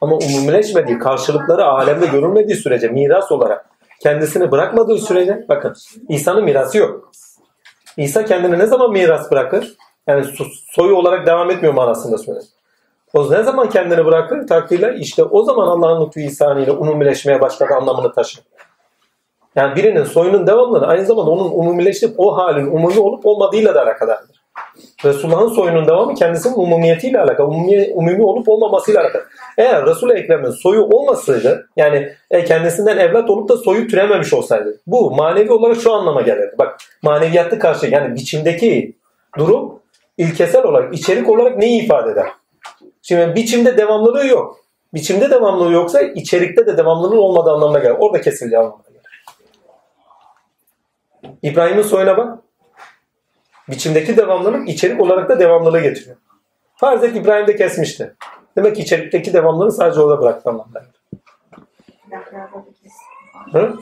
Ama 0.00 0.16
umumileşmediği, 0.16 0.98
karşılıkları 0.98 1.64
alemde 1.64 2.06
görülmediği 2.06 2.56
sürece 2.56 2.88
miras 2.88 3.32
olarak 3.32 3.66
kendisini 4.02 4.50
bırakmadığı 4.50 4.98
sürece 4.98 5.46
bakın 5.48 5.74
İsa'nın 6.08 6.44
mirası 6.44 6.78
yok. 6.78 7.10
İsa 7.96 8.24
kendini 8.24 8.58
ne 8.58 8.66
zaman 8.66 8.92
miras 8.92 9.30
bırakır? 9.30 9.76
Yani 10.06 10.24
so- 10.24 10.52
soyu 10.70 10.94
olarak 10.94 11.26
devam 11.26 11.50
etmiyor 11.50 11.74
manasında 11.74 12.18
söylüyor. 12.18 12.44
O 13.14 13.32
ne 13.32 13.42
zaman 13.42 13.70
kendini 13.70 14.04
bırakır 14.04 14.46
takdirle 14.46 14.96
işte 14.98 15.24
o 15.24 15.42
zaman 15.42 15.66
Allah'ın 15.66 16.06
lütfu 16.06 16.20
ihsanıyla 16.20 16.72
umumileşmeye 16.72 17.40
başladı 17.40 17.74
anlamını 17.74 18.12
taşır. 18.12 18.44
Yani 19.56 19.76
birinin 19.76 20.04
soyunun 20.04 20.46
devamlılığı 20.46 20.86
aynı 20.86 21.04
zamanda 21.04 21.30
onun 21.30 21.50
umumileşip 21.50 22.14
o 22.16 22.36
halin 22.36 22.66
umumi 22.66 23.00
olup 23.00 23.26
olmadığıyla 23.26 23.74
da 23.74 23.82
alakadardır. 23.82 24.36
Resulullah'ın 25.04 25.48
soyunun 25.48 25.86
devamı 25.86 26.14
kendisinin 26.14 26.54
umumiyetiyle 26.54 27.20
alakalı, 27.20 27.46
umumi, 27.46 27.90
umumi 27.94 28.22
olup 28.22 28.48
olmamasıyla 28.48 29.00
alakalı. 29.02 29.22
Eğer 29.58 29.86
Resul-i 29.86 30.12
Ekrem'in 30.12 30.50
soyu 30.50 30.82
olmasaydı, 30.82 31.68
yani 31.76 32.12
e, 32.30 32.44
kendisinden 32.44 32.98
evlat 32.98 33.30
olup 33.30 33.48
da 33.48 33.56
soyu 33.56 33.88
türememiş 33.88 34.32
olsaydı, 34.32 34.80
bu 34.86 35.10
manevi 35.10 35.52
olarak 35.52 35.76
şu 35.76 35.92
anlama 35.92 36.22
gelirdi. 36.22 36.54
Bak 36.58 36.76
maneviyatlı 37.02 37.58
karşı 37.58 37.86
yani 37.86 38.14
biçimdeki 38.14 38.96
durum 39.38 39.80
ilkesel 40.18 40.64
olarak, 40.64 40.94
içerik 40.94 41.28
olarak 41.28 41.58
neyi 41.58 41.82
ifade 41.82 42.10
eder? 42.10 42.26
Şimdi 43.02 43.36
biçimde 43.36 43.76
devamlılığı 43.76 44.26
yok. 44.26 44.56
Biçimde 44.94 45.30
devamlılığı 45.30 45.72
yoksa 45.72 46.00
içerikte 46.00 46.66
de 46.66 46.76
devamlılığı 46.76 47.20
olmadığı 47.20 47.50
anlamına 47.50 47.78
gelir. 47.78 47.94
Orada 47.98 48.20
kesildiği 48.20 48.58
anlamına 48.58 48.82
gelir. 48.82 48.85
İbrahim'in 51.42 51.82
soyuna 51.82 52.16
bak. 52.16 52.38
Biçimdeki 53.68 54.16
devamlılık 54.16 54.68
içerik 54.68 55.00
olarak 55.00 55.28
da 55.28 55.40
devamlılığı 55.40 55.80
getiriyor. 55.80 56.16
Farz 56.76 57.04
et 57.04 57.16
İbrahim 57.16 57.46
de 57.46 57.56
kesmişti. 57.56 58.14
Demek 58.56 58.76
ki 58.76 58.82
içerikteki 58.82 59.32
devamlılığı 59.32 59.72
sadece 59.72 60.00
orada 60.00 60.22
bıraktı. 60.22 60.50
Hı? 63.52 63.76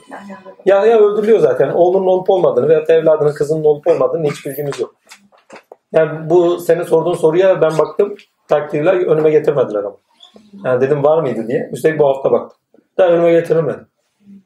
Yahya 0.65 0.99
öldürülüyor 0.99 1.39
zaten. 1.39 1.71
Oğlunun 1.71 2.07
olup 2.07 2.31
olmadığını 2.31 2.69
da 2.69 2.93
evladının 2.93 3.35
kızının 3.35 3.65
olup 3.65 3.87
olmadığını 3.87 4.27
hiç 4.31 4.47
bilgimiz 4.47 4.81
yok. 4.81 4.95
Yani 5.93 6.31
bu 6.31 6.59
senin 6.59 6.83
sorduğun 6.83 7.15
soruya 7.15 7.61
ben 7.63 7.79
baktım. 7.79 8.15
Takdirler 8.49 8.95
önüme 8.95 9.31
getirmediler 9.31 9.79
ama. 9.79 9.97
Yani 10.65 10.81
dedim 10.81 11.05
var 11.05 11.23
mıydı 11.23 11.49
diye. 11.49 11.69
Üstelik 11.73 11.99
bu 11.99 12.07
hafta 12.09 12.33
baktım. 12.33 12.59
Daha 12.99 13.09
önüme 13.09 13.33
getirilmedi. 13.33 13.79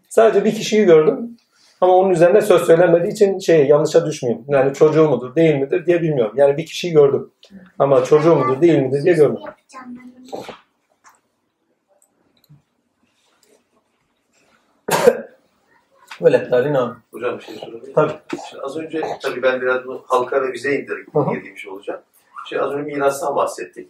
Sadece 0.08 0.44
bir 0.44 0.54
kişiyi 0.54 0.84
gördüm. 0.84 1.36
Ama 1.80 1.96
onun 1.96 2.10
üzerine 2.10 2.40
söz 2.40 2.62
söylenmediği 2.62 3.12
için 3.12 3.38
şey 3.38 3.66
yanlışa 3.66 4.06
düşmeyeyim. 4.06 4.44
Yani 4.48 4.74
çocuğu 4.74 5.08
mudur 5.08 5.34
değil 5.34 5.54
midir 5.54 5.86
diye 5.86 6.02
bilmiyorum. 6.02 6.34
Yani 6.36 6.56
bir 6.56 6.66
kişiyi 6.66 6.92
gördüm. 6.92 7.30
Ama 7.78 8.04
çocuğu 8.04 8.36
mudur 8.36 8.60
değil 8.60 8.78
midir 8.78 9.04
diye 9.04 9.14
görmedim. 9.14 9.52
Böyle 16.20 16.50
Darin 16.50 16.74
abi. 16.74 16.94
Hocam 17.12 17.38
bir 17.38 17.44
şey 17.44 17.54
sorabilir? 17.54 17.94
Tabii. 17.94 18.12
Şimdi 18.50 18.62
az 18.62 18.76
önce 18.76 19.02
tabii 19.22 19.42
ben 19.42 19.60
biraz 19.60 19.86
bu 19.86 20.04
halka 20.06 20.42
ve 20.42 20.52
bize 20.52 20.74
indirip 20.74 21.08
girdiğim 21.32 21.56
şey 21.56 21.70
olacağım. 21.70 22.00
Şimdi 22.48 22.62
az 22.62 22.72
önce 22.72 22.94
mirastan 22.94 23.36
bahsettik. 23.36 23.88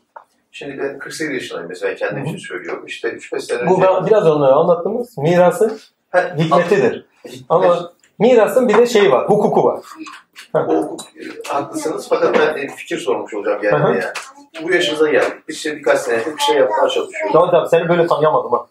Şimdi 0.53 0.79
ben 0.79 0.99
48 0.99 1.35
yaşındayım 1.35 1.69
mesela 1.69 1.95
kendim 1.95 2.25
için 2.25 2.39
söylüyorum. 2.39 2.87
İşte 2.87 3.09
3-5 3.09 3.41
sene 3.41 3.59
önce... 3.59 3.71
Bu 3.71 3.83
ben 3.83 4.07
biraz 4.07 4.27
onları 4.27 4.55
anlattığımız 4.55 5.19
mirasın 5.19 5.69
Ha, 5.69 5.75
hikmetidir. 6.15 7.07
hikmet- 7.25 7.45
Ama 7.49 7.93
mirasın 8.19 8.69
bir 8.69 8.79
de 8.79 8.87
şeyi 8.87 9.11
var, 9.13 9.29
hukuku 9.29 9.65
var. 9.65 9.81
o 10.55 10.75
hukuk 10.75 11.01
e, 11.01 11.49
haklısınız 11.49 12.07
fakat 12.09 12.39
ben 12.39 12.57
bir 12.57 12.69
fikir 12.69 12.99
sormuş 12.99 13.35
olacağım 13.35 13.63
hı. 13.63 13.65
yani. 13.67 14.03
Bu 14.63 14.73
yaşınıza 14.73 15.11
geldik. 15.11 15.49
Biz 15.49 15.57
işte 15.57 15.77
birkaç 15.77 15.99
senedir 16.01 16.37
bir 16.37 16.41
şey 16.41 16.57
yapmaya 16.57 16.89
çalışıyoruz. 16.89 17.33
Tamam 17.33 17.51
tamam 17.51 17.69
seni 17.71 17.89
böyle 17.89 18.07
tanıyamadım 18.07 18.51
ha. 18.53 18.67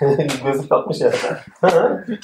Gözü 0.44 0.68
kalkmış 0.68 1.00
ya. 1.00 1.12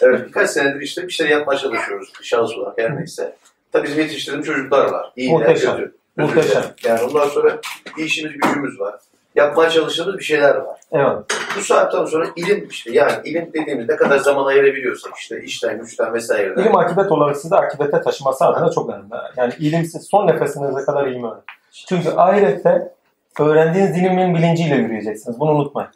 Evet 0.03 0.27
birkaç 0.27 0.51
senedir 0.51 0.81
işte 0.81 1.03
bir 1.07 1.13
şey 1.13 1.29
yapmaya 1.29 1.59
çalışıyoruz 1.59 2.13
şahıs 2.23 2.57
olarak 2.57 2.79
her 2.79 2.97
neyse. 2.97 3.37
Tabii 3.73 3.87
bizim 3.89 3.99
yetiştirdiğimiz 4.03 4.47
çocuklar 4.47 4.85
var. 4.93 5.13
İyiler, 5.17 5.39
Muhteşem. 5.39 5.77
kötü. 5.77 5.95
Muhteşem. 6.17 6.63
Yani 6.85 7.01
ondan 7.03 7.29
sonra 7.29 7.59
bir 7.97 8.05
işimiz 8.05 8.33
gücümüz 8.33 8.81
var. 8.81 8.95
Yapmaya 9.35 9.71
çalıştığımız 9.71 10.19
bir 10.19 10.25
şeyler 10.25 10.55
var. 10.55 10.81
Evet. 10.93 11.19
Bu 11.57 11.61
saatten 11.61 12.05
sonra 12.05 12.27
ilim 12.37 12.69
işte 12.71 12.93
yani 12.93 13.13
ilim 13.25 13.53
dediğimiz 13.55 13.89
ne 13.89 13.97
kadar 13.97 14.19
zaman 14.19 14.47
ayırabiliyorsak 14.47 15.13
işte 15.17 15.43
işten 15.43 15.81
güçten 15.81 16.15
vesaireden. 16.15 16.63
İlim 16.63 16.77
akibet 16.77 17.13
olarak 17.13 17.37
sizi 17.37 17.57
akibete 17.57 18.01
taşıması 18.01 18.45
adına 18.45 18.71
çok 18.71 18.91
önemli. 18.91 19.07
Yani 19.37 19.53
ilimsiz 19.59 20.09
son 20.11 20.27
nefesinize 20.27 20.85
kadar 20.85 21.07
ilim 21.07 21.25
öğrenin. 21.25 21.43
Çünkü 21.89 22.09
ahirette 22.11 22.93
öğrendiğiniz 23.41 23.99
ilimin 23.99 24.35
bilinciyle 24.35 24.75
yürüyeceksiniz. 24.75 25.41
Bunu 25.41 25.51
unutmayın. 25.51 25.91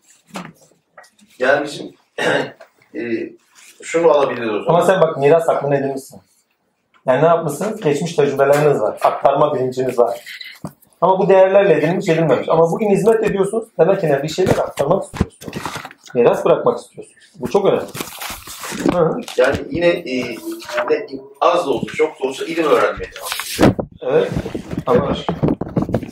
Yani 1.38 1.64
bizim 1.64 1.94
e, 2.94 3.32
şunu 3.82 4.10
alabiliriz 4.10 4.50
o 4.50 4.62
zaman. 4.62 4.74
Ama 4.74 4.86
sen 4.86 5.00
bak 5.00 5.18
miras 5.18 5.48
aklını 5.48 5.76
edinmişsin. 5.76 6.20
Yani 7.06 7.22
ne 7.22 7.26
yapmışsınız? 7.26 7.80
Geçmiş 7.80 8.14
tecrübeleriniz 8.14 8.80
var. 8.80 8.98
Aktarma 9.02 9.54
bilinciniz 9.54 9.98
var. 9.98 10.20
Ama 11.05 11.18
bu 11.18 11.28
değerlerle 11.28 11.74
edinmiş 11.74 12.08
edilmemiş. 12.08 12.49
Ama 12.49 12.70
bugün 12.70 12.91
hizmet 12.91 13.24
ediyorsunuz. 13.24 13.65
Demek 13.78 14.00
ki 14.00 14.08
ne? 14.08 14.23
Bir 14.23 14.28
şeyler 14.28 14.58
aktarmak 14.58 15.05
istiyorsunuz. 15.05 15.57
Miras 16.15 16.44
bırakmak 16.44 16.78
istiyorsunuz. 16.78 17.18
Bu 17.41 17.50
çok 17.50 17.65
önemli. 17.65 17.86
Hı. 18.92 19.20
Yani 19.36 19.57
yine 19.70 19.86
e, 19.86 20.36
ne, 20.91 21.07
az 21.41 21.66
da 21.66 21.70
olsa 21.70 21.86
çok 21.97 22.23
da 22.23 22.28
olsa 22.28 22.44
ilim 22.44 22.65
öğrenmeye 22.65 23.10
devam. 23.12 23.74
Evet. 24.00 24.31
Ama, 24.86 25.16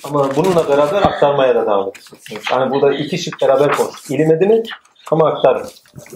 ama 0.05 0.37
bununla 0.37 0.69
beraber 0.69 1.03
aktarmaya 1.03 1.55
da 1.55 1.67
devam 1.67 1.89
edeceksiniz. 1.89 2.43
Yani 2.53 2.73
burada 2.73 2.95
iki 2.95 3.19
şık 3.19 3.43
beraber 3.43 3.73
konuş. 3.73 4.11
İlim 4.11 4.33
edinin 4.33 4.63
ama 5.11 5.29
aktarın. 5.29 5.67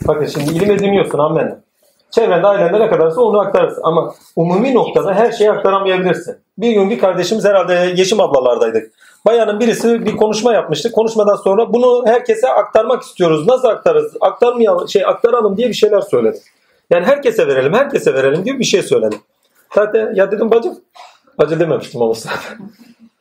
Bakın 0.09 0.27
şimdi 0.27 0.51
ilim 0.51 0.71
ediniyorsun 0.71 1.19
amenna. 1.19 1.61
Çevrende 2.11 2.47
ailende 2.47 2.81
ne 2.81 2.91
kadarsa 2.91 3.21
onu 3.21 3.41
aktarırsın. 3.41 3.83
Ama 3.85 4.15
umumi 4.37 4.75
noktada 4.75 5.15
her 5.15 5.33
şeyi 5.33 5.51
aktaramayabilirsin. 5.51 6.45
Bir 6.59 6.73
gün 6.73 6.91
bir 6.91 6.99
kardeşimiz 6.99 7.44
herhalde 7.44 7.94
Yeşim 7.97 8.20
ablalardaydık. 8.20 8.93
Bayanın 9.26 9.60
birisi 9.60 10.07
bir 10.07 10.17
konuşma 10.17 10.52
yapmıştı. 10.52 10.93
Konuşmadan 10.93 11.36
sonra 11.36 11.73
bunu 11.73 12.07
herkese 12.07 12.49
aktarmak 12.49 13.02
istiyoruz. 13.02 13.47
Nasıl 13.49 13.68
aktarırız? 13.68 14.12
Aktarmayalım, 14.20 14.89
şey 14.89 15.05
aktaralım 15.05 15.57
diye 15.57 15.68
bir 15.68 15.75
şeyler 15.75 16.01
söyledi. 16.01 16.39
Yani 16.91 17.07
herkese 17.07 17.47
verelim, 17.47 17.73
herkese 17.73 18.15
verelim 18.15 18.44
diye 18.44 18.59
bir 18.59 18.65
şey 18.65 18.83
söyledi. 18.83 19.17
Zaten 19.75 20.15
ya 20.15 20.31
dedim 20.31 20.51
bacım, 20.51 20.78
bacı 21.39 21.60
dememiştim 21.60 22.02
ama. 22.02 22.15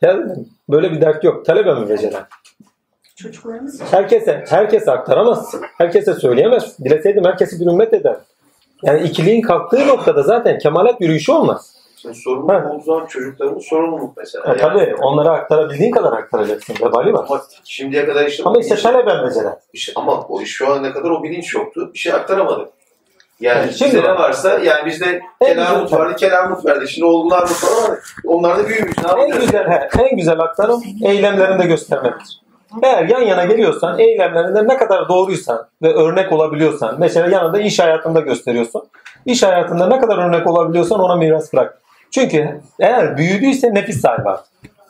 Ya 0.02 0.18
dedim 0.18 0.48
böyle 0.68 0.92
bir 0.92 1.00
dert 1.00 1.24
yok. 1.24 1.46
Talebe 1.46 1.74
mi? 1.74 1.98
Çocuklarımız 3.16 3.82
Herkese, 3.90 4.44
herkese 4.48 4.90
aktaramazsın. 4.90 5.62
Herkese 5.78 6.14
söyleyemezsin. 6.14 6.84
Dileseydim 6.84 7.24
herkesi 7.24 7.60
bir 7.60 7.66
ümmet 7.66 7.94
eder. 7.94 8.16
Yani 8.82 9.02
ikiliğin 9.02 9.42
kalktığı 9.42 9.88
noktada 9.88 10.22
zaten 10.22 10.58
kemalat 10.58 11.00
yürüyüşü 11.00 11.32
olmaz. 11.32 11.75
Şimdi 12.02 12.14
sorumluluk 12.14 12.50
Ha. 12.64 12.70
olduğu 12.70 12.82
zaman 12.84 13.06
çocuklarımız 13.06 13.64
sorumluluk 13.64 14.16
mesela. 14.16 14.54
E, 14.54 14.56
tabii 14.56 14.94
onlara 15.02 15.30
aktarabildiğin 15.30 15.90
kadar 15.90 16.12
aktaracaksın. 16.12 16.74
Vebali 16.82 17.12
var. 17.12 17.26
Ama 17.28 17.42
şimdiye 17.64 18.06
kadar 18.06 18.26
işte, 18.26 18.42
Ama 18.46 18.60
işte 18.60 18.76
taleben 18.76 19.24
mesela. 19.24 19.60
işte 19.72 19.92
ama 19.96 20.20
o 20.28 20.40
şu 20.44 20.72
ana 20.72 20.92
kadar 20.92 21.10
o 21.10 21.22
bilinç 21.22 21.54
yoktu. 21.54 21.90
Bir 21.94 21.98
şey 21.98 22.12
aktaramadık. 22.12 22.68
Yani 23.40 23.58
Yani 23.60 23.72
şimdi 23.72 23.96
ne 24.02 24.02
var. 24.08 24.14
varsa 24.18 24.58
yani 24.58 24.86
bizde 24.86 25.20
Kelamut 25.44 25.92
vardı, 25.92 26.16
Kelamut 26.16 26.66
verdi. 26.66 26.88
Şimdi 26.88 27.06
oğullar 27.06 27.42
mı 27.42 27.46
falan. 27.48 27.98
Onlar 28.26 28.58
da 28.58 28.68
büyümüş. 28.68 28.94
Ne 28.98 29.22
En 29.22 29.40
güzel, 29.40 29.68
he, 29.70 29.88
en 30.02 30.16
güzel 30.16 30.40
aktarım 30.40 30.82
eylemlerinde 31.04 31.66
göstermektir. 31.66 32.40
Eğer 32.82 33.08
yan 33.08 33.20
yana 33.20 33.44
geliyorsan, 33.44 33.98
eylemlerinde 33.98 34.68
ne 34.68 34.76
kadar 34.76 35.08
doğruysan 35.08 35.66
ve 35.82 35.94
örnek 35.94 36.32
olabiliyorsan, 36.32 36.96
mesela 36.98 37.30
yanında 37.36 37.60
iş 37.60 37.78
hayatında 37.78 38.20
gösteriyorsun. 38.20 38.82
İş 39.26 39.42
hayatında 39.42 39.86
ne 39.86 40.00
kadar 40.00 40.18
örnek 40.18 40.46
olabiliyorsan 40.46 41.00
ona 41.00 41.16
miras 41.16 41.52
bırak. 41.52 41.78
Çünkü 42.16 42.60
eğer 42.80 43.16
büyüdüyse 43.16 43.74
nefis 43.74 44.00
sahibi. 44.00 44.28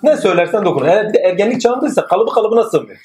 Ne 0.02 0.16
söylersen 0.16 0.64
dokun. 0.64 0.86
Eğer 0.86 1.08
bir 1.08 1.14
de 1.14 1.18
ergenlik 1.18 1.60
çağındaysa 1.60 2.06
kalıbı 2.06 2.30
kalıbına 2.30 2.64
sığmıyor. 2.64 2.98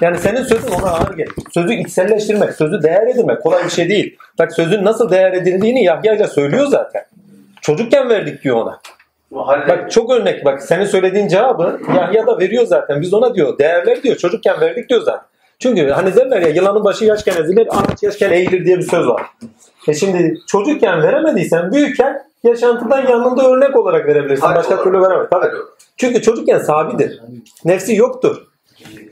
Yani 0.00 0.18
senin 0.18 0.42
sözün 0.42 0.70
ona 0.70 0.90
ağır 0.90 1.16
gelir. 1.16 1.32
Sözü 1.54 1.74
içselleştirmek, 1.74 2.54
sözü 2.54 2.82
değer 2.82 3.06
edinmek 3.06 3.42
kolay 3.42 3.64
bir 3.64 3.70
şey 3.70 3.88
değil. 3.88 4.16
Bak 4.38 4.52
sözün 4.52 4.84
nasıl 4.84 5.10
değer 5.10 5.32
edildiğini 5.32 5.84
Yahya 5.84 6.14
ile 6.14 6.26
söylüyor 6.26 6.66
zaten. 6.66 7.04
Çocukken 7.60 8.08
verdik 8.08 8.44
diyor 8.44 8.56
ona. 8.56 8.80
Bak 9.68 9.90
çok 9.90 10.10
örnek 10.10 10.44
bak 10.44 10.62
senin 10.62 10.84
söylediğin 10.84 11.28
cevabı 11.28 11.80
Yahya 11.96 12.26
da 12.26 12.38
veriyor 12.38 12.66
zaten. 12.66 13.02
Biz 13.02 13.14
ona 13.14 13.34
diyor 13.34 13.58
değerler 13.58 14.02
diyor 14.02 14.16
çocukken 14.16 14.60
verdik 14.60 14.88
diyor 14.88 15.02
zaten. 15.02 15.26
Çünkü 15.58 15.90
hani 15.90 16.16
derler 16.16 16.42
ya 16.42 16.48
yılanın 16.48 16.84
başı 16.84 17.04
yaşken 17.04 17.42
ezilir, 17.42 17.68
ağaç 17.70 18.02
yaşken 18.02 18.32
eğilir 18.32 18.64
diye 18.64 18.78
bir 18.78 18.82
söz 18.82 19.06
var. 19.06 19.22
E 19.88 19.94
şimdi 19.94 20.38
çocukken 20.46 21.02
veremediysen 21.02 21.72
büyükken 21.72 22.22
yaşantıdan 22.44 23.06
yanında 23.08 23.50
örnek 23.50 23.76
olarak 23.76 24.06
verebilirsin. 24.06 24.46
Hal 24.46 24.56
Başka 24.56 24.74
olarak. 24.74 24.84
türlü 24.84 25.00
veremez. 25.00 25.26
Tabii. 25.30 25.46
Olarak. 25.46 25.66
Çünkü 25.96 26.22
çocukken 26.22 26.58
sabidir. 26.58 27.22
Nefsi 27.64 27.96
yoktur. 27.96 28.46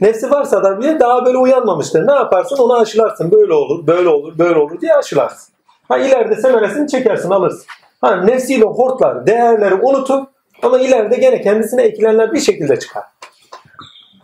Nefsi 0.01 0.31
varsa 0.31 0.65
da 0.65 0.79
bile 0.79 1.01
daha 1.01 1.27
böyle 1.27 1.39
uyanmamıştır. 1.39 2.07
Ne 2.07 2.13
yaparsın 2.13 2.57
onu 2.57 2.79
aşılarsın. 2.79 3.33
Böyle 3.33 3.53
olur, 3.53 3.87
böyle 3.87 4.09
olur, 4.09 4.39
böyle 4.39 4.59
olur 4.59 4.81
diye 4.81 4.95
aşılarsın. 4.95 5.55
Ha 5.89 5.99
ileride 5.99 6.37
semeresini 6.37 6.89
çekersin 6.89 7.31
alırsın. 7.31 7.67
Ha 8.01 8.17
nefsiyle 8.17 8.65
hortlar, 8.65 9.27
değerleri 9.27 9.75
unutup 9.75 10.29
ama 10.63 10.79
ileride 10.79 11.17
gene 11.17 11.41
kendisine 11.41 11.83
ekilenler 11.83 12.33
bir 12.33 12.41
şekilde 12.41 12.79
çıkar. 12.79 13.03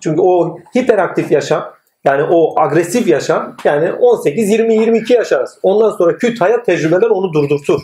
Çünkü 0.01 0.21
o 0.21 0.59
hiperaktif 0.79 1.31
yaşam 1.31 1.73
yani 2.05 2.23
o 2.23 2.61
agresif 2.61 3.09
yaşam 3.09 3.57
yani 3.65 3.93
18, 3.93 4.51
20, 4.51 4.75
22 4.75 5.13
yaşarız. 5.13 5.59
Ondan 5.63 5.91
sonra 5.91 6.17
küt 6.17 6.41
hayat 6.41 6.67
tecrübeler 6.67 7.11
onu 7.11 7.33
durdurtur. 7.33 7.81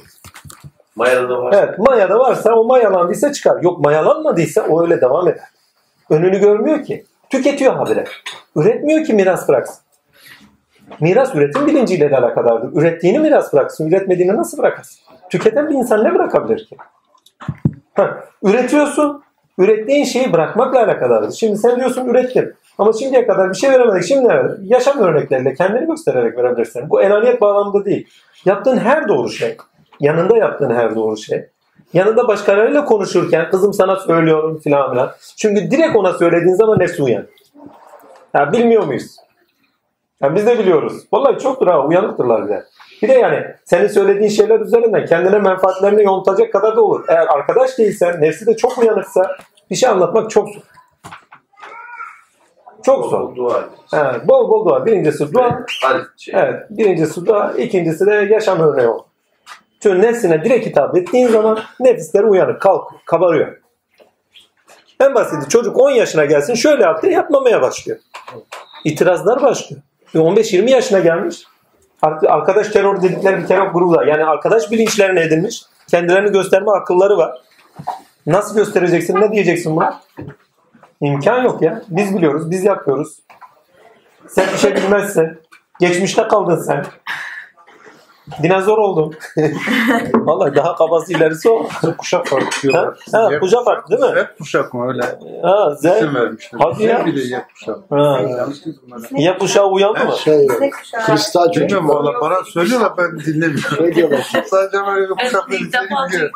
Maya'da 0.97 1.29
da 1.29 1.43
var. 1.43 1.55
Evet 1.59 1.79
mayada 1.79 2.19
varsa 2.19 2.55
o 2.55 2.65
mayalandıysa 2.65 3.33
çıkar. 3.33 3.63
Yok 3.63 3.81
mayalanmadıysa 3.81 4.63
o 4.63 4.83
öyle 4.83 5.01
devam 5.01 5.29
eder. 5.29 5.45
Önünü 6.11 6.39
görmüyor 6.39 6.85
ki. 6.85 7.05
Tüketiyor 7.31 7.75
habire. 7.75 8.05
Üretmiyor 8.57 9.05
ki 9.05 9.15
miras 9.15 9.49
bıraksın. 9.49 9.79
Miras 11.01 11.35
üretim 11.35 11.67
bilinciyle 11.67 12.11
de 12.11 12.17
alakadardır. 12.17 12.81
Ürettiğini 12.81 13.19
miras 13.19 13.53
bıraksın. 13.53 13.89
Üretmediğini 13.89 14.37
nasıl 14.37 14.59
bırakırsın? 14.59 15.01
Tüketen 15.31 15.69
bir 15.71 15.75
insan 15.75 16.05
ne 16.05 16.15
bırakabilir 16.15 16.67
ki? 16.67 16.77
Ha, 17.95 18.25
üretiyorsun. 18.43 19.23
Ürettiğin 19.59 20.05
şeyi 20.05 20.33
bırakmakla 20.33 20.79
alakadardır. 20.79 21.33
Şimdi 21.33 21.57
sen 21.57 21.77
diyorsun 21.77 22.09
ürettim. 22.09 22.55
Ama 22.79 22.93
şimdiye 22.93 23.27
kadar 23.27 23.51
bir 23.51 23.55
şey 23.55 23.71
veremedik. 23.71 24.09
Şimdi 24.09 24.29
ne 24.29 24.29
ver? 24.29 24.51
Yaşam 24.63 24.99
örnekleriyle 24.99 25.55
kendini 25.55 25.87
göstererek 25.87 26.39
verebilirsin. 26.39 26.91
Bu 26.91 27.03
enaniyet 27.03 27.41
bağlamında 27.41 27.85
değil. 27.85 28.09
Yaptığın 28.45 28.77
her 28.77 29.09
doğru 29.09 29.29
şey. 29.29 29.57
Yanında 30.01 30.37
yaptığın 30.37 30.75
her 30.75 30.97
doğru 30.97 31.17
şey. 31.17 31.47
Yanında 31.93 32.29
başkalarıyla 32.29 32.85
konuşurken 32.85 33.51
kızım 33.51 33.73
sana 33.73 33.97
söylüyorum 33.97 34.61
filan 34.65 34.91
filan. 34.91 35.11
Çünkü 35.37 35.71
direkt 35.71 35.97
ona 35.97 36.13
söylediğin 36.13 36.55
zaman 36.55 36.79
nefsi 36.79 37.03
uyan. 37.03 37.27
Ya 38.35 38.53
bilmiyor 38.53 38.85
muyuz? 38.85 39.17
Ya 40.23 40.35
biz 40.35 40.47
de 40.47 40.59
biliyoruz. 40.59 40.93
Vallahi 41.13 41.39
çoktur 41.39 41.67
ha 41.67 41.87
uyanıktırlar 41.87 42.45
bize. 42.45 42.65
Bir 43.03 43.09
de 43.09 43.13
yani 43.13 43.47
senin 43.65 43.87
söylediğin 43.87 44.31
şeyler 44.31 44.61
üzerinden 44.61 45.07
kendine 45.07 45.39
menfaatlerini 45.39 46.05
yontacak 46.05 46.53
kadar 46.53 46.77
da 46.77 46.83
olur. 46.83 47.05
Eğer 47.09 47.27
arkadaş 47.27 47.79
değilsen, 47.79 48.21
nefsi 48.21 48.47
de 48.47 48.57
çok 48.57 48.79
uyanıksa 48.79 49.37
bir 49.71 49.77
şey 49.77 49.89
anlatmak 49.89 50.31
çok 50.31 50.49
zor. 50.49 50.63
Çok 52.83 53.05
zor. 53.11 53.37
Dua. 53.37 53.65
Evet, 53.93 54.29
bol 54.29 54.51
bol 54.51 54.69
dua. 54.69 54.87
Birincisi 54.87 55.33
dua. 55.33 55.65
Şey. 56.17 56.35
Evet. 56.37 56.63
Birincisi 56.71 57.27
dua. 57.27 57.53
ikincisi 57.53 58.07
de 58.07 58.15
yaşam 58.15 58.61
örneği 58.61 58.89
ol. 58.89 59.03
Çünkü 59.81 60.03
nefsine 60.03 60.45
direkt 60.45 60.67
hitap 60.67 60.97
ettiğin 60.97 61.29
zaman 61.29 61.59
nefisleri 61.81 62.25
uyanık, 62.25 62.61
kalkıyor, 62.61 63.01
kabarıyor. 63.07 63.57
En 65.01 65.15
basiti 65.15 65.49
çocuk 65.49 65.81
10 65.81 65.91
yaşına 65.91 66.25
gelsin 66.25 66.55
şöyle 66.55 66.83
yaptı 66.83 67.07
yapmamaya 67.07 67.63
başlıyor. 67.63 67.99
İtirazlar 68.85 69.43
başlıyor. 69.43 69.83
E 70.15 70.19
15-20 70.19 70.71
yaşına 70.71 70.99
gelmiş. 70.99 71.43
Arkadaş 72.03 72.69
terör 72.69 73.03
dedikleri 73.03 73.39
bir 73.39 73.47
terör 73.47 73.67
grubu 73.67 73.93
var. 73.93 74.07
Yani 74.07 74.25
arkadaş 74.25 74.71
bilinçlerine 74.71 75.21
edilmiş. 75.21 75.63
Kendilerini 75.91 76.33
gösterme 76.33 76.71
akılları 76.71 77.17
var. 77.17 77.43
Nasıl 78.27 78.57
göstereceksin? 78.57 79.21
Ne 79.21 79.33
diyeceksin 79.33 79.77
buna? 79.77 80.01
İmkan 81.01 81.43
yok 81.43 81.63
ya. 81.63 81.83
Biz 81.89 82.17
biliyoruz. 82.17 82.51
Biz 82.51 82.65
yapıyoruz. 82.65 83.19
Sen 84.29 84.47
bir 84.53 84.59
şey 84.59 84.77
bilmezsin. 84.77 85.39
Geçmişte 85.81 86.29
kaldın 86.29 86.57
sen. 86.57 86.85
Dinozor 88.43 88.79
oldun. 88.79 89.15
Vallahi 90.15 90.55
daha 90.55 90.75
kabası 90.77 91.13
ilerisi 91.13 91.51
o. 91.51 91.67
Kuşak 91.99 92.27
farkı 92.27 92.45
Ha, 92.47 92.63
diyorlar. 92.63 92.99
ha, 93.13 93.39
kuşak 93.41 93.65
farklı 93.65 94.01
değil 94.03 94.13
mi? 94.15 94.21
Hep 94.21 94.39
kuşak 94.39 94.75
mı 94.75 94.89
öyle? 94.89 95.03
Ha, 95.43 95.75
Z. 95.75 95.85
İsim 95.85 96.15
vermişler. 96.15 96.61
Hadi 96.63 96.83
ya. 96.85 96.99
Ne 96.99 97.07
bile 97.07 97.21
yep 97.35 97.45
kuşak. 97.55 97.79
Ha. 97.91 98.21
Ya 99.13 99.39
kuşağı 99.39 99.67
uyandı 99.67 100.05
mı? 100.05 100.13
Şey, 100.25 100.47
Ne 100.61 100.71
kristal 101.07 101.51
Bilmiyorum 101.51 101.87
çocuklar. 101.87 101.95
valla 101.95 102.21
bana 102.21 102.45
söylüyorlar 102.45 102.93
ben 102.99 103.19
dinlemiyorum. 103.21 103.77
Şey 103.77 103.95
diyorlar. 103.95 104.31
Sadece 104.51 104.79
böyle 104.87 105.03
istediğim 105.65 105.89
gibi. 106.13 106.21
duydum. 106.21 106.31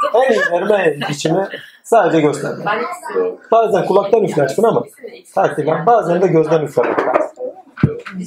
En 0.53 0.69
verme 0.69 0.97
biçimi 1.09 1.49
sadece 1.83 2.21
gösterme. 2.21 2.65
Ben 2.67 2.83
Bazen 3.53 3.87
kulaktan 3.87 4.23
üflersin 4.25 4.63
ama 4.63 4.83
taktiken 5.35 5.87
bazen 5.87 6.23
de 6.23 6.27
gözden 6.27 6.63
lazım. 7.09 7.31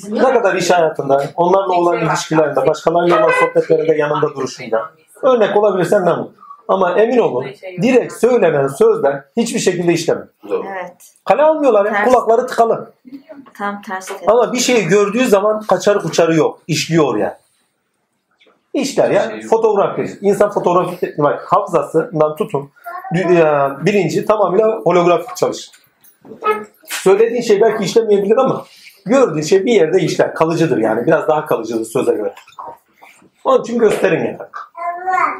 Ne 0.09 0.19
kadar 0.19 0.55
iş 0.55 0.71
hayatında, 0.71 1.23
onlarla 1.35 1.73
olan 1.73 1.99
ilişkilerinde, 1.99 2.67
başkalarıyla 2.67 3.23
olan 3.23 3.31
sohbetlerinde 3.39 3.95
yanında 3.95 4.35
duruşunda 4.35 4.89
örnek 5.21 5.57
olabilirsen 5.57 6.05
ne 6.05 6.09
mutlu. 6.13 6.43
Ama 6.67 6.91
emin 6.91 7.17
olun 7.17 7.45
direkt 7.81 8.13
söylenen 8.13 8.67
sözler 8.67 9.23
hiçbir 9.37 9.59
şekilde 9.59 9.93
işlemiyor. 9.93 10.27
Doğru. 10.49 10.63
Evet. 10.71 11.13
Kale 11.25 11.43
almıyorlar 11.43 11.85
ya. 11.85 11.93
Ters. 11.93 12.07
Kulakları 12.07 12.47
tıkalı. 12.47 12.93
Tam 13.57 13.81
tersi. 13.81 14.13
Ama 14.27 14.53
bir 14.53 14.59
şeyi 14.59 14.87
gördüğü 14.87 15.25
zaman 15.25 15.61
kaçarı 15.61 15.99
kuçarı 15.99 16.35
yok. 16.35 16.59
İşliyor 16.67 17.17
ya. 17.17 17.39
İşler 18.73 19.11
ya. 19.11 19.31
Fotoğrafi. 19.49 20.17
İnsan 20.21 20.51
fotoğrafik 20.51 21.17
bak, 21.17 21.45
hafızasından 21.53 22.35
tutun. 22.35 22.71
e, 23.15 23.27
Bilinci 23.85 24.25
tamamıyla 24.25 24.79
holografik 24.83 25.35
çalışır. 25.35 25.71
Söylediğin 26.85 27.41
şey 27.41 27.61
belki 27.61 27.83
işlemeyebilir 27.83 28.37
ama 28.37 28.65
gördüğün 29.05 29.41
şey 29.41 29.65
bir 29.65 29.73
yerde 29.73 30.01
işler. 30.01 30.33
Kalıcıdır 30.33 30.77
yani. 30.77 31.07
Biraz 31.07 31.27
daha 31.27 31.45
kalıcıdır 31.45 31.85
söze 31.85 32.13
göre. 32.13 32.33
Onun 33.43 33.61
için 33.61 33.79
gösterin 33.79 34.25
yani. 34.25 34.37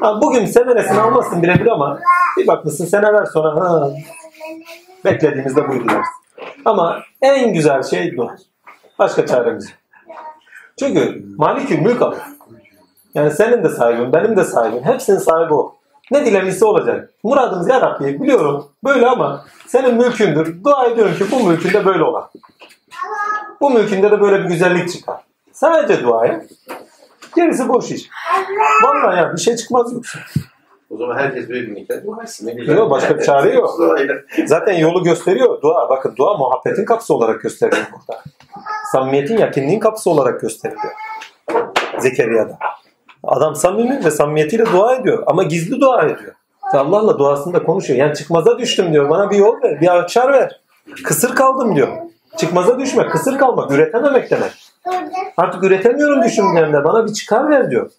Ha, 0.00 0.20
bugün 0.22 0.46
semeresini 0.46 1.00
almazsın 1.00 1.42
birebir 1.42 1.66
ama 1.66 2.00
bir 2.38 2.46
bakmışsın 2.46 2.86
seneler 2.86 3.24
sonra 3.24 3.60
ha, 3.60 3.90
beklediğimizde 5.04 5.68
buydu. 5.68 5.92
Ama 6.64 7.02
en 7.22 7.54
güzel 7.54 7.82
şey 7.82 8.16
bu. 8.16 8.30
Başka 8.98 9.26
çaremiz 9.26 9.70
yok. 9.70 9.78
Çünkü 10.78 11.24
malikül 11.36 11.78
mülk 11.78 12.02
alır. 12.02 12.18
Yani 13.14 13.30
senin 13.30 13.64
de 13.64 13.68
sahibin, 13.68 14.12
benim 14.12 14.36
de 14.36 14.44
sahibim. 14.44 14.84
Hepsinin 14.84 15.18
sahibi 15.18 15.54
o. 15.54 15.74
Ne 16.10 16.26
dilemişse 16.26 16.64
olacak. 16.64 17.10
Muradımız 17.22 17.68
ya 17.68 17.80
Rabbi 17.80 18.22
biliyorum 18.22 18.68
böyle 18.84 19.06
ama 19.06 19.44
senin 19.66 19.94
mülkündür. 19.94 20.64
Dua 20.64 20.86
ediyorum 20.86 21.14
ki 21.14 21.24
bu 21.30 21.48
mülkünde 21.48 21.84
böyle 21.84 22.04
olan. 22.04 22.30
Bu 23.60 23.70
mülkünde 23.70 24.10
de 24.10 24.20
böyle 24.20 24.44
bir 24.44 24.48
güzellik 24.48 24.92
çıkar. 24.92 25.20
Sadece 25.52 26.02
dua 26.02 26.26
et. 26.26 26.50
Gerisi 27.36 27.68
boş 27.68 27.90
iş. 27.90 28.08
Vallahi 28.84 29.16
ya 29.16 29.32
bir 29.32 29.40
şey 29.40 29.56
çıkmaz 29.56 29.92
yoksa. 29.92 30.18
O 30.90 30.96
zaman 30.96 31.16
herkes 31.16 31.48
bir 31.48 31.66
günlükten 31.66 32.04
dua 32.06 32.22
etsin. 32.22 32.46
Ne 32.46 32.52
güzel. 32.52 32.76
Yok, 32.76 32.90
başka 32.90 33.18
bir 33.18 33.24
çare 33.24 33.54
yok. 33.54 33.70
Zaten 34.46 34.72
yolu 34.72 35.02
gösteriyor 35.02 35.62
dua. 35.62 35.88
Bakın 35.90 36.14
dua 36.16 36.34
muhabbetin 36.36 36.84
kapısı 36.84 37.14
olarak 37.14 37.42
gösteriliyor 37.42 37.86
burada. 37.92 38.22
Samimiyetin, 38.92 39.38
yakınlığın 39.38 39.78
kapısı 39.78 40.10
olarak 40.10 40.40
gösteriliyor. 40.40 40.92
Zekeriya'da. 41.98 42.58
Adam 43.24 43.56
samimi 43.56 44.04
ve 44.04 44.10
samimiyetiyle 44.10 44.66
dua 44.66 44.94
ediyor. 44.94 45.22
Ama 45.26 45.42
gizli 45.42 45.80
dua 45.80 46.02
ediyor. 46.02 46.34
Allah'la 46.72 47.18
duasında 47.18 47.62
konuşuyor. 47.62 47.98
Yani 47.98 48.14
çıkmaza 48.14 48.58
düştüm 48.58 48.92
diyor. 48.92 49.10
Bana 49.10 49.30
bir 49.30 49.36
yol 49.36 49.62
ver, 49.62 49.80
bir 49.80 49.98
açar 49.98 50.32
ver. 50.32 50.60
Kısır 51.04 51.34
kaldım 51.34 51.76
diyor. 51.76 51.88
Çıkmaza 52.36 52.78
düşme, 52.78 53.06
kısır 53.06 53.38
kalmak, 53.38 53.70
üretememek 53.70 54.30
demek. 54.30 54.52
Artık 55.36 55.64
üretemiyorum 55.64 56.22
düşündüğümde 56.22 56.84
bana 56.84 57.06
bir 57.06 57.12
çıkar 57.12 57.50
ver 57.50 57.70
diyor. 57.70 57.90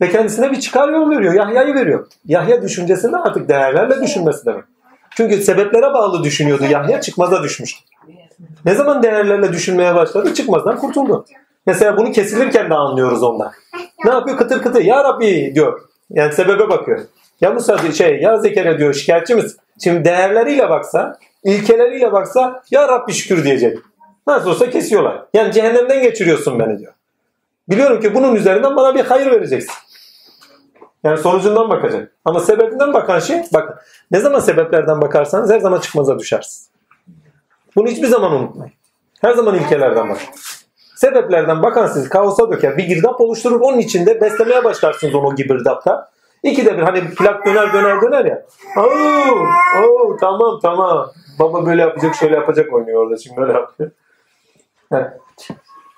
Ve 0.00 0.10
kendisine 0.10 0.50
bir 0.50 0.60
çıkar 0.60 0.88
yol 0.88 1.10
veriyor. 1.10 1.34
Yahya'yı 1.34 1.74
veriyor. 1.74 2.06
Yahya 2.24 2.62
düşüncesinde 2.62 3.16
artık 3.16 3.48
değerlerle 3.48 4.02
düşünmesi 4.02 4.46
demek. 4.46 4.64
Çünkü 5.10 5.42
sebeplere 5.42 5.94
bağlı 5.94 6.24
düşünüyordu. 6.24 6.64
Yahya 6.70 7.00
çıkmaza 7.00 7.42
düşmüştü. 7.42 7.84
Ne 8.64 8.74
zaman 8.74 9.02
değerlerle 9.02 9.52
düşünmeye 9.52 9.94
başladı? 9.94 10.34
Çıkmazdan 10.34 10.76
kurtuldu. 10.78 11.24
Mesela 11.66 11.96
bunu 11.96 12.12
kesilirken 12.12 12.70
de 12.70 12.74
anlıyoruz 12.74 13.22
ondan. 13.22 13.52
Ne 14.04 14.10
yapıyor? 14.10 14.36
Kıtır 14.36 14.62
kıtır. 14.62 14.84
Ya 14.84 15.04
Rabbi 15.04 15.52
diyor. 15.54 15.80
Yani 16.10 16.32
sebebe 16.32 16.68
bakıyor. 16.68 17.00
Ya 17.40 17.50
Musa 17.50 17.92
şey 17.92 18.20
ya 18.20 18.36
Zekeriya 18.36 18.78
diyor 18.78 18.94
şikayetçi 18.94 19.34
misin? 19.34 19.60
Şimdi 19.84 20.04
değerleriyle 20.04 20.70
baksa, 20.70 21.18
ilkeleriyle 21.46 22.12
baksa 22.12 22.62
ya 22.70 22.88
Rabbi 22.88 23.12
şükür 23.12 23.44
diyecek. 23.44 23.78
Nasıl 24.26 24.50
olsa 24.50 24.70
kesiyorlar. 24.70 25.24
Yani 25.34 25.52
cehennemden 25.52 26.02
geçiriyorsun 26.02 26.58
beni 26.58 26.78
diyor. 26.78 26.92
Biliyorum 27.68 28.00
ki 28.00 28.14
bunun 28.14 28.34
üzerinden 28.34 28.76
bana 28.76 28.94
bir 28.94 29.04
hayır 29.04 29.26
vereceksin. 29.26 29.74
Yani 31.04 31.18
sonucundan 31.18 31.70
bakacak. 31.70 32.12
Ama 32.24 32.40
sebebinden 32.40 32.92
bakan 32.92 33.18
şey, 33.18 33.42
bakın 33.52 33.76
ne 34.10 34.20
zaman 34.20 34.40
sebeplerden 34.40 35.00
bakarsanız 35.00 35.50
her 35.50 35.60
zaman 35.60 35.80
çıkmaza 35.80 36.18
düşersiniz. 36.18 36.70
Bunu 37.76 37.88
hiçbir 37.88 38.06
zaman 38.06 38.32
unutmayın. 38.32 38.72
Her 39.20 39.32
zaman 39.32 39.54
ilkelerden 39.54 40.10
bakın. 40.10 40.26
Sebeplerden 40.96 41.62
bakan 41.62 41.86
sizi 41.86 42.08
kaosa 42.08 42.50
döker. 42.50 42.76
Bir 42.76 42.84
girdap 42.84 43.20
oluşturur. 43.20 43.60
Onun 43.60 43.78
içinde 43.78 44.20
beslemeye 44.20 44.64
başlarsınız 44.64 45.14
onu 45.14 45.36
girdapta. 45.36 46.10
İkide 46.46 46.78
bir 46.78 46.82
hani 46.82 47.14
plak 47.14 47.46
döner 47.46 47.72
döner 47.72 48.02
döner 48.02 48.24
ya. 48.24 48.42
Oo, 48.76 49.82
oo, 49.82 50.16
tamam 50.20 50.58
tamam. 50.62 51.10
Baba 51.38 51.66
böyle 51.66 51.82
yapacak 51.82 52.14
şöyle 52.14 52.34
yapacak 52.34 52.72
oynuyor 52.72 53.02
orada. 53.02 53.16
Şimdi 53.16 53.36
böyle 53.36 53.52
yapıyor. 53.52 53.90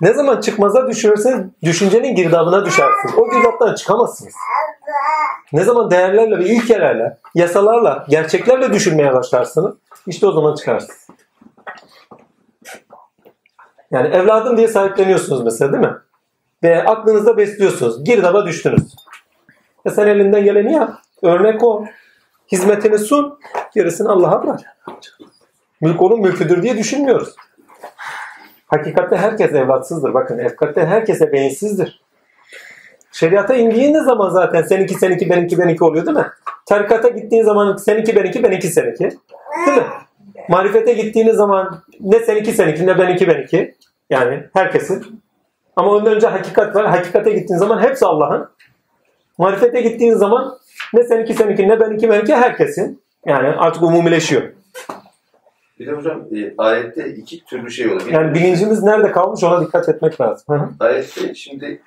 Ne 0.01 0.12
zaman 0.12 0.41
çıkmaza 0.41 0.89
düşürseniz 0.89 1.47
düşüncenin 1.62 2.15
girdabına 2.15 2.65
düşersiniz. 2.65 3.15
O 3.17 3.31
girdaptan 3.31 3.75
çıkamazsınız. 3.75 4.35
Ne 5.52 5.65
zaman 5.65 5.91
değerlerle 5.91 6.39
ve 6.39 6.44
ilkelerle, 6.44 7.18
yasalarla, 7.35 8.07
gerçeklerle 8.09 8.73
düşünmeye 8.73 9.15
başlarsınız 9.15 9.75
işte 10.07 10.27
o 10.27 10.33
zaman 10.33 10.55
çıkarsınız. 10.55 11.07
Yani 13.91 14.09
evladım 14.09 14.57
diye 14.57 14.68
sahipleniyorsunuz 14.68 15.44
mesela 15.44 15.73
değil 15.73 15.85
mi? 15.85 15.97
Ve 16.62 16.85
aklınızda 16.85 17.36
besliyorsunuz. 17.36 18.05
Girdaba 18.05 18.47
düştünüz. 18.47 18.94
E 19.89 19.91
sen 19.91 20.07
elinden 20.07 20.44
geleni 20.44 20.73
yap. 20.73 20.91
Örnek 21.23 21.65
o. 21.65 21.84
Hizmetini 22.52 22.99
sun. 22.99 23.39
Gerisini 23.75 24.08
Allah'a 24.08 24.42
bırak. 24.42 24.60
Mülk 25.81 26.02
onun 26.02 26.20
mülküdür 26.20 26.62
diye 26.62 26.78
düşünmüyoruz. 26.78 27.34
Hakikatte 28.67 29.17
herkes 29.17 29.52
evlatsızdır. 29.52 30.15
Bakın 30.15 30.39
hakikatte 30.39 30.86
herkese 30.86 31.33
beyinsizdir. 31.33 32.00
Şeriata 33.12 33.55
indiğiniz 33.55 34.05
zaman 34.05 34.31
zaten 34.31 34.62
seninki 34.62 34.94
seninki 34.94 35.31
benimki 35.31 35.58
benimki 35.58 35.84
oluyor 35.84 36.07
değil 36.07 36.17
mi? 36.17 36.26
Tarikata 36.67 37.08
gittiğin 37.08 37.42
zaman 37.42 37.76
seninki 37.76 38.17
benimki 38.17 38.42
benimki 38.42 38.68
seninki. 38.68 39.08
Değil 39.67 39.78
mi? 39.78 39.84
Marifete 40.49 40.92
gittiğiniz 40.92 41.36
zaman 41.36 41.83
ne 42.00 42.20
seninki 42.20 42.52
seninki 42.52 42.86
ne 42.86 42.99
benimki 42.99 43.28
benimki. 43.28 43.75
Yani 44.10 44.44
herkesin. 44.55 45.23
Ama 45.76 45.91
ondan 45.91 46.15
önce 46.15 46.26
hakikat 46.26 46.76
var. 46.76 46.86
Hakikate 46.86 47.31
gittiğin 47.31 47.58
zaman 47.58 47.83
hepsi 47.83 48.07
Allah'ın. 48.07 48.49
Marifete 49.39 49.81
gittiğin 49.81 50.15
zaman 50.15 50.58
ne 50.94 51.02
seninki 51.02 51.34
seninki 51.34 51.68
ne 51.68 51.81
benimki 51.81 52.08
benimki 52.10 52.34
herkesin. 52.34 53.02
Yani 53.26 53.49
artık 53.49 53.83
umumileşiyor. 53.83 54.42
Bir 55.78 55.86
de 55.86 55.92
hocam 55.92 56.20
e, 56.36 56.55
ayette 56.58 57.08
iki 57.08 57.44
türlü 57.44 57.70
şey 57.70 57.86
oluyor. 57.86 58.07
Yani 58.10 58.34
bilincimiz 58.34 58.83
nerede 58.83 59.12
kalmış 59.12 59.44
ona 59.44 59.67
dikkat 59.67 59.89
etmek 59.89 60.20
lazım. 60.20 60.76
Ayette 60.81 61.34
şimdi 61.34 61.83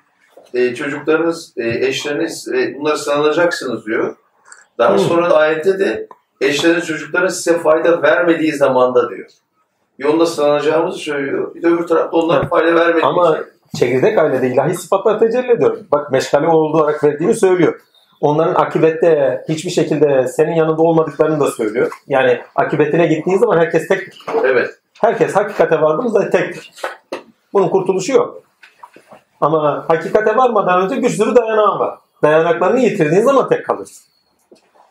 e, 0.54 0.74
çocuklarınız, 0.74 1.52
e, 1.56 1.68
eşleriniz 1.86 2.48
e, 2.48 2.74
bunları 2.74 2.98
sınanacaksınız 2.98 3.86
diyor. 3.86 4.16
Daha 4.78 4.94
Hı. 4.94 4.98
sonra 4.98 5.30
da 5.30 5.36
ayette 5.36 5.78
de 5.78 6.08
eşleriniz 6.40 6.86
çocuklarınız 6.86 7.36
size 7.36 7.58
fayda 7.58 8.02
vermediği 8.02 8.52
zamanda 8.52 9.10
diyor. 9.10 9.28
Yolda 9.98 10.26
sınanacağımızı 10.26 10.98
söylüyor. 10.98 11.54
Bir 11.54 11.62
de 11.62 11.66
öbür 11.66 11.86
tarafta 11.86 12.16
onlara 12.16 12.48
fayda 12.48 12.74
vermediği 12.74 13.04
Ama 13.04 13.34
şey. 13.36 13.44
Çekirdek 13.76 14.18
ailede 14.18 14.48
ilahi 14.48 14.74
sıfatlar 14.74 15.18
tecelli 15.18 15.52
ediyor. 15.52 15.78
Bak 15.92 16.12
meşgale 16.12 16.48
olarak 16.48 17.04
verdiğini 17.04 17.34
söylüyor. 17.34 17.80
Onların 18.20 18.54
akibette 18.54 19.44
hiçbir 19.48 19.70
şekilde 19.70 20.28
senin 20.28 20.52
yanında 20.52 20.82
olmadıklarını 20.82 21.40
da 21.40 21.50
söylüyor. 21.50 21.90
Yani 22.06 22.40
akibetine 22.54 23.06
gittiğin 23.06 23.38
zaman 23.38 23.58
herkes 23.58 23.88
tektir. 23.88 24.26
Evet. 24.44 24.70
Herkes 25.00 25.36
hakikate 25.36 25.80
vardı 25.80 26.02
mı 26.02 26.10
zaten 26.10 26.30
tektir. 26.30 26.72
Bunun 27.52 27.68
kurtuluşu 27.68 28.12
yok. 28.12 28.42
Ama 29.40 29.84
hakikate 29.88 30.36
varmadan 30.36 30.82
önce 30.82 31.02
bir 31.02 31.08
sürü 31.08 31.36
dayanağın 31.36 31.78
var. 31.78 31.98
Dayanaklarını 32.22 32.80
yitirdiğin 32.80 33.22
zaman 33.22 33.48
tek 33.48 33.66
kalırsın. 33.66 34.12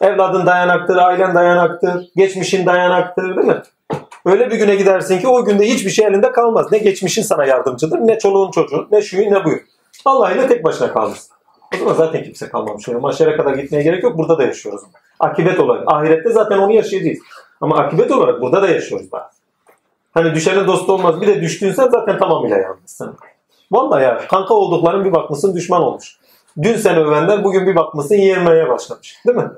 Evladın 0.01 0.45
dayanaktır, 0.45 0.95
ailen 0.97 1.35
dayanaktır, 1.35 2.09
geçmişin 2.15 2.65
dayanaktır 2.65 3.35
değil 3.35 3.47
mi? 3.47 3.61
Öyle 4.25 4.51
bir 4.51 4.55
güne 4.55 4.75
gidersin 4.75 5.19
ki 5.19 5.27
o 5.27 5.45
günde 5.45 5.67
hiçbir 5.67 5.91
şey 5.91 6.05
elinde 6.05 6.31
kalmaz. 6.31 6.71
Ne 6.71 6.77
geçmişin 6.77 7.21
sana 7.21 7.45
yardımcıdır, 7.45 7.97
ne 7.99 8.19
çoluğun 8.19 8.51
çocuğun, 8.51 8.87
ne 8.91 9.01
şuyu 9.01 9.33
ne 9.33 9.45
buyu. 9.45 9.59
Allah 10.05 10.31
ile 10.31 10.47
tek 10.47 10.63
başına 10.63 10.93
kalırsın. 10.93 11.35
O 11.75 11.77
zaman 11.77 11.93
zaten 11.93 12.23
kimse 12.23 12.49
kalmamış. 12.49 12.87
Yani 12.87 12.99
mahşere 12.99 13.37
kadar 13.37 13.55
gitmeye 13.55 13.83
gerek 13.83 14.03
yok. 14.03 14.17
Burada 14.17 14.37
da 14.37 14.43
yaşıyoruz. 14.43 14.81
Akibet 15.19 15.59
olarak. 15.59 15.83
Ahirette 15.87 16.29
zaten 16.29 16.57
onu 16.57 16.71
yaşayacağız. 16.71 17.17
Ama 17.61 17.77
akibet 17.77 18.11
olarak 18.11 18.41
burada 18.41 18.61
da 18.61 18.67
yaşıyoruz 18.67 19.11
daha. 19.11 19.31
Hani 20.13 20.35
düşenin 20.35 20.67
dostu 20.67 20.93
olmaz. 20.93 21.21
Bir 21.21 21.27
de 21.27 21.41
düştüysen 21.41 21.89
zaten 21.89 22.17
tamamıyla 22.17 22.57
yalnızsın. 22.57 23.17
Vallahi 23.71 24.03
ya 24.03 24.27
kanka 24.27 24.53
oldukların 24.53 25.05
bir 25.05 25.13
bakmışsın 25.13 25.55
düşman 25.55 25.81
olmuş. 25.81 26.17
Dün 26.61 26.75
seni 26.75 26.99
övenler 26.99 27.43
bugün 27.43 27.67
bir 27.67 27.75
bakmışsın 27.75 28.15
yermeye 28.15 28.69
başlamış. 28.69 29.17
Değil 29.27 29.37
mi? 29.37 29.51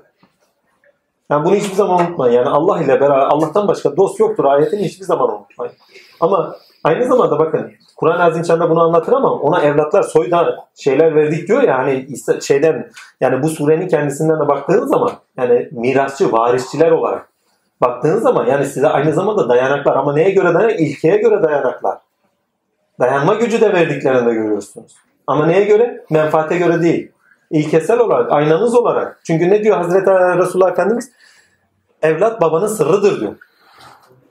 Yani 1.29 1.45
bunu 1.45 1.55
hiçbir 1.55 1.75
zaman 1.75 2.01
unutmayın. 2.01 2.33
Yani 2.33 2.49
Allah 2.49 2.81
ile 2.81 3.01
beraber 3.01 3.17
Allah'tan 3.17 3.67
başka 3.67 3.97
dost 3.97 4.19
yoktur 4.19 4.45
ayetini 4.45 4.83
hiçbir 4.83 5.05
zaman 5.05 5.29
unutmayın. 5.29 5.73
Ama 6.19 6.55
aynı 6.83 7.05
zamanda 7.05 7.39
bakın 7.39 7.71
Kur'an-ı 7.97 8.23
Azimşan'da 8.23 8.69
bunu 8.69 8.81
anlatır 8.81 9.13
ama 9.13 9.31
ona 9.31 9.61
evlatlar 9.61 10.03
soydan 10.03 10.55
şeyler 10.75 11.15
verdik 11.15 11.47
diyor 11.47 11.63
ya 11.63 11.77
hani 11.77 12.07
şeyden 12.41 12.89
yani 13.21 13.43
bu 13.43 13.49
surenin 13.49 13.87
kendisinden 13.87 14.39
de 14.39 14.47
baktığın 14.47 14.85
zaman 14.85 15.11
yani 15.37 15.69
mirasçı, 15.71 16.31
varisçiler 16.31 16.91
olarak 16.91 17.29
baktığın 17.81 18.19
zaman 18.19 18.45
yani 18.45 18.65
size 18.65 18.87
aynı 18.87 19.13
zamanda 19.13 19.49
dayanaklar 19.49 19.95
ama 19.95 20.13
neye 20.13 20.29
göre 20.29 20.53
dayanak? 20.53 20.79
İlkeye 20.79 21.17
göre 21.17 21.43
dayanaklar. 21.43 21.97
Dayanma 22.99 23.33
gücü 23.33 23.61
de 23.61 23.73
verdiklerini 23.73 24.25
de 24.25 24.33
görüyorsunuz. 24.33 24.95
Ama 25.27 25.45
neye 25.45 25.63
göre? 25.63 26.05
Menfaate 26.09 26.57
göre 26.57 26.81
değil. 26.81 27.11
İlkesel 27.53 27.99
olarak, 27.99 28.31
aynanız 28.31 28.75
olarak. 28.75 29.19
Çünkü 29.23 29.49
ne 29.49 29.63
diyor 29.63 29.77
Hazreti 29.77 30.11
Resulullah 30.11 30.71
Efendimiz? 30.71 31.11
Evlat 32.01 32.41
babanın 32.41 32.67
sırrıdır 32.67 33.19
diyor. 33.19 33.35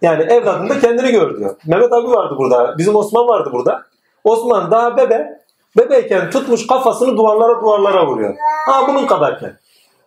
Yani 0.02 0.22
evladın 0.22 0.68
da 0.68 0.80
kendini 0.80 1.12
gör 1.12 1.38
diyor. 1.38 1.56
Mehmet 1.66 1.92
abi 1.92 2.10
vardı 2.10 2.34
burada. 2.38 2.78
Bizim 2.78 2.96
Osman 2.96 3.28
vardı 3.28 3.50
burada. 3.52 3.82
Osman 4.24 4.70
daha 4.70 4.96
bebe. 4.96 5.42
Bebeyken 5.78 6.30
tutmuş 6.30 6.66
kafasını 6.66 7.16
duvarlara 7.16 7.60
duvarlara 7.60 8.06
vuruyor. 8.06 8.34
Ha 8.66 8.88
bunun 8.88 9.06
kadarken. 9.06 9.58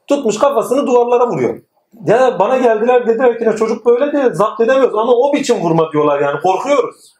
Tutmuş 0.08 0.40
kafasını 0.40 0.88
duvarlara 0.88 1.28
vuruyor. 1.28 1.60
Ya 2.06 2.40
bana 2.40 2.58
geldiler 2.58 3.08
dediler 3.08 3.38
ki 3.38 3.46
"Ne 3.46 3.56
çocuk 3.56 3.86
böyle 3.86 4.14
de 4.14 4.34
zapt 4.34 4.62
edemiyoruz 4.62 4.96
ama 4.96 5.12
o 5.14 5.34
biçim 5.34 5.62
vurma 5.62 5.92
diyorlar 5.92 6.20
yani 6.20 6.42
korkuyoruz. 6.42 7.14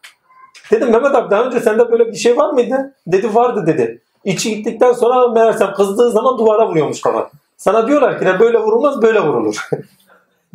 Dedim 0.70 0.90
Mehmet 0.90 1.14
abi 1.14 1.30
daha 1.30 1.42
önce 1.42 1.60
sende 1.60 1.90
böyle 1.90 2.06
bir 2.06 2.16
şey 2.16 2.36
var 2.36 2.50
mıydı? 2.50 2.94
Dedi 3.06 3.34
vardı 3.34 3.64
dedi. 3.66 4.02
İçi 4.26 4.56
gittikten 4.56 4.92
sonra 4.92 5.28
meğersem 5.28 5.74
kızdığı 5.74 6.10
zaman 6.10 6.38
duvara 6.38 6.68
vuruyormuş 6.68 7.00
kafa. 7.00 7.30
Sana 7.56 7.86
diyorlar 7.86 8.18
ki 8.18 8.24
ne 8.24 8.40
böyle 8.40 8.58
vurulmaz 8.58 9.02
böyle 9.02 9.20
vurulur. 9.20 9.68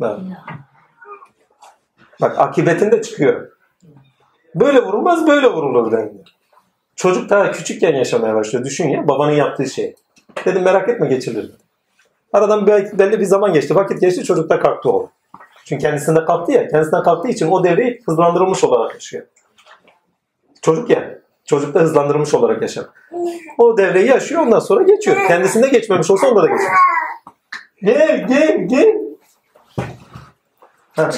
Bak. 2.20 2.38
Akibetinde 2.38 3.02
çıkıyor. 3.02 3.48
Böyle 4.54 4.82
vurulmaz 4.82 5.26
böyle 5.26 5.52
vurulur 5.52 5.92
dendi. 5.92 6.22
Çocuk 6.96 7.30
daha 7.30 7.50
küçükken 7.50 7.94
yaşamaya 7.94 8.34
başlıyor. 8.34 8.64
Düşün 8.64 8.88
ya 8.88 9.08
babanın 9.08 9.32
yaptığı 9.32 9.66
şey. 9.66 9.94
Dedim 10.44 10.62
merak 10.62 10.88
etme 10.88 11.08
geçirilir. 11.08 11.42
dedim. 11.42 11.56
Aradan 12.32 12.66
belki 12.66 12.98
belli 12.98 13.20
bir 13.20 13.24
zaman 13.24 13.52
geçti. 13.52 13.74
Vakit 13.74 14.00
geçti 14.00 14.24
çocuk 14.24 14.50
da 14.50 14.60
kalktı 14.60 14.90
oğlum. 14.90 15.10
Çünkü 15.64 15.82
kendisinde 15.82 16.24
kalktı 16.24 16.52
ya. 16.52 16.68
Kendisinden 16.68 17.02
kalktığı 17.02 17.28
için 17.28 17.50
o 17.50 17.64
devreyi 17.64 18.02
hızlandırılmış 18.06 18.64
olarak 18.64 18.94
yaşıyor. 18.94 19.24
Çocuk 20.62 20.90
ya. 20.90 21.21
Çocuk 21.44 21.74
da 21.74 21.80
hızlandırılmış 21.80 22.34
olarak 22.34 22.62
yaşar. 22.62 22.84
O 23.58 23.76
devreyi 23.76 24.08
yaşıyor 24.08 24.42
ondan 24.42 24.58
sonra 24.58 24.82
geçiyor. 24.82 25.16
Kendisinde 25.28 25.68
geçmemiş 25.68 26.10
olsa 26.10 26.26
onda 26.26 26.42
da 26.42 26.46
geçer. 26.46 26.72
Gel 27.82 28.26
gel 28.28 28.66
gel. 28.66 28.94
Ha. 30.96 31.10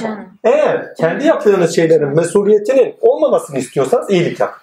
Eğer 0.44 0.94
kendi 0.94 1.26
yaptığınız 1.26 1.76
şeylerin 1.76 2.16
mesuliyetinin 2.16 2.94
olmamasını 3.00 3.58
istiyorsanız 3.58 4.10
iyilik 4.10 4.40
yap. 4.40 4.54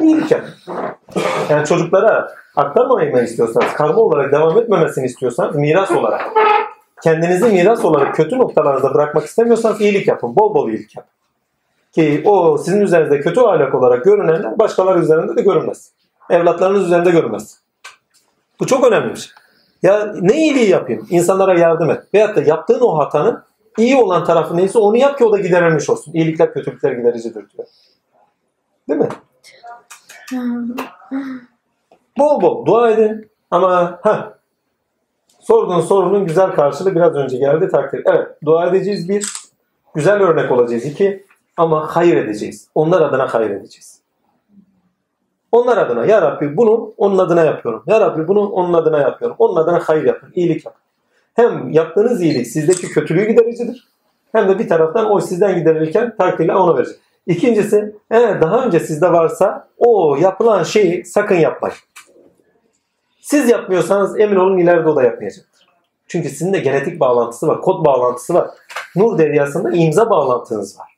İyilik 0.00 0.30
yap. 0.30 0.44
Yani 1.50 1.66
çocuklara 1.66 2.28
aktarmamayı 2.56 3.12
mı 3.12 3.22
istiyorsanız, 3.22 3.72
karma 3.72 4.00
olarak 4.00 4.32
devam 4.32 4.58
etmemesini 4.58 5.06
istiyorsanız 5.06 5.56
miras 5.56 5.90
olarak. 5.90 6.20
Kendinizi 7.02 7.44
miras 7.44 7.84
olarak 7.84 8.14
kötü 8.14 8.38
noktalarda 8.38 8.94
bırakmak 8.94 9.24
istemiyorsanız 9.24 9.80
iyilik 9.80 10.08
yapın. 10.08 10.36
Bol 10.36 10.54
bol 10.54 10.68
iyilik 10.68 10.96
yapın. 10.96 11.15
Ki 11.96 12.22
o 12.24 12.58
sizin 12.58 12.80
üzerinizde 12.80 13.20
kötü 13.20 13.40
ahlak 13.40 13.74
olarak 13.74 14.04
görünenler 14.04 14.58
başkaları 14.58 15.00
üzerinde 15.00 15.36
de 15.36 15.42
görünmez. 15.42 15.92
Evlatlarınız 16.30 16.84
üzerinde 16.84 17.10
görünmez. 17.10 17.60
Bu 18.60 18.66
çok 18.66 18.84
önemli 18.84 19.10
bir 19.10 19.16
şey. 19.16 19.32
Ya 19.82 20.14
ne 20.20 20.36
iyiliği 20.36 20.70
yapayım? 20.70 21.06
İnsanlara 21.10 21.58
yardım 21.58 21.90
et. 21.90 22.02
Veyahut 22.14 22.36
da 22.36 22.42
yaptığın 22.42 22.80
o 22.80 22.98
hatanın 22.98 23.42
iyi 23.78 23.96
olan 23.96 24.24
tarafı 24.24 24.56
neyse 24.56 24.78
onu 24.78 24.96
yap 24.96 25.18
ki 25.18 25.24
o 25.24 25.32
da 25.32 25.38
giderilmiş 25.38 25.90
olsun. 25.90 26.12
İyilikler 26.12 26.52
kötülükler 26.52 26.92
gidericidir 26.92 27.44
diyor. 27.50 27.68
Değil 28.88 29.00
mi? 29.00 29.08
Bol 32.18 32.42
bol 32.42 32.66
dua 32.66 32.90
edin. 32.90 33.30
Ama 33.50 33.98
ha 34.02 34.38
sorduğun 35.40 35.80
sorunun 35.80 36.26
güzel 36.26 36.50
karşılığı 36.50 36.94
biraz 36.94 37.14
önce 37.14 37.36
geldi 37.36 37.68
takdir. 37.68 38.02
Evet 38.06 38.28
dua 38.44 38.66
edeceğiz 38.66 39.08
bir. 39.08 39.32
Güzel 39.94 40.22
örnek 40.22 40.52
olacağız 40.52 40.84
iki. 40.84 41.25
Ama 41.56 41.96
hayır 41.96 42.16
edeceğiz. 42.16 42.68
Onlar 42.74 43.00
adına 43.00 43.34
hayır 43.34 43.50
edeceğiz. 43.50 44.00
Onlar 45.52 45.76
adına 45.76 46.06
ya 46.06 46.22
Rabbi 46.22 46.56
bunu 46.56 46.94
onun 46.96 47.18
adına 47.18 47.44
yapıyorum. 47.44 47.82
Ya 47.86 48.00
Rabbi 48.00 48.28
bunu 48.28 48.48
onun 48.48 48.72
adına 48.72 48.98
yapıyorum. 48.98 49.36
Onun 49.38 49.56
adına 49.56 49.80
hayır 49.84 50.04
yapın. 50.04 50.32
iyilik 50.34 50.66
yapın. 50.66 50.82
Hem 51.34 51.70
yaptığınız 51.70 52.22
iyilik 52.22 52.46
sizdeki 52.46 52.88
kötülüğü 52.88 53.24
gidericidir. 53.24 53.88
Hem 54.32 54.48
de 54.48 54.58
bir 54.58 54.68
taraftan 54.68 55.12
o 55.12 55.20
sizden 55.20 55.58
giderilirken 55.58 56.16
takdirle 56.16 56.54
ona 56.54 56.76
verecek. 56.76 56.96
İkincisi 57.26 57.96
eğer 58.10 58.40
daha 58.40 58.64
önce 58.64 58.80
sizde 58.80 59.12
varsa 59.12 59.68
o 59.78 60.16
yapılan 60.16 60.62
şeyi 60.62 61.04
sakın 61.04 61.34
yapmayın. 61.34 61.76
Siz 63.20 63.48
yapmıyorsanız 63.48 64.20
emin 64.20 64.36
olun 64.36 64.58
ileride 64.58 64.88
o 64.88 64.96
da 64.96 65.02
yapmayacaktır. 65.02 65.66
Çünkü 66.06 66.28
sizin 66.28 66.52
de 66.52 66.58
genetik 66.58 67.00
bağlantısı 67.00 67.48
var, 67.48 67.60
kod 67.60 67.84
bağlantısı 67.84 68.34
var. 68.34 68.50
Nur 68.96 69.18
deryasında 69.18 69.70
imza 69.70 70.10
bağlantınız 70.10 70.78
var. 70.78 70.95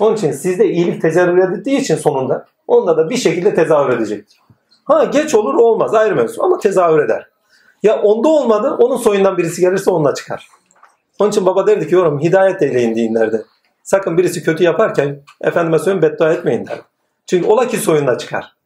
Onun 0.00 0.16
için 0.16 0.32
sizde 0.32 0.66
iyilik 0.66 1.02
tezahür 1.02 1.38
edildiği 1.38 1.78
için 1.80 1.96
sonunda 1.96 2.46
onda 2.66 2.96
da 2.96 3.10
bir 3.10 3.16
şekilde 3.16 3.54
tezahür 3.54 3.92
edecektir. 3.92 4.40
Ha 4.84 5.04
geç 5.04 5.34
olur 5.34 5.54
olmaz 5.54 5.94
ayrı 5.94 6.16
mevzu 6.16 6.42
ama 6.42 6.58
tezahür 6.58 6.98
eder. 6.98 7.28
Ya 7.82 8.02
onda 8.02 8.28
olmadı 8.28 8.76
onun 8.78 8.96
soyundan 8.96 9.38
birisi 9.38 9.60
gelirse 9.60 9.90
onunla 9.90 10.14
çıkar. 10.14 10.48
Onun 11.18 11.30
için 11.30 11.46
baba 11.46 11.66
derdi 11.66 11.88
ki 11.88 11.94
yorum 11.94 12.20
hidayet 12.20 12.62
eyleyin 12.62 12.94
dinlerde. 12.94 13.42
Sakın 13.82 14.18
birisi 14.18 14.42
kötü 14.42 14.64
yaparken 14.64 15.20
efendime 15.40 15.78
söyleyeyim 15.78 16.02
beddua 16.02 16.32
etmeyin 16.32 16.66
der. 16.66 16.78
Çünkü 17.26 17.48
ola 17.48 17.68
ki 17.68 17.76
soyunda 17.76 18.18
çıkar. 18.18 18.56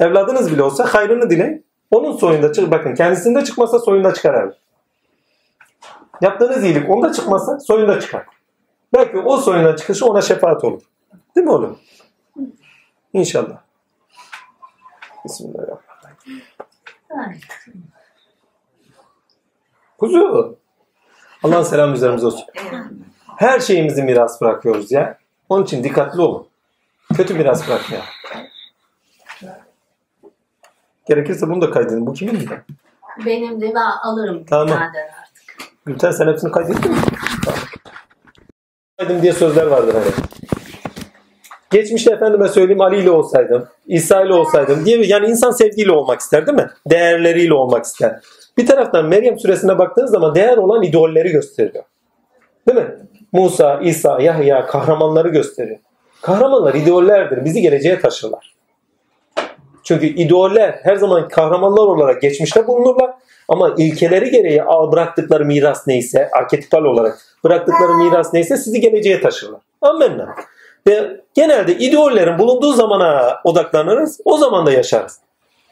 Evladınız 0.00 0.52
bile 0.52 0.62
olsa 0.62 0.84
hayrını 0.84 1.30
dileyin. 1.30 1.64
Onun 1.90 2.16
soyunda 2.16 2.52
çık. 2.52 2.70
Bakın 2.70 2.94
kendisinde 2.94 3.44
çıkmasa 3.44 3.78
soyunda 3.78 4.14
çıkar 4.14 4.34
abi. 4.34 4.52
Yaptığınız 6.20 6.64
iyilik 6.64 6.90
onda 6.90 7.12
çıkmasa 7.12 7.60
soyunda 7.60 8.00
çıkar. 8.00 8.26
Belki 8.94 9.18
o 9.18 9.36
soyundan 9.36 9.76
çıkışı 9.76 10.06
ona 10.06 10.22
şefaat 10.22 10.64
olur. 10.64 10.82
Değil 11.36 11.46
mi 11.46 11.52
oğlum? 11.52 11.78
İnşallah. 13.12 13.58
Bismillahirrahmanirrahim. 15.24 17.40
Kuzu. 19.98 20.58
Allah'ın 21.42 21.62
selamı 21.62 21.94
üzerimize 21.94 22.26
olsun. 22.26 22.44
Her 23.36 23.60
şeyimizi 23.60 24.02
miras 24.02 24.40
bırakıyoruz 24.40 24.92
ya. 24.92 25.18
Onun 25.48 25.64
için 25.64 25.84
dikkatli 25.84 26.20
olun. 26.20 26.48
Kötü 27.16 27.34
miras 27.34 27.68
bırakmayalım. 27.68 28.08
Gerekirse 31.06 31.48
bunu 31.48 31.60
da 31.60 31.70
kaydedin. 31.70 32.06
Bu 32.06 32.12
kimin 32.12 32.34
mi? 32.34 32.64
Benim 33.26 33.60
de 33.60 33.72
ben 33.74 33.90
alırım. 34.02 34.44
Tamam. 34.44 34.68
Nereden 34.68 35.08
artık? 35.22 35.74
Gülten 35.86 36.10
sen 36.10 36.28
hepsini 36.28 36.52
kaydettin 36.52 36.92
mi? 36.92 36.98
Kaydım 39.04 39.22
diye 39.22 39.32
sözler 39.32 39.66
vardır 39.66 39.94
hani. 39.94 40.04
Geçmişte 41.70 42.12
efendime 42.12 42.48
söyleyeyim 42.48 42.80
Ali 42.80 43.00
ile 43.00 43.10
olsaydım, 43.10 43.68
İsa 43.86 44.22
ile 44.22 44.34
olsaydım 44.34 44.84
diye 44.84 45.06
yani 45.06 45.26
insan 45.26 45.50
sevgiyle 45.50 45.92
olmak 45.92 46.20
ister 46.20 46.46
değil 46.46 46.58
mi? 46.58 46.70
Değerleriyle 46.90 47.54
olmak 47.54 47.84
ister. 47.84 48.20
Bir 48.58 48.66
taraftan 48.66 49.06
Meryem 49.06 49.38
suresine 49.38 49.78
baktığınız 49.78 50.10
zaman 50.10 50.34
değer 50.34 50.56
olan 50.56 50.82
idolleri 50.82 51.28
gösteriyor. 51.28 51.84
Değil 52.68 52.78
mi? 52.78 52.86
Musa, 53.32 53.80
İsa, 53.80 54.20
Yahya 54.20 54.66
kahramanları 54.66 55.28
gösteriyor. 55.28 55.78
Kahramanlar 56.22 56.74
idollerdir. 56.74 57.44
Bizi 57.44 57.62
geleceğe 57.62 58.00
taşırlar. 58.00 58.54
Çünkü 59.84 60.06
idoller 60.06 60.78
her 60.82 60.96
zaman 60.96 61.28
kahramanlar 61.28 61.86
olarak 61.86 62.22
geçmişte 62.22 62.66
bulunurlar. 62.66 63.10
Ama 63.48 63.74
ilkeleri 63.78 64.30
gereği 64.30 64.62
bıraktıkları 64.92 65.44
miras 65.44 65.86
neyse, 65.86 66.30
arketipal 66.32 66.84
olarak 66.84 67.18
bıraktıkları 67.44 67.94
miras 67.94 68.34
neyse 68.34 68.56
sizi 68.56 68.80
geleceğe 68.80 69.20
taşırlar. 69.20 69.60
Amenna. 69.82 70.34
Ve 70.86 71.20
genelde 71.34 71.74
idollerin 71.74 72.38
bulunduğu 72.38 72.72
zamana 72.72 73.40
odaklanırız. 73.44 74.20
O 74.24 74.36
zaman 74.36 74.66
da 74.66 74.70
yaşarız. 74.72 75.18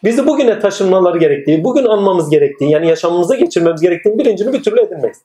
Bizi 0.05 0.27
bugüne 0.27 0.59
taşınmaları 0.59 1.19
gerektiği, 1.19 1.65
bugün 1.65 1.85
anmamız 1.85 2.31
gerektiği, 2.31 2.71
yani 2.71 2.89
yaşamımıza 2.89 3.35
geçirmemiz 3.35 3.81
gerektiğini 3.81 4.19
bilincini 4.19 4.53
bir 4.53 4.63
türlü 4.63 4.81
edinmeyiz. 4.81 5.19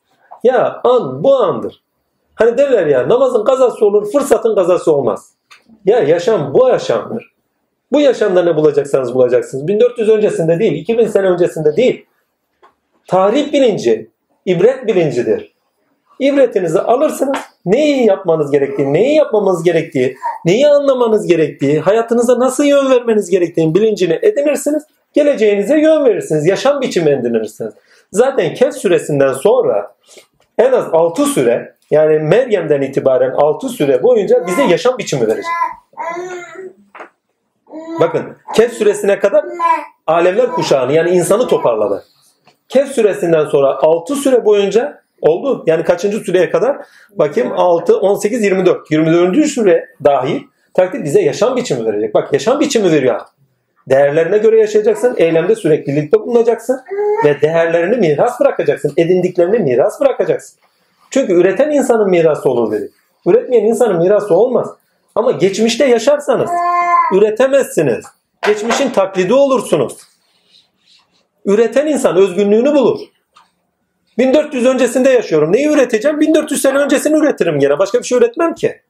Ya 0.43 0.81
an 0.83 1.23
bu 1.23 1.35
andır. 1.35 1.81
Hani 2.35 2.57
derler 2.57 2.87
ya 2.87 3.09
namazın 3.09 3.43
kazası 3.43 3.85
olur, 3.85 4.11
fırsatın 4.11 4.55
kazası 4.55 4.91
olmaz. 4.91 5.33
Ya 5.85 5.99
yaşam 5.99 6.53
bu 6.53 6.67
yaşamdır. 6.67 7.33
Bu 7.91 7.99
yaşamda 7.99 8.43
ne 8.43 8.55
bulacaksanız 8.55 9.15
bulacaksınız. 9.15 9.67
1400 9.67 10.09
öncesinde 10.09 10.59
değil, 10.59 10.73
2000 10.73 11.07
sene 11.07 11.27
öncesinde 11.27 11.75
değil. 11.75 12.05
Tarih 13.07 13.53
bilinci, 13.53 14.09
ibret 14.45 14.87
bilincidir. 14.87 15.53
İbretinizi 16.19 16.79
alırsınız. 16.79 17.37
Neyi 17.65 18.05
yapmanız 18.05 18.51
gerektiği, 18.51 18.93
neyi 18.93 19.15
yapmamız 19.15 19.63
gerektiği, 19.63 20.17
neyi 20.45 20.67
anlamanız 20.67 21.27
gerektiği, 21.27 21.79
hayatınıza 21.79 22.39
nasıl 22.39 22.63
yön 22.63 22.91
vermeniz 22.91 23.29
gerektiğini 23.29 23.75
bilincini 23.75 24.19
edinirsiniz. 24.21 24.83
Geleceğinize 25.13 25.79
yön 25.79 26.05
verirsiniz. 26.05 26.47
Yaşam 26.47 26.81
biçimi 26.81 27.09
edinirsiniz. 27.09 27.73
Zaten 28.11 28.53
Kehf 28.53 28.75
suresinden 28.75 29.33
sonra 29.33 29.95
en 30.57 30.71
az 30.71 30.85
6 30.91 31.25
süre 31.25 31.75
yani 31.91 32.19
Meryem'den 32.19 32.81
itibaren 32.81 33.31
6 33.31 33.69
süre 33.69 34.03
boyunca 34.03 34.47
bize 34.47 34.63
yaşam 34.63 34.97
biçimi 34.97 35.27
verecek. 35.27 35.51
Bakın 37.99 38.37
Kehf 38.55 38.73
suresine 38.73 39.19
kadar 39.19 39.45
alemler 40.07 40.51
kuşağını 40.51 40.93
yani 40.93 41.09
insanı 41.09 41.47
toparladı. 41.47 42.03
Kehf 42.69 42.91
suresinden 42.91 43.45
sonra 43.45 43.77
6 43.81 44.15
süre 44.15 44.45
boyunca 44.45 45.01
oldu. 45.21 45.63
Yani 45.67 45.83
kaçıncı 45.83 46.19
süreye 46.19 46.49
kadar? 46.49 46.77
Bakayım 47.15 47.51
6, 47.55 47.97
18, 47.97 48.43
24. 48.43 48.91
24. 48.91 49.45
süre 49.45 49.89
dahi 50.03 50.47
takdir 50.73 51.03
bize 51.03 51.21
yaşam 51.21 51.55
biçimi 51.55 51.85
verecek. 51.85 52.13
Bak 52.13 52.33
yaşam 52.33 52.59
biçimi 52.59 52.91
veriyor 52.91 53.15
artık. 53.15 53.37
Değerlerine 53.89 54.37
göre 54.37 54.59
yaşayacaksın. 54.59 55.15
Eylemde 55.17 55.55
süreklilikte 55.55 56.19
bulunacaksın. 56.19 56.79
Ve 57.25 57.41
değerlerini 57.41 57.95
miras 57.95 58.39
bırakacaksın. 58.39 58.93
Edindiklerini 58.97 59.59
miras 59.59 60.01
bırakacaksın. 60.01 60.59
Çünkü 61.11 61.33
üreten 61.33 61.71
insanın 61.71 62.09
mirası 62.09 62.49
olur 62.49 62.71
dedi. 62.71 62.91
Üretmeyen 63.25 63.65
insanın 63.65 63.97
mirası 63.97 64.35
olmaz. 64.35 64.67
Ama 65.15 65.31
geçmişte 65.31 65.85
yaşarsanız 65.85 66.49
üretemezsiniz. 67.13 68.05
Geçmişin 68.47 68.89
taklidi 68.89 69.33
olursunuz. 69.33 69.97
Üreten 71.47 71.87
insan 71.87 72.17
özgünlüğünü 72.17 72.73
bulur. 72.75 72.99
1400 74.17 74.65
öncesinde 74.65 75.09
yaşıyorum. 75.09 75.53
Neyi 75.53 75.67
üreteceğim? 75.67 76.19
1400 76.19 76.61
sene 76.61 76.77
öncesini 76.77 77.17
üretirim 77.17 77.59
gene. 77.59 77.79
Başka 77.79 77.99
bir 77.99 78.03
şey 78.03 78.17
üretmem 78.17 78.55
ki. 78.55 78.81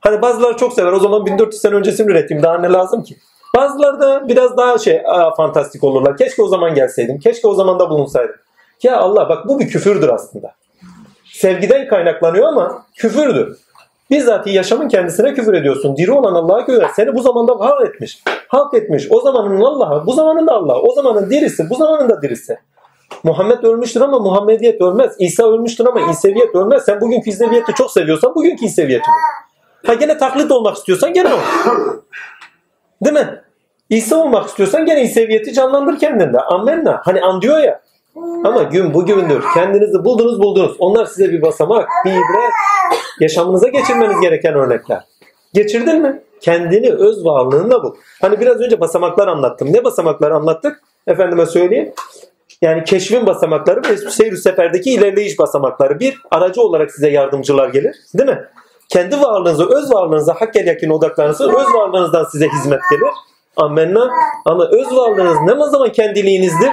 Hani 0.00 0.22
bazıları 0.22 0.56
çok 0.56 0.72
sever. 0.72 0.92
O 0.92 1.00
zaman 1.00 1.26
1400 1.26 1.62
sene 1.62 1.74
öncesini 1.74 2.10
üreteyim. 2.10 2.42
Daha 2.42 2.58
ne 2.58 2.68
lazım 2.68 3.02
ki? 3.02 3.16
Bazıları 3.56 4.00
da 4.00 4.28
biraz 4.28 4.56
daha 4.56 4.78
şey 4.78 5.02
aa, 5.06 5.34
fantastik 5.34 5.84
olurlar. 5.84 6.16
Keşke 6.16 6.42
o 6.42 6.48
zaman 6.48 6.74
gelseydim. 6.74 7.18
Keşke 7.18 7.48
o 7.48 7.54
zaman 7.54 7.78
da 7.78 7.90
bulunsaydım. 7.90 8.36
Ya 8.82 8.96
Allah 8.96 9.28
bak 9.28 9.48
bu 9.48 9.60
bir 9.60 9.68
küfürdür 9.68 10.08
aslında. 10.08 10.54
Sevgiden 11.32 11.88
kaynaklanıyor 11.88 12.48
ama 12.48 12.86
küfürdür. 12.96 13.58
Bizzat 14.10 14.46
yaşamın 14.46 14.88
kendisine 14.88 15.34
küfür 15.34 15.54
ediyorsun. 15.54 15.96
Diri 15.96 16.12
olan 16.12 16.34
Allah'a 16.34 16.60
göre 16.60 16.86
seni 16.96 17.14
bu 17.14 17.22
zamanda 17.22 17.58
var 17.58 17.86
etmiş. 17.86 18.22
Halk 18.48 18.74
etmiş. 18.74 19.06
O 19.10 19.20
zamanın 19.20 19.60
Allah'ı, 19.60 20.06
bu 20.06 20.12
zamanın 20.12 20.46
da 20.46 20.52
Allah. 20.52 20.80
O 20.80 20.92
zamanın 20.92 21.30
dirisi, 21.30 21.70
bu 21.70 21.74
zamanın 21.74 22.08
da 22.08 22.22
dirisi. 22.22 22.58
Muhammed 23.24 23.62
ölmüştür 23.62 24.00
ama 24.00 24.18
Muhammediyet 24.18 24.80
ölmez. 24.80 25.16
İsa 25.18 25.52
ölmüştür 25.52 25.86
ama 25.86 26.10
İseviyet 26.10 26.54
ölmez. 26.54 26.84
Sen 26.84 27.00
bugünkü 27.00 27.30
İseviyeti 27.30 27.74
çok 27.74 27.90
seviyorsan 27.90 28.34
bugünkü 28.34 28.64
İseviyeti 28.64 29.10
ol. 29.10 29.14
Ha 29.86 29.94
gene 29.94 30.18
taklit 30.18 30.52
olmak 30.52 30.76
istiyorsan 30.76 31.12
gene 31.12 31.34
ol. 31.34 31.38
Değil 33.04 33.14
mi? 33.16 33.40
İsa 33.90 34.16
olmak 34.16 34.46
istiyorsan 34.48 34.86
gene 34.86 35.02
İseviyeti 35.02 35.52
canlandır 35.52 35.98
kendinde. 35.98 36.40
Amenna. 36.40 37.00
Hani 37.04 37.20
an 37.22 37.42
diyor 37.42 37.58
ya. 37.58 37.80
Ama 38.16 38.62
gün 38.62 38.94
bugündür. 38.94 39.44
Kendinizi 39.54 40.04
buldunuz 40.04 40.42
buldunuz. 40.42 40.76
Onlar 40.78 41.04
size 41.04 41.32
bir 41.32 41.42
basamak, 41.42 41.88
bir 42.04 42.10
ibret. 42.10 42.52
Yaşamınıza 43.20 43.68
geçirmeniz 43.68 44.20
gereken 44.20 44.54
örnekler. 44.54 45.04
Geçirdin 45.54 46.02
mi? 46.02 46.22
Kendini 46.40 46.92
öz 46.92 47.24
varlığınla 47.24 47.82
bul. 47.82 47.94
Hani 48.20 48.40
biraz 48.40 48.60
önce 48.60 48.80
basamaklar 48.80 49.28
anlattım. 49.28 49.72
Ne 49.72 49.84
basamaklar 49.84 50.30
anlattık? 50.30 50.82
Efendime 51.06 51.46
söyleyeyim. 51.46 51.92
Yani 52.62 52.84
keşfin 52.84 53.26
basamakları 53.26 53.82
ve 53.90 53.96
seyir 53.96 54.36
seferdeki 54.36 54.90
ilerleyiş 54.90 55.38
basamakları. 55.38 56.00
Bir, 56.00 56.18
aracı 56.30 56.62
olarak 56.62 56.90
size 56.90 57.10
yardımcılar 57.10 57.68
gelir. 57.68 57.96
Değil 58.14 58.28
mi? 58.28 58.44
Kendi 58.88 59.20
varlığınıza, 59.20 59.64
öz 59.64 59.92
varlığınıza 59.92 60.34
hakkel 60.34 60.66
yakin 60.66 60.90
odaklanırsınız. 60.90 61.54
Öz 61.54 61.74
varlığınızdan 61.74 62.24
size 62.24 62.48
hizmet 62.48 62.80
gelir. 62.90 63.12
Amenna. 63.56 64.10
Ama 64.44 64.66
öz 64.66 64.96
varlığınız 64.96 65.36
ne 65.46 65.70
zaman 65.70 65.92
kendiliğinizdir? 65.92 66.70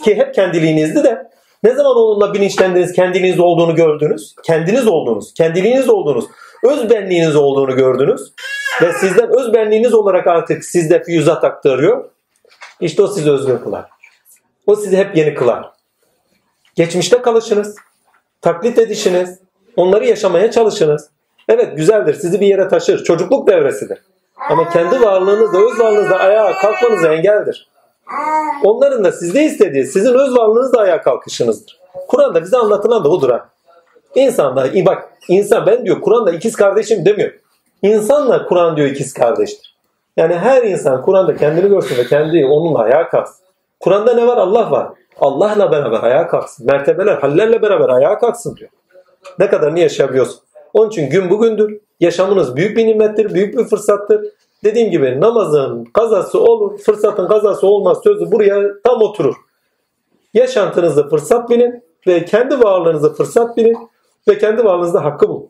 Ki 0.00 0.14
hep 0.14 0.34
kendiliğinizdi 0.34 1.04
de 1.04 1.30
ne 1.62 1.74
zaman 1.74 1.96
onunla 1.96 2.34
bilinçlendiniz, 2.34 2.92
kendiniz 2.92 3.40
olduğunu 3.40 3.74
gördünüz? 3.74 4.34
Kendiniz 4.42 4.88
olduğunuz, 4.88 5.34
kendiliğiniz 5.34 5.88
olduğunuz, 5.88 6.24
öz 6.64 6.90
benliğiniz 6.90 7.36
olduğunu 7.36 7.76
gördünüz. 7.76 8.32
Ve 8.82 8.92
sizden 8.92 9.38
öz 9.38 9.54
benliğiniz 9.54 9.94
olarak 9.94 10.26
artık 10.26 10.64
sizde 10.64 11.02
füyüzat 11.02 11.44
aktarıyor. 11.44 12.10
İşte 12.80 13.02
o 13.02 13.06
sizi 13.06 13.30
özgür 13.30 13.58
kılar. 13.62 13.84
O 14.66 14.76
sizi 14.76 14.96
hep 14.96 15.16
yeni 15.16 15.34
kılar. 15.34 15.70
Geçmişte 16.74 17.22
kalışınız, 17.22 17.76
taklit 18.40 18.78
edişiniz, 18.78 19.38
onları 19.76 20.06
yaşamaya 20.06 20.50
çalışınız. 20.50 21.10
Evet 21.48 21.76
güzeldir, 21.76 22.14
sizi 22.14 22.40
bir 22.40 22.46
yere 22.46 22.68
taşır, 22.68 23.04
çocukluk 23.04 23.48
devresidir. 23.48 23.98
Ama 24.50 24.68
kendi 24.68 25.02
varlığınızda, 25.02 25.58
öz 25.58 25.78
varlığınızda 25.78 26.18
ayağa 26.18 26.52
kalkmanıza 26.54 27.14
engeldir. 27.14 27.70
Onların 28.64 29.04
da 29.04 29.12
sizde 29.12 29.42
istediği 29.42 29.86
sizin 29.86 30.14
öz 30.14 30.36
varlığınızla 30.36 30.80
ayağa 30.80 31.02
kalkışınızdır. 31.02 31.80
Kur'an'da 32.08 32.42
bize 32.42 32.56
anlatılan 32.56 33.04
da 33.04 33.10
budur 33.10 33.30
ha. 33.30 33.48
İnsanlar, 34.14 34.70
bak 34.86 35.08
insan 35.28 35.66
ben 35.66 35.84
diyor 35.84 36.00
Kur'an'da 36.00 36.32
ikiz 36.32 36.56
kardeşim 36.56 37.04
demiyor. 37.04 37.32
İnsanla 37.82 38.46
Kur'an 38.46 38.76
diyor 38.76 38.88
ikiz 38.88 39.14
kardeştir. 39.14 39.76
Yani 40.16 40.34
her 40.34 40.62
insan 40.62 41.02
Kur'an'da 41.02 41.36
kendini 41.36 41.68
görsün 41.68 41.96
ve 41.96 42.04
kendi 42.04 42.46
onunla 42.46 42.78
ayağa 42.78 43.08
kalksın. 43.08 43.46
Kur'an'da 43.80 44.14
ne 44.14 44.26
var? 44.26 44.36
Allah 44.36 44.70
var. 44.70 44.88
Allah'la 45.20 45.72
beraber 45.72 46.02
ayağa 46.02 46.28
kalksın. 46.28 46.66
Mertebeler, 46.66 47.16
hallerle 47.16 47.62
beraber 47.62 47.88
ayağa 47.88 48.18
kalksın 48.18 48.56
diyor. 48.56 48.70
Ne 49.38 49.48
kadarını 49.48 49.80
yaşayabiliyorsun. 49.80 50.40
Onun 50.74 50.90
için 50.90 51.10
gün 51.10 51.30
bugündür. 51.30 51.80
Yaşamınız 52.00 52.56
büyük 52.56 52.76
bir 52.76 52.86
nimettir, 52.86 53.34
büyük 53.34 53.58
bir 53.58 53.64
fırsattır. 53.64 54.24
Dediğim 54.64 54.90
gibi 54.90 55.20
namazın 55.20 55.84
kazası 55.84 56.40
olur, 56.40 56.78
fırsatın 56.78 57.28
kazası 57.28 57.66
olmaz 57.66 57.98
sözü 58.04 58.32
buraya 58.32 58.82
tam 58.84 59.02
oturur. 59.02 59.34
Yaşantınızı 60.34 61.08
fırsat 61.08 61.50
bilin 61.50 61.84
ve 62.06 62.24
kendi 62.24 62.60
varlığınızı 62.60 63.14
fırsat 63.14 63.56
bilin. 63.56 63.90
Ve 64.28 64.38
kendi 64.38 64.64
varlığınızda 64.64 65.04
hakkı 65.04 65.28
bulun. 65.28 65.48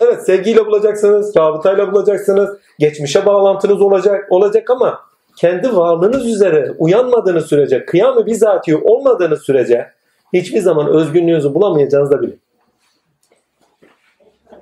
Evet 0.00 0.26
sevgiyle 0.26 0.66
bulacaksınız, 0.66 1.36
rabıtayla 1.36 1.92
bulacaksınız, 1.92 2.58
geçmişe 2.78 3.26
bağlantınız 3.26 3.80
olacak, 3.82 4.26
olacak 4.30 4.70
ama 4.70 5.00
kendi 5.36 5.76
varlığınız 5.76 6.26
üzere 6.26 6.74
uyanmadığınız 6.78 7.46
sürece, 7.46 7.84
kıyamı 7.84 8.26
bizatihi 8.26 8.76
olmadığınız 8.76 9.42
sürece 9.42 9.92
hiçbir 10.32 10.60
zaman 10.60 10.86
özgünlüğünüzü 10.86 11.54
bulamayacağınızı 11.54 12.12
da 12.12 12.22
bilin. 12.22 12.40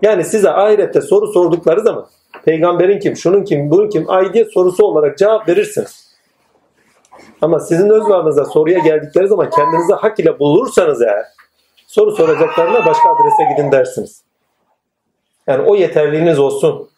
Yani 0.02 0.24
size 0.24 0.50
ahirette 0.50 1.00
soru 1.00 1.26
sordukları 1.26 1.80
zaman 1.80 2.06
peygamberin 2.46 2.98
kim, 2.98 3.16
şunun 3.16 3.44
kim, 3.44 3.70
bunun 3.70 3.88
kim, 3.88 4.10
ay 4.10 4.32
diye 4.32 4.44
sorusu 4.44 4.86
olarak 4.86 5.18
cevap 5.18 5.48
verirsiniz. 5.48 6.16
Ama 7.42 7.60
sizin 7.60 7.90
öz 7.90 8.02
varlığınıza 8.02 8.44
soruya 8.44 8.78
geldikleri 8.78 9.28
zaman 9.28 9.50
kendinizi 9.50 9.92
hak 9.92 10.18
ile 10.18 10.38
bulursanız 10.38 11.02
eğer 11.02 11.24
soru 11.86 12.16
soracaklarına 12.16 12.86
başka 12.86 13.08
adrese 13.08 13.54
gidin 13.54 13.72
dersiniz. 13.72 14.22
Yani 15.46 15.62
o 15.62 15.76
yeterliğiniz 15.76 16.38
olsun. 16.38 16.90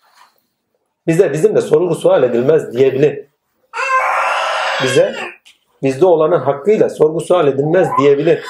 Bize 1.06 1.32
bizim 1.32 1.56
de 1.56 1.60
sorgu 1.60 1.94
sual 1.94 2.22
edilmez 2.22 2.72
diyebilin. 2.72 3.28
Bize 4.82 5.14
bizde 5.82 6.06
olanın 6.06 6.40
hakkıyla 6.40 6.90
sorgu 6.90 7.20
sual 7.20 7.48
edilmez 7.48 7.88
diyebilir. 7.98 8.44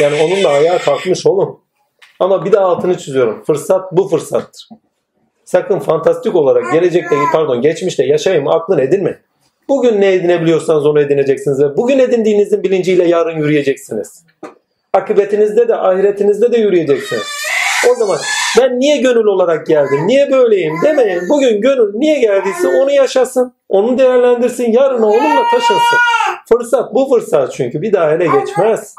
Yani 0.00 0.22
onunla 0.22 0.48
ayağa 0.48 0.78
kalkmış 0.78 1.26
olun. 1.26 1.60
Ama 2.20 2.44
bir 2.44 2.52
daha 2.52 2.64
altını 2.64 2.98
çiziyorum. 2.98 3.44
Fırsat 3.44 3.92
bu 3.92 4.08
fırsattır. 4.08 4.68
Sakın 5.54 5.78
fantastik 5.78 6.34
olarak 6.34 6.72
gelecekte 6.72 7.16
pardon 7.32 7.60
geçmişte 7.60 8.04
yaşayayım 8.04 8.48
aklın 8.48 8.78
edinme. 8.78 9.18
Bugün 9.68 10.00
ne 10.00 10.12
edinebiliyorsanız 10.12 10.86
onu 10.86 11.00
edineceksiniz 11.00 11.60
ve 11.60 11.76
bugün 11.76 11.98
edindiğinizin 11.98 12.62
bilinciyle 12.62 13.08
yarın 13.08 13.38
yürüyeceksiniz. 13.38 14.24
Akıbetinizde 14.92 15.68
de 15.68 15.76
ahiretinizde 15.76 16.52
de 16.52 16.56
yürüyeceksiniz. 16.56 17.22
O 17.90 17.94
zaman 17.94 18.18
ben 18.60 18.80
niye 18.80 18.96
gönül 18.96 19.24
olarak 19.24 19.66
geldim, 19.66 20.06
niye 20.06 20.30
böyleyim 20.30 20.74
demeyin. 20.82 21.22
Bugün 21.28 21.60
gönül 21.60 21.94
niye 21.94 22.20
geldiyse 22.20 22.68
onu 22.68 22.90
yaşasın, 22.90 23.54
onu 23.68 23.98
değerlendirsin, 23.98 24.72
yarına 24.72 25.06
onunla 25.06 25.42
taşınsın. 25.50 25.98
Fırsat 26.48 26.94
bu 26.94 27.08
fırsat 27.08 27.52
çünkü 27.52 27.82
bir 27.82 27.92
daha 27.92 28.10
ele 28.10 28.26
geçmez. 28.26 28.94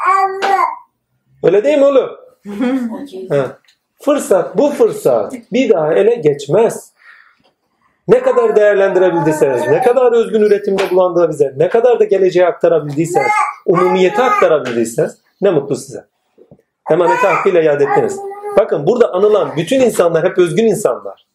Öyle 1.43 1.63
değil 1.63 1.77
mi 1.77 1.85
oğlum? 1.85 2.09
Ha. 3.29 3.57
Fırsat 4.05 4.57
bu 4.57 4.69
fırsat 4.69 5.33
bir 5.53 5.69
daha 5.69 5.93
ele 5.93 6.15
geçmez. 6.15 6.91
Ne 8.07 8.21
kadar 8.21 8.55
değerlendirebildiyseniz, 8.55 9.67
ne 9.67 9.81
kadar 9.81 10.11
özgün 10.11 10.41
üretimde 10.41 10.89
bulandırabildiyseniz, 10.91 11.57
ne 11.57 11.69
kadar 11.69 11.99
da 11.99 12.03
geleceğe 12.03 12.45
aktarabildiyseniz, 12.45 13.31
umumiyete 13.65 14.23
aktarabildiyseniz 14.23 15.17
ne 15.41 15.51
mutlu 15.51 15.75
size. 15.75 16.05
Emaneti 16.91 17.27
hakkıyla 17.27 17.61
iade 17.61 17.83
ettiniz. 17.83 18.19
Bakın 18.57 18.87
burada 18.87 19.13
anılan 19.13 19.51
bütün 19.57 19.79
insanlar 19.79 20.29
hep 20.29 20.37
özgün 20.37 20.65
insanlar. 20.65 21.27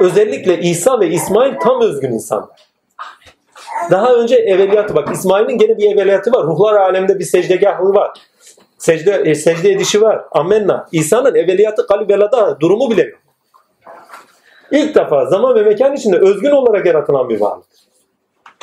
Özellikle 0.00 0.60
İsa 0.60 1.00
ve 1.00 1.08
İsmail 1.08 1.54
tam 1.62 1.80
özgün 1.80 2.12
insanlar. 2.12 2.68
Daha 3.90 4.14
önce 4.14 4.36
evveliyatı 4.36 4.94
bak 4.94 5.08
İsmail'in 5.12 5.58
gene 5.58 5.78
bir 5.78 5.94
evveliyatı 5.94 6.32
var. 6.32 6.46
Ruhlar 6.46 6.74
aleminde 6.74 7.18
bir 7.18 7.24
secdegahı 7.24 7.94
var. 7.94 8.10
Secde, 8.82 9.10
e, 9.10 9.34
secde 9.34 9.70
edişi 9.70 10.02
var. 10.02 10.24
Amenna. 10.32 10.88
İsa'nın 10.92 11.34
evveliyatı 11.34 11.86
kalibelada 11.86 12.60
durumu 12.60 12.90
bile 12.90 13.02
yok. 13.02 13.20
İlk 14.70 14.94
defa 14.94 15.26
zaman 15.26 15.54
ve 15.54 15.62
mekan 15.62 15.92
içinde 15.92 16.16
özgün 16.18 16.50
olarak 16.50 16.86
yaratılan 16.86 17.28
bir 17.28 17.40
varlık. 17.40 17.66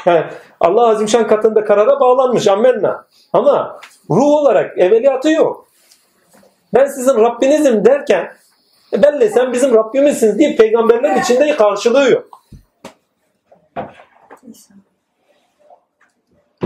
He, 0.04 0.30
Allah 0.60 0.88
Azimşan 0.88 1.28
katında 1.28 1.64
karara 1.64 2.00
bağlanmış. 2.00 2.48
Amenna. 2.48 3.06
Ama 3.34 3.80
ruh 4.10 4.34
olarak 4.34 4.78
evveliyatı 4.78 5.30
yok. 5.32 5.68
Ben 6.74 6.86
sizin 6.86 7.16
Rabbinizim 7.16 7.86
derken 7.86 8.34
e 8.94 9.04
belli 9.04 9.30
sen 9.30 9.54
bizim 9.54 9.76
Rabbimizsiniz 9.76 10.40
diye 10.40 10.56
peygamberler 10.56 11.16
içinde 11.16 11.56
karşılığı 11.56 12.12
yok. 12.12 12.42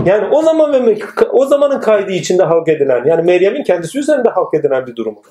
Yani 0.04 0.28
o 0.30 0.42
zaman 0.42 0.72
ve 0.72 0.98
o 1.32 1.46
zamanın 1.46 1.80
kaydı 1.80 2.12
içinde 2.12 2.42
halk 2.42 2.68
edilen 2.68 3.04
yani 3.04 3.22
Meryem'in 3.22 3.64
kendisi 3.64 3.98
üzerinde 3.98 4.28
halk 4.28 4.54
edilen 4.54 4.86
bir 4.86 4.96
durumu. 4.96 5.22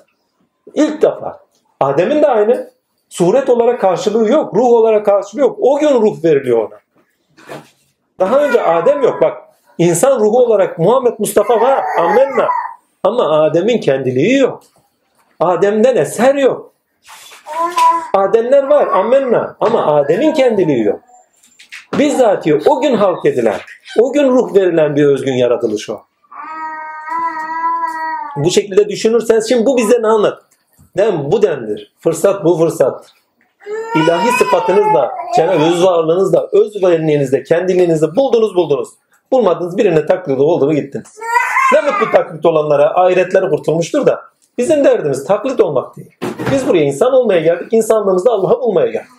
İlk 0.74 1.02
defa. 1.02 1.40
Adem'in 1.80 2.22
de 2.22 2.26
aynı. 2.26 2.70
Suret 3.08 3.50
olarak 3.50 3.80
karşılığı 3.80 4.28
yok. 4.28 4.54
Ruh 4.54 4.68
olarak 4.68 5.06
karşılığı 5.06 5.40
yok. 5.40 5.58
O 5.60 5.78
gün 5.78 5.88
ruh 5.88 6.24
veriliyor 6.24 6.58
ona. 6.58 6.78
Daha 8.20 8.44
önce 8.44 8.62
Adem 8.62 9.02
yok. 9.02 9.22
Bak 9.22 9.36
insan 9.78 10.20
ruhu 10.20 10.38
olarak 10.38 10.78
Muhammed 10.78 11.12
Mustafa 11.18 11.60
var. 11.60 11.84
Amenna. 12.00 12.48
Ama 13.02 13.42
Adem'in 13.42 13.80
kendiliği 13.80 14.38
yok. 14.38 14.62
Adem'den 15.40 15.96
eser 15.96 16.34
yok. 16.34 16.74
Ademler 18.14 18.62
var. 18.62 18.86
Amenna. 18.86 19.56
Ama 19.60 19.86
Adem'in 19.96 20.32
kendiliği 20.32 20.84
yok. 20.84 21.00
Bizzatihi 21.98 22.60
o 22.66 22.80
gün 22.80 22.94
halk 22.94 23.26
edilen, 23.26 23.60
o 24.00 24.12
gün 24.12 24.28
ruh 24.28 24.54
verilen 24.54 24.96
bir 24.96 25.04
özgün 25.04 25.32
yaratılış 25.32 25.90
o. 25.90 26.00
Bu 28.36 28.50
şekilde 28.50 28.88
düşünürseniz 28.88 29.48
şimdi 29.48 29.66
bu 29.66 29.76
bize 29.76 30.02
ne 30.02 30.06
anlat? 30.06 30.42
Dem 30.96 31.32
bu 31.32 31.42
demdir. 31.42 31.92
Fırsat 32.00 32.44
bu 32.44 32.58
fırsat. 32.58 33.12
İlahi 33.96 34.30
sıfatınızla, 34.38 35.10
Cenab-ı 35.36 35.64
öz 35.64 35.84
varlığınızla, 35.84 36.48
öz 36.52 36.82
benliğinizle, 36.82 37.42
kendiliğinizle 37.42 38.16
buldunuz 38.16 38.54
buldunuz. 38.54 38.88
Bulmadınız 39.32 39.78
birine 39.78 40.06
taklit 40.06 40.40
oldu 40.40 40.66
mu 40.66 40.74
gittiniz. 40.74 41.18
Ne 41.72 41.80
mutlu 41.80 42.10
taklit 42.12 42.46
olanlara 42.46 42.94
ahiretleri 42.94 43.50
kurtulmuştur 43.50 44.06
da 44.06 44.20
bizim 44.58 44.84
derdimiz 44.84 45.24
taklit 45.24 45.60
olmak 45.60 45.96
değil. 45.96 46.10
Biz 46.52 46.68
buraya 46.68 46.84
insan 46.84 47.12
olmaya 47.12 47.40
geldik. 47.40 47.72
İnsanlığımızda 47.72 48.30
Allah'ı 48.30 48.60
bulmaya 48.60 48.86
geldik. 48.86 49.10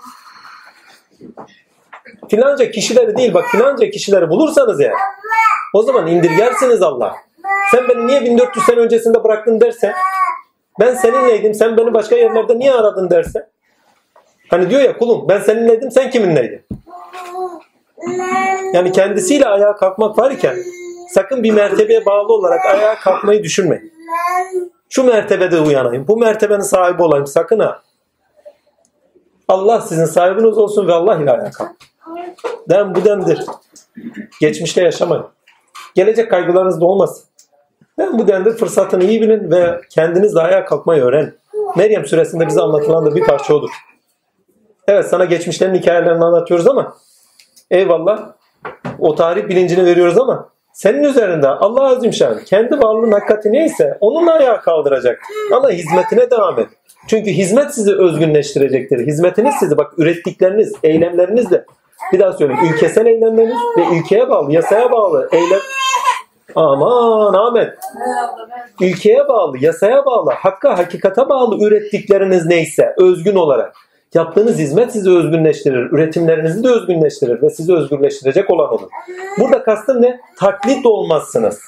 Filanca 2.29 2.71
kişileri 2.71 3.17
değil 3.17 3.33
bak 3.33 3.45
filanca 3.51 3.89
kişileri 3.89 4.29
bulursanız 4.29 4.81
eğer 4.81 4.93
o 5.73 5.81
zaman 5.83 6.07
indirgersiniz 6.07 6.81
Allah. 6.81 7.15
Sen 7.71 7.89
beni 7.89 8.07
niye 8.07 8.21
1400 8.21 8.65
sene 8.65 8.79
öncesinde 8.79 9.23
bıraktın 9.23 9.61
derse 9.61 9.93
ben 10.79 10.95
seninleydim 10.95 11.53
sen 11.53 11.77
beni 11.77 11.93
başka 11.93 12.15
yerlerde 12.15 12.59
niye 12.59 12.73
aradın 12.73 13.09
derse 13.09 13.49
hani 14.49 14.69
diyor 14.69 14.81
ya 14.81 14.97
kulum 14.97 15.29
ben 15.29 15.39
seninleydim 15.39 15.91
sen 15.91 16.09
kiminleydin? 16.09 16.65
Yani 18.73 18.91
kendisiyle 18.91 19.45
ayağa 19.47 19.75
kalkmak 19.75 20.19
var 20.19 20.31
iken 20.31 20.55
sakın 21.09 21.43
bir 21.43 21.51
mertebeye 21.51 22.05
bağlı 22.05 22.33
olarak 22.33 22.65
ayağa 22.65 22.95
kalkmayı 22.95 23.43
düşünmeyin. 23.43 23.93
Şu 24.89 25.03
mertebede 25.03 25.59
uyanayım. 25.59 26.07
Bu 26.07 26.17
mertebenin 26.17 26.59
sahibi 26.59 27.03
olayım. 27.03 27.27
Sakın 27.27 27.59
ha. 27.59 27.81
Allah 29.47 29.81
sizin 29.81 30.05
sahibiniz 30.05 30.57
olsun 30.57 30.87
ve 30.87 30.93
Allah 30.93 31.21
ile 31.21 31.31
ayağa 31.31 31.51
kalkın. 31.51 31.77
Dem 32.69 32.95
bu 32.95 33.05
demdir. 33.05 33.45
Geçmişte 34.41 34.83
yaşamayın. 34.83 35.25
Gelecek 35.95 36.29
kaygılarınız 36.29 36.81
da 36.81 36.85
olmasın. 36.85 37.23
Dem 37.99 38.19
bu 38.19 38.27
demdir. 38.27 38.51
Fırsatını 38.51 39.03
iyi 39.03 39.21
bilin 39.21 39.51
ve 39.51 39.81
kendinizle 39.89 40.39
ayağa 40.39 40.65
kalkmayı 40.65 41.03
öğrenin. 41.03 41.33
Meryem 41.75 42.05
suresinde 42.05 42.47
bize 42.47 42.61
anlatılan 42.61 43.05
da 43.05 43.15
bir 43.15 43.23
parça 43.23 43.53
odur. 43.53 43.69
Evet 44.87 45.05
sana 45.05 45.25
geçmişlerin 45.25 45.75
hikayelerini 45.75 46.23
anlatıyoruz 46.23 46.67
ama 46.67 46.97
eyvallah 47.71 48.31
o 48.99 49.15
tarih 49.15 49.49
bilincini 49.49 49.85
veriyoruz 49.85 50.17
ama 50.17 50.49
senin 50.73 51.03
üzerinde 51.03 51.47
Allah 51.47 51.83
Azimşan 51.83 52.39
kendi 52.45 52.79
varlığın 52.79 53.11
hakikati 53.11 53.51
neyse 53.51 53.97
onunla 54.01 54.33
ayağa 54.33 54.61
kaldıracak. 54.61 55.21
Ama 55.53 55.69
hizmetine 55.69 56.31
devam 56.31 56.59
et. 56.59 56.67
Çünkü 57.07 57.31
hizmet 57.31 57.75
sizi 57.75 57.95
özgünleştirecektir. 57.95 59.07
Hizmetiniz 59.07 59.55
sizi 59.59 59.77
bak 59.77 59.93
ürettikleriniz, 59.97 60.73
eylemlerinizle 60.83 61.65
bir 62.13 62.19
daha 62.19 62.33
söyleyeyim. 62.33 62.63
İlkesel 62.73 63.05
eylemleriniz 63.05 63.57
ve 63.77 63.97
ilkeye 63.97 64.29
bağlı, 64.29 64.51
yasaya 64.51 64.91
bağlı 64.91 65.29
eylem. 65.31 65.59
Aman 66.55 67.33
Ahmet. 67.33 67.73
İlkeye 68.79 69.27
bağlı, 69.27 69.57
yasaya 69.59 70.05
bağlı, 70.05 70.31
hakka, 70.31 70.77
hakikate 70.77 71.29
bağlı 71.29 71.67
ürettikleriniz 71.67 72.45
neyse 72.45 72.93
özgün 72.97 73.35
olarak. 73.35 73.75
Yaptığınız 74.13 74.57
hizmet 74.57 74.91
sizi 74.91 75.09
özgünleştirir. 75.09 75.91
Üretimlerinizi 75.91 76.63
de 76.63 76.67
özgünleştirir 76.67 77.41
ve 77.41 77.49
sizi 77.49 77.73
özgürleştirecek 77.73 78.49
olan 78.49 78.73
olur. 78.73 78.89
Burada 79.39 79.63
kastım 79.63 80.01
ne? 80.01 80.19
Taklit 80.39 80.85
olmazsınız. 80.85 81.59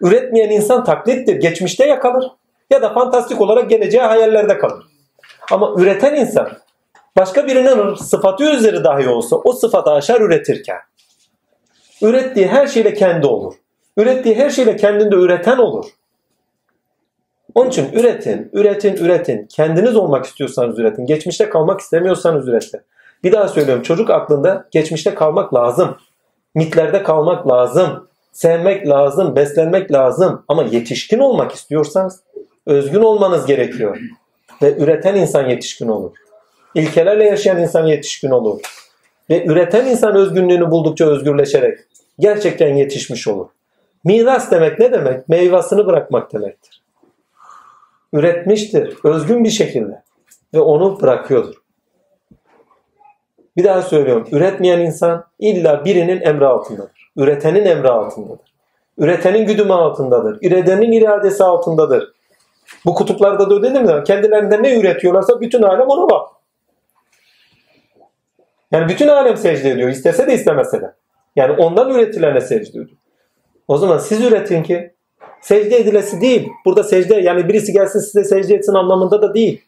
Üretmeyen 0.00 0.50
insan 0.50 0.84
taklittir. 0.84 1.36
Geçmişte 1.36 1.86
yakalır 1.86 2.30
ya 2.70 2.82
da 2.82 2.92
fantastik 2.92 3.40
olarak 3.40 3.70
geleceğe 3.70 4.02
hayallerde 4.02 4.58
kalır. 4.58 4.84
Ama 5.50 5.74
üreten 5.76 6.14
insan 6.14 6.48
başka 7.16 7.46
birinin 7.46 7.94
sıfatı 7.94 8.44
üzeri 8.44 8.84
dahi 8.84 9.08
olsa 9.08 9.36
o 9.36 9.52
sıfatı 9.52 9.90
aşar 9.90 10.20
üretirken 10.20 10.78
ürettiği 12.02 12.46
her 12.46 12.66
şeyle 12.66 12.94
kendi 12.94 13.26
olur. 13.26 13.54
Ürettiği 13.96 14.34
her 14.34 14.50
şeyle 14.50 14.76
kendinde 14.76 15.16
üreten 15.16 15.58
olur. 15.58 15.86
Onun 17.54 17.68
için 17.70 17.92
üretin, 17.92 18.50
üretin, 18.52 18.96
üretin. 18.96 19.46
Kendiniz 19.46 19.96
olmak 19.96 20.24
istiyorsanız 20.24 20.78
üretin. 20.78 21.06
Geçmişte 21.06 21.48
kalmak 21.48 21.80
istemiyorsanız 21.80 22.48
üretin. 22.48 22.80
Bir 23.24 23.32
daha 23.32 23.48
söylüyorum. 23.48 23.82
Çocuk 23.82 24.10
aklında 24.10 24.68
geçmişte 24.70 25.14
kalmak 25.14 25.54
lazım. 25.54 25.96
Mitlerde 26.54 27.02
kalmak 27.02 27.48
lazım. 27.48 28.08
Sevmek 28.32 28.88
lazım, 28.88 29.36
beslenmek 29.36 29.92
lazım. 29.92 30.44
Ama 30.48 30.62
yetişkin 30.62 31.18
olmak 31.18 31.52
istiyorsanız 31.52 32.20
Özgün 32.66 33.00
olmanız 33.00 33.46
gerekiyor. 33.46 33.98
Ve 34.62 34.76
üreten 34.76 35.14
insan 35.14 35.48
yetişkin 35.48 35.88
olur. 35.88 36.16
İlkelerle 36.74 37.24
yaşayan 37.24 37.58
insan 37.58 37.86
yetişkin 37.86 38.30
olur. 38.30 38.60
Ve 39.30 39.44
üreten 39.46 39.86
insan 39.86 40.14
özgünlüğünü 40.16 40.70
buldukça 40.70 41.06
özgürleşerek 41.06 41.78
gerçekten 42.18 42.74
yetişmiş 42.74 43.28
olur. 43.28 43.46
Miras 44.04 44.50
demek 44.50 44.78
ne 44.78 44.92
demek? 44.92 45.28
Meyvasını 45.28 45.86
bırakmak 45.86 46.32
demektir. 46.32 46.82
Üretmiştir. 48.12 48.96
Özgün 49.04 49.44
bir 49.44 49.50
şekilde. 49.50 50.02
Ve 50.54 50.60
onu 50.60 51.00
bırakıyordur. 51.00 51.54
Bir 53.56 53.64
daha 53.64 53.82
söylüyorum. 53.82 54.28
Üretmeyen 54.32 54.80
insan 54.80 55.24
illa 55.38 55.84
birinin 55.84 56.20
emri 56.20 56.46
altındadır. 56.46 57.12
Üretenin 57.16 57.64
emri 57.64 57.88
altındadır. 57.88 58.52
Üretenin 58.98 59.46
güdümü 59.46 59.72
altındadır. 59.72 60.38
Üretenin 60.42 60.92
iradesi 60.92 61.44
altındadır. 61.44 62.12
Bu 62.84 62.94
kutuplarda 62.94 63.50
da 63.50 63.54
öyle 63.54 63.74
değil 63.74 63.84
mi? 63.84 64.04
Kendilerinde 64.04 64.62
ne 64.62 64.80
üretiyorlarsa 64.80 65.40
bütün 65.40 65.62
alem 65.62 65.88
ona 65.88 66.10
bak. 66.10 66.31
Yani 68.72 68.88
bütün 68.88 69.08
alem 69.08 69.36
secde 69.36 69.70
ediyor. 69.70 69.88
İstese 69.88 70.26
de 70.26 70.34
istemese 70.34 70.80
de. 70.80 70.94
Yani 71.36 71.52
ondan 71.52 71.90
üretilene 71.90 72.40
secde 72.40 72.70
ediyor. 72.70 72.88
O 73.68 73.76
zaman 73.76 73.98
siz 73.98 74.24
üretin 74.24 74.62
ki 74.62 74.94
secde 75.40 75.76
edilesi 75.76 76.20
değil. 76.20 76.48
Burada 76.64 76.84
secde 76.84 77.14
yani 77.14 77.48
birisi 77.48 77.72
gelsin 77.72 77.98
size 77.98 78.24
secde 78.24 78.54
etsin 78.54 78.74
anlamında 78.74 79.22
da 79.22 79.34
değil. 79.34 79.62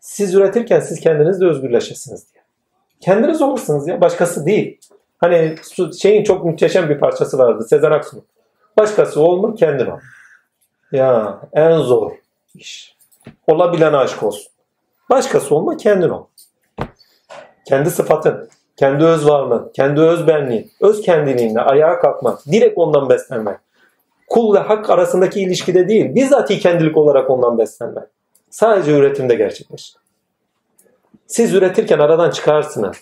Siz 0.00 0.34
üretirken 0.34 0.80
siz 0.80 1.00
kendiniz 1.00 1.40
de 1.40 1.46
özgürleşesiniz 1.46 2.32
diye. 2.32 2.42
Kendiniz 3.00 3.42
olursunuz 3.42 3.88
ya. 3.88 4.00
Başkası 4.00 4.46
değil. 4.46 4.78
Hani 5.18 5.54
şeyin 6.00 6.24
çok 6.24 6.44
muhteşem 6.44 6.88
bir 6.88 6.98
parçası 6.98 7.38
vardı. 7.38 7.66
Sezen 7.68 7.90
Aksu'nun. 7.90 8.24
Başkası 8.78 9.20
olma 9.20 9.54
kendin 9.54 9.86
ol. 9.86 9.98
Ya 10.92 11.40
en 11.52 11.76
zor 11.78 12.12
iş. 12.54 12.96
Olabilen 13.46 13.92
aşk 13.92 14.22
olsun. 14.22 14.52
Başkası 15.10 15.54
olma 15.54 15.76
kendin 15.76 16.08
ol. 16.08 16.24
Kendi 17.68 17.90
sıfatın, 17.90 18.48
kendi 18.76 19.04
öz 19.04 19.28
varlığın, 19.28 19.70
kendi 19.74 20.00
öz 20.00 20.26
benliğin, 20.26 20.70
öz 20.80 21.02
kendiliğinle 21.02 21.60
ayağa 21.60 21.98
kalkmak, 21.98 22.46
direkt 22.46 22.78
ondan 22.78 23.08
beslenmek. 23.08 23.56
Kul 24.28 24.54
ve 24.54 24.58
hak 24.58 24.90
arasındaki 24.90 25.40
ilişkide 25.40 25.88
değil, 25.88 26.14
bizzat 26.14 26.48
kendilik 26.48 26.96
olarak 26.96 27.30
ondan 27.30 27.58
beslenmek. 27.58 28.04
Sadece 28.50 28.98
üretimde 28.98 29.34
gerçekleşir. 29.34 29.96
Siz 31.26 31.54
üretirken 31.54 31.98
aradan 31.98 32.30
çıkarsınız. 32.30 32.96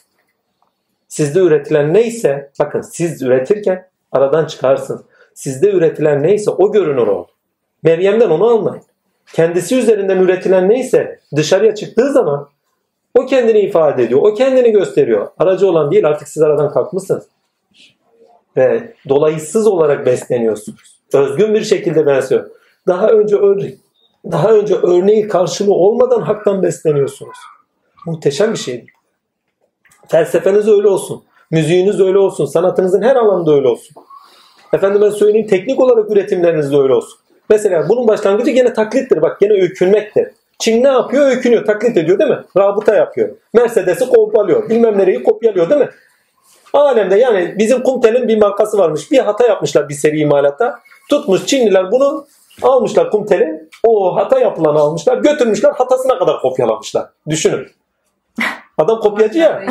Sizde 1.09 1.41
üretilen 1.41 1.95
neyse, 1.95 2.51
bakın 2.61 2.81
siz 2.81 3.23
üretirken 3.23 3.89
aradan 4.13 4.47
çıkarsınız. 4.47 5.01
Sizde 5.35 5.71
üretilen 5.71 6.23
neyse 6.23 6.51
o 6.51 6.73
görünür 6.73 7.07
olur. 7.07 7.29
Meryem'den 7.83 8.31
onu 8.31 8.47
almayın. 8.47 8.83
Kendisi 9.33 9.77
üzerinden 9.77 10.19
üretilen 10.19 10.69
neyse 10.69 11.21
dışarıya 11.37 11.75
çıktığı 11.75 12.13
zaman 12.13 12.49
o 13.17 13.27
kendini 13.27 13.59
ifade 13.59 14.03
ediyor. 14.03 14.21
O 14.23 14.35
kendini 14.35 14.71
gösteriyor. 14.71 15.29
Aracı 15.39 15.69
olan 15.69 15.91
değil 15.91 16.07
artık 16.07 16.29
siz 16.29 16.43
aradan 16.43 16.73
kalkmışsınız. 16.73 17.25
Ve 18.57 18.95
dolayısız 19.09 19.67
olarak 19.67 20.07
besleniyorsunuz. 20.07 21.01
Özgün 21.15 21.55
bir 21.55 21.65
şekilde 21.65 22.07
besliyor. 22.07 22.51
Daha 22.87 23.09
önce 23.09 23.37
örnek, 23.37 23.79
daha 24.33 24.53
önce 24.53 24.75
örneği 24.75 25.29
karşılığı 25.29 25.75
olmadan 25.75 26.21
haktan 26.21 26.63
besleniyorsunuz. 26.63 27.37
Muhteşem 28.07 28.53
bir 28.53 28.59
şeydir. 28.59 28.91
Felsefeniz 30.09 30.69
öyle 30.69 30.89
olsun. 30.89 31.23
Müziğiniz 31.51 32.01
öyle 32.01 32.19
olsun. 32.19 32.45
Sanatınızın 32.45 33.03
her 33.03 33.17
alanında 33.17 33.53
öyle 33.53 33.69
olsun. 33.69 33.97
Efendime 34.73 35.11
söyleyeyim 35.11 35.47
teknik 35.47 35.81
olarak 35.81 36.11
üretimleriniz 36.11 36.73
de 36.73 36.77
öyle 36.77 36.95
olsun. 36.95 37.19
Mesela 37.51 37.89
bunun 37.89 38.09
başlangıcı 38.09 38.51
gene 38.51 38.73
taklittir. 38.73 39.23
Bak 39.23 39.41
gene 39.41 39.53
öykünmektir. 39.53 40.29
Çin 40.59 40.85
ne 40.85 40.89
yapıyor? 40.89 41.27
Öykünüyor. 41.29 41.65
Taklit 41.65 41.97
ediyor 41.97 42.19
değil 42.19 42.31
mi? 42.31 42.39
Rabıta 42.59 42.95
yapıyor. 42.95 43.29
Mercedes'i 43.55 44.09
kopyalıyor. 44.09 44.69
Bilmem 44.69 44.99
nereyi 44.99 45.23
kopyalıyor 45.23 45.71
değil 45.71 45.81
mi? 45.81 45.89
Alemde 46.73 47.19
yani 47.19 47.55
bizim 47.59 47.83
Kumtel'in 47.83 48.29
bir 48.29 48.39
markası 48.39 48.79
varmış. 48.79 49.11
Bir 49.11 49.19
hata 49.19 49.47
yapmışlar 49.47 49.89
bir 49.89 49.95
seri 49.95 50.19
imalatta. 50.19 50.79
Tutmuş 51.11 51.47
Çinliler 51.47 51.93
bunu 51.93 52.27
almışlar 52.63 53.11
Kumtel'i. 53.11 53.69
O 53.85 54.17
hata 54.17 54.39
yapılanı 54.39 54.79
almışlar. 54.79 55.19
Götürmüşler 55.19 55.71
hatasına 55.73 56.19
kadar 56.19 56.41
kopyalamışlar. 56.41 57.07
Düşünün. 57.29 57.67
Adam 58.79 59.01
kopyacı 59.01 59.39
ya. 59.39 59.63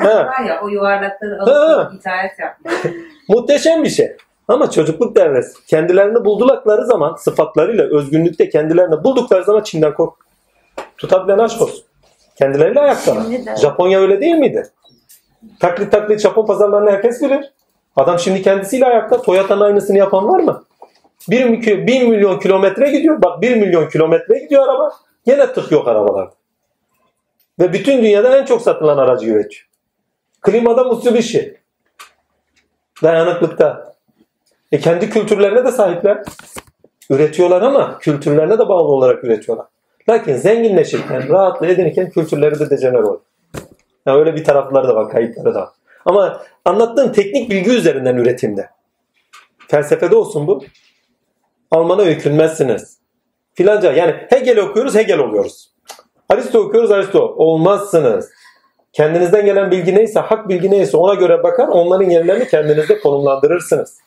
Var 0.00 0.44
ya 0.48 0.60
o 0.64 0.68
yuvarlakları 0.68 1.38
Ha. 1.38 1.44
alıp 1.44 1.94
ithal 1.94 2.28
yapmış. 2.38 2.74
Muhteşem 3.28 3.84
bir 3.84 3.88
şey. 3.88 4.16
Ama 4.48 4.70
çocukluk 4.70 5.16
devresi. 5.16 5.66
Kendilerini 5.66 6.24
buldukları 6.24 6.84
zaman 6.86 7.14
sıfatlarıyla 7.14 7.84
özgünlükte 7.84 8.48
kendilerini 8.48 9.04
buldukları 9.04 9.44
zaman 9.44 9.62
Çin'den 9.62 9.94
kork. 9.94 10.25
Tutabilen 10.98 11.38
aşk 11.38 11.62
olsun. 11.62 11.84
Kendileriyle 12.38 12.80
de. 12.80 13.56
Japonya 13.56 14.00
öyle 14.00 14.20
değil 14.20 14.34
miydi? 14.34 14.70
Taklit 15.60 15.92
taklit 15.92 16.20
Japon 16.20 16.46
pazarlarını 16.46 16.90
herkes 16.90 17.22
bilir. 17.22 17.52
Adam 17.96 18.18
şimdi 18.18 18.42
kendisiyle 18.42 18.86
ayakta. 18.86 19.22
Toyota'nın 19.22 19.60
aynısını 19.60 19.98
yapan 19.98 20.28
var 20.28 20.40
mı? 20.40 20.64
1 21.30 21.44
milyon, 21.44 21.86
1 21.86 22.08
milyon 22.08 22.38
kilometre 22.38 22.90
gidiyor. 22.90 23.22
Bak 23.22 23.42
1 23.42 23.56
milyon 23.56 23.88
kilometre 23.88 24.38
gidiyor 24.38 24.68
araba. 24.68 24.92
Yine 25.26 25.52
tık 25.52 25.72
yok 25.72 25.88
arabalarda. 25.88 26.34
Ve 27.60 27.72
bütün 27.72 28.02
dünyada 28.02 28.38
en 28.38 28.44
çok 28.44 28.62
satılan 28.62 28.98
aracı 28.98 29.26
üretiyor. 29.26 29.66
Klimada 30.40 30.84
Mitsubishi. 30.84 31.60
Dayanıklıkta. 33.02 33.94
E 34.72 34.80
kendi 34.80 35.10
kültürlerine 35.10 35.64
de 35.64 35.72
sahipler. 35.72 36.22
Üretiyorlar 37.10 37.62
ama 37.62 37.98
kültürlerine 37.98 38.58
de 38.58 38.68
bağlı 38.68 38.88
olarak 38.88 39.24
üretiyorlar. 39.24 39.66
Lakin 40.08 40.36
zenginleşirken, 40.36 41.28
rahatla 41.28 41.66
edinirken 41.66 42.10
kültürleri 42.10 42.58
de 42.58 42.70
dejener 42.70 42.98
oluyor. 42.98 43.20
Yani 44.06 44.18
öyle 44.18 44.34
bir 44.34 44.44
tarafları 44.44 44.88
da 44.88 44.94
var, 44.94 45.10
kayıpları 45.10 45.54
da 45.54 45.60
var. 45.60 45.68
Ama 46.04 46.42
anlattığım 46.64 47.12
teknik 47.12 47.50
bilgi 47.50 47.70
üzerinden 47.70 48.16
üretimde. 48.16 48.70
Felsefede 49.68 50.16
olsun 50.16 50.46
bu. 50.46 50.64
Almana 51.70 52.02
öykünmezsiniz. 52.02 52.98
Filanca 53.54 53.92
yani 53.92 54.14
Hegel 54.28 54.58
okuyoruz, 54.58 54.94
Hegel 54.94 55.18
oluyoruz. 55.18 55.70
Aristo 56.28 56.58
okuyoruz, 56.58 56.90
Aristo. 56.90 57.34
Olmazsınız. 57.36 58.30
Kendinizden 58.92 59.44
gelen 59.44 59.70
bilgi 59.70 59.94
neyse, 59.94 60.20
hak 60.20 60.48
bilgi 60.48 60.70
neyse 60.70 60.96
ona 60.96 61.14
göre 61.14 61.42
bakar, 61.42 61.68
onların 61.68 62.10
yerlerini 62.10 62.48
kendinizde 62.48 63.00
konumlandırırsınız. 63.00 63.98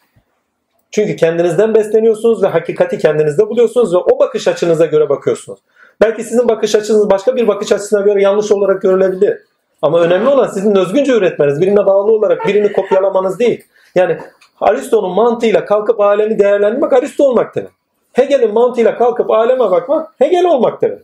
Çünkü 0.92 1.16
kendinizden 1.16 1.76
besleniyorsunuz 1.76 2.44
ve 2.44 2.48
hakikati 2.48 2.98
kendinizde 2.98 3.48
buluyorsunuz 3.48 3.94
ve 3.94 3.98
o 3.98 4.19
bakış 4.19 4.48
açınıza 4.48 4.86
göre 4.86 5.10
bakıyorsunuz. 5.10 5.60
Belki 6.02 6.24
sizin 6.24 6.48
bakış 6.48 6.76
açınız 6.76 7.10
başka 7.10 7.36
bir 7.36 7.48
bakış 7.48 7.72
açısına 7.72 8.02
göre 8.02 8.22
yanlış 8.22 8.52
olarak 8.52 8.82
görülebilir. 8.82 9.38
Ama 9.82 10.02
önemli 10.02 10.30
olan 10.30 10.48
sizin 10.48 10.76
özgünce 10.76 11.11
üretmeniz, 11.11 11.61
birine 11.61 11.86
bağlı 11.86 12.11
olarak 12.11 12.48
birini 12.48 12.74
kopyalamanız 12.74 13.40
değil. 13.40 13.64
Yani 13.95 14.18
Aristo'nun 14.61 15.16
mantığıyla 15.16 15.66
kalkıp 15.66 16.00
alemi 16.00 16.40
değerlendirmek 16.40 16.94
Aristo 16.94 17.24
olmak 17.24 17.56
demek. 17.56 17.72
Hegel'in 18.14 18.53
mantığıyla 18.53 18.98
kalkıp 18.98 19.32
aleme 19.32 19.72
bakmak 19.72 20.14
Hegel 20.18 20.45
olmak 20.45 20.82
demek. 20.82 21.02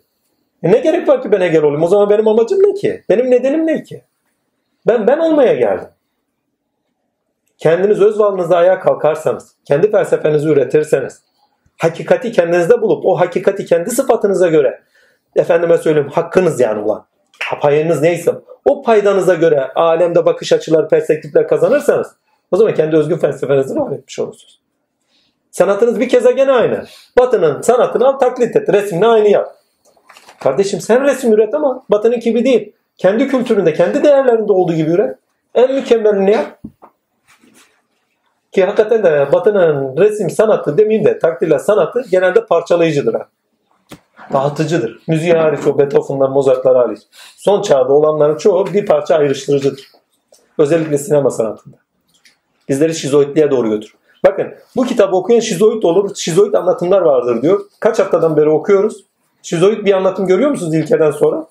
E 0.63 0.71
ne 0.71 0.77
gerek 0.77 1.07
var 1.07 1.21
ki 1.21 1.31
ben 1.31 1.41
Hegel 1.41 1.63
olayım? 1.63 1.83
O 1.83 1.87
zaman 1.87 2.09
benim 2.09 2.27
amacım 2.27 2.59
ne 2.59 2.73
ki? 2.73 3.03
Benim 3.09 3.31
nedenim 3.31 3.67
ne 3.67 3.83
ki? 3.83 4.03
Ben 4.87 5.07
ben 5.07 5.19
olmaya 5.19 5.53
geldim. 5.53 5.87
Kendiniz 7.57 8.01
öz 8.01 8.19
varlığınızda 8.19 8.57
ayağa 8.57 8.79
kalkarsanız, 8.79 9.55
kendi 9.65 9.91
felsefenizi 9.91 10.49
üretirseniz, 10.49 11.21
hakikati 11.77 12.31
kendinizde 12.31 12.81
bulup 12.81 13.05
o 13.05 13.19
hakikati 13.19 13.65
kendi 13.65 13.89
sıfatınıza 13.89 14.47
göre, 14.47 14.81
efendime 15.35 15.77
söyleyeyim 15.77 16.09
hakkınız 16.09 16.59
yani 16.59 16.83
olan, 16.83 17.05
payınız 17.61 18.01
neyse, 18.01 18.31
o 18.65 18.81
paydanıza 18.81 19.33
göre 19.33 19.71
alemde 19.75 20.25
bakış 20.25 20.53
açıları, 20.53 20.87
perspektifler 20.87 21.47
kazanırsanız, 21.47 22.07
o 22.51 22.57
zaman 22.57 22.73
kendi 22.73 22.95
özgün 22.95 23.17
felsefenizi 23.17 23.75
var 23.75 23.91
etmiş 23.91 24.19
olursunuz. 24.19 24.61
Sanatınız 25.51 25.99
bir 25.99 26.09
kez 26.09 26.35
gene 26.35 26.51
aynı. 26.51 26.85
Batının 27.17 27.61
sanatını 27.61 28.07
al 28.07 28.19
taklit 28.19 28.55
et, 28.55 28.69
resmini 28.69 29.07
aynı 29.07 29.27
yap. 29.27 29.55
Kardeşim 30.39 30.81
sen 30.81 31.03
resim 31.03 31.33
üret 31.33 31.53
ama 31.53 31.83
Batı'nın 31.89 32.19
gibi 32.19 32.45
değil. 32.45 32.73
Kendi 32.97 33.27
kültüründe, 33.27 33.73
kendi 33.73 34.03
değerlerinde 34.03 34.51
olduğu 34.51 34.73
gibi 34.73 34.91
üret. 34.91 35.17
En 35.55 35.73
mükemmelini 35.73 36.31
yap. 36.31 36.59
Ki 38.55 38.65
hakikaten 38.65 39.03
de 39.03 39.27
Batı'nın 39.31 39.97
resim 39.97 40.29
sanatı 40.29 40.77
demeyeyim 40.77 41.05
de 41.05 41.19
takdirle 41.19 41.59
sanatı 41.59 42.01
genelde 42.11 42.45
parçalayıcıdır. 42.45 43.15
Dağıtıcıdır. 44.33 44.99
Müziği 45.07 45.33
hariç 45.33 45.67
o 45.67 45.77
Beethoven'lar, 45.77 46.29
Mozart'lar 46.29 46.77
hariç. 46.77 46.99
Son 47.37 47.61
çağda 47.61 47.93
olanların 47.93 48.37
çoğu 48.37 48.73
bir 48.73 48.85
parça 48.85 49.15
ayrıştırıcıdır. 49.15 49.91
Özellikle 50.57 50.97
sinema 50.97 51.29
sanatında. 51.29 51.77
Bizleri 52.69 52.95
şizoidliğe 52.95 53.51
doğru 53.51 53.69
götürür. 53.69 53.95
Bakın 54.25 54.47
bu 54.75 54.85
kitabı 54.85 55.15
okuyan 55.15 55.39
şizoid 55.39 55.83
olur. 55.83 56.15
Şizoid 56.15 56.53
anlatımlar 56.53 57.01
vardır 57.01 57.41
diyor. 57.41 57.59
Kaç 57.79 57.99
haftadan 57.99 58.37
beri 58.37 58.49
okuyoruz. 58.49 59.05
Şizoid 59.43 59.85
bir 59.85 59.93
anlatım 59.93 60.27
görüyor 60.27 60.49
musunuz 60.49 60.75
ilkeden 60.75 61.11
sonra? 61.11 61.47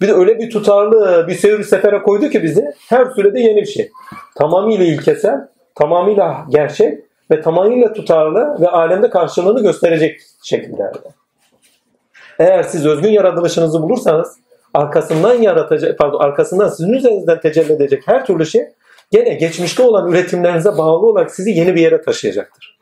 Bir 0.00 0.08
de 0.08 0.12
öyle 0.12 0.38
bir 0.38 0.50
tutarlı 0.50 1.24
bir 1.28 1.34
seyir 1.34 1.62
sefere 1.62 2.02
koydu 2.02 2.28
ki 2.28 2.42
bizi 2.42 2.72
her 2.88 3.04
sürede 3.04 3.40
yeni 3.40 3.60
bir 3.60 3.66
şey. 3.66 3.90
Tamamıyla 4.34 4.84
ilkesel, 4.84 5.52
tamamıyla 5.74 6.46
gerçek 6.48 6.98
ve 7.30 7.40
tamamıyla 7.40 7.92
tutarlı 7.92 8.60
ve 8.60 8.68
alemde 8.68 9.10
karşılığını 9.10 9.62
gösterecek 9.62 10.20
şekillerde. 10.42 10.98
Eğer 12.38 12.62
siz 12.62 12.86
özgün 12.86 13.10
yaratılışınızı 13.10 13.82
bulursanız 13.82 14.36
arkasından 14.74 15.34
yaratacak, 15.34 15.98
pardon 15.98 16.18
arkasından 16.18 16.68
sizin 16.68 16.92
üzerinizden 16.92 17.40
tecelli 17.40 17.72
edecek 17.72 18.02
her 18.06 18.26
türlü 18.26 18.46
şey 18.46 18.68
gene 19.10 19.34
geçmişte 19.34 19.82
olan 19.82 20.10
üretimlerinize 20.10 20.78
bağlı 20.78 21.06
olarak 21.06 21.30
sizi 21.30 21.50
yeni 21.50 21.74
bir 21.74 21.80
yere 21.80 22.02
taşıyacaktır. 22.02 22.78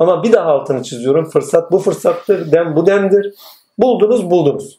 Ama 0.00 0.22
bir 0.22 0.32
daha 0.32 0.50
altını 0.50 0.82
çiziyorum. 0.82 1.30
Fırsat 1.30 1.72
bu 1.72 1.78
fırsattır, 1.78 2.52
dem 2.52 2.76
bu 2.76 2.86
demdir. 2.86 3.34
Buldunuz 3.78 4.30
buldunuz. 4.30 4.76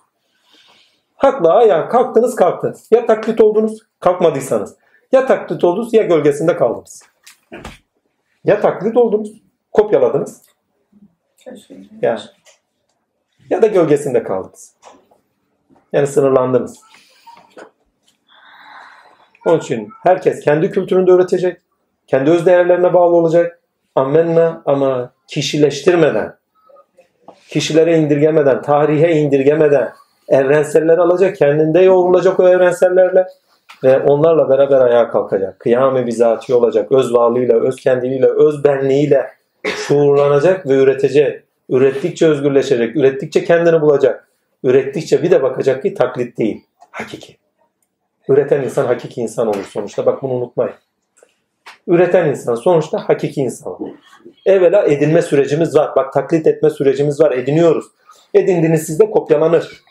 Hakla 1.16 1.53
ayağa 1.53 1.90
kalktınız 1.90 2.36
kalktınız. 2.36 2.88
Ya 2.92 3.06
taklit 3.06 3.42
oldunuz 3.42 3.80
kalkmadıysanız. 4.00 4.76
Ya 5.14 5.25
taklit 5.25 5.64
oldunuz 5.64 5.93
ya 5.93 6.03
gölgesinde 6.03 6.56
kaldınız. 6.56 7.03
Ya 8.43 8.61
taklit 8.61 8.98
oldunuz 8.98 9.32
kopyaladınız. 9.72 10.42
Ya, 12.01 12.22
ya 13.50 13.61
da 13.61 13.67
gölgesinde 13.67 14.24
kaldınız. 14.24 14.75
Yani 15.93 16.08
sınırlandınız. 16.08 16.80
Onun 19.45 19.59
için 19.59 19.90
herkes 20.03 20.40
kendi 20.40 20.72
kültüründe 20.72 21.11
öğretecek. 21.11 21.61
Kendi 22.08 22.32
öz 22.32 22.45
değerlerine 22.45 22.93
bağlı 22.93 23.16
olacak. 23.16 23.59
Amenna 23.95 24.61
ama 24.66 25.14
kişileştirmeden, 25.27 26.35
kişilere 27.48 27.98
indirgemeden, 27.98 28.61
tarihe 28.61 29.11
indirgemeden 29.11 29.93
evrenseller 30.30 30.98
alacak, 30.98 31.35
kendinde 31.35 31.80
yoğrulacak 31.80 32.40
o 32.40 32.50
evrensellerle 32.50 33.27
ve 33.84 34.00
onlarla 34.00 34.50
beraber 34.50 34.82
ayağa 34.82 35.10
kalkacak. 35.10 35.66
Bizatihi 36.08 36.56
olacak. 36.56 36.92
Öz 36.92 37.14
varlığıyla, 37.14 37.56
öz 37.56 37.76
kendiliğiyle, 37.76 38.28
öz 38.28 38.64
benliğiyle 38.64 39.28
şuurlanacak 39.66 40.68
ve 40.68 40.74
üretecek. 40.74 41.44
Ürettikçe 41.70 42.28
özgürleşecek. 42.28 42.95
Ürettikçe 42.95 43.44
kendini 43.44 43.82
bulacak. 43.82 44.28
Ürettikçe 44.64 45.24
bir 45.24 45.32
de 45.32 45.44
bakacak 45.44 45.84
ki 45.84 45.94
taklit 45.94 46.38
değil. 46.38 46.64
Hakiki. 46.92 47.38
Üreten 48.30 48.64
insan 48.64 48.86
hakiki 48.86 49.22
insan 49.22 49.48
olur 49.48 49.66
sonuçta. 49.70 50.06
Bak 50.06 50.22
bunu 50.22 50.34
unutmayın. 50.34 50.74
Üreten 51.88 52.30
insan 52.30 52.56
sonuçta 52.56 53.10
hakiki 53.10 53.42
insan 53.42 53.82
olur. 53.82 53.90
Evvela 54.45 54.84
edinme 54.84 55.22
sürecimiz 55.22 55.76
var. 55.76 55.95
Bak 55.95 56.14
taklit 56.14 56.48
etme 56.48 56.70
sürecimiz 56.70 57.22
var. 57.22 57.32
Ediniyoruz. 57.32 57.86
Edindiğiniz 58.34 58.84
sizde 58.84 59.12
kopyalanır. 59.12 59.84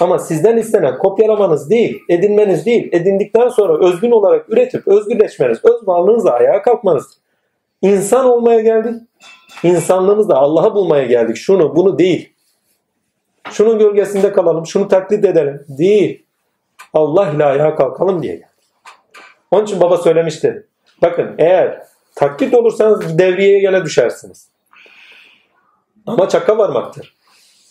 Ama 0.00 0.18
sizden 0.18 0.56
istenen 0.56 0.98
kopyalamanız 0.98 1.70
değil, 1.70 1.98
edinmeniz 2.08 2.66
değil, 2.66 2.88
edindikten 2.92 3.48
sonra 3.48 3.86
özgün 3.86 4.10
olarak 4.10 4.48
üretip 4.48 4.88
özgürleşmeniz, 4.88 5.64
öz 5.64 5.88
varlığınızla 5.88 6.32
ayağa 6.32 6.62
kalkmanız. 6.62 7.18
İnsan 7.82 8.26
olmaya 8.26 8.60
geldik. 8.60 8.94
İnsanlığımızda 9.62 10.36
Allah'ı 10.36 10.74
bulmaya 10.74 11.04
geldik. 11.04 11.36
Şunu, 11.36 11.76
bunu 11.76 11.98
değil. 11.98 12.32
Şunun 13.50 13.78
gölgesinde 13.78 14.32
kalalım, 14.32 14.66
şunu 14.66 14.88
taklit 14.88 15.24
edelim. 15.24 15.64
Değil. 15.68 16.24
Allah 16.94 17.30
ile 17.30 17.44
ayağa 17.44 17.74
kalkalım 17.74 18.22
diye 18.22 18.34
geldik. 18.34 18.48
Onun 19.50 19.64
için 19.64 19.80
baba 19.80 19.96
söylemişti. 19.96 20.66
Bakın 21.02 21.34
eğer 21.38 21.82
taklit 22.14 22.54
olursanız 22.54 23.18
devriyeye 23.18 23.60
gele 23.60 23.84
düşersiniz. 23.84 24.48
Ama 26.06 26.28
çaka 26.28 26.58
varmaktır. 26.58 27.17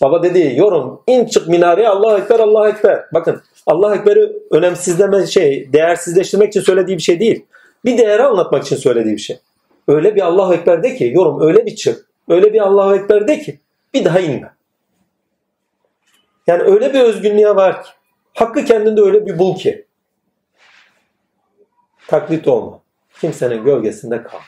Baba 0.01 0.23
dediği 0.23 0.57
yorum 0.57 1.03
in 1.07 1.25
çık 1.25 1.47
minareye 1.47 1.89
Allah 1.89 2.17
Ekber 2.17 2.39
Allah 2.39 2.69
Ekber. 2.69 3.05
Bakın 3.13 3.41
Allah 3.65 3.95
Ekber'i 3.95 4.33
önemsizleme 4.51 5.27
şey 5.27 5.73
değersizleştirmek 5.73 6.49
için 6.49 6.61
söylediği 6.61 6.97
bir 6.97 7.03
şey 7.03 7.19
değil. 7.19 7.45
Bir 7.85 7.97
değeri 7.97 8.23
anlatmak 8.23 8.63
için 8.63 8.75
söylediği 8.75 9.15
bir 9.15 9.21
şey. 9.21 9.39
Öyle 9.87 10.15
bir 10.15 10.21
Allah 10.21 10.55
Ekber 10.55 10.83
de 10.83 10.95
ki 10.95 11.11
yorum 11.13 11.41
öyle 11.41 11.65
bir 11.65 11.75
çık. 11.75 12.05
Öyle 12.29 12.53
bir 12.53 12.59
Allah 12.59 12.95
Ekber 12.95 13.27
de 13.27 13.39
ki 13.39 13.59
bir 13.93 14.05
daha 14.05 14.19
inme. 14.19 14.53
Yani 16.47 16.63
öyle 16.63 16.93
bir 16.93 16.99
özgünlüğe 16.99 17.55
var 17.55 17.83
ki. 17.83 17.89
Hakkı 18.33 18.65
kendinde 18.65 19.01
öyle 19.01 19.25
bir 19.25 19.39
bul 19.39 19.55
ki. 19.55 19.85
Taklit 22.07 22.47
olma. 22.47 22.79
Kimsenin 23.21 23.63
gölgesinde 23.63 24.23
kal. 24.23 24.39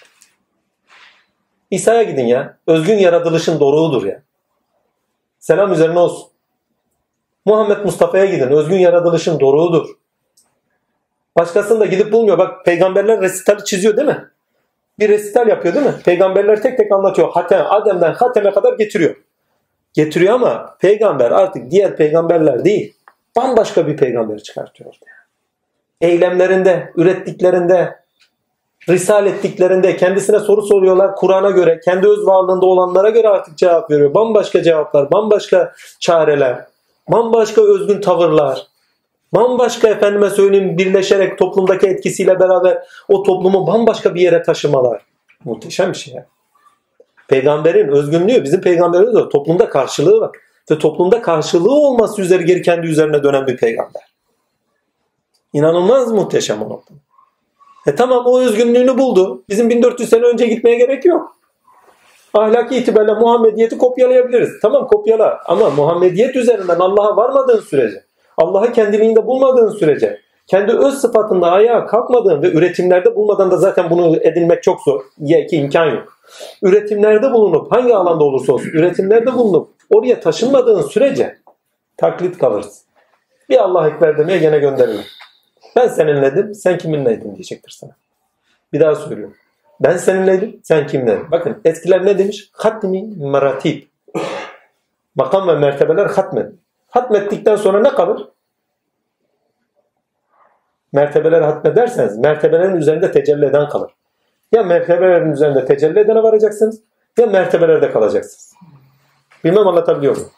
İsa'ya 1.71 2.03
gidin 2.03 2.25
ya. 2.25 2.57
Özgün 2.67 2.97
yaratılışın 2.97 3.59
doruğudur 3.59 4.05
ya. 4.05 4.23
Selam 5.39 5.73
üzerine 5.73 5.99
olsun. 5.99 6.29
Muhammed 7.45 7.85
Mustafa'ya 7.85 8.25
gidin. 8.25 8.47
Özgün 8.47 8.77
yaratılışın 8.77 9.39
doruğudur. 9.39 9.89
Başkasını 11.37 11.79
da 11.79 11.85
gidip 11.85 12.11
bulmuyor. 12.11 12.37
Bak 12.37 12.65
peygamberler 12.65 13.21
resitali 13.21 13.63
çiziyor 13.63 13.97
değil 13.97 14.07
mi? 14.07 14.25
Bir 14.99 15.09
resital 15.09 15.47
yapıyor 15.47 15.75
değil 15.75 15.85
mi? 15.85 15.95
Peygamberler 16.05 16.61
tek 16.61 16.77
tek 16.77 16.91
anlatıyor. 16.91 17.31
Hatem, 17.31 17.65
Adem'den 17.69 18.13
Hatem'e 18.13 18.51
kadar 18.51 18.73
getiriyor. 18.73 19.15
Getiriyor 19.93 20.33
ama 20.33 20.77
peygamber 20.79 21.31
artık 21.31 21.71
diğer 21.71 21.95
peygamberler 21.95 22.65
değil. 22.65 22.95
Bambaşka 23.37 23.87
bir 23.87 23.97
peygamber 23.97 24.39
çıkartıyor. 24.39 24.93
Eylemlerinde, 26.01 26.93
ürettiklerinde, 26.95 27.98
risal 28.89 29.27
ettiklerinde 29.27 29.97
kendisine 29.97 30.39
soru 30.39 30.61
soruyorlar. 30.61 31.15
Kur'an'a 31.15 31.49
göre, 31.49 31.79
kendi 31.85 32.07
öz 32.07 32.25
varlığında 32.25 32.65
olanlara 32.65 33.09
göre 33.09 33.27
artık 33.27 33.57
cevap 33.57 33.91
veriyor. 33.91 34.13
Bambaşka 34.13 34.63
cevaplar, 34.63 35.11
bambaşka 35.11 35.73
çareler, 35.99 36.65
bambaşka 37.07 37.61
özgün 37.61 38.01
tavırlar, 38.01 38.67
bambaşka 39.33 39.87
efendime 39.87 40.29
söyleyeyim 40.29 40.77
birleşerek 40.77 41.37
toplumdaki 41.37 41.87
etkisiyle 41.87 42.39
beraber 42.39 42.83
o 43.07 43.23
toplumu 43.23 43.67
bambaşka 43.67 44.15
bir 44.15 44.21
yere 44.21 44.43
taşımalar. 44.43 45.01
Muhteşem 45.45 45.91
bir 45.91 45.97
şey 45.97 46.13
ya. 46.13 46.25
Peygamberin 47.27 47.87
özgünlüğü, 47.87 48.43
bizim 48.43 48.61
peygamberimiz 48.61 49.15
de 49.15 49.29
toplumda 49.29 49.69
karşılığı 49.69 50.21
var. 50.21 50.31
Ve 50.71 50.79
toplumda 50.79 51.21
karşılığı 51.21 51.71
olması 51.71 52.21
üzere 52.21 52.43
geri 52.43 52.61
kendi 52.61 52.87
üzerine 52.87 53.23
dönen 53.23 53.47
bir 53.47 53.57
peygamber. 53.57 54.01
İnanılmaz 55.53 56.11
muhteşem 56.11 56.61
o 56.61 56.69
nokta. 56.69 56.93
E 57.87 57.95
tamam 57.95 58.25
o 58.25 58.39
özgünlüğünü 58.39 58.97
buldu. 58.97 59.43
Bizim 59.49 59.69
1400 59.69 60.09
sene 60.09 60.25
önce 60.25 60.47
gitmeye 60.47 60.77
gerek 60.77 61.05
yok. 61.05 61.35
Ahlaki 62.33 62.77
itibariyle 62.77 63.13
Muhammediyeti 63.13 63.77
kopyalayabiliriz. 63.77 64.49
Tamam 64.61 64.87
kopyala 64.87 65.39
ama 65.45 65.69
Muhammediyet 65.69 66.35
üzerinden 66.35 66.79
Allah'a 66.79 67.17
varmadığın 67.17 67.59
sürece, 67.59 68.03
Allah'ı 68.37 68.71
kendiliğinde 68.71 69.27
bulmadığın 69.27 69.69
sürece, 69.69 70.19
kendi 70.47 70.71
öz 70.71 70.93
sıfatında 70.93 71.51
ayağa 71.51 71.85
kalkmadığın 71.85 72.41
ve 72.41 72.51
üretimlerde 72.51 73.15
bulmadan 73.15 73.51
da 73.51 73.57
zaten 73.57 73.89
bunu 73.89 74.15
edinmek 74.15 74.63
çok 74.63 74.81
zor. 74.81 75.01
Ya 75.17 75.45
ki 75.45 75.55
imkan 75.55 75.85
yok. 75.85 76.19
Üretimlerde 76.61 77.31
bulunup 77.31 77.71
hangi 77.71 77.95
alanda 77.95 78.23
olursa 78.23 78.53
olsun 78.53 78.69
üretimlerde 78.69 79.33
bulunup 79.33 79.69
oraya 79.89 80.19
taşınmadığın 80.19 80.81
sürece 80.81 81.37
taklit 81.97 82.37
kalırsın. 82.37 82.89
Bir 83.49 83.57
Allah 83.57 83.87
Ekber 83.87 84.17
demeye 84.17 84.37
gene 84.37 84.59
gönderilir. 84.59 85.18
Ben 85.75 85.87
seninledim, 85.87 86.55
sen 86.55 86.77
kiminleydin 86.77 87.35
diyecektir 87.35 87.71
sana. 87.71 87.91
Bir 88.73 88.79
daha 88.79 88.95
söylüyorum. 88.95 89.35
Ben 89.79 89.97
seninleydim, 89.97 90.59
sen 90.63 90.87
kimleydin? 90.87 91.31
Bakın 91.31 91.61
eskiler 91.65 92.05
ne 92.05 92.17
demiş? 92.17 92.49
Hatmi 92.53 93.03
meratib. 93.17 93.83
Makam 95.15 95.47
ve 95.47 95.55
mertebeler 95.55 96.05
hatmet. 96.05 96.53
Hatmettikten 96.89 97.55
sonra 97.55 97.81
ne 97.81 97.89
kalır? 97.89 98.27
Mertebeler 100.93 101.41
hatmederseniz 101.41 102.17
mertebelerin 102.17 102.75
üzerinde 102.75 103.11
tecelli 103.11 103.45
eden 103.45 103.69
kalır. 103.69 103.91
Ya 104.51 104.63
mertebelerin 104.63 105.31
üzerinde 105.31 105.65
tecelli 105.65 105.99
edene 105.99 106.23
varacaksınız 106.23 106.81
ya 107.17 107.25
mertebelerde 107.25 107.91
kalacaksınız. 107.91 108.53
Bilmem 109.43 109.67
anlatabiliyor 109.67 110.15
muyum? 110.15 110.31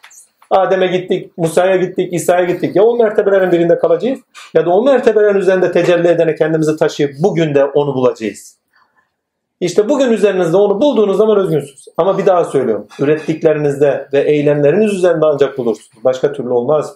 Adem'e 0.52 0.86
gittik, 0.86 1.38
Musa'ya 1.38 1.76
gittik, 1.76 2.12
İsa'ya 2.12 2.44
gittik. 2.44 2.76
Ya 2.76 2.82
o 2.82 2.96
mertebelerin 2.96 3.52
birinde 3.52 3.78
kalacağız 3.78 4.20
ya 4.54 4.66
da 4.66 4.70
o 4.70 4.82
mertebelerin 4.82 5.38
üzerinde 5.38 5.72
tecelli 5.72 6.08
edene 6.08 6.34
kendimizi 6.34 6.76
taşıyıp 6.76 7.12
bugün 7.22 7.54
de 7.54 7.64
onu 7.64 7.94
bulacağız. 7.94 8.58
İşte 9.60 9.88
bugün 9.88 10.12
üzerinizde 10.12 10.56
onu 10.56 10.80
bulduğunuz 10.80 11.16
zaman 11.16 11.38
özgünsünüz. 11.38 11.84
Ama 11.96 12.18
bir 12.18 12.26
daha 12.26 12.44
söylüyorum. 12.44 12.86
Ürettiklerinizde 13.00 14.08
ve 14.12 14.20
eylemleriniz 14.20 14.94
üzerinde 14.94 15.26
ancak 15.26 15.58
bulursunuz. 15.58 16.04
Başka 16.04 16.32
türlü 16.32 16.50
olmaz. 16.50 16.94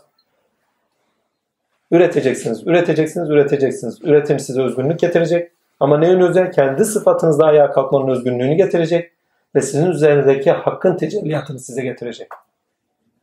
Üreteceksiniz, 1.91 2.67
üreteceksiniz, 2.67 3.31
üreteceksiniz. 3.31 3.99
Üretim 4.03 4.39
size 4.39 4.63
özgünlük 4.63 5.01
getirecek. 5.01 5.53
Ama 5.81 5.99
neyin 5.99 6.21
özel? 6.21 6.53
Kendi 6.53 6.85
sıfatınızda 6.85 7.45
ayağa 7.45 7.71
kalkmanın 7.71 8.09
özgünlüğünü 8.09 8.55
getirecek. 8.55 9.13
Ve 9.55 9.63
sizin 9.63 9.91
üzerindeki 9.91 10.51
hakkın 10.51 10.97
tecelliyatını 10.97 11.59
size 11.59 11.83
getirecek. 11.83 12.29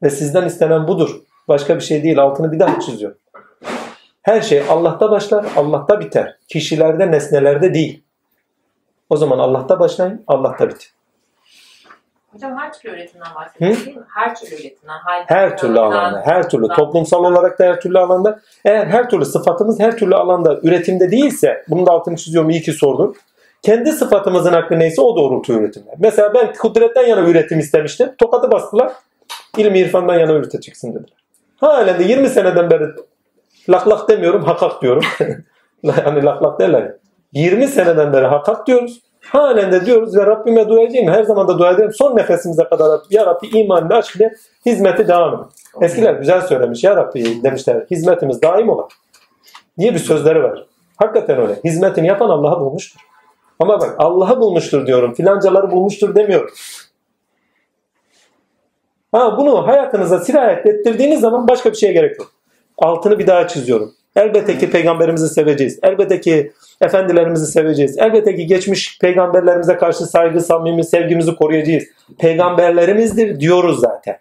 Ve 0.04 0.10
sizden 0.10 0.46
istenen 0.46 0.88
budur. 0.88 1.22
Başka 1.48 1.76
bir 1.76 1.82
şey 1.82 2.04
değil. 2.04 2.20
Altını 2.20 2.52
bir 2.52 2.60
daha 2.60 2.80
çiziyor. 2.80 3.16
Her 4.22 4.42
şey 4.42 4.64
Allah'ta 4.70 5.12
başlar, 5.12 5.46
Allah'ta 5.56 6.00
biter. 6.00 6.38
Kişilerde, 6.48 7.12
nesnelerde 7.12 7.74
değil. 7.74 8.04
O 9.10 9.18
zaman 9.18 9.40
Allah'ta 9.40 9.80
başlayın, 9.80 10.24
Allah'ta 10.28 10.70
bitin. 10.70 10.88
Hocam 12.34 12.58
her 12.58 12.74
türlü 12.74 12.94
üretimden 12.94 13.36
bahsediyoruz 13.36 13.86
değil 13.86 13.98
mi? 13.98 14.04
Her 14.16 14.36
türlü 14.36 14.56
üretimden. 14.56 14.98
Hayır, 15.04 15.26
Her 15.28 15.58
türlü 15.58 15.80
alanda, 15.80 16.22
her 16.26 16.50
türlü 16.50 16.68
toplumsal 16.68 17.24
olarak 17.24 17.60
da 17.60 17.64
her 17.64 17.82
türlü 17.82 18.00
alanda. 18.00 18.40
Eğer 18.66 18.86
her 18.86 19.10
türlü 19.10 19.26
sıfatımız 19.26 19.80
her 19.80 19.98
türlü 19.98 20.16
alanda 20.16 20.60
üretimde 20.64 21.12
değilse, 21.12 21.64
bunun 21.70 21.86
da 21.86 21.92
altını 21.92 22.16
çiziyorum 22.16 22.50
iyi 22.50 22.62
ki 22.62 22.74
sordun. 22.74 23.16
Kendi 23.62 23.92
sıfatımızın 23.92 24.54
hakkı 24.54 24.80
neyse 24.80 25.02
o 25.02 25.16
doğrultu 25.16 25.54
üretimler. 25.54 25.96
Mesela 26.00 26.34
ben 26.34 26.54
kudretten 26.54 27.08
yana 27.08 27.30
üretim 27.30 27.60
istemiştim. 27.60 28.16
Tokadı 28.18 28.52
bastılar. 28.52 28.92
İlmi 29.58 29.80
irfandan 29.80 30.20
yana 30.20 30.32
yürüteceksin 30.32 30.94
dediler. 30.94 31.18
Halen 31.56 32.00
de 32.00 32.04
20 32.04 32.30
seneden 32.30 32.70
beri 32.70 32.84
lak 33.70 33.88
lak 33.88 34.10
demiyorum, 34.10 34.44
hakak 34.44 34.82
diyorum. 34.82 35.04
hani 36.04 36.24
lak 36.24 36.44
lak 36.44 36.60
derler. 36.60 36.82
ya. 36.82 36.98
20 37.34 37.68
seneden 37.68 38.14
beri 38.14 38.26
hakak 38.26 38.68
diyoruz. 38.68 39.02
Halen 39.22 39.72
de 39.72 39.86
diyoruz 39.86 40.18
ve 40.18 40.26
Rabbime 40.26 40.70
dua 40.70 40.84
edeyim. 40.84 41.12
Her 41.12 41.24
zaman 41.24 41.48
da 41.48 41.60
dua 41.60 41.72
ederim. 41.72 41.94
Son 41.94 42.16
nefesimize 42.16 42.64
kadar 42.64 43.00
Ya 43.10 43.26
Rabbi 43.26 43.48
imanla 43.48 43.98
aşk 43.98 44.16
ile 44.16 44.34
hizmeti 44.66 45.08
devam 45.08 45.34
et. 45.34 45.42
Eskiler 45.82 46.14
güzel 46.14 46.42
söylemiş. 46.42 46.84
Ya 46.84 46.96
Rabbi 46.96 47.44
demişler 47.44 47.86
hizmetimiz 47.92 48.42
daim 48.42 48.70
olan. 48.70 48.88
Diye 49.80 49.94
bir 49.94 50.00
sözleri 50.00 50.44
var. 50.44 50.66
Hakikaten 50.98 51.42
öyle. 51.42 51.60
Hizmetini 51.64 52.08
yapan 52.08 52.30
Allah'ı 52.30 52.60
bulmuştur. 52.60 53.02
Ama 53.60 53.80
bak 53.80 53.96
Allah'ı 53.98 54.40
bulmuştur 54.40 54.88
diyorum. 54.88 55.14
Filancaları 55.14 55.72
bulmuştur 55.72 56.16
demiyorum. 56.16 56.50
Ha, 59.14 59.38
bunu 59.38 59.68
hayatınıza 59.68 60.20
sirayet 60.20 60.66
ettirdiğiniz 60.66 61.20
zaman 61.20 61.48
başka 61.48 61.72
bir 61.72 61.78
şeye 61.78 61.94
gerek 61.94 62.20
yok. 62.20 62.32
Altını 62.78 63.20
bir 63.20 63.28
daha 63.28 63.48
çiziyorum. 63.48 63.94
Elbette 64.16 64.58
ki 64.58 64.70
peygamberimizi 64.70 65.30
seveceğiz. 65.30 65.80
Elbette 65.84 66.22
ki 66.22 66.52
efendilerimizi 66.82 67.48
seveceğiz. 67.48 67.98
Elbette 67.98 68.36
ki 68.36 68.48
geçmiş 68.48 69.00
peygamberlerimize 69.00 69.78
karşı 69.78 70.06
saygı, 70.06 70.42
samimi 70.42 70.84
sevgimizi 70.84 71.36
koruyacağız. 71.36 71.84
Peygamberlerimizdir 72.20 73.40
diyoruz 73.40 73.80
zaten. 73.80 74.18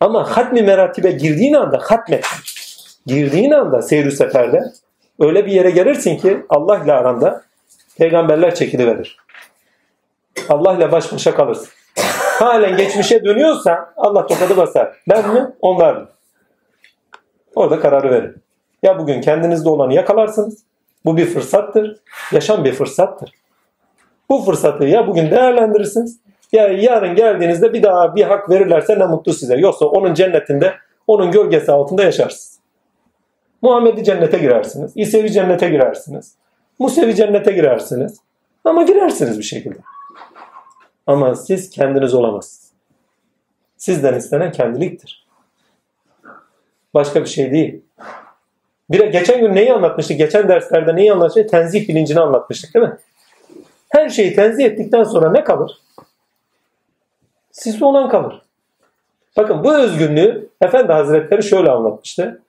Ama 0.00 0.36
hatmi 0.36 0.62
meratibe 0.62 1.10
girdiğin 1.10 1.54
anda 1.54 1.78
hatmet. 1.82 2.26
Girdiğin 3.06 3.50
anda 3.50 3.82
seyir 3.82 4.10
seferde 4.10 4.62
öyle 5.20 5.46
bir 5.46 5.52
yere 5.52 5.70
gelirsin 5.70 6.16
ki 6.16 6.42
Allah 6.48 6.84
ile 6.84 6.92
aranda 6.92 7.42
peygamberler 7.98 8.54
çekiliverir. 8.54 9.16
Allah 10.48 10.74
ile 10.74 10.92
baş 10.92 11.12
başa 11.12 11.34
kalırsın. 11.34 11.68
Halen 12.40 12.76
geçmişe 12.76 13.24
dönüyorsa 13.24 13.92
Allah 13.96 14.26
tokadı 14.26 14.56
basar. 14.56 14.96
Ben 15.08 15.34
mi? 15.34 15.50
Onlar 15.60 15.94
mı? 15.94 16.08
Orada 17.54 17.80
kararı 17.80 18.10
verin. 18.10 18.34
Ya 18.82 18.98
bugün 18.98 19.20
kendinizde 19.20 19.68
olanı 19.68 19.94
yakalarsınız. 19.94 20.62
Bu 21.04 21.16
bir 21.16 21.26
fırsattır. 21.26 21.96
Yaşam 22.32 22.64
bir 22.64 22.72
fırsattır. 22.72 23.30
Bu 24.30 24.42
fırsatı 24.42 24.84
ya 24.84 25.06
bugün 25.06 25.30
değerlendirirsiniz 25.30 26.18
ya 26.52 26.68
yarın 26.68 27.14
geldiğinizde 27.14 27.72
bir 27.72 27.82
daha 27.82 28.16
bir 28.16 28.24
hak 28.24 28.50
verirlerse 28.50 28.98
ne 28.98 29.06
mutlu 29.06 29.32
size. 29.32 29.56
Yoksa 29.56 29.86
onun 29.86 30.14
cennetinde, 30.14 30.74
onun 31.06 31.30
gölgesi 31.30 31.72
altında 31.72 32.02
yaşarsınız. 32.02 32.58
Muhammed'i 33.62 34.04
cennete 34.04 34.38
girersiniz. 34.38 34.92
İsevi 34.94 35.32
cennete 35.32 35.68
girersiniz. 35.68 36.34
Musevi 36.78 37.14
cennete 37.14 37.52
girersiniz. 37.52 38.20
Ama 38.64 38.82
girersiniz 38.82 39.38
bir 39.38 39.44
şekilde. 39.44 39.78
Ama 41.10 41.34
siz 41.34 41.70
kendiniz 41.70 42.14
olamazsınız. 42.14 42.72
Sizden 43.76 44.14
istenen 44.14 44.52
kendiliktir. 44.52 45.26
Başka 46.94 47.20
bir 47.20 47.28
şey 47.28 47.52
değil. 47.52 47.82
Bir, 48.90 49.06
geçen 49.06 49.40
gün 49.40 49.54
neyi 49.54 49.72
anlatmıştık? 49.72 50.18
Geçen 50.18 50.48
derslerde 50.48 50.96
neyi 50.96 51.12
anlatmıştık? 51.12 51.50
Tenzih 51.50 51.88
bilincini 51.88 52.20
anlatmıştık 52.20 52.74
değil 52.74 52.86
mi? 52.86 52.96
Her 53.88 54.08
şeyi 54.08 54.34
tenzih 54.34 54.64
ettikten 54.64 55.04
sonra 55.04 55.30
ne 55.30 55.44
kalır? 55.44 55.78
Sizde 57.52 57.84
olan 57.84 58.08
kalır. 58.08 58.42
Bakın 59.36 59.64
bu 59.64 59.74
özgünlüğü 59.74 60.48
Efendi 60.60 60.92
Hazretleri 60.92 61.42
şöyle 61.42 61.70
anlatmıştı. 61.70 62.42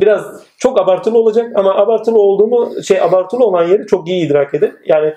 Biraz 0.00 0.42
çok 0.58 0.80
abartılı 0.80 1.18
olacak 1.18 1.52
ama 1.54 1.74
abartılı 1.74 2.18
olduğunu 2.18 2.82
şey 2.82 3.02
abartılı 3.02 3.44
olan 3.44 3.64
yeri 3.64 3.86
çok 3.86 4.08
iyi 4.08 4.26
idrak 4.26 4.54
edin. 4.54 4.78
Yani 4.86 5.14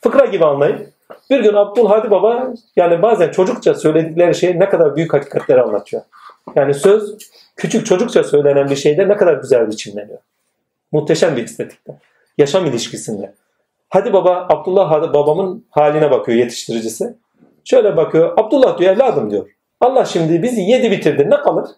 fıkra 0.00 0.24
gibi 0.24 0.44
anlayın. 0.44 0.97
Bir 1.30 1.40
gün 1.40 1.54
Abdülhadi 1.54 2.10
Baba 2.10 2.52
yani 2.76 3.02
bazen 3.02 3.30
çocukça 3.30 3.74
söyledikleri 3.74 4.34
şey 4.34 4.60
ne 4.60 4.68
kadar 4.68 4.96
büyük 4.96 5.12
hakikatleri 5.12 5.62
anlatıyor. 5.62 6.02
Yani 6.56 6.74
söz 6.74 7.16
küçük 7.56 7.86
çocukça 7.86 8.24
söylenen 8.24 8.70
bir 8.70 8.76
şeyde 8.76 9.08
ne 9.08 9.16
kadar 9.16 9.34
güzel 9.34 9.68
biçimleniyor. 9.68 10.18
Muhteşem 10.92 11.36
bir 11.36 11.44
estetikte. 11.44 11.92
Yaşam 12.38 12.66
ilişkisinde. 12.66 13.34
Hadi 13.88 14.12
baba 14.12 14.46
Abdullah 14.50 14.90
Hadi 14.90 15.14
babamın 15.14 15.64
haline 15.70 16.10
bakıyor 16.10 16.38
yetiştiricisi. 16.38 17.14
Şöyle 17.64 17.96
bakıyor. 17.96 18.38
Abdullah 18.38 18.78
diyor 18.78 18.92
evladım 18.92 19.30
diyor. 19.30 19.46
Allah 19.80 20.04
şimdi 20.04 20.42
bizi 20.42 20.60
yedi 20.60 20.90
bitirdi. 20.90 21.30
Ne 21.30 21.36
kalır? 21.36 21.70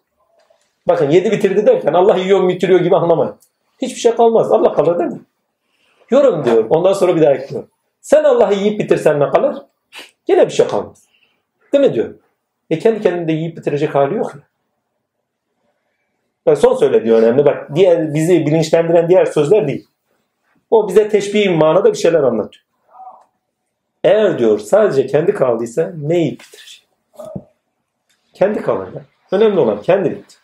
Bakın 0.89 1.11
yedi 1.11 1.31
bitirdi 1.31 1.67
derken 1.67 1.93
Allah 1.93 2.17
yiyor 2.17 2.49
bitiriyor 2.49 2.81
gibi 2.81 2.97
anlamayın. 2.97 3.35
Hiçbir 3.83 4.01
şey 4.01 4.15
kalmaz. 4.15 4.53
Allah 4.53 4.73
kalır 4.73 4.99
değil 4.99 5.11
mi? 5.11 5.21
Yorum 6.11 6.45
diyor. 6.45 6.67
Ondan 6.71 6.93
sonra 6.93 7.17
bir 7.17 7.23
daha 7.23 7.33
ekliyor. 7.33 7.65
Sen 8.01 8.25
Allah'ı 8.25 8.55
yiyip 8.55 8.81
bitirsen 8.81 9.21
ne 9.21 9.31
kalır? 9.31 9.63
Yine 10.29 10.47
bir 10.47 10.53
şey 10.53 10.67
kalmaz. 10.67 11.05
Değil 11.73 11.85
mi 11.85 11.95
diyor. 11.95 12.15
E 12.71 12.79
kendi 12.79 13.01
kendinde 13.01 13.33
yiyip 13.33 13.57
bitirecek 13.57 13.95
hali 13.95 14.15
yok 14.15 14.35
ya. 14.35 14.41
Bak 16.47 16.59
son 16.59 16.75
söylediği 16.75 17.15
önemli. 17.15 17.45
Bak 17.45 17.75
diğer 17.75 18.15
bizi 18.15 18.47
bilinçlendiren 18.47 19.09
diğer 19.09 19.25
sözler 19.25 19.69
değil. 19.69 19.87
O 20.71 20.89
bize 20.89 21.09
teşbih 21.09 21.59
manada 21.59 21.93
bir 21.93 21.99
şeyler 21.99 22.23
anlatıyor. 22.23 22.65
Eğer 24.05 24.39
diyor 24.39 24.59
sadece 24.59 25.07
kendi 25.07 25.35
kaldıysa 25.35 25.93
ne 25.97 26.19
yiyip 26.19 26.41
bitirecek? 26.41 26.89
Kendi 28.35 28.63
kalır 28.63 28.89
ya. 28.95 29.03
Önemli 29.33 29.61
olan 29.61 29.83
kendiliktir. 29.83 30.39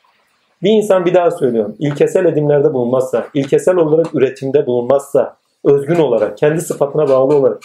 Bir 0.63 0.71
insan 0.71 1.05
bir 1.05 1.15
daha 1.15 1.31
söylüyorum. 1.31 1.77
ilkesel 1.79 2.25
edimlerde 2.25 2.73
bulunmazsa, 2.73 3.29
ilkesel 3.35 3.77
olarak 3.77 4.15
üretimde 4.15 4.67
bulunmazsa, 4.67 5.37
özgün 5.67 5.97
olarak, 5.97 6.39
kendi 6.39 6.61
sıfatına 6.61 7.09
bağlı 7.09 7.35
olarak 7.35 7.63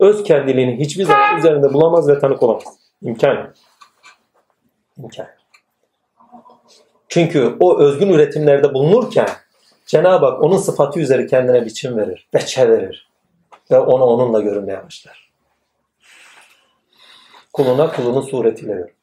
öz 0.00 0.22
kendiliğini 0.22 0.78
hiçbir 0.80 1.04
zaman 1.04 1.38
üzerinde 1.38 1.72
bulamaz 1.72 2.08
ve 2.08 2.18
tanık 2.18 2.42
olamaz. 2.42 2.64
İmkan. 3.02 3.34
yok. 3.34 3.52
İmkan. 4.98 5.26
Çünkü 7.08 7.56
o 7.60 7.78
özgün 7.78 8.08
üretimlerde 8.08 8.74
bulunurken 8.74 9.28
Cenab-ı 9.86 10.26
Hak 10.26 10.42
onun 10.42 10.56
sıfatı 10.56 11.00
üzeri 11.00 11.26
kendine 11.26 11.64
biçim 11.64 11.96
verir, 11.96 12.28
veçe 12.34 12.68
verir 12.68 13.08
ve 13.70 13.78
ona 13.78 14.04
onunla 14.04 14.40
görünmeye 14.40 14.84
başlar. 14.84 15.30
Kuluna 17.52 17.92
kulunun 17.92 18.20
suretiyle 18.20 18.72
görür. 18.72 18.94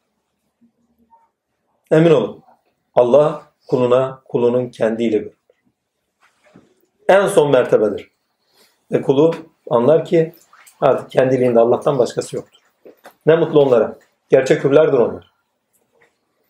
Emin 1.92 2.12
olun. 2.12 2.44
Allah 2.96 3.44
kuluna 3.68 4.22
kulunun 4.26 4.70
kendiyle 4.70 5.18
görür. 5.18 5.38
En 7.08 7.28
son 7.28 7.52
mertebedir. 7.52 8.13
Ve 8.94 9.02
kulu 9.02 9.34
anlar 9.70 10.06
ki 10.06 10.34
artık 10.82 11.12
kendiliğinde 11.12 11.60
Allah'tan 11.60 12.00
başkası 12.00 12.36
yoktur. 12.36 12.60
Ne 13.26 13.36
mutlu 13.36 13.62
onlara. 13.62 13.98
Gerçek 14.30 14.64
hürlerdir 14.64 14.98
onlar. 14.98 15.34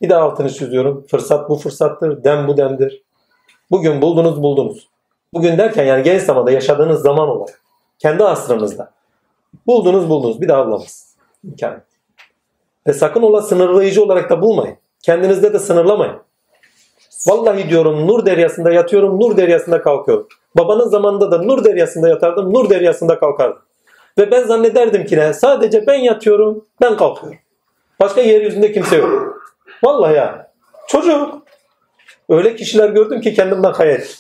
Bir 0.01 0.09
daha 0.09 0.22
altını 0.22 0.49
çiziyorum. 0.49 1.05
Fırsat 1.07 1.49
bu 1.49 1.55
fırsattır. 1.55 2.23
Dem 2.23 2.47
bu 2.47 2.57
demdir. 2.57 3.03
Bugün 3.72 4.01
buldunuz 4.01 4.43
buldunuz. 4.43 4.88
Bugün 5.33 5.57
derken 5.57 5.85
yani 5.85 6.03
genç 6.03 6.22
zamanda 6.22 6.51
yaşadığınız 6.51 7.01
zaman 7.01 7.30
olarak. 7.30 7.61
Kendi 7.99 8.23
asrınızda. 8.23 8.91
Buldunuz 9.67 10.09
buldunuz. 10.09 10.41
Bir 10.41 10.47
daha 10.47 10.67
bulamazsınız. 10.67 11.15
İmkan. 11.43 11.81
Ve 12.88 12.93
sakın 12.93 13.22
ola 13.22 13.41
sınırlayıcı 13.41 14.03
olarak 14.03 14.30
da 14.30 14.41
bulmayın. 14.41 14.77
Kendinizde 15.01 15.53
de 15.53 15.59
sınırlamayın. 15.59 16.15
Vallahi 17.27 17.69
diyorum 17.69 18.07
nur 18.07 18.25
deryasında 18.25 18.72
yatıyorum, 18.72 19.19
nur 19.19 19.38
deryasında 19.38 19.81
kalkıyorum. 19.81 20.27
Babanın 20.57 20.88
zamanında 20.88 21.32
da 21.32 21.38
nur 21.38 21.64
deryasında 21.64 22.09
yatardım, 22.09 22.53
nur 22.53 22.69
deryasında 22.69 23.19
kalkardım. 23.19 23.61
Ve 24.17 24.32
ben 24.32 24.43
zannederdim 24.43 25.06
ki 25.06 25.17
ne? 25.17 25.33
Sadece 25.33 25.88
ben 25.88 25.99
yatıyorum, 25.99 26.65
ben 26.82 26.98
kalkıyorum. 26.98 27.40
Başka 27.99 28.22
yeryüzünde 28.22 28.72
kimse 28.72 28.95
yok. 28.98 29.41
Vallahi 29.83 30.15
ya. 30.15 30.51
Çocuk. 30.88 31.43
Öyle 32.30 32.56
kişiler 32.56 32.90
gördüm 32.90 33.22
ki 33.22 33.33
kendimden 33.33 33.73
kaya 33.73 33.91
ettim. 33.91 34.15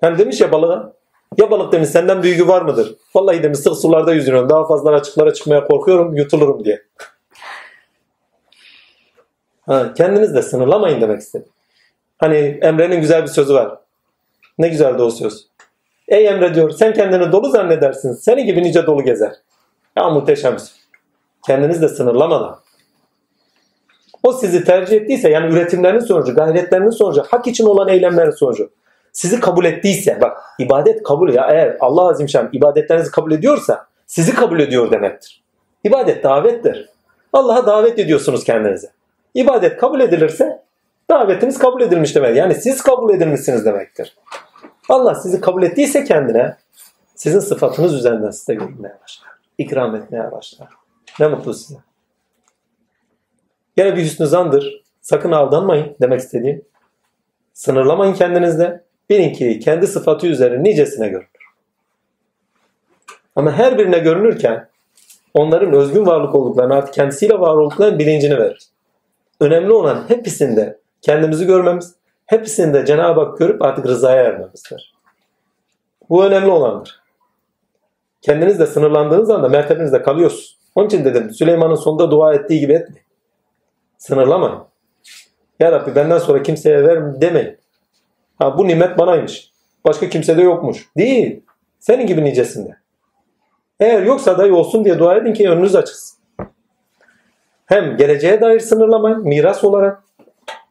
Hani 0.00 0.18
demiş 0.18 0.40
ya 0.40 0.52
balığa. 0.52 0.92
Ya 1.36 1.50
balık 1.50 1.72
demiş 1.72 1.88
senden 1.88 2.22
büyüğü 2.22 2.48
var 2.48 2.62
mıdır? 2.62 2.96
Vallahi 3.14 3.42
demiş 3.42 3.58
sık 3.58 3.76
sularda 3.76 4.14
yüzüyorum. 4.14 4.48
Daha 4.48 4.66
fazla 4.66 4.90
açıklara 4.90 5.32
çıkmaya 5.32 5.64
korkuyorum 5.64 6.16
yutulurum 6.16 6.64
diye. 6.64 6.82
Ha, 9.66 9.94
kendiniz 9.94 10.34
de 10.34 10.42
sınırlamayın 10.42 11.00
demek 11.00 11.20
istedim. 11.20 11.48
Hani 12.18 12.58
Emre'nin 12.62 13.00
güzel 13.00 13.22
bir 13.22 13.28
sözü 13.28 13.54
var. 13.54 13.78
Ne 14.58 14.68
güzeldi 14.68 15.02
o 15.02 15.10
söz. 15.10 15.46
Ey 16.08 16.26
Emre 16.26 16.54
diyor 16.54 16.70
sen 16.70 16.92
kendini 16.94 17.32
dolu 17.32 17.50
zannedersin. 17.50 18.12
Seni 18.12 18.44
gibi 18.44 18.62
nice 18.62 18.86
dolu 18.86 19.02
gezer. 19.02 19.32
Ya 19.96 20.10
muhteşem 20.10 20.52
bir 20.52 20.58
söz. 20.58 20.76
Kendiniz 21.46 21.82
de 21.82 21.88
sınırlamadan. 21.88 22.58
O 24.22 24.32
sizi 24.32 24.64
tercih 24.64 24.96
ettiyse 24.96 25.28
yani 25.28 25.54
üretimlerinin 25.54 26.00
sonucu, 26.00 26.34
gayretlerinin 26.34 26.90
sonucu, 26.90 27.22
hak 27.28 27.46
için 27.46 27.66
olan 27.66 27.88
eylemlerin 27.88 28.30
sonucu. 28.30 28.70
Sizi 29.12 29.40
kabul 29.40 29.64
ettiyse 29.64 30.20
bak 30.20 30.36
ibadet 30.58 31.02
kabul 31.02 31.34
ya 31.34 31.46
eğer 31.50 31.76
Allah 31.80 32.08
Azimşan 32.08 32.48
ibadetlerinizi 32.52 33.10
kabul 33.10 33.32
ediyorsa 33.32 33.86
sizi 34.06 34.34
kabul 34.34 34.60
ediyor 34.60 34.90
demektir. 34.90 35.42
İbadet 35.84 36.24
davettir. 36.24 36.88
Allah'a 37.32 37.66
davet 37.66 37.98
ediyorsunuz 37.98 38.44
kendinize. 38.44 38.90
İbadet 39.34 39.76
kabul 39.76 40.00
edilirse 40.00 40.62
davetiniz 41.10 41.58
kabul 41.58 41.80
edilmiş 41.80 42.14
demek. 42.16 42.36
Yani 42.36 42.54
siz 42.54 42.82
kabul 42.82 43.14
edilmişsiniz 43.14 43.64
demektir. 43.64 44.16
Allah 44.88 45.14
sizi 45.14 45.40
kabul 45.40 45.62
ettiyse 45.62 46.04
kendine 46.04 46.56
sizin 47.14 47.40
sıfatınız 47.40 47.94
üzerinden 47.94 48.30
size 48.30 48.54
görünmeye 48.54 48.94
başlar. 49.02 49.30
İkram 49.58 49.96
etmeye 49.96 50.32
başlar. 50.32 50.68
Ne 51.20 51.28
mutlu 51.28 51.54
size. 51.54 51.78
Gene 53.76 53.96
bir 53.96 54.02
hüsnü 54.02 54.26
zandır. 54.26 54.82
Sakın 55.00 55.32
aldanmayın 55.32 55.96
demek 56.00 56.20
istediğim. 56.20 56.62
Sınırlamayın 57.52 58.14
kendinizde. 58.14 58.84
Bilin 59.10 59.32
ki 59.32 59.60
kendi 59.60 59.86
sıfatı 59.86 60.26
üzerine 60.26 60.64
nicesine 60.64 61.08
görünür. 61.08 61.46
Ama 63.36 63.52
her 63.52 63.78
birine 63.78 63.98
görünürken 63.98 64.68
onların 65.34 65.72
özgün 65.72 66.06
varlık 66.06 66.34
olduklarını 66.34 66.74
artık 66.74 66.94
kendisiyle 66.94 67.34
var 67.34 67.56
olduklarının 67.56 67.98
bilincini 67.98 68.38
verir. 68.38 68.68
Önemli 69.40 69.72
olan 69.72 70.04
hepsinde 70.08 70.78
kendimizi 71.02 71.46
görmemiz, 71.46 71.94
hepsinde 72.26 72.86
Cenab-ı 72.86 73.20
Hak 73.20 73.38
görüp 73.38 73.62
artık 73.62 73.86
rızaya 73.86 74.22
ermemizdir. 74.22 74.94
Bu 76.10 76.24
önemli 76.24 76.50
olandır. 76.50 77.00
Kendiniz 78.22 78.58
de 78.58 78.66
sınırlandığınız 78.66 79.30
anda 79.30 79.48
mertebenizde 79.48 80.02
kalıyorsunuz. 80.02 80.58
Onun 80.74 80.86
için 80.86 81.04
dedim 81.04 81.30
Süleyman'ın 81.30 81.74
sonunda 81.74 82.10
dua 82.10 82.34
ettiği 82.34 82.60
gibi 82.60 82.72
etmeyin. 82.72 83.06
Sınırlamayın. 83.98 84.58
Ya 85.60 85.72
Rabbi 85.72 85.94
benden 85.94 86.18
sonra 86.18 86.42
kimseye 86.42 86.84
ver 86.84 87.20
demeyin. 87.20 87.58
Ha 88.38 88.58
bu 88.58 88.68
nimet 88.68 88.98
banaymış. 88.98 89.52
Başka 89.84 90.08
kimsede 90.08 90.42
yokmuş. 90.42 90.88
Değil. 90.96 91.42
Senin 91.78 92.06
gibi 92.06 92.24
nicesinde. 92.24 92.76
Eğer 93.80 94.02
yoksa 94.02 94.38
da 94.38 94.54
olsun 94.54 94.84
diye 94.84 94.98
dua 94.98 95.16
edin 95.16 95.32
ki 95.32 95.50
önünüz 95.50 95.74
açılsın. 95.76 96.18
Hem 97.66 97.96
geleceğe 97.96 98.40
dair 98.40 98.60
sınırlamayın 98.60 99.20
miras 99.20 99.64
olarak 99.64 100.02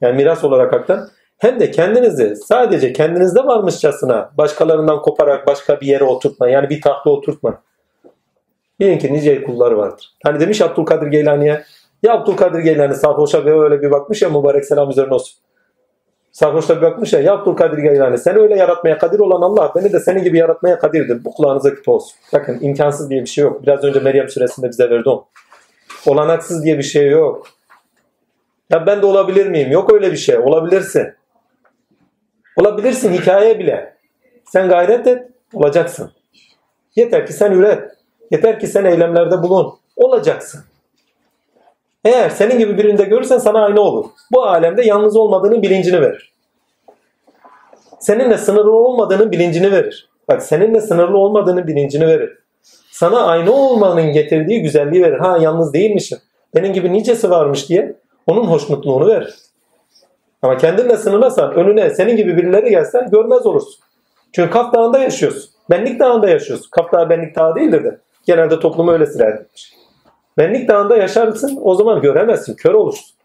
yani 0.02 0.16
miras 0.16 0.44
olarak 0.44 0.74
haktan 0.74 1.10
hem 1.38 1.60
de 1.60 1.72
kendinizi 1.72 2.36
sadece 2.36 2.94
kendinizde 2.94 3.40
varmışçasına 3.40 4.32
başkalarından 4.38 5.02
koparak 5.02 5.48
başka 5.48 5.82
bir 5.82 5.88
yere 5.88 6.04
oturtma. 6.04 6.50
Yani 6.50 6.70
bir 6.70 6.82
tahta 6.82 7.10
oturtma. 7.10 7.62
Bilin 8.80 8.98
ki 8.98 9.14
nice 9.14 9.44
kulları 9.44 9.78
vardır. 9.78 10.16
Hani 10.24 10.40
demiş 10.40 10.62
Abdülkadir 10.62 11.08
Geylani'ye 11.08 11.64
ya 12.04 12.14
Abdülkadir 12.14 12.60
Geylani 12.60 12.96
sarhoşa 12.96 13.46
böyle 13.46 13.82
bir 13.82 13.92
bakmış 13.92 14.22
ya 14.22 14.30
mübarek 14.30 14.66
selam 14.66 14.90
üzerine 14.90 15.14
olsun. 15.14 15.38
Sarhoşta 16.32 16.78
bir 16.78 16.82
bakmış 16.82 17.14
ya, 17.14 17.20
ya 17.20 17.34
Abdülkadir 17.34 17.78
Geylani 17.78 18.18
seni 18.18 18.38
öyle 18.38 18.56
yaratmaya 18.56 18.98
kadir 18.98 19.20
olan 19.20 19.42
Allah 19.42 19.72
beni 19.76 19.94
de 19.94 20.00
senin 20.00 20.24
gibi 20.24 20.38
yaratmaya 20.38 20.80
kadirdir. 20.80 21.26
Bu 21.26 21.34
kulağınıza 21.34 21.76
küpe 21.76 21.92
olsun. 21.92 22.14
Bakın 22.34 22.58
imkansız 22.62 23.10
diye 23.10 23.22
bir 23.22 23.28
şey 23.28 23.44
yok. 23.44 23.64
Biraz 23.64 23.84
önce 23.84 24.00
Meryem 24.00 24.30
suresinde 24.30 24.70
bize 24.70 24.90
verdi 24.90 25.10
o. 25.10 25.28
Olanaksız 26.06 26.64
diye 26.64 26.78
bir 26.78 26.84
şey 26.84 27.10
yok. 27.10 27.48
Ya 28.70 28.86
ben 28.86 29.02
de 29.02 29.06
olabilir 29.06 29.48
miyim? 29.48 29.72
Yok 29.72 29.94
öyle 29.94 30.12
bir 30.12 30.18
şey. 30.18 30.38
Olabilirsin. 30.38 31.14
Olabilirsin 32.56 33.14
hikaye 33.14 33.60
bile. 33.60 33.96
Sen 34.46 34.70
gayret 34.70 35.08
et, 35.08 35.28
olacaksın. 35.54 36.12
Yeter 36.96 37.28
ki 37.28 37.34
sen 37.34 37.52
üret. 37.52 37.92
Yeter 38.32 38.60
ki 38.60 38.68
sen 38.68 38.86
eylemlerde 38.86 39.44
bulun. 39.44 39.74
Olacaksın. 39.96 40.64
Eğer 42.06 42.30
senin 42.30 42.60
gibi 42.60 42.78
birinde 42.78 43.04
görürsen 43.04 43.38
sana 43.38 43.66
aynı 43.66 43.82
olur. 43.82 44.06
Bu 44.32 44.44
alemde 44.44 44.86
yalnız 44.86 45.16
olmadığının 45.16 45.62
bilincini 45.62 46.02
verir. 46.02 46.34
Seninle 48.00 48.38
sınırlı 48.38 48.76
olmadığının 48.76 49.32
bilincini 49.32 49.72
verir. 49.72 50.10
Bak 50.28 50.44
seninle 50.44 50.82
sınırlı 50.82 51.18
olmadığının 51.18 51.68
bilincini 51.68 52.08
verir. 52.08 52.38
Sana 52.92 53.26
aynı 53.26 53.52
olmanın 53.54 54.12
getirdiği 54.14 54.62
güzelliği 54.62 55.04
verir. 55.04 55.20
Ha 55.20 55.38
yalnız 55.42 55.74
değilmişim. 55.74 56.18
Benim 56.56 56.74
gibi 56.74 56.94
nicesi 56.94 57.30
varmış 57.30 57.70
diye 57.70 57.96
onun 58.28 58.44
hoşnutluğunu 58.44 59.08
verir. 59.08 59.36
Ama 60.42 60.58
kendinle 60.58 60.98
sınırlasan 60.98 61.54
önüne 61.54 61.90
senin 61.90 62.18
gibi 62.18 62.38
birileri 62.38 62.70
gelse 62.70 63.08
görmez 63.12 63.46
olursun. 63.46 63.84
Çünkü 64.32 64.50
Kaf 64.52 64.74
Dağı'nda 64.74 65.00
yaşıyorsun. 65.00 65.50
Benlik 65.70 66.00
Dağı'nda 66.00 66.30
yaşıyorsun. 66.30 66.68
Kaf 66.72 66.92
Dağı 66.92 67.10
benlik 67.10 67.36
dağı 67.36 67.56
değildir 67.56 67.84
de. 67.84 68.00
Genelde 68.26 68.60
toplumu 68.60 68.92
öyle 68.92 69.06
sirayetmiş. 69.06 69.74
Benlik 70.38 70.68
Dağı'nda 70.68 70.98
yaşarsın 70.98 71.60
o 71.62 71.76
zaman 71.76 72.02
göremezsin. 72.02 72.56
Kör 72.56 72.74
olursun. 72.74 73.16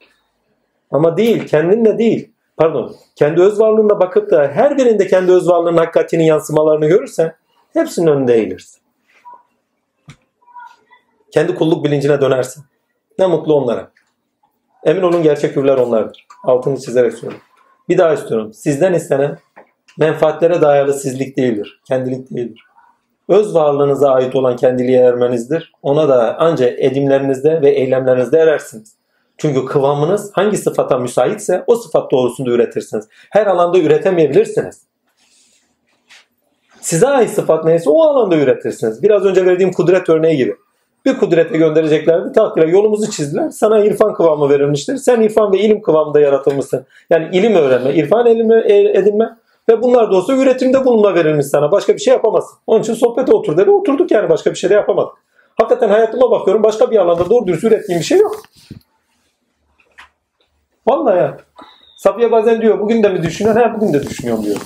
Ama 0.90 1.16
değil. 1.16 1.46
Kendinle 1.46 1.98
değil. 1.98 2.32
Pardon. 2.56 2.96
Kendi 3.16 3.42
öz 3.42 3.60
varlığına 3.60 4.00
bakıp 4.00 4.30
da 4.30 4.50
her 4.54 4.78
birinde 4.78 5.06
kendi 5.06 5.32
öz 5.32 5.48
varlığının 5.48 5.76
hakikatinin 5.76 6.24
yansımalarını 6.24 6.86
görürsen 6.86 7.34
hepsinin 7.72 8.06
önünde 8.06 8.34
eğilirsin. 8.34 8.80
Kendi 11.30 11.54
kulluk 11.54 11.84
bilincine 11.84 12.20
dönersin. 12.20 12.64
Ne 13.18 13.26
mutlu 13.26 13.54
onlara. 13.54 13.90
Emin 14.84 15.02
olun 15.02 15.22
gerçek 15.22 15.56
hürler 15.56 15.76
onlardır. 15.76 16.26
Altını 16.44 16.80
çizerek 16.80 17.12
söylüyorum. 17.12 17.40
Bir 17.88 17.98
daha 17.98 18.14
istiyorum. 18.14 18.52
Sizden 18.52 18.92
istenen 18.92 19.38
menfaatlere 19.98 20.60
dayalı 20.60 20.94
sizlik 20.94 21.36
değildir. 21.36 21.80
Kendilik 21.88 22.30
değildir. 22.30 22.64
Öz 23.28 23.54
varlığınıza 23.54 24.10
ait 24.10 24.36
olan 24.36 24.56
kendiliğe 24.56 25.00
ermenizdir. 25.00 25.72
Ona 25.82 26.08
da 26.08 26.36
ancak 26.38 26.78
edimlerinizde 26.78 27.62
ve 27.62 27.70
eylemlerinizde 27.70 28.38
erersiniz. 28.38 28.94
Çünkü 29.38 29.64
kıvamınız 29.64 30.30
hangi 30.34 30.56
sıfata 30.56 30.98
müsaitse 30.98 31.64
o 31.66 31.76
sıfat 31.76 32.10
doğrusunda 32.10 32.50
üretirsiniz. 32.50 33.08
Her 33.30 33.46
alanda 33.46 33.78
üretemeyebilirsiniz. 33.78 34.82
Size 36.80 37.08
ait 37.08 37.30
sıfat 37.30 37.64
neyse 37.64 37.90
o 37.90 38.02
alanda 38.02 38.36
üretirsiniz. 38.36 39.02
Biraz 39.02 39.24
önce 39.24 39.46
verdiğim 39.46 39.72
kudret 39.72 40.08
örneği 40.08 40.36
gibi. 40.36 40.56
Bir 41.04 41.18
kudrete 41.18 41.58
göndereceklerdi. 41.58 42.32
Takdire 42.32 42.70
yolumuzu 42.70 43.10
çizdiler. 43.10 43.50
Sana 43.50 43.84
irfan 43.84 44.14
kıvamı 44.14 44.50
verilmiştir. 44.50 44.96
Sen 44.96 45.20
irfan 45.20 45.52
ve 45.52 45.58
ilim 45.58 45.82
kıvamında 45.82 46.20
yaratılmışsın. 46.20 46.86
Yani 47.10 47.28
ilim 47.36 47.54
öğrenme, 47.54 47.94
irfan 47.94 48.26
elime, 48.26 48.62
edinme 48.68 49.36
ve 49.68 49.82
bunlar 49.82 50.10
da 50.10 50.16
olsa 50.16 50.32
üretimde 50.36 50.84
bulunma 50.84 51.14
verilmiş 51.14 51.46
sana. 51.46 51.72
Başka 51.72 51.94
bir 51.94 51.98
şey 51.98 52.12
yapamazsın. 52.12 52.58
Onun 52.66 52.80
için 52.80 52.94
sohbete 52.94 53.32
otur 53.32 53.56
dedi. 53.56 53.70
Oturduk 53.70 54.10
yani 54.10 54.28
başka 54.28 54.50
bir 54.50 54.56
şey 54.56 54.70
de 54.70 54.74
yapamadık. 54.74 55.12
Hakikaten 55.54 55.88
hayatıma 55.88 56.30
bakıyorum 56.30 56.62
başka 56.62 56.90
bir 56.90 56.96
alanda 56.96 57.30
doğru 57.30 57.46
dürüst 57.46 57.64
ürettiğim 57.64 58.00
bir 58.00 58.04
şey 58.04 58.18
yok. 58.18 58.42
Vallahi 60.86 61.18
ya. 61.18 61.36
Safiye 61.96 62.32
bazen 62.32 62.60
diyor 62.62 62.80
bugün 62.80 63.02
de 63.02 63.08
mi 63.08 63.22
düşünüyorsun? 63.22 63.62
He 63.62 63.74
bugün 63.74 63.92
de 63.92 64.02
düşünüyorum 64.02 64.44
diyor. 64.44 64.56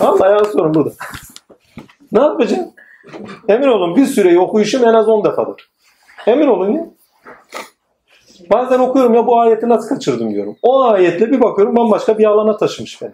Vallahi 0.00 0.32
ya 0.32 0.44
sorun 0.44 0.74
burada. 0.74 0.90
Ne 2.12 2.20
yapacağım? 2.20 2.70
Emin 3.48 3.68
olun 3.68 3.96
bir 3.96 4.06
süreyi 4.06 4.38
okuyuşum 4.38 4.84
en 4.84 4.94
az 4.94 5.08
10 5.08 5.24
defadır. 5.24 5.70
Emin 6.26 6.46
olun 6.46 6.72
ya. 6.72 6.86
Bazen 8.50 8.78
okuyorum 8.78 9.14
ya 9.14 9.26
bu 9.26 9.40
ayeti 9.40 9.68
nasıl 9.68 9.88
kaçırdım 9.88 10.30
diyorum. 10.34 10.56
O 10.62 10.82
ayetle 10.82 11.30
bir 11.30 11.40
bakıyorum 11.40 11.76
bambaşka 11.76 12.18
bir 12.18 12.24
alana 12.24 12.56
taşımış 12.56 13.02
beni. 13.02 13.12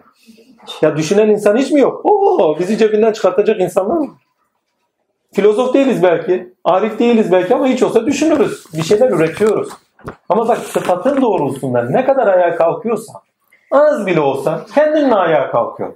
Ya 0.81 0.97
düşünen 0.97 1.29
insan 1.29 1.57
hiç 1.57 1.71
mi 1.71 1.79
yok? 1.79 2.05
Oo, 2.05 2.59
bizi 2.59 2.77
cebinden 2.77 3.11
çıkartacak 3.11 3.61
insanlar 3.61 3.97
mı? 3.97 4.07
Filozof 5.33 5.73
değiliz 5.73 6.03
belki, 6.03 6.53
arif 6.63 6.99
değiliz 6.99 7.31
belki 7.31 7.55
ama 7.55 7.67
hiç 7.67 7.83
olsa 7.83 8.05
düşünürüz. 8.05 8.65
Bir 8.73 8.83
şeyler 8.83 9.11
üretiyoruz. 9.11 9.69
Ama 10.29 10.47
bak 10.47 10.57
sıfatın 10.57 11.21
doğrultusunda 11.21 11.81
ne 11.81 12.05
kadar 12.05 12.27
ayağa 12.27 12.55
kalkıyorsa, 12.55 13.13
az 13.71 14.05
bile 14.05 14.19
olsa 14.19 14.65
kendinle 14.75 15.15
ayağa 15.15 15.51
kalkıyor. 15.51 15.93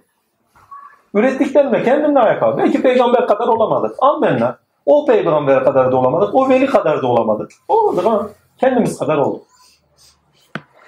Ürettiklerimle 1.15 1.83
kendimle 1.83 2.39
kalkıyor. 2.39 2.57
Belki 2.57 2.81
peygamber 2.81 3.27
kadar 3.27 3.47
olamadık. 3.47 3.95
Amenna. 3.99 4.57
O 4.85 5.05
peygamber 5.05 5.63
kadar 5.63 5.91
da 5.91 5.97
olamadık. 5.97 6.35
O 6.35 6.49
veli 6.49 6.65
kadar 6.65 7.01
da 7.01 7.07
olamadık. 7.07 7.51
Olmadık 7.67 8.05
ama 8.05 8.29
kendimiz 8.57 8.99
kadar 8.99 9.17
olduk. 9.17 9.43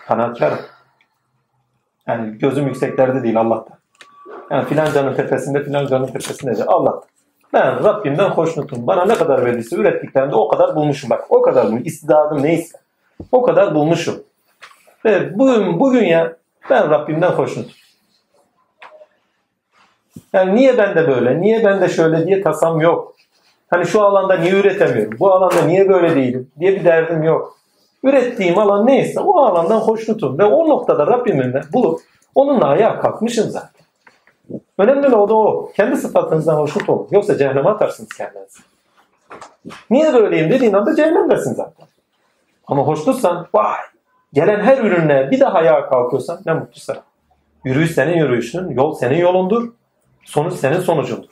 Kanaatkar. 0.08 0.54
Yani 2.08 2.38
gözüm 2.38 2.68
yükseklerde 2.68 3.24
değil 3.24 3.40
Allah'ta. 3.40 3.78
Yani 4.52 4.66
filancanın 4.66 5.16
tepesinde 5.16 5.64
filancanın 5.64 6.06
tepesinde 6.06 6.56
değil. 6.56 6.66
Allah. 6.68 7.02
Ben 7.54 7.84
Rabbimden 7.84 8.30
hoşnutum. 8.30 8.88
Bana 8.88 9.06
ne 9.06 9.16
kadar 9.16 9.46
verdiyse 9.46 9.76
ürettiklerimde 9.76 10.36
o 10.36 10.48
kadar 10.48 10.76
bulmuşum. 10.76 11.10
Bak 11.10 11.26
o 11.30 11.42
kadar 11.42 11.66
bulmuşum. 11.66 11.88
İstidadım 11.88 12.44
neyse. 12.44 12.78
O 13.32 13.42
kadar 13.42 13.76
bulmuşum. 13.76 14.16
Ve 15.06 15.40
bugün, 15.40 15.80
bugün 15.80 16.04
ya 16.04 16.36
ben 16.70 16.90
Rabbimden 16.90 17.32
hoşnutum. 17.32 17.72
Yani 20.34 20.56
niye 20.56 20.78
ben 20.78 20.96
de 20.96 21.08
böyle, 21.08 21.42
niye 21.42 21.66
ben 21.66 21.82
de 21.82 21.90
şöyle 21.90 22.28
diye 22.28 22.42
tasam 22.42 22.82
yok. 22.82 23.16
Hani 23.70 23.86
şu 23.86 24.02
alanda 24.02 24.38
niye 24.38 24.54
üretemiyorum, 24.54 25.20
bu 25.20 25.34
alanda 25.34 25.62
niye 25.62 25.90
böyle 25.90 26.16
değilim 26.16 26.52
diye 26.60 26.76
bir 26.76 26.86
derdim 26.86 27.24
yok. 27.24 27.58
Ürettiğim 28.04 28.60
alan 28.60 28.88
neyse 28.88 29.20
o 29.20 29.40
alandan 29.40 29.80
hoşnutum 29.80 30.40
ve 30.40 30.44
o 30.44 30.70
noktada 30.70 31.08
Rabbimle 31.08 31.62
bulup 31.74 32.02
onunla 32.36 32.66
ayağa 32.66 33.00
kalkmışım 33.00 33.50
zaten. 33.50 33.82
Önemli 34.78 35.08
olan 35.08 35.20
o 35.20 35.30
da 35.30 35.36
o. 35.36 35.72
Kendi 35.76 35.98
sıfatınızdan 35.98 36.56
hoşnut 36.56 36.90
olun. 36.90 37.08
Yoksa 37.12 37.38
cehenneme 37.38 37.70
atarsınız 37.70 38.10
kendinizi. 38.10 38.60
Niye 39.90 40.14
böyleyim 40.14 40.52
dediğin 40.52 40.74
anda 40.74 40.96
cehennemdesin 40.96 41.54
zaten. 41.54 41.88
Ama 42.68 42.84
hoşnutsan 42.84 43.48
vay 43.54 43.78
gelen 44.34 44.60
her 44.60 44.78
ürünle 44.78 45.32
bir 45.32 45.40
daha 45.40 45.58
ayağa 45.58 45.90
kalkıyorsan 45.90 46.40
ne 46.46 46.54
mutlu 46.54 46.80
sana. 46.80 47.04
Yürüyüş 47.66 47.92
senin 47.92 48.18
yürüyüşün, 48.18 48.70
yol 48.70 48.96
senin 48.96 49.18
yolundur. 49.18 49.70
Sonuç 50.28 50.54
senin 50.54 50.80
sonucundur. 50.80 51.30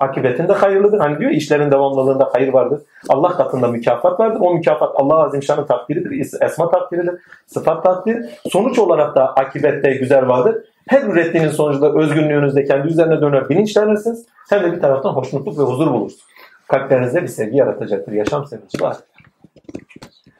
Akıbetin 0.00 0.48
de 0.48 0.52
hayırlıdır. 0.52 0.98
Hani 0.98 1.18
diyor 1.18 1.30
işlerin 1.30 1.70
devamlılığında 1.70 2.30
hayır 2.32 2.52
vardır. 2.52 2.80
Allah 3.08 3.36
katında 3.36 3.68
mükafat 3.68 4.20
vardır. 4.20 4.40
O 4.40 4.54
mükafat 4.54 4.90
Allah 4.94 5.24
Azimşan'ın 5.24 5.66
takdiridir. 5.66 6.42
Esma 6.42 6.70
takdiridir. 6.70 7.14
Sıfat 7.46 7.84
takdir. 7.84 8.24
Sonuç 8.50 8.78
olarak 8.78 9.16
da 9.16 9.34
akibette 9.34 9.90
güzel 9.90 10.28
vardır. 10.28 10.56
Her 10.88 11.02
ürettiğiniz 11.02 11.52
sonucunda 11.52 11.92
özgünlüğünüzde 11.92 12.64
kendi 12.64 12.88
üzerine 12.88 13.20
döner 13.20 13.48
bilinçlenirsiniz. 13.48 14.26
Hem 14.50 14.62
de 14.62 14.72
bir 14.72 14.80
taraftan 14.80 15.10
hoşnutluk 15.10 15.58
ve 15.58 15.62
huzur 15.62 15.86
bulursunuz. 15.92 16.24
Kalplerinizde 16.68 17.22
bir 17.22 17.28
sevgi 17.28 17.56
yaratacaktır. 17.56 18.12
Yaşam 18.12 18.46
sevinci 18.46 18.82
var. 18.82 18.96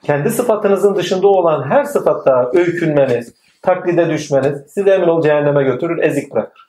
kendi 0.03 0.31
sıfatınızın 0.31 0.95
dışında 0.97 1.29
olan 1.29 1.71
her 1.71 1.85
sıfatta 1.85 2.51
öykünmeniz, 2.55 3.35
taklide 3.63 4.09
düşmeniz 4.09 4.63
sizi 4.69 4.91
emin 4.91 5.09
ol 5.09 5.23
cehenneme 5.23 5.63
götürür, 5.63 6.03
ezik 6.03 6.35
bırakır. 6.35 6.66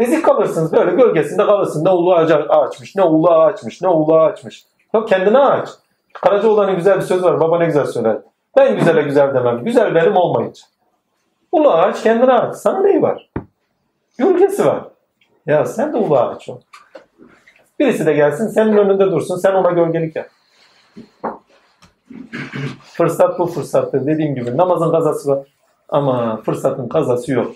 Ezik 0.00 0.24
kalırsınız 0.24 0.72
böyle 0.72 0.90
gölgesinde 0.90 1.46
kalırsın. 1.46 1.84
Ne 1.84 1.90
ulu 1.90 2.14
ağaçmış, 2.48 2.96
ne 2.96 3.02
ulu 3.02 3.30
ağaçmış, 3.30 3.82
ne 3.82 3.88
ulu 3.88 4.18
ağaçmış. 4.18 4.64
Yok 4.94 5.08
kendine 5.08 5.38
ağaç. 5.38 5.68
Karacaoğlan'ın 6.12 6.76
güzel 6.76 6.96
bir 6.96 7.02
sözü 7.02 7.24
var. 7.24 7.40
Baba 7.40 7.58
ne 7.58 7.66
güzel 7.66 7.86
söyler. 7.86 8.18
Ben 8.56 8.78
güzele 8.78 9.02
güzel 9.02 9.34
demem. 9.34 9.64
Güzel 9.64 9.94
benim 9.94 10.16
olmayınca. 10.16 10.62
Ulu 11.52 11.72
ağaç 11.72 12.02
kendine 12.02 12.32
ağaç. 12.32 12.56
Sana 12.56 12.80
neyi 12.80 13.02
var? 13.02 13.30
Gölgesi 14.18 14.66
var. 14.66 14.84
Ya 15.46 15.64
sen 15.66 15.92
de 15.92 15.96
ulu 15.96 16.18
ağaç 16.18 16.48
ol. 16.48 16.58
Birisi 17.78 18.06
de 18.06 18.12
gelsin 18.12 18.46
senin 18.46 18.76
önünde 18.76 19.10
dursun. 19.10 19.36
Sen 19.36 19.54
ona 19.54 19.70
gölgelik 19.70 20.16
yap. 20.16 20.26
Fırsat 22.82 23.38
bu 23.38 23.46
fırsattır. 23.46 24.06
Dediğim 24.06 24.34
gibi 24.34 24.56
namazın 24.56 24.90
kazası 24.90 25.30
var. 25.30 25.46
Ama 25.88 26.36
fırsatın 26.36 26.88
kazası 26.88 27.32
yok. 27.32 27.52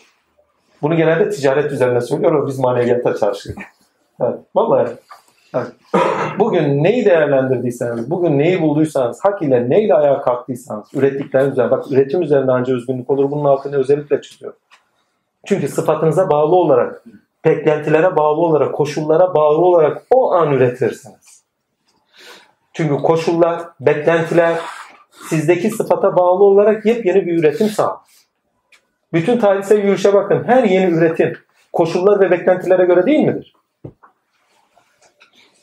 Bunu 0.83 0.97
genelde 0.97 1.31
ticaret 1.31 1.73
üzerine 1.73 2.01
söylüyor. 2.01 2.47
Biz 2.47 2.59
maneviyatta 2.59 3.17
çarşıyız. 3.17 3.59
Evet, 4.21 4.39
vallahi. 4.55 4.93
Evet. 5.55 5.67
Bugün 6.39 6.85
neyi 6.85 7.05
değerlendirdiyseniz, 7.05 8.11
bugün 8.11 8.39
neyi 8.39 8.63
bulduysanız, 8.63 9.25
hak 9.25 9.43
ile 9.43 9.71
neyle 9.71 9.95
ayağa 9.95 10.21
kalktıysanız, 10.21 10.95
ürettikleriniz 10.95 11.53
üzerine, 11.53 11.71
bak 11.71 11.93
üretim 11.93 12.23
üzerinde 12.23 12.53
ancak 12.53 12.77
özgünlük 12.77 13.11
olur. 13.11 13.31
Bunun 13.31 13.45
altını 13.45 13.77
özellikle 13.77 14.23
çiziyor. 14.23 14.53
Çünkü 15.47 15.69
sıfatınıza 15.69 16.31
bağlı 16.31 16.57
olarak, 16.57 17.05
beklentilere 17.45 18.17
bağlı 18.17 18.41
olarak, 18.41 18.75
koşullara 18.75 19.35
bağlı 19.35 19.59
olarak 19.59 20.03
o 20.11 20.33
an 20.33 20.53
üretirsiniz. 20.53 21.45
Çünkü 22.73 23.03
koşullar, 23.03 23.63
beklentiler 23.81 24.59
sizdeki 25.29 25.71
sıfata 25.71 26.17
bağlı 26.17 26.45
olarak 26.45 26.87
yepyeni 26.87 27.27
bir 27.27 27.39
üretim 27.39 27.69
sağlar. 27.69 27.97
Bütün 29.13 29.39
tarihsel 29.39 29.79
yürüyüşe 29.79 30.15
bakın. 30.15 30.45
Her 30.45 30.65
yeni 30.65 30.93
üretim 30.93 31.33
koşullar 31.73 32.21
ve 32.21 32.31
beklentilere 32.31 32.85
göre 32.85 33.07
değil 33.07 33.27
midir? 33.27 33.55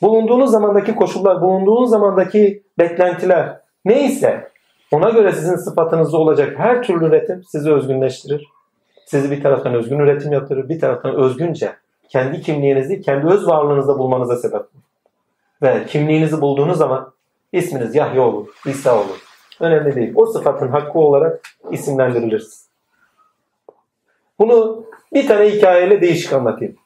Bulunduğunuz 0.02 0.50
zamandaki 0.50 0.94
koşullar, 0.94 1.42
bulunduğunuz 1.42 1.90
zamandaki 1.90 2.62
beklentiler 2.78 3.60
neyse 3.84 4.48
ona 4.92 5.10
göre 5.10 5.32
sizin 5.32 5.56
sıfatınızda 5.56 6.18
olacak 6.18 6.58
her 6.58 6.82
türlü 6.82 7.06
üretim 7.06 7.44
sizi 7.44 7.72
özgünleştirir. 7.72 8.48
Sizi 9.06 9.30
bir 9.30 9.42
taraftan 9.42 9.74
özgün 9.74 9.98
üretim 9.98 10.32
yaptırır, 10.32 10.68
bir 10.68 10.80
taraftan 10.80 11.14
özgünce 11.14 11.72
kendi 12.08 12.40
kimliğinizi, 12.40 13.00
kendi 13.00 13.26
öz 13.26 13.46
varlığınızda 13.46 13.98
bulmanıza 13.98 14.36
sebep 14.36 14.60
olur. 14.60 14.82
Ve 15.62 15.86
kimliğinizi 15.86 16.40
bulduğunuz 16.40 16.78
zaman 16.78 17.12
isminiz 17.52 17.94
Yahya 17.94 18.22
olur, 18.22 18.46
İsa 18.66 18.96
olur. 18.96 19.22
Önemli 19.60 19.94
değil. 19.94 20.12
O 20.16 20.26
sıfatın 20.26 20.68
hakkı 20.68 20.98
olarak 20.98 21.40
isimlendirilir. 21.70 22.46
Bunu 24.38 24.84
bir 25.14 25.28
tane 25.28 25.50
hikayeyle 25.50 26.00
değişik 26.00 26.32
anlatayım. 26.32 26.76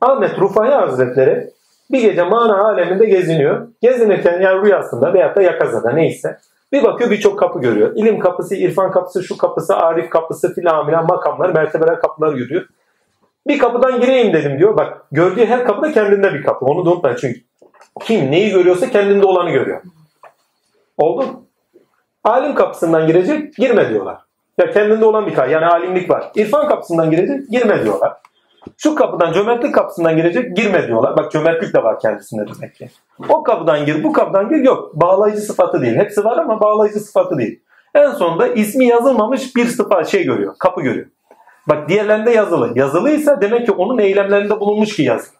Ahmet 0.00 0.38
Rufai 0.38 0.70
Hazretleri 0.70 1.50
bir 1.90 2.00
gece 2.00 2.22
mana 2.22 2.64
aleminde 2.64 3.06
geziniyor. 3.06 3.68
Gezinirken 3.82 4.40
yani 4.40 4.62
rüyasında 4.62 5.14
veyahut 5.14 5.36
da 5.36 5.42
yakazada 5.42 5.92
neyse. 5.92 6.38
Bir 6.72 6.82
bakıyor 6.82 7.10
birçok 7.10 7.38
kapı 7.38 7.60
görüyor. 7.60 7.92
İlim 7.96 8.18
kapısı, 8.18 8.54
irfan 8.54 8.90
kapısı, 8.90 9.22
şu 9.22 9.38
kapısı, 9.38 9.76
arif 9.76 10.10
kapısı 10.10 10.54
filan 10.54 10.86
filan 10.86 11.06
makamlar, 11.06 11.50
mertebeler 11.50 12.00
kapılar 12.00 12.34
yürüyor. 12.34 12.66
Bir 13.46 13.58
kapıdan 13.58 14.00
gireyim 14.00 14.32
dedim 14.32 14.58
diyor. 14.58 14.76
Bak 14.76 15.06
gördüğü 15.12 15.46
her 15.46 15.64
kapıda 15.64 15.92
kendinde 15.92 16.34
bir 16.34 16.42
kapı. 16.42 16.64
Onu 16.64 16.86
da 16.86 16.90
unutmayın 16.90 17.16
çünkü 17.20 17.40
kim 18.00 18.30
neyi 18.30 18.50
görüyorsa 18.50 18.90
kendinde 18.90 19.26
olanı 19.26 19.50
görüyor. 19.50 19.82
Oldu? 20.98 21.24
Alim 22.24 22.54
kapısından 22.54 23.06
girecek, 23.06 23.54
girme 23.54 23.88
diyorlar. 23.88 24.27
Ya 24.58 24.70
kendinde 24.70 25.04
olan 25.04 25.26
bir 25.26 25.34
kapı. 25.34 25.50
Yani 25.50 25.66
alimlik 25.66 26.10
var. 26.10 26.30
İrfan 26.34 26.68
kapısından 26.68 27.10
girecek, 27.10 27.50
girme 27.50 27.84
diyorlar. 27.84 28.12
Şu 28.76 28.94
kapıdan 28.94 29.32
cömertlik 29.32 29.74
kapısından 29.74 30.16
girecek, 30.16 30.56
girme 30.56 30.86
diyorlar. 30.86 31.16
Bak 31.16 31.32
cömertlik 31.32 31.74
de 31.74 31.82
var 31.82 32.00
kendisinde 32.00 32.46
demek 32.54 32.74
ki. 32.74 32.90
O 33.28 33.42
kapıdan 33.42 33.86
gir, 33.86 34.04
bu 34.04 34.12
kapıdan 34.12 34.48
gir. 34.48 34.56
Yok. 34.56 34.94
Bağlayıcı 34.94 35.40
sıfatı 35.40 35.82
değil. 35.82 35.96
Hepsi 35.96 36.24
var 36.24 36.38
ama 36.38 36.60
bağlayıcı 36.60 37.00
sıfatı 37.00 37.38
değil. 37.38 37.60
En 37.94 38.10
sonunda 38.10 38.46
ismi 38.46 38.86
yazılmamış 38.86 39.56
bir 39.56 39.66
sıfat 39.66 40.08
şey 40.08 40.24
görüyor. 40.24 40.54
Kapı 40.58 40.80
görüyor. 40.80 41.06
Bak 41.68 41.88
diğerlerinde 41.88 42.30
yazılı. 42.30 42.72
Yazılıysa 42.78 43.40
demek 43.40 43.66
ki 43.66 43.72
onun 43.72 43.98
eylemlerinde 43.98 44.60
bulunmuş 44.60 44.96
ki 44.96 45.02
yazılı. 45.02 45.36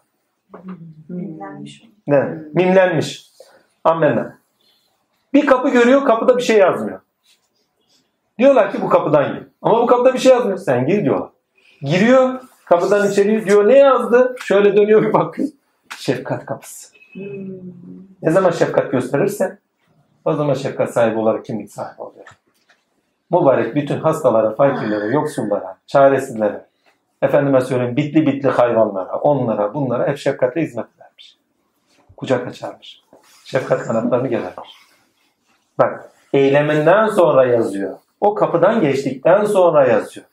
Ne? 2.07 2.37
Mimlenmiş. 2.53 3.29
Amenna. 3.83 4.37
Bir 5.33 5.45
kapı 5.45 5.69
görüyor, 5.69 6.05
kapıda 6.05 6.37
bir 6.37 6.43
şey 6.43 6.57
yazmıyor. 6.57 6.99
Diyorlar 8.39 8.71
ki 8.71 8.81
bu 8.81 8.89
kapıdan 8.89 9.33
gir. 9.33 9.43
Ama 9.61 9.81
bu 9.81 9.85
kapıda 9.85 10.13
bir 10.13 10.19
şey 10.19 10.31
yazmıyor. 10.31 10.57
Sen 10.57 10.87
gir 10.87 11.03
diyorlar. 11.03 11.29
Giriyor, 11.81 12.41
kapıdan 12.65 13.11
içeri 13.11 13.45
diyor 13.45 13.67
ne 13.67 13.77
yazdı? 13.77 14.35
Şöyle 14.39 14.77
dönüyor 14.77 15.01
bir 15.01 15.13
bakıyor. 15.13 15.49
Şefkat 15.97 16.45
kapısı. 16.45 16.93
Ne 18.21 18.31
zaman 18.31 18.51
şefkat 18.51 18.91
gösterirse 18.91 19.57
o 20.25 20.33
zaman 20.33 20.53
şefkat 20.53 20.93
sahibi 20.93 21.19
olarak 21.19 21.45
kimlik 21.45 21.71
sahibi 21.71 22.01
oluyor. 22.01 22.25
Mübarek 23.31 23.75
bütün 23.75 23.99
hastalara, 23.99 24.55
fakirlere, 24.55 25.13
yoksullara, 25.13 25.77
çaresizlere, 25.87 26.65
efendime 27.21 27.61
söyleyeyim 27.61 27.95
bitli 27.95 28.27
bitli 28.27 28.49
hayvanlara, 28.49 29.15
onlara, 29.15 29.73
bunlara 29.73 30.07
hep 30.07 30.17
şefkatle 30.17 30.61
hizmet 30.61 30.85
edermiş. 30.95 31.37
Kucak 32.17 32.47
açarmış. 32.47 33.01
Şefkat 33.45 33.83
kanatlarını 33.83 34.27
gerermiş. 34.27 34.69
Bak 35.79 36.11
eyleminden 36.33 37.07
sonra 37.07 37.45
yazıyor. 37.45 37.97
O 38.21 38.35
kapıdan 38.35 38.81
geçtikten 38.81 39.45
sonra 39.45 39.87
yazıyor. 39.87 40.25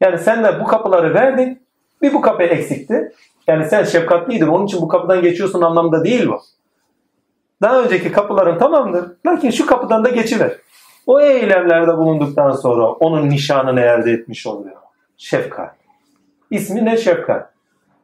Yani 0.00 0.18
sen 0.18 0.44
de 0.44 0.60
bu 0.60 0.64
kapıları 0.64 1.14
verdin. 1.14 1.62
Bir 2.02 2.14
bu 2.14 2.20
kapı 2.20 2.42
eksikti. 2.42 3.12
Yani 3.46 3.64
sen 3.64 3.84
şefkatliydin. 3.84 4.46
Onun 4.46 4.66
için 4.66 4.80
bu 4.80 4.88
kapıdan 4.88 5.22
geçiyorsun 5.22 5.62
anlamda 5.62 6.04
değil 6.04 6.28
bu. 6.28 6.40
Daha 7.62 7.82
önceki 7.82 8.12
kapıların 8.12 8.58
tamamdır. 8.58 9.12
Lakin 9.26 9.50
şu 9.50 9.66
kapıdan 9.66 10.04
da 10.04 10.10
geçiver. 10.10 10.52
O 11.06 11.20
eylemlerde 11.20 11.96
bulunduktan 11.96 12.50
sonra 12.50 12.86
onun 12.86 13.30
nişanını 13.30 13.80
elde 13.80 14.12
etmiş 14.12 14.46
oluyor. 14.46 14.76
Şefkat. 15.16 15.74
İsmi 16.50 16.84
ne 16.84 16.96
şefkat? 16.96 17.50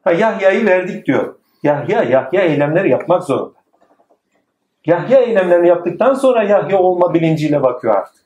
Ha, 0.04 0.12
Yahya'yı 0.12 0.66
verdik 0.66 1.06
diyor. 1.06 1.34
Yahya, 1.62 2.02
Yahya 2.02 2.40
eylemleri 2.40 2.90
yapmak 2.90 3.22
zorunda. 3.22 3.60
Yahya 4.86 5.18
eylemlerini 5.18 5.68
yaptıktan 5.68 6.14
sonra 6.14 6.42
Yahya 6.42 6.78
olma 6.78 7.14
bilinciyle 7.14 7.62
bakıyor 7.62 7.94
artık. 7.94 8.22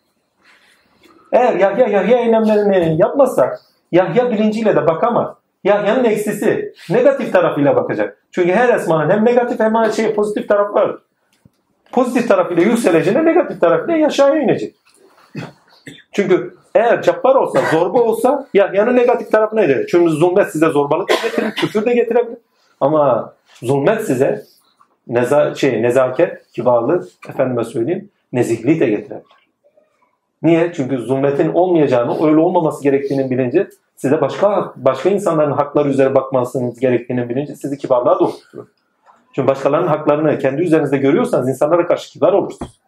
Eğer 1.34 1.54
Yahya 1.54 1.86
Yahya 1.86 2.18
eylemlerini 2.18 3.00
yapmazsa 3.00 3.58
Yahya 3.92 4.30
bilinciyle 4.30 4.76
de 4.76 4.86
bakamaz. 4.86 5.34
Yahya'nın 5.64 6.04
eksisi 6.04 6.72
negatif 6.90 7.32
tarafıyla 7.32 7.76
bakacak. 7.76 8.18
Çünkü 8.30 8.52
her 8.52 8.74
esmanın 8.74 9.10
hem 9.10 9.24
negatif 9.24 9.60
hem 9.60 9.92
şey 9.92 10.14
pozitif 10.14 10.48
tarafı 10.48 10.74
var. 10.74 10.96
Pozitif 11.92 12.28
tarafıyla 12.28 12.62
yükseleceğine 12.62 13.24
negatif 13.24 13.60
tarafıyla 13.60 14.06
aşağıya 14.06 14.42
inecek. 14.42 14.74
Çünkü 16.12 16.54
eğer 16.74 17.02
cabbar 17.02 17.34
olsa, 17.34 17.60
zorba 17.72 18.02
olsa 18.02 18.46
Yahya'nın 18.54 18.96
negatif 18.96 19.32
tarafına 19.32 19.62
eder. 19.62 19.86
Çünkü 19.90 20.10
zulmet 20.10 20.52
size 20.52 20.68
zorbalık 20.68 21.08
da 21.08 21.14
getirir, 21.22 21.50
küfür 21.50 21.84
de 21.84 21.94
getirebilir. 21.94 22.38
Ama 22.80 23.34
zulmet 23.62 24.00
size 24.00 24.42
neza, 25.08 25.54
şey, 25.54 25.82
nezaket, 25.82 26.52
kibarlık, 26.52 27.04
efendime 27.28 27.64
söyleyeyim, 27.64 28.10
nezihliği 28.32 28.80
de 28.80 28.86
getirebilir. 28.86 29.43
Niye? 30.44 30.72
Çünkü 30.72 30.98
zulmetin 30.98 31.52
olmayacağını, 31.52 32.26
öyle 32.26 32.40
olmaması 32.40 32.82
gerektiğinin 32.82 33.30
bilinci 33.30 33.68
size 33.96 34.20
başka 34.20 34.72
başka 34.76 35.10
insanların 35.10 35.52
hakları 35.52 35.88
üzere 35.88 36.14
bakmanız 36.14 36.80
gerektiğinin 36.80 37.28
bilinci 37.28 37.56
sizi 37.56 37.78
kibarlığa 37.78 38.20
doğru 38.20 38.32
tutuyor. 38.32 38.66
Çünkü 39.32 39.48
başkalarının 39.48 39.88
haklarını 39.88 40.38
kendi 40.38 40.62
üzerinizde 40.62 40.96
görüyorsanız 40.96 41.48
insanlara 41.48 41.86
karşı 41.86 42.12
kibar 42.12 42.32
olursunuz. 42.32 42.80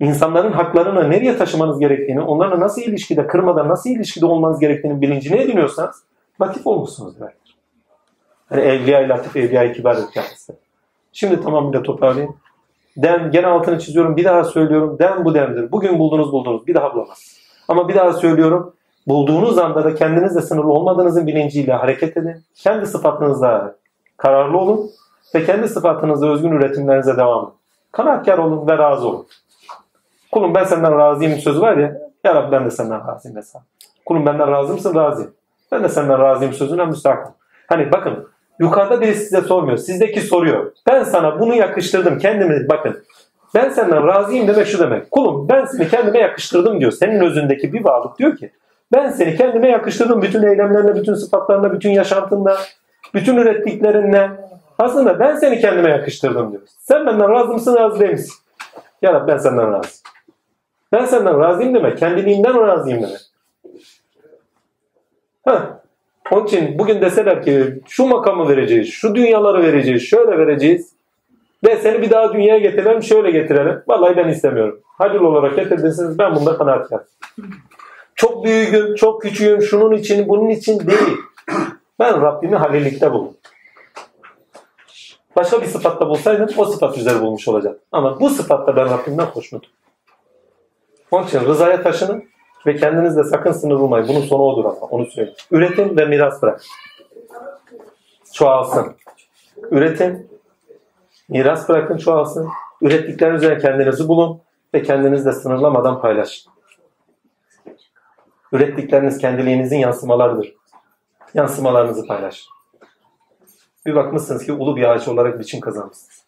İnsanların 0.00 0.52
haklarını 0.52 1.10
nereye 1.10 1.36
taşımanız 1.36 1.78
gerektiğini, 1.78 2.20
onlarla 2.20 2.60
nasıl 2.60 2.82
ilişkide, 2.82 3.26
kırmadan 3.26 3.68
nasıl 3.68 3.90
ilişkide 3.90 4.26
olmanız 4.26 4.60
gerektiğinin 4.60 5.00
bilincine 5.00 5.42
ediniyorsanız 5.42 5.96
latif 6.40 6.66
olmuşsunuz 6.66 7.20
demektir. 7.20 7.56
Yani 8.50 8.62
evliya-i 8.62 9.08
latif, 9.08 9.36
evliya-i 9.36 9.72
kibar 9.72 9.96
kendisi. 10.14 10.52
Şimdi 11.12 11.40
tamamıyla 11.40 11.82
toparlayayım. 11.82 12.36
Dem, 12.96 13.30
gene 13.30 13.46
altını 13.46 13.78
çiziyorum, 13.78 14.16
bir 14.16 14.24
daha 14.24 14.44
söylüyorum. 14.44 14.98
Dem 14.98 15.24
bu 15.24 15.34
demdir. 15.34 15.72
Bugün 15.72 15.98
buldunuz 15.98 16.32
buldunuz, 16.32 16.66
bir 16.66 16.74
daha 16.74 16.94
bulamaz. 16.94 17.38
Ama 17.68 17.88
bir 17.88 17.94
daha 17.94 18.12
söylüyorum, 18.12 18.74
bulduğunuz 19.06 19.58
anda 19.58 19.84
da 19.84 19.94
kendinizle 19.94 20.40
sınırlı 20.40 20.72
olmadığınızın 20.72 21.26
bilinciyle 21.26 21.72
hareket 21.72 22.16
edin. 22.16 22.36
Kendi 22.54 22.86
sıfatınızla 22.86 23.74
kararlı 24.16 24.58
olun 24.58 24.90
ve 25.34 25.44
kendi 25.44 25.68
sıfatınızla 25.68 26.28
özgün 26.32 26.50
üretimlerinize 26.50 27.16
devam 27.16 27.44
edin. 27.44 27.54
Kanaatkar 27.92 28.38
olun 28.38 28.68
ve 28.68 28.78
razı 28.78 29.08
olun. 29.08 29.26
Kulum 30.32 30.54
ben 30.54 30.64
senden 30.64 30.98
razıyım 30.98 31.38
sözü 31.38 31.60
var 31.60 31.76
ya, 31.76 31.98
ya 32.24 32.34
Rabbi 32.34 32.52
ben 32.52 32.64
de 32.64 32.70
senden 32.70 33.08
razıyım 33.08 33.34
mesela. 33.34 33.64
Kulum 34.06 34.26
benden 34.26 34.50
razı 34.50 34.72
mısın? 34.72 34.94
Razıyım. 34.94 35.30
Ben 35.72 35.84
de 35.84 35.88
senden 35.88 36.18
razıyım 36.18 36.52
sözüne 36.52 36.84
müstakım. 36.84 37.32
Hani 37.66 37.92
bakın 37.92 38.28
yukarıda 38.60 39.00
biri 39.00 39.14
size 39.14 39.40
sormuyor. 39.40 39.78
Sizdeki 39.78 40.20
soruyor. 40.20 40.72
Ben 40.88 41.04
sana 41.04 41.40
bunu 41.40 41.54
yakıştırdım. 41.54 42.18
Kendimi 42.18 42.68
bakın. 42.68 43.04
Ben 43.54 43.68
senden 43.68 44.06
razıyım 44.06 44.48
demek 44.48 44.66
şu 44.66 44.78
demek. 44.78 45.10
Kulum 45.10 45.48
ben 45.48 45.64
seni 45.64 45.88
kendime 45.88 46.18
yakıştırdım 46.18 46.80
diyor. 46.80 46.92
Senin 46.92 47.20
özündeki 47.20 47.72
bir 47.72 47.84
varlık 47.84 48.18
diyor 48.18 48.36
ki 48.36 48.50
ben 48.92 49.10
seni 49.10 49.36
kendime 49.36 49.68
yakıştırdım 49.68 50.22
bütün 50.22 50.42
eylemlerle, 50.42 50.94
bütün 50.94 51.14
sıfatlarla, 51.14 51.72
bütün 51.72 51.90
yaşantınla, 51.90 52.58
bütün 53.14 53.36
ürettiklerinle. 53.36 54.30
Aslında 54.78 55.18
ben 55.18 55.36
seni 55.36 55.60
kendime 55.60 55.90
yakıştırdım 55.90 56.52
diyor. 56.52 56.62
Sen 56.78 57.06
benden 57.06 57.30
razı 57.30 57.52
mısın, 57.52 57.76
razı 57.76 58.00
değil 58.00 58.10
misin? 58.10 58.34
Ya 59.02 59.12
Rabbi 59.12 59.32
ben 59.32 59.36
senden 59.36 59.72
razıyım. 59.72 59.96
Ben 60.92 61.04
senden 61.04 61.40
razıyım 61.40 61.74
demek, 61.74 61.98
kendiliğimden 61.98 62.66
razıyım 62.66 63.02
demek. 63.02 63.20
Ha. 65.44 65.80
Onun 66.30 66.46
için 66.46 66.78
bugün 66.78 67.00
deseler 67.00 67.44
ki 67.44 67.80
şu 67.88 68.06
makamı 68.06 68.48
vereceğiz, 68.48 68.88
şu 68.88 69.14
dünyaları 69.14 69.62
vereceğiz, 69.62 70.02
şöyle 70.02 70.38
vereceğiz 70.38 70.92
ve 71.66 71.76
seni 71.76 72.02
bir 72.02 72.10
daha 72.10 72.32
dünyaya 72.32 72.58
getirelim, 72.58 73.02
şöyle 73.02 73.30
getirelim. 73.30 73.82
Vallahi 73.88 74.16
ben 74.16 74.28
istemiyorum. 74.28 74.80
Hayırlı 74.98 75.28
olarak 75.28 75.56
getirdiyseniz 75.56 76.18
ben 76.18 76.34
bunda 76.34 76.58
kanaatkar. 76.58 77.00
Çok 78.14 78.44
büyüğüm, 78.44 78.94
çok 78.94 79.22
küçüğüm, 79.22 79.62
şunun 79.62 79.92
için, 79.92 80.28
bunun 80.28 80.48
için 80.48 80.78
değil. 80.78 81.18
Ben 81.98 82.22
Rabbimi 82.22 82.56
halilikte 82.56 83.12
buldum. 83.12 83.36
Başka 85.36 85.62
bir 85.62 85.66
sıfatla 85.66 86.08
bulsaydım 86.08 86.48
o 86.56 86.64
sıfat 86.64 86.98
üzere 86.98 87.20
bulmuş 87.20 87.48
olacak. 87.48 87.80
Ama 87.92 88.20
bu 88.20 88.30
sıfatta 88.30 88.76
ben 88.76 88.90
Rabbimden 88.90 89.24
hoşnutum. 89.24 89.70
Onun 91.10 91.26
için 91.26 91.40
rızaya 91.40 91.82
taşının 91.82 92.24
ve 92.66 92.76
kendinizle 92.76 93.24
sakın 93.24 93.52
sınır 93.52 93.80
bulmayın. 93.80 94.08
Bunun 94.08 94.20
sonu 94.20 94.42
odur 94.42 94.64
ama 94.64 94.76
onu 94.76 95.06
söyleyeyim. 95.06 95.36
Üretin 95.50 95.96
ve 95.96 96.04
miras 96.04 96.42
bırak. 96.42 96.62
Çoğalsın. 98.32 98.96
Üretin, 99.70 100.30
miras 101.28 101.68
bırakın 101.68 101.96
çoğalsın. 101.96 102.48
Ürettikleriniz 102.82 103.42
üzerine 103.42 103.58
kendinizi 103.58 104.08
bulun 104.08 104.40
ve 104.74 104.82
kendinizle 104.82 105.32
sınırlamadan 105.32 106.00
paylaşın. 106.00 106.52
Ürettikleriniz 108.52 109.18
kendiliğinizin 109.18 109.78
yansımalarıdır. 109.78 110.54
Yansımalarınızı 111.34 112.06
paylaşın. 112.06 112.52
Bir 113.86 113.94
bakmışsınız 113.94 114.46
ki 114.46 114.52
ulu 114.52 114.76
bir 114.76 114.84
ağaç 114.84 115.08
olarak 115.08 115.38
biçim 115.38 115.60
kazanmışsınız. 115.60 116.24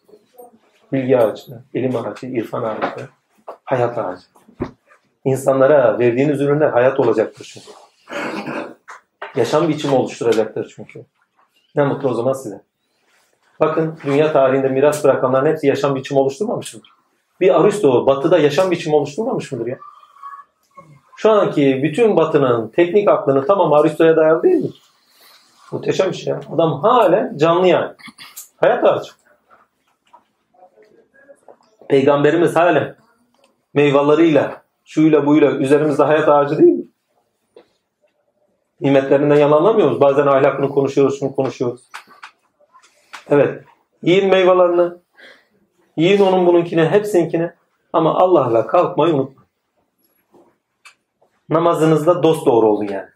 Bilgi 0.93 1.17
ağacı, 1.17 1.61
ilim 1.73 1.95
ağacı, 1.95 2.27
irfan 2.27 2.63
ağacı, 2.63 3.07
hayat 3.63 3.97
ağacı. 3.97 4.32
İnsanlara 5.25 5.99
verdiğiniz 5.99 6.41
ürünler 6.41 6.69
hayat 6.69 6.99
olacaktır 6.99 7.51
çünkü. 7.53 7.67
Yaşam 9.35 9.69
biçimi 9.69 9.95
oluşturacaktır 9.95 10.73
çünkü. 10.75 11.05
Ne 11.75 11.83
mutlu 11.83 12.09
o 12.09 12.13
zaman 12.13 12.33
size. 12.33 12.61
Bakın 13.59 13.99
dünya 14.05 14.33
tarihinde 14.33 14.67
miras 14.69 15.03
bırakanların 15.03 15.45
hepsi 15.45 15.67
yaşam 15.67 15.95
biçimi 15.95 16.19
oluşturmamış 16.19 16.73
mıdır? 16.73 16.89
Bir 17.39 17.61
Aristo 17.61 18.07
batıda 18.07 18.37
yaşam 18.37 18.71
biçimi 18.71 18.95
oluşturmamış 18.95 19.51
mıdır 19.51 19.67
ya? 19.67 19.77
Şu 21.15 21.31
anki 21.31 21.79
bütün 21.83 22.17
batının 22.17 22.67
teknik 22.67 23.09
aklını 23.09 23.45
tamam 23.45 23.73
Aristo'ya 23.73 24.15
dayalı 24.15 24.43
değil 24.43 24.63
mi? 24.63 24.69
Muhteşem 25.71 26.11
bir 26.11 26.15
şey 26.15 26.33
ya. 26.33 26.39
Adam 26.55 26.81
halen 26.81 27.37
canlı 27.37 27.67
yani. 27.67 27.91
Hayat 28.57 28.83
ağacı. 28.83 29.11
Peygamberimiz 31.89 32.55
halen 32.55 32.95
meyveleriyle, 33.73 34.62
şuyla 34.83 35.25
buyla 35.25 35.51
üzerimizde 35.51 36.03
hayat 36.03 36.29
ağacı 36.29 36.57
değil 36.57 36.73
mi? 36.73 36.85
Nimetlerinden 38.81 39.35
yalanlamıyoruz. 39.35 40.01
Bazen 40.01 40.27
ahlakını 40.27 40.69
konuşuyoruz, 40.69 41.19
şunu 41.19 41.35
konuşuyoruz. 41.35 41.89
Evet. 43.29 43.63
Yiyin 44.01 44.29
meyvelerini. 44.29 44.93
Yiyin 45.97 46.21
onun 46.21 46.45
bununkini, 46.45 46.85
hepsininkini. 46.85 47.51
Ama 47.93 48.15
Allah'la 48.15 48.67
kalkmayı 48.67 49.13
unutmayın. 49.13 49.49
Namazınızda 51.49 52.23
dost 52.23 52.45
doğru 52.45 52.67
olun 52.67 52.87
yani. 52.87 53.09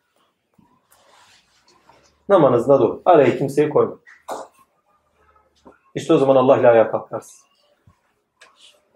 Namazınızda 2.29 2.79
doğru. 2.79 3.01
Araya 3.05 3.37
kimseyi 3.37 3.69
koyma. 3.69 3.95
İşte 5.95 6.13
o 6.13 6.17
zaman 6.17 6.35
Allah 6.35 6.57
ile 6.57 6.67
ayağa 6.67 6.91
kalkarsın. 6.91 7.46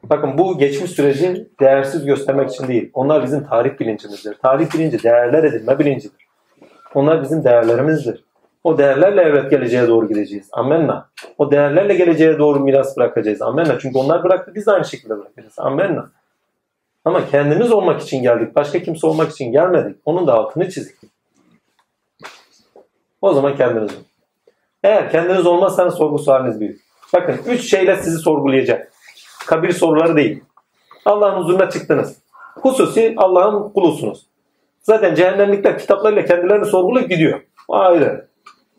Bakın 0.03 0.37
bu 0.37 0.57
geçmiş 0.57 0.91
süreci 0.91 1.47
değersiz 1.59 2.05
göstermek 2.05 2.49
için 2.49 2.67
değil. 2.67 2.89
Onlar 2.93 3.23
bizim 3.23 3.43
tarih 3.43 3.79
bilincimizdir. 3.79 4.33
Tarih 4.33 4.73
bilinci 4.73 5.03
değerler 5.03 5.43
edinme 5.43 5.79
bilincidir. 5.79 6.27
Onlar 6.95 7.21
bizim 7.21 7.43
değerlerimizdir. 7.43 8.23
O 8.63 8.77
değerlerle 8.77 9.21
evet 9.21 9.51
geleceğe 9.51 9.87
doğru 9.87 10.07
gideceğiz. 10.07 10.49
Amenna. 10.51 11.09
O 11.37 11.51
değerlerle 11.51 11.93
geleceğe 11.93 12.39
doğru 12.39 12.59
miras 12.59 12.97
bırakacağız. 12.97 13.41
Amenna. 13.41 13.79
Çünkü 13.79 13.97
onlar 13.97 14.23
bıraktı 14.23 14.51
biz 14.55 14.67
de 14.67 14.71
aynı 14.71 14.85
şekilde 14.85 15.17
bırakacağız. 15.17 15.53
Amenna. 15.57 16.11
Ama 17.05 17.25
kendimiz 17.25 17.71
olmak 17.71 18.01
için 18.01 18.21
geldik. 18.21 18.55
Başka 18.55 18.79
kimse 18.79 19.07
olmak 19.07 19.31
için 19.31 19.51
gelmedik. 19.51 19.97
Onun 20.05 20.27
da 20.27 20.33
altını 20.33 20.69
çizdik. 20.69 20.97
O 23.21 23.33
zaman 23.33 23.55
kendiniz 23.55 23.93
olun. 23.93 24.05
Eğer 24.83 25.11
kendiniz 25.11 25.45
olmazsanız 25.45 25.93
sorgu 25.93 26.19
sualiniz 26.19 26.59
büyük. 26.59 26.81
Bakın 27.13 27.37
üç 27.47 27.69
şeyle 27.69 27.95
sizi 27.95 28.17
sorgulayacak. 28.17 28.90
Kabir 29.47 29.71
soruları 29.71 30.15
değil. 30.15 30.43
Allah'ın 31.05 31.41
huzuruna 31.41 31.69
çıktınız. 31.69 32.17
Hususi 32.61 33.13
Allah'ın 33.17 33.69
kulusunuz. 33.69 34.25
Zaten 34.81 35.15
cehennemlikler 35.15 35.79
kitaplarıyla 35.79 36.25
kendilerini 36.25 36.65
sorgulayıp 36.65 37.09
gidiyor. 37.09 37.41
Ayrı. 37.69 38.27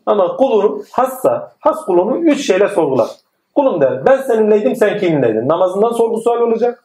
Ama 0.06 0.36
kulunu 0.36 0.82
hassa, 0.92 1.52
has 1.60 1.84
kulunu 1.84 2.18
üç 2.18 2.46
şeyle 2.46 2.68
sorgular. 2.68 3.08
Kulum 3.54 3.80
der 3.80 4.06
ben 4.06 4.16
seninleydim 4.16 4.76
sen 4.76 4.98
kiminleydin? 4.98 5.48
Namazından 5.48 5.92
sorgu 5.92 6.20
sual 6.20 6.40
olacak. 6.40 6.84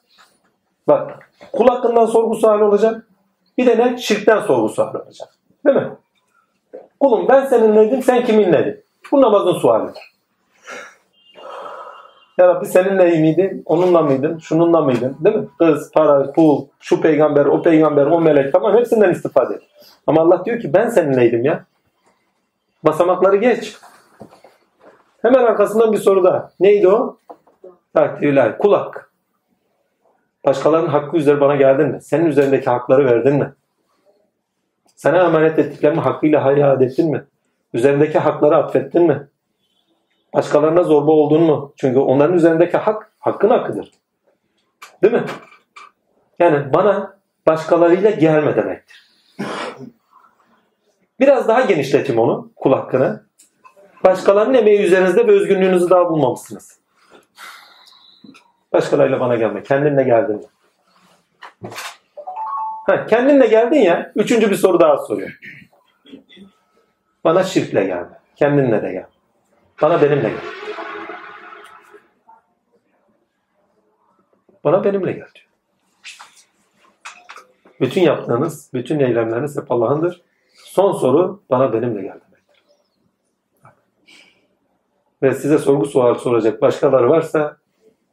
Bak 0.87 1.29
kul 1.53 1.67
hakkından 1.67 2.05
sorgu 2.05 2.35
sual 2.35 2.61
olacak. 2.61 3.07
Bir 3.57 3.65
de 3.65 3.77
ne? 3.77 3.97
Şirkten 3.97 4.39
sorgu 4.39 4.69
sual 4.69 4.95
olacak. 4.95 5.29
Değil 5.65 5.77
mi? 5.77 5.91
Kulum 6.99 7.27
ben 7.29 7.45
seninleydim 7.45 8.03
sen 8.03 8.25
kiminleydin? 8.25 8.83
Bu 9.11 9.21
namazın 9.21 9.53
sualidir. 9.53 10.16
Ya 12.37 12.47
Rabbi 12.47 12.65
seninle 12.65 13.19
miydin? 13.19 13.63
Onunla 13.65 14.01
mıydın? 14.01 14.37
Şununla 14.37 14.81
mıydın? 14.81 15.17
Değil 15.19 15.35
mi? 15.35 15.47
Kız, 15.59 15.91
para, 15.91 16.31
pul, 16.31 16.67
şu 16.79 17.01
peygamber, 17.01 17.45
o 17.45 17.61
peygamber, 17.61 18.05
o 18.05 18.21
melek 18.21 18.53
tamam 18.53 18.77
hepsinden 18.77 19.11
istifade 19.11 19.53
et. 19.53 19.61
Ama 20.07 20.21
Allah 20.21 20.45
diyor 20.45 20.59
ki 20.59 20.73
ben 20.73 20.89
seninleydim 20.89 21.45
ya. 21.45 21.65
Basamakları 22.83 23.35
geç. 23.35 23.77
Hemen 25.21 25.43
arkasından 25.43 25.93
bir 25.93 25.97
soru 25.97 26.23
daha. 26.23 26.51
Neydi 26.59 26.87
o? 26.87 27.17
Takdirler. 27.93 28.57
Kulak. 28.57 29.11
Başkalarının 30.45 30.87
hakkı 30.87 31.17
üzere 31.17 31.41
bana 31.41 31.55
geldin 31.55 31.87
mi? 31.87 32.01
Senin 32.01 32.25
üzerindeki 32.25 32.69
hakları 32.69 33.05
verdin 33.05 33.35
mi? 33.35 33.53
Sana 34.95 35.17
emanet 35.17 35.59
ettiklerimi 35.59 35.99
hakkıyla 35.99 36.45
hayal 36.45 36.81
ettin 36.81 37.11
mi? 37.11 37.23
Üzerindeki 37.73 38.19
hakları 38.19 38.55
atfettin 38.55 39.03
mi? 39.03 39.27
Başkalarına 40.37 40.83
zorba 40.83 41.11
oldun 41.11 41.43
mu? 41.43 41.73
Çünkü 41.77 41.99
onların 41.99 42.35
üzerindeki 42.35 42.77
hak, 42.77 43.11
hakkın 43.19 43.49
hakkıdır. 43.49 43.91
Değil 45.03 45.13
mi? 45.13 45.25
Yani 46.39 46.73
bana 46.73 47.17
başkalarıyla 47.47 48.09
gelme 48.09 48.55
demektir. 48.55 49.11
Biraz 51.19 51.47
daha 51.47 51.61
genişleteyim 51.61 52.21
onu, 52.21 52.51
kul 52.55 52.73
hakkını. 52.73 53.23
Başkalarının 54.03 54.53
emeği 54.53 54.79
üzerinizde 54.79 55.27
ve 55.27 55.31
özgünlüğünüzü 55.31 55.89
daha 55.89 56.09
bulmamışsınız. 56.09 56.79
Başkalarıyla 58.73 59.19
bana 59.19 59.35
gelme. 59.35 59.63
Kendinle 59.63 60.03
geldin? 60.03 60.47
Ha, 62.85 63.05
kendinle 63.05 63.47
geldin 63.47 63.79
ya. 63.79 64.11
Üçüncü 64.15 64.51
bir 64.51 64.55
soru 64.55 64.79
daha 64.79 64.97
soruyor. 64.97 65.39
Bana 67.23 67.43
şirkle 67.43 67.83
gelme. 67.83 68.19
Kendinle 68.35 68.83
de 68.83 68.91
gel. 68.91 69.16
Bana 69.81 70.01
benimle 70.01 70.29
gel. 70.29 70.39
Bana 74.63 74.83
benimle 74.83 75.11
gel 75.11 75.27
diyor. 75.35 75.47
Bütün 77.81 78.01
yaptığınız, 78.01 78.69
bütün 78.73 78.99
eylemleriniz 78.99 79.57
hep 79.57 79.71
Allah'ındır. 79.71 80.21
Son 80.53 80.91
soru 80.91 81.43
bana 81.49 81.73
benimle 81.73 82.01
gel 82.01 82.19
demektir. 82.27 82.63
Ve 85.21 85.33
size 85.33 85.57
sorgu 85.57 85.85
sual 85.85 86.15
soracak 86.15 86.61
başkaları 86.61 87.09
varsa 87.09 87.57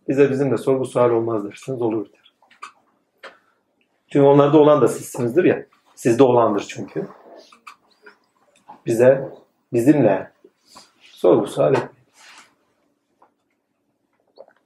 bize 0.08 0.30
bizim 0.30 0.50
de 0.50 0.56
sorgu 0.56 0.84
sual 0.84 1.10
olmaz 1.10 1.44
dersiniz 1.44 1.82
olur 1.82 2.06
der. 2.12 2.34
Çünkü 4.08 4.26
onlarda 4.26 4.58
olan 4.58 4.80
da 4.80 4.88
sizsinizdir 4.88 5.44
ya. 5.44 5.66
Sizde 5.94 6.22
olandır 6.22 6.66
çünkü. 6.68 7.08
Bize, 8.86 9.28
bizimle 9.72 10.33
sorgu 11.24 11.46
sual 11.46 11.72
etmeyin. 11.72 11.90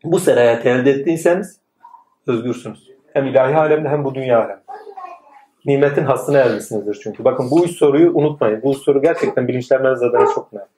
Bu 0.04 0.20
serayeti 0.20 0.68
elde 0.68 0.90
ettiyseniz 0.90 1.60
özgürsünüz. 2.26 2.90
Hem 3.12 3.26
ilahi 3.26 3.56
alemde 3.56 3.88
hem 3.88 4.04
bu 4.04 4.14
dünya 4.14 4.38
alemde. 4.38 4.62
Nimetin 5.66 6.04
hassına 6.04 6.38
ermişsinizdir 6.38 7.00
çünkü. 7.02 7.24
Bakın 7.24 7.50
bu 7.50 7.64
üç 7.64 7.78
soruyu 7.78 8.10
unutmayın. 8.14 8.62
Bu 8.62 8.74
soru 8.74 9.02
gerçekten 9.02 9.48
bilinçlenmeniz 9.48 10.02
adına 10.02 10.26
çok 10.34 10.48
önemli. 10.52 10.68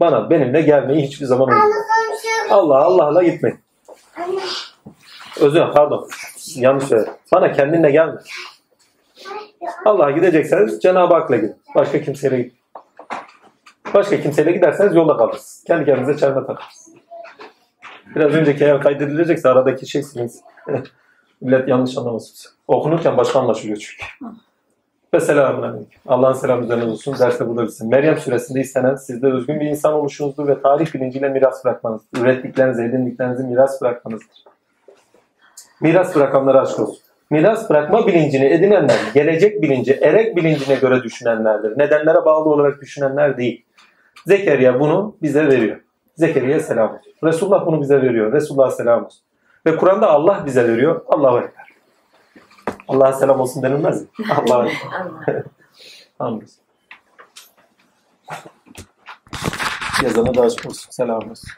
Bana 0.00 0.30
benimle 0.30 0.60
gelmeyi 0.60 1.02
hiçbir 1.06 1.26
zaman 1.26 1.48
unutmayın. 1.48 1.84
Allah 2.50 2.84
Allah'la 2.84 3.22
gitmeyin. 3.22 3.58
Özür 5.40 5.62
pardon. 5.74 6.08
Yanlış 6.56 6.84
söyledim. 6.84 7.12
Bana 7.32 7.52
kendinle 7.52 7.90
gelme. 7.90 8.20
Allah'a 9.84 10.10
gidecekseniz 10.10 10.80
Cenab-ı 10.80 11.14
Hak'la 11.14 11.36
gidin. 11.36 11.56
Başka 11.74 12.00
kimseyle 12.02 12.36
gidin. 12.36 12.55
Başka 13.96 14.20
kimseyle 14.20 14.52
giderseniz 14.52 14.94
yolda 14.94 15.16
kalırsınız. 15.16 15.64
Kendi 15.66 15.84
kendinize 15.84 16.16
çelme 16.16 16.46
takarsınız. 16.46 16.98
Biraz 18.16 18.34
önceki 18.34 18.64
eğer 18.64 18.80
kaydedilecekse 18.80 19.48
aradaki 19.48 19.86
şey 19.86 20.02
silinsin. 20.02 20.40
Millet 21.40 21.68
yanlış 21.68 21.98
anlamasın. 21.98 22.50
Okunurken 22.68 23.16
başka 23.16 23.40
anlaşılıyor 23.40 23.76
çünkü. 23.76 24.04
Ve 25.14 25.20
selamun 25.20 25.62
aleyküm. 25.62 26.00
Allah'ın 26.06 26.32
selamı 26.32 26.64
üzerine 26.64 26.84
olsun. 26.84 27.18
Derste 27.18 27.48
burada 27.48 27.62
bitsin. 27.62 27.90
Meryem 27.90 28.16
suresinde 28.16 28.60
istenen 28.60 28.94
sizde 28.94 29.26
özgün 29.26 29.60
bir 29.60 29.66
insan 29.66 29.92
oluşunuzdur 29.92 30.48
ve 30.48 30.62
tarih 30.62 30.94
bilinciyle 30.94 31.28
miras 31.28 31.64
bırakmanızdır. 31.64 32.20
Ürettiklerinizi, 32.20 32.82
edindiklerinizi 32.82 33.44
miras 33.44 33.82
bırakmanızdır. 33.82 34.44
Miras 35.80 36.16
bırakanlara 36.16 36.60
aşk 36.60 36.80
olsun. 36.80 37.02
Miras 37.30 37.70
bırakma 37.70 38.06
bilincini 38.06 38.44
edinenler, 38.44 38.98
gelecek 39.14 39.62
bilinci, 39.62 39.92
erek 39.92 40.36
bilincine 40.36 40.74
göre 40.74 41.02
düşünenlerdir. 41.02 41.78
Nedenlere 41.78 42.24
bağlı 42.24 42.48
olarak 42.48 42.80
düşünenler 42.80 43.36
değil. 43.36 43.65
Zekeriya 44.26 44.80
bunu 44.80 45.16
bize 45.22 45.46
veriyor. 45.46 45.80
Zekeriya 46.16 46.60
selam 46.60 46.90
olsun. 46.90 47.12
Resulullah 47.24 47.66
bunu 47.66 47.80
bize 47.80 48.02
veriyor. 48.02 48.32
Resulullah 48.32 48.70
selam 48.70 49.04
olsun. 49.04 49.20
Ve 49.66 49.76
Kur'an'da 49.76 50.10
Allah 50.10 50.42
bize 50.46 50.68
veriyor. 50.68 51.00
Allah'a 51.08 51.38
ekber. 51.38 51.66
Allah'a 52.88 53.12
selam 53.12 53.40
olsun 53.40 53.62
denilmez 53.62 54.02
mi? 54.02 54.08
Allah'a. 54.36 54.68
Hamdolsun. 56.18 56.60
Yazana 60.02 60.34
da 60.34 60.42
aşk 60.42 60.66
olsun. 60.66 60.90
Selam 60.90 61.30
olsun. 61.30 61.50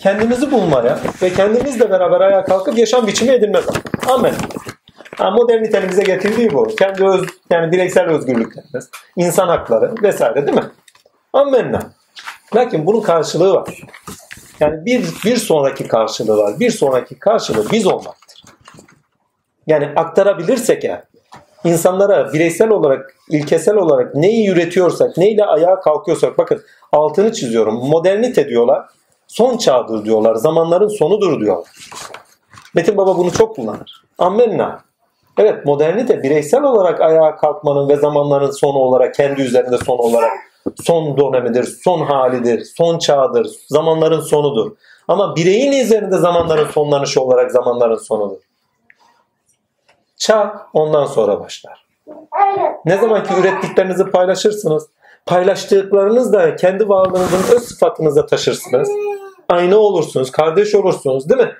Kendimizi 0.00 0.50
bulmaya 0.50 1.00
ve 1.22 1.32
kendimizle 1.32 1.90
beraber 1.90 2.20
ayağa 2.20 2.44
kalkıp 2.44 2.78
yaşam 2.78 3.06
biçimi 3.06 3.32
edinme 3.32 3.60
zamanı. 3.60 3.82
Amen. 4.08 4.34
Ha, 5.16 5.30
modernitenin 5.30 5.88
bize 5.88 6.02
getirdiği 6.02 6.52
bu. 6.52 6.66
Kendi 6.66 7.04
öz, 7.04 7.20
yani 7.50 7.72
bireysel 7.72 8.04
özgürlüklerimiz, 8.04 8.90
insan 9.16 9.48
hakları 9.48 9.94
vesaire 10.02 10.46
değil 10.46 10.58
mi? 10.58 10.70
Amenna. 11.32 11.92
Lakin 12.54 12.86
bunun 12.86 13.00
karşılığı 13.00 13.54
var. 13.54 13.80
Yani 14.60 14.84
bir, 14.84 15.04
bir 15.24 15.36
sonraki 15.36 15.88
karşılığı 15.88 16.36
var. 16.36 16.60
Bir 16.60 16.70
sonraki 16.70 17.18
karşılığı 17.18 17.70
biz 17.72 17.86
olmaktır. 17.86 18.42
Yani 19.66 19.88
aktarabilirsek 19.96 20.84
eğer 20.84 21.02
insanlara 21.64 22.32
bireysel 22.32 22.68
olarak, 22.68 23.14
ilkesel 23.28 23.76
olarak 23.76 24.14
neyi 24.14 24.50
üretiyorsak, 24.50 25.16
neyle 25.16 25.44
ayağa 25.44 25.80
kalkıyorsak 25.80 26.38
bakın 26.38 26.62
altını 26.92 27.32
çiziyorum. 27.32 27.74
Modernite 27.74 28.48
diyorlar. 28.48 28.86
Son 29.26 29.58
çağdır 29.58 30.04
diyorlar. 30.04 30.34
Zamanların 30.34 30.88
sonudur 30.88 31.40
diyorlar. 31.40 31.68
Metin 32.74 32.96
Baba 32.96 33.18
bunu 33.18 33.32
çok 33.32 33.56
kullanır. 33.56 34.04
Ammenna. 34.18 34.89
Evet 35.40 35.66
modernite 35.66 36.22
bireysel 36.22 36.62
olarak 36.62 37.00
ayağa 37.00 37.36
kalkmanın 37.36 37.88
ve 37.88 37.96
zamanların 37.96 38.50
sonu 38.50 38.78
olarak 38.78 39.14
kendi 39.14 39.42
üzerinde 39.42 39.78
son 39.78 39.98
olarak 39.98 40.32
son 40.82 41.16
dönemidir, 41.16 41.64
son 41.64 42.00
halidir, 42.00 42.64
son 42.76 42.98
çağdır, 42.98 43.46
zamanların 43.68 44.20
sonudur. 44.20 44.72
Ama 45.08 45.36
bireyin 45.36 45.72
üzerinde 45.72 46.16
zamanların 46.18 46.70
sonlanışı 46.70 47.20
olarak 47.20 47.50
zamanların 47.52 47.96
sonudur. 47.96 48.36
Çağ 50.16 50.66
ondan 50.72 51.06
sonra 51.06 51.40
başlar. 51.40 51.86
Ne 52.84 52.96
zaman 52.96 53.24
ki 53.24 53.34
ürettiklerinizi 53.40 54.04
paylaşırsınız, 54.04 54.88
paylaştıklarınız 55.26 56.32
da 56.32 56.56
kendi 56.56 56.88
varlığınızın 56.88 57.56
öz 57.56 57.62
sıfatınıza 57.62 58.26
taşırsınız. 58.26 58.90
Aynı 59.48 59.78
olursunuz, 59.78 60.30
kardeş 60.30 60.74
olursunuz 60.74 61.28
değil 61.28 61.40
mi? 61.40 61.52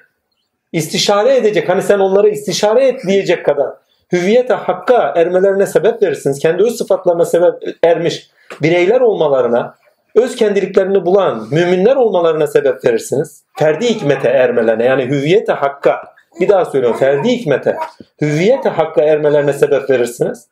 İstişare 0.72 1.36
edecek, 1.36 1.68
hani 1.68 1.82
sen 1.82 1.98
onlara 1.98 2.28
istişare 2.28 2.88
et 2.88 3.00
diyecek 3.06 3.44
kadar 3.44 3.70
hüviyete 4.12 4.54
hakka 4.54 5.12
ermelerine 5.16 5.66
sebep 5.66 6.02
verirsiniz. 6.02 6.38
Kendi 6.38 6.62
öz 6.62 6.76
sıfatlarına 6.76 7.24
sebep 7.24 7.54
ermiş 7.84 8.30
bireyler 8.62 9.00
olmalarına, 9.00 9.74
öz 10.14 10.36
kendiliklerini 10.36 11.06
bulan 11.06 11.48
müminler 11.50 11.96
olmalarına 11.96 12.46
sebep 12.46 12.84
verirsiniz. 12.84 13.44
Ferdi 13.58 13.88
hikmete 13.88 14.28
ermelerine 14.28 14.84
yani 14.84 15.04
hüviyete 15.04 15.52
hakka 15.52 16.02
bir 16.40 16.48
daha 16.48 16.64
söylüyorum 16.64 16.98
ferdi 16.98 17.28
hikmete 17.28 17.76
hüviyete 18.22 18.68
hakka 18.68 19.02
ermelerine 19.02 19.52
sebep 19.52 19.90
verirsiniz. 19.90 20.48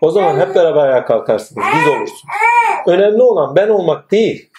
O 0.00 0.10
zaman 0.10 0.40
hep 0.40 0.54
beraber 0.54 0.80
ayağa 0.80 1.04
kalkarsınız. 1.04 1.66
Biz 1.74 1.88
olursunuz. 1.88 2.22
Önemli 2.86 3.22
olan 3.22 3.56
ben 3.56 3.68
olmak 3.68 4.10
değil. 4.10 4.50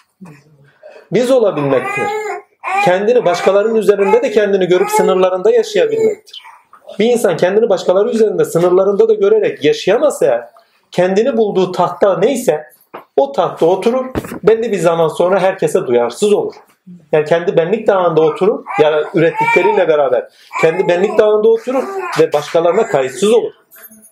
Biz 1.12 1.32
olabilmektir. 1.32 2.04
Kendini 2.86 3.26
başkalarının 3.26 3.76
üzerinde 3.76 4.22
de 4.22 4.32
kendini 4.32 4.68
görüp 4.68 4.90
sınırlarında 4.90 5.52
yaşayabilmektir. 5.52 6.42
Bir 7.00 7.06
insan 7.06 7.38
kendini 7.38 7.70
başkaları 7.70 8.10
üzerinde 8.10 8.46
sınırlarında 8.46 9.10
da 9.10 9.14
görerek 9.14 9.64
yaşayamazsa 9.64 10.52
kendini 10.92 11.38
bulduğu 11.38 11.72
tahta 11.72 12.18
neyse 12.18 12.64
o 13.18 13.32
tahtta 13.32 13.66
oturur 13.66 14.06
belli 14.44 14.72
bir 14.72 14.80
zaman 14.80 15.08
sonra 15.08 15.40
herkese 15.40 15.88
duyarsız 15.88 16.34
olur. 16.34 16.54
Yani 17.12 17.26
kendi 17.26 17.58
benlik 17.58 17.88
dağında 17.88 18.22
oturur 18.22 18.64
yani 18.82 19.04
ürettikleriyle 19.14 19.88
beraber 19.88 20.28
kendi 20.62 20.88
benlik 20.88 21.18
dağında 21.18 21.50
oturur 21.50 21.84
ve 22.20 22.34
başkalarına 22.34 22.88
kayıtsız 22.88 23.34
olur. 23.34 23.52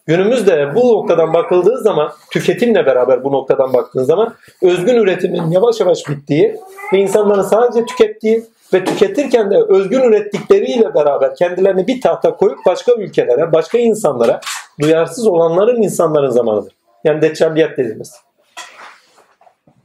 Günümüzde 0.08 0.76
bu 0.76 0.80
noktadan 0.80 1.34
bakıldığı 1.34 1.78
zaman 1.78 2.12
tüketimle 2.32 2.86
beraber 2.86 3.24
bu 3.24 3.32
noktadan 3.32 3.74
baktığın 3.74 4.04
zaman 4.04 4.36
özgün 4.62 4.96
üretimin 4.96 5.52
yavaş 5.52 5.80
yavaş 5.80 6.10
bittiği 6.10 6.56
ve 6.94 6.98
insanların 6.98 7.42
sadece 7.42 7.86
tükettiği 7.86 8.44
ve 8.74 8.86
tüketirken 8.86 9.52
de 9.52 9.58
özgün 9.70 10.02
ürettikleriyle 10.02 10.94
beraber 10.96 11.36
kendilerini 11.36 11.88
bir 11.88 12.02
tahta 12.02 12.36
koyup 12.36 12.58
başka 12.66 12.92
ülkelere, 12.94 13.52
başka 13.52 13.78
insanlara 13.78 14.42
duyarsız 14.80 15.28
olanların 15.28 15.82
insanların 15.82 16.30
zamanıdır. 16.30 16.74
Yani 17.04 17.22
deccalliyet 17.22 17.78
dediğimiz. 17.78 18.16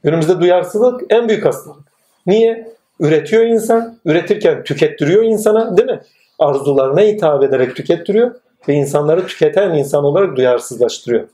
Günümüzde 0.05 0.41
duyarsızlık 0.41 1.03
en 1.11 1.29
büyük 1.29 1.45
hastalık. 1.45 1.93
Niye? 2.27 2.73
Üretiyor 3.01 3.43
insan, 3.43 3.99
üretirken 4.05 4.65
tükettiriyor 4.65 5.23
insana 5.23 5.77
değil 5.77 5.89
mi? 5.89 6.01
Arzularına 6.39 7.01
hitap 7.01 7.43
ederek 7.43 7.77
tükettiriyor 7.77 8.35
ve 8.69 8.75
insanları 8.75 9.27
tüketen 9.27 9.71
insan 9.71 10.05
olarak 10.05 10.37
duyarsızlaştırıyor. 10.37 11.29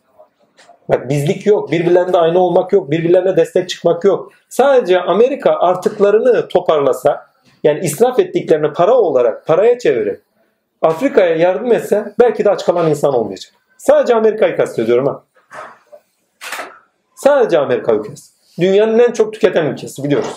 Bak 0.88 1.08
bizlik 1.08 1.46
yok, 1.46 1.72
birbirlerine 1.72 2.16
aynı 2.16 2.38
olmak 2.38 2.72
yok, 2.72 2.90
birbirlerine 2.90 3.36
destek 3.36 3.68
çıkmak 3.68 4.04
yok. 4.04 4.32
Sadece 4.48 5.00
Amerika 5.00 5.50
artıklarını 5.50 6.48
toparlasa, 6.48 7.26
yani 7.62 7.80
israf 7.80 8.18
ettiklerini 8.18 8.72
para 8.72 8.94
olarak 8.94 9.46
paraya 9.46 9.78
çevirip 9.78 10.20
Afrika'ya 10.82 11.36
yardım 11.36 11.72
etse 11.72 12.14
belki 12.20 12.44
de 12.44 12.50
aç 12.50 12.64
kalan 12.64 12.90
insan 12.90 13.14
olmayacak. 13.14 13.52
Sadece 13.76 14.14
Amerika'yı 14.14 14.56
kastediyorum 14.56 15.06
ha. 15.06 15.22
Sadece 17.14 17.58
Amerika 17.58 17.94
ülkesi. 17.94 18.32
Dünyanın 18.60 18.98
en 18.98 19.12
çok 19.12 19.32
tüketen 19.32 19.66
ülkesi 19.66 20.04
biliyoruz. 20.04 20.34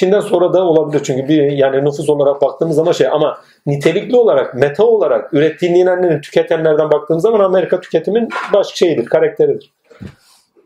Çin'den 0.00 0.20
sonra 0.20 0.52
da 0.52 0.64
olabilir 0.64 1.02
çünkü 1.04 1.28
bir 1.28 1.42
yani 1.42 1.84
nüfus 1.84 2.08
olarak 2.08 2.42
baktığımız 2.42 2.76
zaman 2.76 2.92
şey 2.92 3.08
ama 3.08 3.38
nitelikli 3.66 4.16
olarak, 4.16 4.54
meta 4.54 4.84
olarak 4.84 5.34
ürettiğinden 5.34 6.20
tüketenlerden 6.20 6.90
baktığımız 6.90 7.22
zaman 7.22 7.40
Amerika 7.40 7.80
tüketimin 7.80 8.28
baş 8.52 8.74
şeyidir, 8.74 9.06
karakteridir. 9.06 9.72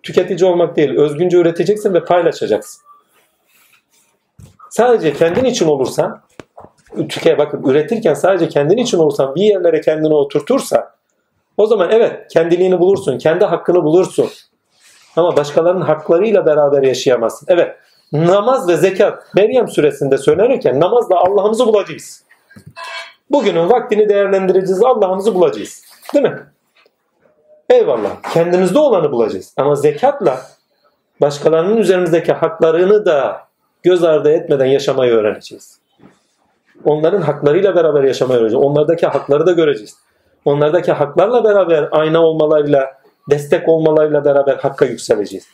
Tüketici 0.02 0.50
olmak 0.50 0.76
değil, 0.76 0.98
özgünce 0.98 1.36
üreteceksin 1.36 1.94
ve 1.94 2.04
paylaşacaksın. 2.04 2.82
Sadece 4.70 5.12
kendin 5.12 5.44
için 5.44 5.66
olursan, 5.66 6.22
tüke 7.08 7.38
bakın 7.38 7.62
üretirken 7.62 8.14
sadece 8.14 8.48
kendin 8.48 8.76
için 8.76 8.98
olursan 8.98 9.34
bir 9.34 9.42
yerlere 9.42 9.80
kendini 9.80 10.14
oturtursa 10.14 10.94
o 11.56 11.66
zaman 11.66 11.90
evet 11.90 12.32
kendiliğini 12.32 12.80
bulursun, 12.80 13.18
kendi 13.18 13.44
hakkını 13.44 13.84
bulursun. 13.84 14.28
Ama 15.16 15.36
başkalarının 15.36 15.84
haklarıyla 15.84 16.46
beraber 16.46 16.82
yaşayamazsın. 16.82 17.46
Evet 17.50 17.76
namaz 18.14 18.68
ve 18.68 18.76
zekat 18.76 19.34
Meryem 19.34 19.68
suresinde 19.68 20.18
söylenirken 20.18 20.80
namazla 20.80 21.16
Allah'ımızı 21.16 21.66
bulacağız. 21.66 22.24
Bugünün 23.30 23.70
vaktini 23.70 24.08
değerlendireceğiz, 24.08 24.82
Allah'ımızı 24.82 25.34
bulacağız. 25.34 25.84
Değil 26.14 26.24
mi? 26.24 26.38
Eyvallah. 27.70 28.22
Kendimizde 28.32 28.78
olanı 28.78 29.12
bulacağız. 29.12 29.54
Ama 29.56 29.74
zekatla 29.74 30.40
başkalarının 31.20 31.76
üzerimizdeki 31.76 32.32
haklarını 32.32 33.06
da 33.06 33.40
göz 33.82 34.04
ardı 34.04 34.30
etmeden 34.30 34.66
yaşamayı 34.66 35.12
öğreneceğiz. 35.12 35.78
Onların 36.84 37.22
haklarıyla 37.22 37.76
beraber 37.76 38.02
yaşamayı 38.02 38.40
öğreneceğiz. 38.40 38.64
Onlardaki 38.64 39.06
hakları 39.06 39.46
da 39.46 39.52
göreceğiz. 39.52 39.96
Onlardaki 40.44 40.92
haklarla 40.92 41.44
beraber 41.44 41.88
ayna 41.92 42.22
olmalarıyla, 42.22 42.92
destek 43.30 43.68
olmalarıyla 43.68 44.24
beraber 44.24 44.56
hakka 44.56 44.84
yükseleceğiz. 44.84 45.46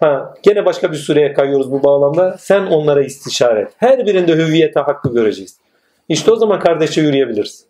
Ha, 0.00 0.34
gene 0.42 0.64
başka 0.64 0.92
bir 0.92 0.96
sureye 0.96 1.32
kayıyoruz 1.32 1.72
bu 1.72 1.82
bağlamda. 1.82 2.36
Sen 2.38 2.66
onlara 2.66 3.02
istişare 3.02 3.60
et. 3.60 3.72
Her 3.76 4.06
birinde 4.06 4.32
hüviyete 4.36 4.80
hakkı 4.80 5.12
göreceğiz. 5.14 5.58
İşte 6.08 6.30
o 6.32 6.36
zaman 6.36 6.60
kardeşe 6.60 7.00
yürüyebiliriz. 7.00 7.66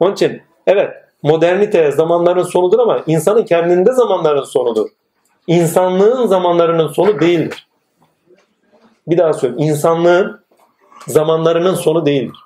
Onun 0.00 0.12
için 0.12 0.42
evet 0.66 0.90
modernite 1.22 1.90
zamanların 1.92 2.42
sonudur 2.42 2.78
ama 2.78 3.02
insanın 3.06 3.44
kendinde 3.44 3.92
zamanların 3.92 4.44
sonudur. 4.44 4.88
İnsanlığın 5.46 6.26
zamanlarının 6.26 6.88
sonu 6.88 7.20
değildir. 7.20 7.68
Bir 9.06 9.18
daha 9.18 9.32
söyleyeyim. 9.32 9.70
İnsanlığın 9.70 10.40
zamanlarının 11.06 11.74
sonu 11.74 12.06
değildir. 12.06 12.36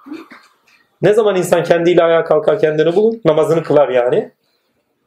Ne 1.03 1.15
zaman 1.15 1.37
insan 1.37 1.65
kendiyle 1.65 2.03
ayağa 2.03 2.25
kalkar 2.25 2.59
kendini 2.59 2.97
bulur? 2.97 3.15
Namazını 3.25 3.63
kılar 3.63 3.89
yani. 3.89 4.33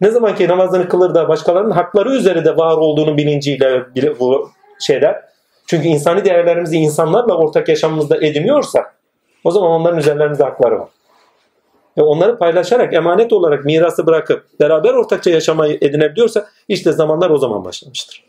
Ne 0.01 0.11
zaman 0.11 0.35
ki 0.35 0.48
namazını 0.48 0.90
kılır 0.90 1.15
da 1.15 1.27
başkalarının 1.27 1.72
hakları 1.72 2.09
üzerinde 2.09 2.57
var 2.57 2.77
olduğunu 2.77 3.17
bilinciyle 3.17 3.95
bile 3.95 4.19
bu 4.19 4.49
şeyler. 4.80 5.22
Çünkü 5.67 5.88
insani 5.88 6.25
değerlerimizi 6.25 6.77
insanlarla 6.77 7.38
ortak 7.38 7.69
yaşamımızda 7.69 8.17
ediniyorsak 8.17 8.95
o 9.43 9.51
zaman 9.51 9.72
onların 9.72 9.99
üzerlerimizde 9.99 10.43
hakları 10.43 10.80
var. 10.80 10.90
Ve 11.98 12.01
onları 12.01 12.38
paylaşarak, 12.38 12.93
emanet 12.93 13.33
olarak 13.33 13.65
mirası 13.65 14.06
bırakıp 14.06 14.59
beraber 14.59 14.93
ortakça 14.93 15.32
yaşamayı 15.32 15.77
edinebiliyorsa 15.82 16.45
işte 16.67 16.91
zamanlar 16.91 17.30
o 17.30 17.38
zaman 17.38 17.65
başlamıştır. 17.65 18.24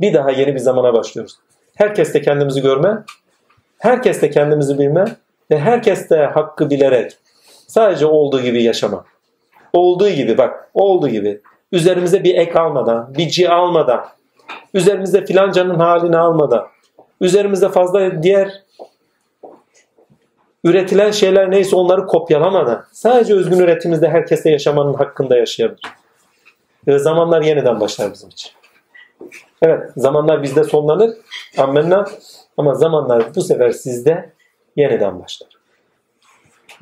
Bir 0.00 0.14
daha 0.14 0.30
yeni 0.30 0.54
bir 0.54 0.58
zamana 0.58 0.94
başlıyoruz. 0.94 1.36
Herkes 1.76 2.14
de 2.14 2.22
kendimizi 2.22 2.62
görme, 2.62 3.04
herkes 3.78 4.22
de 4.22 4.30
kendimizi 4.30 4.78
bilme 4.78 5.04
ve 5.50 5.58
herkes 5.58 6.10
de 6.10 6.26
hakkı 6.26 6.70
bilerek 6.70 7.12
sadece 7.66 8.06
olduğu 8.06 8.40
gibi 8.40 8.62
yaşama. 8.62 9.04
Olduğu 9.72 10.08
gibi 10.08 10.38
bak, 10.38 10.70
olduğu 10.74 11.08
gibi. 11.08 11.40
Üzerimize 11.72 12.24
bir 12.24 12.34
ek 12.34 12.60
almadan, 12.60 13.14
bir 13.14 13.28
ci 13.28 13.50
almadan, 13.50 14.06
üzerimize 14.74 15.24
filancanın 15.24 15.74
halini 15.74 16.16
almadan, 16.18 16.66
üzerimize 17.20 17.68
fazla 17.68 18.22
diğer 18.22 18.62
üretilen 20.64 21.10
şeyler 21.10 21.50
neyse 21.50 21.76
onları 21.76 22.06
kopyalamadan 22.06 22.84
sadece 22.92 23.34
özgün 23.34 23.58
üretimimizde 23.58 24.08
herkesle 24.08 24.50
yaşamanın 24.50 24.94
hakkında 24.94 25.36
yaşayabilir. 25.36 25.82
Ve 26.86 26.98
zamanlar 26.98 27.42
yeniden 27.42 27.80
başlar 27.80 28.12
bizim 28.12 28.28
için. 28.28 28.50
Evet 29.62 29.90
zamanlar 29.96 30.42
bizde 30.42 30.64
sonlanır. 30.64 31.10
Ammenna. 31.58 32.04
Ama 32.56 32.74
zamanlar 32.74 33.34
bu 33.34 33.42
sefer 33.42 33.70
sizde 33.70 34.32
yeniden 34.76 35.22
başlar. 35.22 35.48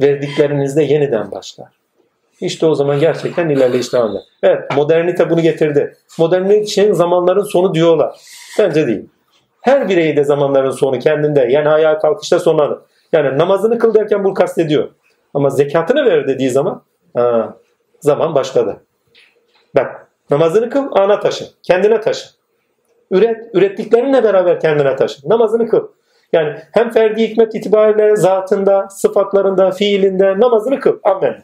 Verdiklerinizde 0.00 0.82
yeniden 0.82 1.30
başlar. 1.30 1.68
İşte 2.40 2.66
o 2.66 2.74
zaman 2.74 3.00
gerçekten 3.00 3.48
ilerleyiş 3.48 3.92
devam 3.92 4.10
eder. 4.10 4.22
Evet 4.42 4.76
modernite 4.76 5.30
bunu 5.30 5.40
getirdi. 5.40 5.96
Modernite 6.18 6.60
için 6.60 6.92
zamanların 6.92 7.42
sonu 7.42 7.74
diyorlar. 7.74 8.16
Bence 8.58 8.86
değil. 8.86 9.08
Her 9.60 9.88
bireyi 9.88 10.16
de 10.16 10.24
zamanların 10.24 10.70
sonu 10.70 10.98
kendinde. 10.98 11.46
Yani 11.50 11.68
ayağa 11.68 11.98
kalkışta 11.98 12.38
sonlanır. 12.38 12.78
Yani 13.12 13.38
namazını 13.38 13.78
kıl 13.78 13.94
derken 13.94 14.24
bunu 14.24 14.34
kastediyor. 14.34 14.88
Ama 15.34 15.50
zekatını 15.50 16.04
ver 16.04 16.28
dediği 16.28 16.50
zaman 16.50 16.82
ha, 17.14 17.56
zaman 18.00 18.34
başladı. 18.34 18.76
Bak 19.76 20.08
namazını 20.30 20.70
kıl 20.70 20.86
ana 20.92 21.20
taşı. 21.20 21.44
Kendine 21.62 22.00
taşı. 22.00 22.26
Üret. 23.10 23.36
Ürettiklerinle 23.54 24.24
beraber 24.24 24.60
kendine 24.60 24.96
taşı. 24.96 25.28
Namazını 25.28 25.68
kıl. 25.68 25.88
Yani 26.32 26.58
hem 26.72 26.90
ferdi 26.90 27.22
hikmet 27.22 27.54
itibariyle 27.54 28.16
zatında, 28.16 28.88
sıfatlarında, 28.90 29.70
fiilinde 29.70 30.40
namazını 30.40 30.80
kıl. 30.80 30.98
Amen. 31.02 31.42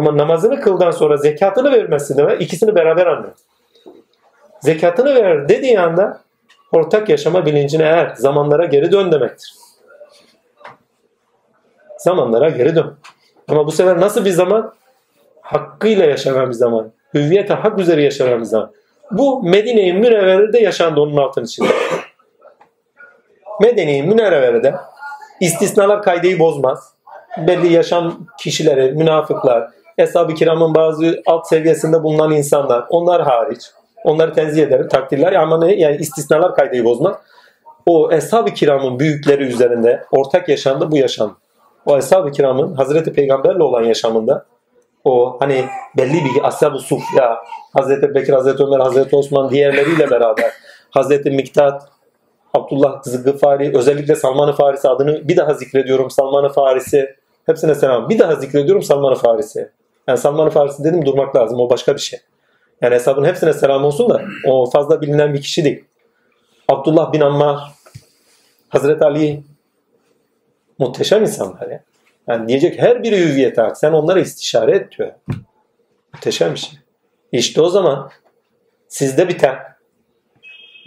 Ama 0.00 0.16
namazını 0.16 0.60
kıldan 0.60 0.90
sonra 0.90 1.16
zekatını 1.16 1.72
vermesi 1.72 2.16
de 2.16 2.38
ikisini 2.38 2.74
beraber 2.74 3.06
anlıyor. 3.06 3.34
Zekatını 4.60 5.14
ver 5.14 5.48
dediği 5.48 5.80
anda 5.80 6.20
ortak 6.72 7.08
yaşama 7.08 7.46
bilincine 7.46 7.82
eğer 7.82 8.14
zamanlara 8.14 8.64
geri 8.64 8.92
dön 8.92 9.12
demektir. 9.12 9.54
Zamanlara 11.98 12.48
geri 12.48 12.76
dön. 12.76 12.96
Ama 13.48 13.66
bu 13.66 13.72
sefer 13.72 14.00
nasıl 14.00 14.24
bir 14.24 14.30
zaman? 14.30 14.74
Hakkıyla 15.40 16.04
yaşanan 16.04 16.48
bir 16.48 16.54
zaman. 16.54 16.92
Hüviyete 17.14 17.54
hak 17.54 17.78
üzere 17.78 18.02
yaşanan 18.02 18.40
bir 18.40 18.44
zaman. 18.44 18.72
Bu 19.10 19.42
Medine-i 19.42 19.92
Münevvere'de 19.92 20.58
yaşandı 20.58 21.00
onun 21.00 21.16
altın 21.16 21.44
içinde. 21.44 21.68
Medine-i 23.62 24.02
Münevvere'de 24.02 24.74
istisnalar 25.40 26.02
kaydeyi 26.02 26.38
bozmaz. 26.38 26.94
Belli 27.38 27.72
yaşam 27.72 28.26
kişileri, 28.38 28.92
münafıklar, 28.92 29.79
Eshab-ı 30.00 30.34
kiramın 30.34 30.74
bazı 30.74 31.22
alt 31.26 31.48
seviyesinde 31.48 32.02
bulunan 32.02 32.32
insanlar, 32.32 32.84
onlar 32.88 33.22
hariç. 33.22 33.60
Onları 34.04 34.32
tenzih 34.32 34.62
ederim, 34.62 34.88
takdirler 34.88 35.32
ama 35.32 35.58
ne? 35.58 35.74
Yani 35.74 35.96
istisnalar 35.96 36.54
kaydeyi 36.54 36.84
bozmaz. 36.84 37.16
O 37.86 38.12
Eshab-ı 38.12 38.50
kiramın 38.50 38.98
büyükleri 38.98 39.44
üzerinde 39.44 40.04
ortak 40.12 40.48
yaşamda 40.48 40.90
bu 40.90 40.96
yaşam. 40.96 41.36
O 41.86 41.98
Eshab-ı 41.98 42.30
kiramın 42.30 42.74
Hazreti 42.74 43.12
Peygamberle 43.12 43.62
olan 43.62 43.82
yaşamında 43.82 44.46
o 45.04 45.36
hani 45.40 45.64
belli 45.96 46.24
bir 46.24 46.44
Ashab-ı 46.44 46.78
Sufya, 46.78 47.38
Hazreti 47.72 48.14
Bekir, 48.14 48.32
Hazreti 48.32 48.64
Ömer, 48.64 48.78
Hazreti 48.80 49.16
Osman 49.16 49.50
diğerleriyle 49.50 50.10
beraber 50.10 50.52
Hazreti 50.90 51.30
Miktat, 51.30 51.82
Abdullah 52.54 53.02
Gıfari, 53.24 53.76
özellikle 53.76 54.14
Salman-ı 54.16 54.52
Farisi 54.52 54.88
adını 54.88 55.28
bir 55.28 55.36
daha 55.36 55.54
zikrediyorum. 55.54 56.10
Salman-ı 56.10 56.48
Farisi, 56.48 57.16
hepsine 57.46 57.74
selam. 57.74 58.08
Bir 58.08 58.18
daha 58.18 58.34
zikrediyorum 58.34 58.82
Salman-ı 58.82 59.14
Farisi. 59.14 59.70
Yani 60.10 60.18
Salman-ı 60.18 60.50
Farisi 60.50 60.84
dedim 60.84 61.06
durmak 61.06 61.36
lazım. 61.36 61.60
O 61.60 61.70
başka 61.70 61.94
bir 61.94 62.00
şey. 62.00 62.20
Yani 62.82 62.94
hesabın 62.94 63.24
hepsine 63.24 63.52
selam 63.52 63.84
olsun 63.84 64.10
da 64.10 64.22
o 64.46 64.70
fazla 64.70 65.00
bilinen 65.00 65.34
bir 65.34 65.40
kişi 65.40 65.64
değil. 65.64 65.84
Abdullah 66.68 67.12
bin 67.12 67.20
Ammar, 67.20 67.60
Hazreti 68.68 69.04
Ali 69.04 69.42
muhteşem 70.78 71.22
insanlar 71.22 71.68
ya. 71.70 71.82
Yani 72.28 72.48
diyecek 72.48 72.82
her 72.82 73.02
biri 73.02 73.18
hüviyete 73.18 73.62
hak. 73.62 73.78
Sen 73.78 73.92
onlara 73.92 74.20
istişare 74.20 74.76
et 74.76 74.98
diyor. 74.98 75.12
Muhteşem 76.14 76.54
bir 76.54 76.58
şey. 76.58 76.78
İşte 77.32 77.60
o 77.60 77.68
zaman 77.68 78.10
sizde 78.88 79.28
biten 79.28 79.56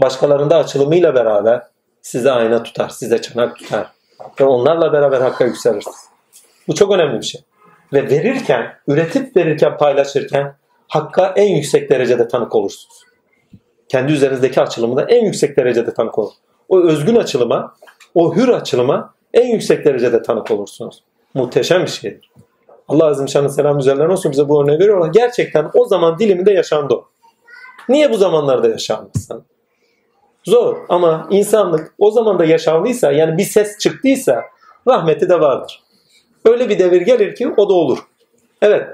başkalarında 0.02 0.58
açılımıyla 0.58 1.16
beraber 1.16 1.62
size 2.02 2.32
ayna 2.32 2.64
tutar, 2.64 2.90
size 2.90 3.22
çanak 3.22 3.58
tutar. 3.58 3.88
Ve 4.40 4.44
onlarla 4.44 4.94
beraber 4.94 5.22
hakka 5.22 5.46
yükselirsiniz. 5.46 6.08
Bu 6.68 6.76
çok 6.76 6.92
önemli 6.92 7.18
bir 7.18 7.26
şey. 7.26 7.42
Ve 7.94 8.10
verirken, 8.10 8.74
üretip 8.88 9.36
verirken, 9.36 9.78
paylaşırken 9.78 10.56
hakka 10.88 11.34
en 11.36 11.56
yüksek 11.56 11.90
derecede 11.90 12.28
tanık 12.28 12.56
olursunuz. 12.56 13.04
Kendi 13.90 14.12
üzerinizdeki 14.12 14.62
açılımı 14.62 14.96
da 14.96 15.04
en 15.04 15.26
yüksek 15.26 15.58
derecede 15.58 15.94
tanık 15.94 16.20
olur. 16.20 16.32
O 16.70 16.82
özgün 16.82 17.16
açılıma, 17.16 17.76
o 18.16 18.36
hür 18.36 18.48
açılıma 18.48 19.14
en 19.34 19.48
yüksek 19.48 19.86
derecede 19.86 20.22
tanık 20.22 20.52
olursunuz. 20.52 21.04
Muhteşem 21.34 21.82
bir 21.82 21.88
şeydir. 21.88 22.32
Allah 22.88 23.06
Azim 23.06 23.30
Şan'ın 23.30 23.48
selam 23.48 23.80
üzerlerine 23.80 24.12
olsun 24.12 24.32
bize 24.32 24.50
bu 24.50 24.64
örneği 24.64 24.80
veriyorlar. 24.80 25.10
Gerçekten 25.14 25.70
o 25.74 25.86
zaman 25.86 26.20
diliminde 26.20 26.52
yaşandı 26.52 26.94
o. 26.94 27.06
Niye 27.90 28.12
bu 28.12 28.18
zamanlarda 28.18 28.70
yaşanmasın? 28.70 29.46
Zor 30.44 30.78
ama 30.90 31.28
insanlık 31.30 31.94
o 31.98 32.12
zaman 32.12 32.40
da 32.40 32.46
yaşanlıysa 32.46 33.12
yani 33.12 33.38
bir 33.38 33.44
ses 33.44 33.78
çıktıysa 33.78 34.42
rahmeti 34.88 35.30
de 35.30 35.40
vardır. 35.40 35.84
Öyle 36.46 36.70
bir 36.70 36.80
devir 36.80 37.02
gelir 37.02 37.36
ki 37.36 37.54
o 37.58 37.70
da 37.70 37.74
olur. 37.74 38.00
Evet 38.62 38.88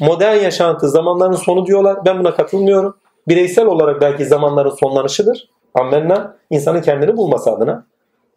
modern 0.00 0.36
yaşantı 0.36 0.88
zamanların 0.88 1.36
sonu 1.36 1.66
diyorlar. 1.66 1.98
Ben 2.06 2.18
buna 2.18 2.34
katılmıyorum. 2.34 2.96
Bireysel 3.28 3.66
olarak 3.66 4.00
belki 4.00 4.24
zamanların 4.24 4.76
sonlanışıdır. 4.80 5.48
Ammenna 5.74 6.36
insanın 6.50 6.80
kendini 6.82 7.16
bulması 7.16 7.50
adına. 7.50 7.86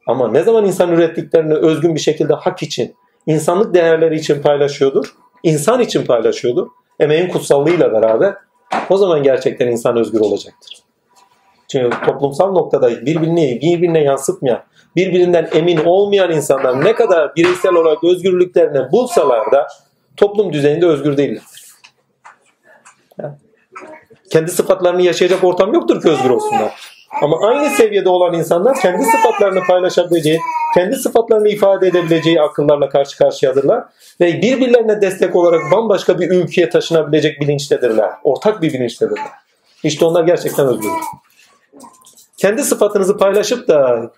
Ama 0.08 0.28
ne 0.28 0.44
zaman 0.44 0.66
insan 0.66 0.92
ürettiklerini 0.92 1.54
özgün 1.54 1.96
bir 1.96 2.00
şekilde 2.00 2.34
hak 2.34 2.64
için, 2.64 2.96
insanlık 3.28 3.74
değerleri 3.74 4.16
için 4.16 4.42
paylaşıyordur, 4.42 5.16
insan 5.44 5.82
için 5.82 6.06
paylaşıyordur, 6.06 6.68
emeğin 7.00 7.30
kutsallığıyla 7.30 7.92
beraber 7.92 8.36
o 8.90 8.98
zaman 8.98 9.24
gerçekten 9.24 9.68
insan 9.68 9.98
özgür 9.98 10.20
olacaktır. 10.20 10.84
Çünkü 11.68 11.98
toplumsal 12.06 12.52
noktada 12.52 13.06
birbirini 13.06 13.60
birbirine 13.62 14.04
yansıtmayan, 14.04 14.64
birbirinden 14.96 15.50
emin 15.54 15.78
olmayan 15.78 16.32
insanlar 16.32 16.86
ne 16.86 16.96
kadar 16.96 17.36
bireysel 17.36 17.74
olarak 17.74 18.04
özgürlüklerini 18.04 18.92
bulsalar 18.92 19.52
da 19.52 19.68
toplum 20.18 20.54
düzeyinde 20.54 20.86
özgür 20.86 21.18
değillerdir. 21.18 21.66
Kendi 24.32 24.52
sıfatlarını 24.52 25.02
yaşayacak 25.02 25.44
ortam 25.44 25.74
yoktur 25.74 26.02
ki 26.02 26.10
özgür 26.10 26.30
olsunlar. 26.30 26.74
Ama 27.22 27.40
aynı 27.48 27.70
seviyede 27.70 28.10
olan 28.10 28.34
insanlar 28.34 28.80
kendi 28.82 29.04
sıfatlarını 29.06 29.60
paylaşabileceği, 29.68 30.40
kendi 30.74 30.96
sıfatlarını 30.96 31.50
ifade 31.50 31.88
edebileceği 31.88 32.42
akıllarla 32.42 32.90
karşı 32.90 33.18
karşıyadırlar. 33.18 33.84
Ve 34.22 34.42
birbirlerine 34.42 35.02
destek 35.02 35.36
olarak 35.36 35.62
bambaşka 35.72 36.20
bir 36.20 36.30
ülkeye 36.30 36.70
taşınabilecek 36.70 37.42
bilinçtedirler. 37.42 38.10
Ortak 38.24 38.62
bir 38.62 38.74
bilinçtedirler. 38.74 39.28
İşte 39.84 40.06
onlar 40.06 40.24
gerçekten 40.24 40.68
özgür. 40.68 40.90
Kendi 42.38 42.64
sıfatınızı 42.64 43.18
paylaşıp 43.18 43.68
da 43.68 44.12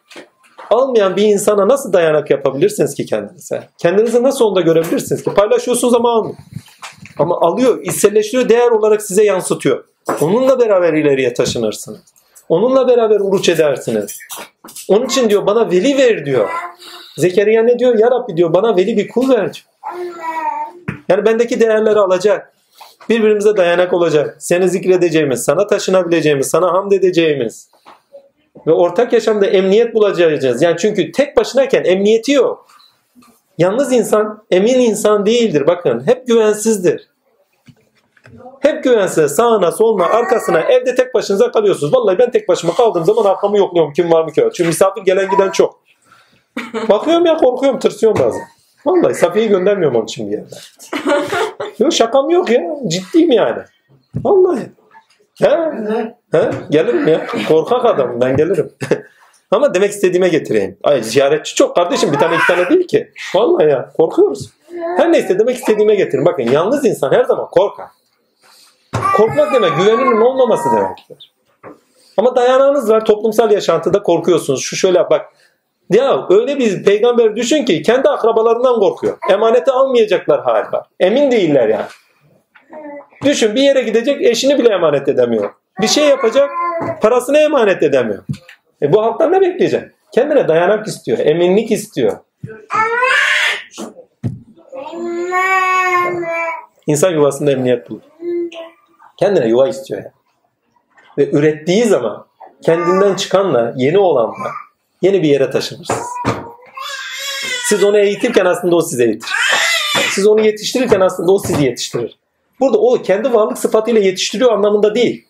almayan 0.69 1.15
bir 1.15 1.23
insana 1.23 1.67
nasıl 1.67 1.93
dayanak 1.93 2.29
yapabilirsiniz 2.29 2.95
ki 2.95 3.05
kendinize? 3.05 3.63
Kendinizi 3.77 4.23
nasıl 4.23 4.45
onda 4.45 4.61
görebilirsiniz 4.61 5.23
ki? 5.23 5.33
Paylaşıyorsunuz 5.33 5.93
ama 5.93 6.11
almıyor. 6.11 6.37
Ama 7.19 7.41
alıyor, 7.41 7.81
içselleştiriyor, 7.81 8.49
değer 8.49 8.71
olarak 8.71 9.01
size 9.01 9.23
yansıtıyor. 9.23 9.83
Onunla 10.21 10.59
beraber 10.59 10.93
ileriye 10.93 11.33
taşınırsınız. 11.33 11.99
Onunla 12.49 12.87
beraber 12.87 13.19
uruç 13.19 13.49
edersiniz. 13.49 14.17
Onun 14.87 15.05
için 15.05 15.29
diyor 15.29 15.45
bana 15.45 15.71
veli 15.71 15.97
ver 15.97 16.25
diyor. 16.25 16.49
Zekeriya 17.17 17.63
ne 17.63 17.79
diyor? 17.79 17.99
Ya 17.99 18.11
Rabbi 18.11 18.37
diyor 18.37 18.53
bana 18.53 18.75
veli 18.75 18.97
bir 18.97 19.07
kul 19.07 19.29
ver 19.29 19.53
diyor. 19.53 19.65
Yani 21.09 21.25
bendeki 21.25 21.59
değerleri 21.59 21.99
alacak. 21.99 22.53
Birbirimize 23.09 23.57
dayanak 23.57 23.93
olacak. 23.93 24.35
Seni 24.39 24.69
zikredeceğimiz, 24.69 25.43
sana 25.43 25.67
taşınabileceğimiz, 25.67 26.47
sana 26.47 26.73
hamd 26.73 26.91
edeceğimiz. 26.91 27.69
Ve 28.67 28.71
ortak 28.71 29.13
yaşamda 29.13 29.45
emniyet 29.45 29.95
bulacağız. 29.95 30.61
Yani 30.61 30.75
çünkü 30.79 31.11
tek 31.11 31.37
başınayken 31.37 31.83
emniyeti 31.83 32.31
yok. 32.31 32.67
Yalnız 33.57 33.93
insan 33.93 34.43
emin 34.51 34.79
insan 34.79 35.25
değildir. 35.25 35.67
Bakın 35.67 36.07
hep 36.07 36.27
güvensizdir. 36.27 37.07
Hep 38.59 38.83
güvensiz. 38.83 39.31
Sağına, 39.31 39.71
soluna, 39.71 40.05
arkasına 40.05 40.59
evde 40.59 40.95
tek 40.95 41.13
başınıza 41.13 41.51
kalıyorsunuz. 41.51 41.93
Vallahi 41.93 42.17
ben 42.19 42.31
tek 42.31 42.47
başıma 42.47 42.73
kaldığım 42.73 43.05
zaman 43.05 43.23
arkamı 43.23 43.57
yokluyorum. 43.57 43.93
Kim 43.93 44.11
var 44.11 44.23
mı 44.23 44.31
ki? 44.31 44.41
Çünkü 44.53 44.67
misafir 44.67 45.01
gelen 45.01 45.29
giden 45.29 45.51
çok. 45.51 45.79
Bakıyorum 46.89 47.25
ya 47.25 47.37
korkuyorum, 47.37 47.79
tırsıyorum 47.79 48.23
bazen. 48.25 48.41
Vallahi 48.85 49.13
Safiye'yi 49.13 49.49
göndermiyorum 49.49 49.97
onun 49.97 50.05
için 50.05 50.31
bir 50.31 50.37
yerden. 50.37 50.57
Yok 51.79 51.93
şakam 51.93 52.29
yok 52.29 52.49
ya. 52.49 52.61
Ciddiyim 52.87 53.31
yani. 53.31 53.59
Vallahi. 54.15 54.71
He? 55.41 56.16
He? 56.31 56.49
Gelirim 56.69 57.07
ya. 57.07 57.27
Korkak 57.47 57.85
adamım 57.85 58.21
ben 58.21 58.37
gelirim. 58.37 58.71
Ama 59.51 59.73
demek 59.73 59.91
istediğime 59.91 60.29
getireyim. 60.29 60.77
Ay 60.83 61.03
ziyaretçi 61.03 61.55
çok 61.55 61.75
kardeşim 61.75 62.11
bir 62.11 62.17
tane 62.17 62.35
iki 62.35 62.47
tane 62.47 62.69
değil 62.69 62.87
ki. 62.87 63.11
Vallahi 63.35 63.69
ya 63.69 63.89
korkuyoruz. 63.97 64.49
Her 64.97 65.11
neyse 65.11 65.39
demek 65.39 65.55
istediğime 65.55 65.95
getirin. 65.95 66.25
Bakın 66.25 66.43
yalnız 66.43 66.85
insan 66.85 67.11
her 67.11 67.23
zaman 67.23 67.47
korkar. 67.49 67.87
Korkmak 69.17 69.53
demek 69.53 69.77
güveninin 69.77 70.21
olmaması 70.21 70.71
demektir. 70.71 71.33
Ama 72.17 72.35
dayanağınız 72.35 72.89
var. 72.89 73.05
Toplumsal 73.05 73.51
yaşantıda 73.51 74.03
korkuyorsunuz. 74.03 74.63
Şu 74.63 74.75
şöyle 74.75 75.09
bak. 75.09 75.25
Ya 75.89 76.27
öyle 76.29 76.57
bir 76.57 76.83
peygamber 76.83 77.35
düşün 77.35 77.65
ki 77.65 77.81
kendi 77.81 78.09
akrabalarından 78.09 78.79
korkuyor. 78.79 79.17
Emaneti 79.31 79.71
almayacaklar 79.71 80.43
hali 80.43 80.71
var. 80.71 80.85
Emin 80.99 81.31
değiller 81.31 81.67
yani. 81.67 81.85
Düşün 83.23 83.55
bir 83.55 83.61
yere 83.61 83.81
gidecek 83.81 84.21
eşini 84.21 84.57
bile 84.57 84.69
emanet 84.69 85.07
edemiyor. 85.07 85.53
Bir 85.81 85.87
şey 85.87 86.07
yapacak 86.07 86.49
parasını 87.01 87.37
emanet 87.37 87.83
edemiyor. 87.83 88.23
E 88.81 88.93
bu 88.93 89.01
halktan 89.01 89.31
ne 89.31 89.41
bekleyecek? 89.41 89.91
Kendine 90.11 90.47
dayanak 90.47 90.87
istiyor, 90.87 91.19
eminlik 91.19 91.71
istiyor. 91.71 92.17
İnsan 96.87 97.11
yuvasında 97.11 97.51
emniyet 97.51 97.89
bulur. 97.89 98.01
Kendine 99.17 99.47
yuva 99.47 99.67
istiyor 99.67 100.01
yani. 100.01 100.11
Ve 101.17 101.29
ürettiği 101.37 101.83
zaman 101.85 102.27
kendinden 102.61 103.15
çıkanla, 103.15 103.73
yeni 103.75 103.97
olanla 103.97 104.51
yeni 105.01 105.23
bir 105.23 105.29
yere 105.29 105.49
taşınırsınız. 105.49 106.07
Siz 107.69 107.83
onu 107.83 107.97
eğitirken 107.97 108.45
aslında 108.45 108.75
o 108.75 108.81
sizi 108.81 109.03
eğitir. 109.03 109.29
Siz 110.11 110.27
onu 110.27 110.41
yetiştirirken 110.45 110.99
aslında 110.99 111.31
o 111.31 111.39
sizi 111.39 111.65
yetiştirir. 111.65 112.19
Burada 112.59 112.77
o 112.77 113.01
kendi 113.01 113.33
varlık 113.33 113.57
sıfatıyla 113.57 114.01
yetiştiriyor 114.01 114.51
anlamında 114.51 114.95
değil. 114.95 115.26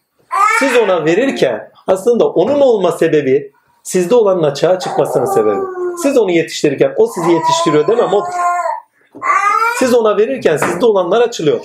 Siz 0.60 0.78
ona 0.78 1.06
verirken 1.06 1.72
aslında 1.88 2.30
onun 2.30 2.62
olma 2.62 2.92
sebebi 2.92 3.52
sizde 3.84 4.16
olanın 4.16 4.44
açığa 4.44 4.80
çıkmasının 4.80 5.26
sebebi. 5.26 5.60
Siz 6.04 6.18
onu 6.18 6.32
yetiştirirken 6.32 6.94
o 6.98 7.08
sizi 7.08 7.32
yetiştiriyor 7.32 7.88
demem 7.88 8.14
odur. 8.14 8.34
Siz 9.80 9.94
ona 9.94 10.18
verirken 10.18 10.58
sizde 10.58 10.86
olanlar 10.86 11.22
açılıyor. 11.22 11.62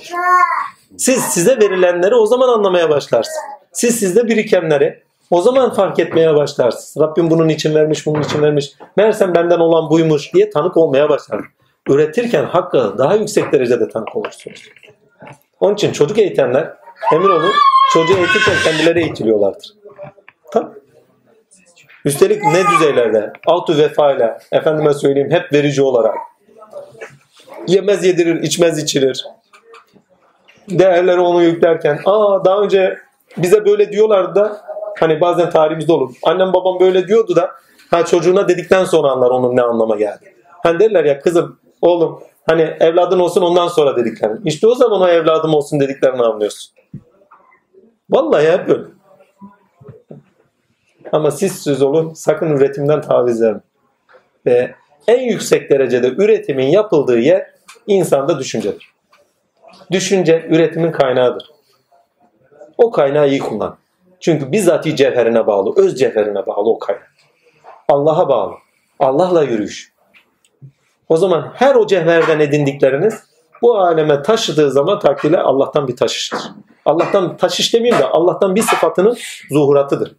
Siz 0.97 1.23
size 1.23 1.59
verilenleri 1.59 2.15
o 2.15 2.25
zaman 2.25 2.49
anlamaya 2.49 2.89
başlarsınız. 2.89 3.37
Siz 3.71 3.99
sizde 3.99 4.27
birikenleri 4.27 5.03
o 5.31 5.41
zaman 5.41 5.73
fark 5.73 5.99
etmeye 5.99 6.35
başlarsınız. 6.35 6.95
Rabbim 6.99 7.29
bunun 7.29 7.49
için 7.49 7.75
vermiş, 7.75 8.05
bunun 8.05 8.21
için 8.21 8.41
vermiş. 8.41 8.73
Meğersem 8.97 9.35
benden 9.35 9.59
olan 9.59 9.89
buymuş 9.89 10.33
diye 10.33 10.49
tanık 10.49 10.77
olmaya 10.77 11.09
başlarsınız. 11.09 11.51
Üretirken 11.89 12.43
hakkı 12.43 12.95
daha 12.97 13.15
yüksek 13.15 13.51
derecede 13.51 13.89
tanık 13.89 14.15
olursunuz. 14.15 14.61
Onun 15.59 15.73
için 15.73 15.91
çocuk 15.91 16.17
eğitenler 16.17 16.73
emin 17.11 17.29
olun 17.29 17.51
çocuğu 17.93 18.17
eğitirken 18.17 18.55
kendileri 18.63 18.99
eğitiliyorlardır. 18.99 19.73
Tabii. 20.51 20.71
Üstelik 22.05 22.43
ne 22.43 22.63
düzeylerde? 22.67 23.33
Altı 23.45 23.77
vefayla, 23.77 24.39
efendime 24.51 24.93
söyleyeyim 24.93 25.31
hep 25.31 25.53
verici 25.53 25.81
olarak. 25.81 26.15
Yemez 27.67 28.05
yedirir, 28.05 28.43
içmez 28.43 28.83
içirir. 28.83 29.25
Değerleri 30.69 31.19
onu 31.19 31.43
yüklerken. 31.43 31.99
Aa 32.05 32.45
daha 32.45 32.61
önce 32.61 32.97
bize 33.37 33.65
böyle 33.65 33.91
diyorlardı 33.91 34.35
da 34.35 34.61
hani 34.99 35.21
bazen 35.21 35.49
tarihimizde 35.49 35.93
olur. 35.93 36.15
Annem 36.23 36.53
babam 36.53 36.79
böyle 36.79 37.07
diyordu 37.07 37.35
da 37.35 37.51
ha 37.91 38.05
çocuğuna 38.05 38.47
dedikten 38.47 38.85
sonra 38.85 39.11
anlar 39.11 39.29
onun 39.29 39.55
ne 39.55 39.61
anlama 39.61 39.95
geldi. 39.95 40.35
Hani 40.63 40.79
derler 40.79 41.05
ya 41.05 41.19
kızım, 41.19 41.59
oğlum 41.81 42.23
hani 42.45 42.61
evladın 42.61 43.19
olsun 43.19 43.41
ondan 43.41 43.67
sonra 43.67 43.97
dediklerini. 43.97 44.39
İşte 44.45 44.67
o 44.67 44.75
zaman 44.75 45.01
o 45.01 45.07
evladım 45.07 45.53
olsun 45.53 45.79
dediklerini 45.79 46.21
anlıyorsun. 46.21 46.73
Vallahi 48.09 48.51
hep 48.51 48.67
böyle. 48.67 48.83
Ama 51.11 51.31
siz 51.31 51.63
söz 51.63 51.81
olun 51.81 52.13
sakın 52.13 52.57
üretimden 52.57 53.01
taviz 53.01 53.41
vermeyin. 53.41 53.63
Ve 54.45 54.75
en 55.07 55.19
yüksek 55.19 55.69
derecede 55.69 56.07
üretimin 56.07 56.67
yapıldığı 56.67 57.19
yer 57.19 57.53
insanda 57.87 58.39
düşüncedir. 58.39 58.93
Düşünce 59.91 60.45
üretimin 60.49 60.91
kaynağıdır. 60.91 61.51
O 62.77 62.91
kaynağı 62.91 63.29
iyi 63.29 63.39
kullan. 63.39 63.77
Çünkü 64.19 64.51
bizzati 64.51 64.95
cevherine 64.95 65.47
bağlı, 65.47 65.73
öz 65.75 65.99
cevherine 65.99 66.45
bağlı 66.45 66.69
o 66.69 66.79
kaynak. 66.79 67.11
Allah'a 67.87 68.29
bağlı. 68.29 68.53
Allah'la 68.99 69.43
yürüyüş. 69.43 69.92
O 71.09 71.17
zaman 71.17 71.51
her 71.55 71.75
o 71.75 71.87
cevherden 71.87 72.39
edindikleriniz 72.39 73.13
bu 73.61 73.77
aleme 73.77 74.21
taşıdığı 74.21 74.71
zaman 74.71 74.99
takdirle 74.99 75.39
Allah'tan 75.39 75.87
bir 75.87 75.95
taşıştır. 75.95 76.39
Allah'tan 76.85 77.37
taşış 77.37 77.73
demeyeyim 77.73 77.99
de 77.99 78.05
Allah'tan 78.05 78.55
bir 78.55 78.61
sıfatının 78.61 79.17
zuhuratıdır. 79.51 80.15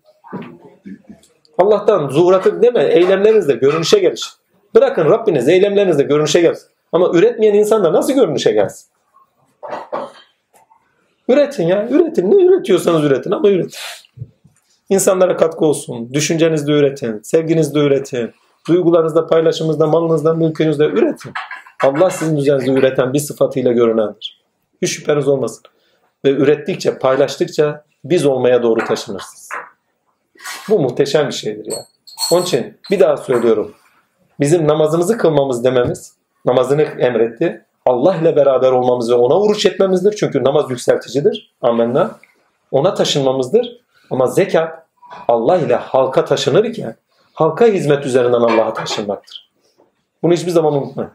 Allah'tan 1.58 2.08
zuhuratı 2.08 2.62
deme 2.62 2.82
eylemlerinizle 2.84 3.54
görünüşe 3.54 3.98
gelir. 3.98 4.32
Bırakın 4.74 5.04
Rabbiniz 5.04 5.48
eylemlerinizle 5.48 6.02
görünüşe 6.02 6.40
gelsin. 6.40 6.68
Ama 6.92 7.10
üretmeyen 7.14 7.54
insan 7.54 7.84
da 7.84 7.92
nasıl 7.92 8.12
görünüşe 8.12 8.52
gelsin? 8.52 8.88
Üretin 11.28 11.66
ya, 11.66 11.88
üretin. 11.90 12.30
Ne 12.30 12.44
üretiyorsanız 12.44 13.04
üretin 13.04 13.30
ama 13.30 13.48
üretin. 13.48 13.78
İnsanlara 14.88 15.36
katkı 15.36 15.64
olsun. 15.64 16.14
Düşüncenizde 16.14 16.72
üretin. 16.72 17.20
Sevginizde 17.22 17.78
üretin. 17.78 18.32
Duygularınızda, 18.68 19.26
paylaşımınızda, 19.26 19.86
malınızda, 19.86 20.34
mülkünüzde 20.34 20.84
üretin. 20.84 21.32
Allah 21.84 22.10
sizin 22.10 22.36
üzerinizde 22.36 22.70
üreten 22.70 23.12
bir 23.12 23.18
sıfatıyla 23.18 23.72
görünendir. 23.72 24.44
Hiç 24.82 24.90
şüpheniz 24.90 25.28
olmasın. 25.28 25.62
Ve 26.24 26.30
ürettikçe, 26.30 26.98
paylaştıkça 26.98 27.84
biz 28.04 28.26
olmaya 28.26 28.62
doğru 28.62 28.84
taşınırsınız. 28.84 29.48
Bu 30.68 30.78
muhteşem 30.78 31.28
bir 31.28 31.32
şeydir 31.32 31.72
ya. 31.72 31.86
Onun 32.32 32.42
için 32.42 32.78
bir 32.90 33.00
daha 33.00 33.16
söylüyorum. 33.16 33.74
Bizim 34.40 34.68
namazımızı 34.68 35.18
kılmamız 35.18 35.64
dememiz, 35.64 36.14
namazını 36.44 36.82
emretti. 36.82 37.64
Allah 37.86 38.16
ile 38.16 38.36
beraber 38.36 38.72
olmamız 38.72 39.10
ve 39.10 39.14
ona 39.14 39.40
vuruş 39.40 39.66
etmemizdir. 39.66 40.16
Çünkü 40.16 40.44
namaz 40.44 40.70
yükselticidir. 40.70 41.54
Amenna. 41.62 42.18
Ona 42.70 42.94
taşınmamızdır. 42.94 43.80
Ama 44.10 44.26
zekat 44.26 44.86
Allah 45.28 45.58
ile 45.58 45.74
halka 45.74 46.24
taşınır 46.24 46.64
iken 46.64 46.96
halka 47.34 47.66
hizmet 47.66 48.06
üzerinden 48.06 48.40
Allah'a 48.40 48.74
taşınmaktır. 48.74 49.50
Bunu 50.22 50.32
hiçbir 50.32 50.50
zaman 50.50 50.72
unutmayın. 50.72 51.10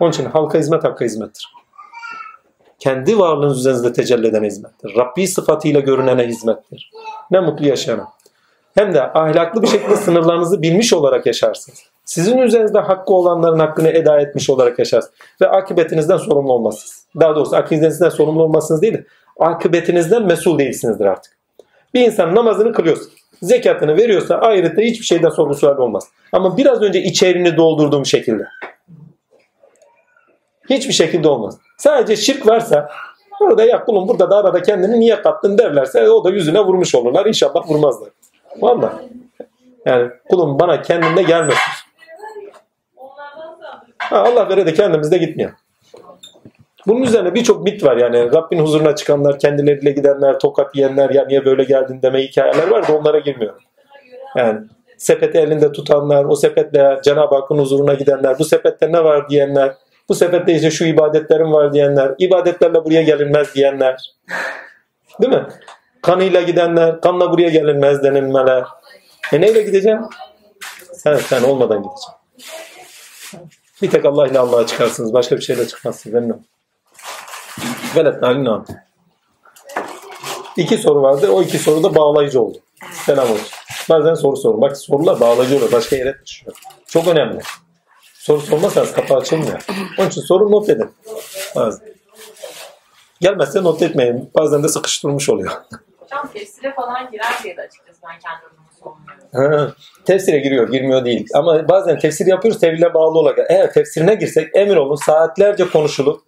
Onun 0.00 0.10
için 0.10 0.24
halka 0.24 0.58
hizmet 0.58 0.84
hakka 0.84 1.04
hizmettir. 1.04 1.48
Kendi 2.78 3.18
varlığınız 3.18 3.58
üzerinizde 3.58 3.92
tecelli 3.92 4.26
eden 4.26 4.44
hizmettir. 4.44 4.94
Rabbi 4.96 5.28
sıfatıyla 5.28 5.80
görünene 5.80 6.26
hizmettir. 6.26 6.90
Ne 7.30 7.40
mutlu 7.40 7.66
yaşayana. 7.66 8.08
Hem 8.74 8.94
de 8.94 9.02
ahlaklı 9.02 9.62
bir 9.62 9.66
şekilde 9.66 9.96
sınırlarınızı 9.96 10.62
bilmiş 10.62 10.92
olarak 10.92 11.26
yaşarsınız. 11.26 11.82
Sizin 12.04 12.38
üzerinizde 12.38 12.78
hakkı 12.78 13.14
olanların 13.14 13.58
hakkını 13.58 13.88
eda 13.88 14.20
etmiş 14.20 14.50
olarak 14.50 14.78
yaşarsınız. 14.78 15.14
Ve 15.40 15.48
akıbetinizden 15.48 16.16
sorumlu 16.16 16.52
olmazsınız. 16.52 17.06
Daha 17.20 17.36
doğrusu 17.36 17.56
akıbetinizden 17.56 18.08
sorumlu 18.08 18.42
olmazsınız 18.42 18.82
değil 18.82 18.94
de 18.94 19.04
akıbetinizden 19.40 20.22
mesul 20.22 20.58
değilsinizdir 20.58 21.04
artık. 21.04 21.36
Bir 21.94 22.00
insan 22.00 22.34
namazını 22.34 22.72
kılıyorsa, 22.72 23.04
zekatını 23.42 23.96
veriyorsa 23.96 24.38
ahirette 24.38 24.82
hiçbir 24.82 25.04
şeyden 25.04 25.28
sorumlu 25.28 25.54
sual 25.54 25.78
olmaz. 25.78 26.08
Ama 26.32 26.56
biraz 26.56 26.82
önce 26.82 27.02
içerini 27.02 27.56
doldurduğum 27.56 28.06
şekilde. 28.06 28.44
Hiçbir 30.70 30.92
şekilde 30.92 31.28
olmaz. 31.28 31.58
Sadece 31.78 32.16
şirk 32.16 32.46
varsa 32.46 32.88
orada 33.40 33.64
ya 33.64 33.84
kulum 33.84 34.08
burada 34.08 34.30
da 34.30 34.36
arada 34.36 34.62
kendini 34.62 35.00
niye 35.00 35.22
kattın 35.22 35.58
derlerse 35.58 36.10
o 36.10 36.24
da 36.24 36.30
yüzüne 36.30 36.60
vurmuş 36.60 36.94
olurlar. 36.94 37.26
İnşallah 37.26 37.68
vurmazlar. 37.68 38.10
Vallahi. 38.60 39.08
Yani 39.86 40.10
kulum 40.28 40.58
bana 40.58 40.82
kendinde 40.82 41.22
gelmesin. 41.22 41.60
Ha, 43.98 44.18
Allah 44.18 44.48
vere 44.48 44.66
de 44.66 44.74
kendimizde 44.74 45.18
gitmiyor. 45.18 45.52
Bunun 46.86 47.02
üzerine 47.02 47.34
birçok 47.34 47.64
mit 47.64 47.84
var 47.84 47.96
yani 47.96 48.32
Rabbin 48.32 48.58
huzuruna 48.58 48.96
çıkanlar, 48.96 49.38
kendileriyle 49.38 49.90
gidenler, 49.90 50.38
tokat 50.38 50.76
yiyenler, 50.76 51.10
ya 51.10 51.24
niye 51.26 51.44
böyle 51.44 51.64
geldin 51.64 52.02
deme 52.02 52.22
hikayeler 52.22 52.68
var 52.68 52.88
da 52.88 52.96
onlara 52.96 53.18
girmiyorum. 53.18 53.60
Yani 54.36 54.60
sepeti 54.96 55.38
elinde 55.38 55.72
tutanlar, 55.72 56.24
o 56.24 56.36
sepetle 56.36 57.00
Cenab-ı 57.04 57.34
Hakk'ın 57.34 57.58
huzuruna 57.58 57.94
gidenler, 57.94 58.38
bu 58.38 58.44
sepette 58.44 58.92
ne 58.92 59.04
var 59.04 59.28
diyenler, 59.28 59.74
bu 60.08 60.14
sepette 60.14 60.54
işte 60.54 60.70
şu 60.70 60.84
ibadetlerim 60.84 61.52
var 61.52 61.72
diyenler, 61.72 62.14
ibadetlerle 62.18 62.84
buraya 62.84 63.02
gelinmez 63.02 63.54
diyenler. 63.54 63.96
Değil 65.22 65.32
mi? 65.32 65.46
Kanıyla 66.02 66.42
gidenler, 66.42 67.00
kanla 67.00 67.32
buraya 67.32 67.48
gelinmez 67.48 68.02
denilmeler. 68.02 68.64
E 69.32 69.40
neyle 69.40 69.62
gideceğim? 69.62 70.00
Sen, 70.92 71.16
sen 71.16 71.42
olmadan 71.42 71.82
gideceğim. 71.82 72.18
Bir 73.82 73.90
tek 73.90 74.04
Allah 74.04 74.26
ile 74.26 74.38
Allah'a 74.38 74.66
çıkarsınız. 74.66 75.12
Başka 75.12 75.36
bir 75.36 75.40
şeyle 75.40 75.66
çıkmazsınız. 75.66 76.14
Emin. 76.14 76.51
Velet 77.96 78.22
nalin 78.22 78.44
nam. 78.44 78.64
İki 80.56 80.78
soru 80.78 81.02
vardı. 81.02 81.30
O 81.30 81.42
iki 81.42 81.58
soru 81.58 81.82
da 81.82 81.94
bağlayıcı 81.94 82.42
oldu. 82.42 82.58
Selam 82.92 83.30
olsun. 83.30 83.46
Bazen 83.90 84.14
soru 84.14 84.36
sorun. 84.36 84.60
Bak 84.60 84.76
sorular 84.76 85.20
bağlayıcı 85.20 85.56
oluyor. 85.56 85.72
Başka 85.72 85.96
yere 85.96 86.18
taşıyor. 86.18 86.56
Çok 86.86 87.08
önemli. 87.08 87.40
Soru 88.14 88.40
sormazsanız 88.40 88.92
kapı 88.92 89.14
açılmıyor. 89.14 89.66
Onun 89.98 90.08
için 90.08 90.20
soru 90.20 90.50
not 90.50 90.68
edin. 90.68 90.94
Bazen. 91.56 91.88
Gelmezse 93.20 93.62
not 93.62 93.82
etmeyin. 93.82 94.30
Bazen 94.34 94.62
de 94.62 94.68
sıkıştırmış 94.68 95.28
oluyor. 95.28 95.52
Hocam 95.98 96.28
tefsire 96.32 96.74
falan 96.74 97.10
girer 97.10 97.32
diye 97.44 97.56
de 97.56 97.60
açıkçası 97.62 98.00
ben 98.02 98.18
kendi 98.18 98.36
adıma 98.46 98.50
sormuyorum. 98.50 98.61
Tefsire 100.04 100.38
giriyor, 100.38 100.68
girmiyor 100.68 101.04
değil. 101.04 101.26
Ama 101.34 101.68
bazen 101.68 101.98
tefsir 101.98 102.26
yapıyoruz 102.26 102.60
tevhile 102.60 102.94
bağlı 102.94 103.18
olarak. 103.18 103.38
Eğer 103.50 103.72
tefsirine 103.72 104.14
girsek 104.14 104.48
emin 104.54 104.76
olun 104.76 104.94
saatlerce 104.94 105.64
konuşulur. 105.68 106.18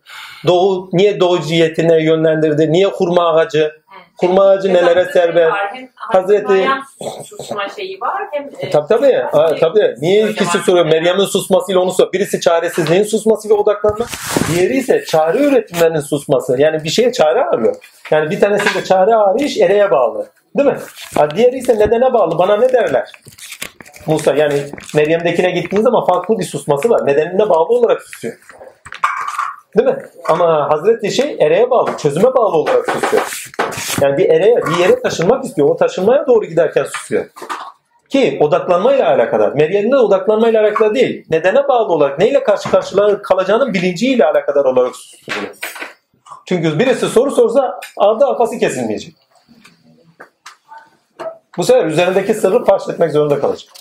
Doğu 0.47 0.91
niye 0.93 1.21
doğu 1.21 1.41
cihetine 1.41 2.05
yönlendirdi? 2.05 2.73
Niye 2.73 2.87
hurma 2.87 3.35
ağacı? 3.35 3.73
Hurma 4.21 4.45
ağacı 4.45 4.69
Hem 4.69 4.75
nelere 4.75 5.51
var, 5.51 5.71
Hem 5.73 5.89
Hazreti- 5.97 6.69
susma 7.25 7.69
şeyi 7.69 8.01
var 8.01 8.23
hem 8.33 8.51
e, 8.59 8.71
Tabii 8.71 8.89
tabii. 8.89 9.13
Ha, 9.13 9.55
tabii. 9.61 9.95
Niye 10.01 10.31
ikisi 10.31 10.59
soruyor? 10.59 10.87
Meryem'in 10.87 11.25
susmasıyla 11.25 11.81
onu 11.81 11.93
soruyor. 11.93 12.13
Birisi 12.13 12.41
çaresizliğin 12.41 13.03
susmasıyla 13.03 13.57
odaklanma. 13.57 14.07
Diğeri 14.49 14.77
ise 14.77 15.05
çare 15.05 15.39
üretimlerinin 15.39 16.01
susması. 16.01 16.57
Yani 16.59 16.85
bir 16.85 16.89
şeye 16.89 17.13
çare 17.13 17.45
arıyor. 17.45 17.75
Yani 18.11 18.31
bir 18.31 18.41
tanesi 18.41 18.75
de 18.75 18.85
çare 18.85 19.15
arayış 19.15 19.59
ereye 19.59 19.91
bağlı. 19.91 20.27
Değil 20.57 20.69
mi? 20.69 20.79
Ha, 21.15 21.31
diğeri 21.31 21.57
ise 21.57 21.79
nedene 21.79 22.13
bağlı. 22.13 22.39
Bana 22.39 22.57
ne 22.57 22.73
derler? 22.73 23.13
Musa 24.07 24.35
yani 24.35 24.63
Meryem'dekine 24.95 25.51
gittiğin 25.51 25.83
zaman 25.83 26.07
farklı 26.07 26.39
bir 26.39 26.45
susması 26.45 26.91
var. 26.91 27.07
Nedenine 27.07 27.49
bağlı 27.49 27.69
olarak 27.69 28.03
susuyor. 28.03 28.35
Değil 29.79 29.89
mi? 29.89 29.99
Ama 30.29 30.71
Hazreti 30.71 31.11
şey 31.11 31.37
ereye 31.41 31.71
bağlı, 31.71 31.97
çözüme 31.97 32.35
bağlı 32.35 32.57
olarak 32.57 32.87
susuyor. 32.91 33.53
Yani 34.01 34.19
bir 34.19 34.29
ereye, 34.29 34.57
bir 34.57 34.77
yere 34.79 35.03
taşınmak 35.03 35.45
istiyor. 35.45 35.69
O 35.69 35.77
taşınmaya 35.77 36.27
doğru 36.27 36.45
giderken 36.45 36.85
susuyor. 36.85 37.25
Ki 38.09 38.39
odaklanmayla 38.41 39.09
alakadar. 39.09 39.53
Meryem'in 39.53 39.93
de 39.93 39.97
odaklanmayla 39.97 40.63
alakalı 40.63 40.95
değil. 40.95 41.25
Nedene 41.31 41.69
bağlı 41.69 41.93
olarak, 41.93 42.19
neyle 42.19 42.45
karşı 42.45 42.71
karşıya 42.71 43.23
kalacağının 43.23 43.75
bilinciyle 43.75 44.25
alakadar 44.25 44.65
olarak 44.65 44.97
susuyor. 44.97 45.47
Çünkü 46.47 46.79
birisi 46.79 47.09
soru 47.09 47.31
sorsa 47.31 47.81
ardı 47.97 48.27
arkası 48.27 48.59
kesilmeyecek. 48.59 49.15
Bu 51.57 51.65
sefer 51.65 51.87
üzerindeki 51.87 52.35
sırrı 52.35 52.65
fark 52.65 52.89
etmek 52.89 53.13
zorunda 53.13 53.41
kalacak. 53.41 53.73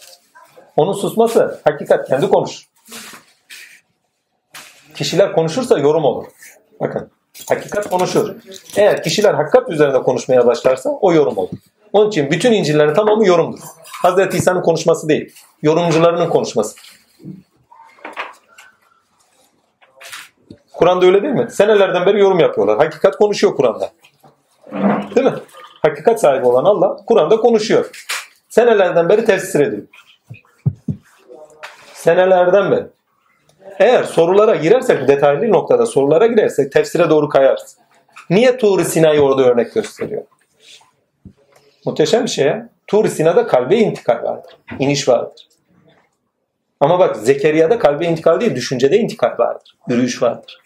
Onun 0.78 0.94
susması 0.94 1.62
hakikat 1.64 2.08
kendi 2.08 2.30
konuşur. 2.30 2.73
Kişiler 4.96 5.34
konuşursa 5.34 5.80
yorum 5.80 6.04
olur. 6.06 6.26
Bakın 6.80 7.10
hakikat 7.50 7.90
konuşur. 7.90 8.36
Eğer 8.78 9.04
kişiler 9.04 9.34
hakikat 9.34 9.70
üzerinde 9.70 10.02
konuşmaya 10.02 10.46
başlarsa 10.46 10.90
o 10.90 11.14
yorum 11.14 11.38
olur. 11.38 11.50
Onun 11.94 12.10
için 12.10 12.32
bütün 12.32 12.52
İncil'lerin 12.52 12.94
tamamı 12.94 13.28
yorumdur. 13.28 13.60
Hazreti 14.02 14.38
İsa'nın 14.38 14.62
konuşması 14.62 15.10
değil. 15.10 15.34
Yorumcularının 15.62 16.30
konuşması. 16.30 16.76
Kur'an'da 20.74 21.06
öyle 21.06 21.22
değil 21.22 21.34
mi? 21.34 21.52
Senelerden 21.52 22.06
beri 22.06 22.20
yorum 22.20 22.40
yapıyorlar. 22.40 22.78
Hakikat 22.78 23.18
konuşuyor 23.18 23.56
Kur'an'da. 23.56 23.92
Değil 25.16 25.28
mi? 25.28 25.34
Hakikat 25.82 26.22
sahibi 26.22 26.46
olan 26.46 26.66
Allah 26.66 26.98
Kur'an'da 27.08 27.38
konuşuyor. 27.38 27.90
Senelerden 28.50 29.10
beri 29.10 29.26
tefsir 29.26 29.60
ediyor. 29.60 29.84
Senelerden 31.94 32.72
beri. 32.72 32.88
Eğer 33.84 34.04
sorulara 34.04 34.56
girersek, 34.56 35.08
detaylı 35.08 35.52
noktada 35.52 35.86
sorulara 35.86 36.28
girersek 36.28 36.72
tefsire 36.72 37.10
doğru 37.10 37.30
kayarız. 37.30 37.78
Niye 38.30 38.58
Tur-i 38.58 38.86
Sina'yı 38.86 39.22
orada 39.22 39.44
örnek 39.44 39.74
gösteriyor? 39.74 40.24
Muhteşem 41.86 42.24
bir 42.24 42.30
şey 42.30 42.46
ya. 42.46 42.70
Tur-i 42.88 43.10
Sina'da 43.10 43.48
kalbe 43.48 43.78
intikal 43.78 44.24
vardır. 44.24 44.58
İniş 44.80 45.10
vardır. 45.10 45.48
Ama 46.80 47.00
bak 47.00 47.16
Zekeriya'da 47.18 47.80
kalbe 47.80 48.06
intikal 48.06 48.40
değil, 48.40 48.56
düşüncede 48.56 48.98
intikal 48.98 49.38
vardır. 49.38 49.78
Yürüyüş 49.88 50.22
vardır. 50.22 50.62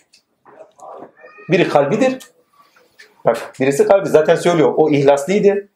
Biri 1.50 1.68
kalbidir. 1.68 2.18
Bak 3.26 3.54
birisi 3.60 3.88
kalbi 3.88 4.10
zaten 4.10 4.36
söylüyor. 4.36 4.74
O 4.78 4.90
ihlaslıydı. 4.90 5.68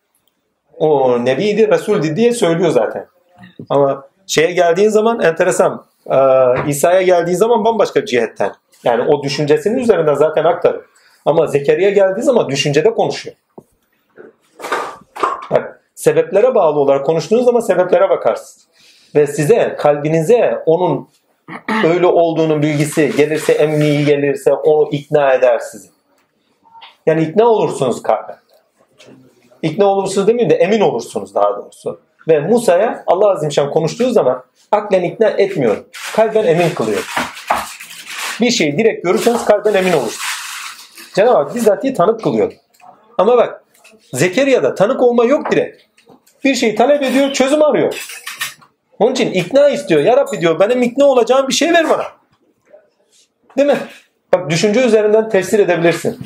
O 0.78 1.18
nebiydi, 1.26 1.68
resuldi 1.68 2.16
diye 2.16 2.34
söylüyor 2.34 2.72
zaten. 2.72 3.08
Ama 3.70 4.08
şeye 4.28 4.52
geldiğin 4.52 4.90
zaman 4.90 5.20
enteresan. 5.20 5.91
Ee, 6.08 6.16
İsa'ya 6.68 7.02
geldiği 7.02 7.36
zaman 7.36 7.66
bambaşka 7.66 8.06
cihetten. 8.06 8.52
Yani 8.84 9.04
o 9.04 9.24
düşüncesinin 9.24 9.78
üzerinden 9.78 10.14
zaten 10.14 10.44
aktarır. 10.44 10.82
Ama 11.26 11.48
Zekeriya 11.48 11.90
geldiği 11.90 12.22
zaman 12.22 12.50
düşüncede 12.50 12.94
konuşuyor. 12.94 13.36
Bak 15.52 15.82
sebeplere 15.96 16.56
bağlı 16.56 16.80
olarak 16.80 17.06
konuştuğunuz 17.06 17.46
zaman 17.46 17.60
sebeplere 17.60 18.10
bakarsın. 18.10 18.64
Ve 19.16 19.28
size, 19.28 19.76
kalbinize 19.80 20.64
onun 20.66 21.08
öyle 21.86 22.08
olduğunun 22.08 22.62
bilgisi 22.62 23.16
gelirse, 23.18 23.54
emniyi 23.54 24.06
gelirse 24.06 24.54
onu 24.54 24.90
ikna 24.92 25.34
eder 25.34 25.60
sizi. 25.60 25.90
Yani 27.06 27.24
ikna 27.24 27.46
olursunuz 27.46 28.04
kalben. 28.04 28.38
İkna 29.62 29.86
olursunuz 29.86 30.28
demeyeyim 30.28 30.50
de 30.50 30.56
emin 30.56 30.82
olursunuz 30.82 31.36
daha 31.36 31.58
doğrusu. 31.58 32.02
Ve 32.27 32.40
Musa'ya 32.40 33.03
Allah 33.08 33.32
Azimşan 33.32 33.72
konuştuğu 33.72 34.11
zaman 34.11 34.43
aklen 34.72 35.03
ikna 35.03 35.30
etmiyor. 35.30 35.77
Kalben 36.16 36.43
emin 36.43 36.69
kılıyor. 36.69 37.14
Bir 38.41 38.51
şeyi 38.51 38.77
direkt 38.77 39.03
görürseniz 39.03 39.45
kalben 39.45 39.74
emin 39.74 39.93
olursunuz. 39.93 40.32
Cenab-ı 41.16 41.38
Hak 41.38 41.56
bizzat 41.56 41.98
tanık 41.98 42.24
kılıyor. 42.24 42.53
Ama 43.17 43.38
bak 43.38 43.64
Zekeriya'da 44.14 44.75
tanık 44.75 45.01
olma 45.01 45.25
yok 45.25 45.51
direkt. 45.51 45.82
Bir 46.43 46.56
şeyi 46.56 46.75
talep 46.75 47.03
ediyor, 47.03 47.33
çözüm 47.33 47.64
arıyor. 47.64 48.08
Onun 49.00 49.11
için 49.11 49.32
ikna 49.32 49.69
istiyor. 49.69 50.01
Ya 50.01 50.17
Rabbi 50.17 50.41
diyor 50.41 50.59
benim 50.59 50.82
ikna 50.82 51.06
olacağım 51.06 51.48
bir 51.48 51.53
şey 51.53 51.74
ver 51.74 51.90
bana. 51.90 52.03
Değil 53.58 53.67
mi? 53.67 53.77
Bak 54.33 54.50
düşünce 54.50 54.85
üzerinden 54.85 55.30
tefsir 55.30 55.59
edebilirsin. 55.59 56.19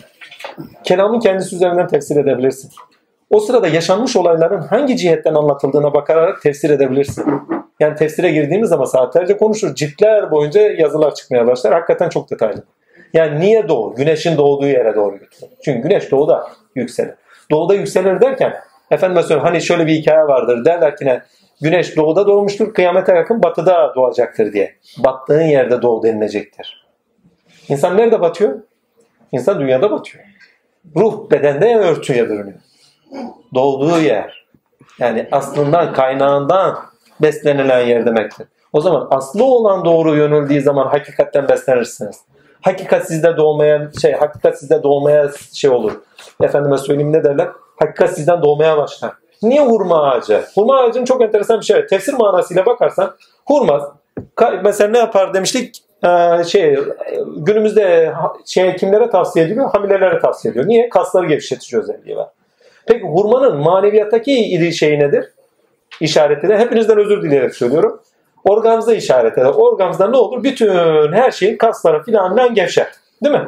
Kelamın 0.83 1.19
kendisi 1.19 1.55
üzerinden 1.55 1.87
tefsir 1.87 2.15
edebilirsin. 2.15 2.71
O 3.29 3.39
sırada 3.39 3.67
yaşanmış 3.67 4.15
olayların 4.15 4.61
hangi 4.61 4.97
cihetten 4.97 5.33
anlatıldığına 5.33 5.93
bakarak 5.93 6.41
tefsir 6.41 6.69
edebilirsin. 6.69 7.25
Yani 7.79 7.95
tefsire 7.95 8.31
girdiğimiz 8.31 8.69
zaman 8.69 8.85
saatlerce 8.85 9.37
konuşur. 9.37 9.75
Ciltler 9.75 10.31
boyunca 10.31 10.61
yazılar 10.61 11.15
çıkmaya 11.15 11.47
başlar. 11.47 11.73
Hakikaten 11.73 12.09
çok 12.09 12.31
detaylı. 12.31 12.63
Yani 13.13 13.39
niye 13.39 13.67
doğu? 13.67 13.95
Güneşin 13.95 14.37
doğduğu 14.37 14.67
yere 14.67 14.95
doğru 14.95 15.17
götürür. 15.17 15.51
Çünkü 15.65 15.81
güneş 15.81 16.11
doğuda 16.11 16.47
yükselir. 16.75 17.13
Doğuda 17.51 17.73
yükselir 17.73 18.21
derken 18.21 18.53
efendim 18.91 19.15
mesela 19.15 19.43
hani 19.43 19.61
şöyle 19.61 19.87
bir 19.87 19.93
hikaye 19.93 20.27
vardır. 20.27 20.65
Derler 20.65 20.97
ki 20.97 21.05
ne? 21.05 21.21
Güneş 21.61 21.97
doğuda 21.97 22.27
doğmuştur. 22.27 22.73
Kıyamete 22.73 23.15
yakın 23.15 23.43
batıda 23.43 23.93
doğacaktır 23.95 24.53
diye. 24.53 24.75
Battığın 24.97 25.41
yerde 25.41 25.81
doğu 25.81 26.03
denilecektir. 26.03 26.85
İnsan 27.69 27.97
nerede 27.97 28.21
batıyor? 28.21 28.59
İnsan 29.31 29.59
dünyada 29.59 29.91
batıyor. 29.91 30.23
Ruh 30.95 31.31
bedende 31.31 31.75
örtüye 31.75 32.29
bürünüyor. 32.29 32.59
Doğduğu 33.53 33.99
yer. 33.99 34.45
Yani 34.99 35.27
aslından, 35.31 35.93
kaynağından 35.93 36.77
beslenilen 37.21 37.79
yer 37.79 38.05
demektir. 38.05 38.47
O 38.73 38.81
zaman 38.81 39.07
aslı 39.11 39.43
olan 39.43 39.85
doğru 39.85 40.15
yönüldüğü 40.15 40.61
zaman 40.61 40.87
hakikatten 40.87 41.49
beslenirsiniz. 41.49 42.21
Hakikat 42.61 43.07
sizde 43.07 43.37
doğmaya 43.37 43.91
şey, 44.01 44.13
hakikat 44.13 44.59
sizde 44.59 44.83
doğmaya 44.83 45.31
şey 45.53 45.69
olur. 45.69 45.91
Efendime 46.43 46.77
söyleyeyim 46.77 47.13
ne 47.13 47.23
derler? 47.23 47.47
Hakikat 47.79 48.15
sizden 48.15 48.43
doğmaya 48.43 48.77
başlar. 48.77 49.11
Niye 49.43 49.61
hurma 49.61 50.03
ağacı? 50.03 50.43
Hurma 50.55 50.79
ağacının 50.79 51.05
çok 51.05 51.21
enteresan 51.21 51.59
bir 51.59 51.65
şey. 51.65 51.87
Tefsir 51.87 52.13
manasıyla 52.13 52.65
bakarsan 52.65 53.15
hurma 53.45 53.95
mesela 54.63 54.91
ne 54.91 54.97
yapar 54.97 55.33
demiştik? 55.33 55.83
Ee, 56.03 56.43
şey 56.43 56.79
günümüzde 57.37 58.13
şey 58.45 58.75
kimlere 58.75 59.09
tavsiye 59.09 59.45
ediliyor? 59.45 59.71
Hamilelere 59.71 60.19
tavsiye 60.19 60.51
ediyor. 60.51 60.67
Niye? 60.67 60.89
Kasları 60.89 61.25
gevşetici 61.27 61.81
özelliği 61.81 62.15
var. 62.15 62.27
Peki 62.87 63.03
hurmanın 63.03 63.57
maneviyattaki 63.57 64.31
ili 64.31 64.99
nedir? 64.99 65.25
İşareti 65.99 66.49
de 66.49 66.57
hepinizden 66.57 66.97
özür 66.97 67.21
dileyerek 67.21 67.55
söylüyorum. 67.55 68.01
Organza 68.43 68.93
işaret 68.93 69.37
eder. 69.37 69.51
Organza 69.55 70.07
ne 70.07 70.17
olur? 70.17 70.43
Bütün 70.43 70.69
her 71.13 71.31
şeyin 71.31 71.57
kasları 71.57 72.03
filandan 72.03 72.53
gevşer. 72.53 72.87
Değil 73.23 73.35
mi? 73.35 73.47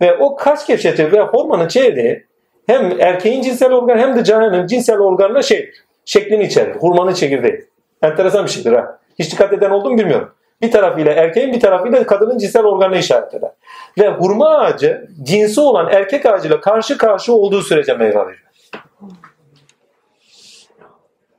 Ve 0.00 0.16
o 0.16 0.36
kas 0.36 0.66
gevşetiyor 0.66 1.12
ve 1.12 1.20
hormonun 1.20 1.68
çeyreği 1.68 2.26
hem 2.66 3.00
erkeğin 3.00 3.42
cinsel 3.42 3.72
organ 3.72 3.98
hem 3.98 4.16
de 4.16 4.24
canının 4.24 4.66
cinsel 4.66 4.98
organına 4.98 5.42
şey 5.42 5.70
şeklini 6.04 6.44
içerir. 6.44 6.74
Hurmanın 6.74 7.12
çekirdeği. 7.12 7.64
Enteresan 8.02 8.44
bir 8.44 8.50
şeydir 8.50 8.72
ha. 8.72 8.98
Hiç 9.18 9.32
dikkat 9.32 9.52
eden 9.52 9.70
oldu 9.70 9.90
mu 9.90 9.98
bilmiyorum. 9.98 10.30
Bir 10.62 10.70
tarafıyla 10.70 11.12
erkeğin 11.12 11.52
bir 11.52 11.60
tarafıyla 11.60 12.06
kadının 12.06 12.38
cinsel 12.38 12.64
organına 12.64 12.98
işaret 12.98 13.34
eder. 13.34 13.50
Ve 13.98 14.08
hurma 14.08 14.58
ağacı 14.58 15.08
cinsi 15.22 15.60
olan 15.60 15.88
erkek 15.92 16.26
ağacıyla 16.26 16.60
karşı 16.60 16.98
karşı 16.98 17.32
olduğu 17.32 17.62
sürece 17.62 17.94
meyve 17.94 18.26
verir. 18.26 18.47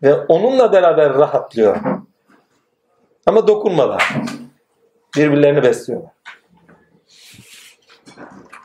Ve 0.03 0.13
onunla 0.13 0.73
beraber 0.73 1.13
rahatlıyor. 1.13 1.77
Ama 3.25 3.47
dokunmadan. 3.47 3.99
Birbirlerini 5.17 5.63
besliyorlar. 5.63 6.11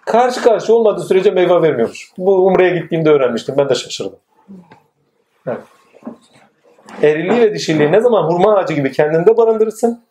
Karşı 0.07 0.43
karşı 0.43 0.75
olmadığı 0.75 1.03
sürece 1.03 1.31
meyve 1.31 1.63
vermiyormuş. 1.63 2.11
Bu 2.19 2.47
Umre'ye 2.47 2.79
gittiğimde 2.79 3.11
öğrenmiştim. 3.11 3.55
Ben 3.59 3.69
de 3.69 3.75
şaşırdım. 3.75 4.19
Evet. 5.47 5.61
Eriliği 7.03 7.41
ve 7.41 7.55
dişiliği 7.55 7.93
ne 7.93 8.01
zaman 8.01 8.23
hurma 8.23 8.57
ağacı 8.57 8.75
gibi 8.75 8.93
kendinde 8.93 9.37
barındırırsın. 9.37 10.05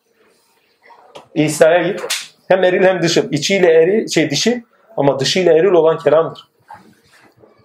İsa'ya 1.34 1.82
git. 1.82 2.02
Hem 2.48 2.64
eril 2.64 2.82
hem 2.82 3.02
dışı. 3.02 3.28
İçiyle 3.30 3.72
eri, 3.72 4.12
şey 4.12 4.30
dişi 4.30 4.64
ama 4.96 5.18
dışıyla 5.18 5.52
eril 5.52 5.72
olan 5.72 5.98
kelamdır. 5.98 6.48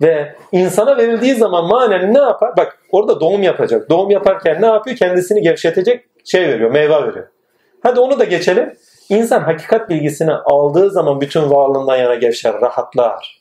Ve 0.02 0.36
insana 0.52 0.98
verildiği 0.98 1.36
zaman 1.36 1.68
manen 1.68 2.14
ne 2.14 2.20
yapar? 2.20 2.58
Bak 2.58 2.78
orada 2.92 3.20
doğum 3.20 3.44
yapacak. 3.44 3.90
Doğum 3.90 4.12
yaparken 4.12 4.62
ne 4.62 4.66
yapıyor? 4.66 4.98
Kendisini 4.98 5.42
gevşetecek 5.42 6.06
şey 6.26 6.48
veriyor, 6.48 6.72
meyve 6.72 7.08
veriyor. 7.08 7.28
Hadi 7.84 8.00
onu 8.00 8.20
da 8.20 8.24
geçelim. 8.24 8.74
İnsan 9.10 9.40
hakikat 9.40 9.90
bilgisini 9.90 10.34
aldığı 10.34 10.92
zaman 10.92 11.22
bütün 11.22 11.52
varlığından 11.52 11.98
yana 11.98 12.16
gevşer, 12.16 12.62
rahatlar. 12.62 13.40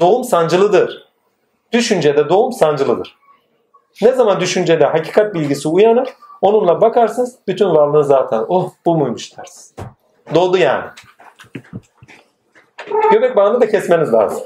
Doğum 0.00 0.24
sancılıdır. 0.24 1.08
Düşüncede 1.72 2.28
doğum 2.28 2.52
sancılıdır. 2.52 3.18
Ne 4.02 4.12
zaman 4.12 4.40
düşüncede 4.40 4.84
hakikat 4.84 5.34
bilgisi 5.34 5.68
uyanır, 5.68 6.08
onunla 6.40 6.80
bakarsınız 6.80 7.38
bütün 7.48 7.70
varlığın 7.70 8.02
zaten 8.02 8.44
oh 8.48 8.70
bu 8.86 8.96
muymuş 8.96 9.38
dersiniz. 9.38 9.74
Doğdu 10.34 10.58
yani. 10.58 10.84
Göbek 13.12 13.36
bağını 13.36 13.60
da 13.60 13.68
kesmeniz 13.68 14.12
lazım. 14.12 14.42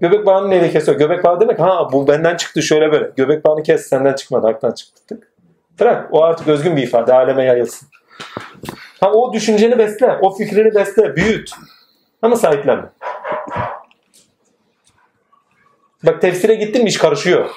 Göbek 0.00 0.26
bağını 0.26 0.50
neyle 0.50 0.70
kesiyor? 0.70 0.98
Göbek 0.98 1.24
bağı 1.24 1.40
demek 1.40 1.60
ha 1.60 1.88
bu 1.92 2.08
benden 2.08 2.36
çıktı 2.36 2.62
şöyle 2.62 2.92
böyle. 2.92 3.10
Göbek 3.16 3.44
bağını 3.44 3.62
kes 3.62 3.88
senden 3.88 4.14
çıkmadı 4.14 4.46
haktan 4.46 4.72
çıktı. 4.72 5.02
Tık. 5.08 5.32
Bırak 5.80 6.08
o 6.12 6.22
artık 6.22 6.48
özgün 6.48 6.76
bir 6.76 6.82
ifade 6.82 7.14
aleme 7.14 7.44
yayılsın. 7.44 7.88
Ha 9.00 9.12
o 9.12 9.32
düşünceni 9.32 9.78
besle, 9.78 10.18
o 10.22 10.34
fikrini 10.34 10.74
besle, 10.74 11.16
büyüt. 11.16 11.50
Ama 12.22 12.36
sahiplenme. 12.36 12.88
Bak 16.06 16.20
tefsire 16.20 16.54
gittin 16.54 16.82
mi 16.82 16.88
iş 16.88 16.96
karışıyor. 16.96 17.50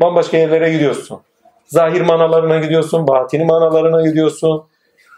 Bambaşka 0.00 0.36
yerlere 0.36 0.72
gidiyorsun. 0.72 1.20
Zahir 1.66 2.00
manalarına 2.00 2.58
gidiyorsun, 2.58 3.08
batini 3.08 3.44
manalarına 3.44 4.02
gidiyorsun. 4.02 4.64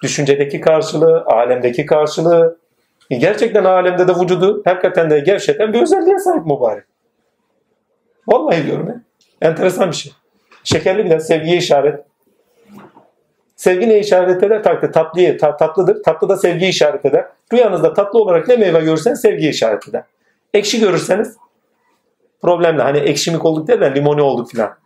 Düşüncedeki 0.03 0.61
karşılığı, 0.61 1.25
alemdeki 1.27 1.87
karşılığı. 1.87 2.60
Gerçekten 3.19 3.65
alemde 3.65 4.09
de 4.09 4.13
vücudu 4.21 4.63
hakikaten 4.65 5.11
de 5.11 5.21
gevşeten 5.21 5.73
bir 5.73 5.83
özelliğe 5.83 6.19
sahip 6.19 6.47
mübarek. 6.47 6.85
Vallahi 8.27 8.67
diyorum 8.67 8.89
ya. 8.89 9.01
Enteresan 9.43 9.91
bir 9.91 9.97
şey. 9.97 10.13
Şekerli 10.65 11.05
bir 11.05 11.11
de 11.11 11.21
sevgiye 11.21 11.57
işaret. 11.57 12.05
Sevgi 13.57 13.89
ne 13.89 13.99
işaret 13.99 14.43
eder? 14.43 14.63
Tatlı, 14.63 14.93
tatlıya, 14.93 15.37
ta- 15.37 15.57
tatlıdır. 15.57 16.03
Tatlı 16.03 16.29
da 16.29 16.37
sevgiye 16.37 16.71
işaret 16.71 17.05
eder. 17.05 17.27
Rüyanızda 17.53 17.95
tatlı 17.95 18.19
olarak 18.19 18.49
ne 18.49 18.57
meyve 18.57 18.81
görürseniz 18.81 19.21
sevgiye 19.21 19.51
işaret 19.51 19.89
eder. 19.89 20.03
Ekşi 20.55 20.81
görürseniz 20.81 21.37
problemle 22.43 22.83
hani 22.83 22.99
ekşimik 22.99 23.45
olduk 23.45 23.69
değil 23.69 23.81
de 23.81 23.95
limoni 23.95 24.23
olduk 24.23 24.51
filan. 24.51 24.77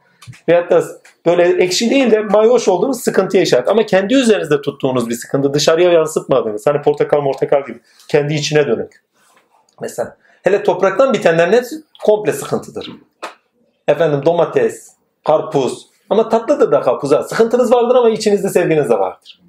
Veyahut 0.49 0.71
da 0.71 0.85
böyle 1.27 1.65
ekşi 1.65 1.91
değil 1.91 2.11
de 2.11 2.21
mayoş 2.21 2.69
olduğunuz 2.69 3.01
sıkıntıya 3.01 3.43
işaret. 3.43 3.69
Ama 3.69 3.87
kendi 3.87 4.15
üzerinizde 4.15 4.61
tuttuğunuz 4.61 5.09
bir 5.09 5.15
sıkıntı 5.15 5.55
dışarıya 5.55 5.93
yansıtmadığınız. 5.93 6.67
Hani 6.67 6.83
portakal 6.83 7.21
mortakal 7.21 7.67
gibi. 7.67 7.81
Kendi 8.09 8.35
içine 8.35 8.67
dönük. 8.67 9.03
Mesela. 9.81 10.17
Hele 10.43 10.63
topraktan 10.63 11.13
bitenlerin 11.13 11.53
hepsi 11.53 11.77
komple 12.05 12.33
sıkıntıdır. 12.33 12.91
Efendim 13.89 14.23
domates, 14.25 14.93
karpuz. 15.25 15.87
Ama 16.11 16.29
tatlıdır 16.29 16.73
da 16.73 16.81
karpuz. 16.81 17.13
ha. 17.13 17.23
Sıkıntınız 17.23 17.73
vardır 17.73 17.95
ama 17.95 18.11
içinizde 18.11 18.49
sevginiz 18.49 18.91
de 18.91 18.99
vardır. 18.99 19.41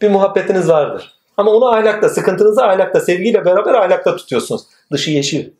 Bir 0.00 0.10
muhabbetiniz 0.10 0.68
vardır. 0.68 1.16
Ama 1.36 1.50
onu 1.50 1.66
ahlakta, 1.66 2.08
sıkıntınızı 2.08 2.64
ahlakta, 2.64 3.00
sevgiyle 3.00 3.44
beraber 3.44 3.74
ahlakta 3.74 4.16
tutuyorsunuz. 4.16 4.62
Dışı 4.92 5.10
yeşil. 5.10 5.50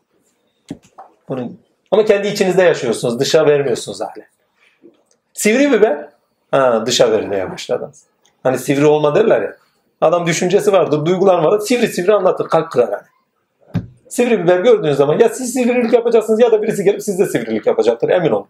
Bunun. 1.29 1.66
Ama 1.91 2.05
kendi 2.05 2.27
içinizde 2.27 2.63
yaşıyorsunuz. 2.63 3.19
Dışa 3.19 3.45
vermiyorsunuz 3.45 4.01
hala. 4.01 4.25
Sivri 5.33 5.71
biber. 5.71 6.09
Ha, 6.51 6.83
dışa 6.85 7.11
vermeye 7.11 7.51
başladınız. 7.51 8.03
Hani 8.43 8.57
sivri 8.57 8.85
olma 8.85 9.15
derler 9.15 9.41
ya. 9.41 9.55
Adam 10.01 10.27
düşüncesi 10.27 10.71
vardır, 10.71 11.05
duygular 11.05 11.37
vardır. 11.37 11.65
Sivri 11.67 11.87
sivri 11.87 12.13
anlatır. 12.13 12.49
Kalp 12.49 12.71
kırar 12.71 12.89
hani. 12.89 13.07
Sivri 14.09 14.43
biber 14.43 14.59
gördüğünüz 14.59 14.97
zaman 14.97 15.19
ya 15.19 15.29
siz 15.29 15.53
sivrilik 15.53 15.93
yapacaksınız 15.93 16.39
ya 16.39 16.51
da 16.51 16.61
birisi 16.61 16.83
gelip 16.83 17.03
siz 17.03 17.19
de 17.19 17.25
sivrilik 17.25 17.67
yapacaktır. 17.67 18.09
Emin 18.09 18.31
olun. 18.31 18.47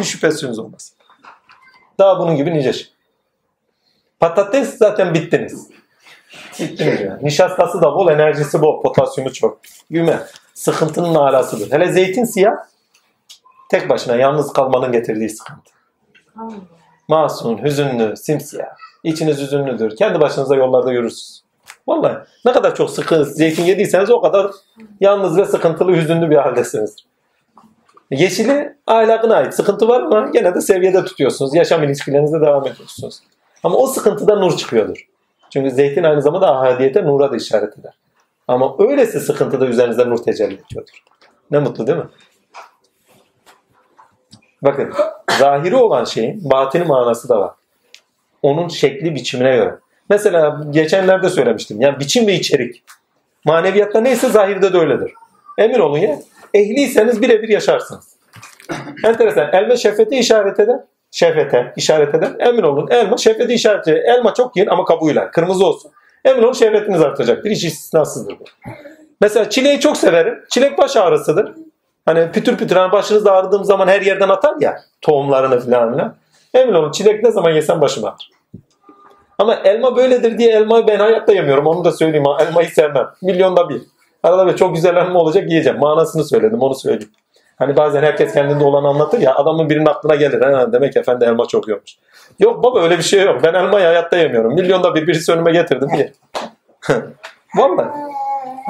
Hiç 0.00 0.06
şüphesiniz 0.06 0.58
olmaz. 0.58 0.92
Daha 1.98 2.18
bunun 2.18 2.36
gibi 2.36 2.54
nice 2.54 2.72
şey. 2.72 2.88
Patates 4.20 4.78
zaten 4.78 5.14
bittiniz. 5.14 5.68
Bittiniz 6.60 7.00
yani. 7.00 7.24
Nişastası 7.24 7.82
da 7.82 7.94
bol, 7.94 8.08
enerjisi 8.10 8.60
bol, 8.60 8.82
potasyumu 8.82 9.32
çok. 9.32 9.58
Güme. 9.90 10.18
Sıkıntının 10.54 11.14
alasıdır. 11.14 11.72
Hele 11.72 11.92
zeytin 11.92 12.24
siyah 12.24 12.52
tek 13.70 13.88
başına 13.88 14.16
yalnız 14.16 14.52
kalmanın 14.52 14.92
getirdiği 14.92 15.30
sıkıntı. 15.30 15.70
Masum, 17.08 17.64
hüzünlü, 17.64 18.16
simsiyah. 18.16 18.66
İçiniz 19.04 19.40
hüzünlüdür. 19.40 19.96
Kendi 19.96 20.20
başınıza 20.20 20.56
yollarda 20.56 20.92
yürürsünüz. 20.92 21.42
Vallahi 21.86 22.16
ne 22.44 22.52
kadar 22.52 22.74
çok 22.74 22.90
sıkı 22.90 23.24
zeytin 23.24 23.64
yediyseniz 23.64 24.10
o 24.10 24.20
kadar 24.20 24.50
yalnız 25.00 25.36
ve 25.36 25.44
sıkıntılı, 25.44 25.96
hüzünlü 25.96 26.30
bir 26.30 26.36
haldesiniz. 26.36 26.96
Yeşili 28.10 28.76
ahlakına 28.86 29.36
ait. 29.36 29.54
Sıkıntı 29.54 29.88
var 29.88 30.00
ama 30.00 30.28
gene 30.28 30.54
de 30.54 30.60
seviyede 30.60 31.04
tutuyorsunuz. 31.04 31.54
Yaşam 31.54 31.82
ilişkilerinize 31.82 32.40
devam 32.40 32.66
ediyorsunuz. 32.66 33.20
Ama 33.62 33.76
o 33.76 33.86
sıkıntıda 33.86 34.36
nur 34.36 34.56
çıkıyordur. 34.56 35.08
Çünkü 35.50 35.70
zeytin 35.70 36.02
aynı 36.02 36.22
zamanda 36.22 36.56
ahadiyete, 36.56 37.04
nura 37.04 37.32
da 37.32 37.36
işaret 37.36 37.78
eder. 37.78 37.92
Ama 38.48 38.76
öylesi 38.78 39.20
sıkıntıda 39.20 39.66
üzerinizde 39.66 40.10
nur 40.10 40.18
tecelli 40.18 40.54
ediyordur. 40.54 41.02
Ne 41.50 41.58
mutlu 41.58 41.86
değil 41.86 41.98
mi? 41.98 42.04
Bakın 44.62 44.92
zahiri 45.38 45.76
olan 45.76 46.04
şeyin 46.04 46.50
batini 46.50 46.84
manası 46.84 47.28
da 47.28 47.40
var. 47.40 47.50
Onun 48.42 48.68
şekli 48.68 49.14
biçimine 49.14 49.56
göre. 49.56 49.74
Mesela 50.10 50.60
geçenlerde 50.70 51.28
söylemiştim. 51.28 51.80
Yani 51.80 52.00
biçim 52.00 52.26
ve 52.26 52.34
içerik. 52.34 52.82
Maneviyatta 53.44 54.00
neyse 54.00 54.28
zahirde 54.28 54.72
de 54.72 54.78
öyledir. 54.78 55.12
Emin 55.58 55.78
olun 55.78 55.98
ya. 55.98 56.18
Ehliyseniz 56.54 57.22
birebir 57.22 57.48
yaşarsınız. 57.48 58.16
Enteresan. 59.04 59.52
Elma 59.52 59.76
şehvete 59.76 60.18
işaret 60.18 60.60
eder. 60.60 60.80
Şehvete 61.10 61.72
işaret 61.76 62.14
eder. 62.14 62.30
Emin 62.38 62.62
olun 62.62 62.88
elma 62.90 63.16
şehvete 63.16 63.54
işaret 63.54 63.88
eder. 63.88 64.02
Elma 64.02 64.34
çok 64.34 64.56
yiyin 64.56 64.68
ama 64.68 64.84
kabuğuyla. 64.84 65.30
Kırmızı 65.30 65.66
olsun. 65.66 65.90
Emin 66.24 66.42
olun 66.42 66.52
şehvetiniz 66.52 67.00
artacaktır. 67.00 67.50
Hiç 67.50 67.64
istisnasızdır 67.64 68.38
bu. 68.40 68.44
Mesela 69.20 69.50
çileği 69.50 69.80
çok 69.80 69.96
severim. 69.96 70.38
Çilek 70.50 70.78
baş 70.78 70.96
ağrısıdır. 70.96 71.54
Hani 72.06 72.32
pütür 72.32 72.56
pütür 72.56 72.76
hani 72.76 72.92
başınız 72.92 73.26
ağrıdığım 73.26 73.64
zaman 73.64 73.88
her 73.88 74.00
yerden 74.00 74.28
atar 74.28 74.54
ya 74.60 74.80
tohumlarını 75.00 75.60
falan 75.60 75.92
filan. 75.92 76.14
Emin 76.54 76.74
olun 76.74 76.90
çilek 76.90 77.22
ne 77.22 77.30
zaman 77.30 77.50
yesem 77.50 77.80
başım 77.80 78.04
ağrır. 78.04 78.30
Ama 79.38 79.54
elma 79.54 79.96
böyledir 79.96 80.38
diye 80.38 80.52
elmayı 80.52 80.86
ben 80.86 80.98
hayatta 80.98 81.32
yemiyorum. 81.32 81.66
Onu 81.66 81.84
da 81.84 81.92
söyleyeyim. 81.92 82.26
Elmayı 82.40 82.68
sevmem. 82.68 83.06
Milyonda 83.22 83.68
bir. 83.68 83.82
Arada 84.22 84.46
bir 84.46 84.56
çok 84.56 84.74
güzel 84.74 84.96
elma 84.96 85.18
olacak 85.18 85.50
yiyeceğim. 85.50 85.78
Manasını 85.78 86.24
söyledim 86.24 86.62
onu 86.62 86.74
söyleyeyim. 86.74 87.12
Hani 87.56 87.76
bazen 87.76 88.02
herkes 88.02 88.32
kendinde 88.32 88.64
olanı 88.64 88.88
anlatır 88.88 89.20
ya 89.20 89.34
adamın 89.34 89.70
birinin 89.70 89.86
aklına 89.86 90.14
gelir. 90.14 90.40
Ha, 90.40 90.72
demek 90.72 90.96
efendi 90.96 91.24
elma 91.24 91.46
çok 91.46 91.68
yiyormuş. 91.68 91.96
Yok 92.38 92.64
baba 92.64 92.82
öyle 92.82 92.98
bir 92.98 93.02
şey 93.02 93.22
yok. 93.22 93.40
Ben 93.42 93.54
elmayı 93.54 93.86
hayatta 93.86 94.16
yemiyorum. 94.16 94.54
Milyonda 94.54 94.94
bir 94.94 95.06
birisi 95.06 95.32
önüme 95.32 95.52
getirdim 95.52 95.88
diye. 95.96 96.12
Vallahi. 97.56 97.88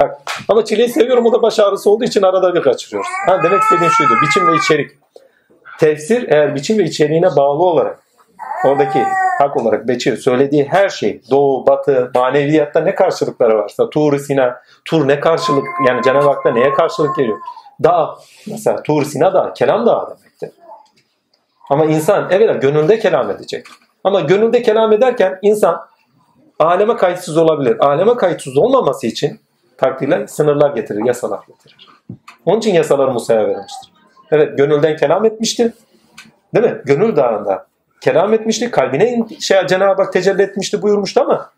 Bak. 0.01 0.23
Ama 0.49 0.65
çileği 0.65 0.89
seviyorum 0.89 1.27
o 1.27 1.33
da 1.33 1.43
baş 1.43 1.59
ağrısı 1.59 1.91
olduğu 1.91 2.05
için 2.05 2.23
arada 2.23 2.55
bir 2.55 2.63
kaçırıyoruz. 2.63 3.11
Ha, 3.27 3.41
demek 3.43 3.63
istediğim 3.63 3.93
şuydu. 3.93 4.11
Biçim 4.23 4.47
ve 4.47 4.57
içerik. 4.57 4.91
Tefsir 5.79 6.29
eğer 6.29 6.55
biçim 6.55 6.79
ve 6.79 6.85
içeriğine 6.85 7.27
bağlı 7.37 7.63
olarak 7.63 7.99
oradaki 8.65 9.05
hak 9.39 9.57
olarak 9.57 9.89
Beçir 9.89 10.17
söylediği 10.17 10.65
her 10.65 10.89
şey 10.89 11.21
doğu, 11.31 11.67
batı, 11.67 12.11
maneviyatta 12.15 12.81
ne 12.81 12.95
karşılıkları 12.95 13.59
varsa 13.59 13.91
Tur 13.91 14.19
Sina, 14.19 14.61
Tur 14.85 15.09
ne 15.09 15.21
karşılık 15.21 15.65
yani 15.89 16.03
Cenab-ı 16.03 16.27
Hak'ta 16.27 16.51
neye 16.51 16.73
karşılık 16.73 17.17
geliyor? 17.17 17.39
Dağ 17.85 18.15
mesela 18.47 18.83
Tur 18.83 19.05
Sina 19.05 19.35
da 19.35 19.53
kelam 19.53 19.87
dağı 19.87 20.07
demektir. 20.07 20.51
Ama 21.71 21.85
insan 21.85 22.29
evet 22.31 22.63
gönülde 22.63 22.99
kelam 22.99 23.31
edecek. 23.31 23.67
Ama 24.05 24.21
gönülde 24.21 24.63
kelam 24.63 24.93
ederken 24.93 25.39
insan 25.43 25.81
aleme 26.59 26.97
kayıtsız 26.97 27.37
olabilir. 27.37 27.87
Aleme 27.87 28.17
kayıtsız 28.17 28.57
olmaması 28.57 29.07
için 29.07 29.41
takdirler 29.79 30.27
sınırlar 30.27 30.75
getirir, 30.75 31.05
yasalar 31.07 31.41
getirir. 31.49 31.89
Onun 32.45 32.59
için 32.59 32.75
yasalar 32.75 33.09
Musa'ya 33.09 33.47
verilmiştir. 33.49 33.93
Evet 34.31 34.59
gönülden 34.59 34.97
kelam 34.97 35.25
etmişti. 35.25 35.73
Değil 36.55 36.67
mi? 36.67 36.83
Gönül 36.85 37.17
dağında 37.17 37.67
kelam 38.01 38.35
etmişti. 38.35 38.71
Kalbine 38.71 39.11
in- 39.11 39.39
şey, 39.41 39.67
Cenab-ı 39.67 40.03
Hak 40.03 40.13
tecelli 40.13 40.43
etmişti 40.43 40.83
buyurmuştu 40.83 41.21
ama 41.21 41.51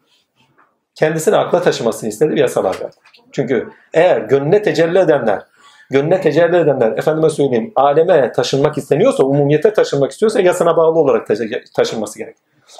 kendisini 0.94 1.36
akla 1.36 1.62
taşımasını 1.62 2.08
istedi 2.08 2.34
ve 2.34 2.40
yasalar 2.40 2.80
verdi. 2.80 2.96
Çünkü 3.32 3.68
eğer 3.94 4.20
gönlüne 4.20 4.62
tecelli 4.62 4.98
edenler 4.98 5.42
gönlüne 5.90 6.20
tecelli 6.20 6.56
edenler, 6.56 6.92
efendime 6.98 7.30
söyleyeyim, 7.30 7.72
aleme 7.76 8.32
taşınmak 8.32 8.78
isteniyorsa, 8.78 9.24
umumiyete 9.24 9.72
taşınmak 9.72 10.10
istiyorsa 10.10 10.40
yasana 10.40 10.76
bağlı 10.76 10.98
olarak 10.98 11.26
taşı- 11.26 11.64
taşınması 11.76 12.18
gerek. 12.18 12.36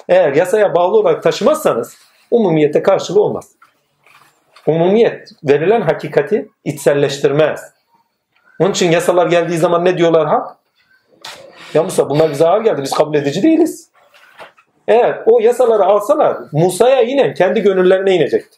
Eğer 0.09 0.33
yasaya 0.33 0.75
bağlı 0.75 0.97
olarak 0.97 1.23
taşımazsanız 1.23 1.97
umumiyete 2.31 2.83
karşılığı 2.83 3.21
olmaz. 3.21 3.51
Umumiyet 4.69 5.31
verilen 5.43 5.81
hakikati 5.81 6.49
içselleştirmez. 6.63 7.61
Onun 8.59 8.71
için 8.71 8.91
yasalar 8.91 9.27
geldiği 9.27 9.57
zaman 9.57 9.85
ne 9.85 9.97
diyorlar 9.97 10.27
hak? 10.27 10.57
Ya 11.73 11.83
Musa 11.83 12.09
bunlar 12.09 12.31
bize 12.31 12.47
ağır 12.47 12.61
geldi. 12.61 12.81
Biz 12.83 12.91
kabul 12.91 13.15
edici 13.15 13.43
değiliz. 13.43 13.89
Eğer 14.87 15.23
o 15.25 15.39
yasaları 15.39 15.85
alsalar 15.85 16.37
Musa'ya 16.51 17.01
inen 17.01 17.33
kendi 17.33 17.61
gönüllerine 17.61 18.15
inecekti. 18.15 18.57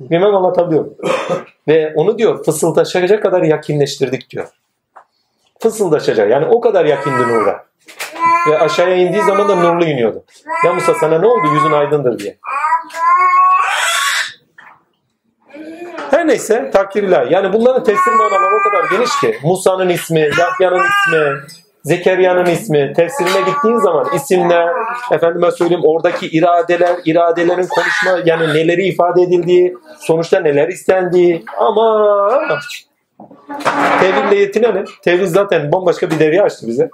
Bilmem 0.00 0.34
anlatabiliyor 0.34 0.82
muyum? 0.82 0.96
Ve 1.68 1.92
onu 1.96 2.18
diyor 2.18 2.44
fısıldaşacak 2.44 3.22
kadar 3.22 3.42
yakinleştirdik 3.42 4.30
diyor. 4.30 4.48
Fısıldaşacak. 5.60 6.30
Yani 6.30 6.46
o 6.46 6.60
kadar 6.60 6.84
yakindi 6.84 7.22
nura. 7.22 7.64
Ve 8.48 8.58
aşağıya 8.58 8.96
indiği 8.96 9.22
zaman 9.22 9.48
da 9.48 9.54
nurlu 9.54 9.84
iniyordu. 9.84 10.24
Ya 10.64 10.72
Musa 10.72 10.94
sana 10.94 11.18
ne 11.18 11.26
oldu 11.26 11.46
yüzün 11.54 11.72
aydındır 11.72 12.18
diye. 12.18 12.38
Her 16.10 16.26
neyse 16.26 16.70
takdir 16.70 17.02
ilahi. 17.02 17.34
Yani 17.34 17.52
bunların 17.52 17.84
tefsir 17.84 18.12
manaları 18.12 18.56
o 18.56 18.70
kadar 18.70 18.90
geniş 18.90 19.20
ki. 19.20 19.38
Musa'nın 19.42 19.88
ismi, 19.88 20.20
Yahya'nın 20.20 20.82
ismi, 20.84 21.40
Zekeriya'nın 21.84 22.46
ismi, 22.46 22.92
tefsirine 22.96 23.40
gittiğin 23.40 23.76
zaman 23.76 24.06
isimler, 24.14 24.68
efendime 25.12 25.50
söyleyeyim 25.50 25.84
oradaki 25.84 26.26
iradeler, 26.26 26.96
iradelerin 27.04 27.66
konuşma 27.66 28.22
yani 28.24 28.54
neleri 28.54 28.86
ifade 28.86 29.22
edildiği, 29.22 29.76
sonuçta 29.98 30.40
neler 30.40 30.68
istendiği 30.68 31.44
ama 31.58 32.48
tevhidle 34.00 34.36
yetinelim. 34.36 34.84
Tevhid 35.02 35.26
zaten 35.26 35.72
bambaşka 35.72 36.10
bir 36.10 36.18
derya 36.18 36.44
açtı 36.44 36.66
bize. 36.66 36.90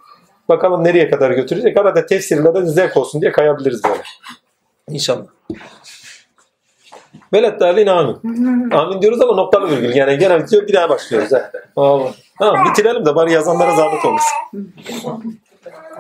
Bakalım 0.49 0.85
nereye 0.85 1.11
kadar 1.11 1.31
götürecek. 1.31 1.77
Arada 1.77 2.07
tefsirle 2.07 2.55
de 2.55 2.67
zevk 2.67 2.97
olsun 2.97 3.21
diye 3.21 3.33
kayabiliriz 3.33 3.85
böyle. 3.85 4.03
İnşallah. 4.89 5.27
Velet 7.33 7.61
dalin 7.61 7.87
amin. 7.87 8.17
amin 8.71 9.03
diyoruz 9.03 9.21
ama 9.21 9.33
noktalı 9.35 9.71
virgül. 9.71 9.95
Yani 9.95 10.19
gene 10.19 10.41
bitiyor 10.41 10.69
bir 10.69 10.73
daha 10.73 10.89
başlıyoruz. 10.89 11.33
Ha. 11.33 11.51
Allah. 11.77 12.11
Tamam 12.39 12.65
bitirelim 12.65 13.07
de 13.07 13.15
bari 13.15 13.33
yazanlara 13.33 13.77
zahmet 13.77 14.05
olmasın. 14.05 14.37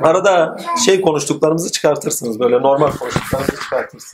Arada 0.02 0.56
şey 0.84 1.00
konuştuklarımızı 1.00 1.72
çıkartırsınız. 1.72 2.40
Böyle 2.40 2.62
normal 2.62 2.90
konuştuklarımızı 2.90 3.56
çıkartırsınız. 3.62 4.10